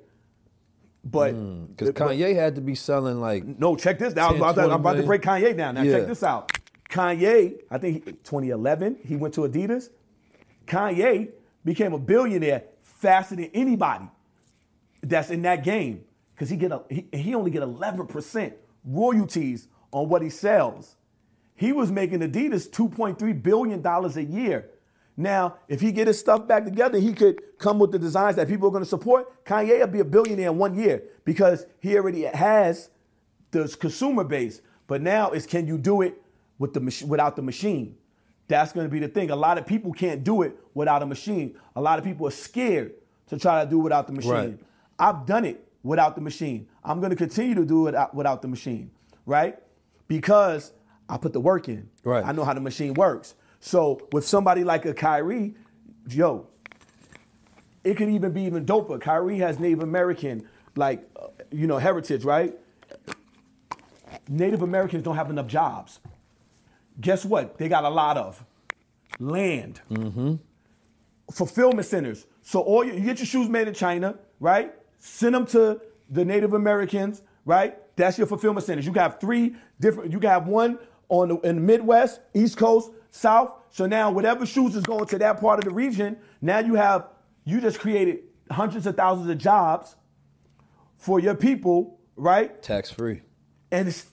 But 1.04 1.34
mm, 1.34 1.68
because 1.70 1.92
Kanye 1.92 2.36
had 2.36 2.56
to 2.56 2.62
be 2.62 2.76
selling 2.76 3.20
like 3.20 3.46
no, 3.46 3.76
check 3.76 4.00
this 4.00 4.16
out. 4.18 4.32
I'm 4.32 4.38
about, 4.38 4.56
to- 4.56 4.64
I'm 4.64 4.72
about 4.72 4.98
to 4.98 5.04
break 5.04 5.22
Kanye 5.22 5.56
down. 5.56 5.76
Now 5.76 5.82
Yeah. 5.82 6.00
check 6.00 6.08
this 6.08 6.24
out. 6.24 6.52
Kanye, 6.90 7.60
I 7.72 7.78
think 7.78 8.06
he- 8.06 8.12
2011, 8.12 8.98
he 9.06 9.16
went 9.16 9.34
to 9.36 9.42
Adidas. 9.42 9.90
Kanye 10.68 11.30
became 11.64 11.94
a 11.94 12.00
billionaire 12.00 12.64
faster 12.82 13.36
than 13.36 13.50
anybody 13.54 14.06
that's 15.02 15.32
in 15.32 15.42
that 15.44 15.64
game 15.64 16.04
because 16.34 16.50
he 16.50 16.58
get 16.58 16.72
a 16.72 16.84
he, 16.90 17.08
he 17.14 17.36
only 17.36 17.52
get 17.52 17.64
11% 17.64 18.54
royalties 18.84 19.68
on 19.92 20.10
what 20.10 20.22
he 20.22 20.30
sells. 20.30 20.96
He 21.62 21.72
was 21.74 21.92
making 21.92 22.22
Adidas 22.22 22.68
2.3 22.72 23.44
billion 23.44 23.84
dollars 23.84 24.18
a 24.18 24.24
year. 24.24 24.72
Now, 25.16 25.58
if 25.68 25.80
he 25.80 25.92
get 25.92 26.08
his 26.08 26.20
stuff 26.20 26.48
back 26.48 26.66
together, 26.66 26.98
he 26.98 27.14
could 27.14 27.40
come 27.60 27.78
with 27.78 27.92
the 27.92 28.00
designs 28.00 28.38
that 28.38 28.48
people 28.48 28.68
are 28.68 28.72
going 28.72 28.84
to 28.84 28.90
support. 28.90 29.46
Kanye 29.46 29.80
will 29.80 29.86
be 29.86 30.00
a 30.00 30.04
billionaire 30.04 30.50
in 30.50 30.58
one 30.58 30.74
year 30.74 31.04
because 31.24 31.68
he 31.80 31.96
already 31.96 32.24
has 32.24 32.90
the 33.52 33.68
consumer 33.80 34.24
base. 34.24 34.64
But 34.88 35.04
now 35.04 35.34
is 35.34 35.46
can 35.46 35.68
you 35.68 35.78
do 35.78 36.02
it 36.02 36.20
with 36.58 36.74
the 36.74 37.06
without 37.08 37.36
the 37.36 37.44
machine? 37.44 37.96
That's 38.48 38.72
going 38.72 38.88
to 38.88 38.92
be 38.92 38.98
the 38.98 39.08
thing. 39.08 39.30
A 39.30 39.36
lot 39.36 39.60
of 39.60 39.68
people 39.68 39.94
can't 39.94 40.24
do 40.24 40.42
it 40.42 40.58
without 40.74 41.04
a 41.04 41.06
machine. 41.06 41.56
A 41.76 41.82
lot 41.82 42.00
of 42.00 42.04
people 42.04 42.28
are 42.28 42.32
scared 42.32 42.96
to 43.28 43.38
try 43.38 43.64
to 43.64 43.70
do 43.70 43.82
it 43.82 43.84
without 43.84 44.08
the 44.08 44.14
machine. 44.14 44.32
Right. 44.32 44.60
I've 44.98 45.28
done 45.28 45.46
it 45.46 45.64
without 45.84 46.16
the 46.16 46.22
machine. 46.22 46.68
I'm 46.84 47.00
going 47.02 47.12
to 47.12 47.16
continue 47.16 47.54
to 47.54 47.66
do 47.66 47.86
it 47.86 47.96
without 48.16 48.42
the 48.42 48.48
machine, 48.48 48.90
right? 49.28 49.60
Because 50.08 50.74
I 51.12 51.18
put 51.18 51.34
the 51.34 51.42
work 51.42 51.68
in. 51.68 51.90
Right. 52.06 52.26
I 52.26 52.32
know 52.32 52.46
how 52.46 52.54
the 52.54 52.62
machine 52.62 52.94
works. 52.94 53.36
So 53.60 54.08
with 54.14 54.26
somebody 54.26 54.64
like 54.64 54.86
a 54.86 54.94
Kyrie, 54.94 55.56
yo, 56.08 56.48
it 57.84 57.98
could 57.98 58.10
even 58.10 58.32
be 58.32 58.44
even 58.44 58.66
doper. 58.66 59.00
Kyrie 59.00 59.40
has 59.40 59.60
Native 59.60 59.84
American, 59.84 60.48
like, 60.76 61.08
uh, 61.22 61.28
you 61.52 61.68
know, 61.68 61.78
heritage, 61.78 62.24
right? 62.24 62.58
Native 64.30 64.62
Americans 64.62 65.04
don't 65.04 65.18
have 65.18 65.30
enough 65.30 65.48
jobs. 65.48 66.00
Guess 67.00 67.26
what? 67.26 67.58
They 67.58 67.68
got 67.68 67.84
a 67.84 67.90
lot 67.90 68.18
of 68.18 68.44
land, 69.20 69.82
fulfillment 71.32 71.88
centers. 71.88 72.26
So 72.42 72.62
all 72.62 72.86
you, 72.86 72.94
you 72.94 73.02
get 73.02 73.20
your 73.20 73.26
shoes 73.26 73.50
made 73.50 73.68
in 73.68 73.74
China, 73.74 74.18
right? 74.40 74.74
Send 74.98 75.36
them 75.36 75.46
to 75.48 75.82
the 76.10 76.24
Native 76.24 76.54
Americans, 76.54 77.22
right? 77.46 77.78
That's 77.98 78.18
your 78.18 78.28
fulfillment 78.28 78.66
centers. 78.66 78.86
You 78.86 78.94
can 78.94 79.02
have 79.02 79.20
three 79.20 79.56
different. 79.80 80.12
You 80.12 80.20
can 80.20 80.30
have 80.30 80.48
one 80.48 80.80
on 81.12 81.28
the, 81.28 81.38
in 81.42 81.56
the 81.58 81.62
Midwest, 81.62 82.22
East 82.34 82.58
Coast, 82.58 82.90
South. 83.12 83.54
So 83.70 83.86
now 83.86 84.10
whatever 84.10 84.46
shoes 84.46 84.76
is 84.76 84.84
going 84.84 85.06
to 85.08 85.18
that 85.20 85.40
part 85.40 85.60
of 85.60 85.66
the 85.66 85.72
region, 85.72 86.18
now 86.42 86.60
you 86.60 86.76
have 86.76 87.10
you 87.44 87.60
just 87.62 87.80
created 87.80 88.20
hundreds 88.50 88.88
of 88.88 88.96
thousands 88.96 89.30
of 89.30 89.38
jobs 89.38 89.96
for 90.98 91.20
your 91.20 91.36
people, 91.36 92.00
right? 92.16 92.62
tax 92.64 92.90
free. 92.90 93.22
And 93.72 93.88
it's 93.90 94.08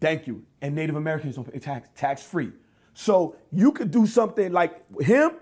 thank 0.00 0.26
you. 0.26 0.44
And 0.62 0.74
Native 0.74 0.96
Americans 0.96 1.34
don't 1.36 1.52
pay 1.52 1.58
tax 1.58 1.88
tax 1.96 2.22
free. 2.22 2.52
So 2.94 3.34
you 3.50 3.72
could 3.72 3.90
do 3.90 4.06
something 4.06 4.52
like 4.52 4.80
him. 5.00 5.32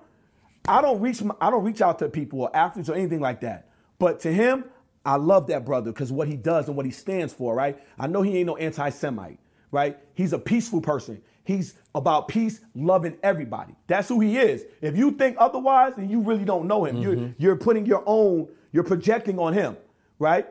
I 0.66 0.80
don't 0.80 1.01
reach 1.01 1.22
my- 1.22 1.34
I 1.40 1.51
don't 1.51 1.64
reach 1.64 1.82
out 1.82 1.98
to 1.98 2.09
people 2.09 2.40
or 2.40 2.56
athletes 2.56 2.89
or 2.89 2.94
anything 2.94 3.20
like 3.20 3.40
that. 3.43 3.68
But 3.98 4.20
to 4.20 4.32
him, 4.32 4.64
I 5.05 5.16
love 5.16 5.48
that 5.48 5.66
brother 5.66 5.93
because 5.93 6.10
what 6.10 6.28
he 6.28 6.36
does 6.36 6.68
and 6.68 6.76
what 6.76 6.86
he 6.86 6.93
stands 6.93 7.34
for, 7.34 7.55
right? 7.55 7.78
I 7.98 8.06
know 8.06 8.22
he 8.22 8.39
ain't 8.39 8.47
no 8.47 8.56
anti-Semite, 8.56 9.40
right? 9.73 9.99
He's 10.15 10.32
a 10.32 10.39
peaceful 10.39 10.81
person. 10.81 11.20
He's 11.44 11.74
about 11.97 12.28
peace, 12.28 12.61
loving 12.77 13.16
everybody. 13.24 13.74
That's 13.89 14.09
who 14.09 14.20
he 14.20 14.39
is. 14.39 14.65
If 14.81 14.97
you 14.97 15.11
think 15.11 15.36
otherwise, 15.40 15.94
then 15.97 16.09
you 16.09 16.20
really 16.20 16.44
don't 16.44 16.69
know 16.69 16.85
him. 16.85 16.99
You're 16.99 17.16
mm-hmm. 17.16 17.32
you're 17.43 17.57
putting 17.57 17.85
your 17.85 18.05
own, 18.07 18.49
you're 18.70 18.85
projecting 18.85 19.40
on 19.40 19.53
him, 19.53 19.77
right? 20.20 20.47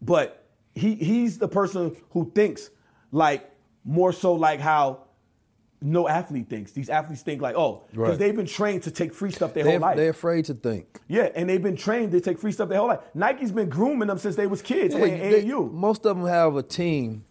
But 0.00 0.46
he 0.74 0.94
he's 0.94 1.38
the 1.38 1.48
person 1.48 1.96
who 2.10 2.30
thinks 2.34 2.70
like 3.10 3.50
more 3.84 4.12
so 4.12 4.34
like 4.34 4.60
how 4.60 5.00
no 5.82 6.08
athlete 6.08 6.48
thinks. 6.48 6.72
These 6.72 6.88
athletes 6.88 7.22
think 7.22 7.42
like, 7.42 7.56
oh, 7.56 7.82
because 7.90 8.10
Right. 8.10 8.18
they've 8.18 8.36
been 8.36 8.46
trained 8.46 8.84
to 8.84 8.90
take 8.90 9.12
free 9.12 9.30
stuff 9.30 9.54
their 9.54 9.64
They're, 9.64 9.72
whole 9.72 9.80
life. 9.80 9.96
they're 9.96 10.10
afraid 10.10 10.46
to 10.46 10.54
think. 10.54 11.00
Yeah, 11.06 11.28
and 11.34 11.48
they've 11.48 11.62
been 11.62 11.76
trained 11.76 12.12
to 12.12 12.20
take 12.20 12.38
free 12.38 12.52
stuff 12.52 12.68
their 12.68 12.78
whole 12.78 12.88
life. 12.88 13.00
Nike's 13.14 13.52
been 13.52 13.68
grooming 13.68 14.08
them 14.08 14.18
since 14.18 14.36
they 14.36 14.46
was 14.46 14.62
kids 14.62 14.94
Yeah, 14.94 15.00
they- 15.00 15.44
AAU. 15.44 15.70
most 15.72 16.06
of 16.06 16.16
them 16.16 16.26
have 16.26 16.56
a 16.56 16.62
team. 16.62 17.24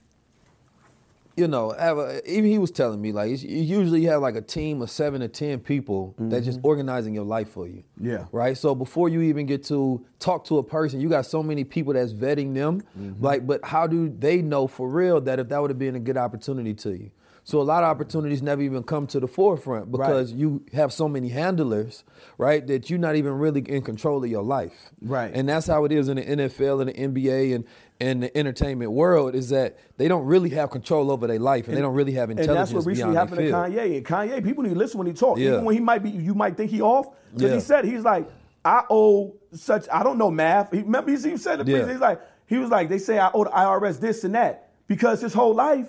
You 1.37 1.47
know, 1.47 1.71
have 1.77 1.97
a, 1.97 2.21
even 2.31 2.49
he 2.49 2.57
was 2.57 2.71
telling 2.71 3.01
me 3.01 3.11
like 3.11 3.29
you 3.43 3.61
usually 3.61 4.05
have 4.05 4.21
like 4.21 4.35
a 4.35 4.41
team 4.41 4.81
of 4.81 4.89
seven 4.89 5.21
to 5.21 5.27
ten 5.27 5.59
people 5.59 6.15
that 6.17 6.43
just 6.43 6.59
organizing 6.63 7.13
your 7.13 7.25
life 7.25 7.49
for 7.49 7.67
you. 7.67 7.83
Mm-hmm. 7.99 8.09
Yeah. 8.09 8.25
Right. 8.31 8.57
So 8.57 8.73
before 8.73 9.09
you 9.09 9.21
even 9.21 9.45
get 9.45 9.63
to 9.65 10.05
talk 10.19 10.45
to 10.45 10.59
a 10.59 10.63
person, 10.63 11.01
you 11.01 11.09
got 11.09 11.25
so 11.25 11.43
many 11.43 11.65
people 11.65 11.93
that's 11.93 12.13
vetting 12.13 12.53
them. 12.53 12.83
Mm-hmm. 12.97 13.23
Like, 13.23 13.45
but 13.45 13.65
how 13.65 13.85
do 13.85 14.07
they 14.07 14.41
know 14.41 14.67
for 14.67 14.87
real 14.87 15.19
that 15.21 15.39
if 15.39 15.49
that 15.49 15.61
would 15.61 15.71
have 15.71 15.79
been 15.79 15.95
a 15.95 15.99
good 15.99 16.17
opportunity 16.17 16.73
to 16.75 16.91
you? 16.91 17.11
So 17.45 17.61
a 17.61 17.63
lot 17.63 17.83
of 17.83 17.89
opportunities 17.89 18.41
never 18.41 18.63
even 18.63 18.81
come 18.81 19.05
to 19.05 19.19
the 19.19 19.27
forefront 19.27 19.91
because 19.91 20.33
you 20.33 20.65
have 20.73 20.91
so 20.91 21.07
many 21.07 21.29
handlers, 21.29 22.03
right, 22.39 22.65
that 22.65 22.89
you're 22.89 22.97
not 22.97 23.15
even 23.15 23.33
really 23.33 23.61
in 23.61 23.83
control 23.83 24.23
of 24.23 24.29
your 24.31 24.41
life. 24.41 24.89
Right. 24.99 25.31
And 25.31 25.47
that's 25.47 25.67
how 25.67 25.85
it 25.85 25.91
is 25.91 26.09
in 26.09 26.17
the 26.17 26.23
NFL 26.23 26.81
and 26.81 26.89
the 26.89 27.23
NBA 27.23 27.53
and, 27.53 27.65
and 27.99 28.23
the 28.23 28.37
entertainment 28.37 28.91
world 28.91 29.35
is 29.35 29.49
that 29.49 29.77
they 29.97 30.07
don't 30.07 30.25
really 30.25 30.49
have 30.49 30.69
control 30.69 31.11
over 31.11 31.27
their 31.27 31.39
life 31.39 31.67
and, 31.67 31.77
they 31.77 31.81
don't 31.81 31.93
really 31.93 32.13
have 32.13 32.29
And 32.29 32.39
intelligence 32.39 32.69
that's 32.71 32.75
what 32.75 32.85
recently 32.89 33.15
happened 33.15 33.37
to. 33.37 33.51
Kanye. 33.51 33.97
And 33.97 34.05
Kanye, 34.05 34.43
people 34.43 34.63
need 34.63 34.73
to 34.73 34.75
listen 34.75 34.97
when 34.97 35.07
he 35.07 35.13
talks. 35.13 35.39
Yeah. 35.39 35.53
Even 35.53 35.65
when 35.65 35.75
he 35.75 35.81
might 35.81 36.03
be, 36.03 36.09
you 36.09 36.33
might 36.33 36.57
think 36.57 36.71
he 36.71 36.81
off. 36.81 37.07
Because 37.33 37.49
Yeah. 37.49 37.55
he 37.55 37.61
said, 37.61 37.85
he's 37.85 38.03
like, 38.03 38.29
I 38.65 38.83
owe 38.89 39.35
such, 39.53 39.87
I 39.91 40.03
don't 40.03 40.17
know 40.17 40.29
math. 40.29 40.71
He, 40.71 40.79
remember 40.79 41.11
he, 41.11 41.17
he 41.29 41.37
said 41.37 41.61
it. 41.61 41.67
Yeah. 41.67 41.87
He's 41.87 41.99
like, 41.99 42.19
he 42.47 42.57
was 42.57 42.69
like, 42.69 42.89
they 42.89 42.97
say 42.97 43.17
I 43.17 43.31
owe 43.33 43.45
the 43.45 43.49
IRS 43.51 43.99
this 43.99 44.23
and 44.23 44.35
that. 44.35 44.71
Because 44.87 45.21
his 45.21 45.33
whole 45.33 45.53
life, 45.53 45.87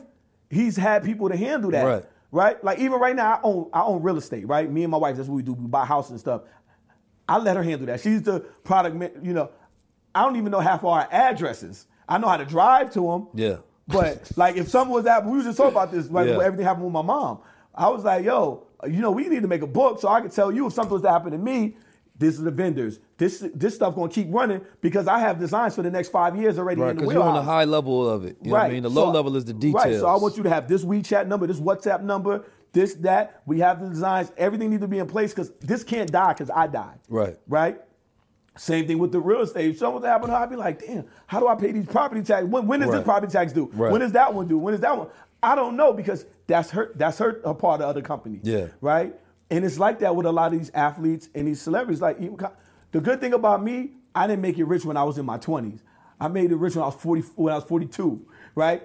he's 0.48 0.76
had 0.76 1.04
people 1.04 1.28
to 1.28 1.36
handle 1.36 1.70
that. 1.72 1.84
Right. 1.84 2.04
Right? 2.30 2.62
Like 2.62 2.78
even 2.78 3.00
right 3.00 3.16
now, 3.16 3.34
I 3.34 3.40
own, 3.42 3.70
I 3.72 3.82
own 3.82 4.02
real 4.02 4.16
estate, 4.16 4.46
right? 4.46 4.70
Me 4.70 4.84
and 4.84 4.90
my 4.90 4.98
wife, 4.98 5.16
that's 5.16 5.28
what 5.28 5.36
we 5.36 5.42
do. 5.42 5.54
We 5.54 5.66
buy 5.66 5.84
houses 5.84 6.12
and 6.12 6.20
stuff. 6.20 6.42
I 7.28 7.38
let 7.38 7.56
her 7.56 7.62
handle 7.62 7.86
that. 7.86 8.00
She's 8.00 8.22
the 8.22 8.40
product, 8.62 9.24
you 9.24 9.32
know. 9.32 9.50
I 10.14 10.22
don't 10.22 10.36
even 10.36 10.50
know 10.50 10.60
half 10.60 10.80
of 10.80 10.86
our 10.86 11.08
addresses. 11.10 11.86
I 12.08 12.18
know 12.18 12.28
how 12.28 12.36
to 12.36 12.44
drive 12.44 12.92
to 12.94 13.00
them. 13.00 13.28
Yeah. 13.34 13.56
But 13.88 14.30
like 14.36 14.56
if 14.56 14.68
something 14.68 14.92
was 14.92 15.06
happening, 15.06 15.32
we 15.32 15.38
was 15.38 15.46
just 15.46 15.56
talking 15.58 15.72
about 15.72 15.92
this, 15.92 16.10
like 16.10 16.26
Yeah. 16.28 16.40
everything 16.40 16.66
happened 16.66 16.84
with 16.84 16.92
my 16.92 17.02
mom. 17.02 17.38
I 17.74 17.88
was 17.88 18.04
like, 18.04 18.24
yo, 18.24 18.64
you 18.84 19.00
know, 19.00 19.10
we 19.10 19.28
need 19.28 19.42
to 19.42 19.48
make 19.48 19.62
a 19.62 19.66
book 19.66 20.00
so 20.00 20.08
I 20.08 20.20
can 20.20 20.30
tell 20.30 20.50
you 20.52 20.66
if 20.66 20.72
something 20.72 20.92
was 20.92 21.02
to 21.02 21.10
happen 21.10 21.32
to 21.32 21.38
me, 21.38 21.76
this 22.18 22.34
is 22.34 22.42
the 22.42 22.50
vendors. 22.50 22.98
This 23.18 23.44
this 23.54 23.74
stuff 23.74 23.94
gonna 23.94 24.08
keep 24.08 24.28
running 24.30 24.62
because 24.80 25.06
I 25.06 25.18
have 25.18 25.38
designs 25.38 25.74
for 25.74 25.82
the 25.82 25.90
next 25.90 26.08
five 26.08 26.34
years 26.36 26.58
already 26.58 26.80
Right, 26.80 26.90
in 26.90 26.96
the 26.96 27.02
because 27.02 27.14
you're 27.14 27.22
on 27.22 27.34
the 27.34 27.42
high 27.42 27.64
level 27.64 28.08
of 28.08 28.24
it. 28.24 28.38
You 28.40 28.50
know 28.50 28.56
what 28.56 28.62
I 28.66 28.70
mean? 28.70 28.82
The 28.82 28.90
low 28.90 29.10
level 29.10 29.36
is 29.36 29.44
the 29.44 29.52
details. 29.52 29.84
Right. 29.84 29.94
So 29.96 30.06
I 30.06 30.16
want 30.16 30.36
you 30.36 30.42
to 30.42 30.48
have 30.48 30.66
this 30.66 30.84
WeChat 30.84 31.26
number, 31.26 31.46
this 31.46 31.60
WhatsApp 31.60 32.02
number, 32.02 32.44
this, 32.72 32.94
that. 32.96 33.42
We 33.46 33.60
have 33.60 33.80
the 33.82 33.88
designs. 33.88 34.32
Everything 34.38 34.70
needs 34.70 34.82
to 34.82 34.88
be 34.88 34.98
in 34.98 35.06
place 35.06 35.32
because 35.32 35.50
this 35.60 35.84
can't 35.84 36.10
die 36.10 36.32
because 36.32 36.50
I 36.50 36.66
died. 36.66 36.98
Right. 37.08 37.36
Right? 37.48 37.80
Same 38.56 38.86
thing 38.86 38.98
with 38.98 39.12
the 39.12 39.20
real 39.20 39.42
estate. 39.42 39.70
If 39.70 39.78
something 39.78 40.02
happened, 40.02 40.32
I'd 40.32 40.50
be 40.50 40.56
like, 40.56 40.84
damn, 40.84 41.04
how 41.26 41.40
do 41.40 41.48
I 41.48 41.54
pay 41.54 41.72
these 41.72 41.86
property 41.86 42.22
taxes? 42.22 42.48
When, 42.48 42.66
when 42.66 42.80
does 42.80 42.90
this 42.90 43.04
property 43.04 43.30
tax 43.30 43.52
due? 43.52 43.70
Right. 43.72 43.92
When 43.92 44.00
does 44.00 44.12
that 44.12 44.32
one 44.32 44.48
due? 44.48 44.58
When 44.58 44.74
is 44.74 44.80
that 44.80 44.96
one? 44.96 45.08
I 45.42 45.54
don't 45.54 45.76
know 45.76 45.92
because 45.92 46.24
that's 46.46 46.70
her 46.70 46.92
that's 46.96 47.18
her 47.18 47.34
part 47.54 47.80
of 47.80 47.88
other 47.88 48.02
company. 48.02 48.40
Yeah. 48.42 48.68
Right? 48.80 49.14
And 49.50 49.64
it's 49.64 49.78
like 49.78 50.00
that 50.00 50.16
with 50.16 50.26
a 50.26 50.32
lot 50.32 50.52
of 50.52 50.58
these 50.58 50.70
athletes 50.70 51.28
and 51.34 51.46
these 51.46 51.60
celebrities. 51.60 52.00
Like 52.00 52.20
even 52.20 52.38
the 52.92 53.00
good 53.00 53.20
thing 53.20 53.34
about 53.34 53.62
me, 53.62 53.92
I 54.14 54.26
didn't 54.26 54.42
make 54.42 54.58
it 54.58 54.64
rich 54.64 54.84
when 54.84 54.96
I 54.96 55.04
was 55.04 55.18
in 55.18 55.26
my 55.26 55.38
20s. 55.38 55.80
I 56.18 56.28
made 56.28 56.50
it 56.50 56.56
rich 56.56 56.74
when 56.74 56.82
I 56.82 56.86
was 56.86 56.96
40 56.96 57.20
when 57.36 57.52
I 57.52 57.56
was 57.56 57.64
42, 57.64 58.26
right? 58.54 58.82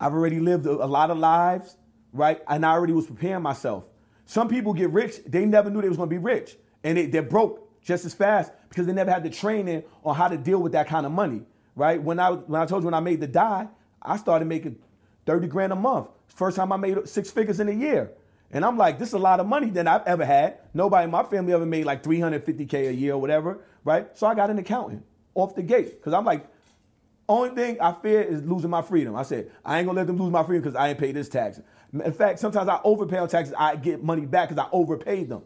I've 0.00 0.12
already 0.12 0.40
lived 0.40 0.66
a, 0.66 0.70
a 0.70 0.86
lot 0.86 1.10
of 1.10 1.18
lives, 1.18 1.76
right? 2.12 2.40
And 2.48 2.66
I 2.66 2.72
already 2.72 2.92
was 2.92 3.06
preparing 3.06 3.42
myself. 3.42 3.88
Some 4.26 4.48
people 4.48 4.74
get 4.74 4.90
rich, 4.90 5.20
they 5.26 5.46
never 5.46 5.70
knew 5.70 5.80
they 5.80 5.88
was 5.88 5.96
gonna 5.96 6.10
be 6.10 6.18
rich. 6.18 6.56
And 6.84 6.98
they, 6.98 7.06
they're 7.06 7.22
broke 7.22 7.67
just 7.88 8.04
as 8.04 8.12
fast 8.12 8.52
because 8.68 8.86
they 8.86 8.92
never 8.92 9.10
had 9.10 9.22
the 9.24 9.30
training 9.30 9.82
on 10.04 10.14
how 10.14 10.28
to 10.28 10.36
deal 10.36 10.60
with 10.60 10.72
that 10.72 10.86
kind 10.86 11.06
of 11.06 11.10
money, 11.10 11.40
right? 11.74 12.00
When 12.00 12.20
I 12.20 12.32
when 12.32 12.60
I 12.60 12.66
told 12.66 12.82
you 12.82 12.84
when 12.84 12.92
I 12.92 13.00
made 13.00 13.18
the 13.18 13.26
die, 13.26 13.66
I 14.02 14.18
started 14.18 14.44
making 14.44 14.76
30 15.24 15.48
grand 15.48 15.72
a 15.72 15.76
month. 15.76 16.08
First 16.26 16.58
time 16.58 16.70
I 16.70 16.76
made 16.76 17.08
six 17.08 17.30
figures 17.30 17.60
in 17.60 17.68
a 17.70 17.72
year. 17.72 18.12
And 18.50 18.62
I'm 18.62 18.76
like, 18.76 18.98
this 18.98 19.08
is 19.08 19.14
a 19.14 19.18
lot 19.18 19.40
of 19.40 19.46
money 19.46 19.70
than 19.70 19.88
I've 19.88 20.06
ever 20.06 20.24
had. 20.24 20.58
Nobody 20.74 21.04
in 21.04 21.10
my 21.10 21.22
family 21.22 21.54
ever 21.54 21.64
made 21.64 21.86
like 21.86 22.02
350K 22.02 22.90
a 22.90 22.94
year 22.94 23.14
or 23.14 23.20
whatever, 23.20 23.60
right? 23.84 24.06
So 24.16 24.26
I 24.26 24.34
got 24.34 24.50
an 24.50 24.58
accountant 24.58 25.02
off 25.34 25.54
the 25.54 25.62
gate. 25.62 26.02
Cause 26.02 26.12
I'm 26.12 26.26
like, 26.26 26.44
only 27.26 27.50
thing 27.54 27.80
I 27.80 27.92
fear 27.92 28.20
is 28.20 28.42
losing 28.42 28.70
my 28.70 28.82
freedom. 28.82 29.16
I 29.16 29.22
said, 29.22 29.50
I 29.64 29.78
ain't 29.78 29.86
gonna 29.86 29.96
let 29.96 30.06
them 30.06 30.18
lose 30.18 30.30
my 30.30 30.42
freedom 30.42 30.62
because 30.62 30.76
I 30.76 30.90
ain't 30.90 30.98
paid 30.98 31.16
this 31.16 31.30
tax. 31.30 31.60
In 31.92 32.12
fact, 32.12 32.38
sometimes 32.38 32.68
I 32.68 32.80
overpay 32.84 33.16
on 33.16 33.28
taxes, 33.28 33.54
I 33.58 33.76
get 33.76 34.04
money 34.04 34.26
back 34.26 34.50
because 34.50 34.62
I 34.62 34.68
overpaid 34.72 35.30
them. 35.30 35.42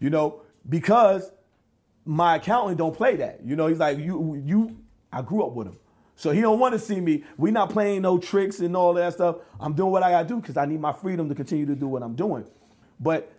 You 0.00 0.10
know, 0.10 0.42
because 0.68 1.30
my 2.04 2.36
accountant 2.36 2.78
don't 2.78 2.94
play 2.94 3.16
that. 3.16 3.40
You 3.44 3.56
know, 3.56 3.66
he's 3.66 3.78
like, 3.78 3.98
you 3.98 4.42
you 4.44 4.76
I 5.12 5.22
grew 5.22 5.44
up 5.44 5.52
with 5.52 5.68
him. 5.68 5.78
So 6.16 6.30
he 6.30 6.40
don't 6.40 6.58
want 6.58 6.74
to 6.74 6.78
see 6.78 7.00
me. 7.00 7.24
We 7.36 7.50
not 7.50 7.70
playing 7.70 8.02
no 8.02 8.18
tricks 8.18 8.60
and 8.60 8.76
all 8.76 8.94
that 8.94 9.14
stuff. 9.14 9.36
I'm 9.58 9.74
doing 9.74 9.90
what 9.90 10.02
I 10.02 10.10
gotta 10.10 10.28
do 10.28 10.36
because 10.36 10.56
I 10.56 10.66
need 10.66 10.80
my 10.80 10.92
freedom 10.92 11.28
to 11.28 11.34
continue 11.34 11.66
to 11.66 11.74
do 11.74 11.88
what 11.88 12.02
I'm 12.02 12.14
doing. 12.14 12.46
But 13.00 13.32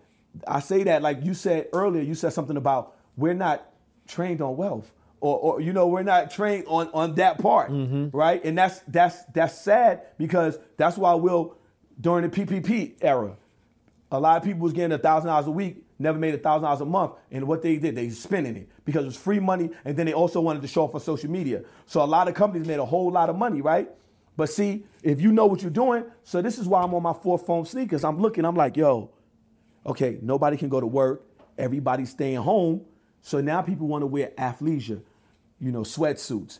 I 0.47 0.59
say 0.59 0.83
that 0.83 1.01
like 1.01 1.23
you 1.23 1.33
said 1.33 1.69
earlier, 1.73 2.01
you 2.01 2.15
said 2.15 2.33
something 2.33 2.57
about 2.57 2.95
we're 3.15 3.33
not 3.33 3.69
trained 4.07 4.41
on 4.41 4.57
wealth. 4.57 4.91
Or, 5.21 5.39
or 5.39 5.61
you 5.61 5.73
know, 5.73 5.87
we're 5.87 6.03
not 6.03 6.29
trained 6.29 6.65
on, 6.67 6.89
on 6.93 7.15
that 7.15 7.39
part. 7.39 7.71
Mm-hmm. 7.71 8.15
Right? 8.15 8.43
And 8.43 8.57
that's 8.57 8.79
that's 8.87 9.23
that's 9.33 9.59
sad 9.59 10.01
because 10.17 10.59
that's 10.77 10.97
why 10.97 11.13
we'll 11.13 11.55
during 11.99 12.29
the 12.29 12.45
PPP 12.45 12.95
era, 13.01 13.37
a 14.11 14.19
lot 14.19 14.37
of 14.37 14.43
people 14.43 14.61
was 14.61 14.73
getting 14.73 14.91
a 14.91 14.97
thousand 14.97 15.27
dollars 15.27 15.47
a 15.47 15.51
week, 15.51 15.84
never 15.97 16.17
made 16.17 16.33
a 16.33 16.37
thousand 16.37 16.63
dollars 16.63 16.81
a 16.81 16.85
month, 16.85 17.13
and 17.31 17.47
what 17.47 17.61
they 17.61 17.77
did, 17.77 17.95
they 17.95 18.09
spending 18.09 18.55
it 18.55 18.69
because 18.83 19.03
it 19.03 19.07
was 19.07 19.17
free 19.17 19.39
money, 19.39 19.69
and 19.83 19.95
then 19.95 20.05
they 20.05 20.13
also 20.13 20.41
wanted 20.41 20.61
to 20.61 20.67
show 20.67 20.83
off 20.83 20.95
on 20.95 21.01
social 21.01 21.29
media. 21.29 21.63
So 21.85 22.01
a 22.01 22.05
lot 22.05 22.27
of 22.27 22.33
companies 22.33 22.67
made 22.67 22.79
a 22.79 22.85
whole 22.85 23.11
lot 23.11 23.29
of 23.29 23.35
money, 23.35 23.61
right? 23.61 23.89
But 24.37 24.49
see, 24.49 24.83
if 25.01 25.21
you 25.21 25.31
know 25.31 25.45
what 25.45 25.61
you're 25.61 25.71
doing, 25.71 26.03
so 26.23 26.41
this 26.41 26.57
is 26.57 26.67
why 26.67 26.81
I'm 26.81 26.93
on 26.93 27.03
my 27.03 27.13
four 27.13 27.37
foam 27.37 27.65
sneakers. 27.65 28.03
I'm 28.03 28.19
looking, 28.19 28.43
I'm 28.43 28.55
like, 28.55 28.75
yo, 28.75 29.09
okay, 29.85 30.17
nobody 30.21 30.57
can 30.57 30.67
go 30.67 30.81
to 30.81 30.87
work, 30.87 31.23
everybody's 31.57 32.09
staying 32.09 32.37
home, 32.37 32.81
so 33.21 33.39
now 33.41 33.61
people 33.61 33.87
want 33.87 34.01
to 34.01 34.07
wear 34.07 34.31
athleisure, 34.37 35.01
you 35.59 35.71
know, 35.71 35.81
sweatsuits. 35.81 36.59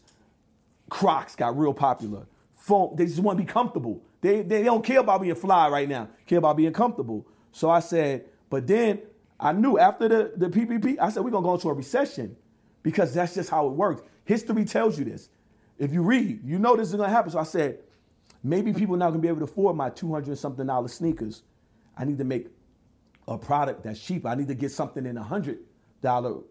Crocs 0.90 1.36
got 1.36 1.58
real 1.58 1.74
popular. 1.74 2.26
Foam, 2.54 2.96
they 2.96 3.06
just 3.06 3.20
want 3.20 3.38
to 3.38 3.44
be 3.44 3.52
comfortable. 3.52 4.02
They, 4.22 4.42
they 4.42 4.64
don't 4.64 4.84
care 4.84 5.00
about 5.00 5.22
being 5.22 5.36
fly 5.36 5.70
right 5.70 5.88
now, 5.88 6.08
care 6.26 6.40
about 6.40 6.58
being 6.58 6.74
comfortable. 6.74 7.28
So 7.52 7.70
I 7.70 7.82
said, 7.82 8.26
but 8.50 8.66
then 8.66 9.02
I 9.40 9.52
knew 9.52 9.78
after 9.78 10.08
the, 10.08 10.32
the 10.36 10.48
PPP, 10.48 10.98
I 11.00 11.10
said, 11.10 11.24
we're 11.24 11.32
going 11.32 11.44
to 11.44 11.48
go 11.48 11.54
into 11.56 11.70
a 11.70 11.74
recession 11.74 12.36
because 12.84 13.14
that's 13.14 13.36
just 13.36 13.50
how 13.50 13.68
it 13.68 13.74
works. 13.74 14.02
History 14.24 14.66
tells 14.66 14.98
you 14.98 15.06
this. 15.06 15.30
If 15.78 15.92
you 15.92 16.02
read, 16.02 16.42
you 16.44 16.58
know 16.58 16.76
this 16.76 16.90
is 16.90 16.96
going 16.96 17.10
to 17.10 17.14
happen. 17.16 17.32
So 17.32 17.40
I 17.40 17.44
said, 17.44 17.80
maybe 18.44 18.72
people 18.74 18.96
not 18.96 19.10
going 19.10 19.20
to 19.20 19.22
be 19.22 19.28
able 19.28 19.40
to 19.40 19.44
afford 19.46 19.76
my 19.76 19.90
200 19.90 20.38
something 20.38 20.66
dollar 20.66 20.88
sneakers. 20.88 21.44
I 21.98 22.06
need 22.06 22.18
to 22.20 22.24
make 22.24 22.48
a 23.28 23.38
product 23.38 23.84
that's 23.84 24.00
cheap. 24.00 24.26
I 24.26 24.36
need 24.36 24.48
to 24.48 24.56
get 24.56 24.72
something 24.72 25.06
in 25.06 25.18
a 25.18 25.24
hundred 25.24 25.60
dollar, 26.02 26.42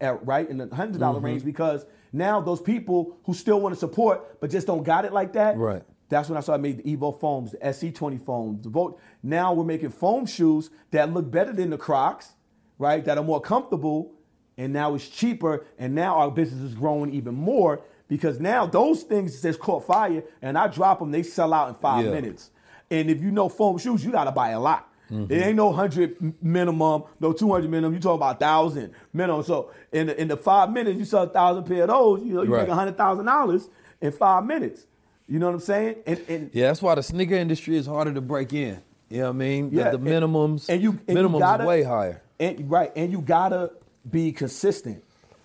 uh, 0.00 0.14
right 0.22 0.48
in 0.48 0.56
the 0.58 0.74
hundred 0.74 0.98
dollar 0.98 1.20
Mhm. 1.20 1.24
range 1.24 1.44
because 1.44 1.84
now 2.12 2.40
those 2.40 2.60
people 2.60 3.16
who 3.24 3.34
still 3.34 3.60
want 3.60 3.74
to 3.74 3.78
support 3.78 4.40
but 4.40 4.50
just 4.50 4.66
don't 4.66 4.82
got 4.82 5.04
it 5.04 5.12
like 5.12 5.34
that. 5.34 5.56
Right. 5.58 5.82
That's 6.12 6.28
when 6.28 6.36
I 6.36 6.42
started 6.42 6.62
made 6.62 6.76
the 6.84 6.94
Evo 6.96 7.18
foams, 7.18 7.52
the 7.52 7.56
SC20 7.56 8.20
foams, 8.20 8.62
the 8.62 8.68
Volt. 8.68 9.00
Now 9.22 9.54
we're 9.54 9.64
making 9.64 9.90
foam 9.90 10.26
shoes 10.26 10.68
that 10.90 11.10
look 11.10 11.30
better 11.30 11.54
than 11.54 11.70
the 11.70 11.78
Crocs, 11.78 12.32
right? 12.78 13.02
That 13.02 13.16
are 13.16 13.24
more 13.24 13.40
comfortable, 13.40 14.12
and 14.58 14.74
now 14.74 14.94
it's 14.94 15.08
cheaper. 15.08 15.64
And 15.78 15.94
now 15.94 16.16
our 16.16 16.30
business 16.30 16.60
is 16.62 16.74
growing 16.74 17.14
even 17.14 17.34
more 17.34 17.80
because 18.08 18.38
now 18.38 18.66
those 18.66 19.04
things 19.04 19.40
just 19.40 19.58
caught 19.58 19.86
fire, 19.86 20.22
and 20.42 20.58
I 20.58 20.66
drop 20.68 20.98
them, 20.98 21.12
they 21.12 21.22
sell 21.22 21.54
out 21.54 21.70
in 21.70 21.74
five 21.76 22.04
Yeah. 22.04 22.10
minutes. 22.10 22.50
And 22.90 23.08
if 23.08 23.22
you 23.22 23.30
know 23.30 23.48
foam 23.48 23.78
shoes, 23.78 24.04
you 24.04 24.12
got 24.12 24.24
to 24.24 24.32
buy 24.32 24.50
a 24.50 24.60
lot. 24.60 24.90
Mm-hmm. 25.10 25.32
It 25.32 25.36
ain't 25.46 25.56
no 25.56 25.72
hundred 25.72 26.34
minimum, 26.42 27.04
no 27.20 27.32
two 27.32 27.50
hundred 27.50 27.70
minimum. 27.70 27.94
You 27.94 28.00
talk 28.00 28.16
about 28.16 28.38
thousand 28.38 28.92
minimum. 29.14 29.42
So 29.44 29.70
in 29.92 30.08
the, 30.08 30.20
in 30.20 30.28
the 30.28 30.36
five 30.36 30.70
minutes, 30.70 30.98
you 30.98 31.06
sell 31.06 31.22
a 31.22 31.28
thousand 31.28 31.64
pair 31.64 31.84
of 31.84 31.88
those. 31.88 32.22
You 32.22 32.34
know, 32.34 32.42
you 32.42 32.52
Right. 32.52 32.62
make 32.62 32.68
a 32.70 32.74
hundred 32.74 32.98
thousand 32.98 33.24
dollars 33.24 33.68
in 34.02 34.12
five 34.12 34.44
minutes. 34.44 34.86
You 35.28 35.38
know 35.38 35.46
what 35.46 35.54
I'm 35.54 35.60
saying? 35.60 35.96
And, 36.06 36.20
and 36.28 36.50
Yeah, 36.52 36.66
that's 36.68 36.82
why 36.82 36.94
the 36.94 37.02
sneaker 37.02 37.34
industry 37.34 37.76
is 37.76 37.86
harder 37.86 38.12
to 38.12 38.20
break 38.20 38.52
in. 38.52 38.82
You 39.08 39.18
know 39.18 39.24
what 39.24 39.30
I 39.30 39.32
mean? 39.32 39.70
The- 39.70 39.76
Yeah, 39.76 39.90
the, 39.90 39.96
and- 39.98 40.06
minimums, 40.06 40.68
and 40.68 40.82
you 40.82 40.98
and 41.06 41.16
minimums 41.16 41.34
you 41.34 41.38
gotta, 41.40 41.64
way 41.64 41.82
higher. 41.82 42.22
And 42.40 42.70
right, 42.70 42.90
and 42.96 43.12
you 43.12 43.20
gotta 43.20 43.70
be 44.10 44.32
consistent, 44.32 45.02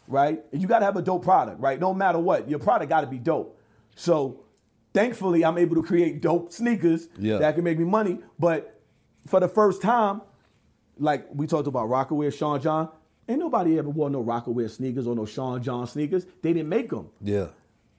right? 0.08 0.44
And 0.52 0.62
you 0.62 0.68
gotta 0.68 0.86
have 0.86 0.98
a 0.98 1.02
dope 1.02 1.24
product, 1.24 1.60
right? 1.62 1.80
No 1.80 1.94
matter 1.94 2.18
what, 2.20 2.50
your 2.50 2.60
product 2.60 2.90
gotta 2.90 3.08
be 3.08 3.18
dope. 3.20 3.58
So 3.96 4.40
thankfully, 4.94 5.46
I'm 5.46 5.58
able 5.58 5.76
to 5.76 5.84
create 5.84 6.22
dope 6.22 6.52
sneakers 6.52 7.08
Yeah. 7.20 7.38
that 7.38 7.56
can 7.56 7.64
make 7.64 7.78
me 7.78 7.86
money. 7.86 8.20
But 8.40 8.80
for 9.28 9.40
the 9.40 9.48
first 9.48 9.82
time, 9.82 10.22
like 10.98 11.28
we 11.34 11.46
talked 11.46 11.68
about 11.68 11.88
Rocawear, 11.90 12.34
Sean 12.36 12.60
John, 12.62 12.90
ain't 13.30 13.40
nobody 13.40 13.78
ever 13.78 13.90
wore 13.90 14.10
no 14.10 14.24
Rocawear 14.24 14.70
sneakers 14.70 15.06
or 15.08 15.16
no 15.16 15.26
Sean 15.26 15.62
John 15.62 15.86
sneakers. 15.86 16.26
They 16.42 16.54
didn't 16.54 16.70
make 16.70 16.90
them 16.90 17.10
Yeah. 17.22 17.48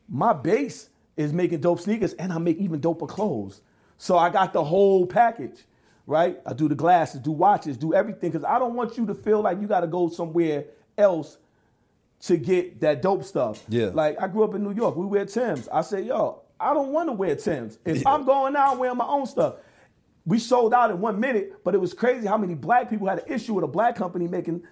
my 0.09 0.33
base 0.33 0.89
is 1.19 1.32
making 1.32 1.61
dope 1.61 1.81
sneakers 1.81 2.15
and 2.15 2.32
I 2.32 2.39
make 2.39 2.57
even 2.59 2.81
doper 2.81 3.09
clothes. 3.09 3.61
So 3.99 4.16
I 4.16 4.31
got 4.31 4.53
the 4.53 4.62
whole 4.62 5.05
package, 5.05 5.65
right? 6.07 6.40
I 6.47 6.55
do 6.55 6.69
the 6.69 6.77
glasses, 6.77 7.20
do 7.20 7.32
watches, 7.32 7.77
do 7.77 7.93
everything 7.93 8.31
because 8.31 8.45
I 8.45 8.59
don't 8.61 8.74
want 8.74 8.97
you 8.97 9.05
to 9.07 9.15
feel 9.15 9.43
like 9.43 9.61
you 9.61 9.66
got 9.66 9.81
to 9.81 9.89
go 9.89 10.09
somewhere 10.09 10.66
else 10.97 11.39
to 12.20 12.36
get 12.36 12.81
that 12.81 13.03
dope 13.03 13.24
stuff. 13.24 13.65
Yeah. 13.69 13.86
Like 13.86 14.16
I 14.23 14.28
grew 14.28 14.45
up 14.45 14.55
in 14.55 14.62
New 14.62 14.73
York, 14.73 14.97
we 14.97 15.07
wear 15.07 15.24
Tims. 15.24 15.69
I 15.69 15.81
said, 15.81 16.07
yo, 16.07 16.43
I 16.61 16.73
don't 16.73 16.93
want 16.93 17.09
to 17.09 17.12
wear 17.12 17.35
Tims. 17.35 17.78
If 17.85 18.07
I'm 18.07 18.24
going 18.24 18.55
out, 18.55 18.74
I'm 18.74 18.78
wearing 18.78 18.97
my 18.97 19.07
own 19.07 19.27
stuff. 19.27 19.57
We 20.24 20.39
sold 20.39 20.73
out 20.73 20.90
in 20.90 21.01
one 21.01 21.19
minute, 21.19 21.65
but 21.65 21.74
it 21.74 21.78
was 21.78 21.93
crazy 21.95 22.28
how 22.28 22.39
many 22.39 22.55
black 22.55 22.89
people 22.89 23.09
had 23.09 23.19
an 23.20 23.32
issue 23.32 23.55
with 23.55 23.65
a 23.65 23.69
black 23.69 23.97
company 23.97 24.28
making 24.28 24.62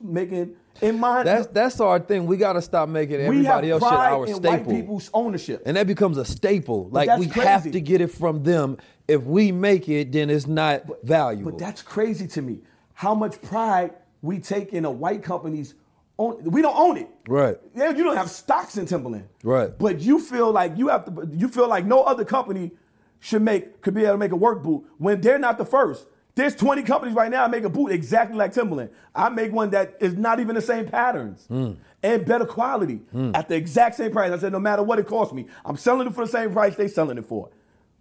making 0.00 0.56
in 0.80 0.98
mind. 0.98 1.26
That's 1.26 1.46
that's 1.48 1.80
our 1.80 1.98
thing. 1.98 2.26
We 2.26 2.36
gotta 2.36 2.62
stop 2.62 2.88
making 2.88 3.20
everybody 3.20 3.70
else 3.70 3.82
shit 3.82 3.92
our 3.92 4.26
in 4.26 4.34
staple. 4.34 4.50
white 4.50 4.68
people's 4.68 5.10
ownership. 5.12 5.62
And 5.66 5.76
that 5.76 5.86
becomes 5.86 6.18
a 6.18 6.24
staple. 6.24 6.88
Like 6.90 7.18
we 7.18 7.26
have 7.28 7.70
to 7.70 7.80
get 7.80 8.00
it 8.00 8.08
from 8.08 8.42
them. 8.42 8.78
If 9.06 9.22
we 9.24 9.52
make 9.52 9.88
it, 9.88 10.12
then 10.12 10.30
it's 10.30 10.46
not 10.46 10.84
valuable. 11.02 11.52
But 11.52 11.60
that's 11.60 11.82
crazy 11.82 12.26
to 12.28 12.42
me. 12.42 12.60
How 12.94 13.14
much 13.14 13.40
pride 13.42 13.92
we 14.22 14.38
take 14.38 14.72
in 14.72 14.84
a 14.84 14.90
white 14.90 15.22
company's 15.22 15.74
own. 16.18 16.42
We 16.44 16.62
don't 16.62 16.76
own 16.76 16.96
it. 16.96 17.08
right. 17.28 17.56
Yeah, 17.74 17.90
you 17.90 18.04
don't 18.04 18.16
have 18.16 18.30
stocks 18.30 18.76
in 18.76 18.86
Timberland. 18.86 19.28
Right. 19.42 19.76
But 19.78 20.00
you 20.00 20.18
feel 20.18 20.50
like 20.52 20.76
you 20.76 20.88
have 20.88 21.04
to. 21.06 21.28
You 21.32 21.48
feel 21.48 21.68
like 21.68 21.84
no 21.84 22.02
other 22.02 22.24
company 22.24 22.72
should 23.20 23.42
make 23.42 23.80
could 23.80 23.94
be 23.94 24.02
able 24.02 24.14
to 24.14 24.18
make 24.18 24.32
a 24.32 24.36
work 24.36 24.62
boot 24.62 24.84
when 24.98 25.20
they're 25.20 25.38
not 25.38 25.58
the 25.58 25.64
first. 25.64 26.06
There's 26.36 26.56
20 26.56 26.82
companies 26.82 27.14
right 27.14 27.30
now 27.30 27.42
that 27.44 27.50
make 27.50 27.64
a 27.64 27.68
boot 27.70 27.92
exactly 27.92 28.36
like 28.36 28.52
Timberland. 28.52 28.90
I 29.14 29.28
make 29.28 29.52
one 29.52 29.70
that 29.70 29.96
is 30.00 30.14
not 30.16 30.40
even 30.40 30.56
the 30.56 30.60
same 30.62 30.86
patterns 30.86 31.46
Mm. 31.48 31.76
and 32.02 32.26
better 32.26 32.44
quality 32.44 33.00
at 33.34 33.48
the 33.48 33.54
exact 33.54 33.96
same 33.96 34.10
price. 34.10 34.32
I 34.32 34.38
said, 34.38 34.50
no 34.52 34.58
matter 34.58 34.82
what 34.82 34.98
it 34.98 35.06
costs 35.06 35.32
me, 35.32 35.46
I'm 35.64 35.76
selling 35.76 36.08
it 36.08 36.14
for 36.14 36.24
the 36.26 36.30
same 36.32 36.52
price 36.52 36.74
they 36.74 36.88
selling 36.88 37.18
it 37.18 37.24
for, 37.24 37.50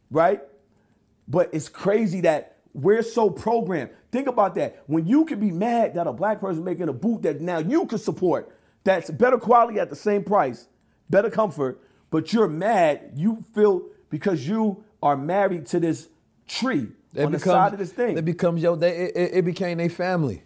right? 0.10 0.42
But 1.28 1.54
it's 1.54 1.70
crazy 1.70 2.22
that 2.22 2.58
we're 2.74 3.04
so 3.04 3.30
programmed. 3.30 3.92
Think 4.12 4.28
about 4.28 4.56
that. 4.56 4.82
When 4.88 5.06
you 5.06 5.26
can 5.26 5.40
be 5.40 5.52
mad 5.52 5.94
that 5.94 6.08
a 6.08 6.14
black 6.14 6.42
person 6.42 6.64
making 6.64 6.90
a 6.90 6.94
boot 6.94 7.22
that 7.22 7.40
now 7.40 7.60
you 7.60 7.86
can 7.86 8.00
support, 8.00 8.52
that's 8.84 9.12
better 9.12 9.38
quality 9.38 9.80
at 9.80 9.90
the 9.92 9.96
same 9.96 10.24
price, 10.24 10.68
better 11.10 11.30
comfort, 11.30 11.80
but 12.10 12.34
you're 12.34 12.48
mad, 12.48 13.12
you 13.16 13.44
feel 13.54 13.84
because 14.10 14.48
you 14.48 14.84
are 15.04 15.16
married 15.16 15.68
to 15.68 15.80
this 15.80 16.10
tree 16.48 16.88
That 17.14 17.26
on 17.26 17.32
the 17.32 17.38
becomes- 17.38 17.54
side 17.54 17.74
of 17.74 17.80
this 17.80 17.92
thing. 17.92 18.18
It 18.18 18.26
becomes 18.26 18.62
yo. 18.62 18.76
They, 18.76 18.96
it, 18.96 19.16
it- 19.16 19.32
it 19.36 19.46
became 19.46 19.78
their 19.78 19.90
family. 19.90 20.44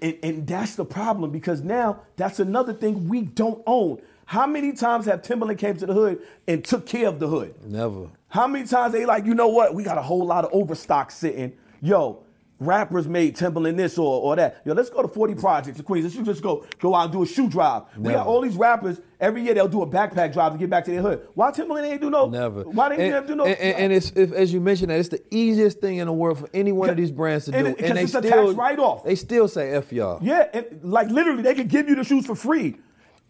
And 0.00 0.46
that's 0.46 0.76
the 0.76 0.84
problem 0.84 1.32
because 1.32 1.60
now 1.62 2.02
that's 2.16 2.38
another 2.38 2.72
thing 2.72 3.08
we 3.08 3.22
don't 3.22 3.60
own. 3.66 4.00
How 4.26 4.46
many 4.46 4.72
times 4.74 5.06
have 5.06 5.22
Timberland 5.22 5.58
came 5.58 5.76
to 5.76 5.86
the 5.86 5.92
hood 5.92 6.22
and 6.46 6.64
took 6.64 6.86
care 6.86 7.08
of 7.08 7.18
the 7.18 7.26
hood? 7.26 7.54
Never. 7.66 8.06
How 8.28 8.46
many 8.46 8.64
times 8.66 8.92
they 8.92 9.04
like, 9.04 9.24
you 9.26 9.34
know 9.34 9.48
what? 9.48 9.74
We 9.74 9.82
got 9.82 9.98
a 9.98 10.02
whole 10.02 10.24
lot 10.24 10.44
of 10.44 10.50
overstock 10.52 11.10
sitting. 11.10 11.52
Yo, 11.80 12.21
rappers 12.66 13.06
made 13.08 13.36
Timberland 13.36 13.78
this 13.78 13.98
or, 13.98 14.20
or 14.20 14.36
that. 14.36 14.62
Yo, 14.64 14.72
let's 14.74 14.90
go 14.90 15.02
to 15.02 15.08
40 15.08 15.34
Projects 15.34 15.78
in 15.78 15.84
Queens. 15.84 16.14
Let's 16.16 16.26
just 16.26 16.42
go 16.42 16.64
go 16.78 16.94
out 16.94 17.04
and 17.04 17.12
do 17.12 17.22
a 17.22 17.26
shoe 17.26 17.48
drive. 17.48 17.82
We 17.96 18.12
got 18.12 18.26
all 18.26 18.40
these 18.40 18.56
rappers, 18.56 19.00
every 19.20 19.42
year 19.42 19.54
they'll 19.54 19.68
do 19.68 19.82
a 19.82 19.86
backpack 19.86 20.32
drive 20.32 20.52
to 20.52 20.58
get 20.58 20.70
back 20.70 20.84
to 20.84 20.90
their 20.90 21.02
hood. 21.02 21.28
Why 21.34 21.50
Timberland 21.50 21.86
ain't 21.86 22.00
do 22.00 22.10
no? 22.10 22.28
Never. 22.28 22.62
Why 22.62 22.90
they 22.90 23.02
and, 23.04 23.12
never 23.12 23.26
do 23.26 23.34
no? 23.36 23.44
And, 23.44 23.58
and- 23.58 23.76
and 23.76 23.92
it's 23.92 24.10
if, 24.12 24.32
as 24.32 24.52
you 24.52 24.60
mentioned 24.60 24.90
that 24.90 24.98
it's 24.98 25.08
the 25.08 25.22
easiest 25.30 25.80
thing 25.80 25.96
in 25.98 26.06
the 26.06 26.12
world 26.12 26.38
for 26.38 26.48
any 26.54 26.72
one 26.72 26.90
of 26.90 26.96
these 26.96 27.10
brands 27.10 27.46
to 27.46 27.52
do, 27.52 27.58
it- 27.58 27.80
and 27.80 27.96
they 27.96 28.02
it's 28.04 28.14
a 28.14 28.18
still 28.18 28.46
tax 28.46 28.52
write-off. 28.54 29.04
They 29.04 29.14
still 29.14 29.48
say 29.48 29.72
f 29.72 29.92
y'all. 29.92 30.18
Yeah, 30.22 30.48
and 30.52 30.80
like 30.82 31.08
literally, 31.08 31.42
they 31.42 31.54
could 31.54 31.68
give 31.68 31.88
you 31.88 31.94
the 31.94 32.04
shoes 32.04 32.26
for 32.26 32.34
free 32.34 32.76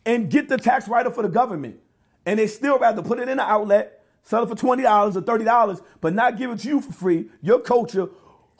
and 0.04 0.30
get 0.30 0.48
the 0.48 0.56
tax 0.58 0.88
write 0.88 1.06
off 1.06 1.14
for 1.14 1.22
the 1.22 1.28
government. 1.28 1.78
And 2.26 2.38
they 2.38 2.46
still 2.46 2.78
rather 2.78 3.02
put 3.02 3.18
it 3.18 3.28
in 3.28 3.38
the 3.38 3.42
outlet, 3.42 4.00
sell 4.22 4.44
it 4.44 4.48
for 4.48 4.54
$20 4.54 5.16
or 5.16 5.20
$30, 5.20 5.80
but 6.00 6.14
not 6.14 6.38
give 6.38 6.50
it 6.50 6.60
to 6.60 6.68
you 6.68 6.80
for 6.80 6.92
free, 6.92 7.28
your 7.40 7.60
culture, 7.60 8.08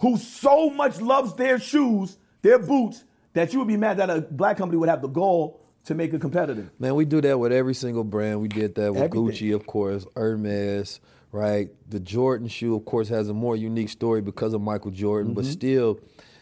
who 0.03 0.17
so 0.19 0.69
much 0.69 1.01
loves 1.01 1.33
their 1.35 1.59
shoes, 1.59 2.19
their 2.43 2.59
boots, 2.59 3.05
that 3.35 3.53
you 3.53 3.61
would 3.61 3.69
be 3.69 3.77
mad 3.77 3.97
that 3.99 4.11
a 4.11 4.21
black 4.21 4.57
company 4.59 4.77
would 4.77 4.89
have 4.89 5.01
the 5.01 5.09
goal 5.09 5.61
to 5.85 5.95
make 5.95 6.13
it 6.13 6.21
competitive. 6.21 6.69
Man, 6.79 6.97
we 6.97 7.05
do 7.05 7.21
that 7.21 7.39
with 7.39 7.53
every 7.53 7.73
single 7.75 8.05
brand. 8.05 8.41
We 8.41 8.49
did 8.49 8.75
that 8.75 8.93
with 8.93 9.03
Everything. 9.05 9.29
Gucci, 9.51 9.55
of 9.55 9.65
course, 9.67 10.05
Hermes, 10.17 11.01
right? 11.31 11.69
The 11.89 12.01
Jordan 12.01 12.49
shoe, 12.49 12.75
of 12.75 12.85
course, 12.85 13.09
has 13.09 13.29
a 13.29 13.35
more 13.35 13.55
unique 13.57 13.89
story 13.89 14.21
because 14.21 14.53
of 14.53 14.61
Michael 14.61 14.91
Jordan, 14.91 15.35
but 15.35 15.45
Mhm. 15.45 15.53
still, 15.53 16.01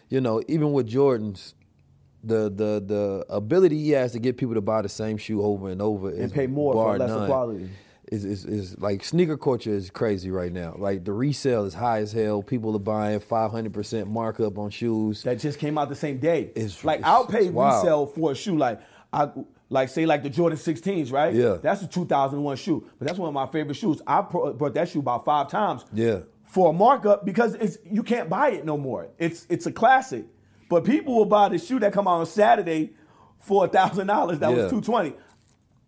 you 0.08 0.20
know, 0.22 0.42
even 0.48 0.72
with 0.72 0.88
Jordans, 0.88 1.52
the 2.24 2.50
the 2.50 2.82
the 2.84 3.24
ability 3.30 3.78
he 3.78 3.90
has 3.90 4.12
to 4.12 4.18
get 4.18 4.36
people 4.36 4.54
to 4.54 4.60
buy 4.60 4.82
the 4.82 4.88
same 4.90 5.16
shoe 5.18 5.42
over 5.42 5.68
and 5.70 5.80
over 5.80 6.10
is 6.10 6.32
pay 6.32 6.46
more 6.46 6.72
for 6.74 6.98
lesser 6.98 7.14
none. 7.14 7.26
quality. 7.26 7.68
Is, 8.10 8.24
is, 8.24 8.44
is 8.44 8.78
like 8.80 9.04
sneaker 9.04 9.36
culture 9.36 9.70
is 9.70 9.88
crazy 9.88 10.32
right 10.32 10.52
now. 10.52 10.74
Like 10.76 11.04
the 11.04 11.12
resale 11.12 11.64
is 11.64 11.74
high 11.74 11.98
as 12.00 12.10
hell. 12.12 12.42
People 12.42 12.74
are 12.74 12.80
buying 12.80 13.20
500% 13.20 14.08
markup 14.08 14.58
on 14.58 14.70
shoes. 14.70 15.22
That 15.22 15.38
just 15.38 15.60
came 15.60 15.78
out 15.78 15.88
the 15.88 15.94
same 15.94 16.18
day. 16.18 16.50
It's 16.56 16.84
like 16.84 16.98
it's- 16.98 17.08
I'll 17.12 17.24
pay 17.26 17.48
resale 17.50 18.06
for 18.06 18.32
a 18.32 18.34
shoe 18.34 18.56
like 18.58 18.80
I 19.12 19.30
like 19.68 19.90
say 19.90 20.06
like 20.06 20.24
the 20.24 20.30
Jordan 20.30 20.58
16s, 20.58 21.12
right? 21.12 21.32
Yeah. 21.32 21.58
That's 21.62 21.82
a 21.82 21.86
2001 21.86 22.56
shoe, 22.56 22.84
but 22.98 23.06
that's 23.06 23.18
one 23.18 23.28
of 23.28 23.34
my 23.34 23.46
favorite 23.46 23.76
shoes. 23.76 24.02
I 24.06 24.22
brought 24.22 24.74
that 24.74 24.88
shoe 24.88 24.98
about 24.98 25.24
five 25.24 25.48
times 25.48 25.84
Yeah. 25.92 26.20
for 26.46 26.70
a 26.70 26.72
markup 26.72 27.24
because 27.24 27.54
it's 27.54 27.78
you 27.88 28.02
can't 28.02 28.28
buy 28.28 28.50
it 28.50 28.64
no 28.64 28.76
more. 28.76 29.06
It's 29.18 29.46
it's 29.48 29.66
a 29.66 29.72
classic, 29.72 30.24
but 30.68 30.84
people 30.84 31.14
will 31.14 31.26
buy 31.26 31.48
the 31.48 31.58
shoe 31.58 31.78
that 31.78 31.92
come 31.92 32.08
out 32.08 32.18
on 32.18 32.26
Saturday 32.26 32.90
for 33.38 33.66
a 33.66 33.68
thousand 33.68 34.08
dollars. 34.08 34.40
That 34.40 34.50
Yeah. 34.50 34.64
was 34.64 34.70
220. 34.72 35.14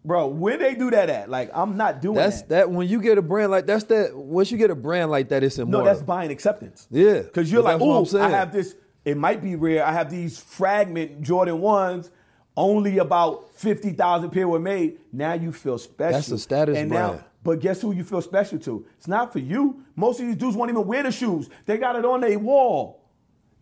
Bro, 0.05 0.29
where 0.29 0.59
they 0.59 0.75
do 0.75 0.91
that 0.91 1.09
at? 1.09 1.31
Like 1.31 1.51
I'm 1.55 1.77
not 1.77 2.01
doing 2.01 2.17
that. 2.17 2.23
That's 2.23 2.43
that. 2.43 2.49
that 2.49 2.71
when 2.71 2.89
you 2.89 3.01
get 3.01 3.19
a 3.19 3.23
brand 3.23 3.53
like 3.53 3.67
that's 3.67 3.85
that 3.85 4.17
once 4.17 4.51
you 4.51 4.59
get 4.59 4.71
a 4.71 4.75
brand 4.75 5.11
like 5.11 5.29
that, 5.29 5.45
it's 5.45 5.59
No, 5.59 5.85
that's 5.85 6.03
buying 6.03 6.31
acceptance. 6.31 6.89
Yeah, 6.91 7.21
Because 7.21 7.53
you're 7.53 7.63
like, 7.63 7.79
that's 7.79 7.85
what 7.85 8.23
I'm 8.23 8.33
oh. 8.33 8.35
I 8.35 8.39
have 8.39 8.53
this. 8.53 8.75
It 9.05 9.17
might 9.17 9.43
be 9.43 9.57
rare. 9.57 9.85
I 9.85 9.93
have 9.93 10.11
these 10.11 10.39
fragment 10.39 11.23
Jordan 11.23 11.61
ones. 11.61 12.11
Only 12.57 12.99
about 12.99 13.55
fifty 13.55 13.93
thousand 13.93 14.31
pair 14.31 14.47
were 14.47 14.59
made. 14.59 14.99
Now 15.13 15.35
you 15.35 15.53
feel 15.53 15.79
special. 15.79 16.13
That's 16.13 16.31
a 16.31 16.39
status 16.39 16.77
and 16.77 16.91
brand. 16.91 17.17
Now, 17.17 17.25
but 17.45 17.61
guess 17.61 17.81
who 17.81 17.93
you 17.93 18.05
feel 18.05 18.21
special 18.23 18.59
to? 18.61 18.85
It's 18.99 19.09
not 19.09 19.33
for 19.33 19.39
you. 19.39 19.85
Most 19.97 20.21
of 20.21 20.27
these 20.27 20.37
dudes 20.37 20.57
won't 20.57 20.71
even 20.71 20.87
wear 20.87 21.03
the 21.03 21.13
shoes. 21.13 21.49
They 21.65 21.79
got 21.79 21.97
it 21.97 22.05
on 22.05 22.21
their 22.21 22.39
wall, 22.39 23.05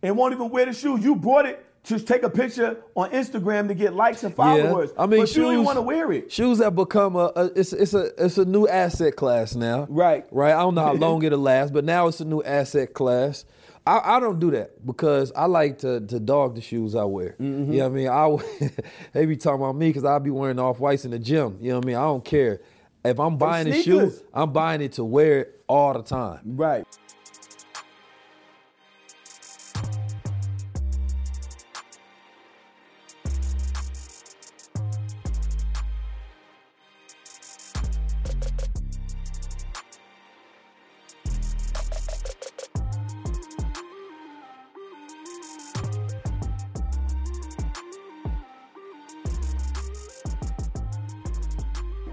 and 0.01 0.17
won't 0.17 0.33
even 0.33 0.49
wear 0.49 0.65
the 0.65 0.73
shoes. 0.73 1.03
You 1.03 1.15
brought 1.15 1.45
it 1.45 1.65
to 1.83 1.99
take 1.99 2.23
a 2.23 2.29
picture 2.29 2.83
on 2.95 3.09
Instagram 3.11 3.67
to 3.67 3.73
get 3.73 3.93
likes 3.93 4.23
and 4.23 4.33
followers. 4.35 4.91
Yeah. 4.95 5.03
I 5.03 5.07
mean, 5.07 5.21
but 5.21 5.29
shoes, 5.29 5.37
you 5.37 5.43
don't 5.43 5.65
want 5.65 5.77
to 5.77 5.81
wear 5.81 6.11
it. 6.11 6.31
Shoes 6.31 6.59
have 6.59 6.75
become 6.75 7.15
a, 7.15 7.31
a 7.35 7.45
it's 7.55 7.73
it's 7.73 7.93
a 7.93 8.11
it's 8.23 8.37
a 8.37 8.45
new 8.45 8.67
asset 8.67 9.15
class 9.15 9.55
now. 9.55 9.87
Right. 9.89 10.25
Right. 10.31 10.53
I 10.53 10.59
don't 10.59 10.75
know 10.75 10.83
how 10.83 10.93
long 10.93 11.23
it'll 11.23 11.39
last, 11.39 11.73
but 11.73 11.83
now 11.83 12.07
it's 12.07 12.19
a 12.19 12.25
new 12.25 12.43
asset 12.43 12.93
class. 12.93 13.45
I, 13.87 14.17
I 14.17 14.19
don't 14.19 14.39
do 14.39 14.51
that 14.51 14.85
because 14.85 15.31
I 15.35 15.45
like 15.45 15.79
to 15.79 16.01
to 16.01 16.19
dog 16.19 16.55
the 16.55 16.61
shoes 16.61 16.93
I 16.93 17.03
wear. 17.03 17.35
Mm-hmm. 17.39 17.71
You 17.71 17.79
know 17.79 17.89
what 17.89 17.99
I 18.13 18.37
mean? 18.37 18.69
I 18.69 18.69
they 19.13 19.25
be 19.25 19.37
talking 19.37 19.61
about 19.61 19.75
me 19.75 19.89
because 19.89 20.05
I 20.05 20.19
be 20.19 20.29
wearing 20.29 20.59
off 20.59 20.79
whites 20.79 21.05
in 21.05 21.11
the 21.11 21.19
gym. 21.19 21.57
You 21.59 21.69
know 21.69 21.77
what 21.77 21.85
I 21.85 21.87
mean? 21.87 21.95
I 21.95 22.01
don't 22.03 22.25
care. 22.25 22.61
If 23.03 23.19
I'm 23.19 23.37
buying 23.37 23.67
a 23.67 23.81
shoe. 23.81 24.13
I'm 24.31 24.53
buying 24.53 24.81
it 24.81 24.93
to 24.93 25.03
wear 25.03 25.39
it 25.39 25.63
all 25.67 25.93
the 25.93 26.03
time. 26.03 26.41
Right. 26.45 26.85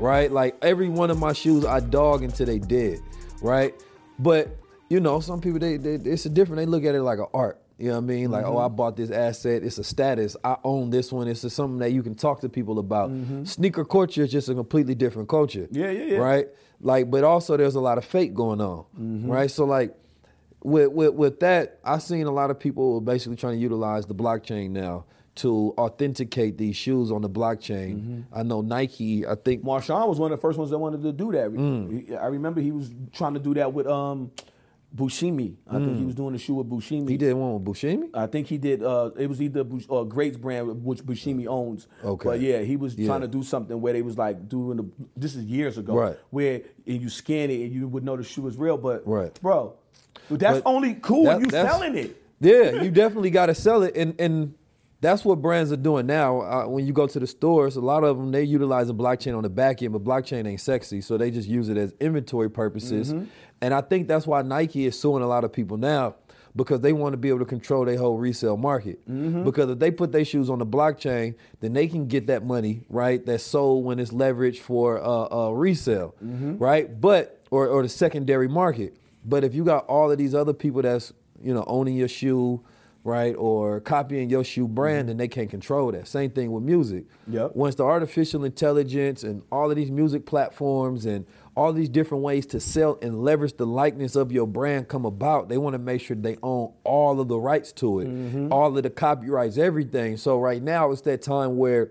Right? 0.09 0.33
Like 0.33 0.57
every 0.63 0.89
one 0.89 1.11
of 1.11 1.19
my 1.19 1.33
shoes, 1.33 1.65
I 1.65 1.81
dog 1.81 2.23
until 2.23 2.47
they 2.47 2.59
dead, 2.59 3.01
right? 3.43 3.75
But 4.19 4.57
you 4.89 5.01
know, 5.01 5.21
some 5.21 5.41
people 5.41 5.59
they, 5.59 5.77
they 5.77 5.95
it's 6.11 6.25
a 6.25 6.31
different. 6.31 6.59
They 6.59 6.67
look 6.67 6.85
at 6.85 6.95
it 6.95 7.03
like 7.03 7.19
an 7.19 7.27
art. 7.35 7.61
You 7.77 7.89
know 7.89 7.95
what 7.95 7.99
I 7.99 8.07
mean? 8.07 8.31
Like, 8.33 8.45
oh, 8.45 8.55
Mm-hmm. 8.55 8.65
I 8.65 8.69
bought 8.69 8.97
this 8.97 9.13
asset. 9.13 9.63
It's 9.63 9.79
a 9.79 9.85
status. 9.85 10.37
I 10.43 10.57
own 10.65 10.91
this 10.91 11.13
one. 11.13 11.29
It's 11.29 11.43
just 11.43 11.55
something 11.55 11.79
that 11.79 11.93
you 11.93 12.03
can 12.03 12.17
talk 12.17 12.41
to 12.41 12.49
people 12.49 12.81
about. 12.81 13.11
Sneaker 13.45 13.85
culture 13.85 14.25
is 14.25 14.33
just 14.33 14.49
a 14.49 14.55
completely 14.55 14.97
different 14.97 15.29
culture. 15.29 15.69
Mm-hmm. 15.71 15.77
Yeah, 15.77 15.91
yeah, 15.91 16.05
yeah. 16.05 16.19
Right? 16.19 16.49
Like, 16.81 17.09
but 17.09 17.23
also 17.23 17.57
there's 17.57 17.77
a 17.77 17.81
lot 17.81 17.99
of 17.99 18.05
fake 18.05 18.35
going 18.35 18.61
on. 18.61 18.85
Mm-hmm. 18.99 19.31
Right? 19.31 19.51
So 19.51 19.65
like 19.65 19.95
with, 20.65 20.91
with 20.91 21.15
with 21.15 21.41
that, 21.41 21.79
I've 21.85 22.03
seen 22.03 22.27
a 22.27 22.33
lot 22.33 22.51
of 22.51 22.59
people 22.59 23.01
basically 23.01 23.37
trying 23.37 23.55
to 23.55 23.61
utilize 23.61 24.07
the 24.07 24.15
blockchain 24.15 24.71
now 24.71 25.05
to 25.39 25.75
authenticate 25.79 26.59
these 26.59 26.77
shoes 26.77 27.11
on 27.11 27.23
the 27.23 27.31
blockchain. 27.31 27.95
Mm-hmm. 27.97 28.21
I 28.35 28.43
know 28.43 28.61
Nike, 28.61 29.27
I 29.27 29.35
think 29.35 29.65
Marshawn 29.65 30.09
was 30.09 30.19
one 30.19 30.33
of 30.33 30.39
the 30.39 30.41
first 30.41 30.59
ones 30.59 30.71
that 30.71 30.79
wanted 30.79 31.03
to 31.03 31.13
do 31.13 31.33
that. 31.33 31.51
Mm. 31.51 32.21
I 32.21 32.27
remember 32.27 32.61
he 32.61 32.73
was 32.73 32.91
trying 33.13 33.35
to 33.35 33.41
do 33.41 33.55
that 33.55 33.73
with 33.73 33.87
um, 33.87 34.31
Bushimi. 34.95 35.55
I 35.69 35.75
think 35.79 35.99
he 35.99 36.05
was 36.05 36.15
doing 36.15 36.35
a 36.35 36.39
shoe 36.39 36.55
with 36.55 36.69
Bushimi. 36.69 37.03
Mm. 37.05 37.11
he 37.11 37.17
did 37.17 37.35
one 37.35 37.55
with 37.55 37.65
Bushimi. 37.65 38.09
I 38.15 38.27
think 38.27 38.47
he 38.47 38.59
did. 38.59 38.83
Uh, 38.83 39.11
it 39.19 39.29
was 39.29 39.41
either 39.43 39.63
Bush, 39.63 39.85
uh, 39.91 40.03
Greats 40.05 40.37
brand, 40.37 40.83
which 40.85 41.01
Bushimi 41.05 41.47
owns. 41.47 41.87
Okay. 42.05 42.25
But 42.25 42.41
yeah, 42.41 42.61
he 42.63 42.77
was 42.77 42.95
Yeah. 42.97 43.07
trying 43.07 43.21
to 43.21 43.29
do 43.29 43.43
something 43.43 43.81
where 43.81 43.93
they 43.93 44.03
was 44.03 44.17
like 44.17 44.49
doing 44.49 44.79
the. 44.79 44.87
This 45.17 45.37
is 45.37 45.45
years 45.45 45.79
ago. 45.79 45.95
Right. 45.95 46.17
Where 46.31 46.63
and 46.87 47.01
you 47.03 47.11
scan 47.11 47.51
it 47.51 47.61
and 47.63 47.73
you 47.73 47.87
would 47.87 48.03
know 48.05 48.17
the 48.17 48.25
shoe 48.25 48.47
is 48.49 48.57
real. 48.57 48.79
But 48.79 49.07
Right. 49.07 49.33
bro, 49.43 49.75
that's 50.31 50.63
But 50.63 50.69
only 50.69 50.95
cool 50.95 51.25
that- 51.25 51.41
you 51.41 51.51
selling 51.51 51.95
it. 51.95 52.23
Yeah, 52.41 52.83
you 52.83 52.91
definitely 52.93 53.31
got 53.31 53.47
to 53.47 53.55
sell 53.55 53.83
it, 53.83 53.97
and 53.97 54.15
and 54.21 54.55
that's 55.01 55.25
what 55.25 55.41
brands 55.41 55.71
are 55.73 55.77
doing 55.77 56.07
now. 56.07 56.41
Uh, 56.41 56.67
when 56.67 56.87
you 56.87 56.93
go 56.93 57.07
to 57.07 57.21
the 57.21 57.27
stores, 57.27 57.77
a 57.77 57.81
lot 57.81 58.03
of 58.05 58.17
them 58.17 58.33
they 58.33 58.43
utilizing 58.43 58.97
blockchain 58.97 59.37
on 59.37 59.43
the 59.45 59.49
back 59.51 59.83
end, 59.83 59.93
but 59.93 60.03
blockchain 60.05 60.47
ain't 60.47 60.61
sexy, 60.61 61.01
so 61.01 61.17
they 61.17 61.31
just 61.31 61.49
use 61.49 61.69
it 61.69 61.77
as 61.77 61.93
inventory 62.01 62.51
purposes. 62.51 63.13
Mm-hmm. 63.13 63.25
And 63.61 63.75
I 63.75 63.81
think 63.81 64.09
that's 64.09 64.27
why 64.27 64.43
Nike 64.43 64.87
is 64.87 64.99
suing 64.99 65.23
a 65.23 65.27
lot 65.27 65.45
of 65.45 65.53
people 65.53 65.77
now 65.77 66.17
because 66.57 66.81
they 66.81 66.93
want 66.93 67.13
to 67.13 67.17
be 67.17 67.29
able 67.29 67.39
to 67.41 67.45
control 67.45 67.85
their 67.85 67.99
whole 67.99 68.19
resale 68.19 68.57
market. 68.57 68.99
Mm-hmm. 69.09 69.45
Because 69.45 69.71
if 69.71 69.79
they 69.79 69.91
put 69.93 70.11
their 70.11 70.25
shoes 70.25 70.51
on 70.51 70.59
the 70.59 70.67
blockchain, 70.67 71.35
then 71.61 71.73
they 71.73 71.87
can 71.87 72.09
get 72.09 72.27
that 72.29 72.45
money 72.45 72.85
right 72.89 73.25
that's 73.25 73.45
sold 73.45 73.85
when 73.85 73.99
it's 74.01 74.11
leveraged 74.11 74.59
for 74.59 74.99
uh, 75.01 75.29
uh, 75.31 75.51
resale, 75.51 76.15
Mm-hmm. 76.25 76.59
right? 76.59 77.01
But 77.01 77.45
or 77.51 77.69
or 77.69 77.83
the 77.83 77.89
secondary 77.89 78.49
market. 78.49 78.97
But 79.25 79.45
if 79.45 79.55
you 79.55 79.65
got 79.65 79.87
all 79.87 80.11
of 80.11 80.19
these 80.19 80.35
other 80.35 80.53
people 80.55 80.83
that's 80.83 81.13
you 81.41 81.55
know 81.55 81.65
owning 81.69 81.95
your 81.97 82.09
shoe, 82.09 82.65
right, 83.05 83.35
or 83.37 83.81
copying 83.81 84.29
your 84.29 84.45
shoe 84.45 84.69
brand, 84.69 85.03
mm-hmm. 85.05 85.11
and 85.13 85.21
they 85.21 85.29
can't 85.29 85.51
control 85.51 85.91
that. 85.93 86.07
Same 86.07 86.31
thing 86.31 86.53
with 86.53 86.63
music. 86.63 87.05
Yep. 87.29 87.55
Once 87.55 87.75
the 87.77 87.85
artificial 87.85 88.45
intelligence 88.45 89.23
and 89.23 89.43
all 89.51 89.71
of 89.71 89.77
these 89.77 89.91
music 89.91 90.27
platforms 90.27 91.07
and 91.07 91.27
all 91.57 91.73
these 91.73 91.89
different 91.89 92.23
ways 92.23 92.47
to 92.47 92.61
sell 92.61 92.99
and 93.03 93.23
leverage 93.23 93.57
the 93.57 93.67
likeness 93.67 94.15
of 94.15 94.31
your 94.31 94.47
brand 94.47 94.89
come 94.89 95.05
about, 95.05 95.49
they 95.49 95.59
want 95.59 95.75
to 95.75 95.79
make 95.79 96.01
sure 96.01 96.17
they 96.17 96.37
own 96.43 96.73
all 96.85 97.21
of 97.21 97.29
the 97.29 97.39
rights 97.39 97.73
to 97.73 98.01
it, 98.01 98.09
mm-hmm. 98.09 98.53
all 98.53 98.77
of 98.77 98.83
the 98.83 98.91
copyrights, 98.91 99.59
everything. 99.59 100.17
So 100.17 100.39
right 100.39 100.63
now 100.63 100.91
it's 100.93 101.01
that 101.03 101.23
time 101.23 101.57
where 101.57 101.91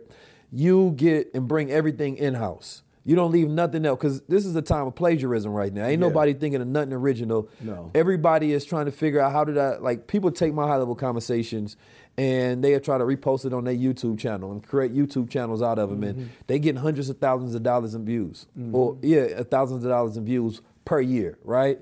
you 0.51 0.93
get 0.95 1.31
and 1.34 1.47
bring 1.47 1.71
everything 1.71 2.17
in 2.17 2.35
house. 2.35 2.84
You 3.07 3.15
don't 3.15 3.31
leave 3.31 3.49
nothing 3.49 3.85
else 3.85 3.97
because 3.97 4.21
this 4.23 4.45
is 4.45 4.53
a 4.57 4.61
time 4.61 4.85
of 4.85 4.93
plagiarism 4.93 5.53
right 5.53 5.73
now. 5.73 5.85
Ain't 5.85 6.01
Yeah. 6.01 6.07
nobody 6.07 6.34
thinking 6.34 6.59
of 6.59 6.67
nothing 6.67 6.91
original. 6.91 7.47
No. 7.61 7.89
Everybody 7.95 8.51
is 8.51 8.65
trying 8.65 8.85
to 8.85 8.91
figure 8.91 9.21
out 9.21 9.31
how 9.31 9.45
did 9.45 9.57
I 9.57 9.77
like 9.77 10.07
people 10.07 10.29
take 10.29 10.53
my 10.53 10.67
high 10.67 10.75
level 10.75 10.93
conversations 10.93 11.77
and 12.17 12.61
they 12.61 12.77
try 12.79 12.97
to 12.97 13.05
repost 13.05 13.45
it 13.45 13.53
on 13.53 13.63
their 13.63 13.73
YouTube 13.73 14.19
channel 14.19 14.51
and 14.51 14.61
create 14.61 14.93
YouTube 14.93 15.29
channels 15.29 15.61
out 15.61 15.79
of 15.79 15.89
them 15.89 16.03
and 16.03 16.15
mm-hmm. 16.17 16.29
they 16.47 16.59
getting 16.59 16.81
hundreds 16.81 17.07
of 17.07 17.17
thousands 17.19 17.55
of 17.55 17.63
dollars 17.63 17.95
in 17.95 18.03
views 18.03 18.45
mm-hmm. 18.59 18.75
or 18.75 18.97
yeah, 19.01 19.41
thousands 19.43 19.85
of 19.85 19.89
dollars 19.89 20.17
in 20.17 20.25
views 20.25 20.61
per 20.84 20.99
year, 20.99 21.38
right? 21.45 21.79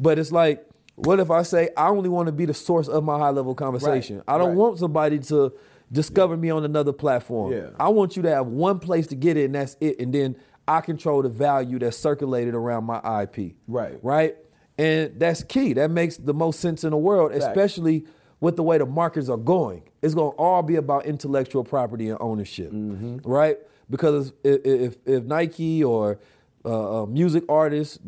But 0.00 0.18
it's 0.18 0.32
like, 0.32 0.68
what 0.96 1.20
if 1.20 1.30
I 1.30 1.42
say 1.42 1.68
I 1.76 1.86
only 1.86 2.08
want 2.08 2.26
to 2.26 2.32
be 2.32 2.46
the 2.46 2.54
source 2.54 2.88
of 2.88 3.04
my 3.04 3.16
high 3.16 3.30
level 3.30 3.54
conversation? 3.54 4.24
I 4.26 4.38
don't 4.38 4.48
right. 4.48 4.56
want 4.56 4.80
somebody 4.80 5.20
to 5.20 5.52
discover 5.92 6.36
me 6.36 6.50
on 6.50 6.64
another 6.64 6.92
platform. 6.92 7.52
Yeah. 7.52 7.70
I 7.78 7.90
want 7.90 8.16
you 8.16 8.22
to 8.22 8.30
have 8.30 8.48
one 8.48 8.80
place 8.80 9.06
to 9.08 9.14
get 9.14 9.36
it 9.36 9.44
and 9.44 9.54
that's 9.54 9.76
it, 9.80 10.00
and 10.00 10.12
then 10.12 10.34
I 10.66 10.80
control 10.80 11.22
the 11.22 11.28
value 11.28 11.78
that's 11.78 11.96
circulated 11.96 12.54
around 12.54 12.84
my 12.84 13.22
IP. 13.22 13.54
Right. 13.68 13.98
Right. 14.02 14.36
And 14.78 15.18
that's 15.18 15.42
key. 15.44 15.74
That 15.74 15.90
makes 15.90 16.16
the 16.16 16.34
most 16.34 16.60
sense 16.60 16.84
in 16.84 16.90
the 16.90 16.96
world, 16.96 17.32
Fact. 17.32 17.44
especially 17.44 18.06
with 18.40 18.56
the 18.56 18.62
way 18.62 18.78
the 18.78 18.86
markets 18.86 19.28
are 19.28 19.36
going. 19.36 19.82
It's 20.02 20.14
going 20.14 20.32
to 20.32 20.36
all 20.36 20.62
be 20.62 20.76
about 20.76 21.06
intellectual 21.06 21.64
property 21.64 22.08
and 22.08 22.18
ownership, 22.20 22.70
right? 22.72 23.56
Because 23.88 24.32
if, 24.42 24.60
if, 24.64 24.96
if 25.06 25.24
Nike 25.24 25.84
or 25.84 26.18
uh, 26.64 27.02
uh, 27.02 27.06
music 27.06 27.44
artists, 27.48 27.98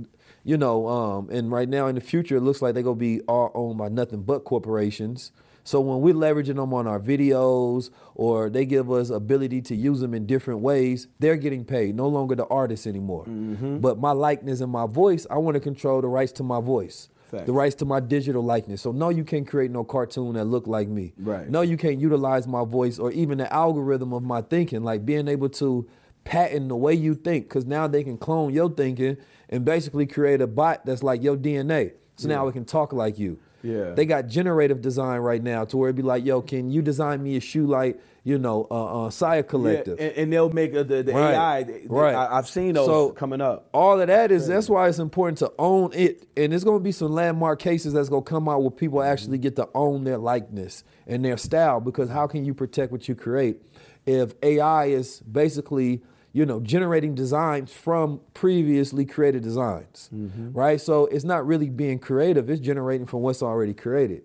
you 0.44 0.56
know, 0.56 0.88
um, 0.88 1.30
and 1.30 1.50
right 1.50 1.68
now 1.68 1.86
in 1.86 1.94
the 1.94 2.00
future, 2.00 2.36
it 2.36 2.40
looks 2.40 2.60
like 2.62 2.74
they're 2.74 2.82
going 2.82 2.96
to 2.96 3.00
be 3.00 3.20
all 3.22 3.50
owned 3.54 3.78
by 3.78 3.88
nothing 3.88 4.22
but 4.22 4.44
corporations. 4.44 5.32
So 5.66 5.80
when 5.80 6.00
we're 6.00 6.14
leveraging 6.14 6.54
them 6.54 6.72
on 6.72 6.86
our 6.86 7.00
videos 7.00 7.90
or 8.14 8.48
they 8.48 8.64
give 8.64 8.88
us 8.90 9.10
ability 9.10 9.62
to 9.62 9.74
use 9.74 9.98
them 9.98 10.14
in 10.14 10.24
different 10.24 10.60
ways, 10.60 11.08
they're 11.18 11.36
getting 11.36 11.64
paid, 11.64 11.96
no 11.96 12.06
longer 12.06 12.36
the 12.36 12.46
artist 12.46 12.86
anymore. 12.86 13.24
Mm-hmm. 13.24 13.78
But 13.78 13.98
my 13.98 14.12
likeness 14.12 14.60
and 14.60 14.70
my 14.70 14.86
voice, 14.86 15.26
I 15.28 15.38
want 15.38 15.56
to 15.56 15.60
control 15.60 16.00
the 16.00 16.06
rights 16.08 16.30
to 16.32 16.44
my 16.44 16.60
voice. 16.60 17.08
The 17.32 17.52
rights 17.52 17.74
to 17.76 17.84
my 17.84 18.00
digital 18.00 18.42
likeness. 18.42 18.80
So 18.80 18.92
no, 18.92 19.10
you 19.10 19.22
can't 19.24 19.46
create 19.46 19.70
no 19.70 19.84
cartoon 19.84 20.34
that 20.34 20.44
look 20.44 20.66
like 20.66 20.88
me. 20.88 21.12
Right. 21.18 21.50
No, 21.50 21.60
you 21.60 21.76
can't 21.76 22.00
utilize 22.00 22.46
my 22.48 22.64
voice 22.64 22.98
or 22.98 23.10
even 23.10 23.36
the 23.38 23.52
algorithm 23.52 24.14
of 24.14 24.22
my 24.22 24.40
thinking, 24.40 24.84
like 24.84 25.04
being 25.04 25.26
able 25.28 25.48
to 25.50 25.86
patent 26.24 26.68
the 26.68 26.76
way 26.76 26.94
you 26.94 27.14
think, 27.14 27.48
because 27.48 27.66
now 27.66 27.88
they 27.88 28.04
can 28.04 28.16
clone 28.16 28.54
your 28.54 28.70
thinking 28.70 29.18
and 29.50 29.64
basically 29.66 30.06
create 30.06 30.40
a 30.40 30.46
bot 30.46 30.86
that's 30.86 31.02
like 31.02 31.22
your 31.22 31.36
DNA. 31.36 31.92
So 32.16 32.28
now 32.28 32.44
Yeah. 32.44 32.50
it 32.50 32.52
can 32.52 32.64
talk 32.64 32.92
like 32.94 33.18
you. 33.18 33.38
Yeah. 33.66 33.90
They 33.92 34.06
got 34.06 34.28
generative 34.28 34.80
design 34.80 35.20
right 35.20 35.42
now 35.42 35.64
to 35.66 35.76
where 35.76 35.88
it'd 35.88 35.96
be 35.96 36.02
like, 36.02 36.24
yo, 36.24 36.40
can 36.42 36.70
you 36.70 36.82
design 36.82 37.22
me 37.22 37.36
a 37.36 37.40
shoe 37.40 37.66
like, 37.66 38.00
you 38.22 38.38
know, 38.38 38.66
uh, 38.70 39.06
uh 39.06 39.10
Saya 39.10 39.42
Collective? 39.42 39.98
Yeah, 39.98 40.06
and, 40.06 40.16
and 40.18 40.32
they'll 40.32 40.50
make 40.50 40.74
a, 40.74 40.84
the, 40.84 41.02
the 41.02 41.12
Right. 41.12 41.34
AI. 41.34 41.62
they- 41.64 41.82
Right. 41.88 42.14
I, 42.14 42.36
have 42.36 42.48
seen 42.48 42.74
those 42.74 42.86
So- 42.86 43.10
coming 43.10 43.40
up. 43.40 43.68
All 43.72 44.00
of 44.00 44.06
that 44.06 44.30
is 44.30 44.46
that's 44.46 44.68
why 44.68 44.88
it's 44.88 44.98
important 44.98 45.38
to 45.38 45.52
own 45.58 45.92
it. 45.92 46.26
And 46.36 46.52
there's 46.52 46.64
gonna 46.64 46.80
be 46.80 46.92
some 46.92 47.12
landmark 47.12 47.58
cases 47.58 47.92
that's 47.92 48.08
gonna 48.08 48.22
come 48.22 48.48
out 48.48 48.62
where 48.62 48.70
people 48.70 49.02
actually 49.02 49.38
get 49.38 49.56
to 49.56 49.68
own 49.74 50.04
their 50.04 50.18
likeness 50.18 50.84
and 51.06 51.24
their 51.24 51.36
style. 51.36 51.80
Because 51.80 52.08
how 52.10 52.26
can 52.26 52.44
you 52.44 52.54
protect 52.54 52.92
what 52.92 53.08
you 53.08 53.14
create 53.14 53.62
if 54.06 54.34
AI 54.42 54.86
is 54.86 55.20
basically, 55.20 56.02
you 56.36 56.44
know, 56.44 56.60
generating 56.60 57.14
designs 57.14 57.72
from 57.72 58.20
previously 58.34 59.06
created 59.06 59.42
designs? 59.42 60.10
Mm-hmm. 60.14 60.52
Right? 60.52 60.78
So 60.78 61.06
it's 61.06 61.24
not 61.24 61.46
really 61.46 61.70
being 61.70 61.98
creative, 61.98 62.50
it's 62.50 62.60
generating 62.60 63.06
from 63.06 63.20
what's 63.22 63.42
already 63.42 63.72
created. 63.72 64.22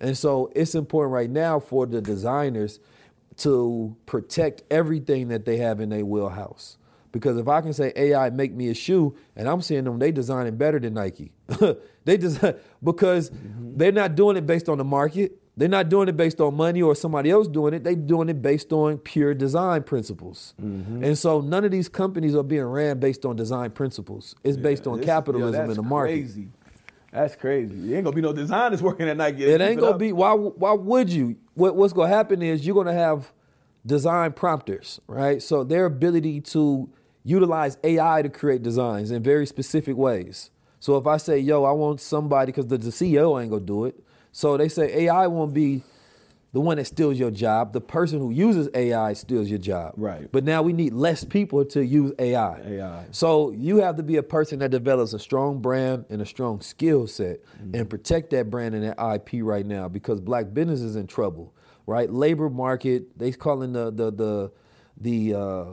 And 0.00 0.18
so 0.18 0.50
it's 0.56 0.74
important 0.74 1.12
right 1.12 1.30
now 1.30 1.60
for 1.60 1.86
the 1.86 2.00
designers 2.00 2.80
to 3.36 3.96
protect 4.06 4.64
everything 4.72 5.28
that 5.28 5.44
they 5.44 5.58
have 5.58 5.78
in 5.78 5.90
their 5.90 6.04
wheelhouse. 6.04 6.78
Because 7.12 7.38
if 7.38 7.46
I 7.46 7.60
can 7.60 7.72
say 7.72 7.92
AI 7.94 8.30
make 8.30 8.52
me 8.52 8.68
a 8.68 8.74
shoe, 8.74 9.14
and 9.36 9.48
I'm 9.48 9.62
seeing 9.62 9.84
them, 9.84 10.00
they 10.00 10.10
designing 10.10 10.56
better 10.56 10.80
than 10.80 10.94
Nike. 10.94 11.30
they 12.04 12.16
design 12.16 12.56
because 12.82 13.30
mm-hmm. 13.30 13.76
they're 13.76 13.92
not 13.92 14.16
doing 14.16 14.36
it 14.36 14.46
based 14.46 14.68
on 14.68 14.78
the 14.78 14.84
market. 14.84 15.38
They're 15.62 15.68
not 15.68 15.88
doing 15.88 16.08
it 16.08 16.16
based 16.16 16.40
on 16.40 16.56
money 16.56 16.82
or 16.82 16.96
somebody 16.96 17.30
else 17.30 17.46
doing 17.46 17.72
it. 17.72 17.84
They're 17.84 17.94
doing 17.94 18.28
it 18.28 18.42
based 18.42 18.72
on 18.72 18.98
pure 18.98 19.32
design 19.32 19.84
principles. 19.84 20.54
Mm-hmm. 20.60 21.04
And 21.04 21.16
so 21.16 21.40
none 21.40 21.64
of 21.64 21.70
these 21.70 21.88
companies 21.88 22.34
are 22.34 22.42
being 22.42 22.64
ran 22.64 22.98
based 22.98 23.24
on 23.24 23.36
design 23.36 23.70
principles. 23.70 24.34
It's 24.42 24.56
based 24.56 24.88
on 24.88 24.96
This- 24.96 25.06
capitalism 25.06 25.66
yo, 25.66 25.70
in 25.70 25.76
the 25.76 25.82
market. 25.84 26.14
Crazy. 26.14 26.48
That's 27.12 27.36
crazy. 27.36 27.76
There 27.76 27.94
ain't 27.94 28.04
gonna 28.04 28.16
be 28.16 28.22
no 28.22 28.32
designers 28.32 28.82
working 28.88 29.08
at 29.08 29.16
Nike. 29.16 29.44
It 29.44 29.60
ain't 29.60 29.78
gonna 29.78 29.92
up. 29.92 30.00
be. 30.00 30.12
Why? 30.12 30.32
Why 30.32 30.72
would 30.72 31.10
you? 31.10 31.36
What, 31.54 31.76
what's 31.76 31.92
gonna 31.92 32.08
happen 32.08 32.42
is 32.42 32.66
you're 32.66 32.74
gonna 32.74 32.92
have 32.92 33.32
design 33.86 34.32
prompters, 34.32 35.00
right? 35.06 35.40
So 35.40 35.62
their 35.62 35.84
ability 35.84 36.40
to 36.40 36.90
utilize 37.22 37.78
AI 37.84 38.22
to 38.22 38.28
create 38.28 38.64
designs 38.64 39.12
in 39.12 39.22
very 39.22 39.46
specific 39.46 39.96
ways. 39.96 40.50
So 40.80 40.96
if 40.96 41.06
I 41.06 41.18
say, 41.18 41.38
"Yo, 41.38 41.62
I 41.62 41.70
want 41.70 42.00
somebody," 42.00 42.50
because 42.50 42.66
the, 42.66 42.78
the 42.78 42.90
CEO 42.90 43.40
ain't 43.40 43.52
gonna 43.52 43.62
do 43.62 43.84
it. 43.84 44.02
So 44.32 44.56
they 44.56 44.68
say 44.68 45.04
AI 45.04 45.26
won't 45.26 45.54
be 45.54 45.82
the 46.52 46.60
one 46.60 46.76
that 46.76 46.86
steals 46.86 47.18
your 47.18 47.30
job. 47.30 47.72
The 47.72 47.80
person 47.80 48.18
who 48.18 48.30
uses 48.30 48.68
AI 48.74 49.14
steals 49.14 49.48
your 49.48 49.58
job. 49.58 49.94
Right. 49.96 50.30
But 50.30 50.44
now 50.44 50.62
we 50.62 50.72
need 50.72 50.92
less 50.92 51.24
people 51.24 51.64
to 51.66 51.84
use 51.84 52.12
AI. 52.18 52.60
AI. 52.60 53.04
So 53.10 53.52
you 53.52 53.78
have 53.78 53.96
to 53.96 54.02
be 54.02 54.16
a 54.16 54.22
person 54.22 54.58
that 54.58 54.70
develops 54.70 55.12
a 55.14 55.18
strong 55.18 55.60
brand 55.60 56.04
and 56.10 56.20
a 56.20 56.26
strong 56.26 56.60
skill 56.60 57.06
set 57.06 57.40
and 57.72 57.88
protect 57.88 58.30
that 58.30 58.50
brand 58.50 58.74
and 58.74 58.84
that 58.84 58.98
IP 59.14 59.42
right 59.42 59.64
now 59.64 59.88
because 59.88 60.20
black 60.20 60.52
business 60.52 60.80
is 60.80 60.96
in 60.96 61.06
trouble, 61.06 61.54
right? 61.86 62.10
Labor 62.10 62.50
market, 62.50 63.18
they 63.18 63.32
calling 63.32 63.72
the 63.72 63.90
the 63.90 64.10
the 64.10 64.52
the 65.00 65.34
uh, 65.34 65.64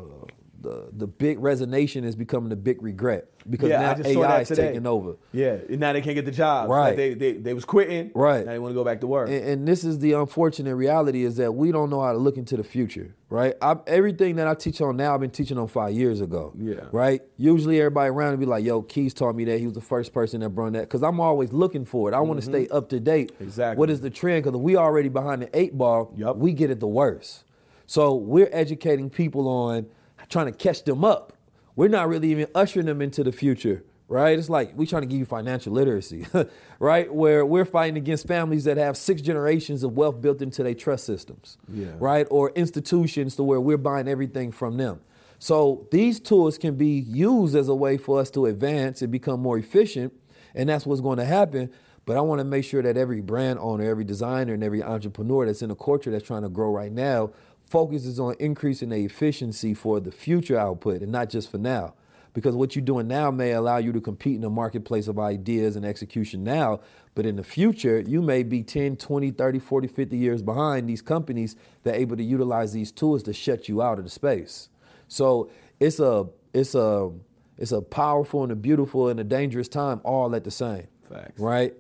the, 0.62 0.90
the 0.92 1.08
big 1.08 1.40
resignation 1.40 2.04
is 2.04 2.16
becoming 2.16 2.50
the 2.50 2.56
big 2.56 2.82
regret 2.82 3.30
because 3.50 3.70
Yeah, 3.70 3.96
now 3.98 4.10
AI 4.10 4.42
is 4.42 4.50
taking 4.50 4.86
over. 4.86 5.16
Yeah, 5.32 5.58
and 5.70 5.80
now 5.80 5.94
they 5.94 6.02
can't 6.02 6.16
get 6.16 6.26
the 6.26 6.32
jobs. 6.32 6.70
Right. 6.70 6.90
Like 6.90 6.98
they, 6.98 7.14
they 7.14 7.32
they 7.34 7.54
was 7.54 7.66
quitting. 7.66 8.12
Right. 8.14 8.46
Now 8.46 8.52
they 8.52 8.60
want 8.60 8.72
to 8.72 8.76
go 8.76 8.84
back 8.84 9.02
to 9.02 9.08
work. 9.08 9.30
And, 9.30 9.44
and 9.44 9.68
this 9.68 9.84
is 9.84 10.00
the 10.00 10.14
unfortunate 10.14 10.76
reality 10.76 11.24
is 11.24 11.38
that 11.38 11.54
we 11.54 11.72
don't 11.72 11.90
know 11.90 12.02
how 12.02 12.12
to 12.12 12.18
look 12.18 12.38
into 12.38 12.58
the 12.58 12.64
future, 12.64 13.16
right? 13.30 13.56
I, 13.62 13.78
everything 13.88 14.36
that 14.38 14.48
I 14.48 14.54
teach 14.54 14.82
on 14.82 14.98
now, 14.98 15.14
I've 15.14 15.22
been 15.22 15.32
teaching 15.32 15.58
on 15.58 15.68
five 15.68 15.94
years 15.94 16.22
ago. 16.22 16.54
Yeah. 16.58 16.82
Right? 16.92 17.22
Usually 17.38 17.80
everybody 17.80 18.10
around 18.10 18.32
and 18.32 18.40
be 18.40 18.46
like, 18.46 18.64
yo, 18.66 18.82
Keys 18.82 19.14
taught 19.14 19.36
me 19.36 19.46
that. 19.46 19.60
He 19.60 19.66
was 19.66 19.76
the 19.76 19.82
first 19.82 20.14
person 20.14 20.42
that 20.42 20.50
brought 20.50 20.74
that. 20.74 20.82
Because 20.82 21.04
I'm 21.04 21.20
always 21.20 21.54
looking 21.54 21.86
for 21.86 22.10
it. 22.10 22.14
I 22.16 22.20
want 22.20 22.40
to 22.40 22.46
stay 22.46 22.68
up 22.68 22.90
to 22.90 23.00
date. 23.00 23.34
Mm-hmm. 23.34 23.44
Exactly. 23.44 23.80
What 23.80 23.90
is 23.90 24.02
the 24.02 24.10
trend? 24.10 24.44
Because 24.44 24.60
we 24.60 24.76
already 24.76 25.10
behind 25.10 25.42
the 25.42 25.50
eight 25.58 25.78
ball, 25.78 26.14
Yup. 26.18 26.38
we 26.38 26.54
get 26.54 26.70
it 26.70 26.80
the 26.80 26.88
worst. 26.88 27.46
So 27.88 28.14
we're 28.14 28.50
educating 28.52 29.10
people 29.10 29.48
on 29.48 29.88
trying 30.30 30.46
to 30.46 30.52
catch 30.52 30.84
them 30.84 31.04
up. 31.04 31.34
We're 31.76 31.88
not 31.90 32.08
really 32.10 32.32
even 32.32 32.48
ushering 32.54 32.86
them 32.86 33.02
into 33.02 33.24
the 33.24 33.32
future, 33.32 33.84
right? 34.08 34.38
It's 34.38 34.50
like 34.50 34.74
we're 34.76 34.86
trying 34.86 35.04
to 35.04 35.08
give 35.08 35.20
you 35.20 35.26
financial 35.26 35.74
literacy, 35.74 36.26
right? 36.80 37.14
Where 37.14 37.46
we're 37.46 37.66
fighting 37.66 37.98
against 37.98 38.28
families 38.28 38.66
that 38.66 38.78
have 38.78 38.98
six 38.98 39.22
generations 39.22 39.84
of 39.84 39.94
wealth 39.96 40.22
built 40.22 40.42
into 40.42 40.64
their 40.64 40.74
trust 40.74 41.06
systems, 41.06 41.58
Yeah. 41.72 41.88
right? 42.00 42.28
Or 42.30 42.52
institutions 42.52 43.36
to 43.38 43.44
where 43.44 43.62
we're 43.62 43.78
buying 43.78 44.08
everything 44.08 44.52
from 44.52 44.78
them. 44.78 45.00
So 45.42 45.88
these 45.92 46.20
tools 46.20 46.58
can 46.58 46.76
be 46.76 47.00
used 47.00 47.56
as 47.56 47.70
a 47.70 47.76
way 47.76 47.98
for 47.98 48.20
us 48.20 48.30
to 48.32 48.46
advance 48.46 49.02
and 49.02 49.10
become 49.12 49.40
more 49.40 49.58
efficient, 49.58 50.12
and 50.54 50.68
that's 50.68 50.86
what's 50.86 51.00
going 51.02 51.18
to 51.18 51.26
happen. 51.26 51.72
But 52.06 52.18
I 52.18 52.22
want 52.22 52.40
to 52.40 52.44
make 52.46 52.66
sure 52.66 52.82
that 52.82 52.98
every 52.98 53.22
brand 53.22 53.60
owner, 53.60 53.88
every 53.90 54.04
designer, 54.04 54.54
and 54.54 54.64
every 54.64 54.82
entrepreneur 54.84 55.46
that's 55.46 55.62
in 55.62 55.70
a 55.72 55.76
culture 55.76 56.12
that's 56.12 56.26
trying 56.26 56.42
to 56.42 56.50
grow 56.50 56.72
right 56.74 56.92
now 56.92 57.32
focuses 57.70 58.20
on 58.20 58.36
increasing 58.40 58.90
the 58.90 58.98
efficiency 58.98 59.74
for 59.74 60.00
the 60.00 60.12
future 60.12 60.58
output 60.58 61.02
and 61.02 61.12
not 61.12 61.30
just 61.30 61.50
for 61.52 61.60
now. 61.60 61.94
Because 62.34 62.56
what 62.56 62.76
you're 62.76 62.86
doing 62.86 63.08
now 63.08 63.32
may 63.32 63.52
allow 63.52 63.78
you 63.78 63.92
to 63.92 64.02
compete 64.02 64.36
in 64.36 64.42
the 64.42 64.50
marketplace 64.50 65.08
of 65.08 65.18
ideas 65.18 65.76
and 65.76 65.86
execution 65.86 66.44
now, 66.44 66.80
but 67.16 67.26
in 67.26 67.36
the 67.36 67.44
future, 67.44 68.00
you 68.00 68.22
may 68.22 68.44
be 68.44 68.62
10, 68.62 68.98
20, 68.98 69.32
30, 69.32 69.60
40, 69.60 69.88
50 69.88 70.18
years 70.18 70.42
behind 70.42 70.88
these 70.88 71.02
companies 71.02 71.56
that 71.84 71.96
are 71.96 71.98
able 71.98 72.16
to 72.18 72.24
utilize 72.24 72.72
these 72.72 72.92
tools 72.92 73.24
to 73.24 73.34
shut 73.34 73.68
you 73.68 73.82
out 73.82 73.98
of 73.98 74.04
the 74.04 74.12
space. 74.12 74.70
So 75.08 75.50
it's 75.80 76.00
a 76.00 76.28
it's 76.54 76.76
a 76.76 77.12
it's 77.58 77.72
a 77.72 77.82
powerful 77.82 78.44
and 78.44 78.52
a 78.52 78.56
beautiful 78.56 79.10
and 79.10 79.20
a 79.20 79.24
dangerous 79.24 79.68
time 79.68 80.00
all 80.04 80.34
at 80.36 80.44
the 80.44 80.52
same. 80.52 80.88
Facts. 81.10 81.40
Right? 81.40 81.74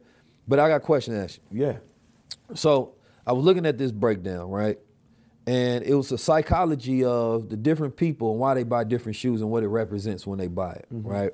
But 0.48 0.60
I 0.60 0.68
got 0.68 0.78
a 0.78 0.80
question 0.80 1.14
to 1.14 1.22
ask 1.22 1.40
you. 1.52 1.66
yeah. 1.66 1.78
So 2.56 2.96
I 3.26 3.34
was 3.34 3.46
looking 3.46 3.66
at 3.68 3.78
this 3.78 3.92
breakdown, 3.92 4.50
right? 4.50 4.80
And 5.50 5.84
it 5.84 5.96
was 5.96 6.10
the 6.10 6.18
psychology 6.20 7.04
of 7.04 7.50
the 7.50 7.58
different 7.58 7.96
people 7.98 8.30
and 8.30 8.40
why 8.40 8.54
they 8.54 8.62
buy 8.62 8.84
different 8.84 9.16
shoes 9.16 9.42
and 9.42 9.50
what 9.50 9.64
it 9.64 9.68
represents 9.68 10.28
when 10.28 10.38
they 10.38 10.46
buy 10.46 10.74
it, 10.74 10.86
right? 10.92 11.32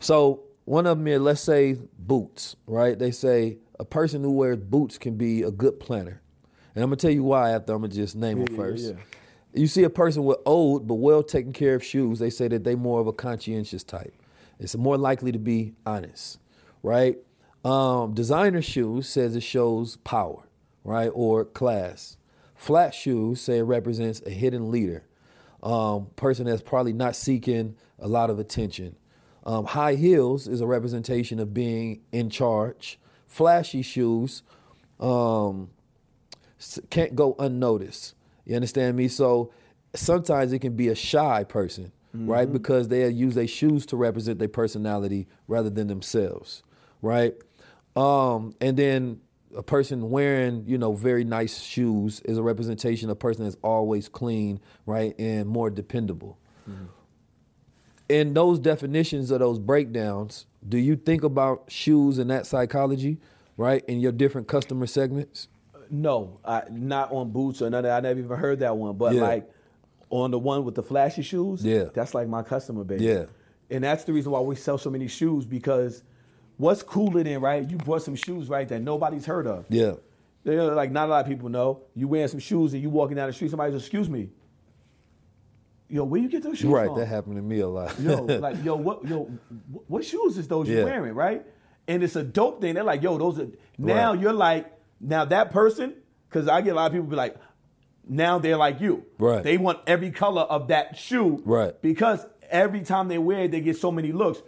So 0.00 0.42
one 0.66 0.86
of 0.86 0.98
them 0.98 1.06
is, 1.06 1.18
let's 1.18 1.40
say, 1.40 1.78
boots, 1.98 2.56
right? 2.66 2.98
They 2.98 3.10
say 3.10 3.56
a 3.80 3.86
person 3.86 4.22
who 4.22 4.32
wears 4.32 4.58
boots 4.58 4.98
can 4.98 5.16
be 5.16 5.42
a 5.44 5.50
good 5.50 5.80
planner. 5.80 6.20
And 6.74 6.84
I'm 6.84 6.90
gonna 6.90 6.96
tell 6.96 7.10
you 7.10 7.24
why 7.24 7.52
after 7.52 7.72
I'm 7.72 7.80
gonna 7.80 7.94
just 7.94 8.16
name 8.16 8.44
them 8.44 8.54
yeah, 8.54 8.62
first. 8.62 8.84
yeah. 8.84 9.00
You 9.54 9.66
see 9.66 9.84
a 9.84 9.90
person 9.90 10.24
with 10.24 10.38
old 10.44 10.86
but 10.86 10.96
well 10.96 11.22
taken 11.22 11.54
care 11.54 11.74
of 11.74 11.82
shoes, 11.82 12.18
they 12.18 12.28
say 12.28 12.48
that 12.48 12.64
they 12.64 12.74
more 12.74 13.00
of 13.00 13.06
a 13.06 13.14
conscientious 13.14 13.82
type. 13.82 14.12
It's 14.58 14.76
more 14.76 14.98
likely 14.98 15.32
to 15.32 15.38
be 15.38 15.72
honest, 15.86 16.38
right? 16.82 17.16
Um, 17.64 18.12
designer 18.12 18.60
shoes 18.60 19.08
says 19.08 19.34
it 19.36 19.42
shows 19.42 19.96
power, 19.96 20.48
right, 20.84 21.10
or 21.14 21.46
class. 21.46 22.18
Flat 22.62 22.94
shoes 22.94 23.40
say 23.40 23.58
it 23.58 23.62
represents 23.62 24.22
a 24.24 24.30
hidden 24.30 24.70
leader, 24.70 25.02
um, 25.64 26.06
person 26.14 26.46
that's 26.46 26.62
probably 26.62 26.92
not 26.92 27.16
seeking 27.16 27.74
a 27.98 28.06
lot 28.06 28.30
of 28.30 28.38
attention. 28.38 28.94
Um, 29.44 29.64
high 29.64 29.96
heels 29.96 30.46
is 30.46 30.60
a 30.60 30.66
representation 30.66 31.40
of 31.40 31.52
being 31.52 32.02
in 32.12 32.30
charge. 32.30 33.00
Flashy 33.26 33.82
shoes 33.82 34.44
um, 35.00 35.70
can't 36.88 37.16
go 37.16 37.34
unnoticed. 37.40 38.14
You 38.44 38.54
understand 38.54 38.96
me? 38.96 39.08
So 39.08 39.52
sometimes 39.92 40.52
it 40.52 40.60
can 40.60 40.76
be 40.76 40.86
a 40.86 40.94
shy 40.94 41.42
person, 41.42 41.90
right? 42.14 42.52
Because 42.52 42.86
they 42.86 43.08
use 43.08 43.34
their 43.34 43.48
shoes 43.48 43.84
to 43.86 43.96
represent 43.96 44.38
their 44.38 44.46
personality 44.46 45.26
rather 45.48 45.68
than 45.68 45.88
themselves, 45.88 46.62
right? 47.00 47.34
Um, 47.96 48.54
and 48.60 48.76
then 48.76 49.20
a 49.56 49.62
person 49.62 50.10
wearing, 50.10 50.64
you 50.66 50.78
know, 50.78 50.92
very 50.94 51.24
nice 51.24 51.60
shoes 51.60 52.20
is 52.24 52.38
a 52.38 52.42
representation 52.42 53.08
of 53.10 53.14
a 53.14 53.16
person 53.16 53.44
that's 53.44 53.56
always 53.62 54.08
clean, 54.08 54.60
right, 54.86 55.14
and 55.18 55.48
more 55.48 55.70
dependable. 55.70 56.38
Mm-hmm. 56.68 56.84
In 58.08 58.34
those 58.34 58.58
definitions 58.58 59.30
of 59.30 59.40
those 59.40 59.58
breakdowns, 59.58 60.46
do 60.68 60.78
you 60.78 60.96
think 60.96 61.22
about 61.24 61.64
shoes 61.68 62.18
and 62.18 62.30
that 62.30 62.46
psychology, 62.46 63.18
right, 63.56 63.84
in 63.86 64.00
your 64.00 64.12
different 64.12 64.48
customer 64.48 64.86
segments? 64.86 65.48
No, 65.90 66.38
I, 66.44 66.62
not 66.70 67.12
on 67.12 67.30
boots 67.30 67.62
or 67.62 67.70
none 67.70 67.78
of 67.78 67.82
that. 67.84 67.96
I 67.96 68.00
never 68.00 68.20
even 68.20 68.36
heard 68.38 68.60
that 68.60 68.76
one. 68.76 68.96
But 68.96 69.14
Yeah. 69.14 69.22
like 69.22 69.50
on 70.10 70.30
the 70.30 70.38
one 70.38 70.64
with 70.64 70.74
the 70.74 70.82
flashy 70.82 71.22
shoes, 71.22 71.64
Yeah. 71.64 71.84
that's 71.94 72.14
like 72.14 72.28
my 72.28 72.42
customer 72.42 72.84
base. 72.84 73.00
Yeah. 73.00 73.26
And 73.70 73.84
that's 73.84 74.04
the 74.04 74.12
reason 74.12 74.32
why 74.32 74.40
we 74.40 74.54
sell 74.56 74.76
so 74.78 74.90
many 74.90 75.08
shoes 75.08 75.46
because 75.46 76.02
what's 76.62 76.82
cooler 76.82 77.22
than 77.24 77.40
right? 77.40 77.68
You 77.68 77.76
brought 77.76 78.02
some 78.02 78.14
shoes 78.14 78.48
right 78.48 78.68
that 78.68 78.80
nobody's 78.80 79.26
heard 79.26 79.46
of. 79.46 79.66
Yeah. 79.68 79.94
You 80.44 80.56
know, 80.56 80.68
like 80.74 80.90
not 80.92 81.08
a 81.08 81.10
lot 81.10 81.24
of 81.24 81.28
people 81.28 81.48
know. 81.48 81.82
You 81.94 82.06
wearing 82.08 82.28
some 82.28 82.40
shoes 82.40 82.72
and 82.72 82.82
you 82.82 82.88
walking 82.90 83.16
down 83.16 83.26
the 83.28 83.32
street, 83.32 83.50
somebody 83.50 83.72
says, 83.72 83.82
"Excuse 83.82 84.08
me, 84.08 84.30
yo, 85.88 86.04
where 86.04 86.20
you 86.20 86.28
get 86.28 86.42
those 86.42 86.58
shoes 86.58 86.62
from? 86.62 86.72
Right, 86.72 86.86
from?" 86.86 86.98
that 86.98 87.06
happened 87.06 87.36
to 87.36 87.42
me 87.42 87.60
a 87.60 87.68
lot. 87.68 87.98
yo, 88.00 88.22
like, 88.24 88.62
yo, 88.64 88.74
what, 88.76 89.04
yo, 89.06 89.30
what 89.86 90.04
shoes 90.04 90.38
is 90.38 90.48
those 90.48 90.68
Yeah. 90.68 90.78
you 90.80 90.84
wearing, 90.84 91.14
right? 91.14 91.44
And 91.88 92.02
it's 92.02 92.16
a 92.16 92.22
dope 92.22 92.60
thing. 92.60 92.74
They're 92.74 92.84
like, 92.84 93.02
yo, 93.02 93.18
those 93.18 93.38
are. 93.40 93.48
Now 93.76 94.12
Right. 94.12 94.20
you're 94.20 94.32
like, 94.32 94.72
now 95.00 95.24
that 95.24 95.50
person, 95.50 95.94
because 96.28 96.46
I 96.48 96.60
get 96.60 96.70
a 96.72 96.74
lot 96.76 96.86
of 96.86 96.92
people 96.92 97.08
be 97.08 97.16
like, 97.16 97.36
now 98.08 98.38
they're 98.38 98.56
like 98.56 98.80
you. 98.80 99.04
Right. 99.18 99.42
They 99.42 99.58
want 99.58 99.80
every 99.86 100.10
color 100.12 100.42
of 100.42 100.68
that 100.68 100.96
shoe. 100.96 101.42
Right. 101.44 101.80
Because 101.82 102.24
every 102.50 102.82
time 102.82 103.08
they 103.08 103.18
wear 103.18 103.44
it, 103.44 103.50
they 103.50 103.60
get 103.60 103.76
so 103.78 103.90
many 103.90 104.12
looks. 104.12 104.40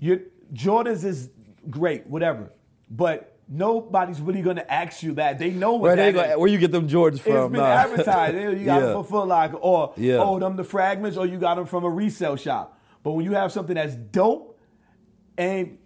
Your 0.00 0.20
Jordans 0.52 1.04
is 1.04 1.30
great, 1.68 2.06
whatever, 2.06 2.52
but 2.90 3.36
nobody's 3.48 4.20
really 4.20 4.42
gonna 4.42 4.64
ask 4.68 5.02
you 5.02 5.14
that. 5.14 5.38
They 5.38 5.50
know 5.50 5.74
what 5.74 5.88
Right, 5.88 5.96
they 5.96 6.12
that 6.12 6.26
go, 6.28 6.32
is. 6.34 6.38
where 6.38 6.48
you 6.48 6.58
get 6.58 6.70
them 6.72 6.88
Jordans 6.88 7.14
It's 7.14 7.20
from? 7.22 7.52
been 7.52 7.60
Nah. 7.60 7.66
advertised. 7.66 8.36
You 8.36 8.50
got 8.50 8.56
Yeah. 8.64 8.80
them 8.80 8.92
from 8.94 9.04
Foot 9.04 9.28
Locker, 9.28 9.56
or 9.56 9.92
Yeah. 9.96 10.18
oh, 10.18 10.38
them 10.38 10.56
the 10.56 10.64
fragments, 10.64 11.16
or 11.16 11.26
you 11.26 11.38
got 11.38 11.56
them 11.56 11.66
from 11.66 11.84
a 11.84 11.90
resale 11.90 12.36
shop. 12.36 12.78
But 13.02 13.12
when 13.12 13.24
you 13.24 13.32
have 13.32 13.50
something 13.52 13.74
that's 13.74 13.94
dope, 13.96 14.58
and 15.38 15.78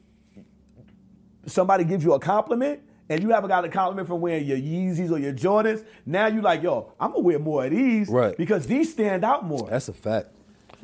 somebody 1.47 1.85
gives 1.85 2.05
you 2.05 2.13
a 2.15 2.19
compliment, 2.19 2.81
and 3.09 3.23
you 3.23 3.31
haven't 3.31 3.49
got 3.49 3.65
a 3.65 3.69
compliment 3.69 4.09
from 4.09 4.21
wearing 4.21 4.45
your 4.47 4.57
Yeezys 4.57 5.11
or 5.11 5.19
your 5.19 5.33
Jordans, 5.33 5.85
now 6.07 6.27
you're 6.27 6.43
like, 6.43 6.63
yo, 6.63 6.93
I'm 6.99 7.11
gonna 7.11 7.23
wear 7.23 7.39
more 7.39 7.65
of 7.65 7.71
these, 7.71 8.09
Right. 8.09 8.37
Because 8.37 8.67
these 8.67 8.93
stand 8.93 9.25
out 9.25 9.45
more. 9.45 9.69
That's 9.71 9.89
a 9.89 9.93
fact. 9.93 10.29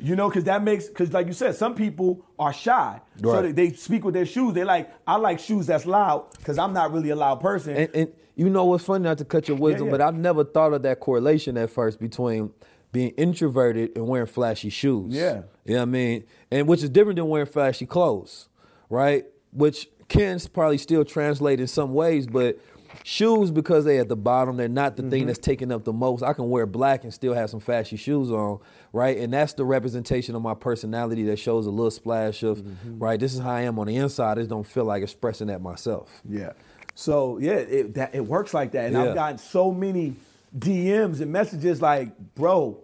You 0.01 0.15
know, 0.15 0.29
because 0.29 0.45
that 0.45 0.63
makes, 0.63 0.87
because 0.87 1.13
like 1.13 1.27
you 1.27 1.33
said, 1.33 1.55
some 1.55 1.75
people 1.75 2.25
are 2.39 2.51
shy. 2.51 2.99
So 3.21 3.41
they, 3.43 3.51
they 3.51 3.73
speak 3.73 4.03
with 4.03 4.15
their 4.15 4.25
shoes. 4.25 4.53
They 4.53 4.63
like, 4.63 4.91
I 5.05 5.17
like 5.17 5.39
shoes 5.39 5.67
that's 5.67 5.85
loud 5.85 6.31
because 6.37 6.57
I'm 6.57 6.73
not 6.73 6.91
really 6.91 7.11
a 7.11 7.15
loud 7.15 7.39
person. 7.39 7.75
And, 7.77 7.89
and 7.95 8.13
you 8.35 8.49
know 8.49 8.65
what's 8.65 8.83
funny, 8.83 9.03
not 9.03 9.19
to 9.19 9.25
cut 9.25 9.47
your 9.47 9.57
wisdom, 9.57 9.85
yeah. 9.87 9.91
but 9.91 10.01
I've 10.01 10.15
never 10.15 10.43
thought 10.43 10.73
of 10.73 10.81
that 10.81 10.99
correlation 10.99 11.55
at 11.57 11.69
first 11.69 11.99
between 11.99 12.51
being 12.91 13.11
introverted 13.11 13.95
and 13.95 14.07
wearing 14.07 14.27
flashy 14.27 14.69
shoes. 14.69 15.13
Yeah. 15.13 15.43
You 15.65 15.75
know 15.75 15.79
what 15.79 15.81
I 15.81 15.85
mean? 15.85 16.23
And 16.49 16.67
which 16.67 16.81
is 16.81 16.89
different 16.89 17.17
than 17.17 17.27
wearing 17.27 17.45
flashy 17.47 17.85
clothes, 17.85 18.49
right? 18.89 19.25
Which 19.51 19.87
can 20.07 20.39
probably 20.51 20.77
still 20.79 21.05
translate 21.05 21.59
in 21.59 21.67
some 21.67 21.93
ways, 21.93 22.25
but 22.25 22.59
shoes, 23.03 23.51
because 23.51 23.85
they 23.85 23.99
at 23.99 24.09
the 24.09 24.17
bottom, 24.17 24.57
they're 24.57 24.67
not 24.67 24.97
the 24.97 25.03
Mm-hmm. 25.03 25.09
thing 25.11 25.25
that's 25.27 25.39
taking 25.39 25.71
up 25.71 25.85
the 25.85 25.93
most. 25.93 26.23
I 26.23 26.33
can 26.33 26.49
wear 26.49 26.65
black 26.65 27.03
and 27.03 27.13
still 27.13 27.33
have 27.33 27.49
some 27.49 27.59
flashy 27.61 27.95
shoes 27.95 28.31
on, 28.31 28.59
right? 28.93 29.17
And 29.17 29.33
that's 29.33 29.53
the 29.53 29.65
representation 29.65 30.35
of 30.35 30.41
my 30.41 30.53
personality 30.53 31.23
that 31.25 31.37
shows 31.39 31.65
a 31.65 31.69
little 31.71 31.91
splash 31.91 32.43
of, 32.43 32.59
Mm-hmm. 32.59 32.99
right, 32.99 33.19
this 33.19 33.33
is 33.33 33.39
how 33.39 33.51
I 33.51 33.61
am 33.61 33.79
on 33.79 33.87
the 33.87 33.95
inside. 33.95 34.33
I 34.37 34.41
just 34.41 34.49
don't 34.49 34.65
feel 34.67 34.85
like 34.85 35.03
expressing 35.03 35.47
that 35.47 35.61
myself. 35.61 36.21
Yeah. 36.27 36.53
So 36.95 37.37
yeah, 37.39 37.53
it 37.53 37.93
that 37.95 38.13
it 38.13 38.25
works 38.25 38.53
like 38.53 38.71
that, 38.73 38.85
and 38.87 38.93
Yeah. 38.95 39.03
I've 39.09 39.15
gotten 39.15 39.37
so 39.37 39.71
many 39.71 40.15
DMs 40.57 41.21
and 41.21 41.31
messages 41.31 41.81
like, 41.81 42.09
"Bro, 42.35 42.79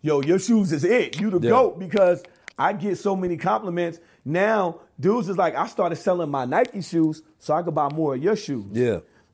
yo, 0.00 0.22
your 0.22 0.38
shoes 0.38 0.72
is 0.72 0.84
it. 0.84 1.20
You 1.20 1.30
the 1.30 1.40
Yeah. 1.40 1.50
goat." 1.50 1.78
Because 1.80 2.22
I 2.58 2.72
get 2.72 2.98
so 2.98 3.16
many 3.16 3.36
compliments. 3.36 3.98
Now, 4.24 4.78
dudes 5.00 5.28
is 5.28 5.36
like, 5.36 5.56
I 5.56 5.66
started 5.66 5.96
selling 5.96 6.30
my 6.30 6.44
Nike 6.44 6.80
shoes 6.82 7.22
so 7.40 7.54
I 7.54 7.62
could 7.62 7.74
buy 7.74 7.88
more 7.92 8.14
of 8.14 8.22
your 8.22 8.36
shoes. 8.36 8.66
Yeah. 8.72 8.84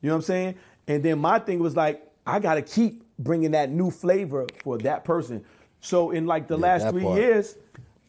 You 0.01 0.07
know 0.07 0.13
what 0.13 0.15
I'm 0.15 0.21
saying? 0.23 0.55
And 0.87 1.03
then 1.03 1.19
my 1.19 1.37
thing 1.37 1.59
was 1.59 1.75
like, 1.75 2.01
I 2.25 2.39
got 2.39 2.55
to 2.55 2.63
keep 2.63 3.03
bringing 3.19 3.51
that 3.51 3.69
new 3.69 3.91
flavor 3.91 4.47
for 4.63 4.79
that 4.79 5.03
person. 5.05 5.43
So 5.81 6.11
in 6.11 6.25
like 6.25 6.47
the 6.47 6.57
Yeah, 6.57 6.61
last 6.63 6.89
three 6.89 7.03
part. 7.03 7.19
years, 7.19 7.55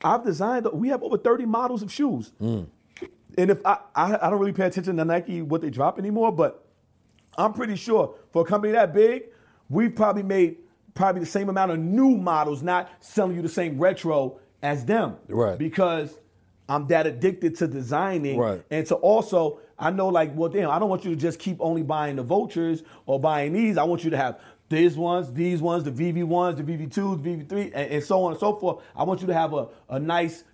I've 0.02 0.24
designed. 0.24 0.66
We 0.72 0.88
have 0.88 1.02
over 1.02 1.16
30 1.18 1.46
models 1.46 1.82
of 1.82 1.92
shoes. 1.92 2.32
Mm. 2.40 2.66
And 3.38 3.50
if 3.50 3.64
I, 3.64 3.78
I 3.94 4.26
I 4.26 4.30
don't 4.30 4.40
really 4.40 4.52
pay 4.52 4.66
attention 4.66 4.96
to 4.96 5.04
Nike 5.04 5.40
what 5.42 5.60
they 5.60 5.70
drop 5.70 5.98
anymore, 5.98 6.32
but 6.32 6.64
I'm 7.38 7.52
pretty 7.52 7.76
sure 7.76 8.14
for 8.32 8.42
a 8.42 8.44
company 8.44 8.72
that 8.72 8.92
big, 8.92 9.24
we've 9.68 9.94
probably 9.94 10.22
made 10.24 10.56
probably 10.94 11.20
the 11.20 11.26
same 11.26 11.48
amount 11.48 11.70
of 11.70 11.78
new 11.78 12.16
models, 12.16 12.62
not 12.62 12.90
selling 13.00 13.36
you 13.36 13.42
the 13.42 13.48
same 13.48 13.78
retro 13.78 14.40
as 14.62 14.84
them. 14.84 15.16
Right. 15.28 15.56
Because 15.56 16.18
I'm 16.68 16.86
that 16.88 17.06
addicted 17.06 17.56
to 17.58 17.68
designing. 17.68 18.36
Right. 18.38 18.62
And 18.70 18.84
to 18.88 18.96
also, 18.96 19.60
I 19.78 19.90
know 19.90 20.08
like, 20.08 20.34
well, 20.34 20.50
damn, 20.50 20.70
I 20.70 20.78
don't 20.78 20.90
want 20.90 21.04
you 21.04 21.10
to 21.10 21.16
just 21.16 21.38
keep 21.38 21.56
only 21.60 21.82
buying 21.82 22.16
the 22.16 22.22
vultures 22.22 22.82
or 23.06 23.18
buying 23.20 23.52
these. 23.52 23.78
I 23.78 23.84
want 23.84 24.04
you 24.04 24.10
to 24.10 24.16
have 24.16 24.40
these 24.70 24.96
ones, 24.96 25.32
these 25.32 25.60
ones, 25.60 25.84
the 25.84 25.90
VV1s, 25.90 26.56
the 26.56 26.62
VV2s, 26.62 27.22
the 27.22 27.28
VV3, 27.28 27.64
and, 27.74 27.90
and 27.90 28.04
so 28.04 28.22
on 28.22 28.32
and 28.32 28.40
so 28.40 28.54
forth. 28.54 28.82
I 28.96 29.02
want 29.02 29.20
you 29.20 29.26
to 29.26 29.34
have 29.34 29.52
a, 29.52 29.68
a 29.90 29.98
nice 29.98 30.44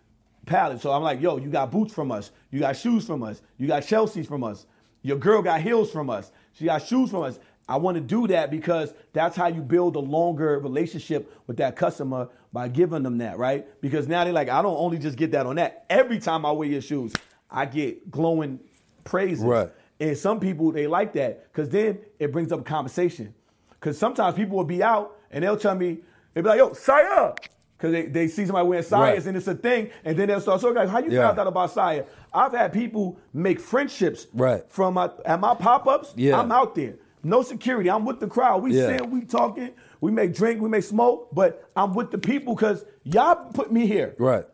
palette. 0.46 0.80
So 0.80 0.90
I'm 0.90 1.02
like, 1.02 1.20
yo, 1.20 1.36
you 1.36 1.50
got 1.50 1.70
boots 1.70 1.92
from 1.92 2.10
us. 2.10 2.32
You 2.50 2.60
got 2.60 2.76
shoes 2.76 3.06
from 3.06 3.22
us. 3.22 3.42
You 3.58 3.68
got 3.68 3.86
Chelsea's 3.86 4.26
from 4.26 4.42
us. 4.42 4.66
Your 5.02 5.18
girl 5.18 5.42
got 5.42 5.60
heels 5.60 5.90
from 5.90 6.08
us. 6.08 6.32
She 6.54 6.64
got 6.64 6.84
shoes 6.84 7.10
from 7.10 7.24
us. 7.24 7.38
I 7.68 7.76
want 7.76 7.96
to 7.96 8.00
do 8.00 8.26
that 8.28 8.50
because 8.50 8.94
that's 9.12 9.36
how 9.36 9.48
you 9.48 9.60
build 9.60 9.96
a 9.96 10.00
longer 10.00 10.58
relationship 10.60 11.32
with 11.46 11.58
that 11.58 11.76
customer 11.76 12.28
by 12.52 12.68
giving 12.68 13.02
them 13.02 13.18
that, 13.18 13.38
right? 13.38 13.66
Because 13.82 14.08
now 14.08 14.24
they're 14.24 14.32
like, 14.32 14.48
I 14.48 14.62
don't 14.62 14.78
only 14.78 14.98
just 14.98 15.18
get 15.18 15.32
that 15.32 15.44
on 15.44 15.56
that. 15.56 15.84
Every 15.90 16.20
time 16.20 16.46
I 16.46 16.52
wear 16.52 16.68
your 16.68 16.80
shoes, 16.80 17.12
I 17.50 17.66
get 17.66 18.10
glowing 18.10 18.60
praises. 19.04 19.44
Right. 19.44 19.68
And 20.00 20.16
some 20.16 20.40
people 20.40 20.72
they 20.72 20.86
like 20.86 21.12
that 21.14 21.52
because 21.52 21.68
then 21.68 21.98
it 22.18 22.32
brings 22.32 22.50
up 22.50 22.60
a 22.60 22.64
conversation. 22.64 23.34
Because 23.80 23.98
sometimes 23.98 24.34
people 24.36 24.56
will 24.56 24.64
be 24.64 24.82
out 24.82 25.16
and 25.30 25.44
they'll 25.44 25.56
tell 25.56 25.74
me, 25.74 25.98
they'll 26.34 26.42
be 26.42 26.48
like, 26.48 26.58
yo, 26.58 26.72
Saya. 26.72 27.34
Because 27.76 27.92
they, 27.92 28.06
they 28.06 28.28
see 28.28 28.46
somebody 28.46 28.66
wearing 28.66 28.84
Sayas 28.84 28.90
Right. 28.98 29.26
and 29.26 29.36
it's 29.36 29.46
a 29.48 29.54
thing. 29.54 29.90
And 30.04 30.16
then 30.18 30.28
they'll 30.28 30.40
start, 30.40 30.62
so 30.62 30.72
guys, 30.72 30.88
how 30.88 30.98
you 30.98 31.10
Yeah. 31.10 31.26
found 31.26 31.38
out 31.38 31.46
about 31.46 31.70
Saya? 31.72 32.04
I've 32.32 32.52
had 32.52 32.72
people 32.72 33.18
make 33.34 33.60
friendships 33.60 34.26
Right. 34.32 34.62
from 34.70 34.94
my, 34.94 35.10
at 35.26 35.40
my 35.40 35.54
pop-ups. 35.54 36.14
Yeah. 36.16 36.40
I'm 36.40 36.50
out 36.50 36.74
there. 36.74 36.94
No 37.22 37.42
security. 37.42 37.90
I'm 37.90 38.04
with 38.06 38.20
the 38.20 38.28
crowd. 38.28 38.62
We 38.62 38.72
Yeah. 38.72 38.86
sitting, 38.86 39.10
we 39.10 39.22
talking, 39.22 39.70
we 40.00 40.10
make 40.10 40.34
drink, 40.34 40.60
we 40.62 40.68
make 40.70 40.84
smoke, 40.84 41.28
but 41.34 41.68
I'm 41.76 41.92
with 41.94 42.10
the 42.10 42.18
people 42.18 42.54
because 42.54 42.84
y'all 43.04 43.34
put 43.52 43.70
me 43.70 43.86
here. 43.86 44.14
Right. 44.18 44.44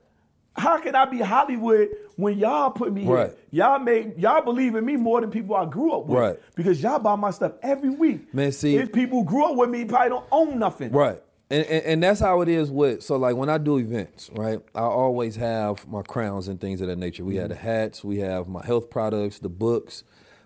How 0.57 0.79
can 0.81 0.95
I 0.97 1.05
be 1.05 1.19
Hollywood 1.19 1.91
when 2.23 2.39
y'all 2.39 2.71
put 2.71 2.93
me 2.93 3.05
Right. 3.05 3.27
here? 3.27 3.37
Y'all 3.51 3.79
made 3.79 4.17
y'all 4.17 4.43
believe 4.43 4.75
in 4.75 4.85
me 4.85 4.97
more 4.97 5.21
than 5.21 5.31
people 5.31 5.55
I 5.55 5.67
grew 5.67 5.93
up 5.93 6.07
with. 6.07 6.19
Right. 6.19 6.41
Because 6.55 6.83
y'all 6.83 6.99
buy 6.99 7.17
my 7.17 7.31
stuff 7.31 7.53
every 7.63 7.91
week. 7.91 8.33
Man, 8.33 8.53
see- 8.53 8.77
if 8.77 8.93
people 8.93 9.23
grew 9.25 9.45
up 9.45 9.57
with 9.57 9.69
me 9.69 9.85
probably 9.85 10.09
don't 10.11 10.27
own 10.31 10.59
nothing. 10.59 10.93
Right. 10.93 11.23
And, 11.51 11.67
and 11.67 11.85
and 11.85 12.03
that's 12.03 12.21
how 12.21 12.41
it 12.41 12.49
is 12.49 12.71
with 12.71 13.03
so 13.03 13.17
like 13.17 13.37
when 13.37 13.51
I 13.51 13.59
do 13.59 13.77
events, 13.77 14.31
right? 14.33 14.61
I 14.75 14.81
always 14.81 15.37
have 15.37 15.87
my 15.87 16.01
crowns 16.01 16.49
and 16.49 16.59
things 16.59 16.81
of 16.81 16.87
that 16.87 16.97
nature. 16.97 17.25
We 17.25 17.37
have 17.37 17.51
the 17.51 17.57
mm-hmm. 17.57 17.67
hats, 17.67 18.03
we 18.03 18.21
have 18.21 18.49
my 18.49 18.65
health 18.65 18.89
products, 18.89 19.39
the 19.39 19.51
books. 19.51 20.05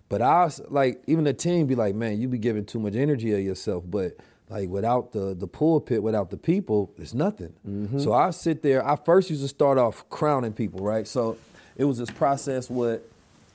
But 0.08 0.22
I 0.22 0.50
like 0.68 1.02
even 1.06 1.24
the 1.24 1.32
team 1.32 1.66
be 1.66 1.76
like, 1.76 1.94
man, 1.94 2.20
you 2.20 2.28
be 2.28 2.38
giving 2.38 2.64
too 2.64 2.80
much 2.80 2.94
energy 2.94 3.32
of 3.34 3.40
yourself. 3.40 3.84
But 3.86 4.16
like 4.48 4.68
without 4.68 5.12
the 5.12 5.34
the 5.34 5.46
pulpit, 5.46 6.02
without 6.02 6.30
the 6.30 6.36
people, 6.36 6.92
it's 6.96 7.14
nothing. 7.14 7.54
Mm-hmm. 7.68 8.00
So 8.00 8.12
I 8.12 8.30
sit 8.30 8.62
there. 8.62 8.86
I 8.86 8.96
first 8.96 9.30
used 9.30 9.42
to 9.42 9.48
start 9.48 9.78
off 9.78 10.08
crowning 10.08 10.52
people, 10.52 10.84
right? 10.84 11.06
So 11.06 11.36
it 11.76 11.84
was 11.84 11.98
this 11.98 12.10
process 12.10 12.68
with 12.70 13.02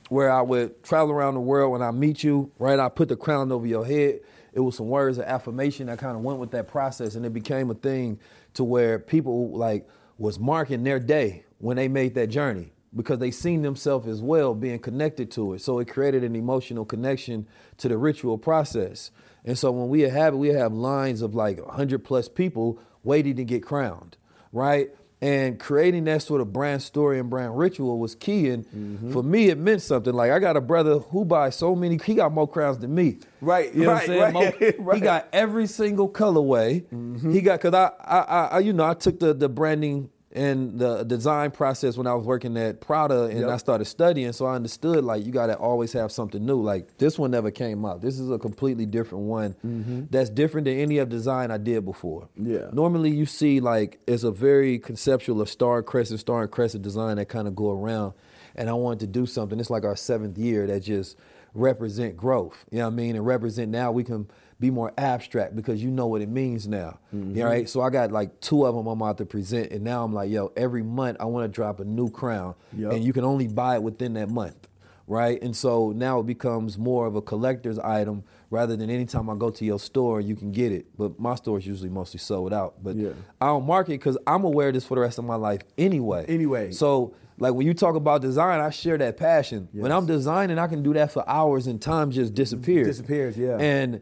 where 0.08 0.30
I 0.30 0.42
would 0.42 0.82
travel 0.82 1.12
around 1.12 1.34
the 1.34 1.40
world 1.40 1.72
when 1.72 1.82
I 1.82 1.90
meet 1.90 2.22
you, 2.22 2.50
right? 2.58 2.78
I 2.78 2.88
put 2.88 3.08
the 3.08 3.16
crown 3.16 3.50
over 3.50 3.66
your 3.66 3.84
head. 3.84 4.20
It 4.52 4.60
was 4.60 4.76
some 4.76 4.88
words 4.88 5.18
of 5.18 5.24
affirmation 5.24 5.86
that 5.86 5.98
kind 5.98 6.16
of 6.16 6.22
went 6.22 6.38
with 6.38 6.50
that 6.50 6.68
process, 6.68 7.14
and 7.14 7.24
it 7.24 7.32
became 7.32 7.70
a 7.70 7.74
thing 7.74 8.18
to 8.54 8.64
where 8.64 8.98
people 8.98 9.56
like 9.56 9.88
was 10.18 10.38
marking 10.38 10.84
their 10.84 10.98
day 10.98 11.44
when 11.58 11.76
they 11.76 11.88
made 11.88 12.14
that 12.14 12.26
journey 12.26 12.72
because 12.94 13.18
they 13.18 13.30
seen 13.30 13.62
themselves 13.62 14.06
as 14.06 14.20
well 14.20 14.54
being 14.54 14.78
connected 14.78 15.30
to 15.30 15.54
it. 15.54 15.62
So 15.62 15.78
it 15.78 15.88
created 15.88 16.24
an 16.24 16.36
emotional 16.36 16.84
connection 16.84 17.46
to 17.78 17.88
the 17.88 17.96
ritual 17.96 18.36
process. 18.36 19.10
And 19.44 19.58
so 19.58 19.72
when 19.72 19.88
we 19.88 20.02
have 20.02 20.34
it, 20.34 20.36
we 20.36 20.48
have 20.48 20.72
lines 20.72 21.22
of 21.22 21.34
like 21.34 21.58
100 21.58 22.04
plus 22.04 22.28
people 22.28 22.78
waiting 23.02 23.36
to 23.36 23.44
get 23.44 23.62
crowned, 23.62 24.16
right? 24.52 24.90
And 25.22 25.58
creating 25.60 26.02
that 26.04 26.20
sort 26.22 26.40
of 26.40 26.52
brand 26.52 26.82
story 26.82 27.20
and 27.20 27.30
brand 27.30 27.56
ritual 27.56 28.00
was 28.00 28.16
key. 28.16 28.50
And 28.50 28.66
Mm-hmm. 28.66 29.12
for 29.12 29.22
me, 29.22 29.50
it 29.50 29.56
meant 29.56 29.80
something. 29.80 30.12
Like 30.12 30.32
I 30.32 30.40
got 30.40 30.56
a 30.56 30.60
brother 30.60 30.98
who 30.98 31.24
buys 31.24 31.54
so 31.54 31.76
many, 31.76 31.96
he 32.04 32.14
got 32.16 32.32
more 32.32 32.48
crowns 32.48 32.78
than 32.78 32.92
me. 32.92 33.18
Right, 33.40 33.72
You 33.72 33.84
know 33.84 33.92
right, 33.92 33.94
what 33.94 34.00
I'm 34.02 34.06
saying? 34.08 34.20
right, 34.20 34.32
Mo- 34.34 34.40
right. 34.40 34.58
Mm-hmm. 34.78 34.90
He 34.96 35.00
got 35.00 35.28
every 35.32 35.66
single 35.68 36.08
colorway. 36.08 37.32
He 37.32 37.40
got, 37.40 37.60
cause 37.60 37.72
I, 37.72 37.92
I, 38.04 38.18
I, 38.18 38.44
I, 38.46 38.58
you 38.58 38.72
know, 38.72 38.84
I 38.84 38.94
took 38.94 39.20
the, 39.20 39.32
the 39.32 39.48
branding 39.48 40.10
and 40.34 40.78
the 40.78 41.04
design 41.04 41.50
process 41.50 41.96
when 41.96 42.06
I 42.06 42.14
was 42.14 42.24
working 42.24 42.56
at 42.56 42.80
Prada 42.80 43.24
and 43.24 43.40
Yep. 43.40 43.48
I 43.50 43.56
started 43.58 43.84
studying. 43.84 44.32
So 44.32 44.46
I 44.46 44.54
understood 44.54 45.04
like 45.04 45.24
you 45.26 45.32
got 45.32 45.46
to 45.46 45.56
always 45.56 45.92
have 45.92 46.10
something 46.10 46.44
new. 46.44 46.60
Like 46.62 46.96
this 46.98 47.18
one 47.18 47.30
never 47.30 47.50
came 47.50 47.84
out. 47.84 48.00
This 48.00 48.18
is 48.18 48.30
a 48.30 48.38
completely 48.38 48.86
different 48.86 49.24
one 49.24 50.08
that's 50.10 50.30
different 50.30 50.64
than 50.64 50.78
any 50.78 50.98
of 50.98 51.08
design 51.08 51.50
I 51.50 51.58
did 51.58 51.84
before. 51.84 52.28
Mm-hmm. 52.38 52.52
Yeah. 52.54 52.70
Normally 52.72 53.10
you 53.10 53.26
see 53.26 53.60
like 53.60 54.00
it's 54.06 54.24
a 54.24 54.30
very 54.32 54.78
conceptual 54.78 55.40
of 55.40 55.48
star 55.48 55.82
crescent, 55.82 56.20
star 56.20 56.42
and 56.42 56.50
crescent 56.50 56.82
design 56.82 57.16
that 57.16 57.26
kind 57.28 57.46
of 57.46 57.54
go 57.54 57.70
around. 57.70 58.14
and 58.54 58.68
I 58.70 58.72
wanted 58.74 59.00
to 59.00 59.06
do 59.06 59.26
something. 59.26 59.58
It's 59.60 59.70
like 59.70 59.84
our 59.84 59.96
seventh 59.96 60.36
year 60.38 60.66
that 60.66 60.80
just 60.80 61.16
represent 61.54 62.16
growth. 62.16 62.64
You 62.70 62.78
know 62.78 62.86
what 62.86 62.92
I 62.92 62.96
mean? 62.96 63.16
And 63.16 63.26
represent 63.26 63.70
now 63.70 63.92
we 63.92 64.04
can 64.04 64.28
be 64.62 64.70
more 64.70 64.92
abstract 64.96 65.54
because 65.56 65.82
you 65.82 65.90
know 65.90 66.06
what 66.06 66.22
it 66.22 66.28
means 66.28 66.66
now. 66.68 66.98
Mhm. 67.14 67.34
Yeah, 67.36 67.44
right. 67.44 67.68
So 67.68 67.80
I 67.82 67.90
got 67.90 68.12
like 68.12 68.40
two 68.40 68.64
of 68.64 68.74
them 68.76 68.86
I'm 68.86 69.00
about 69.02 69.18
to 69.18 69.26
present, 69.26 69.72
and 69.72 69.82
now 69.82 70.04
I'm 70.04 70.14
like, 70.14 70.30
yo, 70.30 70.52
every 70.56 70.84
month 70.84 71.16
I 71.20 71.24
want 71.26 71.44
to 71.44 71.54
drop 71.54 71.80
a 71.80 71.84
new 71.84 72.08
crown, 72.08 72.54
Yep. 72.78 72.92
and 72.92 73.04
you 73.04 73.12
can 73.12 73.24
only 73.24 73.48
buy 73.48 73.74
it 73.74 73.82
within 73.82 74.14
that 74.14 74.30
month, 74.30 74.68
right? 75.08 75.42
And 75.42 75.54
so 75.56 75.90
now 75.94 76.20
it 76.20 76.26
becomes 76.26 76.78
more 76.78 77.06
of 77.06 77.16
a 77.16 77.20
collector's 77.20 77.78
item 77.80 78.22
rather 78.50 78.76
than 78.76 78.88
anytime 78.88 79.28
I 79.28 79.34
go 79.34 79.50
to 79.50 79.64
your 79.64 79.80
store 79.80 80.20
you 80.20 80.36
can 80.36 80.52
get 80.52 80.70
it. 80.70 80.86
But 80.96 81.18
my 81.18 81.34
store 81.34 81.58
is 81.58 81.66
usually 81.66 81.90
mostly 81.90 82.20
sold 82.20 82.52
out. 82.52 82.74
But 82.84 82.96
I 83.40 83.46
don't 83.46 83.66
market 83.66 83.92
because 83.92 84.16
I'm 84.28 84.44
aware 84.44 84.68
of 84.68 84.74
this 84.74 84.84
for 84.84 84.94
the 84.94 85.00
rest 85.00 85.18
of 85.18 85.24
my 85.24 85.34
life 85.36 85.62
anyway. 85.76 86.24
Anyway. 86.28 86.70
So 86.70 87.14
like 87.38 87.54
when 87.54 87.66
you 87.66 87.74
talk 87.74 87.96
about 87.96 88.22
design, 88.22 88.60
I 88.60 88.70
share 88.70 88.96
that 88.98 89.16
passion. 89.16 89.68
When 89.72 89.90
I'm 89.90 90.06
designing, 90.06 90.56
I 90.60 90.68
can 90.68 90.84
do 90.84 90.92
that 90.92 91.10
for 91.10 91.28
hours 91.28 91.66
and 91.66 91.80
time 91.82 92.12
just 92.12 92.34
disappears. 92.34 92.86
Disappears, 92.86 93.36
yeah. 93.36 93.56
And 93.58 94.00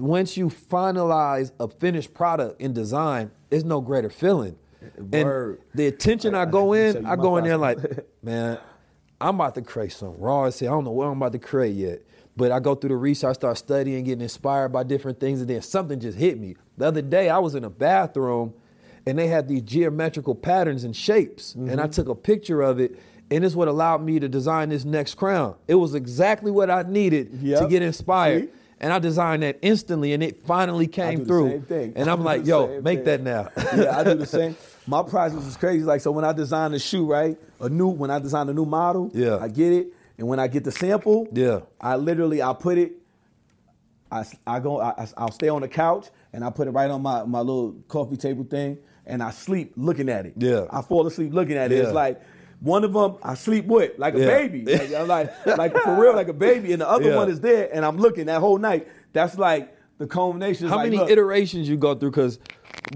once 0.00 0.36
you 0.36 0.48
finalize 0.48 1.52
a 1.60 1.68
finished 1.68 2.14
product 2.14 2.60
in 2.60 2.72
design, 2.72 3.30
it's 3.50 3.64
no 3.64 3.80
greater 3.80 4.10
feeling. 4.10 4.56
Word. 4.98 5.58
And 5.58 5.78
the 5.78 5.86
attention 5.86 6.34
I 6.34 6.44
go 6.44 6.72
in, 6.74 7.06
I 7.06 7.16
go 7.16 7.36
in 7.36 7.44
there 7.44 7.56
like, 7.56 7.78
man, 8.22 8.58
I'm 9.20 9.36
about 9.36 9.54
to 9.56 9.62
create 9.62 9.92
something 9.92 10.20
raw 10.20 10.44
as 10.44 10.58
hell. 10.60 10.72
I 10.72 10.76
don't 10.76 10.84
know 10.84 10.90
what 10.90 11.06
I'm 11.06 11.16
about 11.16 11.32
to 11.32 11.38
create 11.38 11.74
yet. 11.74 12.02
But 12.36 12.50
I 12.50 12.58
go 12.58 12.74
through 12.74 12.88
the 12.88 12.96
research, 12.96 13.30
I 13.30 13.32
start 13.34 13.58
studying, 13.58 14.02
getting 14.04 14.22
inspired 14.22 14.70
by 14.70 14.82
different 14.82 15.20
things, 15.20 15.40
and 15.40 15.48
then 15.48 15.62
something 15.62 16.00
just 16.00 16.18
hit 16.18 16.38
me. 16.38 16.56
The 16.76 16.86
other 16.88 17.02
day, 17.02 17.28
I 17.30 17.38
was 17.38 17.54
in 17.54 17.62
a 17.64 17.70
bathroom 17.70 18.54
and 19.06 19.16
they 19.18 19.28
had 19.28 19.46
these 19.48 19.62
geometrical 19.62 20.34
patterns 20.34 20.82
and 20.82 20.96
shapes. 20.96 21.54
And 21.54 21.80
I 21.80 21.86
Mhm. 21.86 21.92
took 21.92 22.08
a 22.08 22.14
picture 22.14 22.62
of 22.62 22.80
it, 22.80 22.98
and 23.30 23.44
it's 23.44 23.54
what 23.54 23.68
allowed 23.68 24.02
me 24.02 24.18
to 24.18 24.28
design 24.28 24.70
this 24.70 24.84
next 24.84 25.14
crown. 25.14 25.54
It 25.68 25.74
was 25.76 25.94
exactly 25.94 26.50
what 26.50 26.70
I 26.70 26.82
needed 26.82 27.40
to 27.60 27.66
get 27.68 27.82
inspired. 27.82 28.44
See? 28.44 28.48
And 28.84 28.92
I 28.92 28.98
designed 28.98 29.42
that 29.44 29.58
instantly, 29.62 30.12
and 30.12 30.22
it 30.22 30.44
finally 30.44 30.86
came 30.86 31.24
through. 31.24 31.64
And 31.96 32.06
I'm 32.10 32.22
like, 32.30 32.44
yo, 32.44 32.82
make 32.82 32.98
thing. 33.04 33.04
that 33.04 33.22
now. 33.22 33.48
yeah, 33.82 33.96
I 33.98 34.04
do 34.04 34.12
the 34.14 34.26
same. 34.26 34.56
My 34.86 35.02
process 35.02 35.46
is 35.46 35.56
crazy. 35.56 35.84
Like 35.84 36.02
so, 36.02 36.10
when 36.10 36.22
I 36.26 36.34
design 36.34 36.74
a 36.74 36.78
shoe, 36.78 37.06
right, 37.06 37.38
a 37.60 37.70
new 37.70 37.88
when 37.88 38.10
I 38.10 38.18
design 38.18 38.46
a 38.50 38.52
new 38.52 38.66
model, 38.66 39.10
Yeah. 39.14 39.38
I 39.38 39.48
get 39.48 39.72
it, 39.72 39.86
and 40.18 40.28
when 40.28 40.38
I 40.38 40.48
get 40.48 40.64
the 40.64 40.70
sample, 40.70 41.26
yeah, 41.32 41.60
I 41.80 41.96
literally 41.96 42.42
I 42.42 42.52
put 42.52 42.76
it. 42.76 42.92
I, 44.12 44.26
I 44.46 44.60
go 44.60 44.82
I, 44.82 45.08
I'll 45.16 45.32
stay 45.32 45.48
on 45.48 45.62
the 45.62 45.68
couch 45.68 46.08
and 46.34 46.44
I 46.44 46.50
put 46.50 46.68
it 46.68 46.72
right 46.72 46.90
on 46.90 47.00
my, 47.00 47.24
my 47.24 47.40
little 47.40 47.72
coffee 47.88 48.18
table 48.18 48.44
thing 48.44 48.76
and 49.06 49.22
I 49.22 49.30
sleep 49.30 49.72
looking 49.76 50.10
at 50.10 50.26
it. 50.26 50.34
Yeah. 50.36 50.66
I 50.70 50.82
fall 50.82 51.06
asleep 51.06 51.32
looking 51.32 51.56
at 51.56 51.72
it. 51.72 51.76
Yeah. 51.78 51.84
It's 51.84 51.92
like 51.92 52.20
one 52.64 52.82
of 52.82 52.92
them 52.94 53.16
I 53.22 53.34
sleep 53.34 53.66
with 53.66 53.92
like 53.98 54.14
a 54.14 54.20
Yeah. 54.20 54.26
baby. 54.26 54.64
Like, 54.64 54.94
I'm 54.94 55.06
like 55.08 55.46
like 55.58 55.76
for 55.76 56.00
real 56.00 56.14
like 56.14 56.28
a 56.28 56.32
baby 56.48 56.72
and 56.72 56.80
the 56.80 56.88
other 56.88 57.10
Yeah. 57.10 57.16
one 57.16 57.28
is 57.30 57.40
there 57.40 57.68
and 57.72 57.84
I'm 57.84 57.98
looking 57.98 58.26
that 58.26 58.40
whole 58.40 58.58
night. 58.58 58.88
That's 59.12 59.36
like 59.38 59.76
the 59.98 60.06
culmination. 60.06 60.68
How 60.68 60.76
like, 60.76 60.86
many 60.86 60.96
look, 60.96 61.10
iterations 61.10 61.68
you 61.68 61.76
go 61.76 61.94
through? 61.94 62.10
Because 62.10 62.38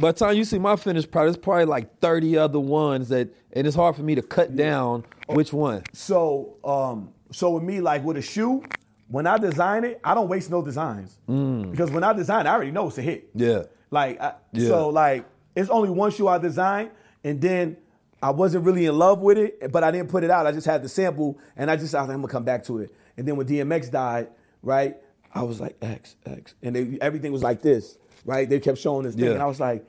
by 0.00 0.12
the 0.12 0.18
time 0.18 0.36
you 0.36 0.44
see 0.44 0.58
my 0.58 0.74
finished 0.76 1.10
product, 1.10 1.36
it's 1.36 1.44
probably 1.44 1.66
like 1.66 1.98
30 2.00 2.36
other 2.38 2.58
ones 2.58 3.08
that, 3.10 3.28
and 3.52 3.66
it's 3.66 3.76
hard 3.76 3.94
for 3.94 4.02
me 4.02 4.14
to 4.16 4.22
cut 4.22 4.56
down 4.56 5.04
which 5.28 5.52
one. 5.52 5.82
So, 5.92 6.56
um, 6.64 7.10
so 7.30 7.50
with 7.50 7.62
me, 7.62 7.80
like 7.80 8.04
with 8.04 8.16
a 8.16 8.22
shoe, 8.22 8.62
when 9.08 9.26
I 9.26 9.38
design 9.38 9.84
it, 9.84 10.00
I 10.02 10.14
don't 10.14 10.28
waste 10.28 10.50
no 10.50 10.62
designs 10.62 11.18
Mm. 11.28 11.70
because 11.70 11.90
when 11.90 12.02
I 12.04 12.12
design, 12.14 12.46
it, 12.46 12.48
I 12.48 12.54
already 12.54 12.70
know 12.72 12.88
it's 12.88 12.98
a 12.98 13.02
hit. 13.02 13.30
Yeah. 13.34 13.64
Like, 13.90 14.20
I, 14.20 14.32
Yeah. 14.52 14.68
so 14.68 14.88
like 14.88 15.24
it's 15.54 15.70
only 15.70 15.90
one 15.90 16.10
shoe 16.10 16.26
I 16.28 16.38
design, 16.38 16.90
and 17.22 17.40
then 17.40 17.76
I 18.22 18.30
wasn't 18.30 18.64
really 18.64 18.86
in 18.86 18.96
love 18.98 19.20
with 19.20 19.38
it, 19.38 19.70
but 19.70 19.84
I 19.84 19.90
didn't 19.90 20.08
put 20.10 20.24
it 20.24 20.30
out. 20.30 20.46
I 20.46 20.52
just 20.52 20.66
had 20.66 20.82
the 20.82 20.88
sample, 20.88 21.38
and 21.56 21.70
I 21.70 21.76
just 21.76 21.94
I 21.94 22.00
was 22.00 22.08
like, 22.08 22.14
I'm 22.14 22.20
gonna 22.22 22.32
come 22.32 22.44
back 22.44 22.64
to 22.64 22.78
it. 22.78 22.94
And 23.16 23.26
then 23.26 23.36
when 23.36 23.46
DMX 23.46 23.90
died, 23.90 24.28
right, 24.62 24.96
I 25.34 25.42
was 25.42 25.60
like 25.60 25.76
X 25.82 26.16
X, 26.26 26.54
and 26.62 26.74
they, 26.74 26.98
everything 27.00 27.32
was 27.32 27.42
like 27.42 27.62
this, 27.62 27.96
right? 28.24 28.48
They 28.48 28.58
kept 28.60 28.78
showing 28.78 29.04
this 29.04 29.14
thing, 29.14 29.24
Yeah. 29.26 29.30
and 29.32 29.42
I 29.42 29.46
was 29.46 29.60
like, 29.60 29.84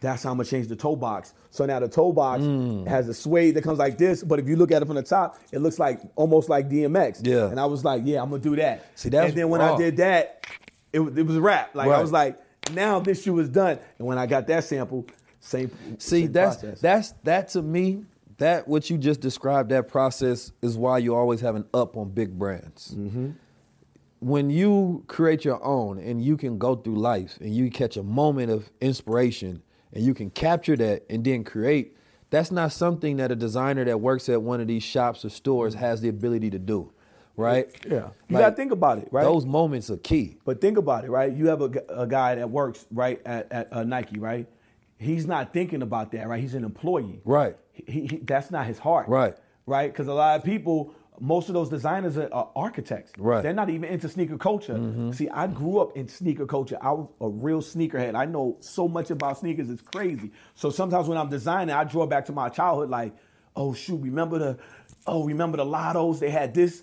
that's 0.00 0.22
how 0.22 0.30
I'm 0.30 0.36
gonna 0.36 0.48
change 0.48 0.68
the 0.68 0.76
toe 0.76 0.94
box. 0.96 1.34
So 1.50 1.64
now 1.66 1.78
the 1.80 1.88
toe 1.88 2.12
box 2.12 2.42
Mm. 2.42 2.86
has 2.86 3.08
a 3.08 3.14
suede 3.14 3.54
that 3.56 3.62
comes 3.62 3.78
like 3.78 3.98
this, 3.98 4.22
but 4.22 4.38
if 4.38 4.46
you 4.48 4.56
look 4.56 4.70
at 4.72 4.80
it 4.82 4.86
from 4.86 4.96
the 4.96 5.02
top, 5.02 5.40
it 5.52 5.58
looks 5.58 5.78
like 5.78 6.00
almost 6.16 6.48
like 6.48 6.68
DMX. 6.68 7.20
Yeah. 7.26 7.46
And 7.48 7.58
I 7.58 7.66
was 7.66 7.84
like, 7.84 8.02
yeah, 8.04 8.22
I'm 8.22 8.30
gonna 8.30 8.42
do 8.42 8.56
that. 8.56 8.84
See, 8.96 9.08
that's 9.08 9.30
and 9.30 9.38
then 9.38 9.48
when. 9.48 9.60
I 9.60 9.76
did 9.76 9.96
that, 9.98 10.44
it, 10.92 11.00
it 11.00 11.22
was 11.26 11.36
a 11.36 11.40
wrap. 11.40 11.74
Like 11.74 11.88
I 11.90 12.00
was 12.00 12.12
like, 12.12 12.38
now 12.72 13.00
this 13.00 13.22
shoe 13.24 13.38
is 13.40 13.48
done. 13.48 13.78
And 13.98 14.06
when 14.06 14.18
I 14.18 14.26
got 14.26 14.46
that 14.48 14.64
sample, 14.64 15.06
same. 15.42 15.70
See, 15.98 16.22
same 16.22 16.32
that's 16.32 16.56
process. 16.56 16.80
that's 16.80 17.12
that 17.24 17.48
to 17.48 17.62
me. 17.62 18.04
That 18.38 18.66
what 18.66 18.88
you 18.88 18.96
just 18.96 19.20
described. 19.20 19.70
That 19.70 19.88
process 19.88 20.52
is 20.62 20.76
why 20.78 20.98
you 20.98 21.14
always 21.14 21.40
have 21.42 21.54
an 21.54 21.66
up 21.74 21.96
on 21.96 22.10
big 22.10 22.38
brands. 22.38 22.94
Mm-hmm. 22.96 23.30
When 24.20 24.50
you 24.50 25.04
create 25.08 25.44
your 25.44 25.62
own 25.64 25.98
and 25.98 26.22
you 26.22 26.36
can 26.36 26.56
go 26.56 26.76
through 26.76 26.96
life 26.96 27.38
and 27.40 27.54
you 27.54 27.70
catch 27.70 27.96
a 27.96 28.02
moment 28.02 28.50
of 28.50 28.70
inspiration 28.80 29.62
and 29.92 30.04
you 30.04 30.14
can 30.14 30.30
capture 30.30 30.76
that 30.76 31.04
and 31.10 31.24
then 31.24 31.44
create. 31.44 31.96
That's 32.30 32.50
not 32.50 32.72
something 32.72 33.18
that 33.18 33.30
a 33.30 33.36
designer 33.36 33.84
that 33.84 34.00
works 34.00 34.28
at 34.30 34.40
one 34.40 34.60
of 34.60 34.66
these 34.66 34.82
shops 34.82 35.24
or 35.24 35.28
stores 35.28 35.74
has 35.74 36.00
the 36.00 36.08
ability 36.08 36.48
to 36.50 36.58
do, 36.58 36.90
right? 37.36 37.66
Yeah. 37.84 37.90
You 38.28 38.36
Like, 38.36 38.44
gotta 38.44 38.56
think 38.56 38.72
about 38.72 38.98
it, 38.98 39.08
right? 39.10 39.22
Those 39.22 39.44
moments 39.44 39.90
are 39.90 39.98
key. 39.98 40.38
But 40.46 40.60
think 40.62 40.78
about 40.78 41.04
it, 41.04 41.10
right? 41.10 41.30
You 41.30 41.48
have 41.48 41.60
a, 41.60 41.70
a 41.90 42.06
guy 42.06 42.36
that 42.36 42.48
works 42.48 42.86
right 42.90 43.20
at, 43.26 43.52
at 43.52 43.70
uh, 43.70 43.84
Nike, 43.84 44.18
right? 44.18 44.46
He's 45.02 45.26
not 45.26 45.52
thinking 45.52 45.82
about 45.82 46.12
that, 46.12 46.28
right? 46.28 46.40
He's 46.40 46.54
an 46.54 46.64
employee, 46.64 47.20
Right. 47.24 47.56
He, 47.72 48.06
he, 48.06 48.16
that's 48.18 48.50
not 48.50 48.66
his 48.66 48.78
heart, 48.78 49.08
Right. 49.08 49.34
Right? 49.66 49.90
Because 49.92 50.08
a 50.08 50.14
lot 50.14 50.36
of 50.38 50.44
people, 50.44 50.94
most 51.20 51.48
of 51.48 51.54
those 51.54 51.68
designers 51.68 52.16
are, 52.16 52.28
are 52.32 52.50
architects, 52.56 53.12
Right. 53.18 53.42
They're 53.42 53.52
not 53.52 53.68
even 53.70 53.88
into 53.90 54.08
sneaker 54.08 54.38
culture. 54.38 54.74
Mhm. 54.74 55.14
See, 55.14 55.28
I 55.28 55.46
grew 55.46 55.78
up 55.78 55.96
in 55.96 56.08
sneaker 56.08 56.46
culture. 56.46 56.78
I 56.80 56.92
was 56.92 57.08
a 57.20 57.28
real 57.28 57.60
sneakerhead. 57.62 58.14
I 58.14 58.24
know 58.26 58.56
so 58.60 58.88
much 58.88 59.10
about 59.10 59.38
sneakers; 59.38 59.68
it's 59.70 59.82
crazy. 59.82 60.30
So 60.54 60.70
sometimes 60.70 61.08
when 61.08 61.18
I'm 61.18 61.28
designing, 61.30 61.74
I 61.74 61.84
draw 61.84 62.06
back 62.06 62.24
to 62.26 62.32
my 62.32 62.48
childhood, 62.48 62.90
like, 62.90 63.12
oh 63.56 63.74
shoot, 63.74 64.00
remember 64.00 64.38
the, 64.38 64.58
oh 65.06 65.24
remember 65.24 65.56
the 65.58 65.64
Lottos? 65.66 66.18
They 66.20 66.30
had 66.30 66.54
this. 66.54 66.82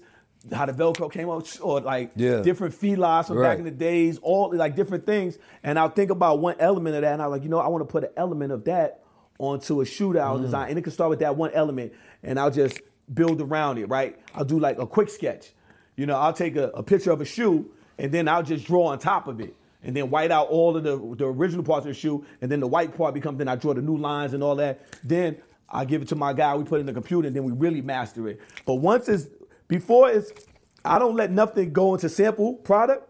How 0.54 0.66
the 0.66 0.72
Velcro 0.74 1.12
came 1.12 1.30
out, 1.30 1.60
or 1.62 1.82
like 1.82 2.12
Yeah. 2.16 2.42
different 2.42 2.74
feelers 2.74 3.28
from 3.28 3.38
Right. 3.38 3.50
back 3.50 3.60
in 3.60 3.66
the 3.66 3.72
days, 3.72 4.20
all 4.22 4.52
like 4.56 4.76
different 4.76 5.06
things. 5.06 5.38
And 5.64 5.78
I'll 5.78 5.90
think 5.90 6.12
about 6.12 6.40
one 6.40 6.56
element 6.60 6.96
of 6.96 7.02
that, 7.02 7.14
and 7.14 7.22
I'm 7.22 7.30
like, 7.30 7.44
you 7.44 7.50
know, 7.50 7.60
I 7.60 7.68
want 7.68 7.82
to 7.86 7.92
put 7.92 8.06
an 8.06 8.12
element 8.16 8.52
of 8.54 8.64
that 8.66 9.02
onto 9.38 9.82
a 9.82 9.86
shootout 9.86 10.38
Mm. 10.40 10.42
design, 10.42 10.70
and 10.70 10.80
it 10.80 10.82
can 10.84 10.94
start 10.94 11.10
with 11.10 11.20
that 11.20 11.36
one 11.36 11.52
element, 11.54 11.92
and 12.24 12.40
I'll 12.40 12.52
just 12.52 12.82
build 13.14 13.42
around 13.42 13.78
it, 13.80 13.90
right? 13.90 14.18
I'll 14.36 14.46
do 14.46 14.60
like 14.60 14.80
a 14.80 14.86
quick 14.88 15.10
sketch. 15.10 15.54
You 15.98 16.06
know, 16.06 16.16
I'll 16.18 16.34
take 16.34 16.56
a, 16.56 16.70
a 16.74 16.84
picture 16.84 17.12
of 17.12 17.20
a 17.22 17.26
shoe, 17.26 17.66
and 17.98 18.12
then 18.12 18.28
I'll 18.30 18.44
just 18.44 18.66
draw 18.66 18.86
on 18.88 19.00
top 19.00 19.28
of 19.28 19.42
it, 19.42 19.54
and 19.84 19.94
then 19.96 20.10
white 20.10 20.32
out 20.32 20.48
all 20.48 20.76
of 20.78 20.84
the 20.84 20.96
the 21.18 21.26
original 21.26 21.64
parts 21.66 21.86
of 21.86 21.90
the 21.90 22.00
shoe, 22.00 22.24
and 22.42 22.50
then 22.50 22.62
the 22.62 22.68
white 22.68 22.96
part 22.98 23.14
becomes. 23.14 23.38
Then 23.40 23.50
I 23.50 23.56
draw 23.56 23.74
the 23.74 23.82
new 23.82 23.98
lines 23.98 24.34
and 24.34 24.42
all 24.42 24.56
that. 24.56 24.80
Then 25.04 25.36
I 25.70 25.84
give 25.86 26.02
it 26.02 26.08
to 26.10 26.16
my 26.16 26.32
guy. 26.34 26.56
We 26.56 26.64
put 26.64 26.78
it 26.78 26.82
in 26.82 26.86
the 26.86 26.94
computer, 26.94 27.28
and 27.28 27.36
then 27.36 27.44
we 27.44 27.52
really 27.52 27.82
master 27.82 28.28
it. 28.30 28.40
But 28.66 28.76
once 28.76 29.10
it's 29.10 29.28
before 29.70 30.10
it's, 30.10 30.32
I 30.84 31.00
don't 31.00 31.16
let 31.16 31.32
nothing 31.32 31.72
go 31.72 31.94
into 31.94 32.10
sample 32.10 32.56
product 32.56 33.10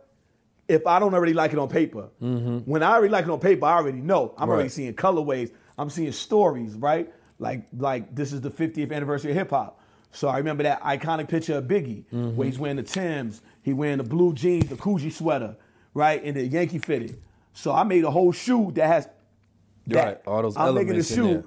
if 0.68 0.86
I 0.86 0.99
don't 0.99 1.15
already 1.15 1.34
like 1.34 1.52
it 1.52 1.57
on 1.57 1.68
paper. 1.68 2.10
Mm-hmm. 2.22 2.57
When 2.60 2.84
I 2.84 2.91
already 2.91 3.10
like 3.10 3.26
it 3.26 3.31
on 3.31 3.40
paper, 3.40 3.65
I 3.65 3.77
already 3.77 4.02
know. 4.02 4.36
I'm 4.38 4.48
already 4.49 4.69
seeing 4.69 4.94
colorways. 4.94 5.52
I'm 5.80 5.90
seeing 5.90 6.11
stories, 6.11 6.76
right? 6.76 7.11
Like 7.40 7.65
like 7.76 8.14
this 8.14 8.34
is 8.34 8.41
the 8.41 8.52
50th 8.52 8.91
anniversary 8.91 9.31
of 9.31 9.38
hip 9.38 9.49
hop. 9.49 9.81
So 10.11 10.27
I 10.27 10.38
remember 10.38 10.64
that 10.64 10.81
iconic 10.81 11.30
picture 11.30 11.56
of 11.56 11.65
Biggie, 11.65 12.03
mm-hmm. 12.06 12.36
where 12.36 12.45
he's 12.45 12.60
wearing 12.60 12.77
the 12.77 12.84
Tims, 12.84 13.41
he 13.61 13.73
wearing 13.73 13.98
the 13.98 14.03
blue 14.03 14.34
jeans, 14.34 14.68
the 14.68 14.76
Coogi 14.76 15.11
sweater, 15.11 15.56
right, 15.94 16.22
and 16.23 16.36
the 16.36 16.45
Yankee 16.45 16.80
fitted. 16.80 17.22
So 17.53 17.72
I 17.72 17.84
made 17.84 18.03
a 18.03 18.11
whole 18.11 18.31
shoe 18.31 18.72
that 18.76 18.88
has 18.88 19.07
that. 19.88 20.06
Right, 20.06 20.18
all 20.27 20.41
those 20.41 20.57
elements. 20.57 20.80
I'm 20.80 20.88
making 20.88 20.99
a 20.99 21.03
shoe 21.03 21.44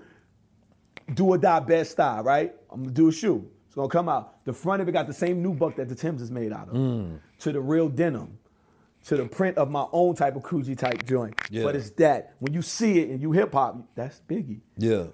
do 1.15 1.27
or 1.27 1.39
die 1.39 1.61
best 1.61 1.93
style, 1.93 2.23
right? 2.23 2.55
I'm 2.71 2.83
gonna 2.83 2.93
do 2.93 3.09
a 3.09 3.13
shoe. 3.13 3.49
It's 3.73 3.77
gonna 3.77 3.89
come 3.89 4.07
out. 4.07 4.45
The 4.45 4.53
front 4.53 4.83
of 4.83 4.89
it 4.91 4.93
got 4.93 5.07
the 5.07 5.15
same 5.15 5.43
new 5.43 5.55
nubuck 5.55 5.77
that 5.77 5.89
the 5.89 5.95
Timbs 5.95 6.21
is 6.21 6.31
made 6.31 6.53
out 6.53 6.69
of. 6.69 6.75
Mm. 6.75 7.21
To 7.39 7.53
the 7.53 7.61
real 7.63 7.89
denim. 7.89 8.37
To 9.07 9.17
the 9.17 9.25
print 9.25 9.57
of 9.57 9.71
my 9.71 9.87
own 9.93 10.15
type 10.15 10.37
of 10.37 10.43
Coogi 10.43 10.77
type 10.77 11.07
joint. 11.07 11.41
Yeah. 11.51 11.63
But 11.63 11.77
it's 11.77 11.89
that. 11.93 12.35
When 12.41 12.53
you 12.53 12.61
see 12.61 12.99
it 12.99 13.09
and 13.09 13.23
you 13.23 13.33
hip 13.33 13.55
hop, 13.55 13.79
that's 13.95 14.21
Biggie. 14.29 14.61
Yeah. 14.77 15.05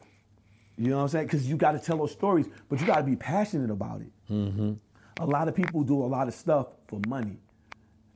You 0.77 0.89
know 0.91 0.97
what 0.97 1.03
I'm 1.03 1.09
saying? 1.09 1.27
Because 1.27 1.49
you 1.49 1.57
gotta 1.57 1.79
tell 1.79 1.99
those 1.99 2.11
stories, 2.11 2.47
but 2.69 2.81
you 2.81 2.87
gotta 2.89 3.05
be 3.05 3.15
passionate 3.15 3.71
about 3.71 4.01
it. 4.01 4.11
Mm-hmm. 4.29 4.73
A 5.21 5.25
lot 5.25 5.47
of 5.47 5.55
people 5.55 5.85
do 5.85 6.03
a 6.03 6.07
lot 6.07 6.27
of 6.27 6.35
stuff 6.35 6.67
for 6.89 7.01
money. 7.07 7.37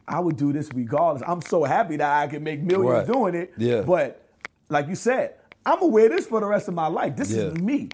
I 0.09 0.19
would 0.19 0.37
do 0.37 0.53
this 0.53 0.69
regardless. 0.75 1.23
I'm 1.25 1.43
so 1.43 1.63
happy 1.63 1.99
that 1.99 2.21
I 2.21 2.27
can 2.27 2.43
make 2.43 2.61
millions 2.61 3.07
Right. 3.07 3.07
doing 3.07 3.35
it. 3.37 3.53
Yeah. 3.57 3.83
But 3.83 4.29
like 4.69 4.89
you 4.89 4.97
said, 4.97 5.37
I'm 5.65 5.77
gonna 5.79 5.87
wear 5.87 6.09
this 6.09 6.27
for 6.27 6.41
the 6.41 6.47
rest 6.47 6.67
of 6.67 6.75
my 6.75 6.89
life. 6.89 7.15
This 7.15 7.31
Yeah. 7.31 7.43
is 7.45 7.55
me. 7.59 7.91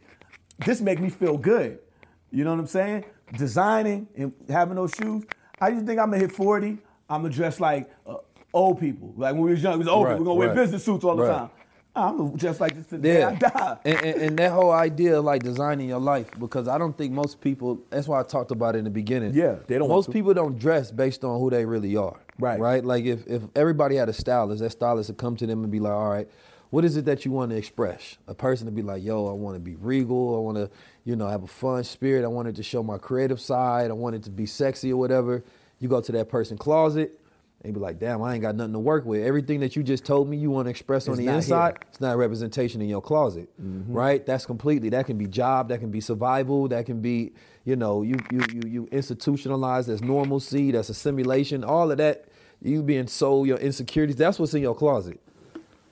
This 0.64 0.80
make 0.80 0.98
me 0.98 1.10
feel 1.10 1.36
good. 1.36 1.80
You 2.30 2.44
know 2.44 2.50
what 2.50 2.60
I'm 2.60 2.66
saying? 2.66 3.05
Designing 3.36 4.09
and 4.16 4.32
having 4.48 4.76
those 4.76 4.92
shoes. 4.94 5.24
I 5.60 5.70
just 5.72 5.86
think 5.86 5.98
I'm 5.98 6.10
gonna 6.10 6.18
hit 6.18 6.32
40. 6.32 6.78
I'm 7.10 7.22
gonna 7.22 7.34
dress 7.34 7.59
like 7.60 7.90
uh, 8.06 8.16
old 8.52 8.80
people. 8.80 9.14
Like 9.16 9.34
when 9.34 9.42
we 9.42 9.50
was 9.52 9.62
young, 9.62 9.74
we 9.74 9.78
was 9.80 9.88
old 9.88 10.05
Right, 10.06 10.12
people. 10.12 10.24
We're 10.24 10.44
gonna 10.44 10.48
right, 10.48 10.56
wear 10.56 10.64
business 10.64 10.84
suits 10.84 11.05
all 11.05 11.16
the 11.16 11.24
right. 11.24 11.38
time. 11.38 11.50
I'm 11.96 12.36
just 12.36 12.60
like 12.60 12.76
this 12.76 12.86
the 12.86 12.98
day 12.98 13.22
I 13.24 13.34
die. 13.34 13.76
And, 13.84 13.98
and, 14.05 14.22
and 14.22 14.38
that 14.38 14.52
whole 14.52 14.70
idea 14.70 15.18
of 15.18 15.24
like 15.24 15.42
designing 15.42 15.88
your 15.88 15.98
life, 15.98 16.30
because 16.38 16.68
I 16.68 16.78
don't 16.78 16.96
think 16.96 17.12
most 17.12 17.40
people. 17.40 17.80
That's 17.90 18.06
why 18.06 18.20
I 18.20 18.22
talked 18.22 18.52
about 18.52 18.76
it 18.76 18.78
in 18.78 18.84
the 18.84 18.90
beginning. 18.90 19.34
Yeah, 19.34 19.56
they 19.66 19.78
don't 19.78 19.88
Most 19.88 20.12
people 20.12 20.32
don't 20.32 20.59
dress 20.59 20.92
based 20.92 21.24
on 21.24 21.40
who 21.40 21.50
they 21.50 21.64
really 21.64 21.96
are. 21.96 22.20
Right. 22.38 22.60
Right. 22.60 22.84
Like 22.84 23.05
if 23.05 23.26
if 23.26 23.42
everybody 23.56 23.96
had 23.96 24.09
a 24.09 24.12
stylist, 24.12 24.62
that 24.62 24.70
stylist 24.70 25.10
would 25.10 25.18
come 25.18 25.34
to 25.36 25.46
them 25.46 25.64
and 25.64 25.72
be 25.72 25.80
like, 25.80 25.92
all 25.92 26.10
right. 26.10 26.28
What 26.70 26.84
is 26.84 26.96
it 26.96 27.06
that 27.06 27.24
you 27.24 27.30
want 27.30 27.50
to 27.50 27.56
express? 27.56 28.18
A 28.26 28.34
person 28.34 28.66
to 28.66 28.72
be 28.72 28.82
like, 28.82 29.02
yo, 29.02 29.28
I 29.28 29.32
want 29.32 29.56
to 29.56 29.60
be 29.60 29.74
regal. 29.76 30.36
I 30.36 30.40
want 30.40 30.56
to, 30.58 30.70
you 31.04 31.16
know, 31.16 31.26
have 31.28 31.42
a 31.42 31.46
fun 31.46 31.82
spirit. 31.84 32.24
I 32.24 32.28
wanted 32.28 32.56
to 32.56 32.62
show 32.62 32.82
my 32.82 32.98
creative 32.98 33.40
side. 33.40 33.90
I 33.90 33.94
wanted 33.94 34.24
to 34.24 34.30
be 34.30 34.44
sexy 34.44 34.92
or 34.92 34.98
whatever. 34.98 35.44
You 35.78 35.88
go 35.88 36.00
to 36.00 36.12
that 36.12 36.28
person's 36.28 36.60
closet 36.60 37.18
and 37.62 37.74
be 37.74 37.80
like, 37.80 37.98
damn, 37.98 38.22
I 38.22 38.34
ain't 38.34 38.42
got 38.42 38.54
nothing 38.54 38.74
to 38.74 38.78
work 38.78 39.04
with. 39.04 39.24
Everything 39.24 39.60
that 39.60 39.74
you 39.76 39.82
just 39.82 40.04
told 40.04 40.28
me 40.28 40.36
you 40.36 40.50
want 40.50 40.66
to 40.66 40.70
express 40.70 41.08
on 41.08 41.16
the 41.16 41.26
inside, 41.26 41.78
here. 41.78 41.88
it's 41.88 42.00
not 42.00 42.14
a 42.14 42.16
representation 42.16 42.80
in 42.80 42.88
your 42.88 43.02
closet, 43.02 43.48
right? 43.58 44.24
That's 44.24 44.46
completely. 44.46 44.90
That 44.90 45.06
can 45.06 45.18
be 45.18 45.26
job, 45.26 45.68
that 45.70 45.80
can 45.80 45.90
be 45.90 46.00
survival, 46.00 46.68
that 46.68 46.86
can 46.86 47.00
be, 47.00 47.32
you 47.64 47.76
know, 47.76 48.02
you 48.02 48.16
you 48.30 48.42
you 48.52 48.62
you 48.66 48.88
institutionalized 48.92 49.88
as 49.88 50.02
normalcy, 50.02 50.70
that's 50.70 50.88
a 50.88 50.94
simulation. 50.94 51.64
All 51.64 51.90
of 51.90 51.98
that, 51.98 52.26
you 52.62 52.82
being 52.82 53.08
sold 53.08 53.48
your 53.48 53.58
insecurities. 53.58 54.16
That's 54.16 54.38
what's 54.38 54.54
in 54.54 54.62
your 54.62 54.74
closet. 54.76 55.20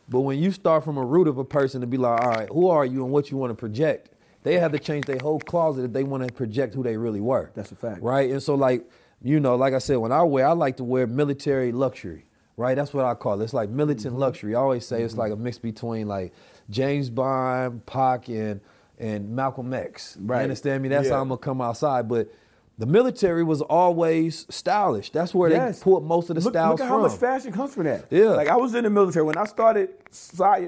But 0.08 0.20
when 0.20 0.38
you 0.38 0.52
start 0.52 0.84
from 0.84 0.96
a 0.98 1.04
root 1.04 1.26
of 1.28 1.38
a 1.38 1.44
person 1.44 1.80
to 1.80 1.86
be 1.86 1.96
like, 1.96 2.20
all 2.20 2.30
right, 2.30 2.48
who 2.48 2.68
are 2.68 2.84
you 2.84 3.02
and 3.04 3.12
what 3.12 3.30
you 3.30 3.36
want 3.36 3.50
to 3.50 3.54
project, 3.54 4.10
they 4.44 4.58
have 4.58 4.70
to 4.72 4.78
change 4.78 5.06
their 5.06 5.18
whole 5.18 5.40
closet 5.40 5.84
if 5.84 5.92
they 5.92 6.04
want 6.04 6.26
to 6.26 6.32
project 6.32 6.74
who 6.74 6.82
they 6.84 6.96
really 6.96 7.20
were. 7.20 7.50
That's 7.54 7.72
a 7.72 7.76
fact. 7.76 8.02
Right? 8.02 8.30
And 8.30 8.40
so, 8.42 8.54
like, 8.54 8.88
you 9.22 9.40
know, 9.40 9.56
like 9.56 9.74
I 9.74 9.78
said, 9.78 9.96
when 9.96 10.12
I 10.12 10.22
wear, 10.22 10.46
I 10.46 10.52
like 10.52 10.76
to 10.76 10.84
wear 10.84 11.06
military 11.06 11.72
luxury. 11.72 12.26
Right? 12.58 12.74
That's 12.74 12.94
what 12.94 13.04
I 13.04 13.14
call 13.14 13.40
it. 13.40 13.44
It's 13.44 13.52
like 13.52 13.68
militant 13.68 14.12
Mm-hmm. 14.14 14.20
luxury. 14.22 14.54
I 14.54 14.60
always 14.60 14.86
say 14.86 15.02
it's 15.02 15.16
like 15.16 15.30
a 15.32 15.36
mix 15.36 15.58
between 15.58 16.08
like 16.08 16.32
James 16.70 17.10
Bond, 17.10 17.84
Pac, 17.84 18.28
and 18.28 18.60
and 18.98 19.28
Malcolm 19.30 19.74
X. 19.74 20.16
Right. 20.18 20.38
You 20.38 20.42
understand 20.44 20.82
me? 20.82 20.88
That's 20.88 21.08
Yeah. 21.08 21.16
how 21.16 21.20
I'm 21.22 21.28
gonna 21.28 21.36
come 21.38 21.60
outside. 21.60 22.08
But 22.08 22.32
the 22.78 22.86
military 22.86 23.42
was 23.42 23.62
always 23.62 24.46
stylish. 24.50 25.10
That's 25.10 25.34
where 25.34 25.50
Yes. 25.50 25.78
they 25.78 25.84
pulled 25.84 26.04
most 26.04 26.28
of 26.30 26.36
the 26.36 26.42
look, 26.42 26.52
styles 26.52 26.72
look 26.72 26.80
at 26.82 26.88
from. 26.90 27.00
how 27.02 27.08
much 27.08 27.16
fashion 27.18 27.52
comes 27.52 27.74
from 27.74 27.84
that. 27.84 28.04
Yeah. 28.10 28.30
Like 28.30 28.48
I 28.48 28.56
was 28.56 28.74
in 28.74 28.84
the 28.84 28.90
military 28.90 29.24
when 29.24 29.38
I 29.38 29.44
started. 29.44 29.90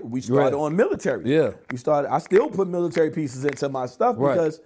We 0.03 0.21
started 0.23 0.37
Right. 0.37 0.55
on 0.55 0.75
military. 0.77 1.25
Yeah. 1.31 1.51
We 1.71 1.77
started. 1.77 2.11
I 2.13 2.19
still 2.19 2.49
put 2.49 2.67
military 2.69 3.11
pieces 3.11 3.45
into 3.45 3.69
my 3.69 3.87
stuff 3.87 4.17
Right. 4.19 4.35
because 4.35 4.61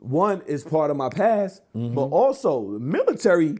one 0.00 0.42
is 0.46 0.62
part 0.64 0.90
of 0.90 0.96
my 0.96 1.08
past, 1.08 1.62
Mm-hmm. 1.74 1.94
but 1.94 2.04
also 2.06 2.72
the 2.74 2.78
military 2.80 3.58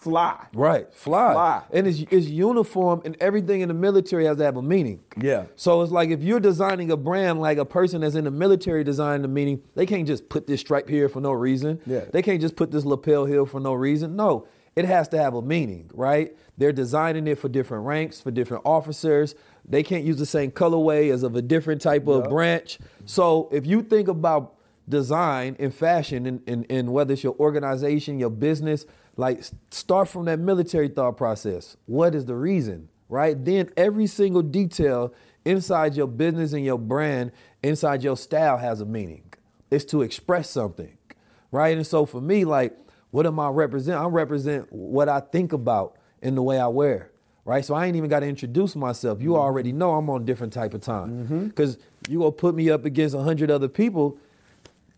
fly. 0.00 0.46
Right, 0.54 0.92
fly. 0.94 1.32
Fly. 1.32 1.62
And 1.72 1.86
it's, 1.86 2.00
it's 2.10 2.26
uniform, 2.26 3.02
and 3.04 3.16
everything 3.20 3.60
in 3.60 3.68
the 3.68 3.74
military 3.74 4.24
has 4.24 4.38
to 4.38 4.44
have 4.44 4.56
a 4.56 4.62
meaning. 4.62 5.00
Yeah. 5.20 5.44
So 5.56 5.82
it's 5.82 5.92
like 5.92 6.08
if 6.08 6.22
you're 6.22 6.40
designing 6.40 6.90
a 6.90 6.96
brand 6.96 7.40
like 7.40 7.58
a 7.58 7.66
person 7.66 8.00
that's 8.00 8.14
in 8.14 8.24
the 8.24 8.30
military 8.30 8.82
designing 8.82 9.22
the 9.22 9.28
meaning, 9.28 9.62
they 9.74 9.84
can't 9.84 10.06
just 10.06 10.28
put 10.30 10.46
this 10.46 10.60
stripe 10.60 10.88
here 10.88 11.08
for 11.08 11.20
no 11.20 11.32
reason. 11.32 11.80
Yeah. 11.86 12.06
They 12.10 12.22
can't 12.22 12.40
just 12.40 12.56
put 12.56 12.70
this 12.70 12.84
lapel 12.84 13.26
here 13.26 13.44
for 13.44 13.60
no 13.60 13.74
reason. 13.74 14.16
No, 14.16 14.46
it 14.74 14.86
has 14.86 15.06
to 15.08 15.18
have 15.18 15.34
a 15.34 15.42
meaning, 15.42 15.90
right? 15.92 16.34
They're 16.56 16.72
designing 16.72 17.26
it 17.26 17.38
for 17.38 17.50
different 17.50 17.84
ranks, 17.84 18.22
for 18.22 18.30
different 18.30 18.64
officers. 18.64 19.34
They 19.68 19.82
can't 19.82 20.04
use 20.04 20.18
the 20.18 20.26
same 20.26 20.50
colorway 20.50 21.12
as 21.12 21.22
of 21.22 21.36
a 21.36 21.42
different 21.42 21.82
type 21.82 22.06
of 22.08 22.28
branch. 22.30 22.78
So 23.04 23.48
if 23.52 23.66
you 23.66 23.82
think 23.82 24.08
about 24.08 24.54
design 24.88 25.56
and 25.58 25.74
fashion 25.74 26.26
and, 26.26 26.42
and, 26.46 26.66
and 26.68 26.92
whether 26.92 27.12
it's 27.12 27.22
your 27.22 27.36
organization, 27.38 28.18
your 28.18 28.30
business, 28.30 28.86
like 29.16 29.44
start 29.70 30.08
from 30.08 30.24
that 30.26 30.38
military 30.38 30.88
thought 30.88 31.16
process. 31.16 31.76
What 31.86 32.14
is 32.14 32.26
the 32.26 32.36
reason? 32.36 32.88
Right? 33.08 33.42
Then 33.44 33.70
every 33.76 34.06
single 34.06 34.42
detail 34.42 35.12
inside 35.44 35.96
your 35.96 36.06
business 36.06 36.52
and 36.52 36.64
your 36.64 36.78
brand, 36.78 37.32
inside 37.62 38.02
your 38.02 38.16
style 38.16 38.58
has 38.58 38.80
a 38.80 38.86
meaning. 38.86 39.24
It's 39.70 39.84
to 39.86 40.02
express 40.02 40.50
something. 40.50 40.96
Right? 41.50 41.76
And 41.76 41.86
so 41.86 42.06
for 42.06 42.20
me, 42.20 42.44
like, 42.44 42.76
what 43.10 43.26
am 43.26 43.40
I 43.40 43.48
represent? 43.48 44.00
I 44.00 44.06
represent 44.06 44.72
what 44.72 45.08
I 45.08 45.20
think 45.20 45.52
about 45.52 45.96
in 46.22 46.34
the 46.36 46.42
way 46.42 46.60
I 46.60 46.68
wear. 46.68 47.10
Right? 47.44 47.64
So 47.64 47.74
I 47.74 47.86
ain't 47.86 47.96
even 47.96 48.08
got 48.08 48.20
to 48.20 48.26
introduce 48.26 48.76
myself. 48.76 49.20
You 49.20 49.30
mm-hmm. 49.30 49.40
already 49.40 49.72
know 49.72 49.94
I'm 49.94 50.08
on 50.08 50.22
a 50.22 50.24
different 50.24 50.52
type 50.52 50.74
of 50.74 50.82
time. 50.82 51.24
Mm-hmm. 51.24 51.46
Because 51.46 51.78
you 52.08 52.18
gonna 52.20 52.32
put 52.32 52.54
me 52.54 52.70
up 52.70 52.84
against 52.84 53.14
a 53.14 53.22
hundred 53.22 53.50
other 53.50 53.68
people, 53.68 54.18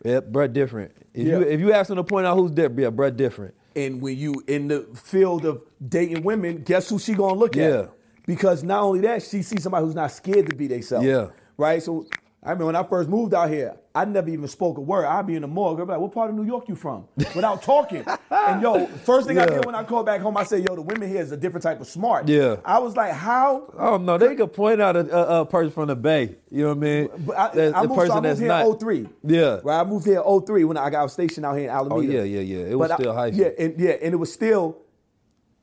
yeah, 0.04 0.20
bruh, 0.20 0.52
different. 0.52 0.92
If 1.14 1.26
Yeah. 1.26 1.38
you 1.38 1.44
if 1.44 1.60
you 1.60 1.72
ask 1.72 1.88
them 1.88 1.96
to 1.96 2.04
point 2.04 2.26
out 2.26 2.36
who's 2.36 2.50
different, 2.50 2.80
yeah, 2.80 2.90
bruh, 2.90 3.16
different. 3.16 3.54
And 3.76 4.00
when 4.02 4.16
you 4.18 4.42
in 4.46 4.68
the 4.68 4.86
field 4.94 5.44
of 5.44 5.62
dating 5.86 6.22
women, 6.22 6.62
guess 6.62 6.88
who 6.88 6.98
she 6.98 7.14
gonna 7.14 7.34
look 7.38 7.56
Yeah. 7.56 7.64
at? 7.64 7.90
Because 8.26 8.62
not 8.62 8.82
only 8.82 9.00
that, 9.00 9.22
she 9.22 9.42
sees 9.42 9.62
somebody 9.62 9.84
who's 9.84 9.94
not 9.94 10.12
scared 10.12 10.48
to 10.50 10.56
be 10.56 10.66
themselves. 10.68 11.06
Yeah. 11.06 11.28
Right. 11.56 11.82
So 11.82 12.06
I 12.42 12.50
remember 12.50 12.66
when 12.66 12.76
I 12.76 12.82
first 12.84 13.08
moved 13.08 13.34
out 13.34 13.48
here, 13.50 13.76
I 13.94 14.04
never 14.06 14.30
even 14.30 14.48
spoke 14.48 14.78
a 14.78 14.80
word. 14.80 15.04
I'd 15.04 15.26
be 15.26 15.34
in 15.36 15.42
the 15.42 15.48
morgue, 15.48 15.80
I'd 15.80 15.84
be 15.84 15.92
like, 15.92 16.00
"What 16.00 16.12
part 16.12 16.30
of 16.30 16.36
New 16.36 16.44
York 16.44 16.68
you 16.68 16.74
from?" 16.74 17.04
Without 17.34 17.62
talking. 17.62 18.04
and 18.30 18.62
yo, 18.62 18.86
first 18.86 19.26
thing 19.26 19.38
I 19.38 19.46
did 19.46 19.66
when 19.66 19.74
I 19.74 19.84
called 19.84 20.06
back 20.06 20.20
home, 20.20 20.36
I 20.36 20.44
said, 20.44 20.64
"Yo, 20.64 20.74
the 20.74 20.82
women 20.82 21.08
here 21.08 21.20
is 21.20 21.30
a 21.32 21.36
different 21.36 21.62
type 21.62 21.80
of 21.80 21.86
smart." 21.86 22.26
Yeah. 22.28 22.56
I 22.64 22.78
was 22.78 22.96
like, 22.96 23.12
"How?" 23.12 23.70
Oh 23.76 23.98
no, 23.98 24.16
they 24.16 24.34
could 24.34 24.52
point 24.52 24.80
out 24.80 24.96
a, 24.96 25.00
a, 25.14 25.40
a 25.42 25.46
person 25.46 25.70
from 25.70 25.88
the 25.88 25.96
Bay. 25.96 26.36
You 26.50 26.62
know 26.62 26.68
what 26.68 26.76
I 26.78 26.80
mean? 26.80 27.08
But 27.26 27.36
I, 27.36 27.48
The- 27.54 27.72
I 27.76 27.82
moved, 27.82 27.94
so 27.94 27.94
I 27.94 27.96
person 27.96 28.14
moved 28.14 28.24
that's 28.24 28.38
here 28.40 28.48
not- 28.48 28.66
in 28.66 28.78
03. 28.78 29.08
Yeah. 29.24 29.60
Right. 29.62 29.80
I 29.80 29.84
moved 29.84 30.06
here 30.06 30.22
in 30.26 30.42
03 30.46 30.64
when 30.64 30.76
I 30.76 30.90
got 30.90 31.10
stationed 31.10 31.46
out 31.46 31.54
here 31.56 31.64
in 31.64 31.70
oh, 31.70 31.78
Alameda. 31.78 31.94
Oh, 31.94 32.00
yeah, 32.00 32.22
yeah, 32.22 32.40
yeah. 32.40 32.66
It 32.66 32.78
was 32.78 32.88
But 32.88 32.92
I- 32.98 33.02
still 33.02 33.14
hyphy. 33.14 33.36
Yeah, 33.36 33.48
and 33.58 33.80
yeah, 33.80 33.90
and 34.02 34.12
it 34.14 34.16
was 34.18 34.32
still 34.32 34.78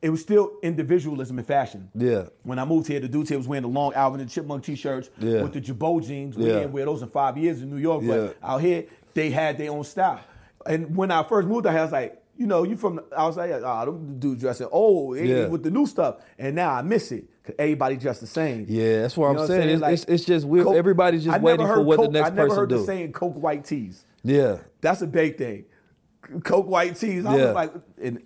it 0.01 0.09
was 0.09 0.21
still 0.21 0.51
individualism 0.63 1.39
in 1.39 1.45
fashion. 1.45 1.89
Yeah. 1.93 2.25
When 2.43 2.57
I 2.59 2.65
moved 2.65 2.87
here, 2.87 2.99
the 2.99 3.07
dudes 3.09 3.29
here 3.29 3.37
was 3.37 3.47
wearing 3.47 3.63
the 3.63 3.67
long 3.69 3.93
Alvin 3.93 4.21
and 4.21 4.29
Chipmunk 4.29 4.63
t-shirts 4.63 5.09
Yeah. 5.19 5.41
with 5.43 5.53
the 5.53 5.61
Girbaud 5.61 6.05
jeans. 6.07 6.37
We 6.37 6.45
Yeah. 6.47 6.59
didn't 6.59 6.71
wear 6.71 6.85
those 6.85 7.01
in 7.01 7.09
five 7.09 7.37
years 7.37 7.61
in 7.61 7.69
New 7.69 7.77
York, 7.77 8.03
Yeah. 8.03 8.15
but 8.15 8.37
out 8.41 8.61
here 8.61 8.85
they 9.13 9.29
had 9.29 9.57
their 9.57 9.71
own 9.71 9.83
style. 9.83 10.21
And 10.65 10.95
when 10.95 11.11
I 11.11 11.23
first 11.23 11.47
moved 11.47 11.65
out 11.67 11.71
here, 11.71 11.81
I 11.81 11.83
was 11.83 11.91
like, 11.91 12.21
you 12.37 12.47
know, 12.47 12.63
you 12.63 12.77
from 12.77 13.01
I 13.15 13.25
was 13.27 13.35
like, 13.35 13.51
oh, 13.51 13.85
them 13.85 14.19
dudes 14.19 14.39
dressing 14.41 14.67
old 14.71 15.17
eh, 15.17 15.23
Yeah. 15.23 15.47
with 15.47 15.63
the 15.63 15.71
new 15.71 15.85
stuff. 15.85 16.17
And 16.37 16.55
now 16.55 16.71
I 16.71 16.81
miss 16.81 17.11
it 17.11 17.25
because 17.41 17.55
everybody 17.59 17.97
dressed 17.97 18.21
the 18.21 18.27
same. 18.27 18.65
Yeah, 18.69 19.01
that's 19.01 19.17
what 19.17 19.25
You 19.25 19.29
I'm 19.31 19.35
know 19.35 19.47
saying. 19.47 19.69
It's- 19.69 19.81
it's- 19.81 20.05
it's 20.07 20.23
just 20.23 20.45
we- 20.45 20.61
everybody's 20.77 21.25
just 21.25 21.41
waiting 21.41 21.67
for 21.67 21.81
what 21.83 21.97
the 21.97 22.03
Coke- 22.03 22.13
next 22.13 22.27
I 22.27 22.35
never 22.35 22.47
person 22.47 22.59
heard 22.61 22.69
the 22.69 22.77
do. 22.77 22.85
saying 22.85 23.11
Coke 23.11 23.35
white 23.35 23.65
tees. 23.65 24.05
Yeah. 24.23 24.57
That's 24.79 25.01
a 25.01 25.07
big 25.07 25.37
thing. 25.37 25.65
Coke 26.43 26.67
white 26.67 26.95
tees. 26.95 27.25
I 27.25 27.37
Yeah. 27.37 27.45
was 27.47 27.55
like, 27.55 27.73
and, 28.01 28.21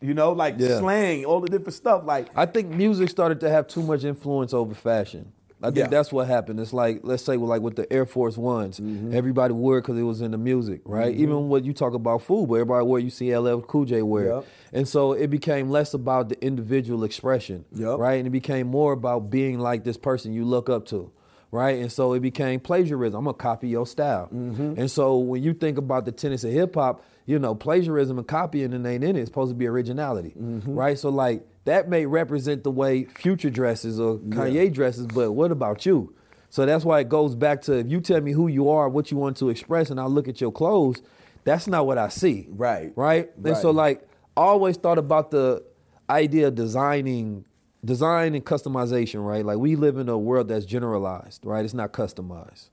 you 0.00 0.14
know, 0.14 0.32
like 0.32 0.56
Yeah. 0.58 0.78
slang, 0.78 1.24
all 1.24 1.40
the 1.40 1.48
different 1.48 1.74
stuff. 1.74 2.02
Like, 2.04 2.28
I 2.36 2.46
think 2.46 2.68
music 2.74 3.08
started 3.08 3.40
to 3.40 3.50
have 3.50 3.66
too 3.68 3.82
much 3.82 4.04
influence 4.04 4.52
over 4.52 4.74
fashion. 4.74 5.32
I 5.62 5.68
think 5.68 5.76
Yeah. 5.78 5.86
that's 5.86 6.12
what 6.12 6.26
happened. 6.26 6.60
It's 6.60 6.74
like 6.74 7.00
let's 7.04 7.22
say 7.22 7.38
like 7.38 7.62
with 7.62 7.74
the 7.76 7.90
Air 7.90 8.04
Force 8.04 8.36
Ones, 8.36 8.78
Mm-hmm. 8.80 9.14
everybody 9.14 9.54
wore 9.54 9.80
because 9.80 9.96
it 9.96 10.02
was 10.02 10.20
in 10.20 10.32
the 10.32 10.36
music, 10.36 10.82
right? 10.84 11.14
Even 11.14 11.48
what 11.48 11.64
you 11.64 11.72
talk 11.72 11.94
about 11.94 12.20
food, 12.20 12.48
but 12.50 12.56
everybody 12.56 12.84
wore 12.84 12.98
you 12.98 13.08
see 13.08 13.34
LL 13.34 13.62
Cool 13.62 13.86
J 13.86 14.02
wear, 14.02 14.26
Yep. 14.26 14.44
and 14.74 14.86
so 14.86 15.12
it 15.12 15.28
became 15.28 15.70
less 15.70 15.94
about 15.94 16.28
the 16.28 16.44
individual 16.44 17.02
expression, 17.02 17.64
Yep. 17.72 17.98
right? 17.98 18.14
And 18.18 18.26
it 18.26 18.30
became 18.30 18.66
more 18.66 18.92
about 18.92 19.30
being 19.30 19.58
like 19.58 19.84
this 19.84 19.96
person 19.96 20.34
you 20.34 20.44
look 20.44 20.68
up 20.68 20.84
to. 20.86 21.10
Right, 21.54 21.78
and 21.78 21.90
so 21.92 22.12
it 22.14 22.20
became 22.20 22.58
plagiarism. 22.60 23.16
I'm 23.18 23.24
gonna 23.24 23.34
copy 23.34 23.68
your 23.68 23.86
style, 23.86 24.28
Mm-hmm. 24.34 24.74
and 24.80 24.90
so 24.90 25.18
when 25.18 25.42
you 25.42 25.54
think 25.54 25.78
about 25.78 26.04
the 26.04 26.12
tenets 26.12 26.42
of 26.44 26.50
hip 26.52 26.74
hop, 26.74 27.02
you 27.26 27.38
know 27.38 27.54
plagiarism 27.54 28.18
and 28.18 28.26
copying 28.26 28.72
and 28.74 28.84
ain't 28.86 29.04
in 29.04 29.16
it. 29.16 29.20
It's 29.20 29.28
supposed 29.28 29.50
to 29.50 29.54
be 29.54 29.66
originality, 29.66 30.34
Mm-hmm. 30.38 30.74
right? 30.74 30.98
So 30.98 31.10
like 31.10 31.46
that 31.64 31.88
may 31.88 32.06
represent 32.06 32.64
the 32.64 32.70
way 32.70 33.04
Future 33.04 33.50
dresses 33.50 33.98
or 34.00 34.18
Kanye 34.18 34.72
dresses, 34.72 35.06
but 35.06 35.32
what 35.32 35.50
about 35.52 35.86
you? 35.86 36.12
So 36.50 36.66
that's 36.66 36.84
why 36.84 37.00
it 37.00 37.08
goes 37.08 37.34
back 37.34 37.62
to 37.62 37.78
if 37.78 37.88
you 37.88 38.00
tell 38.00 38.20
me 38.20 38.32
who 38.32 38.48
you 38.48 38.68
are, 38.68 38.88
what 38.88 39.10
you 39.10 39.16
want 39.16 39.36
to 39.38 39.48
express, 39.48 39.90
and 39.90 39.98
I 40.00 40.04
look 40.06 40.28
at 40.28 40.40
your 40.40 40.52
clothes, 40.52 41.02
that's 41.44 41.66
not 41.66 41.86
what 41.86 41.98
I 41.98 42.08
see. 42.08 42.46
Right. 42.50 42.92
Right. 42.96 43.30
And 43.44 43.56
so 43.56 43.70
like 43.70 44.02
I 44.36 44.40
always 44.42 44.76
thought 44.76 44.98
about 44.98 45.30
the 45.30 45.64
idea 46.10 46.48
of 46.48 46.54
designing 46.56 47.44
design 47.84 48.34
and 48.34 48.44
customization, 48.44 49.24
right? 49.24 49.44
Like 49.44 49.58
we 49.58 49.76
live 49.76 49.96
in 49.98 50.08
a 50.08 50.18
world 50.18 50.48
that's 50.48 50.64
generalized, 50.64 51.44
right? 51.44 51.64
It's 51.64 51.74
not 51.74 51.92
customized. 51.92 52.70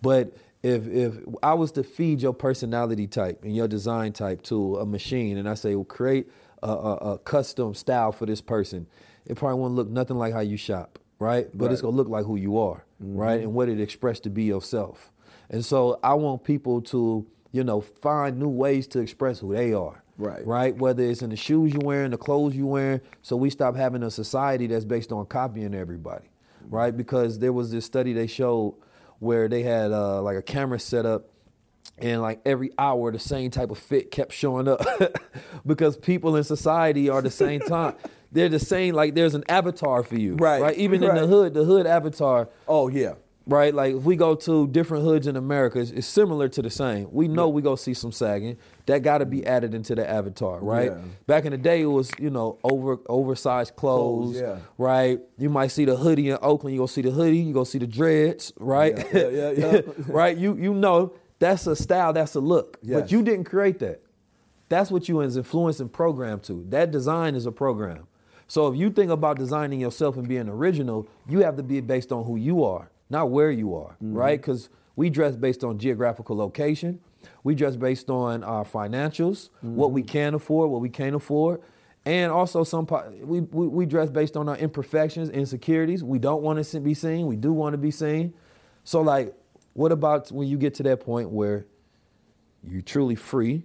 But 0.00 0.36
if 0.62 0.86
if 0.88 1.18
I 1.42 1.54
was 1.54 1.72
to 1.72 1.82
feed 1.82 2.22
your 2.22 2.32
personality 2.32 3.06
type 3.06 3.44
and 3.44 3.54
your 3.54 3.68
design 3.68 4.12
type 4.12 4.42
to 4.42 4.76
a 4.76 4.86
machine, 4.86 5.36
and 5.36 5.48
I 5.48 5.54
say, 5.54 5.74
well, 5.74 5.84
create 5.84 6.30
a, 6.62 6.68
a, 6.70 6.94
a 6.94 7.18
custom 7.18 7.74
style 7.74 8.12
for 8.12 8.26
this 8.26 8.40
person, 8.40 8.86
it 9.26 9.36
probably 9.36 9.60
won't 9.60 9.74
look 9.74 9.88
nothing 9.88 10.16
like 10.16 10.32
how 10.32 10.40
you 10.40 10.56
shop, 10.56 10.98
right? 11.18 11.48
But 11.52 11.72
it's 11.72 11.82
gonna 11.82 11.96
look 11.96 12.08
like 12.08 12.24
who 12.24 12.36
you 12.36 12.58
are, 12.58 12.84
mm-hmm. 13.02 13.16
right? 13.16 13.40
And 13.40 13.54
what 13.54 13.68
it 13.68 13.80
expressed 13.80 14.22
to 14.24 14.30
be 14.30 14.44
yourself. 14.44 15.10
And 15.50 15.64
so 15.64 16.00
I 16.02 16.14
want 16.14 16.44
people 16.44 16.80
to, 16.82 17.26
you 17.52 17.64
know, 17.64 17.80
find 17.82 18.38
new 18.38 18.48
ways 18.48 18.86
to 18.88 19.00
express 19.00 19.40
who 19.40 19.52
they 19.52 19.74
are 19.74 20.03
Right. 20.16 20.46
right? 20.46 20.76
Whether 20.76 21.02
it's 21.04 21.22
in 21.22 21.30
the 21.30 21.36
shoes 21.36 21.72
you're 21.72 21.84
wearing, 21.84 22.10
the 22.10 22.18
clothes 22.18 22.54
you're 22.54 22.66
wearing. 22.66 23.00
So 23.22 23.36
we 23.36 23.50
stop 23.50 23.76
having 23.76 24.02
a 24.02 24.10
society 24.10 24.66
that's 24.66 24.84
based 24.84 25.12
on 25.12 25.26
copying 25.26 25.74
everybody, 25.74 26.26
right? 26.68 26.96
Because 26.96 27.38
there 27.38 27.52
was 27.52 27.70
this 27.70 27.84
study 27.84 28.12
they 28.12 28.26
showed 28.26 28.76
where 29.18 29.48
they 29.48 29.62
had 29.62 29.92
uh, 29.92 30.22
like 30.22 30.36
a 30.36 30.42
camera 30.42 30.78
set 30.78 31.06
up 31.06 31.30
and 31.98 32.20
like 32.22 32.40
every 32.44 32.70
hour 32.78 33.12
the 33.12 33.18
same 33.18 33.50
type 33.50 33.70
of 33.70 33.78
fit 33.78 34.10
kept 34.10 34.32
showing 34.32 34.68
up 34.68 34.80
because 35.66 35.96
people 35.96 36.36
in 36.36 36.44
society 36.44 37.08
are 37.08 37.22
the 37.22 37.30
same 37.30 37.60
time 37.68 37.94
they're 38.34 38.48
the 38.48 38.58
same. 38.58 38.94
Like 38.94 39.14
there's 39.14 39.34
an 39.34 39.44
avatar 39.48 40.02
for 40.02 40.16
you, 40.16 40.34
Right, 40.34 40.60
Right. 40.60 40.76
Even 40.76 41.02
in 41.02 41.14
the 41.14 41.26
hood, 41.26 41.54
the 41.54 41.64
hood 41.64 41.86
avatar. 41.86 42.48
Oh 42.68 42.88
yeah. 42.88 43.14
Right. 43.46 43.74
Like 43.74 43.94
if 43.94 44.02
we 44.02 44.16
go 44.16 44.34
to 44.34 44.66
different 44.68 45.04
hoods 45.04 45.26
in 45.26 45.36
America, 45.36 45.78
it's, 45.78 45.90
it's 45.90 46.06
similar 46.06 46.48
to 46.48 46.62
the 46.62 46.70
same. 46.70 47.08
We 47.10 47.28
know 47.28 47.48
we 47.48 47.60
go 47.60 47.76
see 47.76 47.92
some 47.92 48.10
sagging. 48.10 48.56
That 48.86 49.02
got 49.02 49.18
to 49.18 49.26
be 49.26 49.46
added 49.46 49.74
into 49.74 49.94
the 49.94 50.08
avatar, 50.08 50.60
right? 50.60 50.92
Yeah. 50.92 50.98
Back 51.26 51.44
in 51.44 51.52
the 51.52 51.58
day, 51.58 51.82
it 51.82 51.86
was 51.86 52.10
you 52.18 52.30
know 52.30 52.58
over 52.64 52.98
oversized 53.08 53.76
clothes, 53.76 54.40
yeah. 54.40 54.58
right? 54.78 55.20
You 55.36 55.50
might 55.50 55.68
see 55.68 55.84
the 55.84 55.96
hoodie 55.96 56.30
in 56.30 56.38
Oakland. 56.40 56.74
You 56.74 56.80
go 56.80 56.86
see 56.86 57.02
the 57.02 57.10
hoodie. 57.10 57.38
You 57.38 57.52
go 57.52 57.64
see 57.64 57.78
the 57.78 57.86
dreads, 57.86 58.52
right? 58.58 58.96
Yeah, 58.96 59.28
yeah, 59.28 59.50
yeah, 59.50 59.50
yeah. 59.50 59.80
right. 60.06 60.36
You 60.36 60.56
you 60.56 60.72
know 60.72 61.12
that's 61.38 61.66
a 61.66 61.76
style. 61.76 62.14
That's 62.14 62.34
a 62.34 62.40
look. 62.40 62.78
Yes. 62.82 63.02
But 63.02 63.12
you 63.12 63.22
didn't 63.22 63.44
create 63.44 63.78
that. 63.80 64.00
That's 64.70 64.90
what 64.90 65.08
you 65.08 65.16
was 65.16 65.36
influenced 65.36 65.80
and 65.80 65.92
programmed 65.92 66.44
to. 66.44 66.64
That 66.70 66.90
design 66.90 67.34
is 67.34 67.44
a 67.46 67.52
program. 67.52 68.06
So 68.46 68.68
if 68.68 68.78
you 68.78 68.90
think 68.90 69.10
about 69.10 69.38
designing 69.38 69.80
yourself 69.80 70.16
and 70.16 70.28
being 70.28 70.48
original, 70.48 71.06
you 71.28 71.40
have 71.40 71.56
to 71.56 71.62
be 71.62 71.80
based 71.80 72.12
on 72.12 72.24
who 72.24 72.36
you 72.36 72.64
are, 72.64 72.90
not 73.18 73.30
where 73.36 73.50
you 73.50 73.68
are, 73.82 73.92
Mm-hmm. 74.02 74.14
right? 74.22 74.38
Because 74.40 74.68
we 74.96 75.06
dress 75.18 75.34
based 75.46 75.62
on 75.64 75.78
geographical 75.78 76.36
location. 76.36 77.00
We 77.42 77.54
dress 77.54 77.76
based 77.76 78.08
on 78.10 78.44
our 78.44 78.64
financials, 78.64 79.38
what 79.62 79.86
Mm-hmm. 79.88 79.94
we 79.94 80.02
can 80.02 80.34
afford, 80.34 80.70
what 80.70 80.80
we 80.80 80.90
can't 81.00 81.16
afford. 81.16 81.60
And 82.06 82.30
also 82.30 82.64
some 82.64 82.86
we, 83.32 83.40
we 83.40 83.66
we 83.78 83.86
dress 83.86 84.10
based 84.10 84.36
on 84.36 84.44
our 84.50 84.58
imperfections, 84.66 85.30
insecurities. 85.30 86.00
We 86.14 86.18
don't 86.18 86.42
want 86.42 86.56
to 86.62 86.80
be 86.80 86.94
seen. 86.94 87.26
We 87.26 87.36
do 87.46 87.50
want 87.62 87.72
to 87.72 87.78
be 87.88 87.90
seen. 87.90 88.34
So 88.84 89.00
like, 89.00 89.34
what 89.72 89.90
about 89.90 90.30
when 90.30 90.46
you 90.52 90.58
get 90.58 90.72
to 90.74 90.82
that 90.82 90.98
point 91.00 91.30
where 91.30 91.64
you're 92.62 92.82
truly 92.94 93.14
free, 93.32 93.62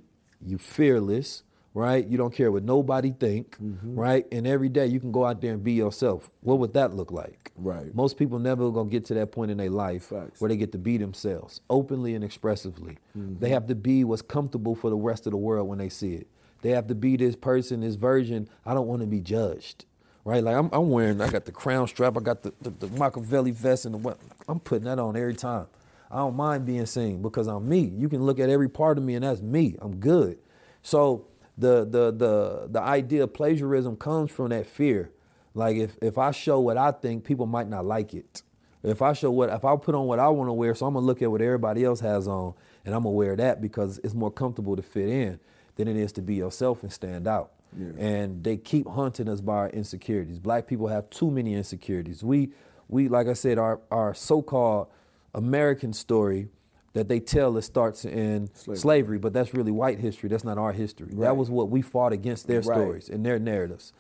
you 0.50 0.58
fearless, 0.58 1.44
right? 1.80 2.06
You 2.06 2.18
don't 2.18 2.34
care 2.34 2.52
what 2.52 2.64
nobody 2.64 3.12
think, 3.12 3.58
mm-hmm. 3.58 3.98
right? 3.98 4.26
And 4.32 4.46
every 4.46 4.68
day 4.68 4.86
you 4.86 5.00
can 5.00 5.12
go 5.12 5.26
out 5.26 5.42
there 5.42 5.54
and 5.54 5.64
be 5.64 5.72
yourself. 5.72 6.30
What 6.42 6.60
would 6.60 6.74
that 6.74 6.94
look 6.94 7.12
like? 7.12 7.52
Right. 7.56 7.94
Most 7.96 8.18
people 8.18 8.38
never 8.38 8.70
gonna 8.70 8.90
get 8.90 9.06
to 9.06 9.14
that 9.16 9.32
point 9.32 9.50
in 9.50 9.58
their 9.58 9.70
life 9.70 10.04
Facts. 10.04 10.42
where 10.42 10.50
they 10.50 10.58
get 10.58 10.74
to 10.74 10.78
be 10.78 10.98
themselves 10.98 11.62
openly 11.70 12.16
and 12.16 12.24
expressively. 12.24 12.98
Mm-hmm. 13.18 13.40
They 13.40 13.50
have 13.50 13.68
to 13.68 13.76
be 13.76 14.04
what's 14.04 14.22
comfortable 14.22 14.76
for 14.76 14.90
the 14.90 14.98
rest 14.98 15.26
of 15.26 15.32
the 15.32 15.38
world 15.38 15.70
when 15.70 15.78
they 15.78 15.90
see 15.90 16.16
it. 16.16 16.28
They 16.62 16.72
have 16.72 16.88
to 16.88 16.96
be 16.96 17.16
this 17.16 17.38
person, 17.38 17.80
this 17.80 17.96
version. 17.96 18.50
I 18.66 18.74
don't 18.74 18.88
want 18.88 19.02
to 19.02 19.08
be 19.08 19.22
judged. 19.22 19.86
Right, 20.26 20.44
like 20.44 20.56
I'm, 20.56 20.70
I'm 20.74 20.90
wearing, 20.90 21.22
I 21.22 21.30
got 21.30 21.46
the 21.46 21.52
crown 21.54 21.88
strap, 21.88 22.18
I 22.18 22.20
got 22.20 22.44
the, 22.44 22.54
the, 22.62 22.70
the 22.72 22.88
Machiavelli 22.90 23.52
vest, 23.52 23.86
and 23.86 23.96
the 23.96 23.98
what? 23.98 24.20
I'm 24.50 24.60
putting 24.60 24.84
that 24.84 25.00
on 25.00 25.16
every 25.16 25.34
time. 25.34 25.68
I 26.12 26.18
don't 26.18 26.36
mind 26.36 26.66
being 26.66 26.86
seen 26.86 27.22
because 27.22 27.48
I'm 27.48 27.68
me. 27.68 27.92
You 27.98 28.10
can 28.10 28.24
look 28.24 28.38
at 28.38 28.50
every 28.50 28.70
part 28.70 28.98
of 28.98 29.04
me, 29.04 29.16
and 29.16 29.24
that's 29.24 29.42
me. 29.42 29.78
I'm 29.80 29.96
good. 29.96 30.38
So 30.84 31.26
the 31.60 31.86
the 31.86 32.12
the 32.12 32.68
the 32.72 32.82
idea 32.82 33.24
of 33.24 33.34
plagiarism 33.34 33.98
comes 33.98 34.32
from 34.32 34.50
that 34.50 34.66
fear. 34.66 35.12
Like 35.54 35.78
if 35.78 35.98
if 36.02 36.18
I 36.18 36.32
show 36.32 36.60
what 36.60 36.78
I 36.78 36.92
think, 36.92 37.26
people 37.26 37.46
might 37.46 37.68
not 37.68 37.86
like 37.86 38.14
it. 38.14 38.44
If 38.82 39.02
I 39.02 39.14
show 39.14 39.30
what 39.30 39.50
if 39.50 39.66
I 39.66 39.76
put 39.76 39.94
on 39.94 40.06
what 40.08 40.20
I 40.20 40.30
want 40.30 40.48
to 40.48 40.54
wear, 40.54 40.74
so 40.74 40.86
I'm 40.86 40.94
gonna 40.94 41.06
look 41.06 41.22
at 41.22 41.30
what 41.30 41.42
everybody 41.42 41.84
else 41.84 42.00
has 42.00 42.28
on, 42.28 42.54
and 42.86 42.96
I'm 42.96 43.04
gonna 43.04 43.16
wear 43.16 43.36
that 43.36 43.62
because 43.62 44.00
it's 44.04 44.14
more 44.14 44.32
comfortable 44.32 44.76
to 44.78 44.82
fit 44.82 45.10
in 45.10 45.40
than 45.76 45.88
it 45.88 45.98
is 45.98 46.14
to 46.14 46.22
be 46.22 46.36
yourself 46.36 46.82
and 46.84 46.92
stand 46.92 47.28
out. 47.28 47.52
And 48.00 48.44
they 48.44 48.58
keep 48.58 48.88
hunting 48.88 49.30
us 49.30 49.42
by 49.42 49.54
our 49.54 49.70
insecurities. 49.70 50.40
Black 50.40 50.66
people 50.66 50.88
have 50.88 51.10
too 51.10 51.30
many 51.30 51.54
insecurities. 51.54 52.24
We 52.24 52.54
we 52.88 53.10
like 53.10 53.28
I 53.28 53.34
said, 53.34 53.58
our 53.58 53.82
our 53.92 54.14
so-called 54.14 54.88
American 55.36 55.94
story 55.94 56.50
that 56.94 57.08
they 57.08 57.20
tell 57.20 57.56
it 57.58 57.62
starts 57.62 58.06
in 58.06 58.50
slavery. 58.54 59.18
but 59.20 59.34
that's 59.34 59.54
really 59.54 59.72
white 59.72 60.00
history. 60.00 60.30
That's 60.30 60.44
not 60.44 60.58
our 60.58 60.72
history. 60.74 61.10
That 61.14 61.38
was 61.38 61.50
what 61.50 61.70
we 61.70 61.82
fought 61.82 62.14
against 62.14 62.48
their 62.48 62.62
Right. 62.62 62.66
stories 62.78 63.10
and 63.10 63.26
their 63.26 63.40
narratives. 63.40 63.94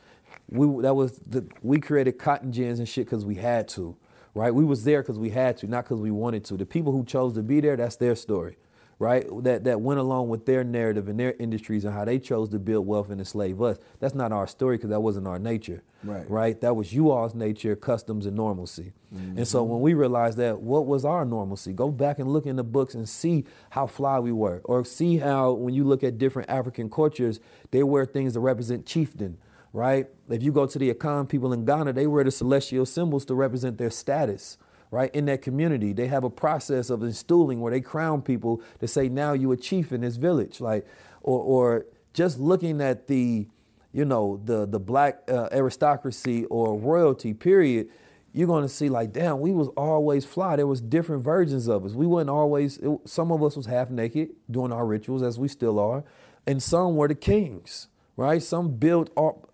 We 0.52 0.66
that 0.82 0.96
was 0.96 1.20
the 1.28 1.46
we 1.62 1.80
created 1.80 2.14
cotton 2.18 2.52
gins 2.52 2.80
and 2.80 2.88
shit 2.88 3.06
because 3.06 3.26
we 3.26 3.36
had 3.36 3.68
to, 3.70 3.96
right? 4.34 4.54
We 4.54 4.64
was 4.66 4.84
there 4.84 5.02
because 5.02 5.20
we 5.20 5.30
had 5.30 5.58
to, 5.58 5.68
not 5.68 5.86
because 5.86 6.00
we 6.02 6.12
wanted 6.12 6.44
to. 6.46 6.58
The 6.58 6.66
people 6.66 6.92
who 6.92 7.04
chose 7.04 7.34
to 7.34 7.44
be 7.44 7.60
there, 7.62 7.76
that's 7.76 7.96
their 7.98 8.16
story, 8.16 8.58
right? 9.00 9.26
That 9.44 9.64
that 9.64 9.80
went 9.82 10.00
along 10.00 10.28
with 10.30 10.46
their 10.46 10.64
narrative 10.64 11.08
and 11.08 11.20
their 11.20 11.34
industries 11.40 11.86
and 11.86 11.94
how 11.94 12.04
they 12.06 12.20
chose 12.20 12.50
to 12.50 12.60
build 12.60 12.86
wealth 12.86 13.10
and 13.10 13.20
enslave 13.20 13.62
us. 13.62 13.78
That's 14.00 14.14
not 14.14 14.32
our 14.32 14.46
story 14.46 14.76
because 14.78 14.90
that 14.92 15.00
wasn't 15.02 15.26
our 15.28 15.40
nature, 15.40 15.82
Right. 16.04 16.30
Right? 16.30 16.60
That 16.62 16.76
was 16.76 16.94
you 16.94 17.10
all's 17.12 17.34
nature, 17.34 17.76
customs, 17.76 18.26
and 18.26 18.36
normalcy. 18.36 18.94
And 19.12 19.48
so 19.48 19.62
Mm-hmm. 19.64 19.72
when 19.72 19.82
we 19.82 19.94
realized 19.96 20.38
that, 20.38 20.62
what 20.62 20.86
was 20.86 21.04
our 21.04 21.26
normalcy? 21.26 21.74
Go 21.74 21.90
back 21.90 22.20
and 22.20 22.30
look 22.32 22.46
in 22.46 22.58
the 22.58 22.64
books 22.64 22.94
and 22.94 23.08
see 23.10 23.46
how 23.72 23.88
fly 23.88 24.20
we 24.20 24.32
were, 24.32 24.62
or 24.66 24.86
see 24.86 25.18
how 25.18 25.52
when 25.54 25.74
you 25.74 25.84
look 25.84 26.04
at 26.04 26.18
different 26.18 26.50
African 26.50 26.90
cultures, 26.90 27.40
they 27.72 27.84
wear 27.84 28.06
things 28.06 28.34
that 28.36 28.42
represent 28.42 28.86
chieftain, 28.86 29.38
right? 29.74 30.08
If 30.30 30.44
you 30.44 30.52
go 30.52 30.66
to 30.68 30.78
the 30.80 30.94
Akan 30.94 31.28
people 31.28 31.52
in 31.54 31.66
Ghana, 31.66 31.94
they 31.94 32.06
wear 32.08 32.24
the 32.24 32.32
celestial 32.32 32.86
symbols 32.86 33.26
to 33.26 33.34
represent 33.36 33.78
their 33.78 33.90
status. 33.90 34.58
Right 34.92 35.14
in 35.14 35.26
that 35.26 35.44
community, 35.44 35.94
they 35.94 36.08
have 36.08 36.24
a 36.24 36.32
process 36.32 36.90
of 36.90 37.04
instilling 37.04 37.62
where 37.62 37.72
they 37.72 37.80
crown 37.80 38.24
people 38.24 38.64
to 38.80 38.88
say, 38.88 39.08
"Now 39.08 39.34
you 39.34 39.52
a 39.52 39.58
chief 39.58 39.92
in 39.92 40.02
this 40.02 40.16
village." 40.16 40.60
Like, 40.60 40.88
or, 41.22 41.40
or 41.40 41.86
just 42.14 42.40
looking 42.40 42.82
at 42.82 43.06
the, 43.06 43.48
you 43.92 44.04
know, 44.04 44.42
the 44.44 44.66
the 44.66 44.80
black 44.80 45.20
uh, 45.30 45.48
aristocracy 45.52 46.46
or 46.46 46.76
royalty. 46.80 47.36
Period. 47.36 47.90
You're 48.34 48.48
gonna 48.48 48.70
see 48.70 48.90
like, 48.90 49.12
damn, 49.12 49.40
we 49.40 49.52
was 49.52 49.68
always 49.70 50.26
fly. 50.26 50.56
There 50.56 50.68
was 50.68 50.82
different 50.82 51.24
versions 51.24 51.68
of 51.68 51.86
us. 51.86 51.94
We 51.94 52.08
wasn't 52.08 52.32
always. 52.32 52.78
It, 52.78 52.90
some 53.06 53.32
of 53.32 53.44
us 53.44 53.56
was 53.56 53.68
half 53.68 53.92
naked 53.92 54.30
doing 54.50 54.72
our 54.72 54.88
rituals, 54.88 55.22
as 55.22 55.38
we 55.38 55.48
still 55.48 55.80
are, 55.80 56.04
and 56.48 56.64
some 56.64 56.96
were 56.96 57.08
the 57.08 57.16
kings. 57.16 57.90
Right? 58.18 58.44
Some 58.44 58.72
built 58.72 59.12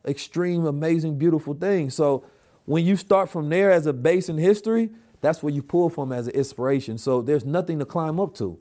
extreme, 0.07 0.65
amazing, 0.65 1.17
beautiful 1.17 1.53
things. 1.53 1.93
So 1.93 2.25
when 2.65 2.83
you 2.83 2.95
start 2.95 3.29
from 3.29 3.49
there 3.49 3.69
as 3.71 3.85
a 3.85 3.93
base 3.93 4.27
in 4.27 4.39
history, 4.39 4.89
that's 5.25 5.43
where 5.43 5.53
you 5.53 5.61
pull 5.61 5.89
from 5.89 6.11
as 6.11 6.27
an 6.27 6.33
inspiration. 6.33 6.97
So 6.97 7.21
there's 7.21 7.45
nothing 7.45 7.79
to 7.79 7.85
climb 7.85 8.19
up 8.19 8.35
to. 8.35 8.59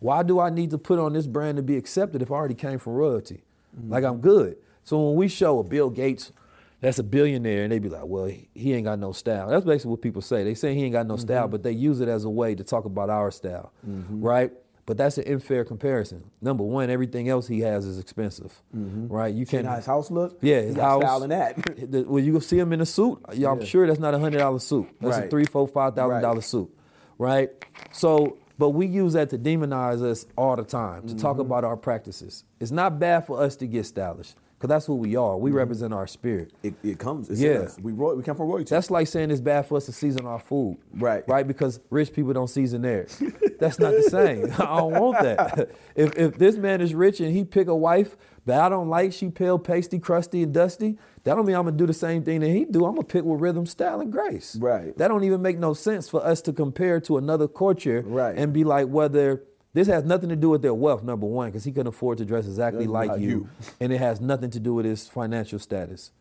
Why 0.00 0.22
do 0.22 0.40
I 0.40 0.50
need 0.50 0.70
to 0.70 0.78
put 0.78 0.98
on 0.98 1.12
this 1.12 1.26
brand 1.26 1.56
to 1.56 1.62
be 1.62 1.76
accepted 1.76 2.22
if 2.22 2.30
I 2.30 2.34
already 2.34 2.54
came 2.54 2.78
from 2.78 2.94
royalty? 2.94 3.44
Like 3.80 4.04
I'm 4.04 4.20
good. 4.20 4.56
So 4.84 5.00
when 5.08 5.16
we 5.16 5.28
show 5.28 5.58
a 5.58 5.64
Bill 5.64 5.90
Gates 5.90 6.32
that's 6.80 6.98
a 6.98 7.02
billionaire, 7.02 7.64
and 7.64 7.72
they 7.72 7.80
be 7.80 7.88
like, 7.88 8.06
well, 8.06 8.26
he, 8.26 8.48
he 8.54 8.72
ain't 8.72 8.84
got 8.84 8.98
no 8.98 9.12
style. 9.12 9.48
That's 9.48 9.64
basically 9.64 9.90
what 9.90 10.02
people 10.02 10.22
say. 10.22 10.44
They 10.44 10.54
say 10.54 10.74
he 10.74 10.84
ain't 10.84 10.92
got 10.92 11.06
no 11.06 11.16
style, 11.16 11.44
mm-hmm. 11.44 11.50
but 11.50 11.62
they 11.64 11.72
use 11.72 12.00
it 12.00 12.08
as 12.08 12.24
a 12.24 12.30
way 12.30 12.54
to 12.54 12.62
talk 12.62 12.84
about 12.84 13.10
our 13.10 13.30
style, 13.32 13.72
mm-hmm. 13.86 14.20
right? 14.20 14.52
But 14.88 14.96
that's 14.96 15.18
an 15.18 15.30
unfair 15.30 15.66
comparison. 15.66 16.24
Number 16.40 16.64
one, 16.64 16.88
everything 16.88 17.28
else 17.28 17.46
he 17.46 17.60
has 17.60 17.84
is 17.84 17.98
expensive, 17.98 18.62
right? 18.72 19.34
You 19.34 19.44
See 19.44 19.50
can't. 19.50 19.66
how 19.66 19.76
his 19.76 19.84
house 19.84 20.10
look? 20.10 20.38
Yeah, 20.40 20.62
his 20.62 20.76
house. 20.76 21.02
style 21.02 21.22
in 21.24 21.28
that. 21.28 21.56
The- 21.92 22.04
When 22.04 22.24
you 22.24 22.32
go 22.32 22.38
see 22.38 22.58
him 22.58 22.72
in 22.72 22.80
a 22.80 22.86
suit, 22.86 23.18
yeah, 23.34 23.50
I'm 23.50 23.60
Yeah. 23.60 23.66
sure 23.66 23.86
that's 23.86 24.00
not 24.00 24.14
a 24.14 24.18
hundred 24.18 24.38
dollar 24.38 24.58
suit. 24.60 24.88
That's 24.98 25.18
a 25.18 25.28
three, 25.28 25.44
four, 25.44 25.68
five 25.68 25.94
thousand 25.94 26.22
dollar 26.22 26.36
Right. 26.36 26.42
suit, 26.44 26.74
right? 27.18 27.50
So, 27.92 28.38
but 28.56 28.70
we 28.70 28.86
use 28.86 29.12
that 29.12 29.28
to 29.28 29.38
demonize 29.38 30.02
us 30.02 30.24
all 30.38 30.56
the 30.56 30.64
time 30.64 31.02
to 31.02 31.08
Mm-hmm. 31.08 31.18
talk 31.18 31.38
about 31.38 31.64
our 31.64 31.76
practices. 31.76 32.44
It's 32.58 32.70
not 32.70 32.98
bad 32.98 33.26
for 33.26 33.42
us 33.42 33.56
to 33.56 33.66
get 33.66 33.84
stylish 33.84 34.34
because 34.58 34.68
that's 34.70 34.86
who 34.86 34.96
we 34.96 35.14
are. 35.14 35.36
We 35.36 35.50
mm-hmm. 35.50 35.58
represent 35.58 35.94
our 35.94 36.08
spirit. 36.08 36.52
It, 36.64 36.74
it 36.82 36.98
comes. 36.98 37.30
It's 37.30 37.40
Yeah. 37.40 37.60
us. 37.60 37.78
We 37.80 37.92
roy, 37.92 38.14
we 38.16 38.24
come 38.24 38.36
from 38.36 38.48
royalty. 38.48 38.70
That's 38.70 38.90
like 38.90 39.06
saying 39.06 39.30
it's 39.30 39.40
bad 39.40 39.66
for 39.66 39.76
us 39.76 39.86
to 39.86 39.92
season 39.92 40.26
our 40.26 40.40
food. 40.40 40.78
Right. 40.94 41.22
Right? 41.28 41.46
Because 41.46 41.78
rich 41.90 42.12
people 42.12 42.32
don't 42.32 42.48
season 42.48 42.82
theirs. 42.82 43.22
That's 43.60 43.78
not 43.78 43.92
the 43.92 44.02
same. 44.02 44.46
I 44.58 44.78
don't 44.78 44.94
want 44.94 45.20
that. 45.22 45.70
If, 45.94 46.16
if 46.16 46.38
this 46.38 46.56
man 46.56 46.80
is 46.80 46.94
rich 46.94 47.18
and 47.18 47.34
he 47.34 47.44
pick 47.44 47.66
a 47.66 47.74
wife 47.74 48.16
that 48.46 48.60
I 48.60 48.68
don't 48.68 48.88
like, 48.88 49.12
she 49.12 49.30
pale, 49.30 49.58
pasty, 49.58 49.98
crusty, 49.98 50.44
and 50.44 50.54
dusty, 50.54 50.96
that 51.24 51.34
don't 51.34 51.44
mean 51.44 51.56
I'm 51.56 51.64
gonna 51.64 51.76
do 51.76 51.86
the 51.86 51.92
same 51.92 52.22
thing 52.22 52.38
that 52.40 52.50
he 52.50 52.64
do. 52.64 52.84
I'm 52.86 52.94
gonna 52.94 53.04
pick 53.04 53.24
with 53.24 53.40
rhythm, 53.40 53.66
style, 53.66 54.00
and 54.00 54.12
grace. 54.12 54.56
Right. 54.60 54.96
That 54.96 55.08
don't 55.08 55.24
even 55.24 55.42
make 55.42 55.58
no 55.58 55.74
sense 55.74 56.08
for 56.08 56.24
us 56.24 56.40
to 56.42 56.52
compare 56.52 57.00
to 57.00 57.16
another 57.16 57.48
culture 57.48 58.04
Right. 58.06 58.36
and 58.38 58.52
be 58.52 58.62
like 58.62 58.86
whether 58.86 59.42
this 59.74 59.86
has 59.88 60.04
nothing 60.04 60.28
to 60.30 60.36
do 60.36 60.48
with 60.50 60.62
their 60.62 60.74
wealth, 60.74 61.02
number 61.02 61.26
one, 61.26 61.48
because 61.48 61.64
he 61.64 61.72
couldn't 61.72 61.88
afford 61.88 62.18
to 62.18 62.24
dress 62.24 62.46
exactly 62.46 62.86
Doesn't 62.86 62.92
like 63.10 63.20
you. 63.20 63.28
you. 63.28 63.48
and 63.80 63.92
it 63.92 63.98
has 63.98 64.20
nothing 64.20 64.50
to 64.50 64.60
do 64.60 64.74
with 64.74 64.84
his 64.86 65.08
financial 65.08 65.58
status. 65.58 66.12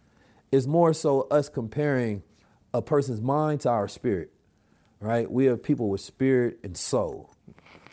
It's 0.51 0.67
more 0.67 0.93
so 0.93 1.21
us 1.31 1.49
comparing 1.49 2.23
a 2.73 2.81
person's 2.81 3.21
mind 3.21 3.61
to 3.61 3.69
our 3.69 3.87
spirit, 3.87 4.31
right? 4.99 5.29
We 5.29 5.47
are 5.47 5.57
people 5.57 5.89
with 5.89 6.01
spirit 6.01 6.59
and 6.63 6.77
soul. 6.77 7.33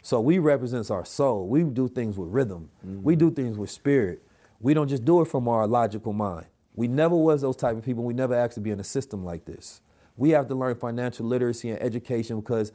So 0.02 0.20
we 0.20 0.38
represents 0.38 0.90
our 0.90 1.04
soul. 1.04 1.48
We 1.48 1.62
do 1.62 1.88
things 1.88 2.18
with 2.18 2.28
rhythm. 2.28 2.70
We 2.82 3.16
do 3.16 3.30
things 3.30 3.56
with 3.56 3.70
spirit. 3.70 4.22
We 4.60 4.74
don't 4.74 4.88
just 4.88 5.04
do 5.04 5.20
it 5.22 5.26
from 5.28 5.48
our 5.48 5.66
logical 5.66 6.12
mind. 6.12 6.46
We 6.74 6.88
never 6.88 7.14
was 7.16 7.40
those 7.42 7.56
type 7.56 7.76
of 7.76 7.84
people. 7.84 8.04
We 8.04 8.12
never 8.14 8.34
asked 8.34 8.54
to 8.54 8.60
be 8.60 8.70
in 8.70 8.80
a 8.80 8.84
system 8.84 9.24
like 9.24 9.44
this. 9.46 9.80
We 10.16 10.30
have 10.30 10.48
to 10.48 10.54
learn 10.54 10.74
financial 10.76 11.26
literacy 11.26 11.70
and 11.70 11.80
education 11.80 12.40
because 12.40 12.72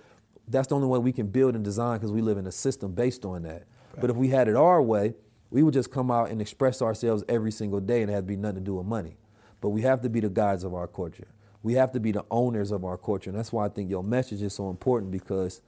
that's 0.49 0.67
the 0.67 0.75
only 0.75 0.87
way 0.87 0.99
we 0.99 1.11
can 1.11 1.27
build 1.27 1.55
and 1.55 1.63
design 1.63 1.97
because 1.97 2.11
we 2.11 2.21
live 2.21 2.37
in 2.37 2.47
a 2.47 2.51
system 2.51 2.93
based 2.93 3.23
on 3.25 3.43
that. 3.43 3.63
But 4.01 4.09
if 4.09 4.15
we 4.15 4.29
had 4.29 4.47
it 4.47 4.55
our 4.55 4.81
way, 4.81 5.13
we 5.51 5.63
would 5.63 5.73
just 5.73 5.91
come 5.91 6.11
out 6.11 6.29
and 6.29 6.41
express 6.41 6.81
ourselves 6.81 7.23
every 7.27 7.51
single 7.51 7.79
day 7.79 8.01
and 8.01 8.09
it 8.09 8.13
had 8.13 8.23
to 8.23 8.27
be 8.27 8.35
nothing 8.35 8.55
to 8.59 8.61
do 8.61 8.75
with 8.75 8.85
money. 8.85 9.17
But 9.61 9.69
we 9.69 9.81
have 9.81 10.01
to 10.01 10.09
be 10.09 10.19
the 10.19 10.29
guides 10.29 10.63
of 10.63 10.73
our 10.73 10.87
culture. 10.87 11.27
We 11.63 11.73
have 11.73 11.91
to 11.93 11.99
be 11.99 12.11
the 12.11 12.23
owners 12.31 12.71
of 12.71 12.85
our 12.85 12.97
culture. 12.97 13.29
And 13.29 13.37
that's 13.37 13.51
why 13.51 13.65
I 13.65 13.69
think 13.69 13.89
your 13.89 14.03
message 14.03 14.41
is 14.41 14.53
so 14.53 14.69
important 14.69 15.11
because 15.11 15.61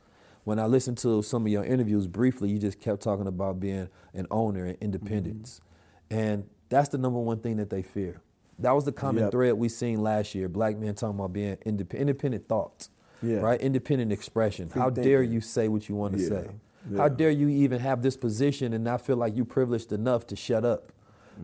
when 0.45 0.59
I 0.59 0.65
listened 0.65 0.97
to 0.99 1.21
some 1.21 1.45
of 1.45 1.51
your 1.51 1.65
interviews 1.65 2.07
briefly, 2.07 2.49
you 2.49 2.57
just 2.57 2.79
kept 2.79 3.01
talking 3.01 3.27
about 3.27 3.59
being 3.59 3.89
an 4.13 4.27
owner 4.31 4.65
and 4.65 4.77
independence. 4.79 5.59
Mm-hmm. 6.09 6.19
And 6.19 6.49
that's 6.69 6.89
the 6.89 6.97
number 6.97 7.19
one 7.19 7.39
thing 7.39 7.57
that 7.57 7.69
they 7.69 7.81
fear. 7.81 8.21
That 8.59 8.71
was 8.71 8.85
the 8.85 8.91
common 8.91 9.23
Yep. 9.23 9.31
thread 9.31 9.53
we 9.55 9.67
seen 9.69 10.01
last 10.01 10.33
year. 10.35 10.47
Black 10.47 10.77
men 10.77 10.95
talking 10.95 11.19
about 11.19 11.33
being 11.33 11.57
indep- 11.65 11.97
independent 11.97 12.47
thoughts, 12.47 12.89
Yeah. 13.21 13.37
right? 13.39 13.59
Independent 13.61 14.11
expression. 14.11 14.67
Free 14.69 14.81
How 14.81 14.89
dare 14.89 15.23
you 15.23 15.41
say 15.41 15.67
what 15.67 15.87
you 15.89 15.95
want 15.95 16.15
to 16.17 16.21
Yeah. 16.21 16.29
say? 16.29 16.49
Yeah. 16.89 16.97
How 16.97 17.07
dare 17.09 17.29
you 17.31 17.47
even 17.49 17.79
have 17.79 18.01
this 18.01 18.17
position 18.17 18.73
and 18.73 18.83
not 18.83 19.01
feel 19.01 19.15
like 19.17 19.35
you're 19.35 19.45
privileged 19.45 19.91
enough 19.91 20.25
to 20.27 20.35
shut 20.35 20.65
up? 20.65 20.91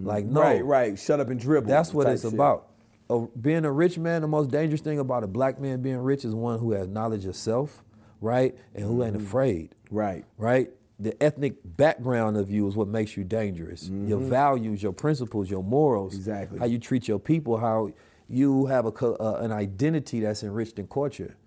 Like 0.01 0.25
no, 0.25 0.41
Right, 0.41 0.65
right. 0.65 0.99
Shut 0.99 1.19
up 1.19 1.29
and 1.29 1.39
dribble. 1.39 1.67
That's 1.67 1.93
what 1.93 2.07
it's 2.07 2.23
shit. 2.23 2.33
about. 2.33 2.67
A, 3.09 3.25
being 3.39 3.63
a 3.63 3.71
rich 3.71 3.97
man, 3.97 4.21
the 4.21 4.27
most 4.27 4.49
dangerous 4.51 4.81
thing 4.81 4.99
about 4.99 5.23
a 5.23 5.27
black 5.27 5.59
man 5.59 5.81
being 5.81 5.97
rich 5.99 6.25
is 6.25 6.35
one 6.35 6.59
who 6.59 6.71
has 6.73 6.87
knowledge 6.87 7.25
of 7.25 7.35
self, 7.35 7.83
right, 8.19 8.55
and 8.75 8.83
who 8.83 9.03
ain't 9.03 9.15
afraid. 9.15 9.75
Mm-hmm. 9.85 9.95
Right. 9.95 10.25
Right. 10.37 10.71
The 10.99 11.21
ethnic 11.23 11.57
background 11.63 12.37
of 12.37 12.49
you 12.51 12.67
is 12.67 12.75
what 12.75 12.87
makes 12.87 13.15
you 13.15 13.23
dangerous. 13.23 13.87
Your 13.87 14.19
values, 14.19 14.81
your 14.83 14.93
principles, 14.93 15.49
your 15.49 15.63
morals, 15.63 16.13
Mm-hmm. 16.13 16.19
Exactly. 16.19 16.59
how 16.59 16.65
you 16.65 16.79
treat 16.79 17.07
your 17.07 17.19
people, 17.19 17.57
how 17.57 17.91
you 18.27 18.65
have 18.65 18.85
a 18.85 18.89
uh, 19.21 19.39
an 19.41 19.51
identity 19.51 20.19
that's 20.19 20.43
enriched 20.43 20.79
in 20.79 20.87
culture. 20.87 21.37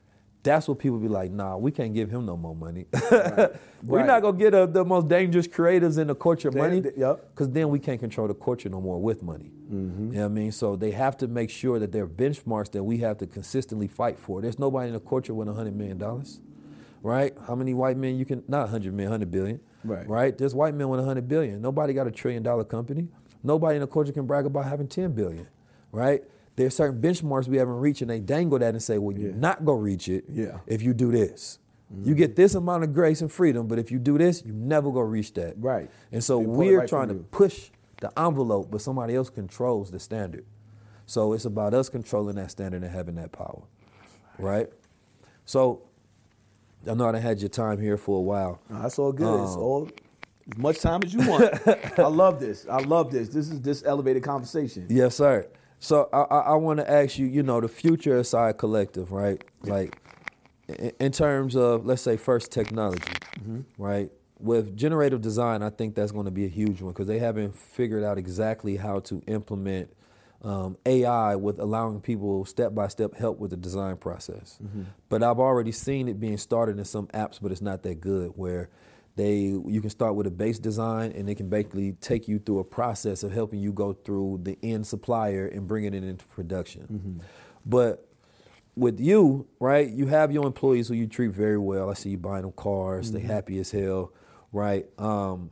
That's 0.42 0.66
what 0.68 0.78
people 0.78 0.98
be 0.98 1.08
like. 1.08 1.30
Nah, 1.30 1.56
we 1.58 1.70
can't 1.70 1.92
give 1.92 2.10
him 2.10 2.24
no 2.24 2.34
more 2.36 2.54
money. 2.56 2.86
We're 2.92 3.50
Right. 3.82 4.06
not 4.06 4.22
gonna 4.22 4.38
get 4.38 4.54
uh, 4.54 4.66
the 4.66 4.84
most 4.84 5.08
dangerous 5.08 5.46
creators 5.46 5.98
in 5.98 6.06
the 6.06 6.14
culture 6.14 6.50
money. 6.50 6.82
yep. 6.96 7.30
Because 7.30 7.50
then 7.50 7.68
we 7.68 7.78
can't 7.78 8.00
control 8.00 8.26
the 8.28 8.34
culture 8.34 8.68
no 8.70 8.80
more 8.80 8.98
with 9.00 9.22
money. 9.22 9.50
Mm-hmm. 9.70 10.06
You 10.08 10.12
know 10.12 10.20
what 10.20 10.24
I 10.24 10.28
mean? 10.28 10.52
So 10.52 10.76
they 10.76 10.92
have 10.92 11.16
to 11.18 11.28
make 11.28 11.50
sure 11.50 11.78
that 11.78 11.92
there 11.92 12.04
are 12.04 12.08
benchmarks 12.08 12.70
that 12.72 12.82
we 12.82 12.98
have 12.98 13.18
to 13.18 13.26
consistently 13.26 13.86
fight 13.86 14.18
for. 14.18 14.40
There's 14.40 14.58
nobody 14.58 14.88
in 14.88 14.94
the 14.94 15.00
culture 15.00 15.34
with 15.34 15.48
$100 15.48 15.74
million, 15.74 15.98
right? 17.02 17.34
How 17.46 17.54
many 17.54 17.74
white 17.74 17.96
men 17.96 18.16
you 18.16 18.24
can, 18.24 18.42
not 18.48 18.62
100 18.62 18.92
million, 18.94 19.10
100 19.10 19.30
billion, 19.30 19.60
Right. 19.84 20.06
right? 20.08 20.36
There's 20.36 20.54
white 20.54 20.74
men 20.74 20.88
with 20.88 21.00
100 21.00 21.26
billion. 21.28 21.60
Nobody 21.62 21.92
got 21.94 22.06
a 22.06 22.10
trillion 22.10 22.42
dollar 22.42 22.64
company. 22.64 23.08
Nobody 23.42 23.76
in 23.76 23.80
the 23.80 23.86
culture 23.86 24.12
can 24.12 24.26
brag 24.26 24.44
about 24.46 24.66
having 24.66 24.88
10 24.88 25.12
billion, 25.12 25.46
right? 25.92 26.22
There's 26.60 26.76
certain 26.76 27.00
benchmarks 27.00 27.48
we 27.48 27.56
haven't 27.56 27.78
reached 27.78 28.02
and 28.02 28.10
they 28.10 28.20
dangle 28.20 28.58
that 28.58 28.74
and 28.74 28.82
say, 28.82 28.98
well, 28.98 29.16
you're 29.16 29.32
not 29.32 29.64
gonna 29.64 29.78
reach 29.80 30.10
it 30.10 30.24
Yeah. 30.28 30.58
if 30.66 30.82
you 30.82 30.92
do 30.92 31.10
this. 31.10 31.58
You 32.04 32.14
get 32.14 32.36
this 32.36 32.54
amount 32.54 32.84
of 32.84 32.92
grace 32.92 33.22
and 33.22 33.32
freedom, 33.32 33.66
but 33.66 33.78
if 33.78 33.90
you 33.90 33.98
do 33.98 34.18
this, 34.18 34.44
you 34.44 34.52
never 34.52 34.92
gonna 34.92 35.06
reach 35.06 35.32
that. 35.34 35.54
Right. 35.58 35.90
And 36.12 36.22
so 36.22 36.38
They 36.38 36.44
pull 36.44 36.52
it 36.54 36.56
we're 36.58 36.78
right 36.80 36.88
trying 36.88 37.08
to 37.08 37.14
push 37.14 37.70
the 38.02 38.12
envelope, 38.20 38.70
but 38.70 38.82
somebody 38.82 39.14
else 39.14 39.30
controls 39.30 39.90
the 39.90 39.98
standard. 39.98 40.44
So 41.06 41.32
it's 41.32 41.46
about 41.46 41.72
us 41.72 41.88
controlling 41.88 42.36
that 42.36 42.50
standard 42.50 42.82
and 42.82 42.92
having 42.92 43.14
that 43.14 43.32
power, 43.32 43.62
right? 44.38 44.68
So 45.46 45.80
I 46.86 46.92
know 46.92 47.08
I 47.08 47.12
done 47.12 47.22
had 47.22 47.40
your 47.40 47.48
time 47.48 47.80
here 47.80 47.96
for 47.96 48.18
a 48.18 48.22
while. 48.22 48.60
No, 48.68 48.82
that's 48.82 48.98
all 48.98 49.12
good. 49.12 49.42
it's 49.44 49.54
Um, 49.54 49.58
all 49.62 49.88
as 50.52 50.58
much 50.58 50.78
time 50.80 51.00
as 51.04 51.14
you 51.14 51.26
want. 51.26 51.54
I 51.98 52.06
love 52.06 52.38
this. 52.38 52.66
I 52.70 52.80
love 52.80 53.10
this. 53.10 53.30
This 53.30 53.48
is 53.50 53.62
this 53.62 53.82
elevated 53.86 54.22
conversation. 54.22 54.86
Yes, 54.90 55.16
sir. 55.16 55.46
So 55.80 56.08
I, 56.12 56.20
I, 56.20 56.38
I 56.40 56.54
want 56.54 56.78
to 56.78 56.90
ask 56.90 57.18
you, 57.18 57.26
you 57.26 57.42
know, 57.42 57.60
the 57.60 57.68
future 57.68 58.18
of 58.18 58.26
Side 58.26 58.58
Collective, 58.58 59.10
right? 59.12 59.42
Like, 59.62 59.96
in, 60.68 60.92
in 61.00 61.12
terms 61.12 61.56
of, 61.56 61.86
let's 61.86 62.02
say, 62.02 62.16
first 62.16 62.52
technology, 62.52 63.02
right? 63.78 64.10
With 64.38 64.76
generative 64.76 65.20
design, 65.20 65.62
I 65.62 65.70
think 65.70 65.94
that's 65.94 66.12
going 66.12 66.26
to 66.26 66.30
be 66.30 66.44
a 66.44 66.48
huge 66.48 66.80
one 66.80 66.92
because 66.92 67.06
they 67.08 67.18
haven't 67.18 67.54
figured 67.56 68.04
out 68.04 68.18
exactly 68.18 68.76
how 68.76 69.00
to 69.00 69.22
implement 69.26 69.90
um, 70.42 70.78
AI 70.86 71.34
with 71.36 71.58
allowing 71.58 72.00
people 72.00 72.46
step 72.46 72.74
by 72.74 72.88
step 72.88 73.14
help 73.14 73.38
with 73.38 73.50
the 73.50 73.56
design 73.58 73.96
process. 73.96 74.58
But 75.10 75.22
I've 75.22 75.38
already 75.38 75.72
seen 75.72 76.08
it 76.08 76.18
being 76.20 76.38
started 76.38 76.78
in 76.78 76.84
some 76.86 77.06
apps, 77.08 77.38
but 77.42 77.52
it's 77.52 77.60
not 77.60 77.82
that 77.82 78.00
good 78.00 78.32
where 78.36 78.70
they 79.16 79.36
you 79.38 79.80
can 79.80 79.90
start 79.90 80.14
with 80.14 80.26
a 80.26 80.30
base 80.30 80.58
design 80.58 81.12
and 81.12 81.28
they 81.28 81.34
can 81.34 81.48
basically 81.48 81.92
take 82.00 82.28
you 82.28 82.38
through 82.38 82.60
a 82.60 82.64
process 82.64 83.22
of 83.22 83.32
helping 83.32 83.58
you 83.60 83.72
go 83.72 83.92
through 83.92 84.40
the 84.42 84.56
end 84.62 84.86
supplier 84.86 85.46
and 85.46 85.66
bringing 85.66 85.92
it 85.94 86.04
into 86.04 86.24
production. 86.26 87.20
But 87.66 88.06
with 88.76 89.00
you, 89.00 89.46
right, 89.58 89.88
you 89.90 90.06
have 90.06 90.32
your 90.32 90.46
employees 90.46 90.88
who 90.88 90.94
you 90.94 91.06
treat 91.06 91.32
very 91.32 91.58
well. 91.58 91.90
I 91.90 91.94
see 91.94 92.10
you 92.10 92.18
buying 92.18 92.42
them 92.42 92.52
cars, 92.52 93.10
they 93.12 93.20
Mhm. 93.20 93.24
happy 93.24 93.58
as 93.58 93.70
hell, 93.72 94.12
right? 94.52 94.86
Um, 94.98 95.50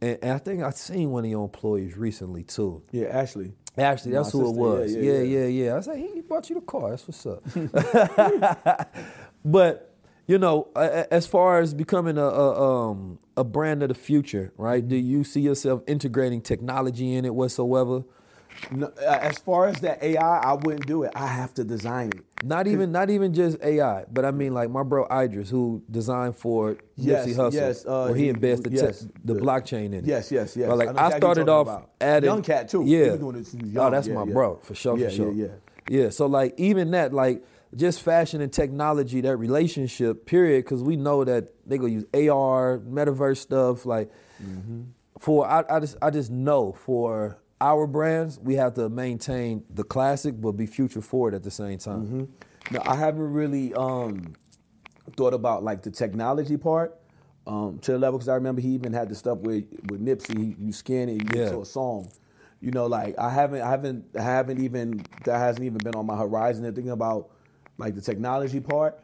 and, 0.00 0.18
and 0.22 0.32
I 0.32 0.38
think 0.38 0.62
I've 0.62 0.76
seen 0.76 1.10
one 1.10 1.24
of 1.24 1.30
your 1.30 1.44
employees 1.44 1.96
recently 1.96 2.42
too. 2.42 2.82
Yeah, 2.90 3.08
Ashley. 3.08 3.52
Ashley, 3.76 4.12
that's 4.12 4.32
who 4.32 4.48
it 4.48 4.54
was. 4.56 4.94
yeah, 4.94 5.02
Yeah, 5.02 5.12
yeah, 5.22 5.38
yeah, 5.46 5.64
yeah. 5.66 5.76
I 5.76 5.80
said, 5.80 5.98
he 5.98 6.20
bought 6.22 6.48
you 6.48 6.54
the 6.56 6.60
car. 6.62 6.90
That's 6.90 7.06
what's 7.06 7.26
up. 7.26 7.42
but 9.44 9.93
you 10.26 10.38
know, 10.38 10.68
as 10.76 11.26
far 11.26 11.60
as 11.60 11.74
becoming 11.74 12.16
a, 12.18 12.22
a 12.24 12.90
um 12.90 13.18
a 13.36 13.44
brand 13.44 13.82
of 13.82 13.88
the 13.88 13.94
future, 13.94 14.52
right? 14.56 14.86
Do 14.86 14.96
you 14.96 15.24
see 15.24 15.40
yourself 15.40 15.82
integrating 15.86 16.40
technology 16.40 17.14
in 17.14 17.24
it 17.24 17.34
whatsoever? 17.34 18.04
No, 18.70 18.86
uh, 18.86 19.18
as 19.20 19.38
far 19.38 19.66
as 19.66 19.80
that 19.80 20.02
AI, 20.02 20.20
I 20.38 20.54
wouldn't 20.54 20.86
do 20.86 21.02
it. 21.02 21.12
I 21.14 21.26
have 21.26 21.52
to 21.54 21.64
design 21.64 22.10
it. 22.14 22.24
Not 22.44 22.66
even 22.66 22.92
not 22.92 23.10
even 23.10 23.34
just 23.34 23.62
AI, 23.62 24.04
but 24.10 24.24
I 24.24 24.30
mean 24.30 24.54
like 24.54 24.70
my 24.70 24.82
bro 24.82 25.06
Iddris, 25.08 25.48
who 25.50 25.82
designed 25.90 26.36
for 26.36 26.76
Yes, 26.96 27.26
Nipsey 27.26 27.34
Hussle, 27.36 27.52
yes, 27.52 27.84
uh, 27.84 28.06
where 28.06 28.14
he, 28.16 28.26
he- 28.26 28.32
embeds 28.32 28.62
the, 28.62 28.70
te- 28.70 29.08
the 29.24 29.34
the- 29.34 29.40
blockchain 29.40 29.86
in 29.86 29.94
it. 29.94 30.04
Yes, 30.06 30.30
yes, 30.30 30.56
yes. 30.56 30.68
But 30.68 30.78
like 30.78 30.96
I 30.96 31.06
I, 31.08 31.18
started 31.18 31.48
off 31.48 31.66
about. 31.66 31.90
adding 32.00 32.30
Young 32.30 32.42
cat, 32.42 32.68
too. 32.68 32.84
Yeah, 32.86 33.16
doing 33.16 33.36
it 33.36 33.46
since 33.46 33.76
oh, 33.76 33.90
that's 33.90 34.06
Yeah, 34.08 34.14
my 34.14 34.24
yeah. 34.24 34.32
bro 34.32 34.56
for 34.62 34.74
sure, 34.74 34.96
Yeah, 34.96 35.08
for 35.08 35.14
sure. 35.14 35.32
yeah, 35.32 35.46
yeah. 35.88 36.10
So 36.10 36.26
like 36.26 36.54
even 36.58 36.92
that, 36.92 37.12
like 37.12 37.42
just 37.76 38.00
fashion 38.02 38.40
and 38.40 38.52
technology, 38.52 39.20
that 39.22 39.36
relationship, 39.36 40.26
period, 40.26 40.64
because 40.64 40.82
we 40.82 40.96
know 40.96 41.24
that 41.24 41.52
they 41.66 41.78
gonna 41.78 41.92
use 41.92 42.04
AR, 42.14 42.78
metaverse 42.78 43.38
stuff. 43.38 43.84
Like 43.86 44.10
Mm-hmm. 44.42 44.82
for 45.20 45.46
I, 45.48 45.62
I 45.70 45.80
just 45.80 45.96
I 46.02 46.10
just 46.10 46.30
know 46.30 46.72
for 46.72 47.38
our 47.60 47.86
brands, 47.86 48.38
we 48.40 48.54
have 48.56 48.74
to 48.74 48.88
maintain 48.88 49.62
the 49.70 49.84
classic 49.84 50.38
but 50.40 50.52
be 50.52 50.66
future 50.66 51.00
forward 51.00 51.34
at 51.34 51.44
the 51.44 51.50
same 51.52 51.78
time. 51.78 52.02
Mm-hmm. 52.06 52.74
No, 52.74 52.82
I 52.84 52.96
haven't 52.96 53.32
really 53.32 53.72
um, 53.74 54.34
thought 55.16 55.34
about 55.34 55.62
like 55.62 55.82
the 55.82 55.90
technology 55.90 56.56
part 56.56 56.98
um, 57.46 57.78
to 57.82 57.92
the 57.92 57.98
level 57.98 58.18
because 58.18 58.28
I 58.28 58.34
remember 58.34 58.60
he 58.60 58.68
even 58.70 58.92
had 58.92 59.08
the 59.08 59.14
stuff 59.14 59.38
with 59.38 59.64
with 59.88 60.04
Nipsey. 60.04 60.36
He, 60.36 60.56
you 60.66 60.72
scan 60.72 61.08
it, 61.08 61.12
you 61.12 61.18
get 61.20 61.36
Yeah. 61.36 61.48
to 61.50 61.60
a 61.62 61.66
song. 61.66 62.10
You 62.60 62.70
know, 62.72 62.86
like 62.86 63.16
I 63.18 63.30
haven't, 63.30 63.60
I 63.62 63.70
haven't, 63.70 64.04
I 64.18 64.22
haven't 64.22 64.58
even 64.60 65.04
that 65.24 65.38
hasn't 65.38 65.64
even 65.64 65.78
been 65.78 65.94
on 65.94 66.06
my 66.06 66.16
horizon. 66.16 66.64
And 66.64 66.74
thinking 66.74 66.92
about 66.92 67.30
like 67.78 67.94
the 67.94 68.00
technology 68.00 68.60
part. 68.60 69.00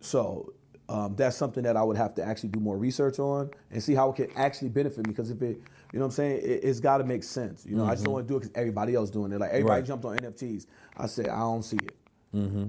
So 0.00 0.52
um, 0.88 1.14
that's 1.16 1.36
something 1.36 1.62
that 1.64 1.76
I 1.76 1.82
would 1.82 1.96
have 1.96 2.14
to 2.16 2.24
actually 2.24 2.48
do 2.50 2.60
more 2.60 2.76
research 2.76 3.18
on 3.18 3.50
and 3.70 3.82
see 3.82 3.94
how 3.94 4.10
it 4.10 4.16
can 4.16 4.28
actually 4.36 4.70
benefit 4.70 5.06
me. 5.06 5.12
Because 5.12 5.30
if 5.30 5.40
it, 5.42 5.60
you 5.92 5.98
know 5.98 6.00
what 6.00 6.04
I'm 6.06 6.10
saying, 6.12 6.38
it, 6.38 6.64
it's 6.64 6.80
got 6.80 6.98
to 6.98 7.04
make 7.04 7.22
sense. 7.22 7.64
You 7.66 7.76
know, 7.76 7.84
I 7.84 7.90
just 7.92 8.04
don't 8.04 8.10
Mhm. 8.12 8.14
want 8.14 8.26
to 8.26 8.32
do 8.32 8.36
it 8.36 8.40
because 8.40 8.52
everybody 8.56 8.94
else 8.94 9.10
doing 9.10 9.30
it. 9.32 9.38
Like 9.40 9.50
everybody 9.50 9.80
Right. 9.80 9.86
jumped 9.86 10.04
on 10.04 10.16
NFTs. 10.16 10.66
I 10.96 11.06
said 11.06 11.28
I 11.28 11.38
don't 11.40 11.62
see 11.62 11.76
it. 11.76 11.96
Mm-hmm. 12.34 12.64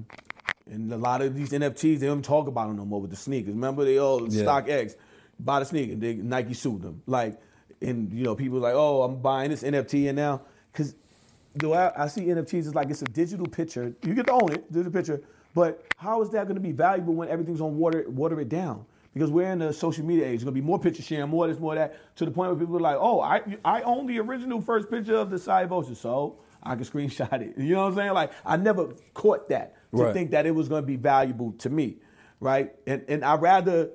And 0.72 0.94
a 0.94 0.98
lot 0.98 1.22
of 1.22 1.36
these 1.36 1.52
NFTs, 1.52 2.00
they 2.00 2.06
don't 2.08 2.24
talk 2.24 2.48
about 2.48 2.68
them 2.68 2.78
no 2.78 2.86
more 2.86 3.02
with 3.02 3.10
the 3.10 3.18
sneakers. 3.18 3.54
Remember, 3.54 3.84
they 3.84 3.98
all 3.98 4.32
Yeah. 4.32 4.44
StockX, 4.44 4.96
buy 5.40 5.60
the 5.60 5.66
sneaker, 5.66 5.96
they 5.96 6.16
Nike 6.16 6.54
sued 6.54 6.82
them. 6.84 7.02
Like, 7.08 7.40
and 7.82 8.14
you 8.14 8.24
know, 8.24 8.36
people 8.36 8.60
like, 8.60 8.76
oh, 8.76 9.02
I'm 9.02 9.22
buying 9.22 9.50
this 9.50 9.64
NFT 9.64 10.08
and 10.08 10.16
now, 10.16 10.42
because 10.72 10.94
way 11.56 11.78
I, 11.78 12.04
I 12.04 12.08
see 12.08 12.22
NFTs 12.26 12.54
is 12.68 12.76
like 12.76 12.90
it's 12.90 13.02
a 13.02 13.08
digital 13.08 13.48
picture. 13.48 13.94
You 14.04 14.14
get 14.14 14.28
to 14.28 14.34
own 14.34 14.52
it, 14.52 14.72
digital 14.72 14.92
picture, 14.92 15.22
but 15.54 15.86
how 15.98 16.22
is 16.22 16.30
that 16.32 16.46
going 16.46 16.56
to 16.56 16.62
be 16.62 16.72
valuable 16.72 17.14
when 17.14 17.30
everything's 17.30 17.62
on 17.62 17.78
water, 17.78 18.06
water 18.10 18.40
it 18.40 18.50
down? 18.50 18.86
Because 19.14 19.30
we're 19.30 19.52
in 19.52 19.60
the 19.60 19.74
social 19.74 20.06
media 20.06 20.26
age. 20.26 20.32
There's 20.32 20.44
going 20.46 20.56
to 20.56 20.62
be 20.62 20.66
more 20.66 20.80
picture 20.80 21.04
sharing, 21.04 21.30
more 21.30 21.48
this, 21.48 21.60
more 21.60 21.76
that, 21.76 21.98
to 22.16 22.26
the 22.26 22.32
point 22.32 22.52
where 22.52 22.60
people 22.60 22.78
are 22.78 22.82
like, 22.82 22.98
oh, 23.00 23.20
I 23.22 23.42
I 23.66 23.82
own 23.82 24.08
the 24.08 24.20
original 24.20 24.62
first 24.62 24.90
picture 24.90 25.16
of 25.16 25.30
the 25.30 25.38
side 25.40 25.68
Vulture, 25.70 25.96
so 25.96 26.38
I 26.64 26.76
can 26.76 26.86
screenshot 26.86 27.34
it. 27.42 27.58
You 27.58 27.74
know 27.76 27.82
what 27.82 27.88
I'm 27.90 27.96
saying? 27.96 28.14
Like, 28.14 28.32
I 28.46 28.56
never 28.58 28.88
caught 29.14 29.50
that 29.50 29.76
to 29.98 30.06
Right. 30.06 30.14
think 30.14 30.32
that 30.32 30.46
it 30.46 30.52
was 30.52 30.70
going 30.70 30.84
to 30.84 30.88
be 30.88 30.96
valuable 30.96 31.52
to 31.54 31.70
me, 31.70 31.98
right? 32.40 32.74
And 32.88 33.04
and 33.10 33.26
I 33.26 33.36
rather, 33.36 33.90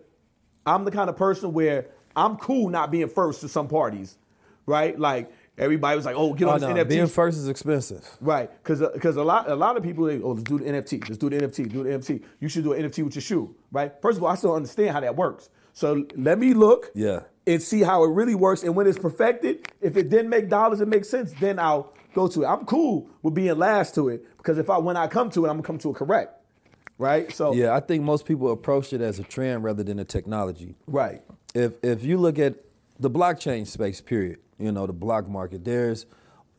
I'm 0.67 0.85
the 0.85 0.91
kind 0.91 1.09
of 1.09 1.17
person 1.17 1.55
where 1.55 1.86
I'm 2.15 2.36
cool 2.36 2.68
not 2.68 2.91
being 2.91 3.09
first 3.09 3.41
to 3.43 3.49
some 3.49 3.68
parties, 3.68 4.18
right? 4.67 4.99
Like 4.99 5.31
everybody 5.59 5.97
was 5.97 6.05
like, 6.05 6.17
oh, 6.17 6.35
get 6.35 6.47
Oh, 6.49 6.52
on 6.52 6.60
this 6.60 6.68
no, 6.68 6.75
NFT. 6.76 6.89
being 6.89 7.07
first 7.07 7.39
is 7.39 7.49
expensive. 7.49 8.07
Right, 8.20 8.51
because 8.62 8.81
because 8.93 9.17
a 9.17 9.23
lot 9.25 9.51
a 9.51 9.55
lot 9.57 9.76
of 9.76 9.83
people 9.83 10.05
they, 10.05 10.20
oh 10.20 10.31
let's 10.33 10.43
do 10.43 10.59
the 10.59 10.65
NFT, 10.65 11.09
let's 11.09 11.18
do 11.18 11.31
the 11.31 11.36
NFT, 11.39 11.70
do 11.73 11.83
the 11.85 11.91
NFT. 11.91 12.23
You 12.41 12.49
should 12.49 12.65
do 12.65 12.73
an 12.73 12.83
NFT 12.83 13.05
with 13.05 13.15
your 13.15 13.23
shoe, 13.23 13.55
right? 13.73 13.93
First 14.02 14.18
of 14.18 14.25
all, 14.25 14.31
I 14.31 14.35
still 14.36 14.55
understand 14.55 14.91
how 14.91 15.01
that 15.01 15.17
works. 15.17 15.51
So 15.73 16.07
let 16.17 16.39
me 16.39 16.55
look 16.55 16.91
Yeah. 16.94 17.20
and 17.47 17.60
see 17.62 17.83
how 17.83 18.02
it 18.05 18.09
really 18.09 18.35
works. 18.35 18.62
And 18.62 18.75
when 18.75 18.86
it's 18.86 18.99
perfected, 18.99 19.70
if 19.81 19.97
it 19.97 20.09
didn't 20.09 20.31
make 20.31 20.49
dollars, 20.49 20.81
it 20.81 20.89
makes 20.89 21.09
sense. 21.09 21.33
Then 21.39 21.59
I'll 21.59 21.93
go 22.15 22.28
to 22.28 22.43
it. 22.44 22.47
I'm 22.47 22.65
cool 22.65 23.10
with 23.23 23.35
being 23.35 23.59
last 23.59 23.94
to 23.97 24.09
it 24.09 24.25
because 24.39 24.57
if 24.59 24.70
I 24.70 24.78
when 24.78 24.97
I 24.97 25.07
come 25.07 25.28
to 25.31 25.44
it, 25.44 25.49
I'm 25.51 25.57
gonna 25.57 25.67
come 25.67 25.78
to 25.78 25.91
it 25.91 25.97
correct, 25.97 26.33
right? 26.99 27.31
So 27.33 27.52
Yeah, 27.52 27.75
I 27.75 27.81
think 27.81 28.05
most 28.05 28.25
people 28.25 28.51
approach 28.52 28.93
it 28.93 29.01
as 29.02 29.18
a 29.18 29.23
trend 29.23 29.65
rather 29.65 29.83
than 29.83 29.99
a 29.99 30.05
technology. 30.05 30.76
Right. 30.86 31.23
If 31.55 31.75
if 31.83 32.05
you 32.05 32.17
look 32.18 32.39
at 32.39 32.55
the 32.99 33.10
blockchain 33.10 33.67
space, 33.67 34.01
period, 34.01 34.39
you 34.59 34.73
know, 34.73 34.86
the 34.86 34.93
block 34.93 35.28
market, 35.28 35.65
there's 35.65 36.07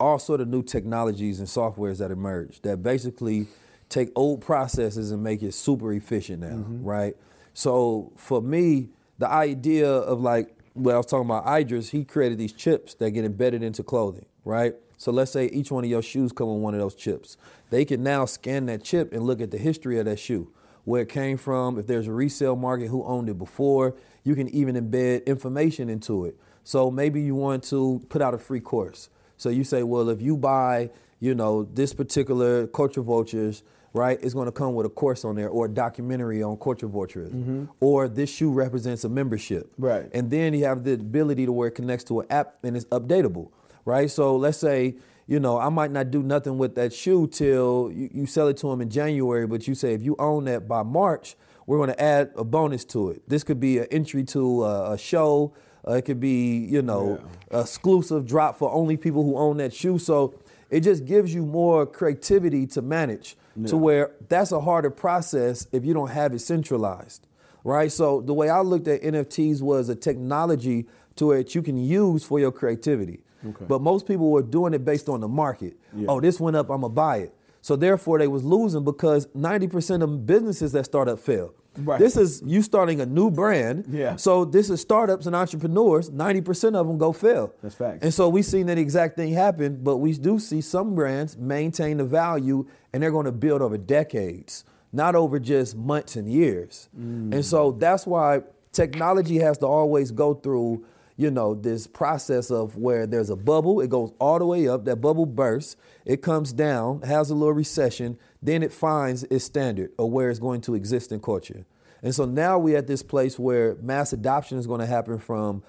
all 0.00 0.18
sort 0.18 0.40
of 0.40 0.48
new 0.48 0.62
technologies 0.62 1.38
and 1.40 1.48
softwares 1.48 1.98
that 1.98 2.10
emerge 2.10 2.60
that 2.62 2.82
basically 2.82 3.46
take 3.88 4.10
old 4.14 4.40
processes 4.40 5.10
and 5.10 5.22
make 5.22 5.42
it 5.42 5.52
super 5.52 5.92
efficient 5.92 6.40
now, 6.40 6.48
mm-hmm. 6.48 6.84
right? 6.84 7.14
So 7.54 8.12
for 8.16 8.40
me, 8.40 8.90
the 9.18 9.28
idea 9.28 9.90
of 9.90 10.20
like, 10.20 10.54
well, 10.74 10.94
I 10.94 10.98
was 10.98 11.06
talking 11.06 11.26
about 11.26 11.46
Iddris, 11.46 11.90
he 11.90 12.04
created 12.04 12.38
these 12.38 12.52
chips 12.52 12.94
that 12.94 13.10
get 13.10 13.24
embedded 13.24 13.62
into 13.62 13.82
clothing, 13.82 14.26
right? 14.44 14.74
So 14.96 15.10
let's 15.10 15.30
say 15.30 15.46
each 15.46 15.70
one 15.70 15.84
of 15.84 15.90
your 15.90 16.02
shoes 16.02 16.32
come 16.32 16.48
with 16.52 16.62
one 16.62 16.74
of 16.74 16.80
those 16.80 16.94
chips. 16.94 17.36
They 17.70 17.84
can 17.84 18.02
now 18.02 18.24
scan 18.24 18.66
that 18.66 18.84
chip 18.84 19.12
and 19.12 19.22
look 19.24 19.40
at 19.40 19.50
the 19.50 19.58
history 19.58 19.98
of 19.98 20.04
that 20.04 20.18
shoe, 20.18 20.52
where 20.84 21.02
it 21.02 21.08
came 21.08 21.36
from, 21.36 21.78
if 21.78 21.86
there's 21.86 22.06
a 22.06 22.12
resale 22.12 22.56
market, 22.56 22.88
who 22.88 23.04
owned 23.04 23.28
it 23.28 23.38
before. 23.38 23.96
You 24.22 24.34
can 24.34 24.48
even 24.48 24.74
embed 24.74 25.26
information 25.26 25.88
into 25.88 26.24
it. 26.24 26.36
So 26.68 26.90
maybe 26.90 27.22
you 27.22 27.34
want 27.34 27.64
to 27.70 28.04
put 28.10 28.20
out 28.20 28.34
a 28.34 28.38
free 28.38 28.60
course. 28.60 29.08
So 29.38 29.48
you 29.48 29.64
say, 29.64 29.84
well, 29.84 30.10
if 30.10 30.20
you 30.20 30.36
buy, 30.36 30.90
you 31.18 31.34
know, 31.34 31.62
this 31.62 31.94
particular 31.94 32.66
culture 32.66 33.00
vultures, 33.00 33.62
right, 33.94 34.18
it's 34.22 34.34
going 34.34 34.48
to 34.48 34.52
come 34.52 34.74
with 34.74 34.84
a 34.84 34.90
course 34.90 35.24
on 35.24 35.34
there 35.34 35.48
or 35.48 35.64
a 35.64 35.68
documentary 35.70 36.42
on 36.42 36.58
culture 36.58 36.86
vulturism. 36.86 37.32
Mm-hmm. 37.32 37.64
Or 37.80 38.06
this 38.06 38.28
shoe 38.28 38.52
represents 38.52 39.02
a 39.04 39.08
membership. 39.08 39.72
Right. 39.78 40.10
And 40.12 40.30
then 40.30 40.52
you 40.52 40.66
have 40.66 40.84
the 40.84 40.92
ability 40.92 41.46
to 41.46 41.52
where 41.52 41.68
it 41.68 41.74
connects 41.74 42.04
to 42.04 42.20
an 42.20 42.26
app 42.28 42.58
and 42.62 42.76
it's 42.76 42.84
updatable, 42.86 43.48
right? 43.86 44.10
So 44.10 44.36
let's 44.36 44.58
say, 44.58 44.96
you 45.26 45.40
know, 45.40 45.58
I 45.58 45.70
might 45.70 45.90
not 45.90 46.10
do 46.10 46.22
nothing 46.22 46.58
with 46.58 46.74
that 46.74 46.92
shoe 46.92 47.28
till 47.28 47.90
you, 47.94 48.10
you 48.12 48.26
sell 48.26 48.46
it 48.48 48.58
to 48.58 48.68
them 48.68 48.82
in 48.82 48.90
January, 48.90 49.46
but 49.46 49.66
you 49.66 49.74
say 49.74 49.94
if 49.94 50.02
you 50.02 50.16
own 50.18 50.44
that 50.44 50.68
by 50.68 50.82
March, 50.82 51.34
we're 51.64 51.78
going 51.78 51.88
to 51.88 52.02
add 52.02 52.32
a 52.36 52.44
bonus 52.44 52.84
to 52.86 53.08
it. 53.08 53.26
This 53.26 53.42
could 53.42 53.58
be 53.58 53.78
an 53.78 53.86
entry 53.90 54.24
to 54.24 54.64
a, 54.64 54.92
a 54.92 54.98
show. 54.98 55.54
Uh, 55.86 55.92
it 55.94 56.02
could 56.04 56.20
be, 56.20 56.56
you 56.58 56.82
know, 56.82 57.20
exclusive 57.50 58.26
drop 58.26 58.58
for 58.58 58.70
only 58.72 58.96
people 58.96 59.22
who 59.22 59.36
own 59.36 59.56
that 59.58 59.72
shoe. 59.72 59.98
So 59.98 60.34
it 60.70 60.80
just 60.80 61.04
gives 61.04 61.32
you 61.34 61.44
more 61.44 61.86
creativity 61.86 62.66
to 62.68 62.82
manage 62.82 63.36
to 63.66 63.76
where 63.76 64.12
that's 64.28 64.52
a 64.52 64.60
harder 64.60 64.90
process 64.90 65.66
if 65.72 65.84
you 65.84 65.92
don't 65.92 66.10
have 66.10 66.32
it 66.32 66.38
centralized, 66.40 67.26
right? 67.64 67.90
So 67.90 68.20
the 68.20 68.32
way 68.32 68.48
I 68.50 68.60
looked 68.60 68.86
at 68.86 69.02
NFTs 69.02 69.62
was 69.62 69.88
a 69.88 69.96
technology 69.96 70.86
to 71.16 71.26
where 71.26 71.40
you 71.40 71.62
can 71.62 71.76
use 71.76 72.22
for 72.22 72.38
your 72.38 72.52
creativity. 72.52 73.20
But 73.66 73.80
most 73.80 74.06
people 74.06 74.30
were 74.30 74.42
doing 74.42 74.74
it 74.74 74.84
based 74.84 75.08
on 75.08 75.20
the 75.20 75.28
market. 75.28 75.76
Oh, 76.08 76.20
this 76.20 76.38
went 76.38 76.56
up, 76.56 76.70
I'm 76.70 76.82
gonna 76.82 76.92
buy 76.94 77.16
it. 77.18 77.34
So 77.60 77.74
therefore, 77.74 78.18
they 78.20 78.28
was 78.28 78.44
losing 78.44 78.84
because 78.84 79.26
90% 79.36 80.02
of 80.02 80.24
businesses 80.24 80.70
that 80.72 80.84
start 80.84 81.08
up 81.08 81.18
fail. 81.18 81.52
Right. 81.78 81.98
This 81.98 82.16
is 82.16 82.42
you 82.44 82.62
starting 82.62 83.00
a 83.00 83.06
new 83.06 83.30
brand. 83.30 83.86
Yeah. 83.88 84.16
So 84.16 84.44
this 84.44 84.70
is 84.70 84.80
startups 84.80 85.26
and 85.26 85.34
entrepreneurs. 85.34 86.10
90% 86.10 86.74
of 86.74 86.86
them 86.86 86.98
go 86.98 87.12
fail. 87.12 87.52
That's 87.62 87.74
facts. 87.74 88.00
And 88.02 88.12
so 88.12 88.28
we've 88.28 88.44
seen 88.44 88.66
that 88.66 88.78
exact 88.78 89.16
thing 89.16 89.32
happen, 89.32 89.82
but 89.82 89.98
we 89.98 90.12
do 90.14 90.38
see 90.38 90.60
some 90.60 90.94
brands 90.94 91.36
maintain 91.36 91.98
the 91.98 92.04
value 92.04 92.66
and 92.92 93.02
they're 93.02 93.10
going 93.10 93.26
to 93.26 93.32
build 93.32 93.62
over 93.62 93.78
decades, 93.78 94.64
not 94.92 95.14
over 95.14 95.38
just 95.38 95.76
months 95.76 96.16
and 96.16 96.30
years. 96.30 96.88
Mm. 96.98 97.34
And 97.34 97.44
so 97.44 97.72
that's 97.72 98.06
why 98.06 98.40
technology 98.72 99.38
has 99.38 99.58
to 99.58 99.66
always 99.66 100.10
go 100.10 100.34
through, 100.34 100.84
you 101.18 101.32
know, 101.32 101.52
this 101.52 101.88
process 101.88 102.48
of 102.48 102.76
where 102.76 103.04
there's 103.04 103.28
a 103.28 103.34
bubble, 103.34 103.80
it 103.80 103.90
goes 103.90 104.12
all 104.20 104.38
the 104.38 104.46
way 104.46 104.68
up, 104.68 104.84
that 104.84 104.96
bubble 104.96 105.26
bursts, 105.26 105.76
it 106.06 106.22
comes 106.22 106.52
down, 106.52 107.02
has 107.02 107.28
a 107.28 107.34
little 107.34 107.52
recession, 107.52 108.16
then 108.40 108.62
it 108.62 108.72
finds 108.72 109.24
its 109.24 109.44
standard 109.44 109.90
or 109.98 110.08
where 110.08 110.30
it's 110.30 110.38
going 110.38 110.60
to 110.60 110.76
exist 110.76 111.10
in 111.10 111.18
culture. 111.20 111.66
And 112.04 112.14
so 112.14 112.24
now 112.24 112.56
we're 112.56 112.78
at 112.78 112.86
this 112.86 113.02
place 113.02 113.36
where 113.36 113.74
mass 113.82 114.12
adoption 114.12 114.58
is 114.58 114.68
going 114.68 114.78
to 114.78 114.86
happen 114.86 115.18
from 115.18 115.64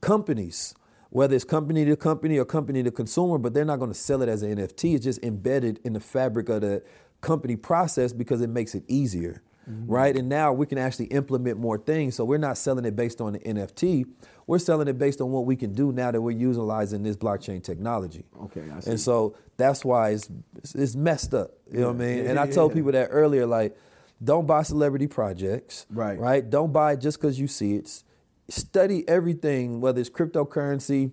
companies, 0.00 0.74
whether 1.10 1.36
it's 1.36 1.44
company 1.44 1.84
to 1.84 1.96
company 1.96 2.38
or 2.38 2.46
company 2.46 2.82
to 2.82 2.90
consumer, 2.90 3.36
but 3.36 3.52
they're 3.52 3.66
not 3.66 3.80
going 3.80 3.92
to 3.92 3.98
sell 3.98 4.22
it 4.22 4.30
as 4.30 4.42
an 4.42 4.56
NFT. 4.56 4.94
It's 4.94 5.04
just 5.04 5.22
embedded 5.22 5.80
in 5.84 5.92
the 5.92 6.00
fabric 6.00 6.48
of 6.48 6.62
the 6.62 6.82
company 7.20 7.56
process 7.56 8.14
because 8.14 8.40
it 8.40 8.48
makes 8.48 8.74
it 8.74 8.84
easier. 8.88 9.42
Mm-hmm. 9.68 9.90
Right. 9.90 10.16
And 10.16 10.28
now 10.28 10.52
we 10.52 10.66
can 10.66 10.78
actually 10.78 11.06
implement 11.06 11.58
more 11.58 11.78
things. 11.78 12.16
So 12.16 12.24
we're 12.24 12.38
not 12.38 12.58
selling 12.58 12.84
it 12.84 12.96
based 12.96 13.20
on 13.20 13.34
the 13.34 13.38
NFT. 13.40 14.06
We're 14.46 14.58
selling 14.58 14.88
it 14.88 14.98
based 14.98 15.20
on 15.20 15.30
what 15.30 15.46
we 15.46 15.56
can 15.56 15.72
do 15.72 15.92
now 15.92 16.10
that 16.10 16.20
we're 16.20 16.32
utilizing 16.32 17.02
this 17.02 17.16
blockchain 17.16 17.62
technology. 17.62 18.24
Okay, 18.44 18.64
I 18.74 18.80
see. 18.80 18.90
And 18.90 19.00
so 19.00 19.36
that's 19.56 19.84
why 19.84 20.10
it's 20.10 20.28
it's 20.74 20.94
messed 20.94 21.34
up. 21.34 21.52
You 21.70 21.80
know 21.80 21.86
what 21.88 21.96
I 21.96 21.98
mean? 21.98 22.24
Yeah, 22.24 22.30
and 22.30 22.38
I 22.38 22.46
told 22.50 22.72
yeah. 22.72 22.76
people 22.76 22.92
that 22.92 23.08
earlier, 23.10 23.46
like, 23.46 23.76
don't 24.22 24.46
buy 24.46 24.62
celebrity 24.62 25.06
projects. 25.06 25.86
Right. 25.90 26.18
Right. 26.18 26.48
Don't 26.48 26.72
buy 26.72 26.92
it 26.92 27.00
just 27.00 27.18
because 27.18 27.38
you 27.38 27.48
see 27.48 27.74
it. 27.74 28.02
Study 28.48 29.08
everything, 29.08 29.80
whether 29.80 30.00
it's 30.00 30.10
cryptocurrency 30.10 31.12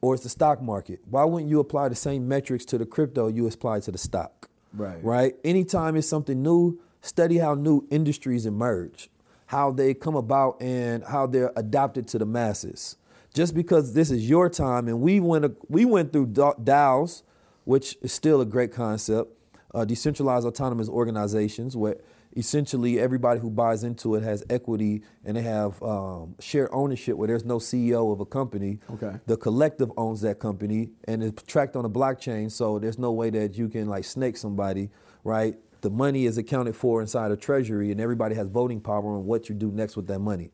or 0.00 0.14
it's 0.14 0.22
the 0.22 0.28
stock 0.28 0.60
market. 0.62 1.00
Why 1.08 1.24
wouldn't 1.24 1.50
you 1.50 1.60
apply 1.60 1.88
the 1.88 1.94
same 1.94 2.28
metrics 2.28 2.64
to 2.66 2.78
the 2.78 2.86
crypto 2.86 3.28
you 3.28 3.46
apply 3.48 3.80
to 3.80 3.90
the 3.90 3.98
stock? 3.98 4.48
Right. 4.74 5.02
Right. 5.02 5.34
Anytime 5.42 5.96
it's 5.96 6.08
something 6.08 6.42
new, 6.42 6.78
study 7.00 7.38
how 7.38 7.54
new 7.54 7.86
industries 7.90 8.44
emerge, 8.44 9.08
how 9.46 9.70
they 9.70 9.94
come 9.94 10.16
about, 10.16 10.60
and 10.60 11.04
how 11.04 11.26
they're 11.26 11.52
adopted 11.56 12.08
to 12.08 12.18
the 12.18 12.26
masses. 12.26 12.96
Just 13.32 13.54
because 13.54 13.92
this 13.92 14.10
is 14.10 14.28
your 14.28 14.48
time, 14.48 14.88
and 14.88 15.00
we 15.00 15.20
went 15.20 15.56
we 15.70 15.84
went 15.84 16.12
through 16.12 16.28
DAOs, 16.28 17.22
which 17.64 17.96
is 18.02 18.12
still 18.12 18.40
a 18.40 18.46
great 18.46 18.72
concept, 18.72 19.30
uh, 19.74 19.84
decentralized 19.84 20.46
autonomous 20.46 20.88
organizations, 20.88 21.76
where 21.76 21.96
essentially 22.36 23.00
everybody 23.00 23.40
who 23.40 23.50
buys 23.50 23.82
into 23.82 24.14
it 24.14 24.22
has 24.22 24.44
equity 24.50 25.02
and 25.24 25.36
they 25.36 25.42
have 25.42 25.82
um, 25.82 26.34
shared 26.38 26.68
ownership, 26.70 27.16
where 27.16 27.26
there's 27.26 27.44
no 27.44 27.58
CEO 27.58 28.12
of 28.12 28.20
a 28.20 28.26
company. 28.26 28.78
Okay. 28.92 29.16
The 29.26 29.36
collective 29.36 29.90
owns 29.96 30.20
that 30.20 30.38
company, 30.38 30.90
and 31.04 31.22
it's 31.22 31.42
tracked 31.42 31.76
on 31.76 31.84
a 31.84 31.90
blockchain, 31.90 32.50
so 32.50 32.78
there's 32.78 32.98
no 32.98 33.12
way 33.12 33.30
that 33.30 33.56
you 33.56 33.68
can 33.68 33.86
like 33.88 34.04
snake 34.04 34.36
somebody, 34.36 34.90
right? 35.24 35.56
The 35.82 35.90
money 35.90 36.26
is 36.26 36.38
accounted 36.38 36.74
for 36.76 37.00
inside 37.00 37.30
a 37.30 37.36
treasury, 37.36 37.90
and 37.92 38.00
everybody 38.00 38.34
has 38.34 38.48
voting 38.48 38.80
power 38.80 39.14
on 39.14 39.26
what 39.26 39.48
you 39.48 39.54
do 39.54 39.70
next 39.70 39.96
with 39.96 40.06
that 40.08 40.18
money. 40.20 40.50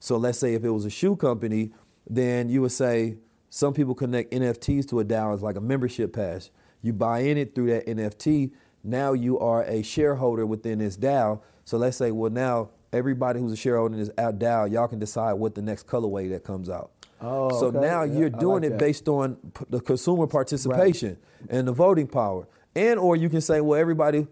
So 0.00 0.16
let's 0.16 0.38
say 0.38 0.54
if 0.54 0.64
it 0.64 0.70
was 0.70 0.84
a 0.84 0.90
shoe 0.90 1.16
company, 1.16 1.70
then 2.08 2.48
you 2.48 2.60
would 2.62 2.72
say 2.72 3.16
some 3.48 3.72
people 3.72 3.94
connect 3.94 4.32
NFTs 4.32 4.88
to 4.90 5.00
a 5.00 5.04
DAO 5.04 5.32
as 5.34 5.42
like 5.42 5.56
a 5.56 5.60
membership 5.60 6.12
pass. 6.12 6.50
You 6.82 6.92
buy 6.92 7.20
in 7.20 7.38
it 7.38 7.54
through 7.54 7.68
that 7.70 7.86
NFT. 7.86 8.50
Now 8.82 9.12
you 9.14 9.38
are 9.38 9.62
a 9.64 9.82
shareholder 9.82 10.44
within 10.44 10.80
this 10.80 10.96
DAO. 10.98 11.40
So 11.64 11.78
let's 11.78 11.96
say, 11.96 12.10
well, 12.10 12.30
now 12.30 12.70
everybody 12.92 13.40
who's 13.40 13.52
a 13.52 13.56
shareholder 13.56 13.94
in 13.94 14.00
this 14.00 14.10
DAO, 14.10 14.70
y'all 14.70 14.88
can 14.88 14.98
decide 14.98 15.34
what 15.34 15.54
the 15.54 15.62
next 15.62 15.86
colorway 15.86 16.28
that 16.30 16.44
comes 16.44 16.68
out. 16.68 16.90
Oh, 17.22 17.58
so 17.58 17.66
okay. 17.68 17.78
now 17.80 18.02
Yeah, 18.02 18.18
you're 18.18 18.28
doing 18.30 18.62
like 18.62 18.64
it 18.64 18.70
that. 18.70 18.78
based 18.78 19.08
on 19.08 19.36
p- 19.36 19.64
the 19.70 19.80
consumer 19.80 20.26
participation 20.26 21.16
and 21.48 21.66
the 21.66 21.72
voting 21.72 22.06
power. 22.08 22.46
And 22.76 22.98
or 22.98 23.16
you 23.16 23.30
can 23.30 23.40
say, 23.40 23.60
well, 23.62 23.80
everybody 23.80 24.26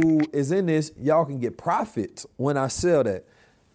who 0.00 0.20
is 0.32 0.52
in 0.52 0.66
this, 0.66 0.92
y'all 0.98 1.24
can 1.24 1.38
get 1.38 1.56
profit 1.56 2.24
when 2.36 2.56
I 2.56 2.68
sell 2.68 3.04
that. 3.04 3.24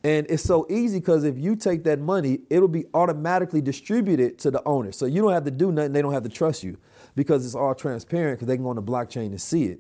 And 0.04 0.26
it's 0.30 0.44
so 0.44 0.66
easy 0.70 1.00
because 1.00 1.24
if 1.24 1.38
you 1.38 1.56
take 1.56 1.84
that 1.84 2.00
money, 2.00 2.40
it'll 2.50 2.68
be 2.68 2.86
automatically 2.94 3.62
distributed 3.62 4.40
to 4.40 4.52
the 4.52 4.64
owner. 4.66 4.92
So 4.92 5.06
you 5.06 5.22
don't 5.22 5.32
have 5.32 5.46
to 5.46 5.52
do 5.52 5.72
nothing, 5.72 5.94
they 5.94 6.02
don't 6.02 6.14
have 6.14 6.24
to 6.24 6.30
trust 6.30 6.64
you 6.64 6.78
because 7.16 7.46
it's 7.46 7.56
all 7.56 7.76
transparent 7.76 8.40
because 8.40 8.48
they 8.48 8.56
can 8.56 8.64
go 8.64 8.72
on 8.72 8.78
the 8.78 8.82
blockchain 8.82 9.28
and 9.28 9.42
see 9.42 9.66
it. 9.66 9.80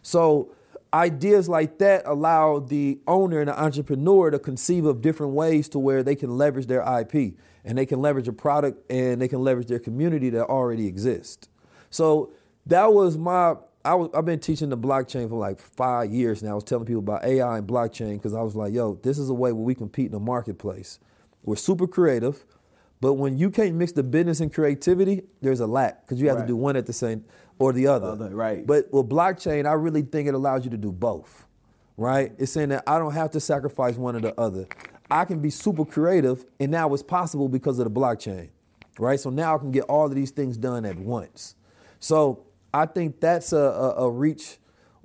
So 0.00 0.52
ideas 0.94 1.48
like 1.48 1.78
that 1.78 2.02
allow 2.06 2.60
the 2.60 2.98
owner 3.06 3.40
and 3.40 3.48
the 3.48 3.60
entrepreneur 3.60 4.30
to 4.30 4.38
conceive 4.38 4.86
of 4.86 5.02
different 5.02 5.34
ways 5.34 5.68
to 5.70 5.78
where 5.78 6.02
they 6.02 6.16
can 6.16 6.36
leverage 6.38 6.66
their 6.66 6.80
IP 6.80 7.34
and 7.64 7.76
they 7.76 7.84
can 7.84 8.00
leverage 8.00 8.28
a 8.28 8.32
product 8.32 8.90
and 8.90 9.20
they 9.20 9.28
can 9.28 9.42
leverage 9.42 9.66
their 9.66 9.78
community 9.78 10.30
that 10.30 10.46
already 10.46 10.86
exists. 10.86 11.48
So 11.90 12.32
that 12.66 12.92
was 12.92 13.18
my 13.18 13.56
I 13.88 13.94
was, 13.94 14.10
I've 14.12 14.26
been 14.26 14.38
teaching 14.38 14.68
the 14.68 14.76
blockchain 14.76 15.30
for 15.30 15.38
like 15.38 15.58
five 15.58 16.12
years 16.12 16.42
now. 16.42 16.50
I 16.50 16.54
was 16.54 16.64
telling 16.64 16.84
people 16.84 16.98
about 16.98 17.24
AI 17.24 17.56
and 17.56 17.66
blockchain 17.66 18.16
because 18.16 18.34
I 18.34 18.42
was 18.42 18.54
like, 18.54 18.74
yo, 18.74 18.98
this 19.02 19.18
is 19.18 19.30
a 19.30 19.34
way 19.34 19.50
where 19.50 19.64
we 19.64 19.74
compete 19.74 20.06
in 20.06 20.12
the 20.12 20.20
marketplace. 20.20 20.98
We're 21.42 21.56
super 21.56 21.86
creative, 21.86 22.44
but 23.00 23.14
when 23.14 23.38
you 23.38 23.48
can't 23.48 23.76
mix 23.76 23.92
the 23.92 24.02
business 24.02 24.40
and 24.40 24.52
creativity, 24.52 25.22
there's 25.40 25.60
a 25.60 25.66
lack 25.66 26.02
because 26.02 26.20
you 26.20 26.28
have 26.28 26.36
Right. 26.36 26.42
to 26.42 26.48
do 26.48 26.54
one 26.56 26.76
at 26.76 26.84
the 26.84 26.92
same 26.92 27.24
or 27.58 27.72
the 27.72 27.86
other. 27.86 28.08
Other, 28.08 28.28
right. 28.28 28.66
But 28.66 28.92
with 28.92 29.08
blockchain, 29.08 29.64
I 29.64 29.72
really 29.72 30.02
think 30.02 30.28
it 30.28 30.34
allows 30.34 30.66
you 30.66 30.70
to 30.72 30.76
do 30.76 30.92
both. 30.92 31.46
Right? 31.96 32.32
It's 32.36 32.52
saying 32.52 32.68
that 32.68 32.84
I 32.86 32.98
don't 32.98 33.14
have 33.14 33.30
to 33.30 33.40
sacrifice 33.40 33.96
one 33.96 34.14
or 34.16 34.20
the 34.20 34.38
other. 34.38 34.66
I 35.10 35.24
can 35.24 35.40
be 35.40 35.48
super 35.48 35.86
creative, 35.86 36.44
and 36.60 36.70
now 36.70 36.92
it's 36.92 37.02
possible 37.02 37.48
because 37.48 37.78
of 37.78 37.86
the 37.86 37.90
blockchain. 38.00 38.50
Right? 38.98 39.18
So 39.18 39.30
now 39.30 39.54
I 39.54 39.58
can 39.58 39.70
get 39.70 39.84
all 39.84 40.04
of 40.04 40.14
these 40.14 40.30
things 40.30 40.58
done 40.58 40.84
at 40.84 40.98
once. 40.98 41.54
So 42.00 42.44
I 42.72 42.86
think 42.86 43.20
that's 43.20 43.52
a, 43.52 43.56
a, 43.56 44.06
a 44.06 44.10
reach 44.10 44.58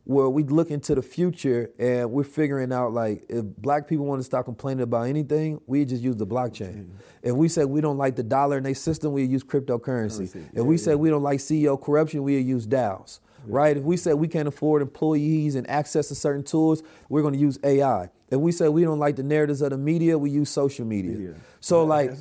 where 0.06 0.27
we 0.30 0.43
look 0.43 0.69
into 0.69 0.93
the 0.95 1.01
future 1.01 1.72
and 1.80 2.11
we're 2.11 2.25
figuring 2.25 2.74
out 2.74 2.92
like 2.92 3.24
if 3.30 3.43
black 3.45 3.88
people 3.88 4.06
want 4.06 4.19
to 4.19 4.24
stop 4.24 4.43
complaining 4.43 4.83
about 4.83 5.03
anything, 5.03 5.61
we 5.66 5.85
just 5.85 6.03
use 6.03 6.17
the 6.17 6.27
blockchain. 6.27 6.90
If 7.22 7.33
we 7.35 7.48
say 7.48 7.64
we 7.64 7.80
don't 7.80 7.98
like 7.98 8.17
the 8.17 8.24
dollar 8.24 8.58
in 8.58 8.64
their 8.64 8.75
system, 8.75 9.14
we 9.14 9.24
use 9.24 9.43
cryptocurrency. 9.45 10.35
If 10.53 10.66
we 10.66 10.77
say 10.77 10.95
we 10.95 11.09
don't 11.09 11.24
like 11.24 11.40
CEO 11.40 11.82
corruption, 11.82 12.24
we 12.24 12.38
use 12.40 12.67
DAOs. 12.67 13.19
Right? 13.45 13.75
If 13.75 13.83
we 13.83 13.98
say 13.98 14.14
we 14.14 14.30
can't 14.30 14.48
afford 14.48 14.82
employees 14.82 15.56
and 15.56 15.69
access 15.69 16.08
to 16.09 16.16
certain 16.16 16.43
tools, 16.43 16.82
we're 17.09 17.22
going 17.22 17.33
to 17.33 17.40
use 17.40 17.59
AI. 17.64 18.09
If 18.30 18.40
we 18.40 18.51
say 18.53 18.69
we 18.69 18.83
don't 18.83 19.00
like 19.00 19.16
the 19.17 19.24
narratives 19.24 19.61
of 19.61 19.72
the 19.72 19.77
media, 19.77 20.17
we 20.17 20.30
use 20.30 20.50
social 20.50 20.85
media. 20.85 21.35
So 21.59 21.83
like 21.85 22.11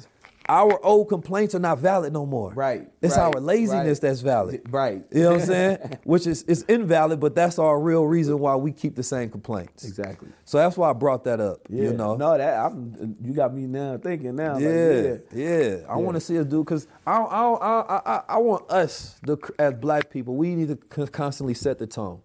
our 0.53 0.85
old 0.85 1.09
complaints 1.09 1.55
are 1.55 1.59
not 1.61 1.79
valid 1.79 2.13
no 2.13 2.27
more. 2.27 2.53
Right. 2.53 2.87
It's 3.01 3.17
right, 3.17 3.35
our 3.35 3.41
laziness 3.41 3.87
right. 3.87 4.01
that's 4.09 4.21
valid. 4.21 4.61
Right. 4.71 5.03
You 5.11 5.23
know 5.23 5.31
what 5.33 5.41
I'm 5.41 5.47
saying? 5.47 5.99
Which 6.05 6.27
is 6.27 6.45
it's 6.47 6.61
invalid, 6.65 7.21
but 7.21 7.35
that's 7.35 7.59
our 7.59 7.81
real 7.81 8.05
reason 8.07 8.39
why 8.39 8.55
we 8.57 8.71
keep 8.71 8.95
the 8.95 9.03
same 9.03 9.31
complaints. 9.31 9.85
Exactly. 9.85 10.29
So 10.45 10.59
that's 10.59 10.77
why 10.77 10.91
I 10.91 10.93
brought 10.93 11.25
that 11.25 11.41
up. 11.41 11.61
Yeah. 11.71 11.85
You 11.85 11.93
know. 11.95 12.17
No, 12.17 12.37
that 12.37 12.59
I'm, 12.59 13.17
you 13.25 13.33
got 13.33 13.55
me 13.55 13.67
now 13.67 13.97
thinking 13.97 14.37
now. 14.37 14.55
like, 14.55 14.63
Yeah, 14.63 15.17
yeah. 15.33 15.59
yeah. 15.59 15.77
I 15.89 15.97
want 15.97 16.17
to 16.17 16.21
see 16.21 16.39
us 16.39 16.45
do 16.45 16.63
because 16.63 16.87
I, 17.07 17.17
I, 17.17 17.43
I, 17.55 17.97
I, 18.17 18.23
I 18.29 18.39
want 18.39 18.71
us, 18.71 19.19
the, 19.23 19.39
as 19.59 19.73
black 19.75 20.11
people, 20.11 20.37
we 20.37 20.55
need 20.55 20.69
to 20.69 21.07
constantly 21.07 21.55
set 21.55 21.79
the 21.79 21.87
tone. 21.87 22.21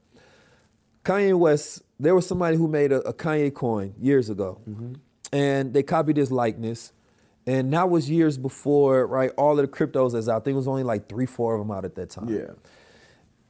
Kanye 1.05 1.33
West, 1.39 1.83
there 1.97 2.13
was 2.13 2.27
somebody 2.27 2.57
who 2.57 2.67
made 2.67 2.91
a, 2.91 2.99
a 3.07 3.13
Kanye 3.13 3.53
coin 3.53 3.93
years 3.97 4.29
ago, 4.29 4.59
Mm-hmm. 4.69 4.93
and 5.31 5.73
they 5.73 5.83
copied 5.83 6.17
his 6.17 6.29
likeness. 6.31 6.91
And 7.47 7.71
that 7.71 7.89
was 7.89 8.09
years 8.09 8.37
before, 8.37 9.07
right? 9.07 9.31
All 9.37 9.57
of 9.57 9.65
the 9.65 9.67
cryptos 9.69 10.11
that's 10.11 10.27
out. 10.27 10.41
I 10.41 10.43
think 10.43 10.55
it 10.55 10.57
was 10.57 10.67
only 10.67 10.83
like 10.83 11.07
three, 11.07 11.25
four 11.25 11.55
of 11.55 11.61
them 11.61 11.71
out 11.71 11.85
at 11.85 11.95
that 11.95 12.09
time. 12.09 12.27
Yeah. 12.27 12.51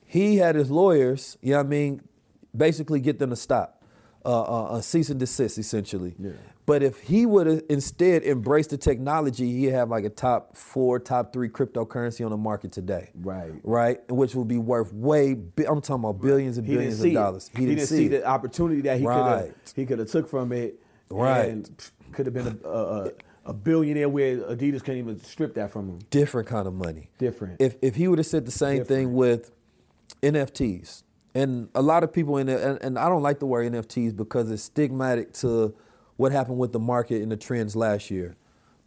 He 0.06 0.38
had 0.38 0.56
his 0.56 0.70
lawyers, 0.70 1.38
you 1.42 1.52
know 1.52 1.58
what 1.58 1.66
I 1.66 1.70
mean, 1.70 2.02
basically 2.56 3.00
get 3.00 3.18
them 3.18 3.32
to 3.32 3.36
stop, 3.36 3.84
uh, 4.24 4.42
uh, 4.42 4.64
uh, 4.66 4.82
cease 4.82 5.10
and 5.10 5.20
desist, 5.20 5.58
essentially. 5.58 6.14
Yeah. 6.20 6.34
But 6.68 6.84
if 6.84 7.00
he 7.00 7.26
would 7.26 7.48
have 7.48 7.64
instead 7.70 8.24
embraced 8.24 8.70
the 8.70 8.78
technology, 8.78 9.52
he'd 9.52 9.72
have 9.72 9.90
like 9.90 10.04
a 10.04 10.10
top 10.10 10.56
four, 10.56 11.00
top 11.00 11.34
three 11.34 11.50
cryptocurrency 11.50 12.24
on 12.24 12.30
the 12.32 12.38
market 12.38 12.72
today. 12.72 13.10
Right. 13.16 13.54
Right? 13.64 14.12
Which 14.12 14.36
would 14.36 14.48
be 14.48 14.58
worth 14.58 14.94
way, 14.94 15.32
I'm 15.32 15.82
talking 15.82 15.96
about 15.96 16.22
billions 16.22 16.58
and 16.58 16.68
He 16.68 16.74
billions 16.74 17.02
of 17.02 17.14
dollars. 17.14 17.50
It. 17.54 17.60
He, 17.60 17.66
didn't, 17.66 17.88
see, 17.88 18.06
it. 18.06 18.10
the 18.10 18.26
opportunity 18.28 18.82
that 18.82 19.00
he 19.00 19.06
could 19.06 19.10
Right. 19.10 19.46
have 19.46 19.74
he 19.76 19.86
could 19.86 20.00
have 20.00 20.10
took 20.10 20.30
from 20.30 20.52
it. 20.52 20.80
Right. 21.10 21.50
And 21.50 21.70
could 22.12 22.26
have 22.26 22.34
been 22.34 22.60
a, 22.64 22.68
a, 22.68 23.06
a, 23.06 23.12
a 23.48 23.54
billionaire 23.54 24.10
where 24.10 24.38
Adidas 24.38 24.84
can't 24.84 24.98
even 24.98 25.24
strip 25.24 25.56
that 25.56 25.72
from 25.72 25.90
him. 25.90 26.00
different 26.10 26.48
kind 26.48 26.68
of 26.68 26.74
money. 26.74 27.10
Different. 27.18 27.60
If 27.60 27.78
if 27.82 27.96
he 27.96 28.08
would 28.08 28.20
have 28.20 28.28
said 28.28 28.46
the 28.46 28.52
same 28.52 28.84
thing 28.84 29.14
with 29.14 29.52
NFTs, 30.22 31.04
and 31.34 31.70
a 31.74 31.82
lot 31.82 32.04
of 32.04 32.12
people 32.12 32.38
in 32.38 32.50
it, 32.50 32.62
and, 32.62 32.78
and 32.82 33.00
I 33.00 33.10
don't 33.10 33.24
like 33.24 33.40
the 33.40 33.46
word 33.46 33.72
NFTs 33.72 34.16
because 34.16 34.52
it's 34.52 34.70
stigmatic 34.70 35.40
to 35.42 35.74
what 36.18 36.32
happened 36.32 36.58
with 36.58 36.74
the 36.74 36.80
market 36.80 37.22
and 37.22 37.32
the 37.32 37.38
trends 37.38 37.76
last 37.76 38.12
year. 38.12 38.36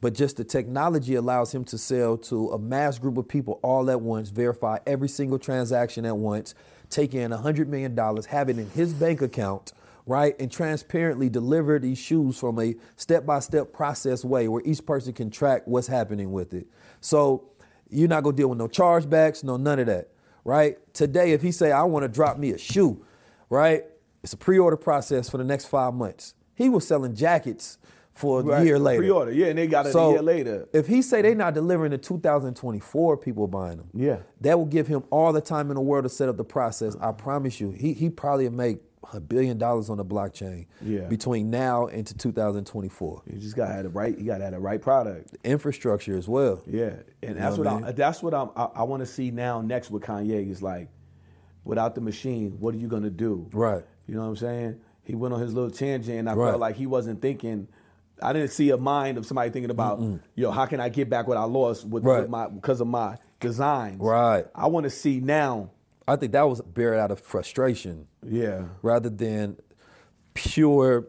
But 0.00 0.14
just 0.14 0.36
the 0.36 0.44
technology 0.44 1.14
allows 1.14 1.54
him 1.54 1.64
to 1.64 1.78
sell 1.78 2.16
to 2.18 2.50
a 2.50 2.58
mass 2.58 2.98
group 2.98 3.18
of 3.18 3.28
people 3.28 3.60
all 3.62 3.90
at 3.90 4.00
once, 4.00 4.30
verify 4.30 4.78
every 4.86 5.08
single 5.08 5.38
transaction 5.38 6.06
at 6.06 6.16
once, 6.16 6.54
take 6.88 7.14
in 7.14 7.30
$100 7.30 7.66
million, 7.66 7.96
have 7.96 8.48
it 8.48 8.58
in 8.58 8.70
his 8.70 8.94
bank 8.94 9.20
account, 9.20 9.72
right? 10.06 10.34
And 10.40 10.50
transparently 10.50 11.28
deliver 11.28 11.78
these 11.78 11.98
shoes 11.98 12.38
from 12.38 12.58
a 12.58 12.74
step 12.96 13.26
by 13.26 13.40
step 13.40 13.72
process 13.72 14.24
way 14.24 14.48
where 14.48 14.62
each 14.64 14.84
person 14.84 15.12
can 15.12 15.30
track 15.30 15.62
what's 15.66 15.86
happening 15.86 16.32
with 16.32 16.54
it. 16.54 16.66
So 17.00 17.48
you're 17.88 18.08
not 18.08 18.22
gonna 18.22 18.36
deal 18.36 18.48
with 18.48 18.58
no 18.58 18.68
chargebacks, 18.68 19.44
no 19.44 19.56
none 19.56 19.78
of 19.78 19.86
that, 19.86 20.08
right? 20.44 20.76
Today, 20.94 21.32
if 21.32 21.42
he 21.42 21.52
say, 21.52 21.72
I 21.72 21.82
wanna 21.84 22.08
drop 22.08 22.38
me 22.38 22.50
a 22.50 22.58
shoe, 22.58 23.04
right? 23.48 23.84
It's 24.22 24.32
a 24.32 24.36
pre-order 24.36 24.76
process 24.76 25.28
for 25.28 25.38
the 25.38 25.44
next 25.44 25.66
five 25.66 25.94
months. 25.94 26.34
He 26.54 26.68
was 26.68 26.86
selling 26.86 27.14
jackets 27.14 27.78
for 28.12 28.40
a 28.52 28.62
year 28.62 28.78
later. 28.78 29.00
pre-order, 29.00 29.32
yeah, 29.32 29.46
and 29.46 29.58
they 29.58 29.66
got 29.66 29.86
it 29.86 29.90
a 29.90 29.92
so 29.92 30.10
year 30.10 30.22
later. 30.22 30.68
If 30.72 30.86
he 30.86 31.00
say 31.00 31.22
they 31.22 31.34
not 31.34 31.54
delivering 31.54 31.90
the 31.90 31.98
2024, 31.98 33.16
people 33.16 33.46
buying 33.46 33.78
them. 33.78 33.88
Yeah. 33.94 34.18
That 34.42 34.58
will 34.58 34.66
give 34.66 34.86
him 34.86 35.04
all 35.10 35.32
the 35.32 35.40
time 35.40 35.70
in 35.70 35.76
the 35.76 35.80
world 35.80 36.04
to 36.04 36.10
set 36.10 36.28
up 36.28 36.36
the 36.36 36.44
process. 36.44 36.96
I 37.00 37.12
promise 37.12 37.60
you, 37.60 37.70
he 37.70 37.94
he 37.94 38.10
probably 38.10 38.48
make 38.50 38.80
a 39.12 39.20
billion 39.20 39.58
dollars 39.58 39.88
on 39.90 39.96
the 39.96 40.04
blockchain 40.04 40.66
Yeah. 40.82 41.06
between 41.06 41.50
now 41.50 41.86
and 41.86 42.06
to 42.06 42.14
2024. 42.16 43.22
You 43.26 43.38
just 43.38 43.56
gotta 43.56 43.72
have 43.72 43.84
the 43.84 43.88
right. 43.90 44.16
You 44.16 44.24
gotta 44.26 44.44
have 44.44 44.52
the 44.52 44.60
right 44.60 44.80
product. 44.80 45.36
Infrastructure 45.42 46.16
as 46.16 46.28
well. 46.28 46.62
Yeah, 46.66 46.94
and 47.22 47.36
that's 47.38 47.56
what, 47.56 47.66
what 47.66 47.84
I 47.84 47.88
I, 47.88 47.92
that's 47.92 48.22
what 48.22 48.34
I'm, 48.34 48.50
I, 48.56 48.64
I 48.76 48.82
want 48.84 49.00
to 49.00 49.06
see 49.06 49.30
now. 49.30 49.62
Next 49.62 49.90
with 49.90 50.02
Kanye 50.02 50.50
is 50.50 50.62
like, 50.62 50.88
without 51.64 51.94
the 51.94 52.00
machine, 52.00 52.56
what 52.60 52.74
are 52.74 52.78
you 52.78 52.88
gonna 52.88 53.10
do? 53.10 53.48
Right. 53.52 53.84
You 54.06 54.14
know 54.14 54.22
what 54.22 54.28
I'm 54.28 54.36
saying? 54.36 54.80
He 55.02 55.14
went 55.14 55.34
on 55.34 55.40
his 55.40 55.52
little 55.54 55.70
tangent, 55.70 56.18
and 56.18 56.28
I 56.28 56.34
Right. 56.34 56.50
felt 56.50 56.60
like 56.60 56.76
he 56.76 56.86
wasn't 56.86 57.20
thinking. 57.22 57.68
I 58.22 58.34
didn't 58.34 58.50
see 58.50 58.68
a 58.70 58.76
mind 58.76 59.16
of 59.16 59.24
somebody 59.24 59.48
thinking 59.50 59.70
about, 59.70 60.02
yo, 60.34 60.50
how 60.50 60.66
can 60.66 60.78
I 60.78 60.90
get 60.90 61.08
back 61.08 61.26
what 61.26 61.38
I 61.38 61.44
lost 61.44 61.86
with, 61.86 62.04
Right. 62.04 62.20
with 62.20 62.28
my 62.30 62.48
because 62.48 62.82
of 62.82 62.86
my 62.86 63.16
designs? 63.40 63.98
Right. 64.00 64.44
I 64.54 64.66
want 64.66 64.84
to 64.84 64.90
see 64.90 65.20
now. 65.20 65.70
I 66.08 66.16
think 66.16 66.32
that 66.32 66.48
was 66.48 66.60
buried 66.60 66.98
out 66.98 67.10
of 67.10 67.20
frustration. 67.20 68.06
Yeah. 68.26 68.64
Rather 68.82 69.10
than 69.10 69.56
pure 70.34 71.06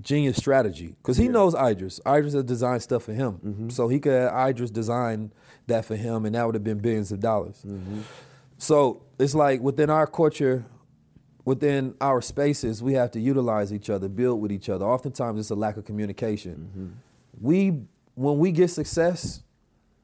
genius 0.00 0.36
strategy. 0.36 0.94
Because 1.02 1.16
he 1.16 1.28
knows 1.28 1.54
Iddris. 1.54 2.00
Iddris 2.02 2.34
has 2.34 2.44
designed 2.44 2.82
stuff 2.82 3.04
for 3.04 3.12
him. 3.12 3.32
Mm-hmm. 3.44 3.68
So 3.70 3.88
he 3.88 3.98
could 3.98 4.12
have 4.12 4.32
Iddris 4.32 4.72
design 4.72 5.32
that 5.66 5.84
for 5.84 5.96
him 5.96 6.24
and 6.24 6.34
that 6.34 6.46
would 6.46 6.54
have 6.54 6.64
been 6.64 6.78
billions 6.78 7.12
of 7.12 7.20
dollars. 7.20 7.62
Mm-hmm. 7.66 8.00
So 8.58 9.02
it's 9.18 9.34
like 9.34 9.60
within 9.60 9.90
our 9.90 10.06
culture, 10.06 10.64
within 11.44 11.94
our 12.00 12.22
spaces, 12.22 12.82
we 12.82 12.94
have 12.94 13.10
to 13.12 13.20
utilize 13.20 13.72
each 13.72 13.90
other, 13.90 14.08
build 14.08 14.40
with 14.40 14.52
each 14.52 14.68
other. 14.68 14.84
Oftentimes 14.84 15.40
it's 15.40 15.50
a 15.50 15.54
lack 15.54 15.76
of 15.76 15.84
communication. 15.84 16.70
Mm-hmm. 16.70 16.86
We 17.40 17.82
when 18.14 18.38
we 18.38 18.52
get 18.52 18.68
success, 18.68 19.42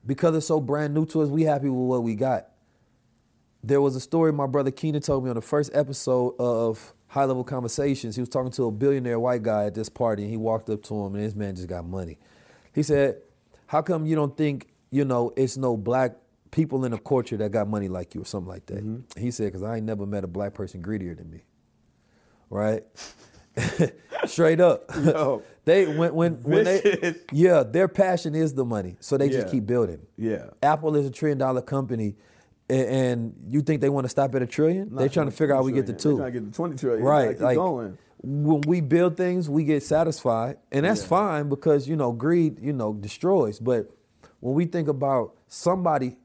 because 0.07 0.35
it's 0.37 0.47
so 0.47 0.61
brand 0.61 0.95
new 0.95 1.05
to 1.07 1.23
us, 1.23 1.29
we 1.29 1.43
happy 1.43 1.69
with 1.69 1.89
what 1.89 2.03
we 2.03 2.15
got. 2.15 2.49
There 3.67 3.81
was 3.81 3.97
a 3.97 4.01
story 4.01 4.33
my 4.33 4.47
brother 4.47 4.70
Keenan 4.70 5.03
told 5.03 5.25
me 5.25 5.31
on 5.31 5.35
the 5.35 5.43
first 5.43 5.73
episode 5.75 6.36
of 6.39 6.95
High 7.09 7.25
Level 7.25 7.43
Conversations. 7.43 8.15
He 8.15 8.23
was 8.23 8.28
talking 8.28 8.53
to 8.53 8.67
a 8.67 8.70
billionaire 8.70 9.19
white 9.19 9.43
guy 9.43 9.65
at 9.65 9.75
this 9.75 9.89
party, 9.89 10.23
and 10.23 10.31
he 10.31 10.36
walked 10.36 10.70
up 10.70 10.85
to 10.85 10.95
him, 10.95 11.17
and 11.17 11.25
this 11.25 11.35
man 11.35 11.57
just 11.57 11.67
got 11.67 11.85
money. 11.85 12.17
He 12.73 12.85
said, 12.85 13.23
"How 13.67 13.83
come 13.83 14.07
you 14.07 14.15
don't 14.15 14.36
think 14.36 14.69
you 14.91 15.05
know 15.05 15.33
it's 15.36 15.57
no 15.57 15.77
black 15.77 16.12
people 16.53 16.85
in 16.85 16.93
the 16.93 16.99
culture 16.99 17.36
that 17.39 17.51
got 17.51 17.67
money 17.67 17.89
like 17.89 18.15
you, 18.15 18.23
or 18.23 18.25
something 18.25 18.49
like 18.49 18.67
that?" 18.67 18.85
Mm-hmm. 18.85 19.20
He 19.20 19.33
said, 19.33 19.53
"Cause 19.53 19.65
I 19.65 19.78
ain't 19.78 19.86
never 19.86 20.07
met 20.07 20.23
a 20.23 20.28
black 20.28 20.55
person 20.55 20.81
greedier 20.81 21.17
than 21.17 21.28
me." 21.28 21.43
Right? 22.49 22.85
Straight 24.27 24.61
up. 24.61 24.85
Yo. 25.05 25.43
they 25.65 25.86
when 25.86 26.15
when 26.15 26.35
when 26.45 26.65
they 26.65 27.17
yeah, 27.33 27.65
their 27.65 27.89
passion 27.89 28.36
is 28.36 28.55
the 28.55 28.65
money, 28.65 28.97
so 29.01 29.19
they 29.19 29.28
just 29.28 29.49
keep 29.49 29.67
building. 29.67 30.07
Yeah. 30.17 30.51
Apple 30.62 30.95
is 30.95 31.05
a 31.05 31.11
trillion 31.11 31.39
dollar 31.39 31.62
company, 31.62 32.15
a- 32.69 32.73
and 32.93 33.35
you 33.49 33.62
think 33.62 33.81
they 33.81 33.89
want 33.89 34.05
to 34.05 34.09
stop 34.09 34.35
at 34.35 34.43
a 34.43 34.47
trillion? 34.47 34.95
They're 34.95 35.09
trying 35.09 35.27
to 35.27 35.33
figure 35.33 35.55
out 35.55 35.59
how 35.59 35.65
we 35.65 35.73
get 35.73 35.86
to 35.86 35.93
They're 35.93 35.99
two. 35.99 36.17
trying 36.19 36.33
to 36.33 36.41
get 36.41 36.47
to 36.53 36.57
20 36.57 36.77
trillion. 36.77 37.03
Right, 37.05 37.41
like 37.41 37.57
going. 37.57 37.99
when 38.23 38.61
we 38.62 38.81
build 38.81 39.17
things, 39.17 39.49
we 39.49 39.65
get 39.65 39.83
satisfied, 39.83 40.59
and 40.73 40.85
that's 40.85 41.03
Yeah. 41.03 41.07
fine 41.09 41.49
because 41.49 41.89
you 41.89 41.97
know 41.97 42.12
greed, 42.12 42.59
you 42.61 42.73
know, 42.73 42.93
destroys. 42.95 43.59
But 43.61 43.91
when 44.41 44.55
we 44.55 44.65
think 44.67 44.89
about 44.89 45.35
somebody, 45.49 46.17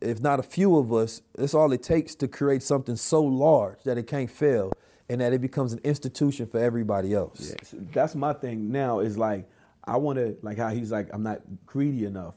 if 0.00 0.20
not 0.20 0.38
a 0.38 0.42
few 0.42 0.76
of 0.76 0.92
us, 0.92 1.22
that's 1.36 1.54
all 1.54 1.72
it 1.72 1.82
takes 1.82 2.14
to 2.16 2.28
create 2.28 2.62
something 2.62 2.96
so 2.96 3.22
large 3.22 3.82
that 3.84 3.96
it 3.98 4.06
can't 4.06 4.30
fail, 4.30 4.72
and 5.08 5.20
that 5.20 5.32
it 5.32 5.40
becomes 5.40 5.72
an 5.72 5.80
institution 5.84 6.46
for 6.46 6.58
everybody 6.58 7.12
else. 7.14 7.54
That's 7.92 8.14
my 8.14 8.32
thing 8.32 8.70
now 8.72 9.00
is 9.00 9.18
like 9.18 9.48
I 9.86 9.98
want 9.98 10.18
to 10.18 10.36
like 10.40 10.56
how 10.56 10.70
he's 10.70 10.90
like 10.90 11.08
I'm 11.12 11.22
not 11.22 11.42
greedy 11.66 12.06
enough. 12.06 12.34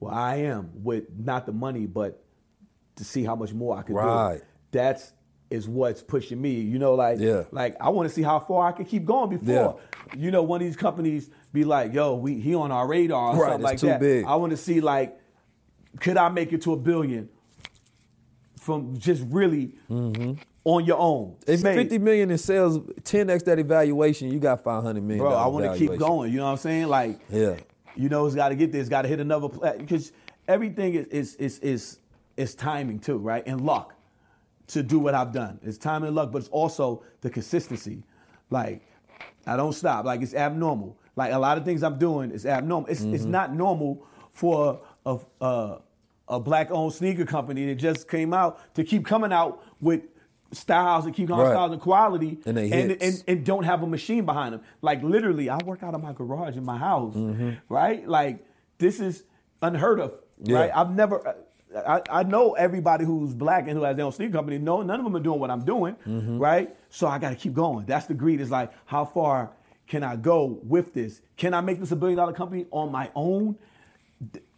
Well, 0.00 0.12
I 0.14 0.36
am 0.36 0.70
with 0.82 1.04
not 1.16 1.46
the 1.46 1.52
money, 1.52 1.86
but 1.86 2.20
to 2.98 3.04
see 3.04 3.24
how 3.24 3.34
much 3.34 3.52
more 3.54 3.76
I 3.78 3.82
can 3.82 3.94
Right. 3.94 4.36
do. 4.38 4.42
That's 4.72 5.12
is 5.50 5.66
what's 5.66 6.02
pushing 6.02 6.38
me. 6.40 6.50
You 6.60 6.78
know, 6.78 6.94
like 6.94 7.18
Yeah. 7.18 7.44
like 7.52 7.74
I 7.80 7.88
want 7.88 8.06
to 8.08 8.14
see 8.14 8.22
how 8.22 8.38
far 8.38 8.68
I 8.68 8.72
can 8.72 8.84
keep 8.84 9.06
going 9.06 9.30
before 9.30 9.78
you 10.16 10.30
know 10.30 10.42
one 10.42 10.60
of 10.60 10.66
these 10.66 10.76
companies 10.76 11.30
be 11.54 11.64
like, 11.64 11.94
yo, 11.94 12.14
we 12.16 12.34
he 12.34 12.54
on 12.54 12.70
our 12.70 12.86
radar 12.86 13.34
or 13.34 13.40
Right, 13.42 13.48
something 13.52 13.54
it's 13.54 13.62
like 13.64 13.78
too 13.80 13.86
that. 13.86 14.00
big. 14.00 14.24
I 14.26 14.34
want 14.36 14.50
to 14.50 14.56
see 14.58 14.80
like, 14.82 15.18
could 16.00 16.18
I 16.18 16.28
make 16.28 16.52
it 16.52 16.60
to 16.62 16.72
a 16.74 16.76
billion 16.76 17.30
from 18.58 18.98
just 18.98 19.22
really 19.30 19.72
on 20.64 20.84
your 20.84 20.98
own? 20.98 21.36
Mm-hmm. 21.46 21.50
If 21.52 21.62
Made. 21.62 21.76
50 21.76 21.98
million 21.98 22.30
in 22.30 22.38
sales, 22.38 22.78
10x 22.78 23.44
that 23.44 23.58
evaluation, 23.58 24.30
you 24.30 24.38
got 24.38 24.62
500 24.62 25.02
million. 25.02 25.24
Bro, 25.24 25.34
I 25.34 25.46
want 25.46 25.64
to 25.64 25.78
keep 25.78 25.98
going. 25.98 26.30
You 26.30 26.38
know 26.38 26.44
what 26.44 26.50
I'm 26.52 26.56
saying? 26.58 26.88
Like, 26.88 27.20
Yeah. 27.30 27.56
you 27.96 28.08
know, 28.10 28.26
it's 28.26 28.34
got 28.34 28.50
to 28.50 28.54
get 28.54 28.72
there. 28.72 28.80
It's 28.80 28.90
got 28.90 29.02
to 29.02 29.08
hit 29.08 29.20
another 29.20 29.48
because 29.78 30.12
everything 30.46 30.94
is 30.94 31.06
is 31.06 31.34
is 31.36 31.58
is 31.60 31.98
is 32.38 32.54
timing 32.54 32.98
too, 33.00 33.18
right? 33.18 33.42
And 33.46 33.60
luck 33.60 33.94
to 34.68 34.82
do 34.82 34.98
what 34.98 35.14
I've 35.14 35.32
done. 35.32 35.58
It's 35.62 35.78
time 35.78 36.04
and 36.04 36.14
luck, 36.14 36.30
but 36.32 36.38
it's 36.38 36.48
also 36.48 37.02
the 37.20 37.30
consistency. 37.30 38.04
Like, 38.50 38.82
I 39.46 39.56
don't 39.56 39.72
stop. 39.72 40.04
Like 40.04 40.22
it's 40.22 40.34
abnormal. 40.34 40.98
Like 41.16 41.32
a 41.32 41.38
lot 41.38 41.58
of 41.58 41.64
things 41.64 41.82
I'm 41.82 41.98
doing 41.98 42.30
is 42.30 42.46
abnormal. 42.46 42.88
It's 42.88 43.00
it's 43.02 43.22
Mm-hmm. 43.22 43.30
not 43.30 43.54
normal 43.54 44.06
for 44.30 44.80
a 45.04 45.18
a, 45.40 45.78
a 46.28 46.38
black-owned 46.40 46.92
sneaker 46.92 47.24
company 47.24 47.66
that 47.66 47.74
just 47.76 48.08
came 48.08 48.32
out 48.32 48.58
to 48.74 48.84
keep 48.84 49.04
coming 49.06 49.32
out 49.32 49.62
with 49.80 50.02
styles 50.52 51.06
and 51.06 51.14
keep 51.14 51.30
out 51.32 51.38
Right. 51.40 51.50
styles 51.52 51.72
and 51.72 51.80
quality 51.80 52.38
And 52.46 52.56
they 52.56 52.70
and, 52.70 52.92
and 53.02 53.24
and 53.26 53.44
don't 53.44 53.64
have 53.64 53.82
a 53.82 53.86
machine 53.86 54.24
behind 54.26 54.54
them. 54.54 54.60
Like 54.80 55.02
literally, 55.02 55.50
I 55.50 55.58
work 55.64 55.82
out 55.82 55.94
of 55.94 56.02
my 56.02 56.12
garage 56.12 56.56
in 56.56 56.64
my 56.64 56.78
house, 56.78 57.16
right? 57.68 58.06
Like 58.06 58.44
this 58.78 59.00
is 59.00 59.24
unheard 59.62 59.98
of, 60.00 60.12
Yeah. 60.42 60.58
right? 60.58 60.70
I've 60.74 60.90
never. 60.94 61.36
I, 61.76 62.00
I 62.10 62.22
know 62.22 62.52
everybody 62.54 63.04
who's 63.04 63.34
black 63.34 63.68
and 63.68 63.76
who 63.76 63.82
has 63.84 63.96
their 63.96 64.06
own 64.06 64.12
sneaker 64.12 64.32
company. 64.32 64.58
No, 64.58 64.82
none 64.82 64.98
of 65.00 65.04
them 65.04 65.14
are 65.16 65.20
doing 65.20 65.38
what 65.40 65.50
I'm 65.50 65.64
doing, 65.64 65.96
right? 66.38 66.74
So 66.88 67.06
I 67.06 67.18
got 67.18 67.30
to 67.30 67.36
keep 67.36 67.52
going. 67.54 67.84
That's 67.86 68.06
the 68.06 68.14
greed. 68.14 68.40
Is 68.40 68.50
like, 68.50 68.72
how 68.86 69.04
far 69.04 69.52
can 69.86 70.02
I 70.02 70.16
go 70.16 70.58
with 70.62 70.94
this? 70.94 71.20
Can 71.36 71.52
I 71.54 71.60
make 71.60 71.78
this 71.80 71.92
a 71.92 71.96
billion 71.96 72.16
dollar 72.16 72.32
company 72.32 72.66
on 72.70 72.90
my 72.92 73.10
own? 73.14 73.56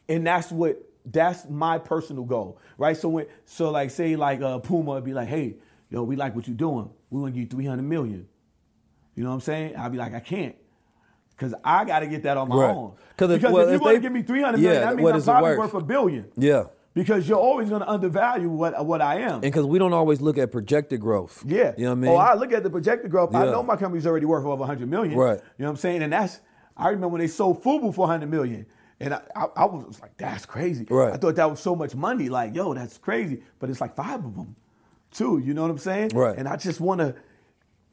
and 0.09 0.27
that's 0.27 0.51
what 0.51 0.83
that's 1.05 1.49
my 1.49 1.79
personal 1.79 2.25
goal, 2.25 2.59
right? 2.79 2.97
So 2.97 3.09
when 3.09 3.27
so 3.45 3.71
like 3.71 3.91
say 3.91 4.17
like 4.17 4.41
uh, 4.41 4.59
Puma 4.59 4.93
would 4.93 5.05
be 5.05 5.13
like, 5.15 5.29
hey, 5.29 5.57
yo, 5.91 6.03
we 6.03 6.17
like 6.17 6.35
what 6.35 6.47
you're 6.49 6.57
doing. 6.57 6.91
We 7.11 7.21
want 7.21 7.35
to 7.35 7.41
give 7.41 7.53
you 7.53 7.57
300 7.59 7.83
million. 7.83 8.27
You 9.15 9.25
know 9.25 9.31
what 9.31 9.35
I'm 9.35 9.41
saying? 9.41 9.77
I'd 9.77 9.93
be 9.93 9.99
like, 9.99 10.15
I 10.15 10.21
can't. 10.21 10.55
Cause 11.37 11.55
I 11.65 11.85
got 11.85 12.01
to 12.01 12.07
get 12.07 12.23
that 12.25 12.37
on 12.37 12.49
my 12.49 12.57
Right. 12.57 12.71
own. 12.77 12.93
'Cause 13.17 13.31
if- 13.31 13.41
because 13.41 13.55
well, 13.55 13.67
if 13.69 13.73
you 13.73 13.81
want 13.81 13.97
to 13.97 14.01
give 14.01 14.13
me 14.13 14.23
300 14.23 14.59
million, 14.59 14.75
Yeah, 14.75 14.81
that 14.91 14.97
means 14.97 15.11
I'm 15.11 15.23
probably 15.23 15.51
worth? 15.57 15.73
worth 15.75 15.83
a 15.83 15.87
billion. 15.87 16.27
Yeah. 16.37 16.65
Because 16.93 17.29
you're 17.29 17.39
always 17.39 17.69
going 17.69 17.83
to 17.83 17.89
undervalue 17.89 18.49
what 18.49 18.85
what 18.85 19.01
I 19.01 19.21
am. 19.21 19.35
And 19.35 19.43
because 19.43 19.65
we 19.65 19.79
don't 19.79 19.93
always 19.93 20.21
look 20.21 20.39
at 20.39 20.51
projected 20.51 21.01
growth. 21.01 21.45
Yeah. 21.47 21.73
You 21.79 21.85
know 21.85 21.91
what 21.91 21.97
I 21.97 22.01
mean? 22.01 22.11
Oh, 22.11 22.17
I 22.17 22.35
look 22.35 22.53
at 22.53 22.63
the 22.65 22.71
projected 22.71 23.11
growth. 23.11 23.35
I 23.35 23.45
know 23.45 23.63
my 23.63 23.77
company's 23.77 24.07
already 24.07 24.27
worth 24.27 24.45
over 24.45 24.57
100 24.57 24.89
million. 24.91 25.17
Right. 25.17 25.37
You 25.37 25.63
know 25.63 25.67
what 25.67 25.71
I'm 25.71 25.77
saying? 25.77 26.03
And 26.03 26.13
that's, 26.13 26.41
I 26.77 26.87
remember 26.89 27.09
when 27.09 27.21
they 27.21 27.29
sold 27.29 27.63
Fubu 27.63 27.95
for 27.95 28.01
100 28.09 28.29
million. 28.29 28.67
And 28.99 29.15
I, 29.15 29.21
I, 29.37 29.45
I 29.57 29.65
was 29.67 30.01
like, 30.03 30.17
that's 30.17 30.45
crazy. 30.47 30.85
Right. 30.91 31.13
I 31.13 31.17
thought 31.17 31.37
that 31.37 31.49
was 31.49 31.61
so 31.61 31.75
much 31.77 31.95
money. 31.95 32.29
Like, 32.29 32.55
yo, 32.55 32.75
that's 32.75 32.99
crazy. 32.99 33.43
But 33.61 33.71
it's 33.71 33.81
like 33.81 33.95
five 33.95 34.25
of 34.25 34.35
them, 34.35 34.57
too. 35.13 35.39
You 35.39 35.55
know 35.55 35.63
what 35.63 35.71
I'm 35.71 35.79
saying? 35.79 36.11
Right. 36.11 36.37
And 36.37 36.49
I 36.49 36.57
just 36.57 36.81
want 36.81 37.01
to, 37.01 37.15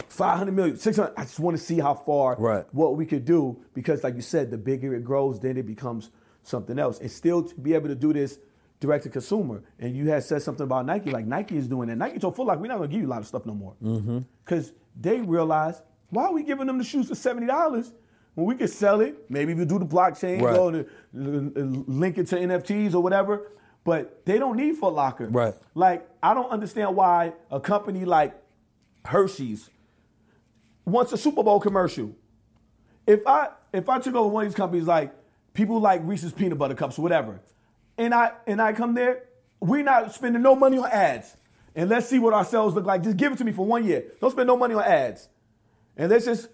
500 0.09 0.51
million, 0.51 0.77
600, 0.77 1.14
I 1.17 1.22
just 1.24 1.40
want 1.40 1.56
to 1.58 1.64
see 1.64 1.80
how 1.80 1.93
far, 1.93 2.35
Right. 2.38 2.66
what 2.72 2.98
we 2.98 3.06
could 3.06 3.26
do. 3.26 3.61
Because, 3.74 4.03
like 4.03 4.16
you 4.16 4.22
said, 4.22 4.51
the 4.51 4.58
bigger 4.58 4.93
it 4.95 5.03
grows, 5.03 5.40
then 5.40 5.56
it 5.58 5.66
becomes 5.66 6.11
something 6.43 6.77
else. 6.77 7.00
And 7.00 7.09
still 7.11 7.43
to 7.43 7.56
be 7.56 7.74
able 7.74 7.88
to 7.90 7.95
do 7.95 8.11
this 8.14 8.40
direct 8.80 9.03
to 9.03 9.09
consumer. 9.09 9.64
And 9.80 9.95
you 9.95 10.09
had 10.09 10.23
said 10.23 10.41
something 10.41 10.64
about 10.64 10.85
Nike, 10.85 11.11
like 11.11 11.25
Nike 11.25 11.57
is 11.57 11.67
doing 11.67 11.89
that. 11.89 11.97
Nike 11.97 12.19
told 12.19 12.35
Foot 12.35 12.47
Locker, 12.47 12.61
we're 12.61 12.67
not 12.67 12.77
going 12.77 12.89
to 12.89 12.93
give 12.93 13.01
you 13.01 13.07
a 13.07 13.09
lot 13.11 13.19
of 13.22 13.27
stuff 13.27 13.45
no 13.45 13.53
more. 13.53 13.73
Mm-hmm. 13.83 14.19
Because 14.43 14.72
they 14.99 15.19
realize, 15.22 15.81
why 16.09 16.25
are 16.25 16.33
we 16.33 16.43
giving 16.43 16.67
them 16.67 16.77
the 16.77 16.83
shoes 16.83 17.07
for 17.07 17.15
$70 17.15 17.91
when 18.35 18.47
we 18.47 18.56
could 18.56 18.69
sell 18.69 19.01
it? 19.01 19.30
Maybe 19.30 19.53
if 19.53 19.57
we 19.57 19.65
do 19.65 19.80
the 19.80 19.85
blockchain, 19.85 20.41
Right. 20.41 20.56
go 20.56 20.72
to, 20.72 20.85
link 21.14 22.17
it 22.17 22.27
to 22.27 22.35
NFTs 22.38 22.93
or 22.93 23.01
whatever. 23.01 23.51
But 23.83 24.25
they 24.25 24.38
don't 24.38 24.57
need 24.57 24.75
Foot 24.75 24.93
Locker. 24.93 25.27
Right. 25.30 25.53
Like, 25.73 26.07
I 26.22 26.33
don't 26.33 26.49
understand 26.49 26.95
why 26.95 27.33
a 27.49 27.59
company 27.59 28.03
like 28.06 28.35
Hershey's 29.06 29.69
wants 30.85 31.14
a 31.14 31.17
Super 31.17 31.43
Bowl 31.43 31.59
commercial. 31.59 32.14
If 33.06 33.25
I 33.25 33.49
if 33.72 33.88
I 33.88 33.99
took 33.99 34.15
over 34.15 34.27
one 34.27 34.45
of 34.45 34.51
these 34.51 34.56
companies 34.57 34.85
like 34.85 35.14
people 35.53 35.80
like 35.80 36.01
Reese's 36.03 36.33
peanut 36.33 36.57
butter 36.57 36.75
cups 36.75 36.97
whatever, 36.97 37.39
and 37.98 38.14
I 38.14 38.32
and 38.45 38.61
I 38.61 38.74
come 38.74 38.93
there, 38.93 39.24
we're 39.59 39.84
not 39.84 40.14
spending 40.14 40.42
no 40.42 40.56
money 40.56 40.77
on 40.77 40.85
ads. 40.85 41.35
And 41.76 41.90
let's 41.90 42.08
see 42.08 42.17
what 42.17 42.34
our 42.34 42.45
sales 42.45 42.74
look 42.74 42.85
like. 42.85 43.03
Just 43.03 43.17
give 43.17 43.32
it 43.32 43.38
to 43.38 43.43
me 43.43 43.51
for 43.51 43.66
one 43.66 43.85
year. 43.85 44.06
Don't 44.19 44.32
spend 44.32 44.48
no 44.48 44.58
money 44.58 44.74
on 44.74 44.84
ads. 44.84 45.30
And 45.95 46.09
let's 46.09 46.26
just 46.26 46.50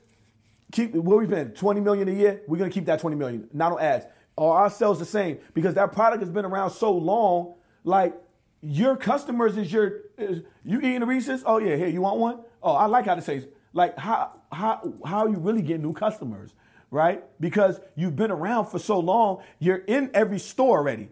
keep 0.72 0.94
what 0.94 1.20
we 1.20 1.26
spend 1.26 1.56
20 1.56 1.80
million 1.80 2.10
a 2.10 2.12
year. 2.12 2.42
We're 2.48 2.58
gonna 2.58 2.70
keep 2.70 2.86
that 2.86 3.00
20 3.00 3.16
million, 3.16 3.50
not 3.54 3.72
on 3.72 3.80
ads. 3.80 4.06
Are 4.38 4.64
our 4.64 4.70
sales 4.70 5.00
the 5.00 5.06
same? 5.06 5.40
Because 5.54 5.76
that 5.76 5.94
product 5.94 6.22
has 6.22 6.32
been 6.32 6.46
around 6.46 6.72
so 6.72 6.92
long, 6.92 7.56
like 7.84 8.14
your 8.62 8.96
customers 8.96 9.58
is 9.58 9.72
your 9.72 10.02
is, 10.18 10.42
you 10.66 10.80
eating 10.80 11.02
the 11.02 11.06
Reese's? 11.06 11.44
Oh 11.46 11.58
yeah, 11.60 11.76
here, 11.76 11.88
you 11.88 12.02
want 12.02 12.20
one? 12.20 12.40
Oh, 12.62 12.74
I 12.74 12.86
like 12.86 13.06
how 13.06 13.16
to 13.16 13.22
say 13.22 13.46
like 13.74 13.98
how 13.98 14.40
how 14.52 14.94
how 15.06 15.28
you 15.28 15.38
really 15.38 15.62
getting 15.62 15.84
new 15.84 15.94
customers, 15.94 16.54
right? 16.90 17.24
Because 17.40 17.80
you've 17.96 18.16
been 18.16 18.32
around 18.32 18.68
for 18.68 18.80
so 18.80 19.00
long, 19.00 19.44
you're 19.60 19.78
in 19.78 20.12
every 20.14 20.40
store 20.40 20.80
already. 20.80 21.10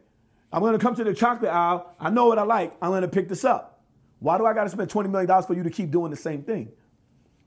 I'm 0.51 0.61
gonna 0.61 0.79
come 0.79 0.95
to 0.95 1.03
the 1.03 1.13
chocolate 1.13 1.51
aisle. 1.51 1.95
I 1.99 2.09
know 2.09 2.25
what 2.27 2.39
I 2.39 2.43
like. 2.43 2.75
I'm 2.81 2.91
gonna 2.91 3.07
pick 3.07 3.29
this 3.29 3.45
up. 3.45 3.81
Why 4.19 4.37
do 4.37 4.45
I 4.45 4.53
gotta 4.53 4.69
spend 4.69 4.89
$20 4.89 5.09
million 5.09 5.43
for 5.43 5.53
you 5.53 5.63
to 5.63 5.69
keep 5.69 5.91
doing 5.91 6.11
the 6.11 6.17
same 6.17 6.43
thing? 6.43 6.71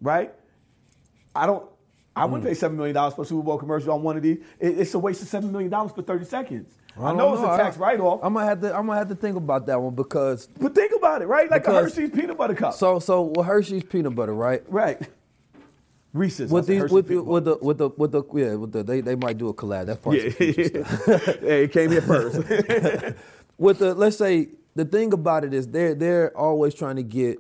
Right? 0.01 0.35
I 1.35 1.47
don't 1.47 1.69
I 2.17 2.25
wouldn't 2.27 2.43
hmm. 2.43 2.49
pay 2.49 2.55
seven 2.55 2.77
million 2.77 2.95
dollars 2.95 3.15
for 3.15 3.23
a 3.23 3.25
Super 3.25 3.43
Bowl 3.43 3.59
commercial 3.59 3.93
on 3.93 4.03
one 4.03 4.17
of 4.17 4.23
these. 4.23 4.39
It- 4.61 4.79
it's 4.79 4.95
a 4.95 4.99
waste 4.99 5.23
of 5.23 5.29
seven 5.29 5.51
million 5.51 5.71
dollars 5.71 5.93
for 5.93 6.03
30 6.03 6.25
seconds. 6.25 6.75
I, 6.97 7.09
don't 7.09 7.17
know 7.17 7.35
it's 7.35 7.43
a 7.43 7.57
tax 7.57 7.77
write-off. 7.77 8.21
I'm 8.23 8.35
gonna 8.35 8.47
have 8.47 8.61
to. 8.61 8.69
I'm 8.69 8.87
gonna 8.87 8.99
have 8.99 9.09
to 9.09 9.17
think 9.17 9.37
about 9.37 9.67
that 9.67 9.83
one 9.83 9.97
because. 9.97 10.47
But 10.47 10.77
think 10.77 10.93
about 10.95 11.23
it, 11.23 11.27
right? 11.27 11.51
Like 11.51 11.67
a 11.67 11.73
Hershey's 11.73 12.11
peanut 12.11 12.37
butter 12.37 12.55
cup. 12.55 12.75
So 12.75 13.01
so 13.01 13.23
with 13.23 13.45
Hershey's 13.45 13.83
peanut 13.83 14.15
butter, 14.15 14.33
right? 14.33 14.63
Right. 14.69 15.01
Reese's. 16.15 16.51
With 16.51 16.67
these, 16.67 16.85
with 16.91 17.09
the, 17.09 17.23
with 17.23 17.45
the, 17.45 17.57
with 17.61 17.79
the, 17.79 17.89
with 17.91 18.13
the, 18.13 18.23
yeah, 18.35 18.55
with 18.55 18.73
the, 18.73 18.83
they, 18.85 19.01
they 19.03 19.17
might 19.17 19.37
do 19.37 19.49
a 19.49 19.55
collab. 19.55 19.87
That's 19.87 20.01
part 20.01 20.17
Yeah. 20.17 20.29
of 20.29 20.39
the 20.39 20.65
stuff. 20.65 21.41
hey, 21.41 21.65
it 21.65 21.73
came 21.73 21.91
here 21.91 22.01
first. 22.01 22.37
with 23.59 23.79
the 23.81 23.95
let's 23.95 24.17
say 24.17 24.49
the 24.75 24.85
thing 24.85 25.13
about 25.13 25.45
it 25.45 25.53
is 25.53 25.69
they're 25.69 25.95
they're 25.95 26.37
always 26.37 26.75
trying 26.75 26.97
to 26.97 27.03
get 27.03 27.39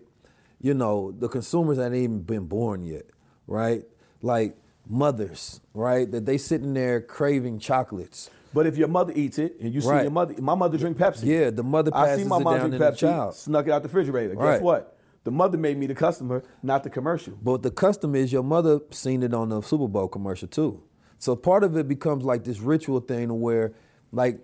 you 0.60 0.74
know 0.74 1.12
the 1.12 1.28
consumers 1.28 1.76
that 1.78 1.86
ain't 1.86 1.94
even 1.96 2.20
been 2.22 2.44
born 2.46 2.82
yet 2.84 3.04
right 3.48 3.82
like 4.22 4.56
mothers 4.88 5.60
right 5.74 6.10
that 6.12 6.24
they 6.24 6.38
sitting 6.38 6.72
there 6.74 7.00
craving 7.00 7.58
chocolates 7.58 8.30
But 8.54 8.66
if 8.66 8.76
your 8.76 8.86
mother 8.88 9.12
eats 9.16 9.38
it 9.38 9.56
and 9.60 9.74
you 9.74 9.80
see 9.80 9.88
Right. 9.88 10.02
your 10.02 10.12
mother, 10.12 10.34
my 10.40 10.54
mother 10.54 10.78
drink 10.78 10.96
Pepsi. 10.96 11.24
Yeah, 11.26 11.50
the 11.50 11.64
mother 11.64 11.90
I 11.92 12.16
see 12.16 12.22
my 12.24 12.36
it 12.36 12.44
mom 12.44 12.54
down 12.58 12.70
drink 12.70 12.82
Pepsi, 12.84 13.34
snuck 13.34 13.66
it 13.66 13.72
out 13.72 13.82
the 13.82 13.88
refrigerator. 13.88 14.34
Guess 14.34 14.42
Right. 14.42 14.62
what? 14.62 14.93
The 15.24 15.30
mother 15.30 15.58
made 15.58 15.78
me 15.78 15.86
the 15.86 15.94
customer, 15.94 16.42
not 16.62 16.84
the 16.84 16.90
commercial. 16.90 17.34
But 17.42 17.62
the 17.62 17.70
customer 17.70 18.16
is 18.16 18.32
your 18.32 18.42
mother 18.42 18.80
seen 18.90 19.22
it 19.22 19.34
on 19.34 19.48
the 19.48 19.62
Super 19.62 19.88
Bowl 19.88 20.08
commercial 20.08 20.48
too. 20.48 20.82
So 21.18 21.34
part 21.34 21.64
of 21.64 21.76
it 21.76 21.88
becomes 21.88 22.24
like 22.24 22.44
this 22.44 22.60
ritual 22.60 23.00
thing 23.00 23.40
where, 23.40 23.72
like, 24.12 24.40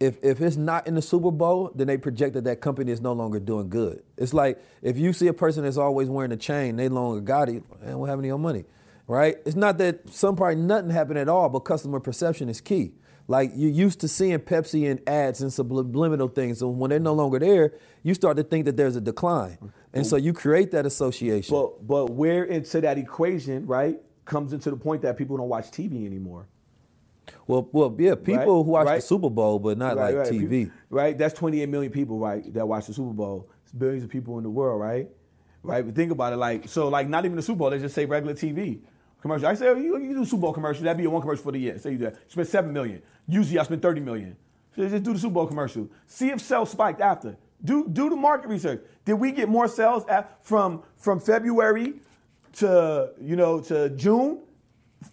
if 0.00 0.18
if 0.22 0.40
it's 0.40 0.56
not 0.56 0.86
in 0.86 0.94
the 0.94 1.02
Super 1.02 1.30
Bowl, 1.30 1.70
then 1.74 1.86
they 1.86 1.96
project 1.96 2.34
that 2.34 2.44
that 2.44 2.60
company 2.60 2.92
is 2.92 3.00
no 3.00 3.12
longer 3.12 3.38
doing 3.38 3.68
good. 3.68 4.02
It's 4.16 4.34
like 4.34 4.62
if 4.82 4.98
you 4.98 5.12
see 5.12 5.26
a 5.26 5.32
person 5.32 5.64
that's 5.64 5.76
always 5.76 6.08
wearing 6.08 6.32
a 6.32 6.36
chain, 6.36 6.76
they 6.76 6.88
no 6.88 6.94
longer 6.94 7.20
got 7.20 7.48
it, 7.48 7.62
and 7.82 8.06
happened 8.06 8.24
to 8.24 8.28
your 8.28 8.38
money, 8.38 8.64
right? 9.06 9.36
It's 9.46 9.56
not 9.56 9.78
that 9.78 10.08
some 10.10 10.36
probably 10.36 10.56
nothing 10.56 10.90
happened 10.90 11.18
at 11.18 11.28
all, 11.28 11.48
but 11.48 11.60
customer 11.60 12.00
perception 12.00 12.48
is 12.48 12.60
key. 12.60 12.92
Like 13.28 13.52
you're 13.56 13.70
used 13.70 14.00
to 14.00 14.08
seeing 14.08 14.38
Pepsi 14.38 14.84
in 14.84 15.00
ads 15.06 15.40
and 15.40 15.52
subliminal 15.52 16.28
things, 16.28 16.58
so 16.58 16.68
when 16.68 16.90
they're 16.90 17.00
no 17.00 17.14
longer 17.14 17.38
there, 17.38 17.72
you 18.02 18.14
start 18.14 18.36
to 18.36 18.42
think 18.42 18.66
that 18.66 18.76
there's 18.76 18.96
a 18.96 19.00
decline, 19.00 19.58
and 19.96 20.06
so 20.06 20.16
you 20.16 20.32
create 20.32 20.70
that 20.72 20.86
association. 20.86 21.54
But 21.54 21.86
but 21.86 22.10
where 22.10 22.44
into 22.44 22.80
that 22.80 22.98
equation, 22.98 23.66
right, 23.66 24.00
comes 24.24 24.52
into 24.52 24.70
the 24.70 24.76
point 24.76 25.02
that 25.02 25.16
people 25.16 25.36
don't 25.36 25.48
watch 25.48 25.70
TV 25.70 26.06
anymore. 26.06 26.46
Well, 27.46 27.68
well, 27.72 27.94
yeah, 27.98 28.14
people 28.14 28.36
Right, 28.36 28.46
who 28.46 28.60
watch 28.62 28.86
the. 28.86 29.00
Super 29.00 29.30
Bowl, 29.30 29.58
but 29.58 29.78
not 29.78 29.96
Right, 29.96 30.14
like 30.14 30.26
right. 30.26 30.32
TV. 30.32 30.48
Peop- 30.50 30.72
right? 30.90 31.18
That's 31.18 31.34
28 31.34 31.68
million 31.68 31.92
people, 31.92 32.18
right, 32.18 32.52
that 32.54 32.66
watch 32.66 32.86
the 32.86 32.94
Super 32.94 33.12
Bowl. 33.12 33.48
It's 33.64 33.72
billions 33.72 34.04
of 34.04 34.10
people 34.10 34.38
in 34.38 34.44
the 34.44 34.50
world, 34.50 34.80
right? 34.80 35.08
Right? 35.62 35.84
But 35.84 35.96
think 35.96 36.12
about 36.12 36.32
it, 36.32 36.36
like 36.36 36.68
so, 36.68 36.88
like 36.88 37.08
not 37.08 37.24
even 37.24 37.36
the 37.36 37.42
Super 37.42 37.58
Bowl. 37.58 37.70
They 37.70 37.78
just 37.80 37.94
say 37.94 38.04
regular 38.06 38.34
TV 38.34 38.80
commercial. 39.20 39.48
I 39.48 39.54
say, 39.54 39.68
oh, 39.68 39.74
you, 39.74 39.98
you 39.98 40.14
do 40.14 40.24
Super 40.24 40.42
Bowl 40.42 40.52
commercial. 40.52 40.84
That'd 40.84 40.96
be 40.98 41.02
your 41.02 41.12
one 41.12 41.20
commercial 41.20 41.42
for 41.42 41.52
the 41.52 41.58
year. 41.58 41.78
Say 41.78 41.92
you 41.92 41.98
do 41.98 42.04
that. 42.04 42.30
Spend 42.30 42.46
seven 42.48 42.72
million. 42.72 43.02
Usually, 43.26 43.58
I 43.58 43.64
spend 43.64 43.82
30 43.82 44.00
million. 44.00 44.36
So 44.76 44.88
just 44.88 45.02
do 45.02 45.12
the 45.12 45.18
Super 45.18 45.34
Bowl 45.34 45.46
commercial. 45.46 45.88
See 46.06 46.28
if 46.30 46.40
sales 46.40 46.70
spiked 46.70 47.00
after. 47.00 47.36
Do 47.64 47.88
do 47.88 48.10
the 48.10 48.16
market 48.16 48.48
research. 48.48 48.82
Did 49.04 49.14
we 49.14 49.32
get 49.32 49.48
more 49.48 49.68
sales 49.68 50.04
at, 50.08 50.44
from 50.44 50.82
from 50.96 51.20
February 51.20 51.94
to 52.54 53.10
you 53.20 53.36
know 53.36 53.60
to 53.62 53.90
June, 53.90 54.40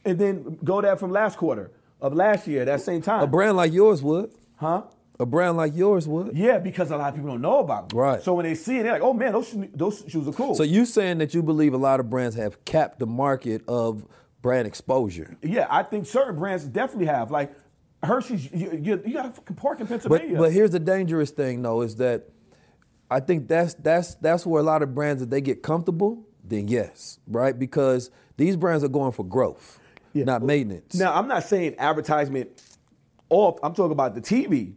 and 0.05 0.17
then 0.19 0.57
go 0.63 0.81
that 0.81 0.99
from 0.99 1.11
last 1.11 1.37
quarter 1.37 1.71
of 2.01 2.13
last 2.13 2.47
year, 2.47 2.65
that 2.65 2.81
same 2.81 3.01
time? 3.01 3.23
A 3.23 3.27
brand 3.27 3.57
like 3.57 3.71
yours 3.71 4.01
would. 4.01 4.31
Huh? 4.57 4.83
A 5.19 5.25
brand 5.25 5.57
like 5.57 5.75
yours 5.75 6.07
would. 6.07 6.35
Yeah, 6.35 6.57
because 6.59 6.89
a 6.91 6.97
lot 6.97 7.09
of 7.09 7.15
people 7.15 7.29
don't 7.29 7.41
know 7.41 7.59
about 7.59 7.89
them. 7.89 7.99
Right. 7.99 8.21
So 8.21 8.33
when 8.33 8.45
they 8.45 8.55
see 8.55 8.79
it, 8.79 8.83
they're 8.83 8.93
like, 8.93 9.01
"Oh 9.01 9.13
man, 9.13 9.31
those 9.31 9.47
shoes, 9.49 9.67
those 9.73 10.03
shoes 10.07 10.27
are 10.27 10.33
cool." 10.33 10.55
So 10.55 10.63
you 10.63 10.85
saying 10.85 11.19
that 11.19 11.33
you 11.33 11.43
believe 11.43 11.73
a 11.73 11.77
lot 11.77 11.99
of 11.99 12.09
brands 12.09 12.35
have 12.35 12.65
capped 12.65 12.99
the 12.99 13.05
market 13.05 13.61
of 13.67 14.05
brand 14.41 14.67
exposure? 14.67 15.37
yeah, 15.41 15.67
I 15.69 15.83
think 15.83 16.07
certain 16.07 16.35
brands 16.37 16.65
definitely 16.65 17.05
have. 17.05 17.31
Like 17.31 17.53
Hershey's, 18.01 18.51
you, 18.51 18.71
you, 18.73 19.01
you 19.05 19.13
got 19.13 19.33
fucking 19.35 19.55
park 19.55 19.79
in 19.79 19.85
But 19.85 19.89
Pennsylvania. 20.01 20.37
but 20.37 20.51
here's 20.51 20.71
the 20.71 20.79
dangerous 20.79 21.31
thing 21.31 21.61
though 21.61 21.81
is 21.81 21.95
that 21.97 22.27
I 23.13 23.19
think 23.19 23.47
that's 23.47 23.73
that's 23.75 24.15
that's 24.15 24.45
where 24.45 24.59
a 24.59 24.65
lot 24.65 24.81
of 24.81 24.95
brands 24.95 25.21
if 25.21 25.29
they 25.29 25.41
get 25.41 25.61
comfortable, 25.61 26.25
then 26.43 26.67
yes, 26.67 27.19
right? 27.27 27.57
Because 27.57 28.09
these 28.37 28.55
brands 28.55 28.83
are 28.83 28.87
going 28.89 29.11
for 29.11 29.23
growth, 29.23 29.79
not 30.13 30.41
maintenance. 30.41 30.95
now 30.95 31.13
I'm 31.13 31.27
not 31.27 31.43
saying 31.43 31.75
advertisement 31.77 32.49
off. 33.29 33.59
I'm 33.63 33.73
talking 33.73 33.91
about 33.91 34.15
the 34.15 34.21
TV, 34.21 34.73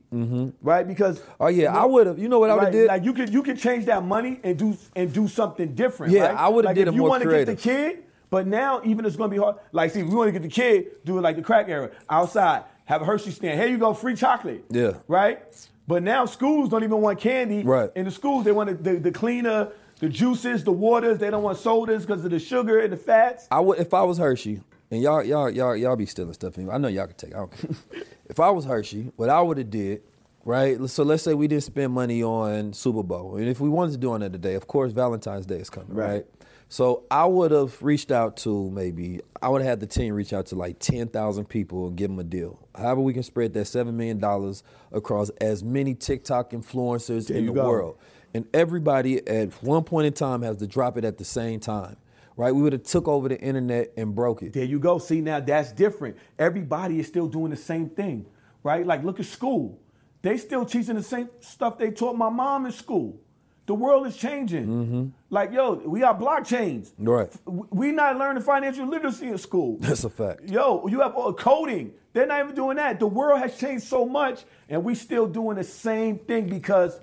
right? 0.62 0.86
Because 0.86 1.18
Mm-hmm. 1.18 1.32
Oh, 1.42 1.48
yeah, 1.48 1.74
I 1.74 1.84
would've- 1.86 2.18
you 2.18 2.28
know 2.28 2.38
what 2.38 2.50
I 2.50 2.54
would've 2.54 2.64
right, 2.66 2.72
did? 2.72 2.88
Like 2.88 3.04
you 3.04 3.12
could 3.14 3.32
you 3.32 3.42
could 3.42 3.58
change 3.58 3.86
that 3.86 4.04
money 4.04 4.38
and 4.44 4.58
do 4.58 4.76
and 4.94 5.12
do 5.12 5.28
something 5.28 5.74
different. 5.74 6.12
Yeah, 6.12 6.26
right? 6.28 6.36
I 6.36 6.48
would've 6.48 6.66
like 6.66 6.74
did 6.76 6.88
if 6.88 6.94
it 6.94 6.96
you 6.96 7.02
wanna 7.04 7.24
creative. 7.24 7.56
get 7.56 7.62
the 7.62 7.70
kid, 7.70 8.04
but 8.30 8.46
now 8.46 8.80
even 8.84 9.04
it's 9.06 9.16
gonna 9.16 9.30
be 9.30 9.38
hard. 9.38 9.56
Like, 9.72 9.92
see, 9.92 10.00
if 10.00 10.06
we 10.08 10.14
want 10.14 10.28
to 10.28 10.32
get 10.32 10.42
the 10.42 10.48
kid, 10.48 11.04
do 11.04 11.18
it 11.18 11.22
like 11.22 11.36
the 11.36 11.42
crack 11.42 11.68
era 11.68 11.90
outside. 12.10 12.64
Have 12.84 13.02
a 13.02 13.04
Hershey 13.04 13.30
stand. 13.32 13.58
Here 13.58 13.68
you 13.68 13.78
go, 13.78 13.94
free 13.94 14.14
chocolate. 14.14 14.64
Yeah. 14.70 14.92
Right. 15.08 15.38
But 15.86 16.02
now 16.02 16.26
schools 16.26 16.68
don't 16.68 16.82
even 16.82 17.00
want 17.00 17.20
candy. 17.20 17.62
Right. 17.62 17.90
In 17.94 18.04
the 18.04 18.10
schools, 18.10 18.44
they 18.44 18.52
want 18.52 18.82
the, 18.82 18.92
the, 18.92 18.98
the 18.98 19.12
cleaner, 19.12 19.68
the 20.00 20.08
juices, 20.08 20.64
the 20.64 20.72
waters. 20.72 21.18
They 21.18 21.30
don't 21.30 21.42
want 21.42 21.58
sodas 21.58 22.04
because 22.04 22.24
of 22.24 22.30
the 22.30 22.38
sugar 22.38 22.80
and 22.80 22.92
the 22.92 22.96
fats. 22.96 23.46
I 23.50 23.60
would 23.60 23.78
if 23.78 23.94
I 23.94 24.02
was 24.02 24.18
Hershey, 24.18 24.60
and 24.90 25.00
y'all 25.02 25.22
y'all 25.22 25.50
y'all 25.50 25.76
y'all 25.76 25.96
be 25.96 26.06
stealing 26.06 26.34
stuff. 26.34 26.58
Anyway. 26.58 26.74
I 26.74 26.78
know 26.78 26.88
y'all 26.88 27.06
can 27.06 27.16
take. 27.16 27.30
It. 27.30 27.36
I 27.36 27.38
don't 27.38 27.52
care. 27.52 28.02
if 28.28 28.40
I 28.40 28.50
was 28.50 28.64
Hershey, 28.64 29.12
what 29.16 29.30
I 29.30 29.40
would 29.40 29.58
have 29.58 29.70
did 29.70 30.02
right? 30.46 30.88
So 30.88 31.02
let's 31.02 31.24
say 31.24 31.34
we 31.34 31.48
didn't 31.48 31.64
spend 31.64 31.92
money 31.92 32.22
on 32.22 32.72
Super 32.72 33.02
Bowl, 33.02 33.36
and 33.36 33.48
if 33.48 33.60
we 33.60 33.68
wanted 33.68 33.92
to 33.92 33.98
do 33.98 34.12
on 34.12 34.20
that 34.20 34.32
today, 34.32 34.54
of 34.54 34.66
course 34.66 34.92
Valentine's 34.92 35.44
Day 35.44 35.58
is 35.58 35.68
coming, 35.68 35.92
right? 35.92 36.08
Right. 36.08 36.26
So 36.68 37.04
I 37.10 37.24
would 37.26 37.52
have 37.52 37.80
reached 37.82 38.10
out 38.10 38.36
to 38.38 38.70
maybe 38.70 39.20
I 39.40 39.48
would 39.48 39.62
have 39.62 39.68
had 39.68 39.80
the 39.80 39.86
team 39.86 40.14
reach 40.14 40.32
out 40.32 40.46
to 40.46 40.56
like 40.56 40.78
ten 40.80 41.06
thousand 41.08 41.46
people 41.46 41.86
and 41.86 41.96
give 41.96 42.10
them 42.10 42.18
a 42.18 42.24
deal. 42.24 42.58
However, 42.74 43.00
we 43.00 43.12
can 43.12 43.22
spread 43.22 43.52
that 43.54 43.66
seven 43.66 43.96
million 43.96 44.18
dollars 44.18 44.62
across 44.90 45.30
as 45.40 45.62
many 45.62 45.94
TikTok 45.94 46.50
influencers 46.50 47.28
There 47.28 47.36
in 47.36 47.46
the 47.46 47.52
go. 47.52 47.66
world, 47.68 47.98
and 48.34 48.46
everybody 48.52 49.26
at 49.28 49.52
one 49.62 49.84
point 49.84 50.06
in 50.08 50.12
time 50.12 50.42
has 50.42 50.56
to 50.56 50.66
drop 50.66 50.96
it 50.98 51.04
at 51.04 51.18
the 51.18 51.24
same 51.24 51.60
time, 51.60 51.96
right? 52.36 52.52
We 52.52 52.62
would 52.62 52.72
have 52.72 52.82
took 52.82 53.06
over 53.06 53.28
the 53.28 53.40
internet 53.40 53.92
and 53.96 54.12
broke 54.14 54.42
it. 54.42 54.52
There 54.52 54.64
you 54.64 54.80
go. 54.80 54.98
See, 54.98 55.20
now 55.20 55.38
that's 55.38 55.70
different. 55.70 56.16
Everybody 56.36 56.98
is 56.98 57.06
still 57.06 57.28
doing 57.28 57.50
the 57.50 57.56
same 57.56 57.90
thing, 57.90 58.26
right? 58.64 58.84
Like, 58.84 59.04
look 59.04 59.20
at 59.20 59.26
school. 59.26 59.78
They 60.22 60.36
still 60.36 60.66
teaching 60.66 60.96
the 60.96 61.02
same 61.04 61.28
stuff 61.38 61.78
they 61.78 61.92
taught 61.92 62.16
my 62.16 62.28
mom 62.28 62.66
in 62.66 62.72
school. 62.72 63.20
The 63.66 63.74
world 63.74 64.06
is 64.06 64.16
changing. 64.16 65.12
Like, 65.28 65.52
yo, 65.52 65.74
we 65.74 66.00
got 66.00 66.20
blockchains. 66.20 66.92
Right. 66.98 67.32
We 67.46 67.90
not 67.90 68.16
learning 68.16 68.42
financial 68.44 68.86
literacy 68.86 69.26
in 69.28 69.38
school. 69.38 69.76
That's 69.80 70.04
a 70.04 70.10
fact. 70.10 70.48
Yo, 70.48 70.86
you 70.86 71.00
have 71.00 71.16
uh, 71.16 71.32
coding. 71.32 71.92
They're 72.12 72.26
not 72.26 72.44
even 72.44 72.54
doing 72.54 72.76
that. 72.76 73.00
The 73.00 73.06
world 73.08 73.40
has 73.40 73.58
changed 73.58 73.84
so 73.84 74.06
much, 74.06 74.44
and 74.68 74.84
we 74.84 74.94
still 74.94 75.26
doing 75.26 75.56
the 75.56 75.64
same 75.64 76.18
thing 76.18 76.48
because 76.48 76.98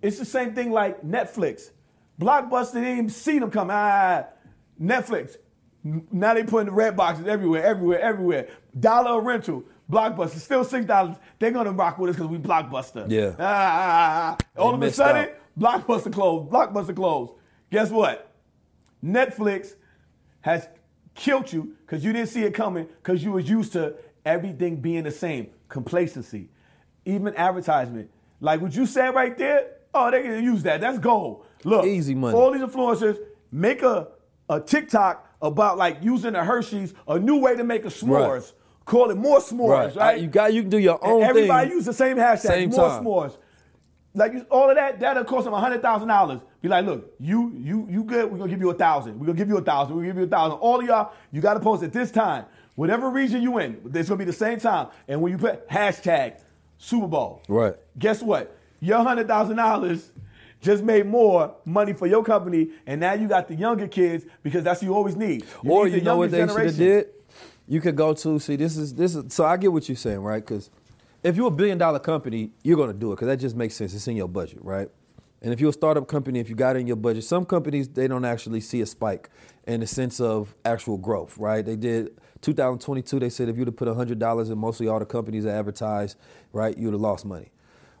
it's 0.00 0.18
the 0.18 0.24
same 0.24 0.54
thing 0.54 0.72
like 0.72 1.02
Netflix. 1.02 1.70
Blockbuster 2.20 2.74
didn't 2.74 2.92
even 2.92 3.10
see 3.10 3.38
them 3.38 3.50
come. 3.50 3.68
Ah, 3.70 4.24
Netflix. 4.80 5.36
Now 5.82 6.32
they 6.32 6.44
putting 6.44 6.66
the 6.66 6.72
red 6.72 6.96
boxes 6.96 7.26
everywhere, 7.26 7.62
everywhere, 7.62 8.00
everywhere. 8.00 8.48
Dollar 8.78 9.20
rental. 9.20 9.64
Blockbuster 9.90 10.38
still 10.38 10.64
six 10.64 10.86
dollars. 10.86 11.16
They're 11.38 11.50
gonna 11.50 11.72
rock 11.72 11.98
with 11.98 12.10
us 12.10 12.16
because 12.16 12.30
we 12.30 12.38
Blockbuster. 12.38 13.10
Yeah. 13.10 13.34
Ah, 13.38 13.42
ah, 13.42 13.80
ah, 13.82 14.36
ah. 14.56 14.60
All 14.60 14.70
They 14.76 14.86
of 14.86 14.92
a 14.92 14.94
sudden, 14.94 15.24
out. 15.24 15.30
Blockbuster 15.58 16.12
closed. 16.12 16.50
Blockbuster 16.50 16.94
closed. 16.94 17.32
Guess 17.70 17.90
what? 17.90 18.30
Netflix 19.04 19.74
has 20.40 20.68
killed 21.14 21.52
you 21.52 21.76
because 21.86 22.04
you 22.04 22.12
didn't 22.12 22.28
see 22.28 22.42
it 22.42 22.54
coming 22.54 22.86
because 23.02 23.22
you 23.22 23.32
was 23.32 23.48
used 23.48 23.72
to 23.72 23.94
everything 24.24 24.76
being 24.76 25.04
the 25.04 25.10
same. 25.10 25.48
Complacency. 25.68 26.48
Even 27.04 27.34
advertisement. 27.36 28.10
Like 28.40 28.60
what 28.60 28.74
you 28.74 28.86
said 28.86 29.14
right 29.14 29.36
there, 29.36 29.68
oh, 29.92 30.10
they 30.10 30.22
can 30.22 30.42
use 30.42 30.62
that. 30.64 30.80
That's 30.80 30.98
gold. 30.98 31.46
Look, 31.64 31.86
Easy 31.86 32.14
money. 32.14 32.36
all 32.36 32.50
these 32.50 32.62
influencers 32.62 33.18
make 33.50 33.82
a, 33.82 34.08
a 34.48 34.60
TikTok 34.60 35.26
about 35.40 35.78
like 35.78 35.98
using 36.02 36.32
the 36.32 36.44
Hershey's, 36.44 36.94
a 37.08 37.18
new 37.18 37.38
way 37.38 37.56
to 37.56 37.64
make 37.64 37.84
a 37.84 37.88
s'mores. 37.88 38.28
Right. 38.40 38.52
Call 38.84 39.10
it 39.10 39.16
more 39.16 39.38
s'mores, 39.38 39.96
right? 39.96 39.98
I- 39.98 40.14
you 40.16 40.26
got 40.26 40.52
you 40.52 40.62
can 40.62 40.70
do 40.70 40.78
your 40.78 41.02
own. 41.04 41.22
And 41.22 41.30
everybody 41.30 41.68
thing. 41.68 41.76
use 41.76 41.86
the 41.86 41.92
same 41.94 42.16
hashtag, 42.18 42.40
Same 42.40 42.70
more 42.70 42.88
time. 42.88 43.04
s'mores. 43.04 43.36
Like 44.16 44.32
you- 44.32 44.46
all 44.50 44.70
of 44.70 44.76
that, 44.76 45.00
that'll 45.00 45.24
cost 45.24 45.44
them 45.44 45.54
hundred 45.54 45.82
thousand 45.82 46.08
dollars. 46.08 46.40
Be 46.62 46.68
like, 46.68 46.86
look, 46.86 47.12
you 47.18 47.52
you 47.56 47.86
you 47.90 48.04
good? 48.04 48.30
We're 48.30 48.38
gonna 48.38 48.50
give 48.50 48.60
you 48.60 48.70
a 48.70 48.74
thousand. 48.74 49.18
We're 49.18 49.26
gonna 49.26 49.38
give 49.38 49.48
you 49.48 49.56
a 49.58 49.62
thousand. 49.62 49.96
We're 49.96 50.02
gonna 50.02 50.12
give 50.14 50.18
you 50.20 50.24
a 50.26 50.28
thousand. 50.28 50.58
All 50.58 50.78
of 50.80 50.86
y'all, 50.86 51.12
you 51.32 51.40
gotta 51.40 51.60
post 51.60 51.82
at 51.82 51.92
this 51.92 52.10
time. 52.10 52.44
Whatever 52.76 53.10
region 53.10 53.42
you 53.42 53.58
in, 53.58 53.80
it's 53.94 54.08
gonna 54.08 54.18
be 54.18 54.24
the 54.24 54.32
same 54.32 54.58
time. 54.58 54.88
And 55.08 55.20
when 55.20 55.32
you 55.32 55.38
put 55.38 55.68
hashtag 55.68 56.40
Super 56.78 57.06
Bowl, 57.06 57.42
Right. 57.48 57.74
guess 57.98 58.22
what? 58.22 58.56
Your 58.80 59.02
hundred 59.02 59.26
thousand 59.28 59.56
dollars 59.56 60.10
just 60.60 60.82
made 60.82 61.06
more 61.06 61.54
money 61.64 61.92
for 61.92 62.06
your 62.06 62.22
company, 62.24 62.70
and 62.86 63.00
now 63.00 63.12
you 63.14 63.28
got 63.28 63.48
the 63.48 63.54
younger 63.54 63.86
kids 63.88 64.24
because 64.42 64.64
that's 64.64 64.80
what 64.80 64.86
you 64.88 64.94
always 64.94 65.16
need. 65.16 65.44
You 65.62 65.70
or 65.72 65.84
need 65.86 65.94
you 65.96 66.00
know 66.02 66.16
what 66.16 66.30
they 66.30 66.38
should 66.38 66.48
have 66.48 66.56
generation. 66.56 66.78
did? 66.78 67.06
You 67.66 67.80
could 67.80 67.96
go 67.96 68.12
to 68.14 68.38
see 68.38 68.56
this 68.56 68.76
is 68.76 68.94
this 68.94 69.14
is 69.14 69.32
so 69.34 69.44
I 69.44 69.56
get 69.56 69.72
what 69.72 69.88
you're 69.88 69.96
saying, 69.96 70.20
right? 70.20 70.44
Because 70.44 70.70
if 71.24 71.36
you're 71.36 71.48
a 71.48 71.50
billion 71.50 71.78
dollar 71.78 71.98
company, 71.98 72.50
you're 72.62 72.76
gonna 72.76 72.92
do 72.92 73.10
it 73.10 73.16
because 73.16 73.26
that 73.28 73.38
just 73.38 73.56
makes 73.56 73.74
sense. 73.74 73.94
It's 73.94 74.06
in 74.06 74.16
your 74.16 74.28
budget, 74.28 74.58
right? 74.62 74.88
And 75.40 75.52
if 75.52 75.60
you're 75.60 75.70
a 75.70 75.74
startup 75.74 76.06
company, 76.06 76.38
if 76.38 76.48
you 76.48 76.54
got 76.54 76.76
it 76.76 76.80
in 76.80 76.86
your 76.86 76.96
budget, 76.96 77.24
some 77.24 77.44
companies 77.44 77.88
they 77.88 78.06
don't 78.06 78.24
actually 78.24 78.60
see 78.60 78.82
a 78.82 78.86
spike 78.86 79.30
in 79.66 79.80
the 79.80 79.86
sense 79.86 80.20
of 80.20 80.54
actual 80.64 80.98
growth, 80.98 81.36
right? 81.38 81.64
They 81.64 81.76
did 81.76 82.10
2022. 82.42 83.18
They 83.18 83.30
said 83.30 83.48
if 83.48 83.56
you'd 83.56 83.68
have 83.68 83.76
put 83.76 83.88
hundred 83.88 84.18
dollars 84.18 84.50
in 84.50 84.58
mostly 84.58 84.86
all 84.86 84.98
the 84.98 85.06
companies 85.06 85.44
that 85.44 85.56
advertise, 85.56 86.16
right, 86.52 86.76
you'd 86.76 86.92
have 86.92 87.00
lost 87.00 87.24
money, 87.24 87.50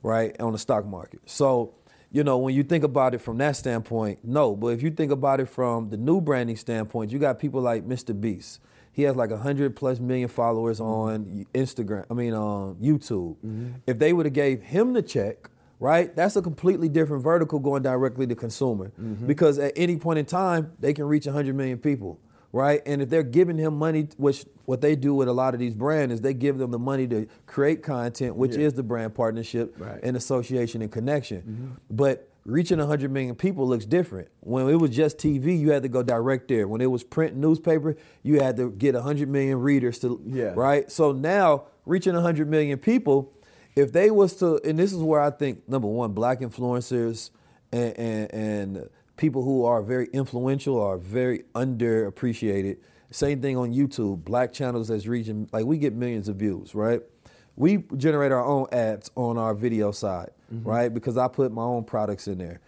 right, 0.02 0.38
on 0.40 0.52
the 0.52 0.58
stock 0.58 0.84
market. 0.84 1.20
So 1.24 1.74
you 2.12 2.22
know, 2.22 2.38
when 2.38 2.54
you 2.54 2.62
think 2.62 2.84
about 2.84 3.12
it 3.12 3.18
from 3.18 3.38
that 3.38 3.56
standpoint, 3.56 4.20
no. 4.22 4.54
But 4.54 4.68
if 4.68 4.82
you 4.82 4.90
think 4.90 5.10
about 5.10 5.40
it 5.40 5.46
from 5.46 5.90
the 5.90 5.96
new 5.96 6.20
branding 6.20 6.56
standpoint, 6.56 7.10
you 7.10 7.18
got 7.18 7.40
people 7.40 7.60
like 7.60 7.84
Mr. 7.84 8.18
Beast. 8.18 8.60
He 8.94 9.02
has 9.02 9.16
like 9.16 9.32
hundred 9.32 9.74
plus 9.74 9.98
million 9.98 10.28
followers 10.28 10.78
mm-hmm. 10.78 10.88
on 10.88 11.46
Instagram. 11.52 12.06
I 12.08 12.14
mean, 12.14 12.32
on 12.32 12.76
YouTube. 12.76 13.36
Mm-hmm. 13.44 13.70
If 13.88 13.98
they 13.98 14.12
would 14.12 14.24
have 14.24 14.32
gave 14.32 14.62
him 14.62 14.92
the 14.92 15.02
check, 15.02 15.50
right? 15.80 16.14
That's 16.14 16.36
a 16.36 16.42
completely 16.42 16.88
different 16.88 17.24
vertical 17.24 17.58
going 17.58 17.82
directly 17.82 18.26
to 18.28 18.36
consumer. 18.36 18.92
Mm-hmm. 19.00 19.26
Because 19.26 19.58
at 19.58 19.72
any 19.74 19.96
point 19.96 20.20
in 20.20 20.26
time, 20.26 20.72
they 20.78 20.94
can 20.94 21.06
reach 21.06 21.24
hundred 21.24 21.56
million 21.56 21.78
people, 21.78 22.20
right? 22.52 22.82
And 22.86 23.02
if 23.02 23.10
they're 23.10 23.24
giving 23.24 23.58
him 23.58 23.76
money, 23.76 24.06
which 24.16 24.46
what 24.64 24.80
they 24.80 24.94
do 24.94 25.12
with 25.12 25.26
a 25.26 25.32
lot 25.32 25.54
of 25.54 25.60
these 25.60 25.74
brands 25.74 26.14
is 26.14 26.20
they 26.20 26.32
give 26.32 26.58
them 26.58 26.70
the 26.70 26.78
money 26.78 27.08
to 27.08 27.26
create 27.46 27.82
content, 27.82 28.36
which 28.36 28.54
Yeah. 28.54 28.66
is 28.66 28.74
the 28.74 28.84
brand 28.84 29.12
partnership 29.16 29.74
Right. 29.76 29.98
and 30.04 30.16
association 30.16 30.82
and 30.82 30.90
connection. 30.92 31.78
But 31.90 32.28
reaching 32.44 32.78
100 32.78 33.10
million 33.10 33.34
people 33.34 33.66
looks 33.66 33.86
different. 33.86 34.28
When 34.40 34.68
it 34.68 34.74
was 34.76 34.90
just 34.90 35.18
TV, 35.18 35.58
you 35.58 35.70
had 35.70 35.82
to 35.82 35.88
go 35.88 36.02
direct 36.02 36.48
there. 36.48 36.68
When 36.68 36.80
it 36.80 36.90
was 36.90 37.02
print 37.02 37.34
newspaper, 37.36 37.96
you 38.22 38.40
had 38.40 38.56
to 38.58 38.70
get 38.70 38.94
100 38.94 39.28
million 39.28 39.60
readers 39.60 39.98
to 40.00 40.20
Yeah. 40.26 40.52
right? 40.54 40.90
So 40.90 41.12
now 41.12 41.64
reaching 41.86 42.14
100 42.14 42.48
million 42.48 42.78
people, 42.78 43.32
if 43.76 43.92
they 43.92 44.10
was 44.10 44.34
to 44.36 44.60
and 44.64 44.78
this 44.78 44.92
is 44.92 44.98
where 45.02 45.20
I 45.20 45.30
think 45.30 45.68
number 45.68 45.88
one, 45.88 46.12
black 46.12 46.40
influencers 46.40 47.30
and 47.72 47.98
and, 47.98 48.34
and 48.34 48.88
people 49.16 49.42
who 49.44 49.64
are 49.64 49.82
very 49.82 50.08
influential 50.12 50.80
are 50.80 50.98
very 50.98 51.44
underappreciated. 51.54 52.76
Same 53.10 53.40
thing 53.40 53.56
on 53.56 53.72
YouTube. 53.72 54.24
Black 54.24 54.52
channels 54.52 54.88
that's 54.88 55.06
reaching 55.06 55.48
like 55.52 55.64
we 55.64 55.78
get 55.78 55.94
millions 55.94 56.28
of 56.28 56.36
views, 56.36 56.74
right? 56.74 57.00
We 57.56 57.84
generate 57.96 58.32
our 58.32 58.44
own 58.44 58.66
ads 58.72 59.10
on 59.14 59.38
our 59.38 59.54
video 59.54 59.92
side, 59.92 60.30
Mm-hmm. 60.52 60.68
right? 60.68 60.92
Because 60.92 61.16
I 61.16 61.28
put 61.28 61.52
my 61.52 61.62
own 61.62 61.84
products 61.84 62.28
in 62.28 62.38
there. 62.38 62.60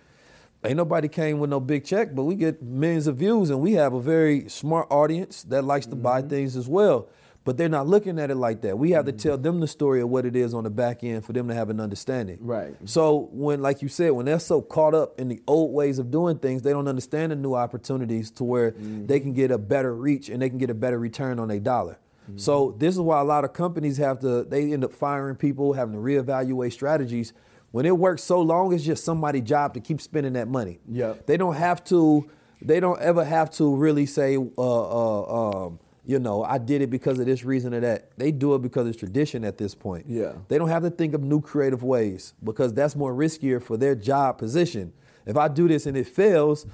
Ain't 0.64 0.76
nobody 0.76 1.08
came 1.08 1.38
with 1.38 1.50
no 1.50 1.60
big 1.60 1.84
check, 1.84 2.14
but 2.14 2.24
we 2.24 2.34
get 2.34 2.62
millions 2.62 3.06
of 3.06 3.16
views, 3.16 3.50
and 3.50 3.60
we 3.60 3.74
have 3.74 3.92
a 3.92 4.00
very 4.00 4.48
smart 4.48 4.88
audience 4.90 5.42
that 5.44 5.62
likes 5.62 5.86
to 5.86 5.96
buy 5.96 6.20
mm-hmm. 6.20 6.30
things 6.30 6.56
as 6.56 6.66
well. 6.66 7.08
But 7.44 7.56
they're 7.56 7.68
not 7.68 7.86
looking 7.86 8.18
at 8.18 8.32
it 8.32 8.34
like 8.34 8.62
that. 8.62 8.76
We 8.76 8.90
have 8.90 9.04
to 9.04 9.12
tell 9.12 9.34
mm-hmm. 9.34 9.42
them 9.42 9.60
the 9.60 9.68
story 9.68 10.00
of 10.00 10.08
what 10.08 10.26
it 10.26 10.34
is 10.34 10.52
on 10.52 10.64
the 10.64 10.70
back 10.70 11.04
end 11.04 11.24
for 11.24 11.32
them 11.32 11.46
to 11.46 11.54
have 11.54 11.70
an 11.70 11.78
understanding. 11.78 12.38
Right. 12.40 12.74
So 12.86 13.28
when, 13.30 13.62
like 13.62 13.82
you 13.82 13.88
said, 13.88 14.10
when 14.12 14.26
they're 14.26 14.40
so 14.40 14.60
caught 14.60 14.94
up 14.94 15.20
in 15.20 15.28
the 15.28 15.40
old 15.46 15.72
ways 15.72 16.00
of 16.00 16.10
doing 16.10 16.38
things, 16.38 16.62
they 16.62 16.72
don't 16.72 16.88
understand 16.88 17.30
the 17.30 17.36
new 17.36 17.54
opportunities 17.54 18.32
to 18.32 18.44
where 18.44 18.72
they 18.72 19.20
can 19.20 19.32
get 19.32 19.52
a 19.52 19.58
better 19.58 19.94
reach 19.94 20.28
and 20.28 20.42
they 20.42 20.48
can 20.48 20.58
get 20.58 20.70
a 20.70 20.74
better 20.74 20.98
return 20.98 21.38
on 21.38 21.46
their 21.46 21.60
dollar. 21.60 21.98
So 22.34 22.74
this 22.76 22.94
is 22.94 23.00
why 23.00 23.20
a 23.20 23.24
lot 23.24 23.44
of 23.44 23.52
companies 23.52 23.98
have 23.98 24.18
to 24.20 24.42
they 24.42 24.72
end 24.72 24.82
up 24.84 24.92
firing 24.92 25.36
people, 25.36 25.74
having 25.74 25.94
to 25.94 26.00
reevaluate 26.00 26.72
strategies. 26.72 27.32
When 27.76 27.84
it 27.84 27.98
works 27.98 28.24
so 28.24 28.40
long, 28.40 28.72
it's 28.72 28.84
just 28.84 29.04
somebody's 29.04 29.42
job 29.42 29.74
to 29.74 29.80
keep 29.80 30.00
spending 30.00 30.32
that 30.32 30.48
money. 30.48 30.78
Yep. 30.90 31.26
They 31.26 31.36
don't 31.36 31.56
have 31.56 31.84
to. 31.84 32.26
They 32.62 32.80
don't 32.80 32.98
ever 33.02 33.22
have 33.22 33.50
to 33.56 33.76
really 33.76 34.06
say, 34.06 34.38
uh, 34.38 34.40
uh, 34.56 35.66
um, 35.66 35.78
you 36.02 36.18
know, 36.18 36.42
I 36.42 36.56
did 36.56 36.80
it 36.80 36.88
because 36.88 37.18
of 37.18 37.26
this 37.26 37.44
reason 37.44 37.74
or 37.74 37.80
that. 37.80 38.16
They 38.16 38.32
do 38.32 38.54
it 38.54 38.62
because 38.62 38.86
it's 38.86 38.96
tradition 38.96 39.44
at 39.44 39.58
this 39.58 39.74
point. 39.74 40.06
Yeah. 40.08 40.32
They 40.48 40.56
don't 40.56 40.70
have 40.70 40.84
to 40.84 40.90
think 40.90 41.12
of 41.12 41.22
new 41.22 41.42
creative 41.42 41.82
ways 41.82 42.32
because 42.42 42.72
that's 42.72 42.96
more 42.96 43.12
riskier 43.12 43.62
for 43.62 43.76
their 43.76 43.94
job 43.94 44.38
position. 44.38 44.94
If 45.26 45.36
I 45.36 45.48
do 45.48 45.68
this 45.68 45.84
and 45.84 45.98
it 45.98 46.06
fails, 46.06 46.64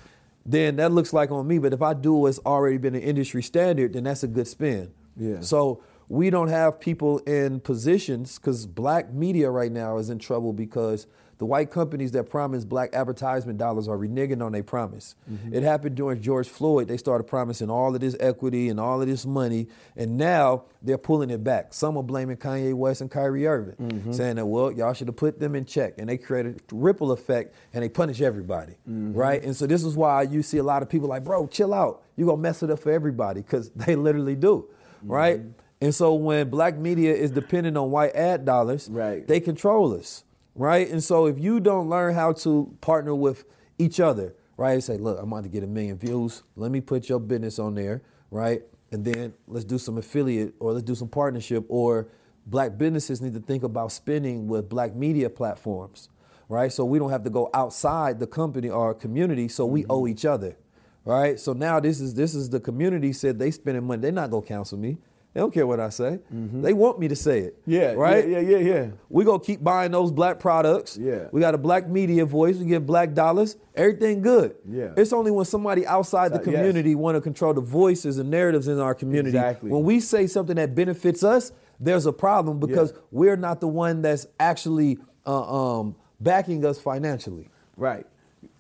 then 0.47 0.77
that 0.77 0.93
looks 0.93 1.13
like 1.13 1.33
on 1.33 1.49
me. 1.49 1.59
But 1.59 1.73
if 1.73 1.83
I 1.83 1.95
do 1.95 2.13
what's 2.13 2.39
already 2.47 2.77
been 2.77 2.95
an 2.95 3.03
industry 3.03 3.43
standard, 3.43 3.95
then 3.95 4.05
that's 4.05 4.23
a 4.23 4.29
good 4.29 4.47
spin. 4.47 4.93
Yeah. 5.17 5.41
So 5.41 5.83
we 6.13 6.29
don't 6.29 6.49
have 6.49 6.79
people 6.79 7.21
in 7.21 7.59
positions 7.59 8.39
because 8.39 8.67
black 8.67 9.15
media 9.15 9.49
right 9.51 9.73
now 9.73 9.97
is 9.97 10.11
in 10.11 10.19
trouble 10.19 10.53
because 10.53 11.07
the 11.39 11.47
white 11.47 11.71
companies 11.71 12.13
that 12.13 12.25
promise 12.25 12.67
black 12.67 12.95
advertisement 12.95 13.57
dollars 13.57 13.89
are 13.89 13.97
reneging 13.97 14.45
on 14.45 14.53
their 14.53 14.63
promise. 14.63 15.15
Mm-hmm. 15.29 15.55
It 15.55 15.63
happened 15.63 15.95
during 15.95 16.21
George 16.21 16.51
Floyd. 16.51 16.87
They 16.87 16.99
started 16.99 17.25
promising 17.25 17.71
all 17.71 17.95
of 17.95 18.03
this 18.03 18.15
equity 18.21 18.69
and 18.69 18.79
all 18.79 19.01
of 19.01 19.09
this 19.09 19.25
money, 19.25 19.69
and 19.97 20.19
now 20.19 20.65
they're 20.83 20.99
pulling 20.99 21.31
it 21.31 21.43
back. 21.43 21.73
Some 21.73 21.97
are 21.97 22.03
blaming 22.03 22.37
Kanye 22.37 22.75
West 22.75 23.01
and 23.01 23.11
Kyrie 23.11 23.47
Irving, 23.47 23.77
mm-hmm. 23.77 24.13
saying 24.13 24.37
that, 24.37 24.45
well, 24.45 24.71
y'all 24.71 24.93
should 24.93 25.09
have 25.09 25.17
put 25.17 25.41
them 25.41 25.55
in 25.55 25.65
check. 25.65 25.95
And 25.97 26.11
they 26.11 26.19
created 26.19 26.61
a 26.71 26.75
ripple 26.75 27.13
effect 27.13 27.55
and 27.73 27.83
they 27.83 27.89
punish 27.89 28.21
everybody, 28.21 28.75
mm-hmm. 28.87 29.15
right? 29.15 29.43
And 29.43 29.57
so 29.57 29.67
this 29.67 29.83
is 29.83 29.97
why 29.97 30.25
you 30.25 30.43
see 30.43 30.59
a 30.59 30.63
lot 30.63 30.83
of 30.83 30.91
people 30.91 31.09
like, 31.09 31.25
bro, 31.25 31.47
chill 31.47 31.73
out. 31.73 32.03
You're 32.17 32.27
going 32.27 32.37
to 32.37 32.43
mess 32.43 32.63
it 32.63 32.71
up 32.71 32.81
for 32.81 32.93
everybody 32.93 33.41
because 33.41 33.71
they 33.77 33.97
literally 33.97 34.37
do, 34.37 34.69
right? 35.03 35.41
And 35.83 35.93
so 35.95 36.15
when 36.15 36.49
black 36.49 36.79
media 36.79 37.13
is 37.13 37.33
dependent 37.33 37.77
on 37.77 37.91
white 37.91 38.15
ad 38.15 38.45
dollars, 38.45 38.89
Right. 38.89 39.27
they 39.27 39.41
control 39.41 39.93
us, 39.95 40.23
right? 40.55 40.89
And 40.89 41.03
so 41.03 41.27
if 41.27 41.41
you 41.41 41.59
don't 41.59 41.89
learn 41.91 42.15
how 42.15 42.33
to 42.45 42.73
partner 42.81 43.15
with 43.17 43.45
each 43.79 43.99
other, 43.99 44.35
right? 44.57 44.81
Say, 44.83 44.97
look, 44.97 45.19
I'm 45.21 45.33
about 45.33 45.43
to 45.43 45.49
get 45.49 45.65
a 45.65 45.67
million 45.67 45.99
views. 45.99 46.45
Let 46.57 46.71
me 46.71 46.81
put 46.81 47.09
your 47.09 47.19
business 47.19 47.59
on 47.59 47.75
there, 47.75 48.01
right? 48.31 48.63
And 48.93 49.05
then 49.05 49.35
let's 49.49 49.65
do 49.65 49.77
some 49.77 49.99
affiliate 49.99 50.55
or 50.61 50.73
let's 50.73 50.85
do 50.85 50.95
some 50.95 51.09
partnership 51.09 51.65
or 51.69 52.07
black 52.47 52.79
businesses 52.79 53.21
need 53.21 53.35
to 53.35 53.41
think 53.41 53.65
about 53.65 53.91
spending 53.91 54.47
with 54.47 54.69
black 54.69 54.95
media 54.95 55.29
platforms, 55.31 56.09
right? 56.49 56.73
So 56.73 56.85
we 56.85 57.01
don't 57.01 57.11
have 57.11 57.25
to 57.25 57.31
go 57.31 57.51
outside 57.55 58.21
the 58.21 58.27
company 58.29 58.69
or 58.71 58.95
community, 58.95 59.49
so 59.49 59.67
we 59.67 59.83
Mm-hmm. 59.83 59.91
owe 59.93 60.07
each 60.07 60.25
other, 60.25 60.57
right? 61.05 61.41
So 61.41 61.53
now 61.55 61.81
this 61.81 62.01
is 62.01 62.15
this 62.15 62.35
is 62.37 62.51
the 62.51 62.61
community 62.61 63.13
said 63.13 63.39
they 63.41 63.51
spending 63.51 63.85
money. 63.85 64.03
They're 64.03 64.13
not 64.13 64.31
gonna 64.31 64.47
cancel 64.47 64.79
me. 64.79 64.99
They 65.35 65.41
don't 65.41 65.53
care 65.53 65.67
what 65.67 65.81
I 65.81 65.89
say. 65.89 66.19
They 66.31 66.75
want 66.75 66.99
me 66.99 67.09
to 67.09 67.17
say 67.17 67.39
it. 67.41 67.61
Mm-hmm. 67.63 67.71
Yeah, 67.73 67.93
right. 67.93 68.29
yeah, 68.29 68.39
yeah, 68.41 68.59
yeah, 68.59 68.75
yeah. 68.75 68.87
We 69.09 69.25
gonna 69.25 69.41
keep 69.43 69.65
buying 69.65 69.91
those 69.93 70.13
black 70.13 70.39
products. 70.39 70.99
Yeah. 70.99 71.29
We 71.33 71.41
got 71.41 71.55
a 71.55 71.59
black 71.59 71.89
media 71.89 72.27
voice. 72.27 72.57
We 72.59 72.67
get 72.67 72.85
black 72.85 73.15
dollars. 73.15 73.57
Everything 73.75 74.21
good. 74.21 74.57
Yeah. 74.69 74.91
It's 74.97 75.13
only 75.13 75.31
when 75.31 75.47
somebody 75.47 75.87
outside 75.87 76.33
the 76.33 76.37
Yes. 76.37 76.45
community 76.45 76.95
want 76.95 77.15
to 77.17 77.23
control 77.23 77.55
the 77.55 77.63
voices 77.63 78.19
and 78.19 78.31
narratives 78.31 78.69
in 78.69 78.79
our 78.79 78.95
community. 78.95 79.37
Exactly. 79.39 79.71
When 79.71 79.85
we 79.85 80.01
say 80.01 80.27
something 80.27 80.57
that 80.57 80.75
benefits 80.75 81.25
us, 81.25 81.53
there's 81.81 82.05
a 82.05 82.13
problem 82.13 82.59
because 82.61 82.93
Yeah. 82.93 82.99
we're 83.11 83.37
not 83.37 83.61
the 83.63 83.69
one 83.69 84.03
that's 84.03 84.27
actually 84.39 84.99
uh, 85.27 85.79
um, 85.81 85.97
backing 86.21 86.65
us 86.67 86.79
financially. 86.79 87.49
Right. 87.77 88.07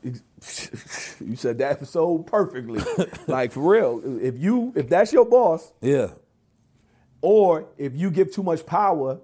You 1.21 1.37
said 1.37 1.59
that 1.59 1.87
so 1.87 2.19
perfectly. 2.19 2.81
like 3.29 3.53
for 3.53 3.61
real. 3.61 4.01
If 4.21 4.39
you 4.39 4.73
if 4.75 4.89
that's 4.89 5.13
your 5.13 5.25
boss, 5.25 5.73
Yeah. 5.81 6.09
Or 7.23 7.67
if 7.79 7.97
you 7.97 8.11
give 8.11 8.31
too 8.33 8.43
much 8.43 8.67
power 8.67 9.19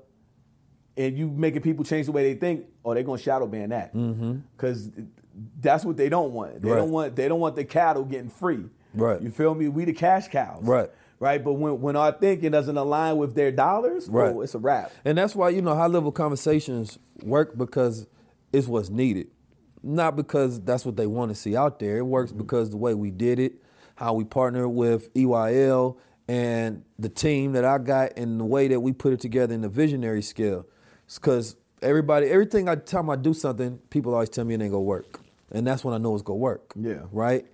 and 0.96 1.16
you 1.18 1.28
making 1.28 1.62
people 1.62 1.84
change 1.84 2.06
the 2.06 2.12
way 2.12 2.32
they 2.32 2.38
think, 2.38 2.64
oh, 2.84 2.94
they're 2.94 3.02
gonna 3.02 3.18
shadow 3.18 3.46
ban 3.46 3.68
that. 3.70 3.94
Mm-hmm. 3.94 4.38
Because 4.56 4.90
that's 5.60 5.84
what 5.84 5.96
they 5.96 6.08
don't 6.08 6.32
want. 6.32 6.60
They 6.62 6.70
Right. 6.70 6.76
don't 6.78 6.90
want 6.90 7.16
they 7.16 7.28
don't 7.28 7.40
want 7.40 7.56
the 7.56 7.64
cattle 7.64 8.04
getting 8.04 8.30
free. 8.30 8.64
Right. 8.94 9.20
You 9.20 9.30
feel 9.30 9.54
me? 9.54 9.68
We 9.68 9.84
the 9.84 9.92
cash 9.92 10.28
cows. 10.28 10.62
Right. 10.62 10.90
Right. 11.20 11.42
But 11.42 11.54
when, 11.54 11.80
when 11.80 11.96
our 11.96 12.12
thinking 12.12 12.50
doesn't 12.52 12.76
align 12.76 13.16
with 13.16 13.34
their 13.34 13.50
dollars, 13.52 14.08
oh, 14.08 14.12
Right. 14.12 14.34
oh, 14.34 14.40
it's 14.40 14.54
a 14.54 14.58
wrap. 14.58 14.92
And 15.04 15.18
that's 15.18 15.34
why, 15.36 15.50
you 15.50 15.60
know, 15.62 15.74
high 15.74 15.86
level 15.86 16.12
conversations 16.12 16.98
work 17.22 17.56
because 17.58 18.06
it's 18.52 18.66
what's 18.68 18.88
needed. 18.88 19.28
Not 19.82 20.16
because 20.16 20.60
that's 20.60 20.84
what 20.84 20.96
they 20.96 21.06
want 21.06 21.30
to 21.30 21.34
see 21.34 21.56
out 21.56 21.78
there. 21.78 21.98
It 21.98 22.06
works 22.06 22.30
mm-hmm. 22.30 22.40
because 22.40 22.70
the 22.70 22.76
way 22.76 22.94
we 22.94 23.10
did 23.10 23.38
it, 23.38 23.54
how 23.96 24.14
we 24.14 24.24
partnered 24.24 24.70
with 24.70 25.12
EYL 25.14 25.96
and 26.28 26.84
the 26.98 27.08
team 27.08 27.52
that 27.52 27.64
I 27.64 27.78
got 27.78 28.12
and 28.16 28.38
the 28.38 28.44
way 28.44 28.68
that 28.68 28.80
we 28.80 28.92
put 28.92 29.12
it 29.12 29.20
together 29.20 29.54
in 29.54 29.62
the 29.62 29.68
visionary 29.68 30.22
scale. 30.22 30.66
Because 31.12 31.56
everybody, 31.80 32.26
everything 32.26 32.68
I 32.68 32.76
time 32.76 33.08
I 33.08 33.16
do 33.16 33.32
something, 33.32 33.78
people 33.90 34.12
always 34.12 34.28
tell 34.28 34.44
me 34.44 34.54
it 34.54 34.60
ain't 34.60 34.70
gonna 34.70 34.82
work. 34.82 35.20
And 35.50 35.66
that's 35.66 35.82
when 35.82 35.94
I 35.94 35.98
know 35.98 36.14
it's 36.14 36.22
gonna 36.22 36.36
work. 36.36 36.72
Yeah. 36.76 37.00
Right? 37.10 37.46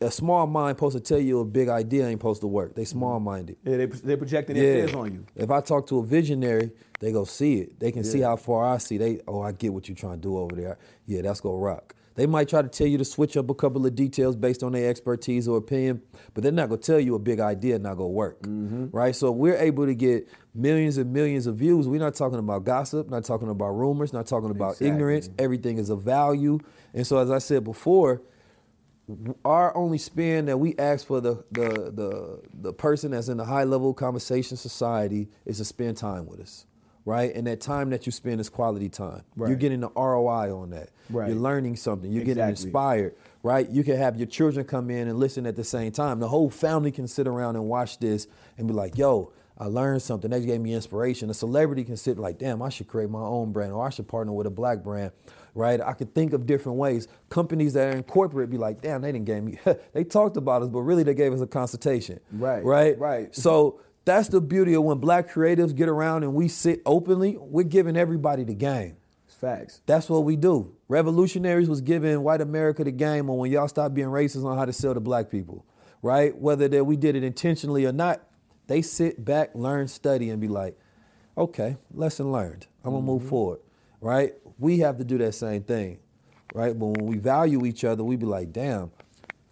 A 0.00 0.10
small 0.10 0.46
mind 0.46 0.76
supposed 0.76 0.96
to 0.96 1.02
tell 1.02 1.18
you 1.18 1.40
a 1.40 1.44
big 1.44 1.68
idea 1.68 2.06
ain't 2.06 2.20
supposed 2.20 2.42
to 2.42 2.46
work. 2.46 2.74
They 2.74 2.84
small 2.84 3.18
minded. 3.18 3.56
Yeah, 3.64 3.78
they 3.78 3.86
they 3.86 4.16
projecting 4.16 4.56
their 4.56 4.86
fears 4.86 4.94
on 4.94 5.12
you. 5.12 5.26
If 5.34 5.50
I 5.50 5.60
talk 5.60 5.86
to 5.88 5.98
a 5.98 6.04
visionary, 6.04 6.70
they 7.00 7.10
go 7.10 7.24
see 7.24 7.60
it. 7.60 7.80
They 7.80 7.90
can 7.90 8.04
see 8.04 8.20
how 8.20 8.36
far 8.36 8.64
I 8.64 8.78
see. 8.78 8.98
They, 8.98 9.20
oh, 9.26 9.40
I 9.40 9.52
get 9.52 9.72
what 9.72 9.88
you're 9.88 9.96
trying 9.96 10.16
to 10.16 10.20
do 10.20 10.38
over 10.38 10.54
there. 10.54 10.78
Yeah, 11.06 11.22
that's 11.22 11.40
gonna 11.40 11.56
rock. 11.56 11.94
They 12.16 12.26
might 12.26 12.48
try 12.48 12.62
to 12.62 12.68
tell 12.68 12.86
you 12.86 12.96
to 12.98 13.04
switch 13.04 13.36
up 13.36 13.50
a 13.50 13.54
couple 13.54 13.84
of 13.84 13.94
details 13.96 14.36
based 14.36 14.62
on 14.62 14.72
their 14.72 14.88
expertise 14.88 15.48
or 15.48 15.56
opinion, 15.58 16.00
but 16.32 16.42
they're 16.44 16.52
not 16.52 16.68
gonna 16.68 16.80
tell 16.80 17.00
you 17.00 17.14
a 17.16 17.18
big 17.18 17.40
idea 17.40 17.78
not 17.78 17.96
gonna 17.96 18.08
work, 18.10 18.40
Mm-hmm. 18.42 18.86
right? 18.92 19.14
So 19.16 19.32
we're 19.32 19.56
able 19.56 19.86
to 19.86 19.94
get 19.94 20.28
millions 20.54 20.96
and 20.96 21.12
millions 21.12 21.46
of 21.48 21.56
views. 21.56 21.88
We're 21.88 21.98
not 21.98 22.14
talking 22.14 22.38
about 22.38 22.64
gossip, 22.64 23.10
not 23.10 23.24
talking 23.24 23.48
about 23.48 23.70
rumors, 23.70 24.12
not 24.12 24.26
talking 24.26 24.50
about 24.50 24.72
Exactly. 24.74 24.88
ignorance. 24.88 25.30
Everything 25.38 25.78
is 25.78 25.90
of 25.90 26.02
value. 26.02 26.60
And 26.92 27.04
so, 27.06 27.18
as 27.18 27.30
I 27.32 27.38
said 27.38 27.64
before, 27.64 28.22
our 29.44 29.76
only 29.76 29.98
spin 29.98 30.46
that 30.46 30.56
we 30.58 30.74
ask 30.78 31.06
for 31.06 31.20
the 31.20 31.44
the 31.50 31.68
the 31.92 32.40
the 32.54 32.72
person 32.72 33.10
that's 33.10 33.28
in 33.28 33.36
the 33.36 33.44
high 33.44 33.64
level 33.64 33.92
conversation 33.92 34.56
society 34.56 35.28
is 35.44 35.58
to 35.58 35.64
spend 35.64 35.96
time 35.98 36.26
with 36.26 36.40
us, 36.40 36.64
right? 37.04 37.34
And 37.34 37.46
that 37.46 37.60
time 37.60 37.90
that 37.90 38.06
you 38.06 38.12
spend 38.12 38.40
is 38.40 38.48
quality 38.48 38.88
time. 38.88 39.22
You're 39.36 39.56
getting 39.56 39.80
the 39.80 39.90
ROI 39.90 40.54
on 40.56 40.70
that. 40.70 40.90
Right. 41.10 41.28
You're 41.28 41.38
learning 41.38 41.76
something. 41.76 42.10
You're 42.10 42.24
getting 42.24 42.42
inspired, 42.48 43.14
right? 43.42 43.68
You 43.68 43.84
can 43.84 43.96
have 43.96 44.16
your 44.16 44.26
children 44.26 44.64
come 44.66 44.90
in 44.90 45.08
and 45.08 45.18
listen 45.18 45.46
at 45.46 45.56
the 45.56 45.64
same 45.64 45.92
time. 45.92 46.18
The 46.20 46.28
whole 46.28 46.50
family 46.50 46.90
can 46.92 47.06
sit 47.06 47.26
around 47.26 47.56
and 47.56 47.66
watch 47.66 47.98
this 47.98 48.26
and 48.58 48.66
be 48.66 48.74
like, 48.74 48.96
"Yo." 48.98 49.32
I 49.56 49.66
learned 49.66 50.02
something. 50.02 50.32
That 50.32 50.40
gave 50.40 50.60
me 50.60 50.74
inspiration. 50.74 51.30
A 51.30 51.34
celebrity 51.34 51.84
can 51.84 51.96
sit 51.96 52.18
like, 52.18 52.38
damn, 52.38 52.60
I 52.60 52.70
should 52.70 52.88
create 52.88 53.08
my 53.08 53.20
own 53.20 53.52
brand 53.52 53.70
or 53.70 53.86
I 53.86 53.90
should 53.90 54.08
partner 54.08 54.32
with 54.32 54.48
a 54.48 54.50
black 54.50 54.82
brand, 54.82 55.12
right? 55.54 55.80
I 55.80 55.92
could 55.92 56.12
think 56.12 56.32
of 56.32 56.44
different 56.44 56.76
ways. 56.76 57.06
Companies 57.30 57.72
that 57.74 57.94
are 57.94 57.96
in 57.96 58.02
corporate 58.02 58.50
be 58.50 58.58
like, 58.58 58.80
damn, 58.82 59.00
they 59.02 59.12
didn't 59.12 59.26
give 59.26 59.44
me, 59.44 59.60
they 59.92 60.02
talked 60.02 60.36
about 60.36 60.62
us, 60.62 60.68
but 60.70 60.80
really 60.80 61.04
they 61.04 61.14
gave 61.14 61.32
us 61.32 61.40
a 61.40 61.46
consultation. 61.46 62.18
Right, 62.32 62.64
Right? 62.64 62.98
right. 62.98 63.32
So 63.32 63.78
that's 64.04 64.28
the 64.28 64.40
beauty 64.40 64.74
of 64.74 64.82
when 64.82 64.98
black 64.98 65.30
creatives 65.30 65.74
get 65.74 65.88
around 65.88 66.22
and 66.22 66.34
we 66.34 66.48
sit 66.48 66.82
openly, 66.84 67.36
we're 67.38 67.64
giving 67.64 67.96
everybody 67.96 68.44
the 68.44 68.54
game. 68.54 68.96
It's 69.26 69.34
facts. 69.34 69.80
That's 69.86 70.08
what 70.08 70.24
we 70.24 70.36
do. 70.36 70.76
Revolutionaries 70.88 71.68
was 71.68 71.80
giving 71.80 72.22
white 72.22 72.40
America 72.40 72.84
the 72.84 72.92
game 72.92 73.30
on 73.30 73.38
when 73.38 73.50
y'all 73.50 73.68
stop 73.68 73.94
being 73.94 74.08
racist 74.08 74.44
on 74.44 74.58
how 74.58 74.64
to 74.64 74.72
sell 74.72 74.94
to 74.94 75.00
black 75.00 75.30
people, 75.30 75.64
right? 76.02 76.36
Whether 76.36 76.68
that 76.68 76.84
we 76.84 76.96
did 76.96 77.16
it 77.16 77.24
intentionally 77.24 77.86
or 77.86 77.92
not, 77.92 78.22
they 78.66 78.82
sit 78.82 79.24
back, 79.24 79.50
learn, 79.54 79.88
study, 79.88 80.30
and 80.30 80.40
be 80.40 80.48
like, 80.48 80.78
okay, 81.36 81.76
lesson 81.92 82.30
learned. 82.30 82.66
I'm 82.84 82.92
gonna 82.92 83.04
move 83.04 83.22
mm-hmm. 83.22 83.30
forward, 83.30 83.60
right? 84.00 84.34
We 84.58 84.78
have 84.80 84.98
to 84.98 85.04
do 85.04 85.18
that 85.18 85.32
same 85.32 85.62
thing, 85.62 85.98
right? 86.54 86.78
But 86.78 86.86
when 86.86 87.06
we 87.06 87.18
value 87.18 87.64
each 87.66 87.84
other, 87.84 88.04
we 88.04 88.16
be 88.16 88.26
like, 88.26 88.52
damn, 88.52 88.92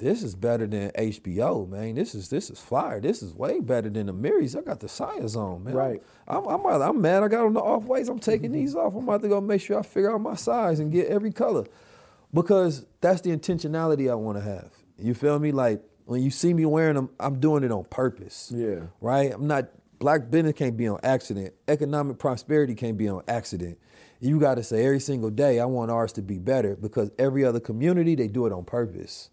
this 0.03 0.25
is 0.25 0.35
better 0.35 0.67
than 0.67 0.91
HBO, 0.91 1.69
man. 1.69 1.95
This 1.95 2.17
is 2.17 2.29
this 2.29 2.51
is 2.51 2.59
fire. 2.59 3.01
This 3.01 3.23
is 3.23 3.35
way 3.35 3.61
better 3.61 3.89
than 3.89 4.07
the 4.07 4.13
Amiris. 4.13 4.59
I 4.59 4.63
got 4.63 4.81
the 4.81 4.89
science 4.89 5.37
on, 5.37 5.63
man. 5.63 5.75
Right. 5.75 6.03
I'm, 6.27 6.45
I'm, 6.49 6.67
I'm 6.67 7.01
mad. 7.01 7.23
I 7.23 7.29
got 7.29 7.45
on 7.45 7.55
the 7.55 7.61
off 7.61 7.85
whites. 7.85 8.09
I'm 8.09 8.19
taking 8.19 8.51
mm-hmm. 8.51 8.61
these 8.61 8.75
off. 8.75 8.95
I'm 8.97 9.05
about 9.05 9.23
to 9.23 9.29
go 9.29 9.41
make 9.41 9.61
sure 9.61 9.79
I 9.79 9.83
figure 9.83 10.13
out 10.13 10.21
my 10.21 10.35
size 10.35 10.81
and 10.81 10.91
get 10.91 11.07
every 11.07 11.31
color, 11.31 11.67
because 12.35 12.85
that's 13.01 13.21
the 13.21 13.31
intentionality 13.31 14.11
I 14.11 14.17
want 14.17 14.39
to 14.39 14.45
have. 14.45 14.73
You 14.99 15.15
feel 15.15 15.39
me? 15.39 15.53
Like 15.53 15.81
when 16.05 16.21
you 16.21 16.33
see 16.33 16.53
me 16.53 16.67
wearing 16.67 16.97
them, 16.97 17.11
I'm 17.21 17.39
doing 17.39 17.63
it 17.63 17.71
on 17.71 17.85
purpose. 17.85 18.53
Yeah. 18.53 18.81
Right. 19.01 19.33
I'm 19.33 19.47
not. 19.47 19.69
Black 20.01 20.33
business 20.33 20.55
can't 20.55 20.77
be 20.77 20.89
on 20.89 20.99
accident. 21.05 21.55
Economic 21.69 22.19
prosperity 22.19 22.75
can't 22.75 22.99
be 22.99 23.09
on 23.09 23.23
accident. 23.29 23.79
You 24.23 24.39
got 24.39 24.55
to 24.55 24.63
say 24.63 24.85
every 24.87 25.01
single 25.01 25.31
day, 25.31 25.59
I 25.59 25.65
want 25.65 25.91
ours 25.91 26.13
to 26.15 26.23
be 26.23 26.39
better 26.39 26.77
because 26.77 27.11
every 27.19 27.45
other 27.45 27.61
community 27.61 28.15
they 28.15 28.29
do 28.29 28.47
it 28.47 28.53
on 28.53 28.65
purpose, 28.65 29.31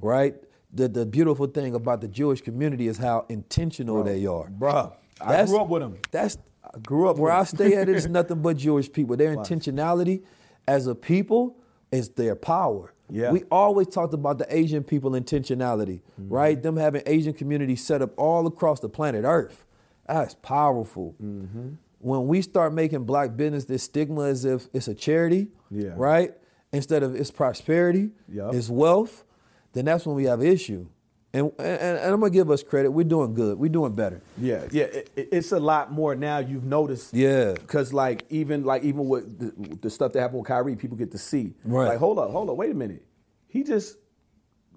right? 0.00 0.34
The 0.72 0.86
the 0.88 1.04
beautiful 1.04 1.46
thing 1.48 1.74
about 1.74 2.00
the 2.00 2.08
Jewish 2.08 2.40
community 2.40 2.86
is 2.88 2.98
how 2.98 3.26
intentional 3.28 4.02
they 4.04 4.24
are. 4.26 4.48
Bruh, 4.48 4.92
I 5.20 5.44
grew 5.44 5.60
up 5.60 5.68
with 5.68 5.82
'em. 5.82 5.96
That's 6.12 6.38
I 6.64 6.78
grew 6.78 7.08
up 7.10 7.16
where 7.18 7.32
I 7.32 7.44
stay 7.44 7.74
at. 7.74 7.88
It's 7.88 8.06
nothing 8.18 8.40
but 8.42 8.56
Jewish 8.58 8.92
people. 8.92 9.16
Their 9.16 9.34
intentionality 9.34 10.22
as 10.68 10.86
a 10.86 10.94
people 10.94 11.56
is 11.90 12.10
their 12.10 12.36
power. 12.36 12.92
Yeah. 13.10 13.32
We 13.32 13.44
always 13.50 13.86
talked 13.88 14.12
about 14.12 14.36
the 14.38 14.46
Asian 14.54 14.84
people 14.84 15.12
intentionality, 15.12 16.02
Mm-hmm. 16.20 16.28
right? 16.32 16.62
Them 16.62 16.76
having 16.76 17.02
Asian 17.06 17.32
communities 17.32 17.82
set 17.84 18.02
up 18.02 18.10
all 18.18 18.46
across 18.46 18.80
the 18.80 18.88
planet 18.90 19.24
Earth. 19.24 19.64
That's 20.06 20.34
powerful. 20.34 21.14
Mm-hmm. 21.22 21.68
When 22.00 22.26
we 22.28 22.42
start 22.42 22.72
making 22.72 23.04
black 23.04 23.36
business 23.36 23.64
this 23.64 23.82
stigma 23.82 24.22
as 24.22 24.44
if 24.44 24.68
it's 24.72 24.88
a 24.88 24.94
charity, 24.94 25.48
Yeah. 25.70 25.94
right? 25.96 26.32
Instead 26.72 27.02
of 27.02 27.14
it's 27.16 27.30
prosperity, 27.30 28.10
Yup. 28.28 28.54
it's 28.54 28.68
wealth, 28.68 29.24
then 29.72 29.86
that's 29.86 30.06
when 30.06 30.14
we 30.14 30.24
have 30.24 30.42
issue. 30.42 30.86
And, 31.32 31.52
and, 31.58 31.80
and 31.98 32.14
I'm 32.14 32.20
gonna 32.20 32.30
give 32.30 32.50
us 32.50 32.62
credit. 32.62 32.90
We're 32.90 33.04
doing 33.04 33.34
good. 33.34 33.58
We're 33.58 33.68
doing 33.68 33.92
better. 33.92 34.22
Yeah, 34.38 34.64
yeah, 34.70 34.84
it- 34.84 35.10
it's 35.16 35.52
a 35.52 35.58
lot 35.60 35.92
more 35.92 36.14
now. 36.14 36.38
You've 36.38 36.64
noticed, 36.64 37.12
Yeah. 37.12 37.52
because 37.52 37.92
like 37.92 38.24
even 38.30 38.64
like 38.64 38.82
even 38.84 39.08
with 39.08 39.38
the, 39.38 39.76
the 39.76 39.90
stuff 39.90 40.12
that 40.12 40.20
happened 40.20 40.40
with 40.40 40.48
Kyrie, 40.48 40.76
people 40.76 40.96
get 40.96 41.10
to 41.12 41.18
see. 41.18 41.54
Right. 41.64 41.88
Like, 41.88 41.98
hold 41.98 42.18
up, 42.18 42.30
hold 42.30 42.48
up, 42.48 42.56
wait 42.56 42.70
a 42.70 42.74
minute. 42.74 43.04
He 43.46 43.62
just 43.62 43.98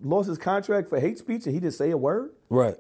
lost 0.02 0.28
his 0.28 0.38
contract 0.38 0.90
for 0.90 1.00
hate 1.00 1.18
speech, 1.20 1.46
and 1.46 1.54
he 1.54 1.60
didn't 1.62 1.76
say 1.76 1.92
a 1.92 1.98
word. 1.98 2.32
Right. 2.50 2.76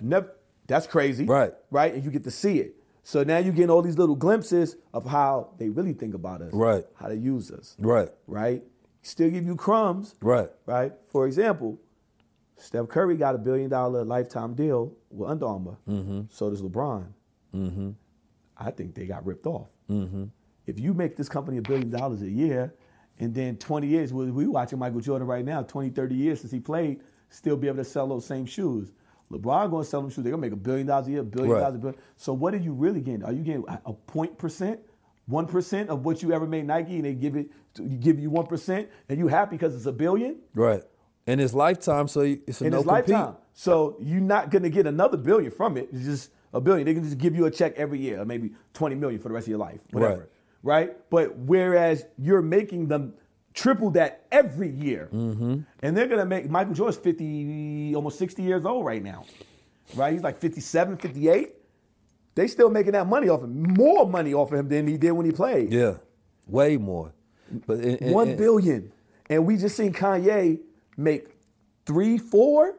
Never. 0.00 0.32
That's 0.66 0.86
crazy. 0.86 1.24
Right. 1.24 1.52
Right, 1.70 1.94
and 1.94 2.04
you 2.04 2.10
get 2.10 2.24
to 2.24 2.30
see 2.30 2.58
it. 2.58 2.75
So 3.06 3.22
now 3.22 3.38
you're 3.38 3.52
getting 3.52 3.70
all 3.70 3.82
these 3.82 3.98
little 3.98 4.16
glimpses 4.16 4.74
of 4.92 5.06
how 5.06 5.50
they 5.58 5.68
really 5.68 5.92
think 5.92 6.12
about 6.12 6.42
us. 6.42 6.52
Right. 6.52 6.84
How 6.96 7.08
they 7.08 7.14
use 7.14 7.52
us. 7.52 7.76
Right. 7.78 8.08
Right. 8.26 8.64
Still 9.02 9.30
give 9.30 9.46
you 9.46 9.54
crumbs. 9.54 10.16
Right. 10.20 10.50
Right. 10.66 10.92
For 11.12 11.28
example, 11.28 11.78
Steph 12.56 12.88
Curry 12.88 13.16
got 13.16 13.36
a 13.36 13.38
billion 13.38 13.70
dollar 13.70 14.04
lifetime 14.04 14.54
deal 14.54 14.92
with 15.08 15.30
Under 15.30 15.46
Armour. 15.46 15.76
Mm-hmm. 15.88 16.22
So 16.30 16.50
does 16.50 16.62
LeBron. 16.62 17.06
I 18.56 18.70
think 18.72 18.96
they 18.96 19.06
got 19.06 19.24
ripped 19.24 19.46
off. 19.46 19.70
Mm-hmm. 19.88 20.24
If 20.66 20.80
you 20.80 20.92
make 20.92 21.14
this 21.14 21.28
company 21.28 21.58
a 21.58 21.62
billion 21.62 21.92
dollars 21.92 22.22
a 22.22 22.28
year, 22.28 22.74
and 23.20 23.32
then 23.32 23.56
20 23.56 23.86
years, 23.86 24.12
we're 24.12 24.50
watching 24.50 24.80
Michael 24.80 25.00
Jordan 25.00 25.28
right 25.28 25.44
now, 25.44 25.62
20, 25.62 25.90
30 25.90 26.14
years 26.16 26.40
since 26.40 26.50
he 26.50 26.58
played, 26.58 27.02
still 27.28 27.56
be 27.56 27.68
able 27.68 27.76
to 27.76 27.84
sell 27.84 28.08
those 28.08 28.26
same 28.26 28.46
shoes. 28.46 28.90
LeBron 29.30 29.70
going 29.70 29.84
to 29.84 29.88
sell 29.90 30.00
them 30.02 30.10
shoes. 30.10 30.22
They're 30.24 30.30
going 30.30 30.40
to 30.42 30.46
make 30.48 30.52
a 30.52 30.56
billion 30.56 30.86
dollars 30.86 31.08
a 31.08 31.10
year, 31.10 31.22
billion 31.22 31.52
Right. 31.54 31.60
dollars 31.60 31.74
a 31.76 31.78
billion. 31.78 32.00
So 32.16 32.32
what 32.32 32.54
are 32.54 32.58
you 32.58 32.72
really 32.72 33.00
getting? 33.00 33.24
Are 33.24 33.32
you 33.32 33.42
getting 33.42 33.64
a 33.84 33.92
point 33.92 34.38
percent? 34.38 34.80
One 35.26 35.46
percent 35.46 35.90
of 35.90 36.04
what 36.04 36.22
you 36.22 36.32
ever 36.32 36.46
made 36.46 36.66
Nike, 36.66 36.96
and 36.96 37.04
they 37.04 37.14
give 37.14 37.34
it, 37.34 37.50
give 38.00 38.20
you 38.20 38.30
one 38.30 38.46
percent, 38.46 38.88
and 39.08 39.18
you 39.18 39.26
happy 39.26 39.56
because 39.56 39.74
it's 39.74 39.86
a 39.86 39.92
billion 39.92 40.36
Right. 40.54 40.82
In 41.26 41.40
his 41.40 41.52
lifetime, 41.52 42.06
so 42.06 42.20
it's 42.20 42.60
a 42.60 42.66
in 42.66 42.70
no 42.70 42.76
his 42.78 42.86
compete. 42.86 43.08
lifetime. 43.08 43.34
So 43.52 43.96
you're 44.00 44.20
not 44.20 44.50
gonna 44.50 44.70
get 44.70 44.86
another 44.86 45.16
billion 45.16 45.50
from 45.50 45.76
it. 45.76 45.88
It's 45.92 46.04
just 46.04 46.30
a 46.54 46.60
billion. 46.60 46.84
They 46.86 46.94
can 46.94 47.02
just 47.02 47.18
give 47.18 47.34
you 47.34 47.46
a 47.46 47.50
check 47.50 47.74
every 47.76 47.98
year, 47.98 48.20
or 48.20 48.24
maybe 48.24 48.52
20 48.74 48.94
million 48.94 49.20
for 49.20 49.28
the 49.28 49.34
rest 49.34 49.46
of 49.46 49.50
your 49.50 49.58
life, 49.58 49.80
whatever. 49.90 50.28
Right. 50.62 50.86
Right. 50.86 51.10
But 51.10 51.36
whereas 51.36 52.06
you're 52.16 52.42
making 52.42 52.86
them 52.86 53.14
triple 53.56 53.90
that 53.90 54.26
every 54.30 54.68
year, 54.70 55.08
Mm-hmm. 55.12 55.60
and 55.82 55.96
they're 55.96 56.06
gonna 56.06 56.26
make 56.26 56.48
Michael 56.48 56.74
Jordan's 56.74 56.98
50, 56.98 57.94
almost 57.96 58.18
60 58.18 58.42
years 58.42 58.64
old 58.64 58.84
right 58.84 59.02
now, 59.02 59.24
right? 59.96 60.12
He's 60.12 60.22
like 60.22 60.38
57, 60.38 60.96
58. 60.98 61.54
They 62.36 62.46
still 62.48 62.68
making 62.70 62.92
that 62.92 63.06
money 63.08 63.28
off 63.30 63.42
him, 63.42 63.62
more 63.74 64.06
money 64.06 64.34
off 64.34 64.52
of 64.52 64.58
him 64.60 64.68
than 64.68 64.86
he 64.86 64.98
did 64.98 65.10
when 65.12 65.24
he 65.26 65.32
played. 65.32 65.72
Yeah, 65.72 65.94
way 66.46 66.76
more. 66.76 67.12
But 67.66 67.78
and- 67.80 68.00
and- 68.02 68.38
billion, 68.38 68.92
and 69.30 69.46
we 69.46 69.56
just 69.56 69.74
seen 69.76 69.92
Kanye 69.92 70.60
make 70.98 71.28
three, 71.86 72.18
four 72.18 72.76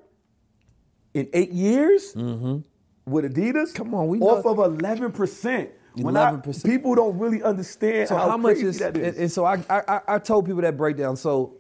in 1.16 1.28
eight 1.34 1.52
years 1.52 2.14
with 2.16 3.26
Adidas. 3.34 3.74
Come 3.74 3.96
on, 3.96 4.08
we 4.10 4.20
off 4.20 4.46
know- 4.46 4.52
of 4.64 4.80
eleven 4.80 5.12
percent. 5.12 5.72
I- 6.06 6.32
11%. 6.34 6.64
people 6.66 6.96
don't 6.96 7.18
really 7.18 7.42
understand 7.44 8.10
So 8.10 8.16
how, 8.16 8.30
how, 8.30 8.38
much 8.38 8.58
is, 8.58 8.80
that 8.80 8.96
and, 8.96 9.06
is. 9.06 9.18
and 9.18 9.32
so 9.32 9.46
I, 9.46 9.64
I 9.70 10.02
I- 10.08 10.20
told 10.20 10.46
people 10.46 10.62
that 10.62 10.78
breakdown. 10.78 11.16
So 11.16 11.56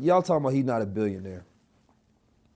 y'all 0.00 0.22
talking 0.22 0.42
about 0.44 0.52
he's 0.54 0.64
not 0.64 0.82
a 0.82 0.86
billionaire, 0.86 1.44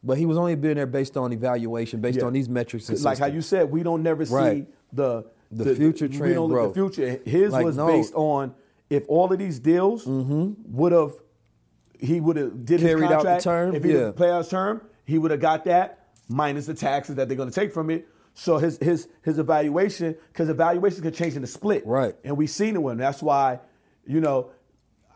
but 0.05 0.19
he 0.19 0.27
was 0.27 0.37
only 0.37 0.53
a 0.53 0.57
billionaire 0.57 0.87
based 0.87 1.17
on 1.17 1.33
evaluation, 1.33 2.01
based 2.01 2.19
Yeah. 2.19 2.27
on 2.27 2.33
these 2.33 2.49
metrics. 2.49 2.89
And 2.89 3.01
like 3.03 3.19
how 3.19 3.27
you 3.27 3.41
said, 3.41 3.71
we 3.71 3.83
don't 3.83 4.03
never 4.03 4.25
see 4.25 4.35
Right. 4.35 4.67
the 4.93 5.25
The 5.51 5.75
future 5.75 6.07
we 6.09 6.17
trend 6.17 6.35
don't 6.35 6.51
look 6.51 6.69
at. 6.69 6.75
The 6.75 6.75
future. 6.75 7.21
His 7.25 7.53
Like, 7.53 7.65
was 7.65 7.77
no. 7.77 7.87
Mm-hmm. 7.87 7.97
based 7.97 8.15
on 8.15 8.55
if 8.91 9.05
all 9.09 9.33
of 9.33 9.39
these 9.39 9.59
deals 9.59 10.07
would 10.07 10.93
have, 10.93 11.13
he 11.99 12.21
would 12.21 12.37
have 12.37 12.65
did 12.65 12.81
Carried 12.81 13.03
his 13.03 13.11
out 13.11 13.25
the 13.25 13.39
term, 13.41 13.75
If 13.75 13.83
he 13.85 13.91
yeah. 13.91 13.97
didn't 13.97 14.13
play 14.17 14.31
out 14.31 14.39
his 14.39 14.49
term, 14.49 14.81
he 15.05 15.19
would 15.19 15.31
have 15.31 15.41
got 15.41 15.65
that 15.65 16.07
minus 16.29 16.67
the 16.67 16.75
taxes 16.75 17.15
that 17.17 17.27
they're 17.29 17.37
going 17.37 17.49
to 17.51 17.55
take 17.55 17.73
from 17.73 17.91
it. 17.91 18.07
So 18.39 18.59
his 18.59 18.77
his 18.79 19.09
his 19.23 19.39
evaluation, 19.39 20.15
because 20.33 20.51
evaluations 20.51 21.01
can 21.01 21.13
change 21.13 21.37
in 21.37 21.41
the 21.41 21.49
split, 21.49 21.87
Right. 21.87 22.15
And 22.23 22.37
we've 22.37 22.51
seen 22.51 22.77
it 22.77 22.83
when 22.83 22.99
that's 22.99 23.23
why, 23.23 23.61
you 24.07 24.21
know, 24.21 24.51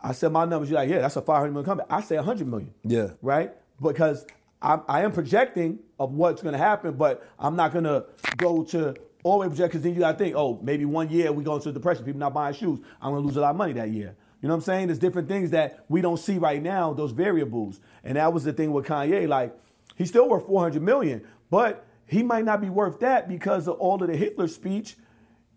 I 0.01 0.13
said 0.13 0.31
my 0.31 0.45
numbers. 0.45 0.71
You're 0.71 0.79
like, 0.79 0.89
yeah, 0.89 0.99
that's 0.99 1.15
a 1.15 1.21
500 1.21 1.51
million 1.51 1.65
company. 1.65 1.87
I 1.89 2.01
say 2.01 2.15
100 2.15 2.47
million 2.47 2.73
Yeah. 2.83 3.09
right? 3.21 3.51
Because 3.79 4.25
I'm, 4.59 4.81
I 4.87 5.03
am 5.03 5.11
projecting 5.11 5.79
of 5.99 6.13
what's 6.13 6.41
going 6.41 6.53
to 6.53 6.57
happen, 6.57 6.95
but 6.95 7.23
I'm 7.37 7.55
not 7.55 7.71
going 7.73 7.83
to 7.83 8.05
go 8.37 8.63
to 8.65 8.95
way 9.23 9.47
project 9.47 9.69
because 9.71 9.83
then 9.83 9.93
you 9.93 9.99
got 9.99 10.13
to 10.13 10.17
think, 10.17 10.35
oh, 10.35 10.59
maybe 10.63 10.85
one 10.85 11.09
year 11.11 11.31
we 11.31 11.43
go 11.43 11.55
into 11.57 11.69
a 11.69 11.71
depression, 11.71 12.03
people 12.03 12.19
not 12.19 12.33
buying 12.33 12.55
shoes. 12.55 12.79
I'm 12.99 13.11
going 13.11 13.21
to 13.21 13.27
lose 13.27 13.37
a 13.37 13.41
lot 13.41 13.51
of 13.51 13.55
money 13.55 13.73
that 13.73 13.91
year. 13.91 14.15
You 14.41 14.47
know 14.47 14.55
what 14.55 14.61
I'm 14.61 14.61
saying? 14.61 14.87
There's 14.87 14.97
different 14.97 15.27
things 15.27 15.51
that 15.51 15.85
we 15.87 16.01
don't 16.01 16.17
see 16.17 16.39
right 16.39 16.61
now, 16.61 16.93
those 16.93 17.11
variables. 17.11 17.79
And 18.03 18.17
that 18.17 18.33
was 18.33 18.43
the 18.43 18.53
thing 18.53 18.71
with 18.71 18.87
Kanye. 18.87 19.27
Like, 19.27 19.55
he's 19.95 20.09
still 20.09 20.27
worth 20.27 20.47
400 20.47 20.81
million, 20.81 21.21
but 21.51 21.85
he 22.11 22.23
might 22.23 22.43
not 22.43 22.59
be 22.59 22.69
worth 22.69 22.99
that 22.99 23.29
because 23.29 23.67
of 23.69 23.75
all 23.79 24.01
of 24.03 24.09
the 24.09 24.17
Hitler 24.17 24.47
speech. 24.49 24.97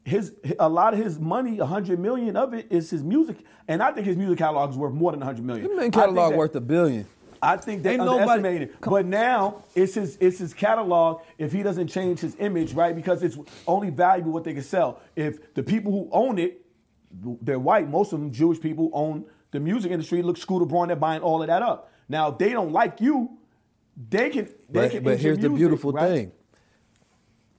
His 0.05 0.35
a 0.59 0.69
lot 0.69 0.95
of 0.95 1.01
his 1.01 1.19
money, 1.19 1.55
a 1.59 1.63
100 1.65 1.99
million 1.99 2.37
of 2.37 2.55
it 2.55 2.69
is 2.71 2.91
his 2.91 3.03
music, 3.03 3.39
and 3.67 3.83
I 3.83 3.91
think 3.91 4.07
his 4.07 4.17
music 4.17 4.39
catalog 4.39 4.71
is 4.71 4.77
worth 4.77 4.93
more 4.93 5.11
than 5.11 5.21
a 5.21 5.25
100 5.27 5.45
million. 5.45 5.69
His 5.79 5.91
catalog 5.91 6.31
that- 6.33 6.39
worth 6.39 6.55
a 6.55 6.61
billion. 6.61 7.07
I 7.43 7.57
think 7.59 7.83
they 7.83 7.91
Ain't 7.95 7.99
nobody- 8.05 8.21
underestimated. 8.23 8.77
But 8.81 9.05
now 9.07 9.65
it's 9.75 9.95
his 9.95 10.17
it's 10.21 10.39
his 10.39 10.55
catalog. 10.55 11.23
If 11.39 11.53
he 11.53 11.63
doesn't 11.63 11.89
change 11.89 12.21
his 12.21 12.37
image, 12.39 12.73
right? 12.75 12.95
Because 12.95 13.23
it's 13.23 13.37
only 13.67 13.91
valuable 13.91 14.33
what 14.33 14.45
they 14.45 14.55
can 14.55 14.63
sell. 14.63 15.01
If 15.17 15.53
the 15.55 15.63
people 15.63 15.91
who 15.93 16.09
own 16.13 16.39
it, 16.39 16.65
they're 17.43 17.59
white. 17.59 17.89
Most 17.91 18.13
of 18.13 18.21
them 18.21 18.31
Jewish 18.31 18.61
people 18.61 18.91
own 18.95 19.25
the 19.51 19.61
music 19.61 19.91
industry. 19.91 20.23
Look, 20.23 20.37
Scooter 20.37 20.65
Braun, 20.67 20.89
they're 20.89 20.97
buying 20.97 21.21
all 21.23 21.43
of 21.43 21.49
that 21.49 21.63
up. 21.63 21.91
Now 22.09 22.31
if 22.31 22.39
they 22.39 22.51
don't 22.51 22.73
like 22.73 23.01
you, 23.01 23.31
they 24.11 24.31
can. 24.31 24.45
They 24.47 24.53
But, 24.71 24.91
can 24.91 25.03
but 25.05 25.19
here's 25.19 25.39
the 25.39 25.49
music, 25.49 25.59
beautiful 25.59 25.93
right? 25.93 26.09
thing. 26.11 26.33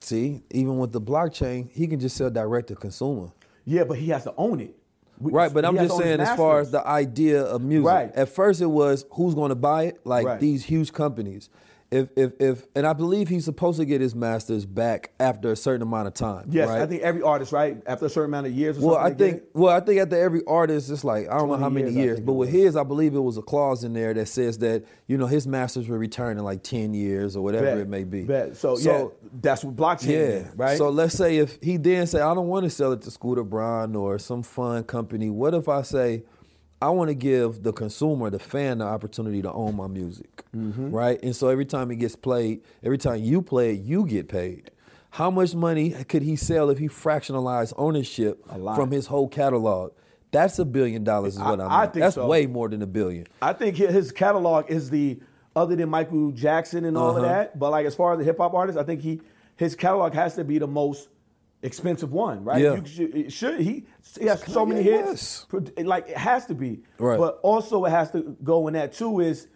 See, 0.06 0.40
even 0.52 0.78
with 0.78 0.92
the 0.92 1.00
blockchain, 1.00 1.68
he 1.72 1.88
can 1.88 1.98
just 1.98 2.16
sell 2.16 2.30
direct 2.30 2.68
to 2.68 2.76
consumer. 2.76 3.30
Yeah, 3.64 3.82
but 3.82 3.98
he 3.98 4.10
has 4.10 4.22
to 4.22 4.32
own 4.38 4.60
it. 4.60 4.72
We- 5.20 5.32
Right, 5.32 5.52
but 5.52 5.64
I'm 5.64 5.74
just 5.74 5.88
to 5.88 5.94
own 5.94 5.98
his 6.02 6.06
saying, 6.06 6.20
as 6.20 6.36
far 6.36 6.60
as 6.60 6.70
the 6.70 6.86
idea 6.86 7.42
of 7.42 7.60
music, 7.60 7.86
Right. 7.88 8.14
at 8.14 8.28
first 8.28 8.60
it 8.60 8.66
was 8.66 9.04
who's 9.10 9.34
going 9.34 9.48
to 9.48 9.56
buy 9.56 9.86
it, 9.86 9.98
like 10.04 10.24
Right. 10.24 10.38
these 10.38 10.62
huge 10.62 10.92
companies. 10.92 11.48
If, 11.96 12.08
if, 12.16 12.32
if, 12.40 12.66
and 12.74 12.86
I 12.86 12.92
believe 12.92 13.28
he's 13.28 13.44
supposed 13.44 13.78
to 13.78 13.84
get 13.84 14.00
his 14.00 14.14
masters 14.14 14.66
back 14.66 15.12
after 15.18 15.52
a 15.52 15.56
certain 15.56 15.82
amount 15.82 16.08
of 16.08 16.14
time. 16.14 16.48
Yes, 16.50 16.68
right? 16.68 16.82
I 16.82 16.86
think 16.86 17.02
every 17.02 17.22
artist, 17.22 17.52
right, 17.52 17.82
after 17.86 18.06
a 18.06 18.10
certain 18.10 18.30
amount 18.30 18.46
of 18.46 18.52
years. 18.52 18.78
Or 18.78 18.88
Well, 18.88 18.96
something, 18.96 19.14
I 19.14 19.30
think. 19.30 19.42
Well, 19.54 19.74
I 19.74 19.80
think 19.80 20.00
after 20.00 20.20
every 20.20 20.42
artist, 20.46 20.90
it's 20.90 21.04
like 21.04 21.28
I 21.28 21.38
don't 21.38 21.48
know 21.48 21.56
how 21.56 21.70
many 21.70 21.90
years, 21.90 21.96
years, 21.96 22.20
but 22.20 22.34
with 22.34 22.50
his, 22.50 22.76
I 22.76 22.82
believe 22.82 23.14
it 23.14 23.20
was 23.20 23.38
a 23.38 23.42
clause 23.42 23.84
in 23.84 23.92
there 23.92 24.12
that 24.14 24.26
says 24.26 24.58
that 24.58 24.84
you 25.06 25.16
know 25.16 25.26
his 25.26 25.46
masters 25.46 25.88
will 25.88 25.98
return 25.98 26.38
in 26.38 26.44
like 26.44 26.62
ten 26.62 26.92
years 26.92 27.36
or 27.36 27.42
whatever 27.42 27.64
Bet, 27.66 27.78
it 27.78 27.88
may 27.88 28.04
be. 28.04 28.24
bet. 28.24 28.56
So, 28.56 28.76
yeah, 28.78 29.06
that's 29.40 29.64
what 29.64 29.76
blockchain 29.76 30.10
yeah, 30.10 30.18
is, 30.18 30.56
right? 30.56 30.78
So 30.78 30.90
let's 30.90 31.14
say 31.14 31.38
if 31.38 31.58
he 31.62 31.76
then 31.76 32.06
say 32.06 32.20
I 32.20 32.34
don't 32.34 32.48
want 32.48 32.64
to 32.64 32.70
sell 32.70 32.92
it 32.92 33.02
to 33.02 33.10
Scooter 33.10 33.44
Braun 33.44 33.96
or 33.96 34.18
some 34.18 34.42
fun 34.42 34.84
company. 34.84 35.30
What 35.30 35.54
if 35.54 35.68
I 35.68 35.82
say 35.82 36.24
I 36.86 36.90
want 36.90 37.08
to 37.08 37.14
give 37.14 37.64
the 37.64 37.72
consumer, 37.72 38.30
the 38.30 38.38
fan, 38.38 38.78
the 38.78 38.84
opportunity 38.84 39.42
to 39.42 39.52
own 39.52 39.74
my 39.74 39.88
music, 39.88 40.44
Mm-hmm. 40.56 40.90
right? 40.90 41.20
And 41.22 41.34
so 41.34 41.48
every 41.48 41.64
time 41.64 41.90
it 41.90 41.96
gets 41.96 42.14
played, 42.14 42.60
every 42.84 42.96
time 42.98 43.22
you 43.22 43.42
play 43.42 43.72
it, 43.74 43.80
you 43.80 44.06
get 44.06 44.28
paid. 44.28 44.70
How 45.10 45.30
much 45.30 45.54
money 45.54 45.90
could 46.04 46.22
he 46.22 46.36
sell 46.36 46.70
if 46.70 46.78
he 46.78 46.88
fractionalized 46.88 47.72
ownership 47.76 48.46
from 48.48 48.90
his 48.92 49.06
whole 49.06 49.26
catalog? 49.28 49.92
That's 50.30 50.58
a 50.60 50.64
billion 50.64 51.02
dollars, 51.02 51.34
is 51.34 51.40
what 51.40 51.60
I, 51.60 51.64
I- 51.64 51.68
mean. 51.68 51.72
I 51.72 51.86
think 51.86 52.02
That's 52.04 52.14
so. 52.14 52.26
way 52.26 52.46
more 52.46 52.68
than 52.68 52.82
a 52.82 52.86
billion. 52.86 53.26
I 53.42 53.52
think 53.52 53.76
his 53.76 54.12
catalog 54.12 54.70
is 54.70 54.90
the 54.90 55.18
other 55.56 55.74
than 55.74 55.88
Michael 55.88 56.30
Jackson 56.32 56.84
and 56.84 56.96
all 56.96 57.10
of 57.10 57.16
Uh-huh. 57.16 57.26
that. 57.26 57.58
But 57.58 57.70
like 57.70 57.86
as 57.86 57.94
far 57.96 58.12
as 58.12 58.18
the 58.18 58.24
hip 58.24 58.38
hop 58.38 58.54
artist, 58.54 58.78
I 58.78 58.82
think 58.84 59.00
he 59.00 59.20
his 59.56 59.74
catalog 59.74 60.12
has 60.12 60.34
to 60.36 60.44
be 60.44 60.58
the 60.58 60.66
most 60.68 61.08
expensive 61.62 62.12
one, 62.12 62.44
right? 62.44 62.62
Yeah. 62.62 62.74
You 63.14 63.30
should, 63.30 63.60
he, 63.60 63.86
he 64.20 64.26
has 64.26 64.42
so 64.44 64.64
many 64.66 64.82
hits. 64.82 65.46
Like 65.78 66.08
it 66.08 66.16
has 66.16 66.46
to 66.46 66.54
be. 66.54 66.82
Right. 66.98 67.18
But 67.18 67.40
also 67.42 67.84
it 67.84 67.90
has 67.90 68.10
to 68.12 68.36
go 68.44 68.68
in 68.68 68.74
that 68.74 68.92
too 68.92 69.20
is 69.20 69.48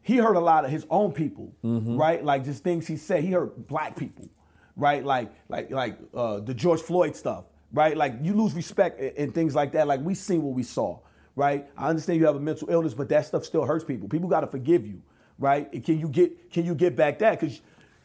he 0.00 0.16
hurt 0.16 0.34
a 0.36 0.40
lot 0.40 0.64
of 0.64 0.70
his 0.70 0.86
own 0.90 1.12
people, 1.12 1.52
Mm-hmm. 1.64 1.96
right? 1.96 2.24
Like 2.24 2.44
just 2.44 2.64
things 2.64 2.86
he 2.86 2.96
said. 2.96 3.22
He 3.22 3.32
hurt 3.32 3.68
black 3.68 3.96
people, 3.96 4.28
right? 4.76 5.04
Like 5.04 5.32
like 5.48 5.70
like 5.70 5.98
uh, 6.14 6.40
the 6.40 6.54
George 6.54 6.80
Floyd 6.80 7.14
stuff, 7.16 7.44
right? 7.72 7.96
Like 7.96 8.14
you 8.22 8.34
lose 8.34 8.54
respect 8.54 9.00
and, 9.00 9.12
and 9.16 9.34
things 9.34 9.54
like 9.54 9.72
that. 9.72 9.86
Like 9.86 10.00
we 10.00 10.14
seen 10.14 10.42
what 10.42 10.54
we 10.54 10.62
saw, 10.62 10.98
right? 11.36 11.68
I 11.76 11.88
understand 11.88 12.18
you 12.18 12.26
have 12.26 12.36
a 12.36 12.40
mental 12.40 12.68
illness, 12.70 12.94
but 12.94 13.08
that 13.10 13.26
stuff 13.26 13.44
still 13.44 13.64
hurts 13.64 13.84
people. 13.84 14.08
People 14.08 14.28
got 14.28 14.40
to 14.40 14.46
forgive 14.48 14.86
you, 14.86 15.02
right? 15.38 15.70
Can 15.84 15.98
you 16.00 16.08
get 16.08 16.50
can 16.50 16.64
you 16.64 16.74
get 16.74 16.96
back 16.96 17.18
that? 17.20 17.38
Because 17.38 17.60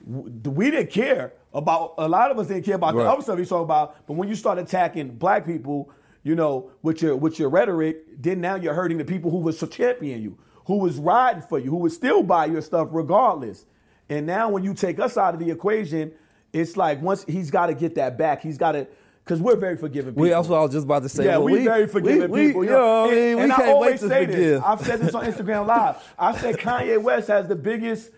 we 0.07 0.71
didn't 0.71 0.89
care 0.91 1.33
about 1.53 1.95
a 1.97 2.07
lot 2.07 2.31
of 2.31 2.39
us 2.39 2.47
didn't 2.47 2.63
care 2.63 2.75
about 2.75 2.95
Right. 2.95 3.03
the 3.03 3.09
other 3.11 3.21
stuff 3.21 3.37
he's 3.37 3.49
talking 3.49 3.63
about. 3.65 4.07
But 4.07 4.13
when 4.13 4.29
you 4.29 4.35
start 4.35 4.57
attacking 4.57 5.09
black 5.15 5.45
people, 5.45 5.89
you 6.23 6.35
know, 6.35 6.69
with 6.81 7.01
your 7.01 7.15
with 7.15 7.39
your 7.39 7.49
rhetoric, 7.49 8.21
then 8.21 8.41
now 8.41 8.55
you're 8.55 8.73
hurting 8.73 8.97
the 8.97 9.05
people 9.05 9.31
who 9.31 9.37
was 9.39 9.59
championing 9.71 10.21
you, 10.23 10.37
who 10.65 10.77
was 10.77 10.97
riding 10.97 11.41
for 11.41 11.59
you, 11.59 11.69
who 11.71 11.77
would 11.77 11.91
still 11.91 12.23
buy 12.23 12.45
your 12.45 12.61
stuff 12.61 12.89
regardless. 12.91 13.65
And 14.09 14.25
now 14.25 14.49
when 14.49 14.63
you 14.63 14.73
take 14.73 14.99
us 14.99 15.17
out 15.17 15.33
of 15.33 15.39
the 15.39 15.51
equation, 15.51 16.13
it's 16.53 16.77
like 16.77 17.01
once 17.01 17.25
he's 17.27 17.51
got 17.51 17.67
to 17.67 17.73
get 17.73 17.95
that 17.95 18.17
back, 18.17 18.41
he's 18.41 18.57
got 18.57 18.73
to. 18.73 18.87
Because 19.25 19.41
we're 19.41 19.57
very 19.57 19.75
forgiving 19.75 20.13
people. 20.13 20.23
We, 20.23 20.29
that's 20.29 20.47
what 20.47 20.57
I 20.57 20.61
was 20.61 20.71
just 20.71 20.85
about 20.85 21.03
to 21.03 21.09
say. 21.09 21.25
Yeah, 21.25 21.35
Well, 21.39 21.53
we, 21.53 21.65
very 21.65 21.85
forgiving 21.85 22.31
we- 22.31 22.47
people. 22.47 22.61
we- 22.61 22.67
you 22.67 22.71
know? 22.71 23.05
you 23.05 23.11
I 23.11 23.13
mean? 23.13 23.23
and, 23.27 23.35
We 23.39 23.43
and 23.43 23.51
I 23.51 23.55
can't 23.57 23.67
wait 23.67 23.73
always 23.73 23.99
to 23.99 24.07
say 24.07 24.25
forgive. 24.25 24.37
this. 24.39 24.63
I've 24.63 24.81
said 24.85 24.99
this 25.01 25.13
on 25.13 25.25
Instagram 25.25 25.67
Live. 25.67 26.13
I 26.17 26.37
said 26.37 26.55
Kanye 26.55 27.01
West 27.03 27.27
has 27.27 27.45
the 27.49 27.57
biggest 27.57 28.11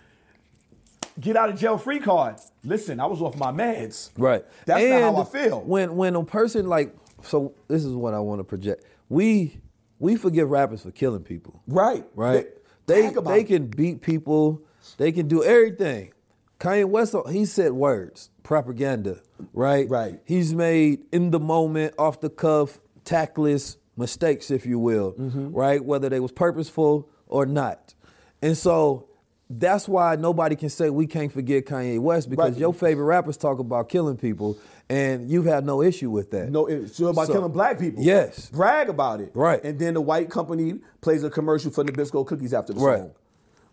get 1.19 1.35
out 1.35 1.49
of 1.49 1.59
jail 1.59 1.77
free 1.77 1.99
card. 1.99 2.35
Listen, 2.63 2.99
I 2.99 3.05
was 3.05 3.21
off 3.21 3.37
my 3.37 3.51
meds. 3.51 4.11
Right. 4.17 4.43
That's 4.65 4.83
not 4.85 5.01
how 5.01 5.21
I 5.21 5.25
feel. 5.25 5.61
When 5.61 5.95
when 5.95 6.15
a 6.15 6.23
person 6.23 6.67
like 6.67 6.95
so 7.21 7.53
this 7.67 7.83
is 7.85 7.93
what 7.93 8.13
I 8.13 8.19
want 8.19 8.39
to 8.39 8.43
project. 8.43 8.85
We 9.09 9.59
we 9.99 10.15
forgive 10.15 10.49
rappers 10.49 10.81
for 10.83 10.91
killing 10.91 11.23
people. 11.23 11.61
Right. 11.67 12.05
Right. 12.15 12.47
They- 12.87 13.09
They 13.11 13.13
they 13.13 13.43
can 13.43 13.67
beat 13.67 14.01
people. 14.01 14.61
They 14.97 15.11
can 15.11 15.27
do 15.27 15.43
everything. 15.43 16.11
Kanye 16.59 16.85
West 16.85 17.15
he 17.29 17.45
said 17.45 17.71
words, 17.73 18.29
propaganda, 18.43 19.21
right? 19.53 19.87
Right. 19.89 20.19
He's 20.25 20.53
made 20.55 21.03
in 21.11 21.31
the 21.31 21.39
moment, 21.39 21.93
off 21.97 22.19
the 22.19 22.29
cuff, 22.29 22.79
tactless 23.05 23.77
mistakes, 23.95 24.49
if 24.51 24.65
you 24.65 24.79
will, 24.79 25.13
Mm-hmm. 25.13 25.51
right? 25.53 25.83
Whether 25.83 26.09
they 26.09 26.19
was 26.19 26.31
purposeful 26.31 27.09
or 27.27 27.45
not. 27.45 27.93
And 28.41 28.57
so 28.57 29.08
that's 29.49 29.87
why 29.87 30.15
nobody 30.15 30.55
can 30.55 30.69
say 30.69 30.89
we 30.89 31.07
can't 31.07 31.31
forget 31.31 31.65
Kanye 31.65 31.99
West 31.99 32.29
because 32.29 32.51
Right. 32.51 32.59
your 32.59 32.73
favorite 32.73 33.05
rappers 33.05 33.35
talk 33.35 33.59
about 33.59 33.89
killing 33.89 34.15
people 34.15 34.57
and 34.89 35.29
you've 35.29 35.45
had 35.45 35.65
no 35.65 35.81
issue 35.81 36.11
with 36.11 36.29
that. 36.31 36.51
No, 36.51 36.67
it's 36.67 36.99
about 36.99 37.27
So- 37.27 37.33
killing 37.33 37.51
black 37.51 37.79
people. 37.79 38.03
Yes. 38.03 38.49
Brag 38.49 38.89
about 38.89 39.21
it. 39.21 39.31
Right. 39.33 39.63
And 39.63 39.79
then 39.79 39.95
the 39.95 40.01
white 40.01 40.29
company 40.29 40.79
plays 41.01 41.23
a 41.23 41.29
commercial 41.29 41.71
for 41.71 41.83
Nabisco 41.83 42.25
cookies 42.25 42.53
after 42.53 42.73
the 42.73 42.79
Right. 42.79 42.99
song. 42.99 43.11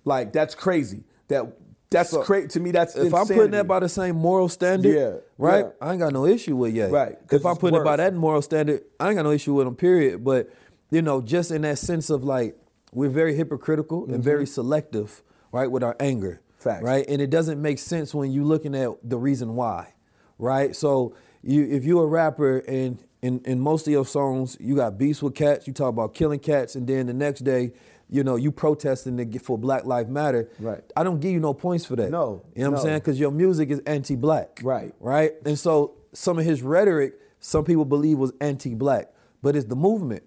Like 0.05 0.33
that's 0.33 0.55
crazy. 0.55 1.05
That 1.29 1.59
that's 1.91 2.11
So, 2.11 2.23
crazy 2.23 2.49
to 2.49 2.61
me. 2.61 2.73
That's 2.73 2.97
if 2.97 3.15
I'm 3.15 3.27
putting 3.27 3.53
that 3.53 3.69
by 3.69 3.79
the 3.79 3.89
same 3.89 4.17
moral 4.17 4.49
standard, 4.49 4.93
Yeah, 4.93 5.13
right? 5.39 5.67
yeah. 5.67 5.87
I 5.87 5.93
ain't 5.93 6.01
got 6.01 6.13
no 6.13 6.27
issue 6.27 6.57
with 6.57 6.75
yet. 6.75 6.91
Right. 6.91 7.17
If 7.31 7.47
I'm 7.47 7.57
putting 7.57 7.81
it 7.81 7.85
by 7.85 7.97
that 7.97 8.13
moral 8.15 8.43
standard, 8.43 8.83
I 8.99 9.09
ain't 9.09 9.17
got 9.17 9.23
no 9.23 9.31
issue 9.31 9.55
with 9.55 9.67
them. 9.67 9.77
Period. 9.77 10.25
But 10.25 10.49
you 10.91 11.03
know, 11.03 11.21
just 11.21 11.51
in 11.51 11.63
that 11.63 11.79
sense 11.79 12.11
of 12.11 12.25
like, 12.25 12.57
we're 12.93 13.09
very 13.11 13.35
hypocritical 13.37 14.05
and 14.05 14.15
mm-hmm. 14.15 14.23
very 14.23 14.47
selective, 14.47 15.23
right, 15.57 15.71
with 15.71 15.83
our 15.83 15.97
anger. 16.01 16.41
Facts. 16.57 16.83
Right, 16.83 17.05
and 17.09 17.21
it 17.21 17.31
doesn't 17.31 17.61
make 17.61 17.79
sense 17.79 18.15
when 18.15 18.33
you're 18.33 18.45
looking 18.45 18.75
at 18.75 18.89
the 19.03 19.19
reason 19.19 19.55
why. 19.55 19.93
right? 20.39 20.75
So 20.75 21.15
you 21.43 21.65
if 21.65 21.85
you're 21.85 22.05
a 22.05 22.07
rapper 22.09 22.59
and 22.59 22.99
in, 23.23 23.41
in 23.45 23.61
most 23.61 23.87
of 23.87 23.93
your 23.93 24.07
songs 24.07 24.57
you 24.61 24.77
got 24.77 24.99
beefs 24.99 25.23
with 25.23 25.35
cats, 25.35 25.67
you 25.67 25.73
talk 25.73 25.91
about 25.91 26.15
killing 26.15 26.41
cats, 26.41 26.75
and 26.75 26.87
then 26.87 27.07
the 27.07 27.15
next 27.15 27.41
day, 27.45 27.73
you 28.09 28.23
know, 28.25 28.37
you 28.37 28.51
protesting 28.53 29.17
to 29.17 29.39
for 29.39 29.59
Black 29.59 29.85
Lives 29.85 30.09
Matter. 30.09 30.49
Right. 30.59 30.83
I 30.97 31.03
don't 31.05 31.21
give 31.21 31.33
you 31.33 31.41
no 31.41 31.55
points 31.55 31.85
for 31.85 31.97
that. 31.97 32.11
No, 32.11 32.43
You 32.55 32.65
know 32.65 32.71
what 32.71 32.77
no. 32.77 32.77
I'm 32.79 32.83
saying? 32.87 32.99
Because 32.99 33.19
your 33.19 33.31
music 33.33 33.71
is 33.71 33.81
anti-black. 33.81 34.61
Right. 34.63 34.95
Right? 35.01 35.33
And 35.45 35.59
so 35.59 35.95
some 36.13 36.39
of 36.39 36.45
his 36.45 36.63
rhetoric, 36.63 37.15
some 37.41 37.65
people 37.65 37.85
believe 37.85 38.19
was 38.19 38.33
anti-black, 38.41 39.13
but 39.43 39.57
it's 39.57 39.67
the 39.67 39.77
movement, 39.77 40.23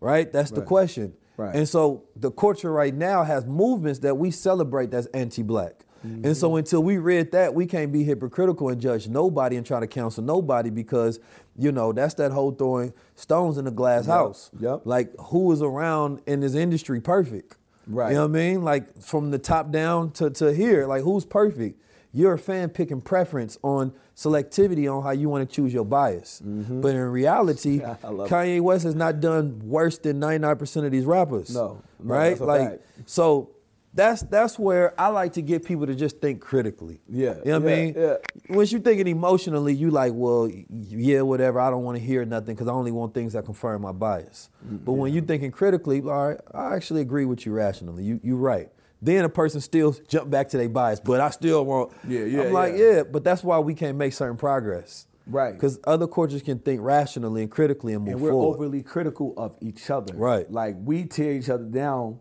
right? 0.00 0.32
That's 0.32 0.50
the 0.50 0.62
question. 0.62 1.14
Right. 1.42 1.54
And 1.56 1.68
so 1.68 2.04
the 2.16 2.30
culture 2.30 2.72
right 2.72 2.94
now 2.94 3.22
has 3.24 3.46
movements 3.46 4.00
that 4.00 4.16
we 4.16 4.30
celebrate 4.30 4.90
that's 4.90 5.06
anti-black. 5.08 5.84
And 6.04 6.24
Mm-hmm. 6.24 6.32
so 6.32 6.56
until 6.56 6.82
we 6.82 6.98
read 6.98 7.30
that, 7.30 7.54
we 7.54 7.64
can't 7.64 7.92
be 7.92 8.02
hypocritical 8.02 8.68
and 8.70 8.80
judge 8.80 9.06
nobody 9.06 9.56
and 9.56 9.64
try 9.64 9.78
to 9.78 9.86
counsel 9.86 10.24
nobody 10.24 10.68
because, 10.68 11.20
you 11.56 11.70
know, 11.70 11.92
that's 11.92 12.14
that 12.14 12.32
whole 12.32 12.50
throwing 12.50 12.92
stones 13.14 13.56
in 13.56 13.66
the 13.66 13.70
glass 13.70 14.08
Yep. 14.08 14.12
house. 14.16 14.50
Yep. 14.58 14.80
Like 14.84 15.12
who 15.26 15.52
is 15.52 15.62
around 15.62 16.20
in 16.26 16.40
this 16.40 16.54
industry 16.56 17.00
perfect? 17.00 17.56
Right. 17.86 18.08
You 18.08 18.14
know 18.16 18.22
what 18.26 18.30
I 18.36 18.42
mean? 18.42 18.62
Like 18.64 19.00
from 19.00 19.30
the 19.30 19.38
top 19.38 19.70
down 19.70 20.10
to, 20.12 20.28
to 20.30 20.52
here, 20.52 20.86
like 20.88 21.02
who's 21.04 21.24
perfect? 21.24 21.80
You're 22.12 22.34
a 22.34 22.38
fan 22.38 22.68
picking 22.70 23.00
preference 23.00 23.58
on 23.62 23.92
selectivity 24.14 24.86
on 24.94 25.02
how 25.02 25.10
you 25.10 25.28
want 25.28 25.48
to 25.48 25.54
choose 25.56 25.72
your 25.72 25.84
bias. 25.84 26.40
But 26.44 26.94
in 26.94 27.00
reality, 27.10 27.80
Mm-hmm. 27.80 28.06
I 28.06 28.10
love 28.10 28.26
it. 28.26 28.30
Kanye 28.30 28.60
West 28.60 28.84
has 28.84 28.94
not 28.94 29.20
done 29.20 29.60
worse 29.64 29.98
than 29.98 30.20
99% 30.20 30.84
of 30.84 30.92
these 30.92 31.04
rappers. 31.06 31.54
No, 31.54 31.80
no, 32.00 32.14
right? 32.14 32.38
like 32.40 32.70
fact. 32.70 32.82
so 33.06 33.50
that's 33.94 34.22
that's 34.22 34.58
where 34.58 34.98
I 34.98 35.08
like 35.08 35.34
to 35.34 35.42
get 35.42 35.64
people 35.66 35.86
to 35.86 35.94
just 35.94 36.18
think 36.20 36.40
critically. 36.40 37.00
Yeah, 37.08 37.34
You 37.44 37.52
know 37.52 37.60
what 37.60 37.72
I 37.72 37.76
mean? 37.76 37.94
yeah. 37.96 38.14
Once 38.48 38.72
you're 38.72 38.80
thinking 38.80 39.06
emotionally, 39.06 39.74
you 39.74 39.90
like, 39.90 40.12
well, 40.14 40.50
yeah, 40.70 41.20
whatever. 41.22 41.60
I 41.60 41.68
don't 41.70 41.82
want 41.84 41.98
to 41.98 42.02
hear 42.04 42.24
nothing 42.24 42.54
because 42.54 42.68
I 42.68 42.72
only 42.72 42.90
want 42.92 43.12
things 43.14 43.32
that 43.34 43.44
confirm 43.44 43.82
my 43.82 43.92
bias. 43.92 44.48
Mm, 44.66 44.84
But 44.84 44.92
when 44.94 45.12
you're 45.12 45.22
thinking 45.24 45.50
critically, 45.50 46.00
all 46.02 46.28
right, 46.28 46.40
I 46.54 46.74
actually 46.74 47.00
agree 47.02 47.24
with 47.26 47.44
you 47.46 47.52
rationally. 47.52 48.04
You 48.04 48.20
you're 48.22 48.36
right. 48.36 48.70
Then 49.04 49.24
a 49.24 49.28
person 49.28 49.60
still 49.60 49.96
jump 50.06 50.30
back 50.30 50.48
to 50.50 50.56
their 50.56 50.68
bias, 50.68 51.00
but 51.00 51.20
I 51.20 51.30
still 51.30 51.64
want. 51.64 51.92
Yeah, 52.06 52.20
yeah, 52.20 52.42
I'm 52.42 52.52
like, 52.52 52.74
yeah. 52.76 52.78
yeah, 52.78 53.02
but 53.02 53.24
that's 53.24 53.42
why 53.42 53.58
we 53.58 53.74
can't 53.74 53.98
make 53.98 54.12
certain 54.12 54.36
progress. 54.36 55.08
Right. 55.26 55.52
Because 55.52 55.80
other 55.84 56.06
cultures 56.06 56.42
can 56.42 56.60
think 56.60 56.80
rationally 56.80 57.42
and 57.42 57.50
critically 57.50 57.94
and 57.94 58.04
move 58.04 58.14
and 58.14 58.22
we're 58.22 58.30
forward. 58.30 58.56
overly 58.56 58.82
critical 58.82 59.34
of 59.36 59.56
each 59.60 59.90
other. 59.90 60.14
Right. 60.14 60.50
Like 60.50 60.76
we 60.78 61.04
tear 61.04 61.32
each 61.32 61.48
other 61.48 61.64
down 61.64 62.20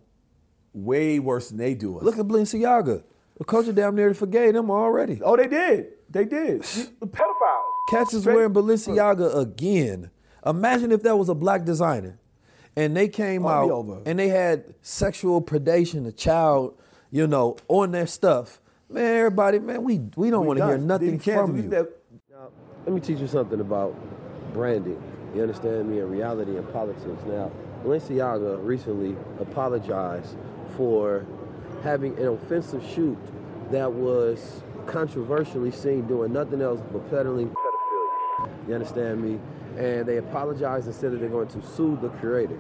way 0.74 1.20
worse 1.20 1.50
than 1.50 1.58
they 1.58 1.76
do 1.76 1.98
us. 1.98 2.04
Look 2.04 2.18
at 2.18 2.26
Balenciaga. 2.26 3.04
The 3.38 3.46
culture 3.46 3.74
down 3.74 3.96
there 3.96 4.14
forgave 4.14 4.54
them 4.54 4.70
already. 4.70 5.20
Oh, 5.24 5.36
they 5.36 5.48
did. 5.48 5.88
They 6.10 6.26
did. 6.26 6.62
the 7.00 7.08
pedophiles. 7.08 7.90
Cats 7.90 8.14
is 8.14 8.26
wearing 8.26 8.54
Balenciaga 8.54 9.38
again. 9.38 10.12
Imagine 10.46 10.92
if 10.92 11.04
that 11.04 11.18
was 11.18 11.30
a 11.30 11.36
black 11.36 11.64
designer, 11.66 12.20
and 12.76 12.96
they 12.96 13.08
came 13.08 13.46
Oh, 13.46 13.50
out 13.50 13.72
over. 13.72 14.02
and 14.06 14.18
they 14.20 14.30
had 14.30 14.74
sexual 14.82 15.42
predation, 15.42 16.06
a 16.08 16.12
child, 16.12 16.74
you 17.12 17.28
know, 17.28 17.58
on 17.68 17.92
their 17.92 18.08
stuff. 18.08 18.62
Man, 18.90 19.18
everybody, 19.18 19.60
man, 19.60 19.84
we 19.84 20.00
we 20.16 20.30
don't 20.30 20.46
want 20.46 20.60
to 20.60 20.66
hear 20.66 20.78
nothing 20.78 21.18
They 21.18 21.24
can't 21.24 21.48
from 21.48 21.58
you. 21.58 21.70
that. 21.70 21.90
Let 22.86 22.94
me 22.96 23.00
teach 23.00 23.20
you 23.20 23.28
something 23.28 23.60
about 23.60 23.96
branding. 24.54 25.02
You 25.36 25.44
understand 25.44 25.90
me? 25.90 26.00
And 26.00 26.12
reality 26.12 26.58
and 26.58 26.70
politics. 26.74 27.06
Now, 27.28 27.52
Balenciaga 27.86 28.58
recently 28.66 29.16
apologized 29.40 30.36
for 30.76 31.26
having 31.84 32.18
an 32.18 32.28
offensive 32.28 32.84
shoot 32.86 33.18
that 33.72 33.92
was 33.92 34.62
controversially 34.88 35.72
seen 35.72 36.06
doing 36.08 36.34
nothing 36.34 36.62
else 36.62 36.82
but 36.92 37.08
peddling 37.10 37.50
pedophilia. 37.50 37.61
You 38.68 38.76
understand 38.76 39.22
me? 39.22 39.40
And 39.78 40.06
they 40.06 40.18
apologized 40.18 40.86
and 40.88 40.96
said 40.96 41.14
that 41.14 41.20
they're 41.20 41.30
going 41.30 41.48
to 41.50 41.62
sue 41.62 41.98
the 42.02 42.10
creator. 42.10 42.60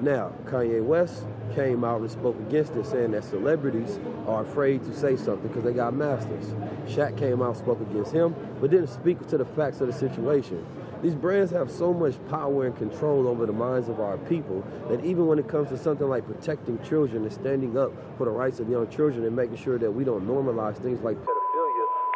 Now, 0.00 0.32
Kanye 0.44 0.82
West 0.82 1.24
came 1.54 1.82
out 1.82 2.00
and 2.00 2.10
spoke 2.10 2.38
against 2.38 2.74
it, 2.76 2.86
saying 2.86 3.10
that 3.12 3.24
celebrities 3.24 3.98
are 4.28 4.42
afraid 4.42 4.84
to 4.84 4.94
say 4.94 5.16
something 5.16 5.48
because 5.48 5.64
they 5.64 5.72
got 5.72 5.92
masters. 5.92 6.54
Shaq 6.86 7.18
came 7.18 7.42
out, 7.42 7.48
and 7.48 7.56
spoke 7.56 7.80
against 7.80 8.12
him, 8.12 8.34
but 8.60 8.70
didn't 8.70 8.88
speak 8.88 9.26
to 9.28 9.36
the 9.36 9.44
facts 9.44 9.80
of 9.80 9.88
the 9.88 9.92
situation. 9.92 10.64
These 11.02 11.14
brands 11.14 11.50
have 11.52 11.70
so 11.70 11.92
much 11.92 12.14
power 12.28 12.66
and 12.66 12.76
control 12.76 13.26
over 13.26 13.46
the 13.46 13.52
minds 13.52 13.88
of 13.88 14.00
our 14.00 14.18
people 14.18 14.64
that 14.88 15.04
even 15.04 15.26
when 15.26 15.38
it 15.38 15.48
comes 15.48 15.68
to 15.70 15.78
something 15.78 16.08
like 16.08 16.26
protecting 16.26 16.78
children 16.82 17.22
and 17.22 17.32
standing 17.32 17.76
up 17.76 17.92
for 18.16 18.24
the 18.24 18.30
rights 18.30 18.58
of 18.60 18.68
young 18.68 18.88
children 18.88 19.24
and 19.24 19.34
making 19.34 19.56
sure 19.56 19.78
that 19.78 19.90
we 19.90 20.04
don't 20.04 20.26
normalize 20.26 20.76
things 20.76 21.00
like 21.02 21.16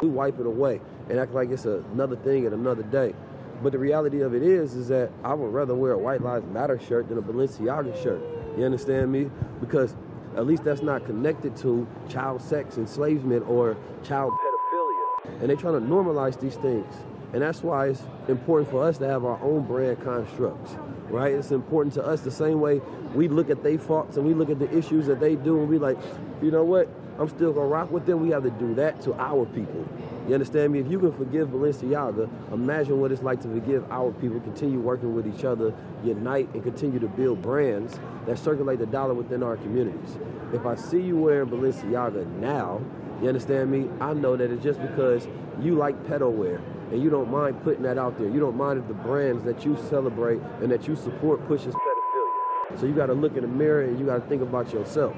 we 0.02 0.08
wipe 0.08 0.38
it 0.40 0.46
away 0.46 0.80
and 1.08 1.18
act 1.18 1.32
like 1.32 1.50
it's 1.50 1.64
another 1.64 2.16
thing 2.16 2.44
at 2.44 2.52
another 2.52 2.82
day. 2.82 3.14
But 3.62 3.72
the 3.72 3.78
reality 3.78 4.20
of 4.20 4.34
it 4.34 4.42
is, 4.42 4.74
is 4.74 4.88
that 4.88 5.10
I 5.22 5.32
would 5.32 5.52
rather 5.52 5.74
wear 5.74 5.92
a 5.92 5.98
White 5.98 6.20
Lives 6.20 6.44
Matter 6.52 6.78
shirt 6.80 7.08
than 7.08 7.18
a 7.18 7.22
Balenciaga 7.22 8.02
shirt. 8.02 8.20
You 8.58 8.64
understand 8.64 9.12
me? 9.12 9.30
Because 9.60 9.94
at 10.36 10.46
least 10.46 10.64
that's 10.64 10.82
not 10.82 11.06
connected 11.06 11.56
to 11.58 11.86
child 12.08 12.42
sex, 12.42 12.76
enslavement, 12.76 13.48
or 13.48 13.76
child 14.02 14.32
pedophilia. 14.32 15.40
And 15.40 15.48
they're 15.48 15.56
trying 15.56 15.74
to 15.74 15.86
normalize 15.86 16.38
these 16.40 16.56
things. 16.56 16.92
And 17.32 17.40
that's 17.40 17.62
why 17.62 17.88
it's 17.88 18.02
important 18.26 18.70
for 18.70 18.82
us 18.82 18.98
to 18.98 19.06
have 19.06 19.24
our 19.24 19.40
own 19.40 19.64
brand 19.64 20.02
constructs, 20.02 20.72
right? 21.08 21.32
It's 21.32 21.52
important 21.52 21.94
to 21.94 22.04
us 22.04 22.22
the 22.22 22.30
same 22.30 22.60
way 22.60 22.80
we 23.14 23.28
look 23.28 23.48
at 23.48 23.62
their 23.62 23.78
faults 23.78 24.16
and 24.16 24.26
we 24.26 24.34
look 24.34 24.50
at 24.50 24.58
the 24.58 24.76
issues 24.76 25.06
that 25.06 25.20
they 25.20 25.36
do 25.36 25.60
and 25.60 25.68
we 25.68 25.78
like, 25.78 25.96
you 26.42 26.50
know 26.50 26.64
what? 26.64 26.88
I'm 27.18 27.28
still 27.28 27.52
gonna 27.52 27.66
rock 27.66 27.90
with 27.90 28.06
them. 28.06 28.20
We 28.20 28.30
have 28.30 28.42
to 28.44 28.50
do 28.50 28.74
that 28.74 29.00
to 29.02 29.14
our 29.14 29.46
people. 29.46 29.86
You 30.28 30.34
understand 30.34 30.72
me? 30.72 30.78
If 30.78 30.90
you 30.90 30.98
can 30.98 31.12
forgive 31.12 31.48
Balenciaga, 31.48 32.28
imagine 32.52 33.00
what 33.00 33.12
it's 33.12 33.22
like 33.22 33.40
to 33.42 33.48
forgive 33.48 33.90
our 33.90 34.12
people, 34.12 34.40
continue 34.40 34.78
working 34.78 35.14
with 35.14 35.26
each 35.26 35.44
other, 35.44 35.74
unite, 36.04 36.48
and 36.54 36.62
continue 36.62 36.98
to 37.00 37.08
build 37.08 37.42
brands 37.42 37.98
that 38.26 38.38
circulate 38.38 38.78
the 38.78 38.86
dollar 38.86 39.14
within 39.14 39.42
our 39.42 39.56
communities. 39.56 40.16
If 40.52 40.64
I 40.64 40.76
see 40.76 41.00
you 41.00 41.16
wearing 41.16 41.48
Balenciaga 41.48 42.26
now, 42.38 42.80
you 43.20 43.28
understand 43.28 43.70
me? 43.70 43.88
I 44.00 44.14
know 44.14 44.36
that 44.36 44.50
it's 44.50 44.62
just 44.62 44.80
because 44.80 45.26
you 45.60 45.74
like 45.74 46.02
pedo 46.04 46.30
wear 46.30 46.60
and 46.90 47.02
you 47.02 47.08
don't 47.08 47.30
mind 47.30 47.62
putting 47.62 47.82
that 47.82 47.98
out 47.98 48.18
there. 48.18 48.28
You 48.28 48.40
don't 48.40 48.56
mind 48.56 48.78
if 48.78 48.86
the 48.88 48.94
brands 48.94 49.44
that 49.44 49.64
you 49.64 49.76
celebrate 49.88 50.40
and 50.60 50.70
that 50.70 50.86
you 50.86 50.94
support 50.94 51.46
pushes 51.46 51.74
pedophilia. 51.74 52.80
So 52.80 52.86
you 52.86 52.94
got 52.94 53.06
to 53.06 53.14
look 53.14 53.36
in 53.36 53.42
the 53.42 53.48
mirror 53.48 53.82
and 53.82 53.98
you 53.98 54.06
got 54.06 54.16
to 54.16 54.28
think 54.28 54.42
about 54.42 54.72
yourself. 54.72 55.16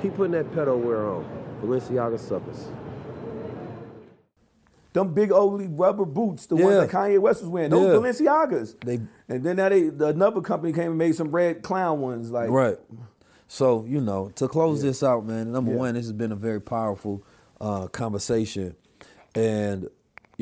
Keep 0.00 0.16
putting 0.16 0.32
that 0.32 0.50
pedo 0.52 0.76
wear 0.78 1.06
on. 1.06 1.24
Balenciaga 1.62 2.18
suckers. 2.18 2.66
Them 4.92 5.14
big 5.14 5.32
old 5.32 5.62
rubber 5.78 6.04
boots, 6.04 6.46
the 6.46 6.56
Yeah. 6.56 6.64
ones 6.64 6.76
that 6.80 6.90
Kanye 6.90 7.18
West 7.18 7.40
was 7.40 7.48
wearing, 7.48 7.70
those 7.70 7.86
Yeah. 7.86 8.26
Balenciagas. 8.26 8.74
They- 8.84 9.00
and 9.28 9.42
then 9.44 9.56
now 9.56 9.68
they 9.70 9.88
the, 9.88 10.08
another 10.08 10.40
company 10.42 10.72
came 10.72 10.90
and 10.90 10.98
made 10.98 11.14
some 11.14 11.30
red 11.30 11.62
clown 11.62 12.00
ones. 12.00 12.30
Like 12.30 12.50
Right. 12.50 12.78
So, 13.48 13.84
you 13.86 14.00
know, 14.00 14.30
to 14.36 14.48
close 14.48 14.82
this 14.82 15.02
out, 15.02 15.26
man, 15.26 15.52
number 15.52 15.72
Yeah. 15.72 15.78
one, 15.78 15.94
this 15.94 16.04
has 16.04 16.12
been 16.12 16.32
a 16.32 16.36
very 16.36 16.60
powerful 16.60 17.22
uh, 17.60 17.86
conversation. 17.86 18.74
And, 19.36 19.88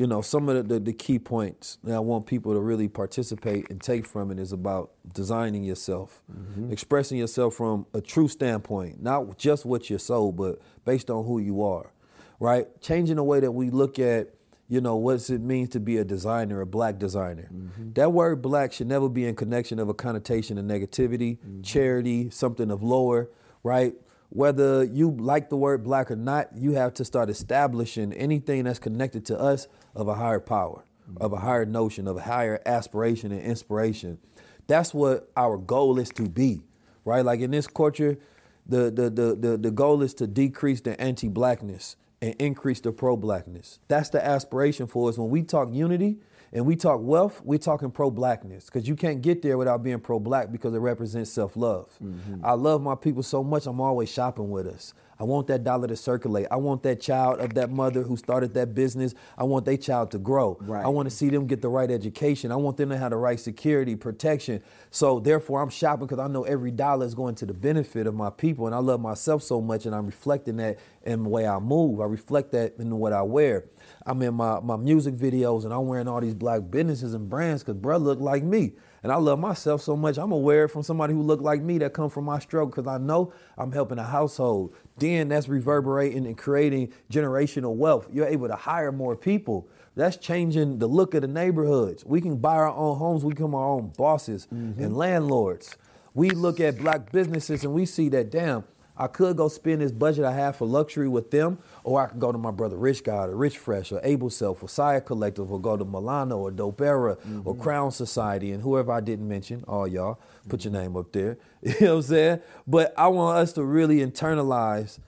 you 0.01 0.07
know, 0.07 0.23
some 0.23 0.49
of 0.49 0.55
the, 0.55 0.73
the, 0.73 0.79
the 0.79 0.93
key 0.93 1.19
points 1.19 1.77
that 1.83 1.93
I 1.93 1.99
want 1.99 2.25
people 2.25 2.55
to 2.55 2.59
really 2.59 2.87
participate 2.87 3.69
and 3.69 3.79
take 3.79 4.07
from 4.07 4.31
it 4.31 4.39
is 4.39 4.51
about 4.51 4.89
designing 5.13 5.63
yourself, 5.63 6.23
mm-hmm. 6.35 6.71
expressing 6.71 7.19
yourself 7.19 7.53
from 7.53 7.85
a 7.93 8.01
true 8.01 8.27
standpoint, 8.27 8.99
not 8.99 9.37
just 9.37 9.63
what 9.63 9.91
you're 9.91 9.99
sold, 9.99 10.37
but 10.37 10.59
based 10.85 11.11
on 11.11 11.23
who 11.23 11.37
you 11.37 11.63
are, 11.63 11.91
right? 12.39 12.65
Changing 12.81 13.17
the 13.17 13.23
way 13.23 13.41
that 13.41 13.51
we 13.51 13.69
look 13.69 13.99
at 13.99 14.29
you 14.67 14.81
know, 14.81 14.95
what 14.95 15.29
it 15.29 15.41
means 15.41 15.69
to 15.69 15.79
be 15.79 15.97
a 15.97 16.03
designer, 16.03 16.61
a 16.61 16.65
black 16.65 16.97
designer. 16.97 17.51
Mm-hmm. 17.53 17.93
That 17.93 18.11
word 18.11 18.41
black 18.41 18.73
should 18.73 18.87
never 18.87 19.07
be 19.07 19.27
in 19.27 19.35
connection 19.35 19.77
of 19.77 19.87
a 19.87 19.93
connotation 19.93 20.57
of 20.57 20.65
negativity, 20.65 21.37
mm-hmm. 21.37 21.61
charity, 21.61 22.31
something 22.31 22.71
of 22.71 22.81
lower, 22.81 23.29
right? 23.61 23.93
Whether 24.33 24.85
you 24.85 25.11
like 25.11 25.49
the 25.49 25.57
word 25.57 25.83
black 25.83 26.09
or 26.09 26.15
not, 26.15 26.55
you 26.55 26.71
have 26.71 26.93
to 26.95 27.05
start 27.05 27.29
establishing 27.29 28.13
anything 28.13 28.63
that's 28.63 28.79
connected 28.79 29.25
to 29.25 29.37
us 29.37 29.67
of 29.93 30.07
a 30.07 30.15
higher 30.15 30.39
power, 30.39 30.85
of 31.19 31.33
a 31.33 31.37
higher 31.37 31.65
notion, 31.65 32.07
of 32.07 32.15
a 32.15 32.21
higher 32.21 32.61
aspiration 32.65 33.33
and 33.33 33.41
inspiration. 33.41 34.19
That's 34.67 34.93
what 34.93 35.29
our 35.35 35.57
goal 35.57 35.99
is 35.99 36.11
to 36.11 36.29
be, 36.29 36.63
right? 37.03 37.25
Like 37.25 37.41
in 37.41 37.51
this 37.51 37.67
culture, 37.67 38.17
the 38.65 38.89
the 38.89 39.09
the 39.09 39.35
the, 39.35 39.57
the 39.57 39.71
goal 39.71 40.01
is 40.01 40.13
to 40.13 40.27
decrease 40.27 40.79
the 40.79 40.99
anti-blackness 41.01 41.97
and 42.21 42.33
increase 42.35 42.79
the 42.79 42.93
pro-blackness. 42.93 43.79
That's 43.89 44.11
the 44.11 44.25
aspiration 44.25 44.87
for 44.87 45.09
us. 45.09 45.17
When 45.17 45.29
we 45.29 45.43
talk 45.43 45.73
unity 45.73 46.19
and 46.53 46.65
we 46.65 46.75
talk 46.75 46.99
wealth, 47.01 47.41
we're 47.43 47.57
talking 47.57 47.91
pro-blackness 47.91 48.65
because 48.65 48.87
you 48.87 48.95
can't 48.95 49.21
get 49.21 49.41
there 49.41 49.57
without 49.57 49.83
being 49.83 49.99
pro-black 49.99 50.51
because 50.51 50.73
it 50.73 50.79
represents 50.79 51.31
self-love. 51.31 51.89
Mm-hmm. 52.03 52.45
I 52.45 52.53
love 52.53 52.81
my 52.81 52.95
people 52.95 53.23
so 53.23 53.43
much. 53.43 53.65
I'm 53.67 53.79
always 53.79 54.11
shopping 54.11 54.49
with 54.49 54.67
us. 54.67 54.93
I 55.19 55.23
want 55.23 55.45
that 55.47 55.63
dollar 55.63 55.87
to 55.87 55.95
circulate. 55.95 56.47
I 56.49 56.55
want 56.55 56.81
that 56.81 56.99
child 56.99 57.41
of 57.41 57.53
that 57.53 57.69
mother 57.69 58.01
who 58.01 58.17
started 58.17 58.55
that 58.55 58.73
business. 58.73 59.13
I 59.37 59.43
want 59.43 59.65
their 59.65 59.77
child 59.77 60.09
to 60.11 60.17
grow. 60.17 60.57
Right. 60.59 60.83
I 60.83 60.87
want 60.87 61.07
to 61.11 61.15
see 61.15 61.29
them 61.29 61.45
get 61.45 61.61
the 61.61 61.69
right 61.69 61.91
education. 61.91 62.51
I 62.51 62.55
want 62.55 62.77
them 62.77 62.89
to 62.89 62.97
have 62.97 63.11
the 63.11 63.17
right 63.17 63.39
security, 63.39 63.95
protection. 63.95 64.63
So 64.89 65.19
therefore, 65.19 65.61
I'm 65.61 65.69
shopping 65.69 66.07
because 66.07 66.17
I 66.17 66.27
know 66.27 66.41
every 66.45 66.71
dollar 66.71 67.05
is 67.05 67.13
going 67.13 67.35
to 67.35 67.45
the 67.45 67.53
benefit 67.53 68.07
of 68.07 68.15
my 68.15 68.31
people, 68.31 68.65
and 68.65 68.73
I 68.73 68.79
love 68.79 68.99
myself 68.99 69.43
so 69.43 69.61
much, 69.61 69.85
and 69.85 69.93
I'm 69.93 70.07
reflecting 70.07 70.57
that 70.57 70.79
in 71.03 71.21
the 71.21 71.29
way 71.29 71.45
I 71.45 71.59
move. 71.59 72.01
I 72.01 72.05
reflect 72.05 72.51
that 72.53 72.73
in 72.79 72.97
what 72.97 73.13
I 73.13 73.21
wear. 73.21 73.65
I'm 74.05 74.21
in 74.21 74.33
my, 74.33 74.59
my 74.59 74.77
music 74.77 75.15
videos, 75.15 75.63
and 75.63 75.73
I'm 75.73 75.87
wearing 75.87 76.07
all 76.07 76.21
these 76.21 76.33
black 76.33 76.61
businesses 76.69 77.13
and 77.13 77.29
brands 77.29 77.63
because 77.63 77.79
bruh 77.79 78.01
look 78.01 78.19
like 78.19 78.43
me. 78.43 78.73
And 79.03 79.11
I 79.11 79.15
love 79.15 79.39
myself 79.39 79.81
so 79.81 79.95
much. 79.95 80.17
I'm 80.17 80.31
aware 80.31 80.67
from 80.67 80.83
somebody 80.83 81.13
who 81.13 81.23
look 81.23 81.41
like 81.41 81.61
me 81.61 81.79
that 81.79 81.93
come 81.93 82.09
from 82.09 82.25
my 82.25 82.37
struggle 82.39 82.67
because 82.67 82.87
I 82.87 82.99
know 82.99 83.33
I'm 83.57 83.71
helping 83.71 83.97
a 83.97 84.03
household. 84.03 84.75
Then 84.97 85.29
that's 85.29 85.47
reverberating 85.47 86.27
and 86.27 86.37
creating 86.37 86.93
generational 87.11 87.75
wealth. 87.75 88.07
You're 88.11 88.27
able 88.27 88.47
to 88.47 88.55
hire 88.55 88.91
more 88.91 89.15
people. 89.15 89.67
That's 89.95 90.17
changing 90.17 90.77
the 90.79 90.87
look 90.87 91.15
of 91.15 91.23
the 91.23 91.27
neighborhoods. 91.27 92.05
We 92.05 92.21
can 92.21 92.37
buy 92.37 92.55
our 92.55 92.69
own 92.69 92.97
homes. 92.97 93.25
We 93.25 93.33
become 93.33 93.55
our 93.55 93.67
own 93.67 93.91
bosses 93.97 94.47
and 94.51 94.75
mm-hmm. 94.77 94.93
landlords. 94.93 95.75
We 96.13 96.29
look 96.29 96.59
at 96.59 96.77
black 96.77 97.11
businesses 97.11 97.63
and 97.63 97.73
we 97.73 97.85
see 97.85 98.09
that, 98.09 98.29
damn, 98.29 98.65
I 99.01 99.07
could 99.07 99.35
go 99.35 99.47
spend 99.47 99.81
this 99.81 99.91
budget 99.91 100.25
I 100.25 100.33
have 100.33 100.57
for 100.57 100.67
luxury 100.67 101.09
with 101.09 101.31
them, 101.31 101.57
or 101.83 102.03
I 102.03 102.05
could 102.05 102.19
go 102.19 102.31
to 102.31 102.37
my 102.37 102.51
brother 102.51 102.77
Rich 102.77 103.03
God 103.03 103.29
or 103.29 103.35
Rich 103.35 103.57
Fresh 103.57 103.91
or 103.91 103.99
Able 104.03 104.29
Self 104.29 104.61
or 104.61 104.69
Sire 104.69 105.01
Collective 105.01 105.51
or 105.51 105.59
go 105.59 105.75
to 105.75 105.83
Milano 105.83 106.37
or 106.37 106.51
Dope 106.51 106.81
Era 106.81 107.13
or 107.13 107.15
mm-hmm. 107.15 107.61
Crown 107.63 107.89
Society 107.89 108.51
and 108.51 108.61
whoever 108.61 108.91
I 108.91 109.01
didn't 109.01 109.27
mention, 109.27 109.63
all 109.67 109.87
y'all, 109.87 110.19
put 110.47 110.65
your 110.65 110.73
name 110.73 110.95
up 110.95 111.11
there. 111.11 111.39
You 111.63 111.71
know 111.81 111.87
what 111.87 111.95
I'm 111.95 112.01
saying? 112.03 112.39
But 112.67 112.93
I 112.95 113.07
want 113.07 113.39
us 113.39 113.53
to 113.53 113.63
really 113.63 113.97
internalize 113.97 114.99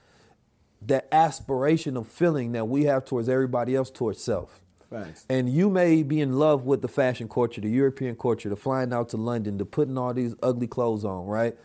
that 0.81 1.09
aspirational 1.11 2.05
feeling 2.05 2.51
that 2.53 2.65
we 2.65 2.85
have 2.85 3.05
towards 3.05 3.30
everybody 3.30 3.75
else, 3.75 3.91
towards 3.91 4.22
self. 4.22 4.59
Facts. 4.89 5.25
And 5.30 5.49
you 5.49 5.69
may 5.69 6.01
be 6.01 6.19
in 6.19 6.39
love 6.39 6.65
with 6.65 6.81
the 6.81 6.88
fashion 6.88 7.30
culture, 7.30 7.61
the 7.61 7.69
European 7.69 8.15
culture, 8.15 8.49
the 8.49 8.55
flying 8.55 8.91
out 8.91 9.09
to 9.09 9.17
London, 9.17 9.57
the 9.57 9.65
putting 9.65 9.99
all 9.99 10.13
these 10.15 10.35
ugly 10.41 10.67
clothes 10.67 11.05
on, 11.05 11.27
right? 11.27 11.55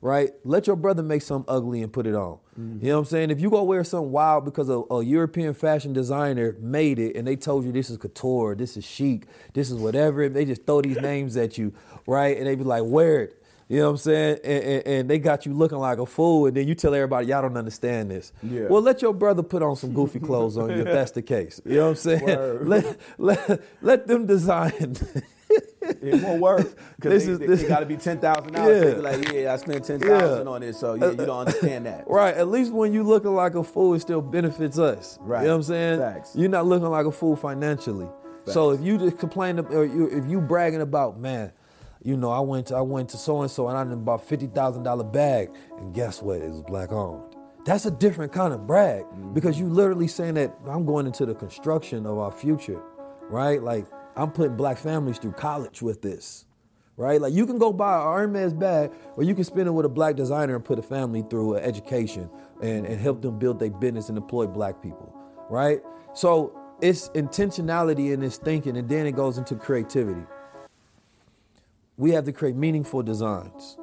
Right? 0.00 0.30
Let 0.44 0.66
your 0.66 0.76
brother 0.76 1.02
make 1.02 1.22
something 1.22 1.52
ugly 1.52 1.82
and 1.82 1.92
put 1.92 2.06
it 2.06 2.14
on. 2.14 2.38
Mm-hmm. 2.58 2.84
You 2.84 2.90
know 2.90 2.96
what 2.96 3.00
I'm 3.00 3.04
saying? 3.06 3.30
If 3.30 3.40
you 3.40 3.50
go 3.50 3.62
wear 3.64 3.82
something 3.82 4.12
wild 4.12 4.44
because 4.44 4.68
a, 4.68 4.82
a 4.90 5.04
European 5.04 5.54
fashion 5.54 5.92
designer 5.92 6.56
made 6.60 6.98
it 6.98 7.16
and 7.16 7.26
they 7.26 7.36
told 7.36 7.64
you 7.64 7.72
this 7.72 7.90
is 7.90 7.96
couture, 7.96 8.54
this 8.54 8.76
is 8.76 8.84
chic, 8.84 9.26
this 9.54 9.70
is 9.70 9.76
whatever, 9.76 10.28
they 10.28 10.44
just 10.44 10.66
throw 10.66 10.82
these 10.82 10.98
names 10.98 11.36
at 11.36 11.58
you, 11.58 11.72
right? 12.06 12.36
And 12.36 12.46
they 12.46 12.54
be 12.54 12.64
like, 12.64 12.84
wear 12.84 13.22
it. 13.22 13.38
You 13.68 13.80
know 13.80 13.84
what 13.84 13.90
I'm 13.90 13.96
saying? 13.98 14.38
And, 14.44 14.64
and, 14.64 14.86
and 14.86 15.10
they 15.10 15.18
got 15.18 15.44
you 15.44 15.52
looking 15.52 15.76
like 15.78 15.98
a 15.98 16.06
fool, 16.06 16.46
and 16.46 16.56
then 16.56 16.66
you 16.66 16.74
tell 16.74 16.94
everybody, 16.94 17.26
y'all 17.26 17.42
don't 17.42 17.56
understand 17.56 18.10
this. 18.10 18.32
Yeah. 18.42 18.66
Well, 18.68 18.80
let 18.80 19.02
your 19.02 19.12
brother 19.12 19.42
put 19.42 19.62
on 19.62 19.76
some 19.76 19.92
goofy 19.92 20.20
clothes 20.20 20.56
on 20.56 20.70
you 20.70 20.78
if 20.78 20.84
that's 20.84 21.10
the 21.10 21.20
case. 21.20 21.60
You 21.66 21.74
know 21.74 21.82
what 21.82 21.88
I'm 21.90 21.96
saying? 21.96 22.24
Word. 22.26 22.68
Let, 22.68 22.98
let, 23.18 23.60
let 23.82 24.06
them 24.06 24.26
design. 24.26 24.96
It 25.50 26.22
won't 26.22 26.40
work 26.40 26.58
This 26.58 26.74
because 26.96 27.26
they, 27.26 27.32
is- 27.32 27.38
they, 27.38 27.46
this- 27.46 27.62
got 27.64 27.80
to 27.80 27.86
be 27.86 27.96
ten 27.96 28.18
thousand 28.18 28.52
Yeah. 28.52 28.58
dollars. 28.58 28.94
Be 28.94 29.00
like, 29.00 29.32
yeah, 29.32 29.52
I 29.52 29.56
spent 29.56 29.84
ten 29.84 29.98
thousand 30.00 30.46
Yeah. 30.46 30.52
on 30.52 30.60
this, 30.60 30.78
so 30.78 30.94
yeah, 30.94 31.10
you 31.10 31.16
don't 31.16 31.40
understand 31.46 31.86
that. 31.86 32.04
Right. 32.18 32.34
At 32.34 32.48
least 32.48 32.72
when 32.72 32.92
you 32.92 33.02
looking 33.02 33.34
like 33.34 33.54
a 33.54 33.64
fool, 33.64 33.94
it 33.94 34.00
still 34.00 34.20
benefits 34.20 34.78
us. 34.78 35.18
Right. 35.20 35.40
You 35.42 35.48
know 35.48 35.54
what 35.54 35.56
I'm 35.56 35.62
saying? 35.64 35.98
Facts. 35.98 36.32
You're 36.34 36.48
not 36.48 36.66
looking 36.66 36.88
like 36.88 37.06
a 37.06 37.12
fool 37.12 37.36
financially. 37.36 38.08
So 38.46 38.70
if 38.70 38.80
you 38.80 38.96
just 38.96 39.18
complain 39.18 39.58
or 39.58 39.84
you, 39.84 40.08
if 40.08 40.28
you 40.28 40.40
bragging 40.40 40.80
about, 40.80 41.18
man, 41.20 41.52
you 42.02 42.16
know, 42.16 42.30
I 42.30 42.40
went 42.40 42.68
to 42.68 42.76
I 42.76 42.80
went 42.80 43.10
to 43.10 43.16
so 43.18 43.42
and 43.42 43.50
so 43.50 43.68
and 43.68 43.76
I 43.76 43.84
done 43.84 44.04
bought 44.04 44.26
fifty 44.26 44.46
thousand 44.46 44.84
dollar 44.84 45.04
bag, 45.04 45.50
and 45.78 45.94
guess 45.94 46.22
what? 46.22 46.40
It 46.40 46.50
was 46.50 46.62
black 46.62 46.92
owned. 46.92 47.34
That's 47.66 47.84
a 47.84 47.90
different 47.90 48.32
kind 48.32 48.54
of 48.54 48.66
brag 48.66 49.04
mm-hmm. 49.04 49.34
because 49.34 49.58
you 49.58 49.68
literally 49.68 50.08
saying 50.08 50.34
that 50.34 50.56
I'm 50.66 50.86
going 50.86 51.06
into 51.06 51.26
the 51.26 51.34
construction 51.34 52.06
of 52.06 52.16
our 52.18 52.32
future, 52.32 52.80
right? 53.28 53.62
Like 53.62 53.84
I'm 54.18 54.32
putting 54.32 54.56
black 54.56 54.78
families 54.78 55.18
through 55.18 55.32
college 55.32 55.80
with 55.80 56.02
this, 56.02 56.44
right? 56.96 57.20
Like 57.20 57.32
you 57.32 57.46
can 57.46 57.56
go 57.56 57.72
buy 57.72 57.98
a 57.98 58.02
Hermes 58.02 58.52
bag, 58.52 58.90
or 59.16 59.22
you 59.22 59.32
can 59.32 59.44
spend 59.44 59.68
it 59.68 59.70
with 59.70 59.86
a 59.86 59.88
black 59.88 60.16
designer 60.16 60.56
and 60.56 60.64
put 60.64 60.78
a 60.78 60.82
family 60.82 61.24
through 61.30 61.54
an 61.54 61.62
education 61.62 62.28
and, 62.60 62.84
and 62.84 63.00
help 63.00 63.22
them 63.22 63.38
build 63.38 63.60
their 63.60 63.70
business 63.70 64.08
and 64.08 64.18
employ 64.18 64.46
black 64.46 64.82
people, 64.82 65.16
right? 65.48 65.80
So 66.14 66.52
it's 66.82 67.10
intentionality 67.10 68.12
in 68.12 68.18
this 68.20 68.38
thinking, 68.38 68.76
and 68.76 68.88
then 68.88 69.06
it 69.06 69.12
goes 69.12 69.38
into 69.38 69.54
creativity. 69.54 70.24
We 71.96 72.10
have 72.10 72.24
to 72.24 72.32
create 72.32 72.56
meaningful 72.56 73.04
designs. 73.04 73.78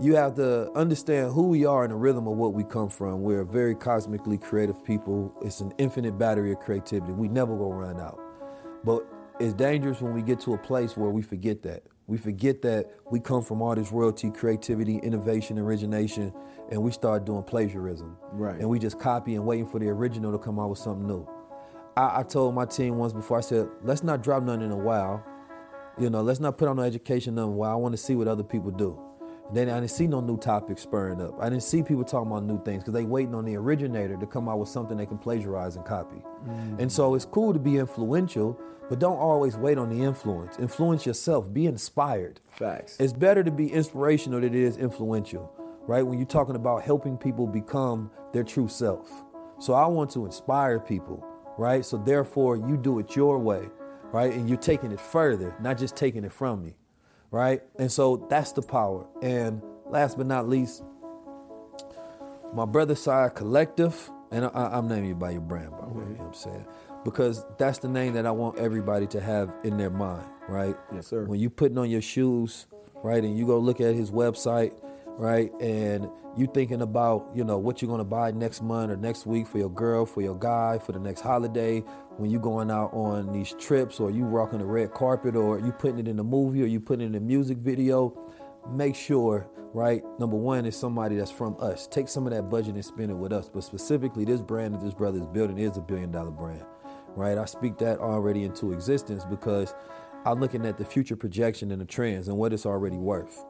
You 0.00 0.14
have 0.14 0.34
to 0.34 0.70
understand 0.76 1.32
who 1.32 1.48
we 1.48 1.64
are 1.64 1.82
and 1.82 1.90
the 1.90 1.96
rhythm 1.96 2.28
of 2.28 2.36
what 2.36 2.52
we 2.52 2.62
come 2.62 2.88
from. 2.88 3.22
We're 3.22 3.40
a 3.40 3.46
very 3.46 3.74
cosmically 3.74 4.38
creative 4.38 4.84
people. 4.84 5.34
It's 5.42 5.60
an 5.60 5.72
infinite 5.78 6.18
battery 6.18 6.52
of 6.52 6.60
creativity. 6.60 7.12
We 7.12 7.28
never 7.28 7.56
go 7.56 7.72
run 7.72 7.98
out. 7.98 8.20
But 8.84 9.06
it's 9.38 9.54
dangerous 9.54 10.00
when 10.00 10.14
we 10.14 10.22
get 10.22 10.40
to 10.40 10.54
a 10.54 10.58
place 10.58 10.96
where 10.96 11.10
we 11.10 11.22
forget 11.22 11.62
that. 11.62 11.82
We 12.06 12.18
forget 12.18 12.62
that 12.62 12.86
we 13.10 13.20
come 13.20 13.42
from 13.42 13.60
all 13.60 13.74
this 13.74 13.90
royalty, 13.90 14.30
creativity, 14.30 14.98
innovation, 14.98 15.58
origination, 15.58 16.32
and 16.70 16.82
we 16.82 16.92
start 16.92 17.26
doing 17.26 17.42
plagiarism. 17.42 18.16
Right. 18.32 18.58
And 18.58 18.68
we 18.68 18.78
just 18.78 18.98
copy 18.98 19.34
and 19.34 19.44
waiting 19.44 19.66
for 19.66 19.78
the 19.78 19.88
original 19.88 20.32
to 20.32 20.38
come 20.38 20.58
out 20.58 20.70
with 20.70 20.78
something 20.78 21.06
new. 21.06 21.28
I, 21.96 22.20
I 22.20 22.22
told 22.22 22.54
my 22.54 22.64
team 22.64 22.96
once 22.96 23.12
before, 23.12 23.38
I 23.38 23.40
said, 23.40 23.68
let's 23.82 24.02
not 24.02 24.22
drop 24.22 24.42
nothing 24.44 24.62
in 24.62 24.70
a 24.70 24.76
while. 24.76 25.24
You 25.98 26.10
know, 26.10 26.22
let's 26.22 26.40
not 26.40 26.58
put 26.58 26.68
on 26.68 26.76
no 26.76 26.82
education 26.82 27.34
nothing 27.34 27.56
while 27.56 27.72
I 27.72 27.74
want 27.74 27.92
to 27.92 27.98
see 27.98 28.14
what 28.14 28.28
other 28.28 28.44
people 28.44 28.70
do. 28.70 29.00
Then 29.52 29.68
I 29.68 29.74
didn't 29.74 29.92
see 29.92 30.06
no 30.06 30.20
new 30.20 30.36
topics 30.36 30.82
spurring 30.82 31.20
up. 31.20 31.40
I 31.40 31.48
didn't 31.48 31.62
see 31.62 31.82
people 31.82 32.04
talking 32.04 32.30
about 32.30 32.44
new 32.44 32.62
things 32.64 32.82
because 32.82 32.94
they 32.94 33.04
waiting 33.04 33.34
on 33.34 33.44
the 33.44 33.56
originator 33.56 34.16
to 34.16 34.26
come 34.26 34.48
out 34.48 34.58
with 34.58 34.68
something 34.68 34.96
they 34.96 35.06
can 35.06 35.18
plagiarize 35.18 35.76
and 35.76 35.84
copy. 35.84 36.22
Mm. 36.46 36.80
And 36.80 36.92
so 36.92 37.14
it's 37.14 37.24
cool 37.24 37.52
to 37.52 37.58
be 37.58 37.78
influential, 37.78 38.58
but 38.88 38.98
don't 38.98 39.18
always 39.18 39.56
wait 39.56 39.78
on 39.78 39.88
the 39.88 40.04
influence. 40.04 40.58
Influence 40.58 41.06
yourself. 41.06 41.52
Be 41.52 41.66
inspired. 41.66 42.40
Facts. 42.50 42.96
It's 42.98 43.12
better 43.12 43.44
to 43.44 43.50
be 43.52 43.72
inspirational 43.72 44.40
than 44.40 44.52
it 44.52 44.60
is 44.60 44.78
influential, 44.78 45.52
right? 45.86 46.02
When 46.02 46.18
you're 46.18 46.26
talking 46.26 46.56
about 46.56 46.82
helping 46.82 47.16
people 47.16 47.46
become 47.46 48.10
their 48.32 48.44
true 48.44 48.68
self. 48.68 49.08
So 49.58 49.74
I 49.74 49.86
want 49.86 50.10
to 50.10 50.26
inspire 50.26 50.80
people, 50.80 51.24
right? 51.56 51.84
So 51.84 51.96
therefore, 51.96 52.56
you 52.56 52.76
do 52.76 52.98
it 52.98 53.14
your 53.14 53.38
way, 53.38 53.68
right? 54.12 54.32
And 54.32 54.48
you're 54.48 54.58
taking 54.58 54.90
it 54.90 55.00
further, 55.00 55.54
not 55.60 55.78
just 55.78 55.96
taking 55.96 56.24
it 56.24 56.32
from 56.32 56.62
me, 56.64 56.74
right? 57.30 57.62
And 57.78 57.90
so 57.90 58.26
that's 58.28 58.52
the 58.52 58.62
power. 58.62 59.06
And 59.22 59.62
last 59.86 60.16
but 60.16 60.26
not 60.26 60.48
least, 60.48 60.82
my 62.52 62.64
brother 62.64 62.94
side 62.94 63.34
collective, 63.34 64.10
and 64.30 64.46
I, 64.46 64.70
I'm 64.72 64.88
naming 64.88 65.10
you 65.10 65.14
by 65.14 65.30
your 65.30 65.40
brand, 65.40 65.72
by 65.72 65.86
the 65.86 65.92
way, 65.92 66.04
you 66.04 66.10
know 66.10 66.14
what 66.16 66.20
I'm 66.20 66.32
mm-hmm. 66.32 66.50
saying? 66.50 66.66
Because 67.04 67.44
that's 67.58 67.78
the 67.78 67.88
name 67.88 68.14
that 68.14 68.26
I 68.26 68.32
want 68.32 68.58
everybody 68.58 69.06
to 69.08 69.20
have 69.20 69.52
in 69.62 69.76
their 69.76 69.90
mind, 69.90 70.26
right? 70.48 70.76
Yes, 70.92 71.06
sir. 71.06 71.24
When 71.24 71.38
you 71.38 71.50
putting 71.50 71.78
on 71.78 71.88
your 71.88 72.02
shoes, 72.02 72.66
right, 73.02 73.22
and 73.22 73.38
you 73.38 73.46
go 73.46 73.58
look 73.58 73.80
at 73.80 73.94
his 73.94 74.10
website, 74.10 74.72
right, 75.18 75.50
and 75.60 76.08
you 76.36 76.46
thinking 76.46 76.82
about, 76.82 77.28
you 77.34 77.44
know, 77.44 77.58
what 77.58 77.80
you're 77.80 77.90
gonna 77.90 78.04
buy 78.04 78.30
next 78.30 78.62
month 78.62 78.90
or 78.90 78.96
next 78.96 79.26
week 79.26 79.46
for 79.46 79.58
your 79.58 79.70
girl, 79.70 80.04
for 80.04 80.20
your 80.20 80.38
guy, 80.38 80.78
for 80.78 80.92
the 80.92 80.98
next 80.98 81.22
holiday, 81.22 81.80
when 82.18 82.30
you 82.30 82.38
going 82.38 82.70
out 82.70 82.92
on 82.92 83.32
these 83.32 83.54
trips 83.58 84.00
or 84.00 84.10
you 84.10 84.24
rocking 84.24 84.58
the 84.58 84.66
red 84.66 84.92
carpet 84.92 85.34
or 85.34 85.58
you 85.58 85.72
putting 85.72 85.98
it 85.98 86.08
in 86.08 86.18
a 86.18 86.24
movie 86.24 86.62
or 86.62 86.66
you 86.66 86.80
putting 86.80 87.04
it 87.04 87.06
in 87.08 87.14
a 87.14 87.20
music 87.20 87.58
video, 87.58 88.14
make 88.70 88.94
sure, 88.94 89.48
right, 89.72 90.02
number 90.18 90.36
one 90.36 90.66
is 90.66 90.76
somebody 90.76 91.16
that's 91.16 91.30
from 91.30 91.56
us. 91.60 91.86
Take 91.86 92.08
some 92.08 92.26
of 92.26 92.32
that 92.32 92.50
budget 92.50 92.74
and 92.74 92.84
spend 92.84 93.10
it 93.10 93.14
with 93.14 93.32
us. 93.32 93.48
But 93.48 93.64
specifically, 93.64 94.24
this 94.24 94.42
brand 94.42 94.74
that 94.74 94.82
this 94.82 94.94
brother 94.94 95.18
is 95.18 95.26
building 95.26 95.58
is 95.58 95.76
a 95.76 95.82
billion 95.82 96.10
dollar 96.10 96.30
brand, 96.30 96.64
right? 97.14 97.38
I 97.38 97.46
speak 97.46 97.78
that 97.78 97.98
already 97.98 98.44
into 98.44 98.72
existence 98.72 99.24
because 99.24 99.74
I'm 100.26 100.40
looking 100.40 100.66
at 100.66 100.76
the 100.76 100.84
future 100.84 101.16
projection 101.16 101.70
and 101.70 101.80
the 101.80 101.86
trends 101.86 102.28
and 102.28 102.36
what 102.36 102.52
it's 102.52 102.66
already 102.66 102.98
worth. 102.98 103.44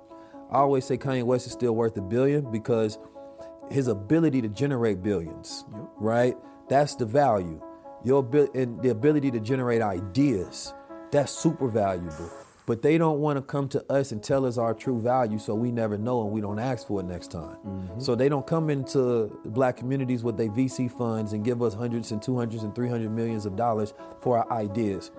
I 0.51 0.59
always 0.59 0.85
say 0.85 0.97
Kanye 0.97 1.25
West 1.25 1.47
is 1.47 1.53
still 1.53 1.75
worth 1.75 1.97
a 1.97 2.03
billion 2.03 2.51
because 2.51 2.99
his 3.71 3.89
ability 3.89 4.43
to 4.43 4.49
generate 4.49 5.03
billions, 5.03 5.65
right? 5.97 6.37
That's 6.69 6.95
the 6.95 7.07
value. 7.07 7.61
Your 8.05 8.25
and 8.55 8.81
the 8.83 8.91
ability 8.91 9.31
to 9.33 9.41
generate 9.41 9.83
ideas, 9.83 10.73
that's 11.11 11.33
super 11.33 11.69
valuable. 11.69 12.31
But 12.67 12.83
they 12.83 12.99
don't 12.99 13.21
want 13.21 13.37
to 13.37 13.43
come 13.43 13.69
to 13.71 13.93
us 13.93 14.11
and 14.11 14.23
tell 14.23 14.45
us 14.45 14.59
our 14.59 14.75
true 14.75 15.01
value, 15.01 15.39
so 15.39 15.55
we 15.55 15.71
never 15.71 15.97
know 15.97 16.23
and 16.23 16.33
we 16.33 16.41
don't 16.41 16.59
ask 16.59 16.89
for 16.89 16.99
it 17.01 17.05
next 17.05 17.31
time. 17.31 17.57
Mm-hmm. 17.65 18.01
So 18.01 18.17
they 18.17 18.29
don't 18.29 18.47
come 18.47 18.71
into 18.71 19.39
black 19.47 19.77
communities 19.77 20.25
with 20.25 20.37
their 20.37 20.49
VC 20.49 20.91
funds 20.91 21.33
and 21.33 21.45
give 21.45 21.63
us 21.63 21.75
hundreds 21.75 22.11
and 22.11 22.21
two 22.21 22.37
hundreds 22.37 22.65
and 22.65 22.75
three 22.75 22.89
hundred 22.89 23.13
millions 23.13 23.47
of 23.47 23.55
dollars 23.55 23.95
for 24.21 24.39
our 24.39 24.53
ideas. 24.53 25.13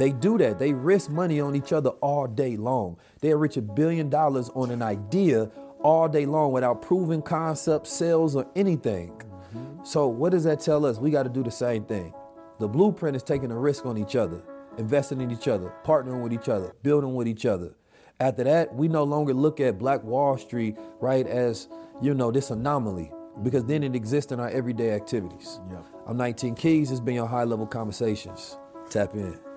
They 0.00 0.12
do 0.12 0.38
that. 0.38 0.58
They 0.58 0.72
risk 0.72 1.10
money 1.10 1.42
on 1.42 1.54
each 1.54 1.74
other 1.74 1.90
all 2.00 2.26
day 2.26 2.56
long. 2.56 2.96
They'll 3.20 3.36
reach 3.36 3.58
a 3.58 3.62
billion 3.62 4.08
dollars 4.08 4.48
on 4.54 4.70
an 4.70 4.80
idea 4.80 5.50
all 5.82 6.08
day 6.08 6.24
long 6.24 6.52
without 6.52 6.80
proving 6.80 7.20
concept, 7.20 7.86
sales, 7.86 8.34
or 8.34 8.46
anything. 8.56 9.10
Mm-hmm. 9.10 9.84
So 9.84 10.06
what 10.06 10.32
does 10.32 10.44
that 10.44 10.60
tell 10.60 10.86
us? 10.86 10.96
We 10.96 11.10
got 11.10 11.24
to 11.24 11.28
do 11.28 11.42
the 11.42 11.50
same 11.50 11.84
thing. 11.84 12.14
The 12.60 12.66
blueprint 12.66 13.14
is 13.14 13.22
taking 13.22 13.50
a 13.50 13.58
risk 13.58 13.84
on 13.84 13.98
each 13.98 14.16
other, 14.16 14.42
investing 14.78 15.20
in 15.20 15.30
each 15.30 15.48
other, 15.48 15.70
partnering 15.84 16.22
with 16.22 16.32
each 16.32 16.48
other, 16.48 16.74
building 16.82 17.14
with 17.14 17.28
each 17.28 17.44
other. 17.44 17.74
After 18.20 18.42
that, 18.44 18.74
we 18.74 18.88
no 18.88 19.04
longer 19.04 19.34
look 19.34 19.60
at 19.60 19.78
Black 19.78 20.02
Wall 20.02 20.38
Street, 20.38 20.78
right, 21.00 21.26
as, 21.26 21.68
you 22.00 22.14
know, 22.14 22.30
this 22.30 22.50
anomaly. 22.50 23.12
because 23.42 23.66
then 23.66 23.82
it 23.82 23.94
exists 23.94 24.32
in 24.32 24.40
our 24.40 24.48
everyday 24.48 24.92
activities. 24.92 25.60
I'm 26.06 26.16
19 26.16 26.54
Keys. 26.54 26.90
It's 26.90 27.00
been 27.00 27.16
your 27.16 27.26
high 27.26 27.44
level 27.44 27.66
conversations. 27.66 28.56
Tap 28.88 29.14
in. 29.14 29.49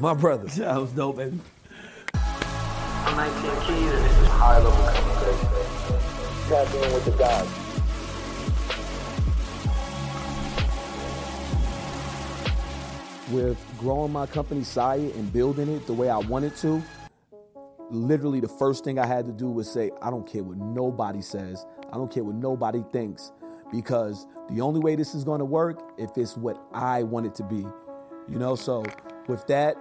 My 0.00 0.14
brother. 0.14 0.48
Yeah, 0.48 0.64
that 0.72 0.80
was 0.80 0.92
dope, 0.92 1.16
baby. 1.16 1.38
I'm 2.14 3.16
19 3.16 3.42
Keys, 3.66 3.92
and 3.92 4.04
this 4.04 4.18
is 4.18 4.28
high 4.28 4.58
level 4.58 4.72
conversation. 4.72 5.48
Tap 6.48 6.74
in 6.74 6.92
with 6.92 7.04
the 7.04 7.10
guys. 7.12 7.64
with 13.30 13.58
growing 13.78 14.12
my 14.12 14.26
company 14.26 14.62
Saya 14.62 15.10
and 15.16 15.32
building 15.32 15.68
it 15.68 15.86
the 15.86 15.92
way 15.92 16.08
I 16.08 16.18
wanted 16.18 16.56
to, 16.56 16.82
literally 17.90 18.40
the 18.40 18.48
first 18.48 18.84
thing 18.84 18.98
I 18.98 19.06
had 19.06 19.26
to 19.26 19.32
do 19.32 19.50
was 19.50 19.70
say, 19.70 19.90
I 20.02 20.10
don't 20.10 20.26
care 20.26 20.42
what 20.42 20.58
nobody 20.58 21.22
says. 21.22 21.66
I 21.92 21.96
don't 21.96 22.12
care 22.12 22.24
what 22.24 22.36
nobody 22.36 22.84
thinks. 22.92 23.32
Because 23.72 24.26
the 24.50 24.60
only 24.60 24.80
way 24.80 24.94
this 24.94 25.14
is 25.14 25.24
gonna 25.24 25.44
work 25.44 25.80
if 25.98 26.10
it's 26.16 26.36
what 26.36 26.60
I 26.72 27.02
want 27.02 27.26
it 27.26 27.34
to 27.36 27.42
be. 27.44 27.66
You 28.28 28.38
know, 28.38 28.54
so 28.54 28.84
with 29.28 29.46
that, 29.48 29.76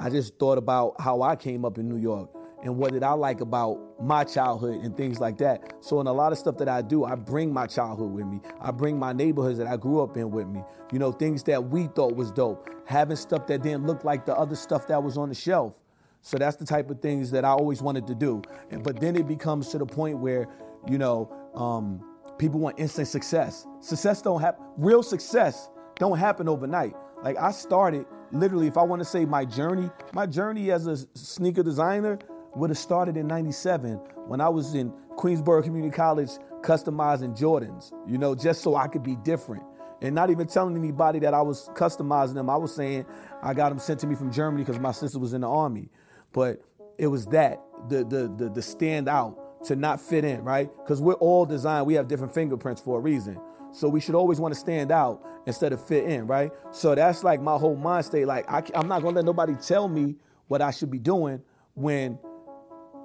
I 0.00 0.10
just 0.10 0.38
thought 0.38 0.58
about 0.58 1.00
how 1.00 1.22
I 1.22 1.36
came 1.36 1.64
up 1.64 1.78
in 1.78 1.88
New 1.88 1.96
York 1.96 2.30
and 2.62 2.76
what 2.76 2.92
did 2.92 3.02
I 3.02 3.12
like 3.12 3.40
about 3.40 3.78
my 4.00 4.24
childhood 4.24 4.82
and 4.84 4.96
things 4.96 5.20
like 5.20 5.38
that. 5.38 5.74
So 5.80 6.00
in 6.00 6.06
a 6.06 6.12
lot 6.12 6.32
of 6.32 6.38
stuff 6.38 6.58
that 6.58 6.68
I 6.68 6.80
do, 6.82 7.04
I 7.04 7.14
bring 7.14 7.52
my 7.52 7.66
childhood 7.66 8.12
with 8.12 8.26
me. 8.26 8.40
I 8.60 8.70
bring 8.70 8.98
my 8.98 9.12
neighborhoods 9.12 9.58
that 9.58 9.66
I 9.66 9.76
grew 9.76 10.00
up 10.00 10.16
in 10.16 10.30
with 10.30 10.46
me. 10.46 10.62
You 10.92 10.98
know, 10.98 11.12
things 11.12 11.42
that 11.44 11.70
we 11.70 11.88
thought 11.88 12.14
was 12.14 12.30
dope. 12.30 12.68
Having 12.86 13.16
stuff 13.16 13.46
that 13.48 13.62
didn't 13.62 13.86
look 13.86 14.04
like 14.04 14.26
the 14.26 14.36
other 14.36 14.56
stuff 14.56 14.86
that 14.88 15.02
was 15.02 15.18
on 15.18 15.28
the 15.28 15.34
shelf. 15.34 15.80
So 16.20 16.38
that's 16.38 16.56
the 16.56 16.64
type 16.64 16.88
of 16.88 17.00
things 17.00 17.32
that 17.32 17.44
I 17.44 17.50
always 17.50 17.82
wanted 17.82 18.06
to 18.06 18.14
do. 18.14 18.42
But 18.82 19.00
then 19.00 19.16
it 19.16 19.26
becomes 19.26 19.68
to 19.70 19.78
the 19.78 19.86
point 19.86 20.18
where, 20.18 20.46
you 20.88 20.98
know, 20.98 21.32
um, 21.54 22.00
people 22.38 22.60
want 22.60 22.78
instant 22.78 23.08
success. 23.08 23.66
Success 23.80 24.22
don't 24.22 24.40
happen. 24.40 24.64
Real 24.76 25.02
success 25.02 25.68
don't 25.96 26.18
happen 26.18 26.48
overnight. 26.48 26.94
Like 27.24 27.36
I 27.38 27.50
started 27.50 28.06
literally, 28.32 28.66
if 28.66 28.76
I 28.76 28.82
want 28.82 29.00
to 29.00 29.04
say 29.04 29.24
my 29.24 29.44
journey, 29.44 29.90
my 30.12 30.26
journey 30.26 30.70
as 30.70 30.86
a 30.86 30.96
sneaker 31.14 31.62
designer 31.62 32.18
would 32.54 32.70
have 32.70 32.78
started 32.78 33.16
in 33.16 33.26
97 33.26 33.94
when 34.26 34.40
I 34.40 34.48
was 34.48 34.74
in 34.74 34.92
Queensborough 35.16 35.62
Community 35.62 35.94
College 35.94 36.30
customizing 36.62 37.36
Jordans, 37.38 37.92
you 38.06 38.18
know, 38.18 38.34
just 38.34 38.62
so 38.62 38.76
I 38.76 38.88
could 38.88 39.02
be 39.02 39.16
different. 39.16 39.64
And 40.00 40.14
not 40.14 40.30
even 40.30 40.48
telling 40.48 40.76
anybody 40.76 41.20
that 41.20 41.32
I 41.32 41.42
was 41.42 41.68
customizing 41.74 42.34
them. 42.34 42.50
I 42.50 42.56
was 42.56 42.74
saying 42.74 43.06
I 43.40 43.54
got 43.54 43.68
them 43.68 43.78
sent 43.78 44.00
to 44.00 44.06
me 44.06 44.16
from 44.16 44.32
Germany 44.32 44.64
because 44.64 44.80
my 44.80 44.90
sister 44.90 45.18
was 45.18 45.32
in 45.32 45.42
the 45.42 45.48
army. 45.48 45.90
But 46.32 46.60
it 46.98 47.06
was 47.06 47.26
that, 47.26 47.60
the 47.88 48.04
the 48.04 48.34
the, 48.36 48.50
the 48.50 48.62
stand 48.62 49.08
out, 49.08 49.64
to 49.66 49.76
not 49.76 50.00
fit 50.00 50.24
in, 50.24 50.42
right? 50.42 50.70
Because 50.78 51.00
we're 51.00 51.14
all 51.14 51.46
designed, 51.46 51.86
we 51.86 51.94
have 51.94 52.08
different 52.08 52.34
fingerprints 52.34 52.80
for 52.80 52.98
a 52.98 53.00
reason. 53.00 53.40
So 53.72 53.88
we 53.88 54.00
should 54.00 54.14
always 54.14 54.40
want 54.40 54.52
to 54.54 54.60
stand 54.60 54.90
out 54.90 55.24
instead 55.46 55.72
of 55.72 55.84
fit 55.84 56.04
in, 56.04 56.26
right? 56.26 56.52
So 56.70 56.94
that's 56.94 57.24
like 57.24 57.40
my 57.40 57.56
whole 57.56 57.76
mind 57.76 58.04
state. 58.04 58.26
Like 58.26 58.50
I, 58.50 58.62
I'm 58.74 58.88
not 58.88 59.02
gonna 59.02 59.16
let 59.16 59.24
nobody 59.24 59.54
tell 59.54 59.88
me 59.88 60.16
what 60.48 60.62
I 60.62 60.70
should 60.70 60.90
be 60.90 60.98
doing 60.98 61.42
when 61.74 62.18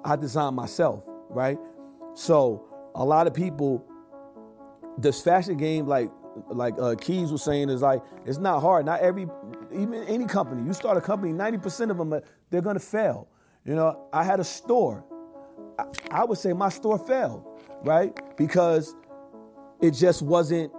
I 0.04 0.16
design 0.16 0.54
myself, 0.54 1.04
right? 1.28 1.58
So 2.14 2.66
a 2.94 3.04
lot 3.04 3.26
of 3.26 3.34
people, 3.34 3.84
this 4.98 5.20
fashion 5.22 5.56
game, 5.56 5.86
like 5.86 6.10
like 6.48 6.74
uh, 6.78 6.94
Keys 6.94 7.32
was 7.32 7.42
saying, 7.42 7.68
is 7.70 7.82
like 7.82 8.02
it's 8.26 8.38
not 8.38 8.60
hard. 8.60 8.86
Not 8.86 9.00
every, 9.00 9.26
even 9.72 10.04
any 10.04 10.26
company. 10.26 10.62
You 10.64 10.72
start 10.72 10.96
a 10.96 11.00
company, 11.00 11.32
ninety 11.32 11.58
percent 11.58 11.90
of 11.90 11.98
them 11.98 12.20
they're 12.50 12.60
gonna 12.62 12.78
fail. 12.78 13.28
You 13.64 13.74
know, 13.74 14.08
I 14.12 14.24
had 14.24 14.40
a 14.40 14.44
store. 14.44 15.04
I, 15.78 15.84
I 16.10 16.24
would 16.24 16.38
say 16.38 16.52
my 16.52 16.68
store 16.68 16.98
failed, 16.98 17.44
right? 17.82 18.18
Because 18.36 18.94
it 19.80 19.92
just 19.92 20.22
wasn't. 20.22 20.72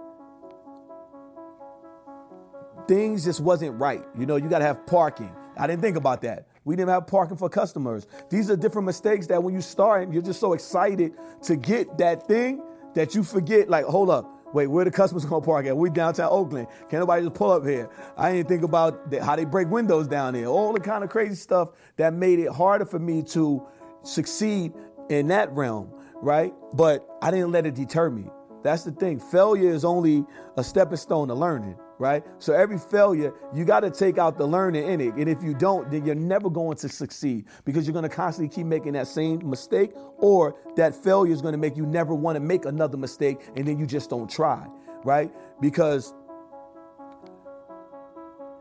Things 2.90 3.24
just 3.24 3.38
wasn't 3.38 3.78
right. 3.78 4.02
You 4.18 4.26
know, 4.26 4.34
you 4.34 4.48
gotta 4.48 4.64
have 4.64 4.84
parking. 4.84 5.30
I 5.56 5.68
didn't 5.68 5.80
think 5.80 5.96
about 5.96 6.22
that. 6.22 6.48
We 6.64 6.74
didn't 6.74 6.88
have 6.88 7.06
parking 7.06 7.36
for 7.36 7.48
customers. 7.48 8.08
These 8.30 8.50
are 8.50 8.56
different 8.56 8.84
mistakes 8.84 9.28
that 9.28 9.40
when 9.40 9.54
you 9.54 9.60
start, 9.60 10.12
you're 10.12 10.24
just 10.24 10.40
so 10.40 10.54
excited 10.54 11.12
to 11.44 11.54
get 11.54 11.98
that 11.98 12.26
thing 12.26 12.60
that 12.96 13.14
you 13.14 13.22
forget, 13.22 13.68
like, 13.68 13.84
hold 13.84 14.10
up, 14.10 14.28
wait, 14.52 14.66
where 14.66 14.84
the 14.84 14.90
customers 14.90 15.24
gonna 15.30 15.40
park 15.40 15.66
at? 15.66 15.76
We 15.76 15.88
downtown 15.88 16.30
Oakland. 16.32 16.66
Can 16.88 16.98
nobody 16.98 17.22
just 17.22 17.36
pull 17.36 17.52
up 17.52 17.64
here? 17.64 17.88
I 18.16 18.32
didn't 18.32 18.48
think 18.48 18.64
about 18.64 19.14
how 19.22 19.36
they 19.36 19.44
break 19.44 19.68
windows 19.68 20.08
down 20.08 20.34
there. 20.34 20.46
All 20.46 20.72
the 20.72 20.80
kind 20.80 21.04
of 21.04 21.10
crazy 21.10 21.36
stuff 21.36 21.68
that 21.96 22.12
made 22.12 22.40
it 22.40 22.50
harder 22.50 22.86
for 22.86 22.98
me 22.98 23.22
to 23.22 23.64
succeed 24.02 24.72
in 25.10 25.28
that 25.28 25.52
realm, 25.52 25.92
right? 26.14 26.52
But 26.72 27.06
I 27.22 27.30
didn't 27.30 27.52
let 27.52 27.66
it 27.66 27.76
deter 27.76 28.10
me. 28.10 28.24
That's 28.64 28.82
the 28.82 28.90
thing. 28.90 29.20
Failure 29.20 29.70
is 29.70 29.84
only 29.84 30.24
a 30.56 30.64
stepping 30.64 30.96
stone 30.96 31.28
to 31.28 31.34
learning, 31.34 31.76
right? 32.00 32.24
So 32.38 32.54
every 32.54 32.78
failure, 32.78 33.34
you 33.54 33.66
got 33.66 33.80
to 33.80 33.90
take 33.90 34.16
out 34.16 34.38
the 34.38 34.46
learning 34.46 34.88
in 34.88 35.00
it. 35.02 35.14
And 35.14 35.28
if 35.28 35.42
you 35.42 35.52
don't, 35.52 35.90
then 35.90 36.06
you're 36.06 36.14
never 36.14 36.48
going 36.48 36.78
to 36.78 36.88
succeed 36.88 37.44
because 37.66 37.86
you're 37.86 37.92
going 37.92 38.08
to 38.08 38.08
constantly 38.08 38.52
keep 38.52 38.66
making 38.66 38.94
that 38.94 39.06
same 39.06 39.48
mistake, 39.48 39.92
or 40.16 40.56
that 40.76 40.94
failure 40.94 41.32
is 41.32 41.42
going 41.42 41.52
to 41.52 41.58
make 41.58 41.76
you 41.76 41.84
never 41.84 42.14
want 42.14 42.36
to 42.36 42.40
make 42.40 42.64
another 42.64 42.96
mistake, 42.96 43.38
and 43.54 43.68
then 43.68 43.78
you 43.78 43.86
just 43.86 44.08
don't 44.08 44.30
try, 44.30 44.66
right? 45.04 45.30
Because 45.60 46.14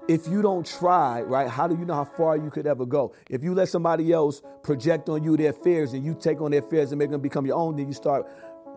if 0.10 0.28
you 0.28 0.42
don't 0.42 0.66
try, 0.66 1.22
right, 1.22 1.48
how 1.48 1.68
do 1.68 1.78
you 1.78 1.86
know 1.86 1.94
how 1.94 2.04
far 2.04 2.36
you 2.36 2.50
could 2.50 2.68
ever 2.68 2.86
go? 2.86 3.14
If 3.30 3.44
you 3.44 3.54
let 3.54 3.70
somebody 3.70 4.12
else 4.12 4.42
project 4.64 5.08
on 5.08 5.24
you 5.24 5.38
their 5.38 5.54
fears 5.54 5.94
and 5.94 6.04
you 6.04 6.14
take 6.14 6.42
on 6.42 6.52
their 6.52 6.64
fears 6.64 6.92
and 6.92 7.00
make 7.00 7.12
them 7.12 7.22
become 7.22 7.46
your 7.46 7.58
own, 7.58 7.78
then 7.78 7.88
you 7.88 7.94
start 7.94 8.28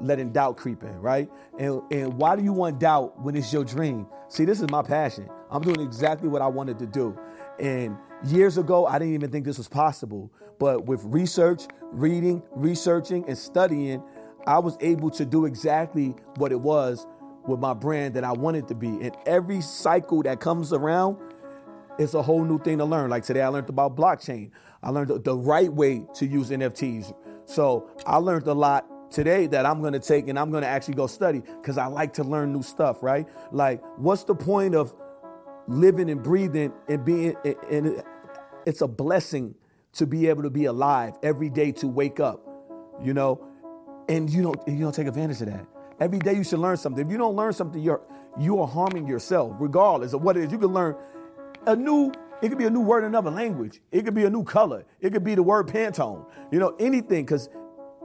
letting 0.03 0.33
doubt 0.33 0.57
creep 0.57 0.83
in, 0.83 1.01
right? 1.01 1.31
And 1.59 1.81
and 1.91 2.15
why 2.15 2.37
do 2.37 2.43
you 2.43 2.53
want 2.53 2.79
doubt 2.79 3.21
when 3.23 3.37
it's 3.37 3.53
your 3.53 3.65
dream? 3.65 4.07
See, 4.29 4.45
this 4.45 4.61
is 4.61 4.69
my 4.71 4.83
passion. 4.83 5.29
I'm 5.51 5.63
doing 5.63 5.81
exactly 5.81 6.29
what 6.29 6.43
I 6.43 6.47
wanted 6.47 6.79
to 6.81 6.87
do. 6.87 7.19
And 7.61 7.97
years 8.25 8.59
ago, 8.59 8.87
I 8.87 8.99
didn't 8.99 9.15
even 9.15 9.31
think 9.31 9.45
this 9.45 9.59
was 9.59 9.69
possible. 9.69 10.33
But 10.59 10.87
with 10.87 11.03
research, 11.05 11.65
reading, 11.91 12.43
researching, 12.53 13.25
and 13.29 13.37
studying, 13.37 14.03
I 14.47 14.59
was 14.59 14.77
able 14.81 15.11
to 15.11 15.25
do 15.25 15.45
exactly 15.45 16.15
what 16.37 16.53
it 16.53 16.61
was 16.61 17.07
with 17.47 17.61
my 17.61 17.75
brand 17.75 18.15
that 18.15 18.25
I 18.25 18.33
wanted 18.33 18.69
to 18.69 18.75
be. 18.75 18.89
And 18.89 19.17
every 19.27 19.61
cycle 19.61 20.23
that 20.23 20.41
comes 20.41 20.73
around, 20.73 21.19
it's 21.99 22.15
a 22.15 22.23
whole 22.23 22.45
new 22.45 22.59
thing 22.59 22.79
to 22.79 22.85
learn. 22.85 23.11
Like 23.11 23.25
today, 23.25 23.43
I 23.43 23.49
learned 23.49 23.69
about 23.69 23.97
blockchain. 23.97 24.51
I 24.83 24.91
learned 24.91 25.09
the, 25.09 25.19
the 25.19 25.37
right 25.37 25.73
way 25.73 26.05
to 26.15 26.27
use 26.27 26.51
NFTs. 26.51 27.15
So 27.45 27.91
I 28.07 28.17
learned 28.17 28.47
a 28.47 28.55
lot 28.55 28.87
today 29.13 29.47
that 29.49 29.67
I'm 29.67 29.81
going 29.81 29.93
to 29.93 30.01
take 30.01 30.29
and 30.29 30.39
I'm 30.39 30.51
going 30.51 30.63
to 30.63 30.69
actually 30.69 30.95
go 30.95 31.07
study 31.07 31.41
because 31.41 31.79
I 31.79 31.87
like 31.87 32.15
to 32.15 32.25
learn 32.25 32.53
new 32.53 32.63
stuff, 32.63 33.03
right? 33.03 33.29
Like, 33.53 33.83
what's 33.97 34.25
the 34.25 34.35
point 34.35 34.75
of 34.75 34.95
living 35.69 36.11
and 36.11 36.23
breathing 36.23 36.73
and 36.89 37.05
being, 37.05 37.37
and 37.71 38.03
it's 38.67 38.81
a 38.81 38.89
blessing 38.89 39.55
to 39.95 40.07
be 40.07 40.29
able 40.29 40.43
to 40.43 40.51
be 40.51 40.65
alive 40.65 41.15
every 41.23 41.51
day 41.51 41.71
to 41.73 41.87
wake 41.87 42.19
up, 42.19 42.41
you 43.03 43.15
know, 43.15 43.47
and 44.09 44.29
you 44.31 44.43
don't, 44.43 44.61
you 44.67 44.81
don't 44.81 44.95
take 44.95 45.07
advantage 45.07 45.41
of 45.43 45.49
that. 45.49 45.67
Every 46.01 46.19
day 46.19 46.33
you 46.33 46.43
should 46.43 46.59
learn 46.59 46.77
something. 46.77 47.05
If 47.05 47.13
you 47.13 47.19
don't 47.19 47.37
learn 47.37 47.53
something, 47.53 47.81
you're, 47.81 48.05
you 48.41 48.59
are 48.61 48.67
harming 48.67 49.07
yourself, 49.07 49.55
regardless 49.61 50.15
of 50.15 50.23
what 50.23 50.37
it 50.37 50.45
is. 50.45 50.53
You 50.53 50.59
can 50.59 50.73
learn 50.73 50.97
a 51.67 51.77
new 51.77 52.13
it 52.43 52.49
could 52.49 52.59
be 52.59 52.65
a 52.65 52.71
new 52.71 52.81
word 52.81 53.05
in 53.05 53.05
another 53.05 53.31
language. 53.31 53.81
It 53.93 54.05
could 54.05 54.15
be 54.15 54.25
a 54.25 54.31
new 54.31 54.43
color. 54.43 54.85
It 55.01 55.13
could 55.13 55.23
be 55.23 55.37
the 55.37 55.45
word 55.45 55.69
Pantone. 55.69 56.27
You 56.51 56.59
know, 56.59 56.75
anything, 56.81 57.25
because 57.25 57.49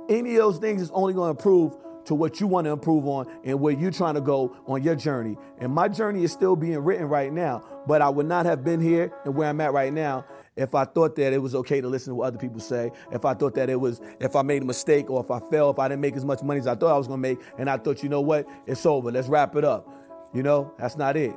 any 0.09 0.35
of 0.35 0.37
those 0.37 0.57
things 0.57 0.81
is 0.81 0.91
only 0.91 1.13
going 1.13 1.27
to 1.33 1.37
improve 1.37 1.77
to 2.05 2.15
what 2.15 2.39
you 2.39 2.47
want 2.47 2.65
to 2.65 2.71
improve 2.71 3.05
on 3.05 3.27
and 3.43 3.59
where 3.59 3.73
you're 3.73 3.91
trying 3.91 4.15
to 4.15 4.21
go 4.21 4.55
on 4.65 4.81
your 4.81 4.95
journey. 4.95 5.35
And 5.59 5.73
my 5.73 5.89
journey 5.89 6.23
is 6.23 6.31
still 6.31 6.55
being 6.55 6.79
written 6.79 7.05
right 7.07 7.31
now, 7.33 7.63
but 7.85 8.01
I 8.01 8.07
would 8.09 8.27
not 8.27 8.45
have 8.45 8.63
been 8.63 8.79
here 8.79 9.11
and 9.25 9.35
where 9.35 9.49
I'm 9.49 9.59
at 9.59 9.73
right 9.73 9.91
now 9.91 10.25
if 10.57 10.73
I 10.73 10.85
thought 10.85 11.15
that 11.17 11.33
it 11.33 11.37
was 11.37 11.53
okay 11.53 11.81
to 11.81 11.87
listen 11.87 12.11
to 12.11 12.15
what 12.15 12.27
other 12.27 12.37
people 12.37 12.59
say, 12.59 12.91
if 13.11 13.25
I 13.25 13.33
thought 13.33 13.53
that 13.55 13.69
it 13.69 13.79
was, 13.79 14.01
if 14.19 14.35
I 14.35 14.41
made 14.41 14.63
a 14.63 14.65
mistake 14.65 15.09
or 15.09 15.23
if 15.23 15.29
I 15.29 15.39
fell, 15.51 15.69
if 15.69 15.79
I 15.79 15.87
didn't 15.87 16.01
make 16.01 16.15
as 16.15 16.25
much 16.25 16.41
money 16.41 16.59
as 16.59 16.67
I 16.67 16.75
thought 16.75 16.93
I 16.93 16.97
was 16.97 17.07
going 17.07 17.21
to 17.21 17.29
make, 17.29 17.39
and 17.57 17.69
I 17.69 17.77
thought, 17.77 18.01
you 18.01 18.09
know 18.09 18.21
what, 18.21 18.47
it's 18.65 18.85
over, 18.85 19.11
let's 19.11 19.27
wrap 19.27 19.55
it 19.55 19.63
up. 19.63 19.87
You 20.33 20.43
know, 20.43 20.73
that's 20.79 20.97
not 20.97 21.15
it. 21.15 21.35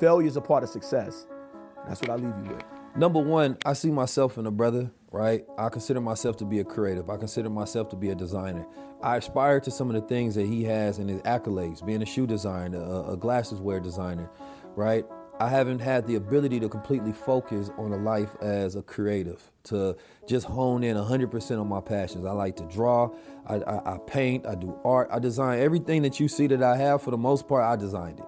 Failure 0.00 0.26
is 0.26 0.36
a 0.36 0.40
part 0.40 0.62
of 0.62 0.70
success. 0.70 1.26
That's 1.86 2.00
what 2.00 2.10
I 2.10 2.14
leave 2.16 2.34
you 2.44 2.54
with. 2.54 2.64
Number 2.96 3.20
one, 3.20 3.58
I 3.64 3.74
see 3.74 3.90
myself 3.90 4.38
in 4.38 4.46
a 4.46 4.50
brother, 4.50 4.90
right? 5.12 5.44
I 5.58 5.68
consider 5.68 6.00
myself 6.00 6.38
to 6.38 6.44
be 6.44 6.60
a 6.60 6.64
creative. 6.64 7.10
I 7.10 7.18
consider 7.18 7.50
myself 7.50 7.90
to 7.90 7.96
be 7.96 8.10
a 8.10 8.14
designer. 8.14 8.66
I 9.02 9.18
aspire 9.18 9.60
to 9.60 9.70
some 9.70 9.94
of 9.94 10.00
the 10.00 10.08
things 10.08 10.34
that 10.34 10.46
he 10.46 10.64
has 10.64 10.98
in 10.98 11.08
his 11.08 11.20
accolades, 11.22 11.84
being 11.84 12.02
a 12.02 12.06
shoe 12.06 12.26
designer, 12.26 12.80
a, 12.80 13.12
a 13.12 13.16
glasses 13.16 13.60
wear 13.60 13.78
designer, 13.78 14.30
right? 14.74 15.04
I 15.38 15.48
haven't 15.48 15.80
had 15.80 16.06
the 16.06 16.14
ability 16.14 16.60
to 16.60 16.68
completely 16.68 17.12
focus 17.12 17.70
on 17.76 17.92
a 17.92 17.96
life 17.96 18.36
as 18.40 18.76
a 18.76 18.82
creative, 18.82 19.50
to 19.64 19.96
just 20.26 20.46
hone 20.46 20.84
in 20.84 20.96
100% 20.96 21.60
on 21.60 21.68
my 21.68 21.80
passions. 21.80 22.24
I 22.24 22.32
like 22.32 22.56
to 22.56 22.64
draw, 22.64 23.10
I, 23.46 23.56
I, 23.56 23.94
I 23.94 23.98
paint, 24.06 24.46
I 24.46 24.54
do 24.54 24.78
art, 24.84 25.08
I 25.10 25.18
design 25.18 25.58
everything 25.58 26.02
that 26.02 26.20
you 26.20 26.28
see 26.28 26.46
that 26.46 26.62
I 26.62 26.76
have. 26.76 27.02
For 27.02 27.10
the 27.10 27.18
most 27.18 27.48
part, 27.48 27.64
I 27.64 27.76
designed 27.76 28.20
it, 28.20 28.26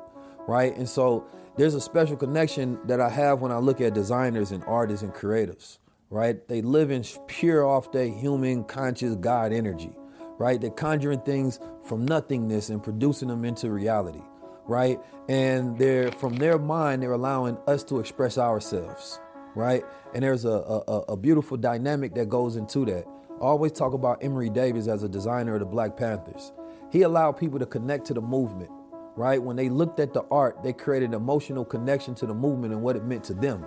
right? 0.49 0.77
And 0.77 0.89
so 0.89 1.27
there's 1.57 1.75
a 1.75 1.81
special 1.81 2.17
connection 2.17 2.81
that 2.87 3.01
I 3.01 3.11
have 3.11 3.41
when 3.41 3.53
I 3.53 3.59
look 3.59 3.81
at 3.81 3.95
designers 3.95 4.51
and 4.51 4.65
artists 4.65 5.03
and 5.03 5.15
creatives, 5.15 5.79
right? 6.15 6.47
They 6.47 6.63
live 6.63 6.93
in 6.93 7.03
pure 7.27 7.67
off 7.67 7.91
their 7.91 8.07
human 8.07 8.63
conscious 8.63 9.17
God 9.17 9.53
energy, 9.53 9.91
right? 10.39 10.61
They're 10.61 10.71
conjuring 10.71 11.23
things 11.23 11.59
from 11.89 12.07
nothingness 12.07 12.71
and 12.71 12.81
producing 12.81 13.27
them 13.27 13.45
into 13.45 13.69
reality, 13.71 14.23
right? 14.65 15.01
And 15.29 15.77
they're 15.77 16.13
from 16.13 16.37
their 16.37 16.57
mind, 16.57 17.03
they're 17.03 17.13
allowing 17.13 17.59
us 17.67 17.83
to 17.85 17.99
express 17.99 18.39
ourselves, 18.39 19.19
right? 19.57 19.83
And 20.15 20.23
there's 20.23 20.45
a, 20.45 20.51
a, 20.51 20.99
a 21.09 21.17
beautiful 21.17 21.57
dynamic 21.57 22.15
that 22.15 22.29
goes 22.29 22.55
into 22.55 22.85
that. 22.85 23.07
I 23.41 23.47
always 23.47 23.73
talk 23.73 23.93
about 23.93 24.23
Emory 24.23 24.51
Davis 24.51 24.87
as 24.87 25.03
a 25.03 25.09
designer 25.09 25.55
of 25.55 25.61
the 25.61 25.67
Black 25.67 25.97
Panthers. 25.97 26.53
He 26.93 27.03
allowed 27.03 27.33
people 27.33 27.59
to 27.59 27.67
connect 27.67 28.07
to 28.07 28.15
the 28.15 28.23
movement, 28.23 28.71
right? 29.17 29.43
When 29.43 29.57
they 29.57 29.69
looked 29.69 29.99
at 29.99 30.15
the 30.15 30.23
art, 30.31 30.63
they 30.63 30.73
created 30.73 31.09
an 31.09 31.15
emotional 31.17 31.65
connection 31.65 32.15
to 32.15 32.27
the 32.27 32.35
movement 32.35 32.73
and 32.73 32.83
what 32.83 32.95
it 32.95 33.03
meant 33.03 33.25
to 33.25 33.35
them, 33.35 33.67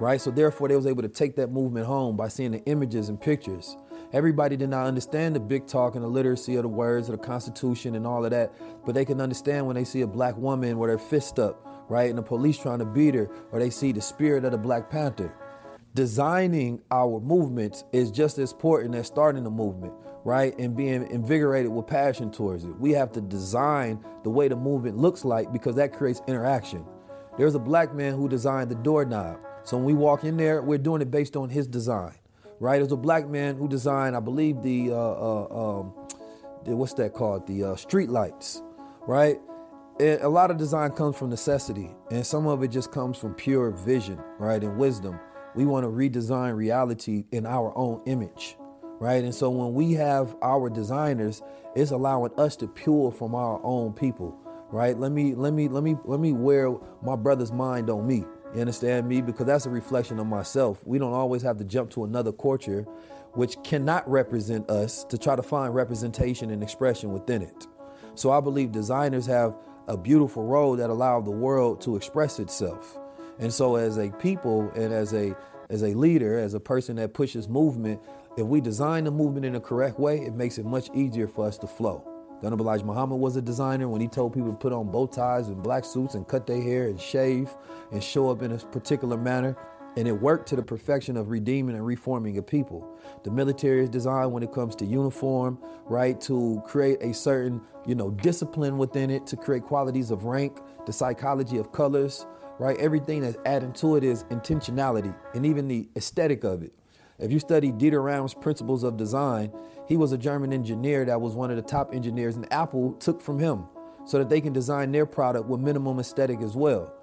right? 0.00 0.20
So 0.20 0.30
therefore, 0.30 0.68
they 0.68 0.76
was 0.76 0.86
able 0.86 1.02
to 1.02 1.08
take 1.08 1.36
that 1.36 1.50
movement 1.50 1.86
home 1.86 2.16
by 2.16 2.28
seeing 2.28 2.52
the 2.52 2.64
images 2.64 3.08
and 3.08 3.20
pictures. 3.20 3.76
Everybody 4.12 4.56
did 4.56 4.70
not 4.70 4.86
understand 4.86 5.36
the 5.36 5.40
big 5.40 5.66
talk 5.66 5.94
and 5.94 6.02
the 6.02 6.08
literacy 6.08 6.56
of 6.56 6.62
the 6.62 6.68
words 6.68 7.08
of 7.08 7.18
the 7.18 7.26
Constitution 7.26 7.94
and 7.94 8.06
all 8.06 8.24
of 8.24 8.30
that, 8.30 8.54
but 8.86 8.94
they 8.94 9.04
can 9.04 9.20
understand 9.20 9.66
when 9.66 9.76
they 9.76 9.84
see 9.84 10.00
a 10.00 10.06
black 10.06 10.36
woman 10.36 10.78
with 10.78 10.88
her 10.88 10.98
fist 10.98 11.38
up, 11.38 11.66
right, 11.90 12.08
and 12.08 12.16
the 12.16 12.22
police 12.22 12.58
trying 12.58 12.78
to 12.78 12.86
beat 12.86 13.14
her, 13.14 13.28
or 13.52 13.58
they 13.58 13.70
see 13.70 13.92
the 13.92 14.00
spirit 14.00 14.44
of 14.44 14.52
the 14.52 14.58
Black 14.58 14.88
Panther. 14.88 15.34
Designing 15.94 16.80
our 16.90 17.20
movements 17.20 17.84
is 17.92 18.10
just 18.10 18.38
as 18.38 18.52
important 18.52 18.94
as 18.94 19.06
starting 19.06 19.44
a 19.44 19.50
movement, 19.50 19.92
right, 20.24 20.58
and 20.58 20.76
being 20.76 21.10
invigorated 21.10 21.70
with 21.70 21.86
passion 21.86 22.30
towards 22.30 22.64
it. 22.64 22.78
We 22.78 22.92
have 22.92 23.12
to 23.12 23.20
design 23.20 24.02
the 24.22 24.30
way 24.30 24.48
the 24.48 24.56
movement 24.56 24.96
looks 24.96 25.24
like 25.24 25.52
because 25.52 25.76
that 25.76 25.92
creates 25.92 26.22
interaction. 26.26 26.84
There's 27.36 27.54
a 27.54 27.58
black 27.58 27.94
man 27.94 28.14
who 28.14 28.28
designed 28.28 28.70
the 28.70 28.76
doorknob. 28.76 29.38
So 29.68 29.76
when 29.76 29.84
we 29.84 29.94
walk 29.94 30.24
in 30.24 30.36
there, 30.36 30.62
we're 30.62 30.78
doing 30.78 31.02
it 31.02 31.10
based 31.10 31.36
on 31.36 31.50
his 31.50 31.66
design 31.66 32.14
right? 32.60 32.78
There's 32.78 32.92
a 32.92 32.96
black 32.96 33.28
man 33.28 33.56
who 33.56 33.68
designed, 33.68 34.16
I 34.16 34.20
believe, 34.20 34.62
the, 34.62 34.90
uh, 34.90 34.94
uh, 34.94 35.80
um, 35.80 35.94
the 36.64 36.76
what's 36.76 36.94
that 36.94 37.12
called? 37.12 37.46
The 37.46 37.64
uh, 37.64 37.76
street 37.76 38.08
lights, 38.08 38.62
right? 39.06 39.38
A 40.00 40.28
lot 40.28 40.50
of 40.50 40.58
design 40.58 40.92
comes 40.92 41.16
from 41.16 41.28
necessity, 41.30 41.90
and 42.10 42.24
some 42.24 42.46
of 42.46 42.62
it 42.62 42.68
just 42.68 42.92
comes 42.92 43.18
from 43.18 43.34
pure 43.34 43.70
vision, 43.70 44.20
right, 44.38 44.62
and 44.62 44.76
wisdom. 44.78 45.18
We 45.56 45.64
want 45.64 45.84
to 45.84 45.90
redesign 45.90 46.54
reality 46.56 47.24
in 47.32 47.46
our 47.46 47.76
own 47.76 48.02
image, 48.06 48.56
right? 49.00 49.24
And 49.24 49.34
so 49.34 49.50
when 49.50 49.74
we 49.74 49.92
have 49.94 50.36
our 50.40 50.70
designers, 50.70 51.42
it's 51.74 51.90
allowing 51.90 52.30
us 52.38 52.54
to 52.56 52.68
pure 52.68 53.10
from 53.10 53.34
our 53.34 53.60
own 53.64 53.92
people, 53.92 54.38
right? 54.70 54.96
Let 54.96 55.10
me 55.10 55.34
let 55.34 55.52
me 55.52 55.66
let 55.66 55.82
me 55.82 55.96
let 56.04 56.20
me 56.20 56.32
wear 56.32 56.72
my 57.02 57.16
brother's 57.16 57.50
mind 57.50 57.90
on 57.90 58.06
me 58.06 58.24
you 58.54 58.60
understand 58.60 59.08
me? 59.08 59.20
Because 59.20 59.46
that's 59.46 59.66
a 59.66 59.70
reflection 59.70 60.18
of 60.18 60.26
myself. 60.26 60.86
We 60.86 60.98
don't 60.98 61.12
always 61.12 61.42
have 61.42 61.58
to 61.58 61.64
jump 61.64 61.90
to 61.90 62.04
another 62.04 62.32
culture 62.32 62.86
which 63.34 63.56
cannot 63.62 64.08
represent 64.10 64.68
us 64.70 65.04
to 65.04 65.18
try 65.18 65.36
to 65.36 65.42
find 65.42 65.74
representation 65.74 66.50
and 66.50 66.62
expression 66.62 67.12
within 67.12 67.42
it. 67.42 67.66
So 68.14 68.32
I 68.32 68.40
believe 68.40 68.72
designers 68.72 69.26
have 69.26 69.54
a 69.86 69.96
beautiful 69.96 70.44
role 70.44 70.76
that 70.76 70.90
allow 70.90 71.20
the 71.20 71.30
world 71.30 71.80
to 71.82 71.96
express 71.96 72.38
itself. 72.38 72.98
And 73.38 73.52
so 73.52 73.76
as 73.76 73.98
a 73.98 74.10
people 74.12 74.70
and 74.74 74.92
as 74.92 75.12
a 75.14 75.36
as 75.70 75.82
a 75.82 75.92
leader, 75.92 76.38
as 76.38 76.54
a 76.54 76.60
person 76.60 76.96
that 76.96 77.12
pushes 77.12 77.46
movement, 77.46 78.00
if 78.38 78.46
we 78.46 78.60
design 78.60 79.04
the 79.04 79.10
movement 79.10 79.44
in 79.44 79.52
the 79.52 79.60
correct 79.60 79.98
way, 79.98 80.18
it 80.18 80.32
makes 80.32 80.56
it 80.56 80.64
much 80.64 80.88
easier 80.94 81.28
for 81.28 81.46
us 81.46 81.58
to 81.58 81.66
flow. 81.66 82.07
Elijah 82.42 82.84
Muhammad 82.84 83.18
was 83.18 83.36
a 83.36 83.42
designer 83.42 83.88
when 83.88 84.00
he 84.00 84.08
told 84.08 84.32
people 84.32 84.50
to 84.50 84.56
put 84.56 84.72
on 84.72 84.90
bow 84.90 85.06
ties 85.06 85.48
and 85.48 85.62
black 85.62 85.84
suits 85.84 86.14
and 86.14 86.26
cut 86.28 86.46
their 86.46 86.62
hair 86.62 86.86
and 86.86 87.00
shave 87.00 87.50
and 87.92 88.02
show 88.02 88.30
up 88.30 88.42
in 88.42 88.52
a 88.52 88.58
particular 88.58 89.16
manner. 89.16 89.56
And 89.96 90.06
it 90.06 90.12
worked 90.12 90.48
to 90.50 90.56
the 90.56 90.62
perfection 90.62 91.16
of 91.16 91.30
redeeming 91.30 91.74
and 91.74 91.84
reforming 91.84 92.38
a 92.38 92.42
people. 92.42 92.88
The 93.24 93.32
military 93.32 93.82
is 93.82 93.88
designed 93.88 94.30
when 94.30 94.44
it 94.44 94.52
comes 94.52 94.76
to 94.76 94.84
uniform, 94.84 95.58
right, 95.86 96.20
to 96.20 96.62
create 96.64 97.02
a 97.02 97.12
certain, 97.12 97.60
you 97.84 97.96
know, 97.96 98.10
discipline 98.10 98.78
within 98.78 99.10
it, 99.10 99.26
to 99.28 99.36
create 99.36 99.64
qualities 99.64 100.12
of 100.12 100.24
rank, 100.24 100.60
the 100.86 100.92
psychology 100.92 101.58
of 101.58 101.72
colors, 101.72 102.26
right? 102.60 102.76
Everything 102.78 103.22
that's 103.22 103.38
added 103.44 103.74
to 103.76 103.96
it 103.96 104.04
is 104.04 104.22
intentionality 104.24 105.12
and 105.34 105.44
even 105.44 105.66
the 105.66 105.88
aesthetic 105.96 106.44
of 106.44 106.62
it. 106.62 106.72
If 107.18 107.32
you 107.32 107.40
study 107.40 107.72
Dieter 107.72 108.04
Rams' 108.04 108.34
principles 108.34 108.84
of 108.84 108.96
design, 108.96 109.52
he 109.88 109.96
was 109.96 110.12
a 110.12 110.18
German 110.18 110.52
engineer 110.52 111.04
that 111.06 111.20
was 111.20 111.34
one 111.34 111.50
of 111.50 111.56
the 111.56 111.62
top 111.62 111.94
engineers, 111.94 112.36
and 112.36 112.50
Apple 112.52 112.92
took 112.94 113.20
from 113.20 113.38
him 113.38 113.64
so 114.06 114.18
that 114.18 114.28
they 114.28 114.40
can 114.40 114.52
design 114.52 114.92
their 114.92 115.06
product 115.06 115.46
with 115.46 115.60
minimum 115.60 115.98
aesthetic 115.98 116.40
as 116.40 116.54
well. 116.54 116.94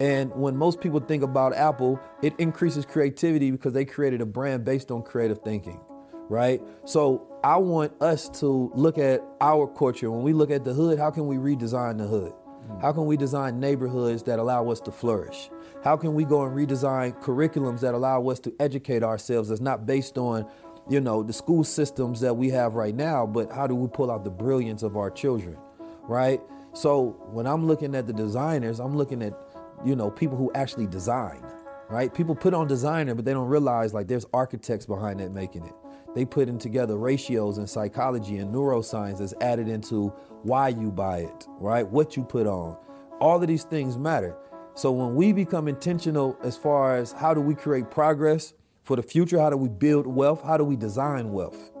And 0.00 0.30
when 0.34 0.56
most 0.56 0.80
people 0.80 1.00
think 1.00 1.22
about 1.22 1.54
Apple, 1.54 2.00
it 2.22 2.34
increases 2.38 2.84
creativity 2.84 3.50
because 3.50 3.72
they 3.72 3.84
created 3.84 4.20
a 4.20 4.26
brand 4.26 4.64
based 4.64 4.90
on 4.90 5.02
creative 5.02 5.38
thinking, 5.38 5.80
right? 6.28 6.60
So 6.84 7.26
I 7.44 7.56
want 7.58 7.92
us 8.02 8.28
to 8.40 8.70
look 8.74 8.98
at 8.98 9.22
our 9.40 9.66
culture. 9.66 10.10
When 10.10 10.22
we 10.22 10.32
look 10.32 10.50
at 10.50 10.64
the 10.64 10.74
hood, 10.74 10.98
how 10.98 11.10
can 11.10 11.26
we 11.26 11.36
redesign 11.36 11.98
the 11.98 12.06
hood? 12.06 12.32
How 12.80 12.92
can 12.92 13.06
we 13.06 13.16
design 13.16 13.60
neighborhoods 13.60 14.22
that 14.24 14.38
allow 14.38 14.68
us 14.70 14.80
to 14.80 14.92
flourish? 14.92 15.50
How 15.82 15.96
can 15.96 16.14
we 16.14 16.24
go 16.24 16.44
and 16.44 16.56
redesign 16.56 17.20
curriculums 17.22 17.80
that 17.80 17.94
allow 17.94 18.26
us 18.28 18.40
to 18.40 18.54
educate 18.58 19.02
ourselves 19.02 19.50
that's 19.50 19.60
not 19.60 19.86
based 19.86 20.18
on 20.18 20.46
you 20.88 21.00
know, 21.00 21.22
the 21.22 21.32
school 21.32 21.64
systems 21.64 22.20
that 22.20 22.34
we 22.34 22.50
have 22.50 22.74
right 22.74 22.94
now, 22.94 23.26
but 23.26 23.50
how 23.50 23.66
do 23.66 23.74
we 23.74 23.88
pull 23.88 24.10
out 24.10 24.24
the 24.24 24.30
brilliance 24.30 24.82
of 24.82 24.96
our 24.96 25.10
children, 25.10 25.56
right? 26.02 26.40
So 26.74 27.16
when 27.30 27.46
I'm 27.46 27.66
looking 27.66 27.94
at 27.94 28.06
the 28.06 28.12
designers, 28.12 28.80
I'm 28.80 28.96
looking 28.96 29.22
at, 29.22 29.32
you 29.84 29.96
know, 29.96 30.10
people 30.10 30.36
who 30.36 30.52
actually 30.54 30.86
design, 30.86 31.42
right? 31.88 32.12
People 32.12 32.34
put 32.34 32.52
on 32.52 32.66
designer, 32.66 33.14
but 33.14 33.24
they 33.24 33.32
don't 33.32 33.48
realize 33.48 33.94
like 33.94 34.08
there's 34.08 34.26
architects 34.34 34.84
behind 34.84 35.20
that 35.20 35.32
making 35.32 35.64
it. 35.64 35.74
They 36.14 36.24
put 36.24 36.48
in 36.48 36.58
together 36.58 36.96
ratios 36.96 37.58
and 37.58 37.68
psychology 37.68 38.38
and 38.38 38.54
neuroscience 38.54 39.18
that's 39.18 39.34
added 39.40 39.68
into 39.68 40.08
why 40.42 40.68
you 40.68 40.92
buy 40.92 41.20
it, 41.20 41.46
right? 41.58 41.86
What 41.86 42.16
you 42.16 42.24
put 42.24 42.46
on. 42.46 42.76
All 43.20 43.40
of 43.40 43.48
these 43.48 43.64
things 43.64 43.96
matter. 43.96 44.36
So 44.74 44.92
when 44.92 45.14
we 45.14 45.32
become 45.32 45.66
intentional 45.66 46.36
as 46.42 46.56
far 46.56 46.96
as 46.96 47.12
how 47.12 47.32
do 47.32 47.40
we 47.40 47.54
create 47.54 47.90
progress, 47.90 48.52
for 48.84 48.96
the 48.96 49.02
future, 49.02 49.40
how 49.40 49.50
do 49.50 49.56
we 49.56 49.70
build 49.70 50.06
wealth? 50.06 50.42
How 50.44 50.58
do 50.58 50.64
we 50.64 50.76
design 50.76 51.32
wealth? 51.32 51.72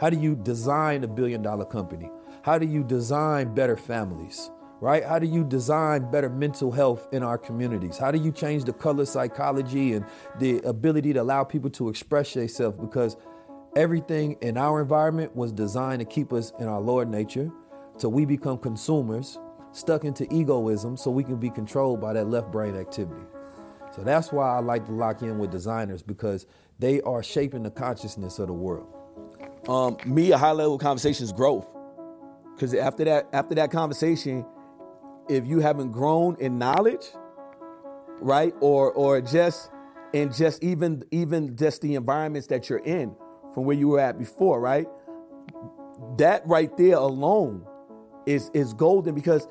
How 0.00 0.08
do 0.08 0.16
you 0.16 0.36
design 0.36 1.02
a 1.02 1.08
billion 1.08 1.42
dollar 1.42 1.64
company? 1.64 2.08
How 2.42 2.58
do 2.58 2.66
you 2.66 2.84
design 2.84 3.54
better 3.54 3.76
families? 3.76 4.50
Right? 4.80 5.04
How 5.04 5.18
do 5.18 5.26
you 5.26 5.44
design 5.44 6.10
better 6.10 6.28
mental 6.28 6.70
health 6.70 7.08
in 7.10 7.22
our 7.22 7.38
communities? 7.38 7.98
How 7.98 8.10
do 8.10 8.18
you 8.18 8.30
change 8.30 8.64
the 8.64 8.72
color 8.72 9.04
psychology 9.04 9.94
and 9.94 10.04
the 10.38 10.58
ability 10.60 11.12
to 11.14 11.22
allow 11.22 11.42
people 11.42 11.70
to 11.70 11.88
express 11.88 12.34
themselves? 12.34 12.78
Because 12.78 13.16
everything 13.76 14.36
in 14.40 14.56
our 14.56 14.80
environment 14.80 15.34
was 15.34 15.52
designed 15.52 16.00
to 16.00 16.04
keep 16.04 16.32
us 16.32 16.52
in 16.60 16.68
our 16.68 16.80
lower 16.80 17.04
nature. 17.04 17.50
So 17.96 18.08
we 18.08 18.26
become 18.26 18.58
consumers, 18.58 19.38
stuck 19.72 20.04
into 20.04 20.32
egoism, 20.32 20.96
so 20.96 21.10
we 21.10 21.24
can 21.24 21.36
be 21.36 21.50
controlled 21.50 22.00
by 22.00 22.12
that 22.12 22.28
left 22.28 22.52
brain 22.52 22.76
activity. 22.76 23.22
So 23.94 24.02
that's 24.02 24.32
why 24.32 24.56
I 24.56 24.58
like 24.58 24.86
to 24.86 24.92
lock 24.92 25.22
in 25.22 25.38
with 25.38 25.52
designers 25.52 26.02
because 26.02 26.46
they 26.78 27.00
are 27.02 27.22
shaping 27.22 27.62
the 27.62 27.70
consciousness 27.70 28.38
of 28.38 28.48
the 28.48 28.52
world. 28.52 28.88
Um, 29.68 29.96
me, 30.04 30.32
a 30.32 30.38
high 30.38 30.50
level 30.50 30.78
conversation 30.78 31.24
is 31.24 31.32
growth. 31.32 31.66
Because 32.54 32.74
after 32.74 33.04
that, 33.04 33.28
after 33.32 33.54
that 33.54 33.70
conversation, 33.70 34.44
if 35.28 35.46
you 35.46 35.60
haven't 35.60 35.92
grown 35.92 36.36
in 36.40 36.58
knowledge, 36.58 37.06
right, 38.20 38.52
or 38.60 38.92
or 38.92 39.20
just 39.20 39.70
and 40.12 40.34
just 40.34 40.62
even 40.62 41.04
even 41.10 41.56
just 41.56 41.80
the 41.80 41.94
environments 41.94 42.48
that 42.48 42.68
you're 42.68 42.78
in 42.80 43.14
from 43.52 43.64
where 43.64 43.76
you 43.76 43.88
were 43.88 44.00
at 44.00 44.18
before, 44.18 44.60
right? 44.60 44.86
That 46.18 46.42
right 46.46 46.76
there 46.76 46.96
alone 46.96 47.64
is 48.26 48.50
is 48.54 48.72
golden 48.74 49.14
because 49.14 49.48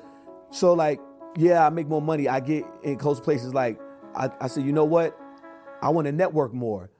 so 0.50 0.74
like 0.74 1.00
yeah, 1.36 1.66
I 1.66 1.70
make 1.70 1.88
more 1.88 2.02
money. 2.02 2.28
I 2.28 2.40
get 2.40 2.64
in 2.82 2.96
close 2.96 3.20
places 3.20 3.52
like 3.52 3.78
I, 4.14 4.30
I 4.40 4.46
said, 4.48 4.64
you 4.64 4.72
know 4.72 4.84
what? 4.84 5.18
I 5.82 5.90
want 5.90 6.06
to 6.06 6.12
network 6.12 6.54
more. 6.54 6.90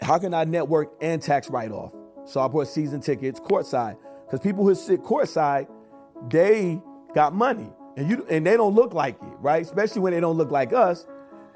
How 0.00 0.18
can 0.18 0.34
I 0.34 0.44
network 0.44 0.92
and 1.00 1.20
tax 1.20 1.50
write 1.50 1.70
off? 1.70 1.94
So 2.24 2.40
I 2.40 2.48
bought 2.48 2.68
season 2.68 3.00
tickets 3.00 3.40
courtside 3.40 3.96
because 4.24 4.40
people 4.40 4.64
who 4.64 4.74
sit 4.74 5.02
courtside, 5.02 5.68
they 6.28 6.80
got 7.14 7.34
money 7.34 7.70
and 7.96 8.10
you 8.10 8.26
and 8.28 8.46
they 8.46 8.56
don't 8.56 8.74
look 8.74 8.92
like 8.92 9.14
it, 9.16 9.34
right? 9.40 9.62
Especially 9.62 10.00
when 10.00 10.12
they 10.12 10.20
don't 10.20 10.36
look 10.36 10.50
like 10.50 10.72
us. 10.72 11.06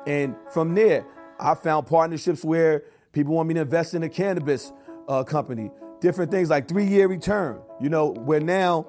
And 0.06 0.34
from 0.52 0.74
there, 0.74 1.06
I 1.38 1.54
found 1.54 1.86
partnerships 1.86 2.44
where 2.44 2.84
people 3.12 3.34
want 3.34 3.48
me 3.48 3.54
to 3.54 3.60
invest 3.60 3.94
in 3.94 4.02
a 4.02 4.08
cannabis 4.08 4.72
uh, 5.08 5.24
company, 5.24 5.70
different 6.00 6.30
things 6.30 6.50
like 6.50 6.68
three 6.68 6.86
year 6.86 7.08
return. 7.08 7.60
You 7.80 7.88
know, 7.88 8.12
where 8.12 8.40
now 8.40 8.86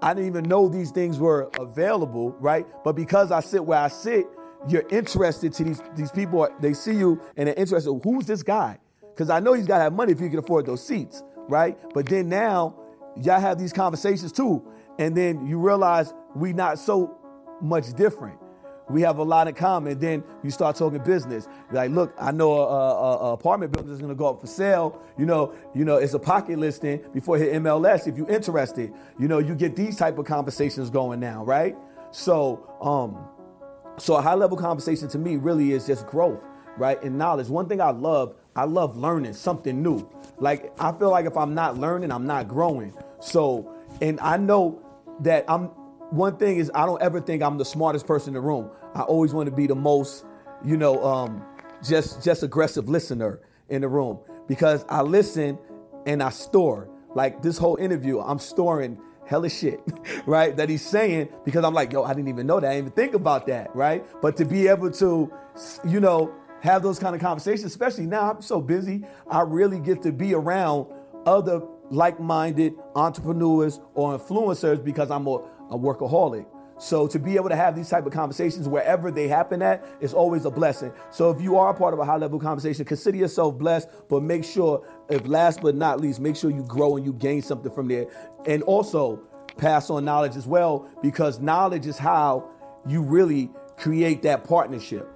I 0.00 0.14
didn't 0.14 0.28
even 0.28 0.48
know 0.48 0.68
these 0.68 0.90
things 0.90 1.18
were 1.18 1.50
available, 1.58 2.30
right? 2.38 2.66
But 2.84 2.94
because 2.94 3.30
I 3.32 3.40
sit 3.40 3.64
where 3.64 3.80
I 3.80 3.88
sit, 3.88 4.26
you're 4.68 4.86
interested 4.90 5.52
to 5.54 5.64
these 5.64 5.82
these 5.96 6.10
people. 6.10 6.48
They 6.60 6.72
see 6.74 6.94
you 6.94 7.20
and 7.36 7.46
they're 7.48 7.54
interested. 7.54 7.92
Who's 8.02 8.26
this 8.26 8.42
guy? 8.42 8.78
Because 9.14 9.30
I 9.30 9.40
know 9.40 9.52
he's 9.52 9.66
got 9.66 9.78
to 9.78 9.84
have 9.84 9.92
money 9.92 10.12
if 10.12 10.18
he 10.20 10.28
can 10.28 10.38
afford 10.38 10.66
those 10.66 10.84
seats, 10.84 11.22
right? 11.48 11.78
But 11.94 12.06
then 12.06 12.28
now 12.28 12.76
y'all 13.16 13.40
have 13.40 13.58
these 13.58 13.72
conversations 13.72 14.32
too, 14.32 14.62
and 14.98 15.16
then 15.16 15.46
you 15.46 15.58
realize 15.58 16.14
we 16.34 16.52
not 16.52 16.78
so 16.78 17.16
much 17.60 17.92
different. 17.94 18.38
we 18.90 19.02
have 19.02 19.18
a 19.18 19.22
lot 19.22 19.48
in 19.48 19.54
common. 19.54 19.98
Then 19.98 20.24
you 20.42 20.50
start 20.50 20.76
talking 20.76 21.02
business. 21.02 21.48
Like, 21.70 21.90
look, 21.90 22.14
I 22.18 22.30
know 22.30 22.52
a, 22.54 22.66
a, 22.66 23.16
a 23.30 23.32
apartment 23.32 23.72
building 23.72 23.92
is 23.92 23.98
going 23.98 24.10
to 24.10 24.14
go 24.16 24.28
up 24.28 24.40
for 24.40 24.46
sale. 24.46 25.00
You 25.18 25.26
know, 25.26 25.52
you 25.74 25.84
know, 25.84 25.96
it's 25.96 26.14
a 26.14 26.18
pocket 26.18 26.58
listing 26.58 27.04
before 27.12 27.38
hit 27.38 27.52
MLS. 27.62 28.06
If 28.06 28.16
you're 28.16 28.30
interested, 28.30 28.92
you 29.18 29.28
know, 29.28 29.38
you 29.38 29.54
get 29.54 29.76
these 29.76 29.96
type 29.96 30.18
of 30.18 30.26
conversations 30.26 30.90
going 30.90 31.20
now, 31.20 31.44
right? 31.44 31.76
So, 32.10 32.66
um, 32.80 33.28
so 33.98 34.16
a 34.16 34.22
high 34.22 34.34
level 34.34 34.56
conversation 34.56 35.08
to 35.08 35.18
me 35.18 35.36
really 35.36 35.72
is 35.72 35.86
just 35.86 36.06
growth, 36.06 36.42
right? 36.76 37.02
And 37.02 37.18
knowledge. 37.18 37.48
One 37.48 37.68
thing 37.68 37.80
I 37.80 37.90
love, 37.90 38.34
I 38.56 38.64
love 38.64 38.96
learning 38.96 39.34
something 39.34 39.82
new. 39.82 40.08
Like 40.38 40.72
I 40.80 40.92
feel 40.92 41.10
like 41.10 41.26
if 41.26 41.36
I'm 41.36 41.54
not 41.54 41.78
learning, 41.78 42.12
I'm 42.12 42.26
not 42.26 42.48
growing. 42.48 42.94
So, 43.20 43.74
and 44.00 44.20
I 44.20 44.36
know 44.36 44.82
that 45.20 45.44
I'm 45.48 45.66
one 46.10 46.36
thing 46.36 46.56
is 46.58 46.70
I 46.74 46.86
don't 46.86 47.02
ever 47.02 47.20
think 47.20 47.42
I'm 47.42 47.58
the 47.58 47.64
smartest 47.64 48.06
person 48.06 48.30
in 48.30 48.34
the 48.34 48.40
room. 48.40 48.70
I 48.94 49.02
always 49.02 49.34
want 49.34 49.48
to 49.48 49.54
be 49.54 49.66
the 49.66 49.74
most, 49.74 50.24
you 50.64 50.76
know, 50.76 51.04
um, 51.04 51.44
just 51.86 52.24
just 52.24 52.42
aggressive 52.42 52.88
listener 52.88 53.40
in 53.68 53.82
the 53.82 53.88
room 53.88 54.18
because 54.46 54.84
I 54.88 55.02
listen 55.02 55.58
and 56.06 56.22
I 56.22 56.30
store. 56.30 56.88
Like 57.14 57.42
this 57.42 57.58
whole 57.58 57.76
interview, 57.76 58.20
I'm 58.20 58.38
storing 58.38 59.00
hella 59.28 59.50
shit, 59.50 59.80
right? 60.26 60.56
That 60.56 60.68
he's 60.68 60.84
saying 60.84 61.28
because 61.44 61.64
I'm 61.64 61.74
like, 61.74 61.92
yo, 61.92 62.02
I 62.02 62.14
didn't 62.14 62.28
even 62.28 62.46
know 62.46 62.60
that. 62.60 62.68
I 62.68 62.74
didn't 62.74 62.86
even 62.86 62.92
think 62.96 63.14
about 63.14 63.46
that, 63.46 63.74
right? 63.76 64.04
But 64.22 64.36
to 64.38 64.44
be 64.44 64.68
able 64.68 64.90
to, 64.92 65.32
you 65.86 66.00
know, 66.00 66.34
have 66.62 66.82
those 66.82 66.98
kind 66.98 67.14
of 67.14 67.20
conversations, 67.20 67.66
especially 67.66 68.06
now 68.06 68.32
I'm 68.32 68.42
so 68.42 68.60
busy, 68.60 69.04
I 69.30 69.42
really 69.42 69.78
get 69.78 70.02
to 70.02 70.12
be 70.12 70.34
around 70.34 70.86
other 71.26 71.60
like-minded 71.90 72.74
entrepreneurs 72.96 73.80
or 73.94 74.18
influencers 74.18 74.82
because 74.82 75.10
I'm 75.10 75.26
a, 75.26 75.36
a 75.70 75.78
workaholic. 75.78 76.46
So 76.78 77.08
to 77.08 77.18
be 77.18 77.34
able 77.34 77.48
to 77.48 77.56
have 77.56 77.74
these 77.74 77.88
type 77.88 78.06
of 78.06 78.12
conversations 78.12 78.68
wherever 78.68 79.10
they 79.10 79.26
happen 79.26 79.62
at 79.62 79.84
is 80.00 80.14
always 80.14 80.44
a 80.44 80.50
blessing. 80.50 80.92
So 81.10 81.30
if 81.30 81.40
you 81.40 81.58
are 81.58 81.70
a 81.70 81.74
part 81.74 81.92
of 81.92 81.98
a 82.00 82.04
high 82.04 82.16
level 82.16 82.38
conversation, 82.38 82.84
consider 82.84 83.18
yourself 83.18 83.58
blessed, 83.58 83.88
but 84.08 84.22
make 84.22 84.44
sure, 84.44 84.86
if 85.08 85.26
last 85.26 85.60
but 85.62 85.74
not 85.74 86.00
least, 86.00 86.20
make 86.20 86.36
sure 86.36 86.50
you 86.50 86.62
grow 86.64 86.96
and 86.96 87.04
you 87.04 87.12
gain 87.12 87.42
something 87.42 87.72
from 87.72 87.88
there. 87.88 88.06
And 88.46 88.62
also 88.64 89.20
pass 89.56 89.90
on 89.90 90.04
knowledge 90.04 90.36
as 90.36 90.46
well, 90.46 90.88
because 91.02 91.40
knowledge 91.40 91.86
is 91.86 91.98
how 91.98 92.48
you 92.86 93.02
really 93.02 93.50
create 93.76 94.22
that 94.22 94.44
partnership. 94.44 95.08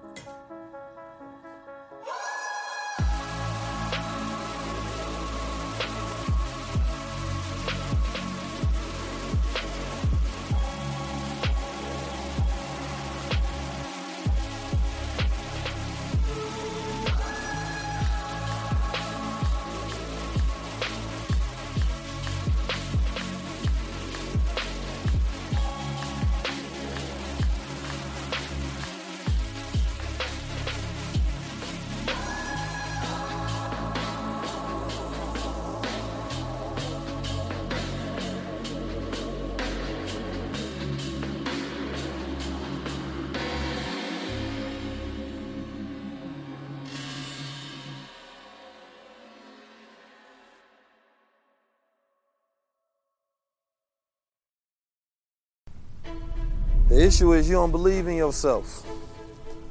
Issue 57.02 57.32
is 57.32 57.48
you 57.48 57.56
don't 57.56 57.72
believe 57.72 58.06
in 58.06 58.14
yourself. 58.14 58.86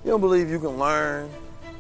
You 0.04 0.12
don't 0.12 0.20
believe 0.20 0.50
you 0.50 0.60
can 0.60 0.78
learn, 0.78 1.30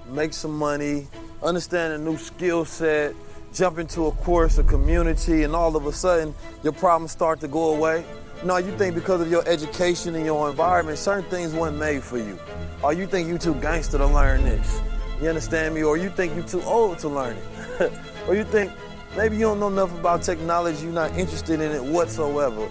make 0.07 0.31
some 0.31 0.57
money, 0.57 1.07
understand 1.43 1.91
a 1.91 1.97
new 1.97 2.15
skill 2.15 2.63
set, 2.63 3.13
jump 3.53 3.77
into 3.77 4.05
a 4.05 4.13
course, 4.13 4.59
a 4.59 4.63
community, 4.63 5.43
and 5.43 5.53
all 5.53 5.75
of 5.75 5.87
a 5.87 5.91
sudden 5.91 6.33
your 6.63 6.71
problems 6.71 7.11
start 7.11 7.41
to 7.41 7.49
go 7.49 7.75
away. 7.75 8.05
No, 8.45 8.55
you 8.55 8.71
think 8.77 8.95
because 8.95 9.19
of 9.19 9.29
your 9.29 9.45
education 9.45 10.15
and 10.15 10.25
your 10.25 10.49
environment, 10.49 10.97
certain 10.97 11.29
things 11.29 11.53
weren't 11.53 11.77
made 11.77 12.01
for 12.01 12.17
you. 12.17 12.39
Or 12.81 12.93
you 12.93 13.05
think 13.05 13.27
you 13.27 13.37
too 13.37 13.55
gangster 13.55 13.97
to 13.97 14.07
learn 14.07 14.45
this. 14.45 14.79
You 15.21 15.27
understand 15.27 15.75
me? 15.75 15.83
Or 15.83 15.97
you 15.97 16.11
think 16.11 16.33
you're 16.33 16.47
too 16.47 16.61
old 16.61 16.97
to 16.99 17.09
learn 17.09 17.35
it. 17.81 17.91
or 18.29 18.35
you 18.35 18.45
think 18.45 18.71
maybe 19.17 19.35
you 19.35 19.41
don't 19.41 19.59
know 19.59 19.67
enough 19.67 19.93
about 19.99 20.23
technology, 20.23 20.85
you're 20.85 20.93
not 20.93 21.11
interested 21.17 21.59
in 21.59 21.73
it 21.73 21.83
whatsoever. 21.83 22.69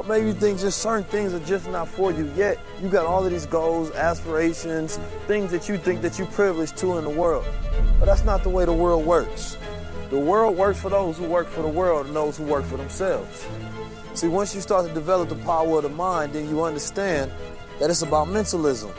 Or 0.00 0.04
maybe 0.04 0.28
you 0.28 0.32
think 0.32 0.58
just 0.58 0.78
certain 0.78 1.04
things 1.04 1.34
are 1.34 1.40
just 1.40 1.68
not 1.68 1.86
for 1.86 2.10
you. 2.10 2.32
Yet 2.34 2.58
you 2.82 2.88
got 2.88 3.04
all 3.04 3.22
of 3.22 3.30
these 3.30 3.44
goals, 3.44 3.90
aspirations, 3.90 4.96
things 5.26 5.50
that 5.50 5.68
you 5.68 5.76
think 5.76 6.00
that 6.00 6.16
you're 6.18 6.26
privileged 6.28 6.78
to 6.78 6.96
in 6.96 7.04
the 7.04 7.10
world. 7.10 7.44
But 7.98 8.06
that's 8.06 8.24
not 8.24 8.42
the 8.42 8.48
way 8.48 8.64
the 8.64 8.72
world 8.72 9.04
works. 9.04 9.58
The 10.08 10.18
world 10.18 10.56
works 10.56 10.80
for 10.80 10.88
those 10.88 11.18
who 11.18 11.24
work 11.24 11.48
for 11.48 11.60
the 11.60 11.68
world 11.68 12.06
and 12.06 12.16
those 12.16 12.38
who 12.38 12.44
work 12.44 12.64
for 12.64 12.78
themselves. 12.78 13.46
See, 14.14 14.26
once 14.26 14.54
you 14.54 14.62
start 14.62 14.88
to 14.88 14.94
develop 14.94 15.28
the 15.28 15.34
power 15.34 15.76
of 15.76 15.82
the 15.82 15.90
mind, 15.90 16.32
then 16.32 16.48
you 16.48 16.62
understand 16.62 17.30
that 17.78 17.90
it's 17.90 18.00
about 18.00 18.26
mentalism. 18.28 18.90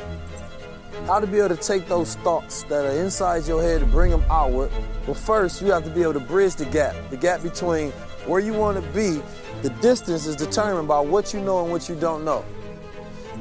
How 1.07 1.19
to 1.19 1.25
be 1.25 1.39
able 1.39 1.49
to 1.49 1.55
take 1.55 1.87
those 1.87 2.13
thoughts 2.17 2.61
that 2.65 2.85
are 2.85 2.91
inside 2.91 3.47
your 3.47 3.59
head 3.59 3.81
and 3.81 3.91
bring 3.91 4.11
them 4.11 4.23
outward. 4.29 4.69
But 5.07 5.17
first, 5.17 5.63
you 5.63 5.71
have 5.71 5.83
to 5.83 5.89
be 5.89 6.03
able 6.03 6.13
to 6.13 6.19
bridge 6.19 6.57
the 6.57 6.65
gap, 6.65 6.95
the 7.09 7.17
gap 7.17 7.41
between 7.41 7.89
where 8.27 8.39
you 8.39 8.53
want 8.53 8.79
to 8.79 8.87
be 8.91 9.19
the 9.61 9.69
distance 9.81 10.25
is 10.25 10.35
determined 10.35 10.87
by 10.87 10.99
what 10.99 11.33
you 11.33 11.39
know 11.39 11.61
and 11.61 11.71
what 11.71 11.87
you 11.87 11.95
don't 11.95 12.25
know. 12.25 12.43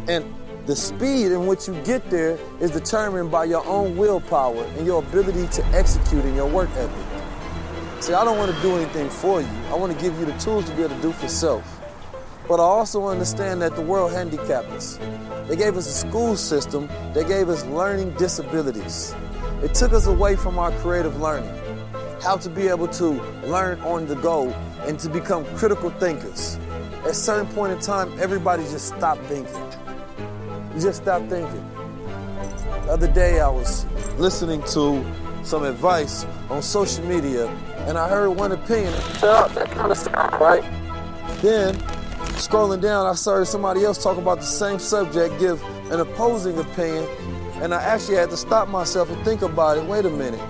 And 0.08 0.24
the 0.66 0.76
speed 0.76 1.32
in 1.32 1.46
which 1.46 1.66
you 1.66 1.74
get 1.82 2.08
there 2.10 2.38
is 2.60 2.70
determined 2.70 3.30
by 3.30 3.44
your 3.44 3.64
own 3.66 3.96
willpower 3.96 4.62
and 4.76 4.86
your 4.86 5.02
ability 5.02 5.48
to 5.48 5.64
execute 5.68 6.24
in 6.24 6.34
your 6.34 6.46
work 6.46 6.68
ethic. 6.76 8.02
See, 8.02 8.12
I 8.12 8.24
don't 8.24 8.38
want 8.38 8.54
to 8.54 8.62
do 8.62 8.76
anything 8.76 9.08
for 9.08 9.40
you. 9.40 9.48
I 9.70 9.74
want 9.74 9.92
to 9.92 10.02
give 10.02 10.18
you 10.18 10.26
the 10.26 10.36
tools 10.38 10.68
to 10.68 10.76
be 10.76 10.82
able 10.82 10.96
to 10.96 11.02
do 11.02 11.12
for 11.12 11.28
self. 11.28 11.80
But 12.46 12.60
I 12.60 12.64
also 12.64 13.08
understand 13.08 13.62
that 13.62 13.74
the 13.74 13.82
world 13.82 14.12
handicapped 14.12 14.68
us. 14.68 14.98
They 15.48 15.56
gave 15.56 15.76
us 15.76 15.86
a 15.86 16.08
school 16.08 16.36
system, 16.36 16.88
they 17.14 17.24
gave 17.24 17.48
us 17.48 17.64
learning 17.66 18.14
disabilities. 18.14 19.14
It 19.62 19.74
took 19.74 19.92
us 19.92 20.06
away 20.06 20.36
from 20.36 20.58
our 20.58 20.72
creative 20.78 21.20
learning. 21.20 21.54
How 22.22 22.36
to 22.36 22.50
be 22.50 22.68
able 22.68 22.88
to 22.88 23.10
learn 23.44 23.80
on 23.80 24.06
the 24.06 24.16
go 24.16 24.54
and 24.86 24.98
to 25.00 25.08
become 25.08 25.44
critical 25.56 25.90
thinkers. 25.90 26.58
At 27.00 27.06
a 27.06 27.14
certain 27.14 27.46
point 27.54 27.72
in 27.72 27.80
time, 27.80 28.12
everybody 28.20 28.62
just 28.64 28.88
stopped 28.88 29.22
thinking. 29.22 29.54
You 30.74 30.80
just 30.80 31.02
stopped 31.02 31.28
thinking. 31.28 31.66
The 32.86 32.92
other 32.92 33.08
day, 33.08 33.40
I 33.40 33.48
was 33.48 33.86
listening 34.18 34.62
to 34.74 35.04
some 35.42 35.64
advice 35.64 36.24
on 36.48 36.62
social 36.62 37.04
media, 37.06 37.46
and 37.86 37.96
I 37.96 38.08
heard 38.08 38.30
one 38.30 38.52
opinion. 38.52 38.92
Shut 39.18 39.24
up, 39.24 39.54
that 39.54 39.70
kind 39.70 39.90
of 39.90 39.96
sound 39.96 40.40
right. 40.40 40.62
Then, 41.40 41.74
scrolling 42.36 42.80
down, 42.80 43.06
I 43.06 43.14
saw 43.14 43.42
somebody 43.44 43.84
else 43.84 44.02
talk 44.02 44.18
about 44.18 44.38
the 44.38 44.46
same 44.46 44.78
subject 44.78 45.38
give 45.38 45.62
an 45.90 46.00
opposing 46.00 46.58
opinion, 46.58 47.04
and 47.62 47.72
I 47.74 47.82
actually 47.82 48.16
had 48.16 48.30
to 48.30 48.36
stop 48.36 48.68
myself 48.68 49.10
and 49.10 49.24
think 49.24 49.42
about 49.42 49.78
it. 49.78 49.84
Wait 49.84 50.04
a 50.04 50.10
minute. 50.10 50.40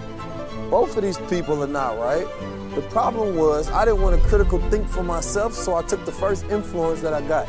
Both 0.70 0.96
of 0.96 1.02
these 1.02 1.18
people 1.28 1.62
are 1.62 1.66
not 1.66 1.98
right. 1.98 2.26
The 2.74 2.82
problem 2.82 3.36
was 3.36 3.68
I 3.70 3.84
didn't 3.84 4.00
want 4.00 4.20
to 4.20 4.28
critical 4.28 4.60
think 4.70 4.88
for 4.88 5.02
myself, 5.02 5.54
so 5.54 5.74
I 5.74 5.82
took 5.82 6.04
the 6.04 6.12
first 6.12 6.44
influence 6.44 7.00
that 7.00 7.12
I 7.12 7.20
got. 7.22 7.48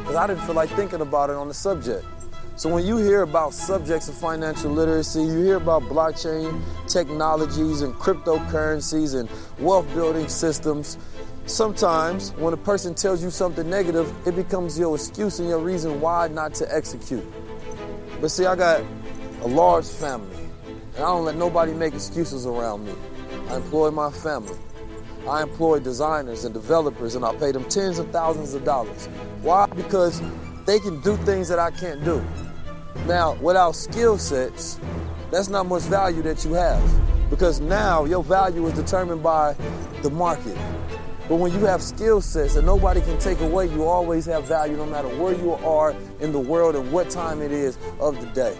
Because 0.00 0.14
I 0.14 0.26
didn't 0.26 0.42
feel 0.42 0.54
like 0.54 0.68
thinking 0.70 1.00
about 1.00 1.30
it 1.30 1.36
on 1.36 1.48
the 1.48 1.54
subject. 1.54 2.04
So 2.56 2.68
when 2.72 2.84
you 2.84 2.98
hear 2.98 3.22
about 3.22 3.54
subjects 3.54 4.08
of 4.08 4.14
financial 4.14 4.70
literacy, 4.70 5.22
you 5.22 5.42
hear 5.42 5.56
about 5.56 5.82
blockchain 5.84 6.62
technologies 6.86 7.80
and 7.80 7.94
cryptocurrencies 7.94 9.18
and 9.18 9.28
wealth 9.58 9.92
building 9.94 10.28
systems, 10.28 10.98
sometimes 11.46 12.32
when 12.32 12.52
a 12.52 12.58
person 12.58 12.94
tells 12.94 13.22
you 13.22 13.30
something 13.30 13.68
negative, 13.70 14.12
it 14.26 14.36
becomes 14.36 14.78
your 14.78 14.94
excuse 14.94 15.38
and 15.38 15.48
your 15.48 15.60
reason 15.60 15.98
why 15.98 16.28
not 16.28 16.52
to 16.54 16.74
execute. 16.74 17.24
But 18.20 18.30
see, 18.30 18.44
I 18.44 18.54
got 18.54 18.82
a 19.40 19.48
large 19.48 19.86
family, 19.86 20.48
and 20.94 20.96
I 20.96 21.08
don't 21.08 21.24
let 21.24 21.36
nobody 21.36 21.72
make 21.72 21.94
excuses 21.94 22.44
around 22.44 22.84
me. 22.84 22.92
I 23.48 23.56
employ 23.56 23.90
my 23.90 24.10
family. 24.10 24.56
I 25.28 25.42
employ 25.42 25.80
designers 25.80 26.44
and 26.44 26.54
developers, 26.54 27.14
and 27.14 27.24
I 27.24 27.34
pay 27.36 27.52
them 27.52 27.64
tens 27.64 27.98
of 27.98 28.10
thousands 28.10 28.54
of 28.54 28.64
dollars. 28.64 29.06
Why? 29.42 29.66
Because 29.66 30.20
they 30.66 30.78
can 30.78 31.00
do 31.00 31.16
things 31.18 31.48
that 31.48 31.58
I 31.58 31.70
can't 31.70 32.04
do. 32.04 32.24
Now, 33.06 33.34
without 33.34 33.76
skill 33.76 34.18
sets, 34.18 34.80
that's 35.30 35.48
not 35.48 35.66
much 35.66 35.82
value 35.82 36.22
that 36.22 36.44
you 36.44 36.54
have. 36.54 36.82
Because 37.30 37.60
now 37.60 38.04
your 38.04 38.22
value 38.22 38.66
is 38.66 38.72
determined 38.74 39.22
by 39.22 39.54
the 40.02 40.10
market. 40.10 40.56
But 41.28 41.36
when 41.36 41.52
you 41.52 41.60
have 41.66 41.82
skill 41.82 42.20
sets 42.20 42.54
that 42.54 42.62
nobody 42.62 43.00
can 43.00 43.18
take 43.18 43.40
away, 43.40 43.66
you 43.66 43.84
always 43.84 44.26
have 44.26 44.44
value 44.44 44.76
no 44.76 44.86
matter 44.86 45.08
where 45.08 45.34
you 45.34 45.54
are 45.54 45.94
in 46.20 46.30
the 46.30 46.38
world 46.38 46.76
and 46.76 46.92
what 46.92 47.10
time 47.10 47.42
it 47.42 47.50
is 47.50 47.78
of 47.98 48.20
the 48.20 48.26
day. 48.28 48.56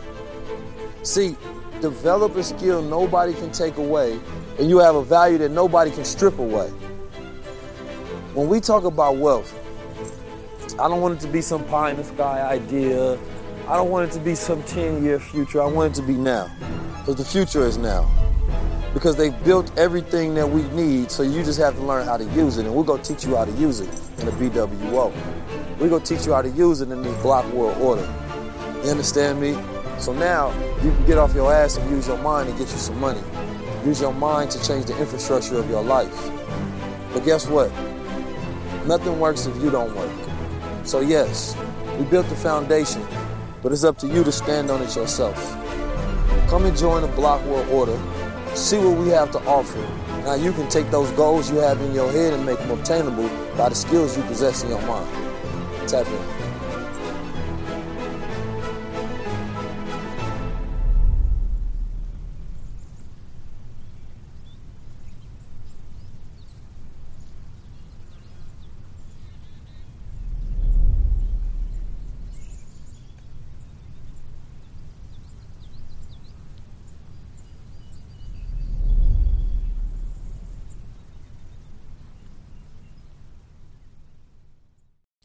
See, 1.05 1.37
develop 1.81 2.35
a 2.35 2.43
skill 2.43 2.83
nobody 2.83 3.35
can 3.35 3.53
take 3.53 3.77
away, 3.77 4.19
and 4.59 4.69
you 4.69 4.79
have 4.79 4.95
a 4.95 5.05
value 5.05 5.39
that 5.39 5.51
nobody 5.51 5.91
can 5.91 6.05
strip 6.05 6.39
away. 6.39 6.69
When 8.35 8.49
we 8.49 8.61
talk 8.61 8.85
about 8.85 9.17
wealth, 9.17 9.53
I 10.79 10.89
don't 10.89 11.01
want 11.01 11.19
it 11.19 11.27
to 11.27 11.33
be 11.33 11.41
some 11.41 11.65
pie 11.65 11.91
in 11.91 11.97
the 11.97 12.05
sky 12.05 12.43
idea. 12.43 13.19
I 13.69 13.77
don't 13.77 13.91
want 13.91 14.11
it 14.11 14.13
to 14.15 14.21
be 14.21 14.35
some 14.35 14.63
10 14.65 15.03
year 15.03 15.19
future. 15.19 15.63
I 15.63 15.67
want 15.67 15.93
it 15.93 16.01
to 16.01 16.07
be 16.07 16.15
now. 16.15 16.51
Because 16.99 17.17
the 17.17 17.25
future 17.25 17.67
is 17.67 17.79
now 17.79 18.11
because 18.97 19.15
they've 19.15 19.45
built 19.45 19.71
everything 19.79 20.35
that 20.35 20.49
we 20.49 20.63
need, 20.71 21.11
so 21.11 21.23
you 21.23 21.45
just 21.45 21.59
have 21.59 21.77
to 21.77 21.83
learn 21.83 22.07
how 22.07 22.17
to 22.17 22.25
use 22.31 22.57
it. 22.57 22.65
And 22.65 22.75
we're 22.75 22.83
going 22.83 23.03
to 23.03 23.15
teach 23.15 23.27
you 23.27 23.37
how 23.37 23.45
to 23.45 23.53
use 23.53 23.81
it 23.81 23.91
in 24.19 24.27
a 24.27 24.31
BWO. 24.31 25.13
We're 25.79 25.91
going 25.91 26.03
to 26.03 26.17
teach 26.17 26.25
you 26.25 26.33
how 26.33 26.41
to 26.41 26.49
use 26.49 26.81
it 26.81 26.91
in 26.91 27.03
this 27.03 27.15
block 27.21 27.45
world 27.53 27.77
order. 27.77 28.11
You 28.83 28.91
understand 28.91 29.39
me? 29.39 29.53
So 29.99 30.15
now 30.15 30.49
you 30.83 30.93
can 30.93 31.05
get 31.05 31.19
off 31.19 31.35
your 31.35 31.53
ass 31.53 31.77
and 31.77 31.91
use 31.91 32.09
your 32.09 32.17
mind 32.23 32.49
and 32.49 32.57
get 32.57 32.71
you 32.71 32.79
some 32.79 32.99
money. 32.99 33.21
Use 33.87 34.01
your 34.01 34.13
mind 34.13 34.51
to 34.51 34.63
change 34.67 34.85
the 34.85 34.99
infrastructure 34.99 35.57
of 35.57 35.71
your 35.71 35.83
life. 35.83 36.31
But 37.15 37.25
guess 37.25 37.47
what? 37.47 37.71
Nothing 38.87 39.19
works 39.19 39.47
if 39.47 39.57
you 39.63 39.71
don't 39.71 39.95
work. 39.97 40.11
So, 40.85 41.01
yes, 41.01 41.57
we 41.99 42.05
built 42.05 42.29
the 42.29 42.37
foundation, 42.37 43.03
but 43.63 43.73
it's 43.73 43.85
up 43.85 43.97
to 43.99 44.07
you 44.07 44.23
to 44.25 44.33
stand 44.33 44.71
on 44.71 44.83
it 44.83 44.95
yourself. 44.95 45.37
Come 46.49 46.67
and 46.67 46.77
join 46.77 47.03
the 47.03 47.09
Block 47.09 47.43
World 47.47 47.69
Order 47.71 47.99
see 48.57 48.79
what 48.79 48.97
we 48.99 49.09
have 49.11 49.31
to 49.33 49.39
offer. 49.47 49.79
Now 50.25 50.35
you 50.35 50.53
can 50.53 50.69
take 50.69 50.91
those 50.91 51.11
goals 51.13 51.51
you 51.51 51.59
have 51.59 51.81
in 51.81 51.95
your 51.95 52.11
head 52.11 52.33
and 52.33 52.45
make 52.45 52.59
them 52.59 52.71
obtainable 52.71 53.29
by 53.57 53.69
the 53.69 53.75
skills 53.75 54.17
you 54.17 54.23
possess 54.25 54.63
in 54.63 54.71
your 54.71 54.81
mind. 54.83 55.09
Tap 55.89 56.07
in. 56.07 56.36